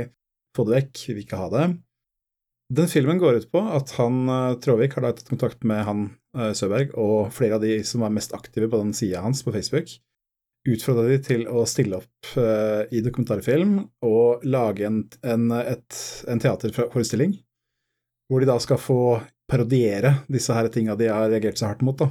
få 0.54 0.66
det 0.68 0.78
vekk, 0.78 1.04
vi 1.08 1.16
vil 1.16 1.26
ikke 1.26 1.40
ha 1.40 1.50
det. 1.52 1.66
Den 2.74 2.88
filmen 2.88 3.20
går 3.20 3.42
ut 3.42 3.50
på 3.52 3.60
at 3.76 3.92
han, 3.98 4.24
eh, 4.28 4.56
Tråvik 4.64 4.96
har 4.96 5.04
da 5.04 5.12
tatt 5.12 5.28
kontakt 5.28 5.64
med 5.68 5.84
han 5.84 6.04
eh, 6.36 6.52
Søberg 6.56 6.94
og 6.96 7.30
flere 7.34 7.58
av 7.58 7.64
de 7.64 7.76
som 7.84 8.02
er 8.02 8.14
mest 8.14 8.34
aktive 8.36 8.70
på 8.72 8.80
den 8.80 8.94
sida 8.96 9.20
hans 9.24 9.44
på 9.44 9.52
Facebook, 9.54 9.92
utfordra 10.64 11.04
de 11.10 11.18
til 11.20 11.44
å 11.44 11.66
stille 11.68 12.00
opp 12.00 12.36
eh, 12.40 12.88
i 12.96 13.04
dokumentarfilm 13.04 13.76
og 14.08 14.46
lage 14.48 14.88
en, 14.88 15.02
en, 15.22 15.50
et, 15.60 16.00
en 16.30 16.40
teaterforestilling 16.40 17.36
hvor 18.32 18.40
de 18.40 18.48
da 18.48 18.56
skal 18.62 18.80
få 18.80 19.00
parodiere 19.50 20.22
disse 20.32 20.54
her 20.56 20.70
tinga 20.72 20.96
de 20.96 21.10
har 21.12 21.28
reagert 21.28 21.60
så 21.60 21.68
hardt 21.68 21.84
mot, 21.84 21.98
da. 22.00 22.08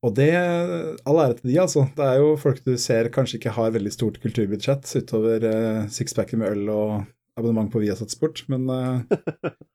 Og 0.00 0.14
det 0.16 0.32
All 0.32 1.18
ære 1.20 1.36
til 1.36 1.50
de, 1.50 1.58
altså. 1.60 1.82
Det 1.92 2.06
er 2.06 2.22
jo 2.22 2.30
folk 2.40 2.62
du 2.64 2.72
ser 2.80 3.10
kanskje 3.12 3.36
ikke 3.36 3.52
har 3.52 3.74
veldig 3.74 3.92
stort 3.92 4.16
kulturbudsjett 4.22 4.88
utover 4.96 5.44
uh, 5.44 5.88
sixpacker 5.92 6.40
med 6.40 6.54
øl 6.54 6.70
og 6.72 6.94
abonnement 7.40 7.70
på 7.72 7.80
Viasat 7.82 8.12
Sport, 8.12 8.44
men 8.52 8.68
eh, 8.70 9.18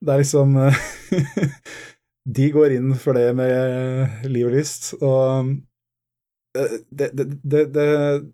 det 0.01 0.13
er 0.15 0.21
liksom 0.23 0.55
eh, 0.61 0.79
De 2.37 2.47
går 2.49 2.73
inn 2.79 2.95
for 2.97 3.13
det 3.17 3.27
med 3.37 4.25
liv 4.33 4.47
og 4.47 4.55
lyst, 4.55 4.93
og 4.97 5.51
eh, 6.57 6.77
det, 6.89 7.11
det, 7.19 7.27
det, 7.75 7.89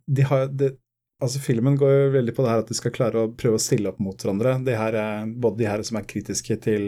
De 0.07 0.27
har 0.29 0.47
Altså, 1.21 1.37
filmen 1.37 1.75
går 1.77 1.91
jo 1.93 2.05
veldig 2.15 2.33
på 2.33 2.41
det 2.41 2.49
her 2.49 2.61
at 2.63 2.69
de 2.71 2.73
skal 2.73 2.93
klare 2.95 3.19
å 3.21 3.31
prøve 3.37 3.59
å 3.59 3.61
stille 3.61 3.91
opp 3.91 3.99
mot 4.01 4.17
hverandre. 4.17 4.55
De 4.65 4.73
her, 4.73 4.95
både 5.37 5.59
de 5.59 5.67
her 5.69 5.83
som 5.85 5.99
er 5.99 6.07
kritiske 6.09 6.55
til 6.63 6.87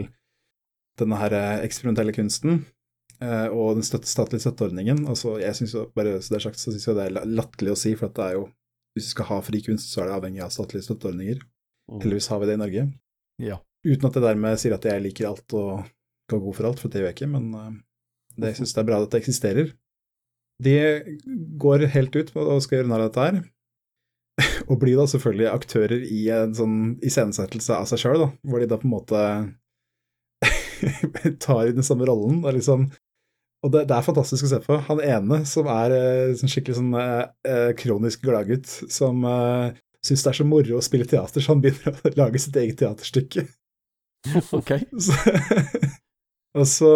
denne 0.98 1.20
her 1.22 1.36
eksperimentelle 1.62 2.16
kunsten, 2.18 2.64
og 3.22 3.76
den 3.78 3.86
støtte, 3.86 4.10
statlige 4.10 4.42
støtteordningen. 4.48 5.04
Altså, 5.06 5.36
jeg 5.38 5.54
synes 5.60 5.76
jo, 5.78 5.84
bare 5.94 6.16
så 6.18 6.34
det 6.34 6.40
er 6.40 6.46
sagt, 6.48 6.58
så 6.64 6.74
syns 6.74 6.88
jeg 6.90 6.98
det 6.98 7.06
er 7.06 7.14
la- 7.20 7.28
latterlig 7.30 7.76
å 7.76 7.78
si, 7.84 7.94
for 8.00 8.10
at 8.10 8.18
det 8.18 8.26
er 8.32 8.40
jo 8.40 8.48
Hvis 8.98 9.12
du 9.12 9.12
skal 9.14 9.30
ha 9.30 9.38
fri 9.46 9.62
kunst, 9.66 9.94
så 9.94 10.02
er 10.02 10.10
det 10.10 10.18
avhengig 10.18 10.42
av 10.46 10.52
statlige 10.58 10.86
støtteordninger. 10.86 11.46
Mm. 11.92 12.00
Heldigvis 12.02 12.30
har 12.32 12.42
vi 12.42 12.50
det 12.50 12.58
i 12.58 12.62
Norge. 12.62 12.86
Ja. 13.44 13.60
Uten 13.84 14.08
at 14.08 14.18
jeg 14.18 14.26
dermed 14.26 14.62
sier 14.62 14.76
at 14.78 14.86
jeg 14.88 15.04
liker 15.04 15.30
alt 15.30 15.56
og 15.60 15.84
skal 16.28 16.44
god 16.44 16.58
for 16.58 16.70
alt, 16.70 16.80
for 16.82 16.92
det 16.92 17.02
gjør 17.02 17.10
jeg 17.10 17.18
ikke, 17.18 17.32
men 17.34 17.50
eh, 17.60 17.72
det, 18.38 18.54
jeg 18.54 18.62
syns 18.62 18.76
det 18.76 18.84
er 18.84 18.88
bra 18.88 19.02
at 19.04 19.12
det 19.12 19.20
eksisterer. 19.24 19.74
De 20.64 20.76
går 21.60 21.88
helt 21.92 22.16
ut 22.16 22.32
og 22.40 22.62
skal 22.64 22.80
gjøre 22.80 22.92
narr 22.92 23.04
av 23.04 23.10
dette 23.12 23.26
her, 23.28 23.42
og 24.70 24.80
blir 24.82 25.00
da 25.00 25.08
selvfølgelig 25.12 25.50
aktører 25.52 26.06
i 26.08 26.22
en 26.34 26.56
sånn 26.58 26.78
iscenesettelse 27.04 27.76
av 27.76 27.90
seg 27.92 28.06
sjøl, 28.06 28.28
hvor 28.48 28.64
de 28.64 28.70
da 28.72 28.80
på 28.80 28.88
en 28.88 28.96
måte 28.96 29.24
tar 31.44 31.66
i 31.68 31.76
den 31.76 31.86
samme 31.86 32.08
rollen. 32.08 32.44
Er 32.48 32.56
liksom 32.56 32.88
og 33.64 33.72
det, 33.72 33.86
det 33.88 33.96
er 33.96 34.04
fantastisk 34.04 34.44
å 34.44 34.50
se 34.52 34.60
på. 34.66 34.78
Han 34.90 35.00
ene 35.00 35.38
som 35.48 35.70
er 35.72 35.94
en 35.96 36.34
sånn 36.36 36.52
skikkelig 36.52 36.82
sånn 36.82 36.96
eh, 37.00 37.22
eh, 37.48 37.70
kronisk 37.80 38.26
gladgutt, 38.26 38.68
som 38.92 39.24
uh, 39.24 39.72
syns 40.04 40.24
det 40.24 40.32
er 40.32 40.40
så 40.40 40.46
moro 40.48 40.78
å 40.78 40.86
spille 40.86 41.08
teater, 41.10 41.44
så 41.44 41.54
han 41.54 41.64
begynner 41.64 41.96
å 41.96 42.14
lage 42.20 42.42
sitt 42.44 42.58
eget 42.60 42.82
teaterstykke. 42.84 43.48
Ok. 44.56 44.78
Så, 46.54 46.62
og 46.62 46.68
så, 46.70 46.90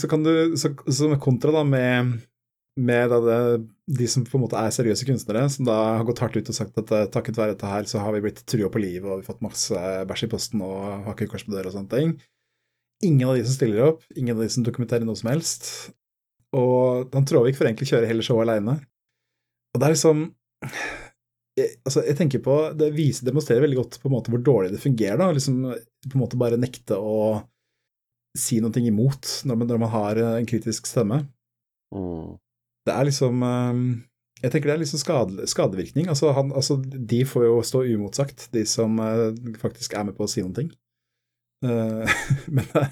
så 0.00 0.08
kan 0.08 0.22
du 0.24 0.56
så, 0.56 0.70
Som 0.88 1.12
kontra 1.20 1.52
da 1.52 1.60
med, 1.68 2.14
med 2.80 3.12
da 3.12 3.18
det, 3.20 3.36
de 4.00 4.06
som 4.08 4.24
på 4.24 4.38
en 4.38 4.42
måte 4.46 4.56
er 4.56 4.72
seriøse 4.72 5.04
kunstnere, 5.04 5.42
som 5.52 5.68
da 5.68 5.76
har 5.98 6.06
gått 6.08 6.22
hardt 6.24 6.38
ut 6.40 6.48
og 6.48 6.56
sagt 6.56 6.80
at 6.80 6.90
eh, 6.96 7.04
takket 7.12 7.36
være 7.36 7.52
dette 7.52 7.68
her, 7.68 7.84
så 7.86 8.00
har 8.00 8.16
vi 8.16 8.22
blitt 8.24 8.40
trua 8.48 8.70
på 8.72 8.80
livet, 8.80 9.04
og 9.04 9.20
vi 9.20 9.26
har 9.26 9.28
fått 9.28 9.44
masse 9.44 9.84
bæsj 10.08 10.24
i 10.24 10.30
posten 10.32 10.64
og 10.64 10.80
har 11.06 11.12
ikke 11.12 11.28
kors 11.34 11.44
på 11.44 11.52
døra 11.52 11.68
og 11.68 11.76
sånne 11.76 11.92
ting. 11.92 12.16
Ingen 13.04 13.28
av 13.28 13.36
de 13.36 13.44
som 13.44 13.58
stiller 13.58 13.84
opp, 13.90 14.02
ingen 14.16 14.34
av 14.34 14.42
de 14.42 14.50
som 14.56 14.64
dokumenterer 14.66 15.06
noe 15.06 15.20
som 15.20 15.30
helst. 15.30 15.68
Og 16.56 17.12
han 17.14 17.28
Tråvik 17.28 17.60
får 17.60 17.68
egentlig 17.68 17.92
kjøre 17.92 18.08
hele 18.10 18.24
showet 18.24 18.48
aleine. 18.48 18.78
Og 19.74 19.80
det 19.80 19.86
er 19.86 19.94
liksom 19.94 20.24
jeg, 21.58 21.78
altså, 21.86 22.02
jeg 22.06 22.16
tenker 22.18 22.42
på 22.44 22.56
Det 22.78 22.88
viser, 22.94 23.26
demonstrerer 23.28 23.64
veldig 23.64 23.78
godt 23.80 23.98
på 24.02 24.08
en 24.10 24.14
måte 24.14 24.32
hvor 24.32 24.42
dårlig 24.44 24.72
det 24.74 24.82
fungerer. 24.82 25.18
da, 25.20 25.30
liksom 25.34 25.62
På 25.68 26.14
en 26.14 26.22
måte 26.22 26.40
bare 26.40 26.60
nekte 26.60 26.98
å 26.98 27.40
si 28.38 28.60
noe 28.62 28.84
imot 28.84 29.30
når 29.48 29.58
man, 29.58 29.70
når 29.70 29.80
man 29.82 29.92
har 29.94 30.20
en 30.38 30.46
kritisk 30.48 30.86
stemme. 30.86 31.24
Mm. 31.94 32.36
Det 32.86 32.94
er 32.94 33.08
liksom 33.08 33.42
eh, 33.42 33.80
Jeg 34.42 34.52
tenker 34.52 34.70
det 34.70 34.74
er 34.76 34.82
liksom 34.84 35.02
skade, 35.02 35.48
skadevirkning. 35.50 36.10
Altså, 36.12 36.32
han, 36.36 36.52
altså, 36.56 36.78
de 36.82 37.22
får 37.26 37.48
jo 37.48 37.62
stå 37.66 37.84
uimotsagt, 37.88 38.48
de 38.54 38.64
som 38.68 39.00
eh, 39.02 39.32
faktisk 39.60 39.96
er 39.98 40.06
med 40.08 40.18
på 40.18 40.28
å 40.28 40.30
si 40.30 40.44
noen 40.44 40.56
ting. 40.56 40.70
Eh, 41.66 42.20
men 42.54 42.68
det 42.74 42.86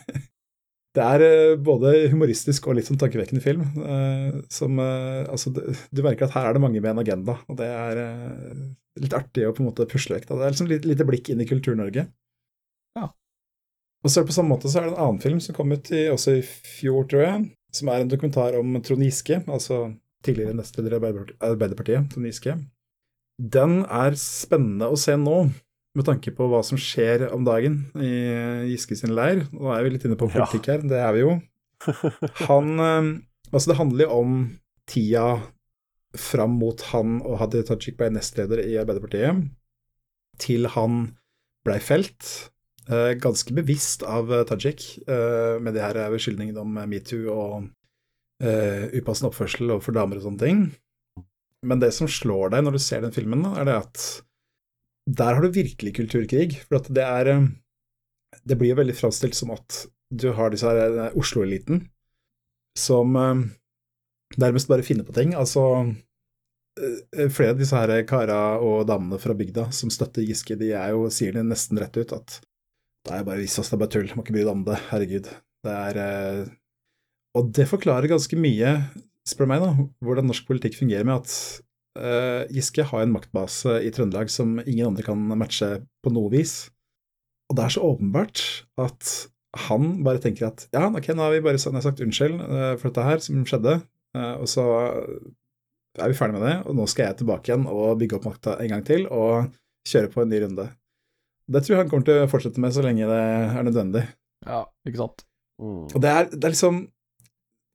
det 0.96 1.04
er 1.04 1.24
eh, 1.26 1.58
både 1.60 1.92
humoristisk 2.12 2.68
og 2.70 2.78
litt 2.78 2.88
sånn 2.88 2.98
tankevekkende 3.00 3.42
film. 3.44 3.64
eh, 3.84 4.38
som 4.52 4.78
eh, 4.80 5.26
Altså, 5.28 5.52
du, 5.52 6.02
merker 6.04 6.28
at 6.28 6.36
her 6.36 6.48
er 6.48 6.56
det 6.56 6.62
mange 6.64 6.80
med 6.80 6.94
en 6.94 7.02
agenda, 7.02 7.36
og 7.46 7.58
det 7.60 7.68
er 7.68 8.00
litt 9.02 9.16
artig 9.16 9.44
å 9.44 9.52
på 9.52 9.62
en 9.62 9.68
måte 9.68 9.88
pusle 9.90 10.16
vekk. 10.16 10.30
Det 10.30 10.38
er 10.38 10.54
liksom 10.54 10.70
litt 10.70 10.88
lite 10.88 11.06
blikk 11.08 11.28
inn 11.32 11.42
i 11.44 11.48
Kultur-Norge. 11.48 12.06
Ja. 12.96 13.10
Og 14.04 14.08
så 14.08 14.20
er 14.20 14.24
det 14.24 14.30
på 14.30 14.38
samme 14.38 14.54
måte 14.54 14.72
så 14.72 14.80
er 14.80 14.86
det 14.86 14.94
en 14.94 15.04
annen 15.04 15.20
film 15.20 15.42
som 15.44 15.56
kom 15.56 15.74
ut 15.74 15.92
i, 15.92 16.06
også 16.12 16.38
i 16.38 16.46
fjor, 16.46 17.04
tror 17.10 17.26
jeg, 17.26 17.44
som 17.76 17.92
er 17.92 18.00
en 18.00 18.12
dokumentar 18.12 18.56
om 18.56 18.78
Trond 18.80 19.04
Giske, 19.04 19.42
altså 19.44 19.90
tidligere 20.24 20.56
nestleder 20.56 20.96
i 20.96 21.00
Arbeiderpartiet, 21.50 22.08
Trond 22.14 22.30
Giske. 22.30 22.56
Den 23.36 23.82
er 23.84 24.16
spennende 24.16 24.88
å 24.88 24.96
se 24.96 25.12
nå, 25.20 25.42
med 25.96 26.06
tanke 26.06 26.32
på 26.36 26.46
hva 26.50 26.60
som 26.66 26.78
skjer 26.80 27.26
om 27.32 27.44
dagen 27.46 27.80
i 27.96 28.12
Giske 28.72 28.98
sin 28.98 29.14
leir. 29.16 29.46
Nå 29.54 29.72
er 29.72 29.84
vi 29.84 29.94
litt 29.94 30.04
inne 30.06 30.18
på 30.20 30.28
politikk 30.32 30.68
her, 30.72 30.84
det 30.84 31.00
er 31.00 31.14
vi 31.16 31.24
jo. 31.24 31.36
Han 32.46 32.76
eh, 32.88 33.14
Altså, 33.54 33.70
det 33.70 33.76
handler 33.78 34.08
jo 34.08 34.14
om 34.24 34.30
tida 34.90 35.26
fram 36.18 36.56
mot 36.58 36.80
han 36.90 37.20
og 37.20 37.36
Hadia 37.38 37.62
Tajik 37.62 37.94
ble 38.00 38.08
nestleder 38.10 38.58
i 38.58 38.72
Arbeiderpartiet, 38.80 39.44
til 40.42 40.66
han 40.74 40.96
blei 41.64 41.76
felt. 41.78 42.50
eh, 42.90 43.14
ganske 43.22 43.54
bevisst 43.54 44.02
av 44.02 44.32
eh, 44.34 44.42
Tajik, 44.50 44.82
med 45.06 45.78
de 45.78 45.84
her 45.84 46.00
beskyldningene 46.10 46.58
om 46.64 46.74
metoo 46.90 47.30
og 47.30 47.70
upassende 48.42 49.30
oppførsel 49.30 49.70
overfor 49.70 49.94
damer 49.94 50.18
og 50.18 50.26
sånne 50.26 50.42
ting. 50.42 50.66
Men 51.62 51.80
det 51.80 51.94
som 51.94 52.10
slår 52.10 52.50
deg 52.52 52.66
når 52.66 52.76
du 52.76 52.82
ser 52.82 53.06
den 53.06 53.14
filmen, 53.14 53.46
er 53.54 53.64
det 53.70 53.78
at 53.78 54.08
der 55.06 55.36
har 55.36 55.42
du 55.42 55.54
virkelig 55.54 55.94
kulturkrig. 55.96 56.56
For 56.66 56.82
det 56.90 57.04
er 57.04 57.30
eh, 57.30 57.46
Det 58.46 58.58
blir 58.58 58.74
jo 58.74 58.80
veldig 58.80 58.96
framstilt 58.96 59.34
som 59.34 59.52
at 59.54 59.86
du 60.10 60.30
har 60.34 60.50
disse 60.50 60.66
her 60.66 60.98
eh, 61.06 61.14
Oslo-eliten 61.18 61.86
som 62.78 63.16
eh, 63.16 63.46
nærmest 64.36 64.68
bare 64.68 64.84
finner 64.86 65.06
på 65.06 65.14
ting. 65.16 65.34
Altså 65.34 65.94
Flere 67.32 67.54
av 67.54 67.56
disse 67.56 67.72
her 67.72 68.02
kara 68.04 68.58
og 68.60 68.82
damene 68.84 69.16
fra 69.16 69.32
bygda 69.32 69.70
som 69.72 69.88
støtter 69.88 70.26
Giske, 70.26 70.58
de 70.60 70.74
er 70.76 70.90
jo, 70.92 71.06
sier 71.08 71.32
det 71.32 71.46
nesten 71.48 71.80
rett 71.80 71.96
ut 71.96 72.10
at 72.12 72.34
det 73.06 73.14
er 73.16 73.24
bare 73.24 73.40
visst, 73.40 73.56
det 73.56 73.72
er 73.72 73.80
bare 73.80 73.92
tull, 73.94 74.10
må 74.12 74.20
ikke 74.20 74.34
bry 74.34 74.42
deg 74.42 74.50
om 74.50 74.64
det, 74.66 74.76
herregud. 74.90 75.30
Det 75.64 75.72
er 75.72 76.50
Og 77.38 77.48
det 77.56 77.64
forklarer 77.70 78.10
ganske 78.12 78.36
mye, 78.36 78.74
spør 79.24 79.48
meg, 79.48 79.64
da, 79.64 79.86
hvordan 80.04 80.28
norsk 80.28 80.44
politikk 80.50 80.76
fungerer 80.76 81.08
med 81.08 81.22
at 81.22 81.32
Giske 82.52 82.84
har 82.86 83.04
en 83.04 83.12
maktbase 83.14 83.78
i 83.86 83.92
Trøndelag 83.94 84.30
som 84.32 84.56
ingen 84.64 84.90
andre 84.90 85.04
kan 85.06 85.20
matche 85.38 85.70
på 86.04 86.12
noe 86.12 86.30
vis. 86.32 86.66
Og 87.50 87.58
det 87.58 87.64
er 87.64 87.74
så 87.76 87.84
åpenbart 87.86 88.42
at 88.82 89.10
han 89.66 89.90
bare 90.04 90.20
tenker 90.22 90.50
at 90.50 90.66
ja, 90.74 90.86
ok, 90.88 91.10
nå 91.14 91.24
har 91.24 91.34
vi 91.34 91.44
bare 91.44 91.60
sagt 91.60 91.78
sagt 91.84 92.02
unnskyld 92.04 92.40
eh, 92.42 92.72
for 92.76 92.90
dette 92.90 93.04
her 93.06 93.22
som 93.24 93.44
skjedde, 93.48 93.78
eh, 94.16 94.34
og 94.36 94.48
så 94.50 94.64
er 95.96 96.12
vi 96.12 96.18
ferdig 96.18 96.36
med 96.36 96.44
det, 96.44 96.56
og 96.68 96.76
nå 96.76 96.88
skal 96.90 97.08
jeg 97.08 97.20
tilbake 97.22 97.50
igjen 97.50 97.68
og 97.70 97.96
bygge 98.00 98.18
opp 98.18 98.26
makta 98.28 98.58
en 98.60 98.74
gang 98.74 98.82
til 98.84 99.06
og 99.08 99.48
kjøre 99.88 100.12
på 100.12 100.24
en 100.24 100.32
ny 100.32 100.42
runde. 100.44 100.66
Det 101.46 101.62
tror 101.62 101.76
jeg 101.76 101.84
han 101.84 101.92
kommer 101.92 102.08
til 102.08 102.20
å 102.24 102.28
fortsette 102.28 102.60
med 102.60 102.74
så 102.74 102.82
lenge 102.84 103.06
det 103.08 103.22
er 103.22 103.64
nødvendig. 103.64 104.02
Ja, 104.44 104.64
ikke 104.88 105.04
sant. 105.04 105.24
Mm. 105.62 105.84
Og 105.86 105.98
det 106.02 106.10
er, 106.10 106.28
det 106.32 106.42
er 106.42 106.52
liksom 106.52 106.82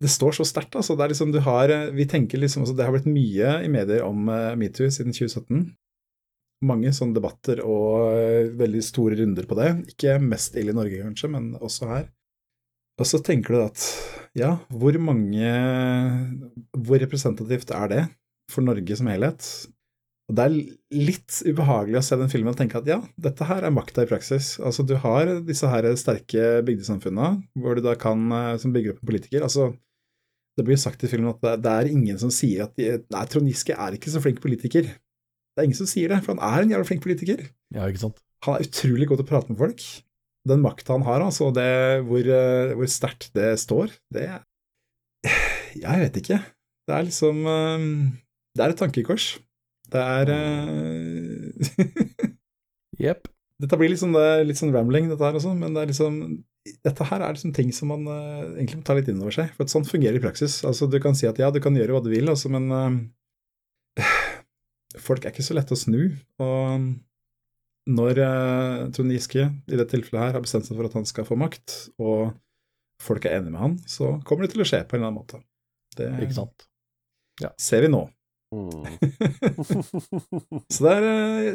Det 0.02 0.10
står 0.10 0.40
så 0.40 0.48
sterkt, 0.48 0.76
altså. 0.80 0.96
Det 0.98 1.06
er 1.06 1.14
liksom 1.14 1.34
du 1.34 1.40
har 1.46 1.72
Vi 1.94 2.08
tenker 2.10 2.42
liksom 2.42 2.66
også 2.66 2.74
Det 2.78 2.88
har 2.88 2.96
blitt 2.96 3.10
mye 3.10 3.60
i 3.66 3.70
medier 3.72 4.06
om 4.08 4.30
uh, 4.32 4.56
metoo 4.58 4.90
siden 4.90 5.14
2017. 5.14 5.68
Mange 6.66 6.94
sånne 6.94 7.18
debatter 7.18 7.62
og 7.66 8.16
uh, 8.16 8.50
veldig 8.58 8.82
store 8.86 9.20
runder 9.22 9.46
på 9.50 9.58
det. 9.60 9.70
Ikke 9.94 10.18
mest 10.24 10.58
ille 10.58 10.74
i 10.74 10.78
Norge, 10.78 11.04
kanskje, 11.04 11.30
men 11.34 11.54
også 11.62 11.92
her. 11.92 12.10
Og 13.02 13.08
så 13.10 13.22
tenker 13.26 13.56
du 13.56 13.62
at 13.64 13.86
ja, 14.38 14.56
hvor 14.70 14.96
mange 15.02 15.52
Hvor 16.78 17.02
representativt 17.02 17.72
er 17.76 17.88
det 17.92 18.02
for 18.52 18.66
Norge 18.66 18.98
som 18.98 19.10
helhet? 19.12 19.46
Og 20.32 20.38
det 20.38 20.44
er 20.46 20.54
litt 20.96 21.42
ubehagelig 21.44 21.98
å 22.00 22.04
se 22.08 22.18
den 22.20 22.30
filmen 22.32 22.54
og 22.54 22.60
tenke 22.60 22.80
at 22.80 22.88
ja, 22.88 23.02
dette 23.20 23.44
her 23.50 23.66
er 23.68 23.74
makta 23.76 24.06
i 24.06 24.08
praksis. 24.08 24.54
Altså, 24.64 24.86
du 24.88 24.94
har 25.04 25.28
disse 25.44 25.68
her 25.68 25.90
sterke 26.00 26.62
bygdesamfunna, 26.64 27.34
hvor 27.60 27.76
du 27.76 27.84
da 27.84 27.98
kan, 28.00 28.30
eh, 28.32 28.56
som 28.62 28.72
bygger 28.72 28.94
opp 28.94 29.02
en 29.04 29.10
politiker 29.10 29.44
altså, 29.44 29.74
Det 30.58 30.66
blir 30.68 30.80
sagt 30.80 31.04
i 31.06 31.10
filmen 31.10 31.32
at 31.32 31.64
det, 31.64 31.72
er 31.72 31.90
ingen 31.90 32.18
som 32.20 32.32
sier 32.34 32.66
at 32.66 32.76
de, 32.80 33.00
Nei, 33.14 33.24
Trond 33.32 33.48
Giske 33.48 33.76
er 33.76 33.96
ikke 33.96 34.12
så 34.12 34.22
flink 34.24 34.42
politiker. 34.44 34.90
Det 34.92 35.64
er 35.64 35.68
ingen 35.68 35.80
som 35.80 35.90
sier 35.90 36.12
det, 36.12 36.22
for 36.26 36.36
han 36.36 36.44
er 36.44 36.66
en 36.66 36.74
jævla 36.74 36.88
flink 36.88 37.04
politiker. 37.04 37.44
Ja, 37.76 37.88
ikke 37.88 38.04
sant. 38.06 38.20
Han 38.46 38.58
er 38.58 38.66
utrolig 38.68 39.08
god 39.10 39.22
til 39.22 39.28
å 39.28 39.32
prate 39.32 39.52
med 39.52 39.62
folk. 39.62 39.86
Den 40.50 40.64
makta 40.64 40.96
han 40.96 41.06
har, 41.06 41.24
altså, 41.24 41.52
det, 41.54 41.68
hvor, 42.08 42.26
eh, 42.26 42.74
hvor 42.78 42.90
sterkt 42.90 43.30
det 43.38 43.54
står, 43.62 43.94
det 44.14 44.26
Jeg 45.78 46.04
vet 46.04 46.18
ikke. 46.18 46.40
Det 46.88 46.96
er 46.96 47.06
liksom 47.08 47.46
eh, 47.46 47.84
Det 48.58 48.64
er 48.64 48.74
et 48.74 48.80
tankekors. 48.82 49.28
Det 49.92 50.02
er 50.02 50.32
eh, 50.34 52.32
Jepp. 53.06 53.30
Dette 53.62 53.78
blir 53.78 53.92
litt 53.94 54.02
sånn, 54.02 54.16
det 54.18 54.48
litt 54.50 54.58
sånn 54.58 54.74
rambling, 54.74 55.12
dette 55.12 55.22
her 55.22 55.38
også, 55.38 55.54
men 55.54 55.76
det 55.76 55.84
er 55.84 55.92
liksom 55.92 56.16
dette 56.62 57.06
her 57.10 57.24
er 57.24 57.34
liksom 57.34 57.54
ting 57.58 57.72
som 57.74 57.90
man 57.90 58.06
uh, 58.06 58.52
egentlig 58.54 58.82
må 58.82 58.86
ta 58.86 58.96
litt 58.98 59.10
inn 59.10 59.22
over 59.24 59.34
seg. 59.34 59.54
For 59.58 59.70
sånn 59.72 59.88
fungerer 59.88 60.20
i 60.20 60.24
praksis. 60.24 60.60
Altså, 60.68 60.88
du 60.90 61.00
kan 61.02 61.18
si 61.18 61.28
at 61.30 61.40
ja, 61.42 61.50
du 61.54 61.62
kan 61.64 61.78
gjøre 61.78 61.98
hva 61.98 62.04
du 62.06 62.12
vil, 62.14 62.30
altså, 62.30 62.52
men 62.54 62.70
uh, 62.70 64.04
folk 65.08 65.26
er 65.26 65.34
ikke 65.34 65.46
så 65.48 65.58
lette 65.58 65.74
å 65.74 65.80
snu. 65.80 66.04
Og 66.44 66.92
når 67.92 68.22
uh, 68.22 68.88
Trond 68.94 69.14
Giske 69.14 69.48
i 69.50 69.76
dette 69.76 69.90
tilfellet 69.96 70.28
her 70.28 70.38
har 70.38 70.46
bestemt 70.46 70.70
seg 70.70 70.78
for 70.78 70.90
at 70.90 70.98
han 71.00 71.08
skal 71.10 71.26
få 71.28 71.38
makt, 71.40 71.78
og 72.02 72.34
folk 73.02 73.26
er 73.26 73.40
enige 73.40 73.56
med 73.56 73.64
han, 73.64 73.78
så 73.90 74.16
kommer 74.28 74.46
det 74.46 74.54
til 74.54 74.62
å 74.62 74.70
skje 74.70 74.84
på 74.86 74.98
en 74.98 75.02
eller 75.02 75.10
annen 75.10 75.22
måte. 75.24 75.42
Det 75.98 76.12
Ikke 76.28 76.38
sant. 76.38 76.68
Ja. 77.42 77.50
ser 77.58 77.82
vi 77.82 77.90
nå. 77.90 78.06
Mm. 78.52 78.84
Så 80.74 80.84
det 80.84 80.92
er 80.92 81.06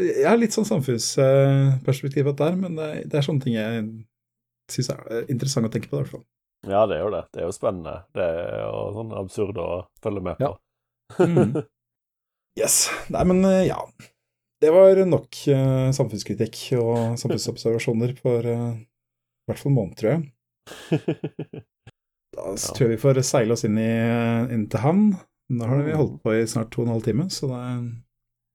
Jeg 0.01 0.25
har 0.25 0.39
litt 0.41 0.55
sånn 0.57 0.65
samfunnsperspektiv 0.67 2.31
der, 2.41 2.57
men 2.57 2.79
det 2.79 2.87
er, 2.89 3.03
det 3.05 3.19
er 3.21 3.27
sånne 3.27 3.45
ting 3.45 3.55
jeg 3.55 3.83
syns 4.73 4.91
er 4.95 5.05
eh, 5.11 5.25
interessant 5.33 5.69
å 5.69 5.73
tenke 5.73 5.91
på, 5.91 5.99
i 5.99 6.03
hvert 6.03 6.15
fall. 6.17 6.25
Ja, 6.67 6.83
det 6.91 6.97
er 6.99 7.05
jo 7.05 7.13
det. 7.15 7.23
Det 7.35 7.43
er 7.43 7.47
jo 7.47 7.55
spennende. 7.55 7.95
Det 8.17 8.25
er 8.27 8.61
jo 8.65 8.83
sånn 8.97 9.13
absurd 9.21 9.59
å 9.63 9.69
følge 10.03 10.23
med 10.27 10.39
på. 10.41 10.51
Ja. 10.51 11.25
Mm. 11.27 11.57
Yes. 12.57 12.87
Nei, 13.13 13.21
men 13.29 13.43
eh, 13.45 13.67
ja. 13.69 13.83
Det 14.65 14.71
var 14.73 14.97
nok 15.05 15.37
uh, 15.53 15.91
samfunnskritikk 15.93 16.57
og 16.81 17.19
samfunnsobservasjoner 17.21 18.15
for 18.17 18.47
uh, 18.49 18.71
i 18.73 19.51
hvert 19.51 19.61
fall 19.61 19.75
en 19.75 19.77
måned, 19.77 19.99
tror 20.01 20.15
jeg. 20.15 20.23
Da 22.33 22.47
Ja. 22.47 22.57
tror 22.57 22.87
jeg 22.87 22.95
vi 22.95 23.03
får 23.03 23.21
seile 23.29 23.53
oss 23.53 23.67
inn, 23.69 23.77
i, 23.77 23.91
inn 24.57 24.65
til 24.73 24.81
havn. 24.81 25.05
Nå 25.53 25.69
har 25.69 25.85
vi 25.85 25.95
holdt 26.01 26.17
på 26.25 26.33
i 26.33 26.47
snart 26.49 26.73
to 26.73 26.81
og 26.83 26.89
en 26.89 26.95
halv 26.97 27.05
time, 27.05 27.29
så 27.33 27.53
det 27.53 27.61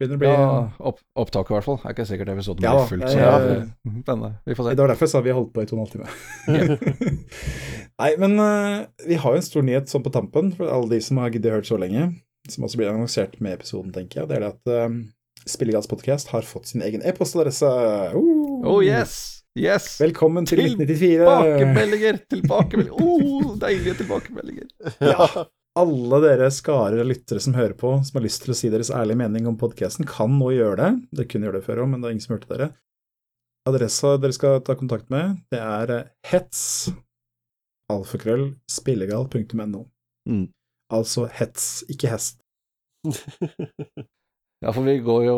begynner 0.02 0.18
å 0.18 0.22
bli 0.22 0.32
Ja, 0.32 0.48
opp, 0.92 1.00
opptaket 1.24 1.54
i 1.54 1.56
hvert 1.56 1.68
fall. 1.68 1.78
Det 1.82 1.90
er 1.90 1.96
ikke 1.96 2.08
sikkert 2.10 2.34
episoden 2.34 2.66
Ja 2.66 2.74
blir 2.78 2.90
fullt 2.90 3.08
så 3.08 3.22
ja. 3.22 3.36
Spennende. 4.02 4.32
Vi 4.50 4.58
får 4.58 4.68
se. 4.68 4.74
Det 4.76 4.84
var 4.84 4.94
derfor 4.94 5.08
jeg 5.08 5.14
sa 5.14 5.24
vi 5.26 5.38
holdt 5.38 5.54
på 5.56 5.64
i 5.64 5.70
to 5.70 5.78
og 5.78 5.80
en 5.80 5.86
halv 5.86 5.94
time. 5.96 7.18
Nei, 8.02 8.12
men 8.22 8.38
uh, 8.42 8.84
vi 9.06 9.20
har 9.22 9.36
jo 9.36 9.42
en 9.42 9.46
stor 9.46 9.66
nyhet 9.68 9.92
sånn 9.92 10.06
på 10.06 10.14
tampen 10.14 10.52
for 10.58 10.72
alle 10.74 10.90
de 10.96 11.02
som 11.06 11.22
har 11.22 11.34
giddet 11.34 11.54
hørt 11.54 11.70
så 11.70 11.78
lenge, 11.82 12.10
som 12.50 12.66
også 12.66 12.82
blir 12.82 12.90
annonsert 12.92 13.38
med 13.44 13.60
episoden, 13.60 13.94
tenker 13.96 14.24
jeg. 14.24 14.32
Det 14.32 14.40
er 14.40 14.48
det 14.48 14.54
at 14.56 14.74
uh, 14.74 14.98
Spillegads 15.50 15.90
podcast 15.90 16.34
har 16.34 16.46
fått 16.46 16.72
sin 16.72 16.84
egen 16.86 17.06
e-postadresse. 17.06 17.70
Uh! 17.70 18.66
Oh 18.66 18.82
yes! 18.86 19.42
Yes! 19.58 19.98
Velkommen 20.00 20.46
til 20.48 20.62
1994! 20.64 21.26
Tilbakemeldinger! 21.26 22.20
Tilbakemeldinger! 22.32 23.02
Oh, 23.04 23.56
deilige 23.60 23.98
tilbakemeldinger. 24.00 24.70
Ja. 25.12 25.48
Alle 25.80 26.18
dere 26.20 26.50
skarer 26.52 27.00
og 27.00 27.08
lyttere 27.08 27.40
som 27.40 27.54
hører 27.56 27.78
på, 27.80 27.94
som 28.04 28.18
har 28.18 28.26
lyst 28.26 28.42
til 28.44 28.52
å 28.52 28.56
si 28.60 28.68
deres 28.74 28.90
ærlige 28.92 29.22
mening 29.22 29.46
om 29.48 29.56
podkasten, 29.60 30.04
kan 30.08 30.34
nå 30.36 30.50
gjøre 30.52 30.76
det. 30.82 30.90
Dere 31.16 31.30
kunne 31.32 31.48
gjøre 31.48 31.62
det 31.62 31.68
før 31.68 31.84
òg, 31.86 31.88
men 31.94 32.02
det 32.02 32.10
er 32.10 32.16
ingen 32.18 32.26
som 32.26 32.36
hørte 32.36 32.52
dere. 32.52 32.68
Adressa 33.70 34.18
dere 34.20 34.36
skal 34.36 34.60
ta 34.68 34.76
kontakt 34.76 35.08
med, 35.14 35.38
det 35.54 35.62
er 35.64 35.94
eh, 35.96 36.10
hets, 36.28 36.92
alfakrøllspillegal.no. 37.94 39.86
Mm. 40.28 40.48
Altså 40.92 41.28
hets, 41.40 41.86
ikke 41.92 42.12
hest. 42.16 42.42
Ja, 44.62 44.70
for 44.70 44.86
vi 44.86 45.00
går 45.02 45.24
jo 45.26 45.36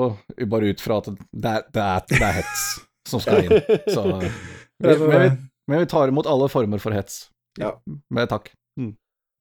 bare 0.52 0.74
ut 0.74 0.82
fra 0.84 0.98
at 1.00 1.06
det 1.08 1.48
er, 1.48 1.62
det 1.72 1.84
er, 1.84 2.02
det 2.10 2.18
er 2.28 2.34
hets 2.42 2.64
som 3.08 3.22
skal 3.24 3.46
inn. 3.46 3.54
Så, 3.88 4.02
vi, 4.84 4.98
men, 5.00 5.14
vi, 5.14 5.30
men 5.72 5.80
vi 5.80 5.88
tar 5.94 6.12
imot 6.12 6.28
alle 6.28 6.50
former 6.52 6.82
for 6.84 6.92
hets. 6.92 7.30
Ja. 7.56 7.70
Med 8.12 8.28
takk. 8.34 8.52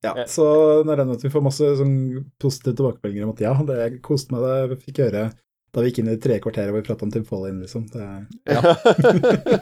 Ja, 0.02 0.12
så 0.26 0.44
jeg 0.82 0.89
regner 0.90 1.14
at 1.14 1.24
vi 1.24 1.31
får 1.31 1.44
masse 1.47 1.72
sånn 1.78 1.97
positive 2.42 2.74
tilbakemeldinger 2.78 3.28
om 3.28 3.34
at 3.36 3.42
ja, 3.44 3.55
det 3.68 3.78
jeg 3.78 4.00
koste 4.05 4.34
meg 4.34 4.44
det 4.44 4.55
jeg 4.56 4.81
fikk 4.89 5.02
høre 5.06 5.28
da 5.72 5.81
vi 5.81 5.89
gikk 5.89 6.02
inn 6.02 6.10
i 6.10 6.16
det 6.16 6.20
tredje 6.20 6.42
kvarteret 6.44 6.68
hvor 6.68 6.82
vi 6.82 6.84
prata 6.84 7.06
om 7.06 7.12
Tim 7.12 7.22
Foley, 7.24 7.55
liksom. 7.56 7.86
Det, 7.89 8.08
Ja. 8.44 8.60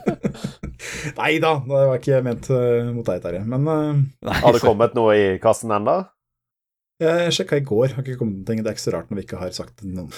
Nei 1.20 1.36
da, 1.43 1.52
det 1.62 1.83
var 1.86 2.01
ikke 2.01 2.23
ment 2.27 2.49
uh, 2.51 2.89
mot 2.97 3.07
deg, 3.07 3.20
Terje. 3.23 3.44
Men 3.47 3.69
uh, 3.69 4.01
Nei, 4.27 4.39
Har 4.41 4.57
det 4.57 4.62
kommet 4.65 4.97
noe 4.99 5.15
i 5.15 5.28
kassen 5.43 5.70
ennå? 5.77 6.01
jeg 7.01 7.33
sjekka 7.33 7.57
i 7.57 7.65
går, 7.65 7.94
har 7.94 8.05
ikke 8.05 8.19
kommet 8.20 8.41
noen 8.41 8.49
ting. 8.49 8.60
Det 8.60 8.69
er 8.69 8.77
ikke 8.77 8.83
så 8.83 8.93
rart 8.93 9.09
når 9.10 9.20
vi 9.20 9.25
ikke 9.25 9.41
har 9.41 9.55
sagt 9.57 9.81
det 9.81 9.89
noen. 9.89 10.10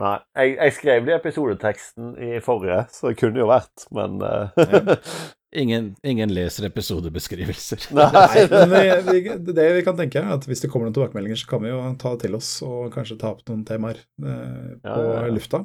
Nei. 0.00 0.14
Jeg, 0.38 0.54
jeg 0.56 0.76
skrev 0.78 1.04
det 1.04 1.12
i 1.12 1.16
episodeteksten 1.18 2.14
i 2.16 2.30
forrige, 2.44 2.78
så 2.94 3.10
det 3.10 3.18
kunne 3.20 3.42
jo 3.42 3.50
vært, 3.50 3.84
men 3.96 4.16
eh, 4.24 4.94
ingen, 5.56 5.94
ingen 6.06 6.32
leser 6.34 6.66
episodebeskrivelser. 6.68 7.86
Nei, 7.96 8.46
men 8.50 8.74
vi, 8.74 8.82
vi, 9.10 9.52
det 9.54 9.68
vi 9.76 9.84
kan 9.86 9.98
tenke, 9.98 10.22
er 10.22 10.34
at 10.36 10.46
hvis 10.48 10.64
det 10.64 10.70
kommer 10.72 10.88
noen 10.88 10.96
tilbakemeldinger, 10.98 11.40
så 11.42 11.50
kan 11.50 11.64
vi 11.64 11.72
jo 11.72 11.80
ta 12.00 12.14
det 12.14 12.26
til 12.26 12.36
oss 12.38 12.50
og 12.66 12.90
kanskje 12.94 13.18
ta 13.20 13.34
opp 13.34 13.44
noen 13.50 13.64
temaer 13.68 14.00
eh, 14.00 14.76
på 14.82 14.96
Ja, 14.96 15.06
ja, 15.06 15.24
ja. 15.26 15.32
lufta. 15.34 15.64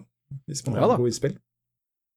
Hvis 0.49 0.65
man 0.65 0.79
har 0.79 0.89
ja, 0.89 0.97
gode 0.97 1.13
innspill. 1.13 1.37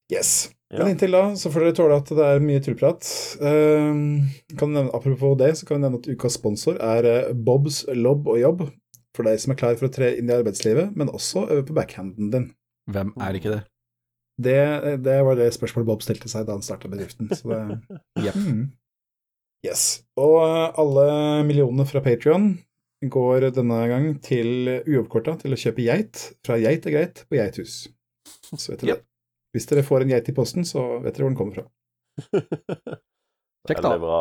Yes. 0.09 0.49
Ja. 0.73 0.81
Men 0.81 0.95
inntil 0.95 1.13
da 1.13 1.23
så 1.37 1.51
får 1.53 1.65
dere 1.65 1.77
tåle 1.77 1.97
at 2.01 2.11
det 2.17 2.25
er 2.25 2.43
mye 2.43 2.61
tullprat. 2.65 3.05
Um, 3.41 4.29
nevne, 4.57 4.89
apropos 4.93 5.37
det, 5.37 5.53
så 5.57 5.65
kan 5.65 5.77
vi 5.77 5.85
nevne 5.85 6.01
at 6.01 6.09
ukas 6.09 6.37
sponsor 6.37 6.77
er 6.81 7.07
eh, 7.09 7.33
Bobs 7.33 7.83
Lobb 7.93 8.29
og 8.29 8.41
Jobb. 8.41 8.67
For 9.17 9.25
deg 9.25 9.41
som 9.41 9.53
er 9.53 9.59
klar 9.59 9.77
for 9.77 9.89
å 9.89 9.93
tre 9.93 10.13
inn 10.19 10.29
i 10.29 10.35
arbeidslivet, 10.35 10.93
men 10.97 11.09
også 11.13 11.47
øve 11.49 11.65
på 11.69 11.75
backhanden 11.77 12.29
din. 12.33 12.49
Hvem 12.89 13.13
er 13.21 13.37
ikke 13.37 13.53
det? 13.57 13.63
Det, 14.39 14.55
det 15.03 15.17
var 15.27 15.35
det 15.35 15.49
spørsmålet 15.55 15.87
Bob 15.89 16.03
stilte 16.05 16.29
seg 16.31 16.45
da 16.47 16.55
han 16.55 16.63
starta 16.63 16.87
bedriften. 16.91 17.27
Så 17.35 17.49
det, 17.51 17.59
yep. 18.25 18.37
Mm. 18.39 18.61
Yes. 19.67 19.85
Og 20.19 20.37
eh, 20.45 20.79
alle 20.79 21.07
millionene 21.47 21.83
fra 21.89 21.99
Patrion 22.05 22.53
går 23.11 23.49
denne 23.55 23.79
gang 23.91 24.07
til 24.23 24.69
uoppkorta 24.87 25.37
til 25.41 25.55
å 25.55 25.59
kjøpe 25.59 25.83
geit 25.85 26.23
fra 26.47 26.57
Geit 26.59 26.87
er 26.87 26.95
greit 26.95 27.21
på 27.27 27.37
Geithus. 27.39 27.81
Så 28.55 28.73
vet 28.73 28.81
dere 28.85 28.95
Yep. 28.95 29.03
det. 29.03 29.05
Hvis 29.55 29.65
dere 29.71 29.83
får 29.87 30.03
en 30.05 30.11
geit 30.13 30.27
i 30.29 30.35
posten, 30.37 30.65
så 30.67 30.83
vet 31.03 31.15
dere 31.15 31.25
hvor 31.25 31.31
den 31.33 31.39
kommer 31.39 31.55
fra. 31.59 31.67
Kjekt, 33.67 33.81
da. 33.83 33.91
Veldig 33.91 34.03
bra. 34.03 34.19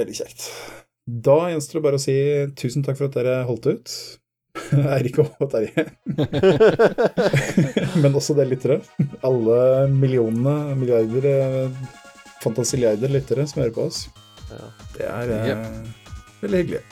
Veldig 0.00 0.16
kjekt. 0.20 0.46
Da 1.10 1.36
gjenstår 1.52 1.78
det 1.78 1.84
bare 1.86 1.98
å 2.00 2.02
si 2.02 2.16
tusen 2.58 2.84
takk 2.86 2.98
for 2.98 3.08
at 3.08 3.16
dere 3.16 3.36
holdt 3.48 3.68
ut. 3.70 3.94
Eirik 4.96 5.18
og 5.22 5.32
Terje, 5.50 5.86
men 8.02 8.14
også 8.14 8.36
det 8.38 8.46
lyttere. 8.50 8.80
Alle 9.26 9.88
millionene, 9.92 10.76
milliarder, 10.78 11.26
eh, 11.30 11.70
fantasiliarder 12.44 13.12
lyttere 13.12 13.46
som 13.50 13.62
hører 13.62 13.74
på 13.76 13.88
oss. 13.88 14.04
Det 14.96 15.06
er 15.06 15.34
eh, 15.38 15.64
veldig 16.42 16.62
hyggelig. 16.64 16.82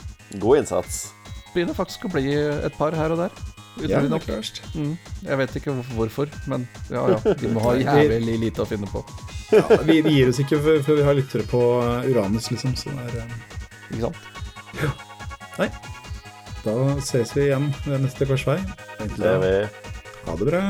God 0.42 0.60
innsats. 0.62 1.06
Begynner 1.54 1.74
faktisk 1.76 2.04
å 2.06 2.12
bli 2.12 2.34
et 2.36 2.74
par 2.78 2.94
her 2.96 3.14
og 3.14 3.22
der. 3.24 3.32
Ja, 3.78 4.00
det 4.02 4.10
er 4.10 4.24
klart. 4.24 4.58
Mm. 4.74 4.94
Jeg 5.22 5.38
vet 5.38 5.56
ikke 5.60 5.74
hvorfor- 5.94 6.32
men 6.50 6.66
ja 6.90 7.04
ja. 7.14 7.18
De 7.38 7.50
må 7.54 7.62
ha 7.62 7.76
jævlig 7.78 8.38
lite 8.42 8.64
å 8.64 8.66
finne 8.66 8.90
på. 8.90 9.04
Ja, 9.54 9.62
vi, 9.86 10.00
vi 10.04 10.16
gir 10.18 10.28
oss 10.32 10.40
ikke 10.42 10.58
før 10.60 10.98
vi 10.98 11.04
har 11.06 11.14
lyttere 11.16 11.46
på 11.48 11.60
Uranus, 12.10 12.50
liksom. 12.50 12.74
Så 12.76 12.90
det 12.90 13.06
er, 13.06 13.22
um... 13.22 13.30
Ikke 13.94 14.02
sant? 14.10 14.18
Da 16.64 16.74
ses 17.04 17.36
vi 17.36 17.48
igjen 17.48 17.70
ved 17.86 18.02
neste 18.04 18.26
korsvei. 18.28 18.58
Ha 20.26 20.34
det 20.36 20.46
bra. 20.50 20.60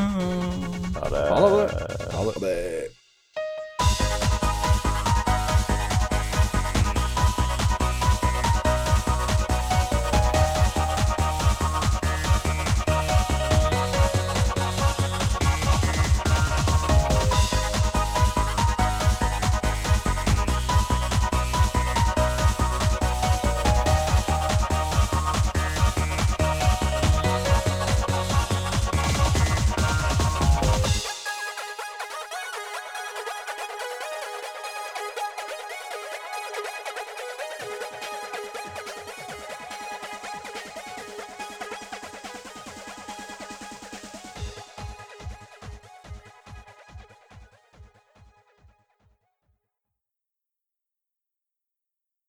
Ha 0.98 1.08
det. 1.10 1.24
Ha 1.32 1.48
det. 1.54 1.68
Ha 2.14 2.24
det. 2.42 2.97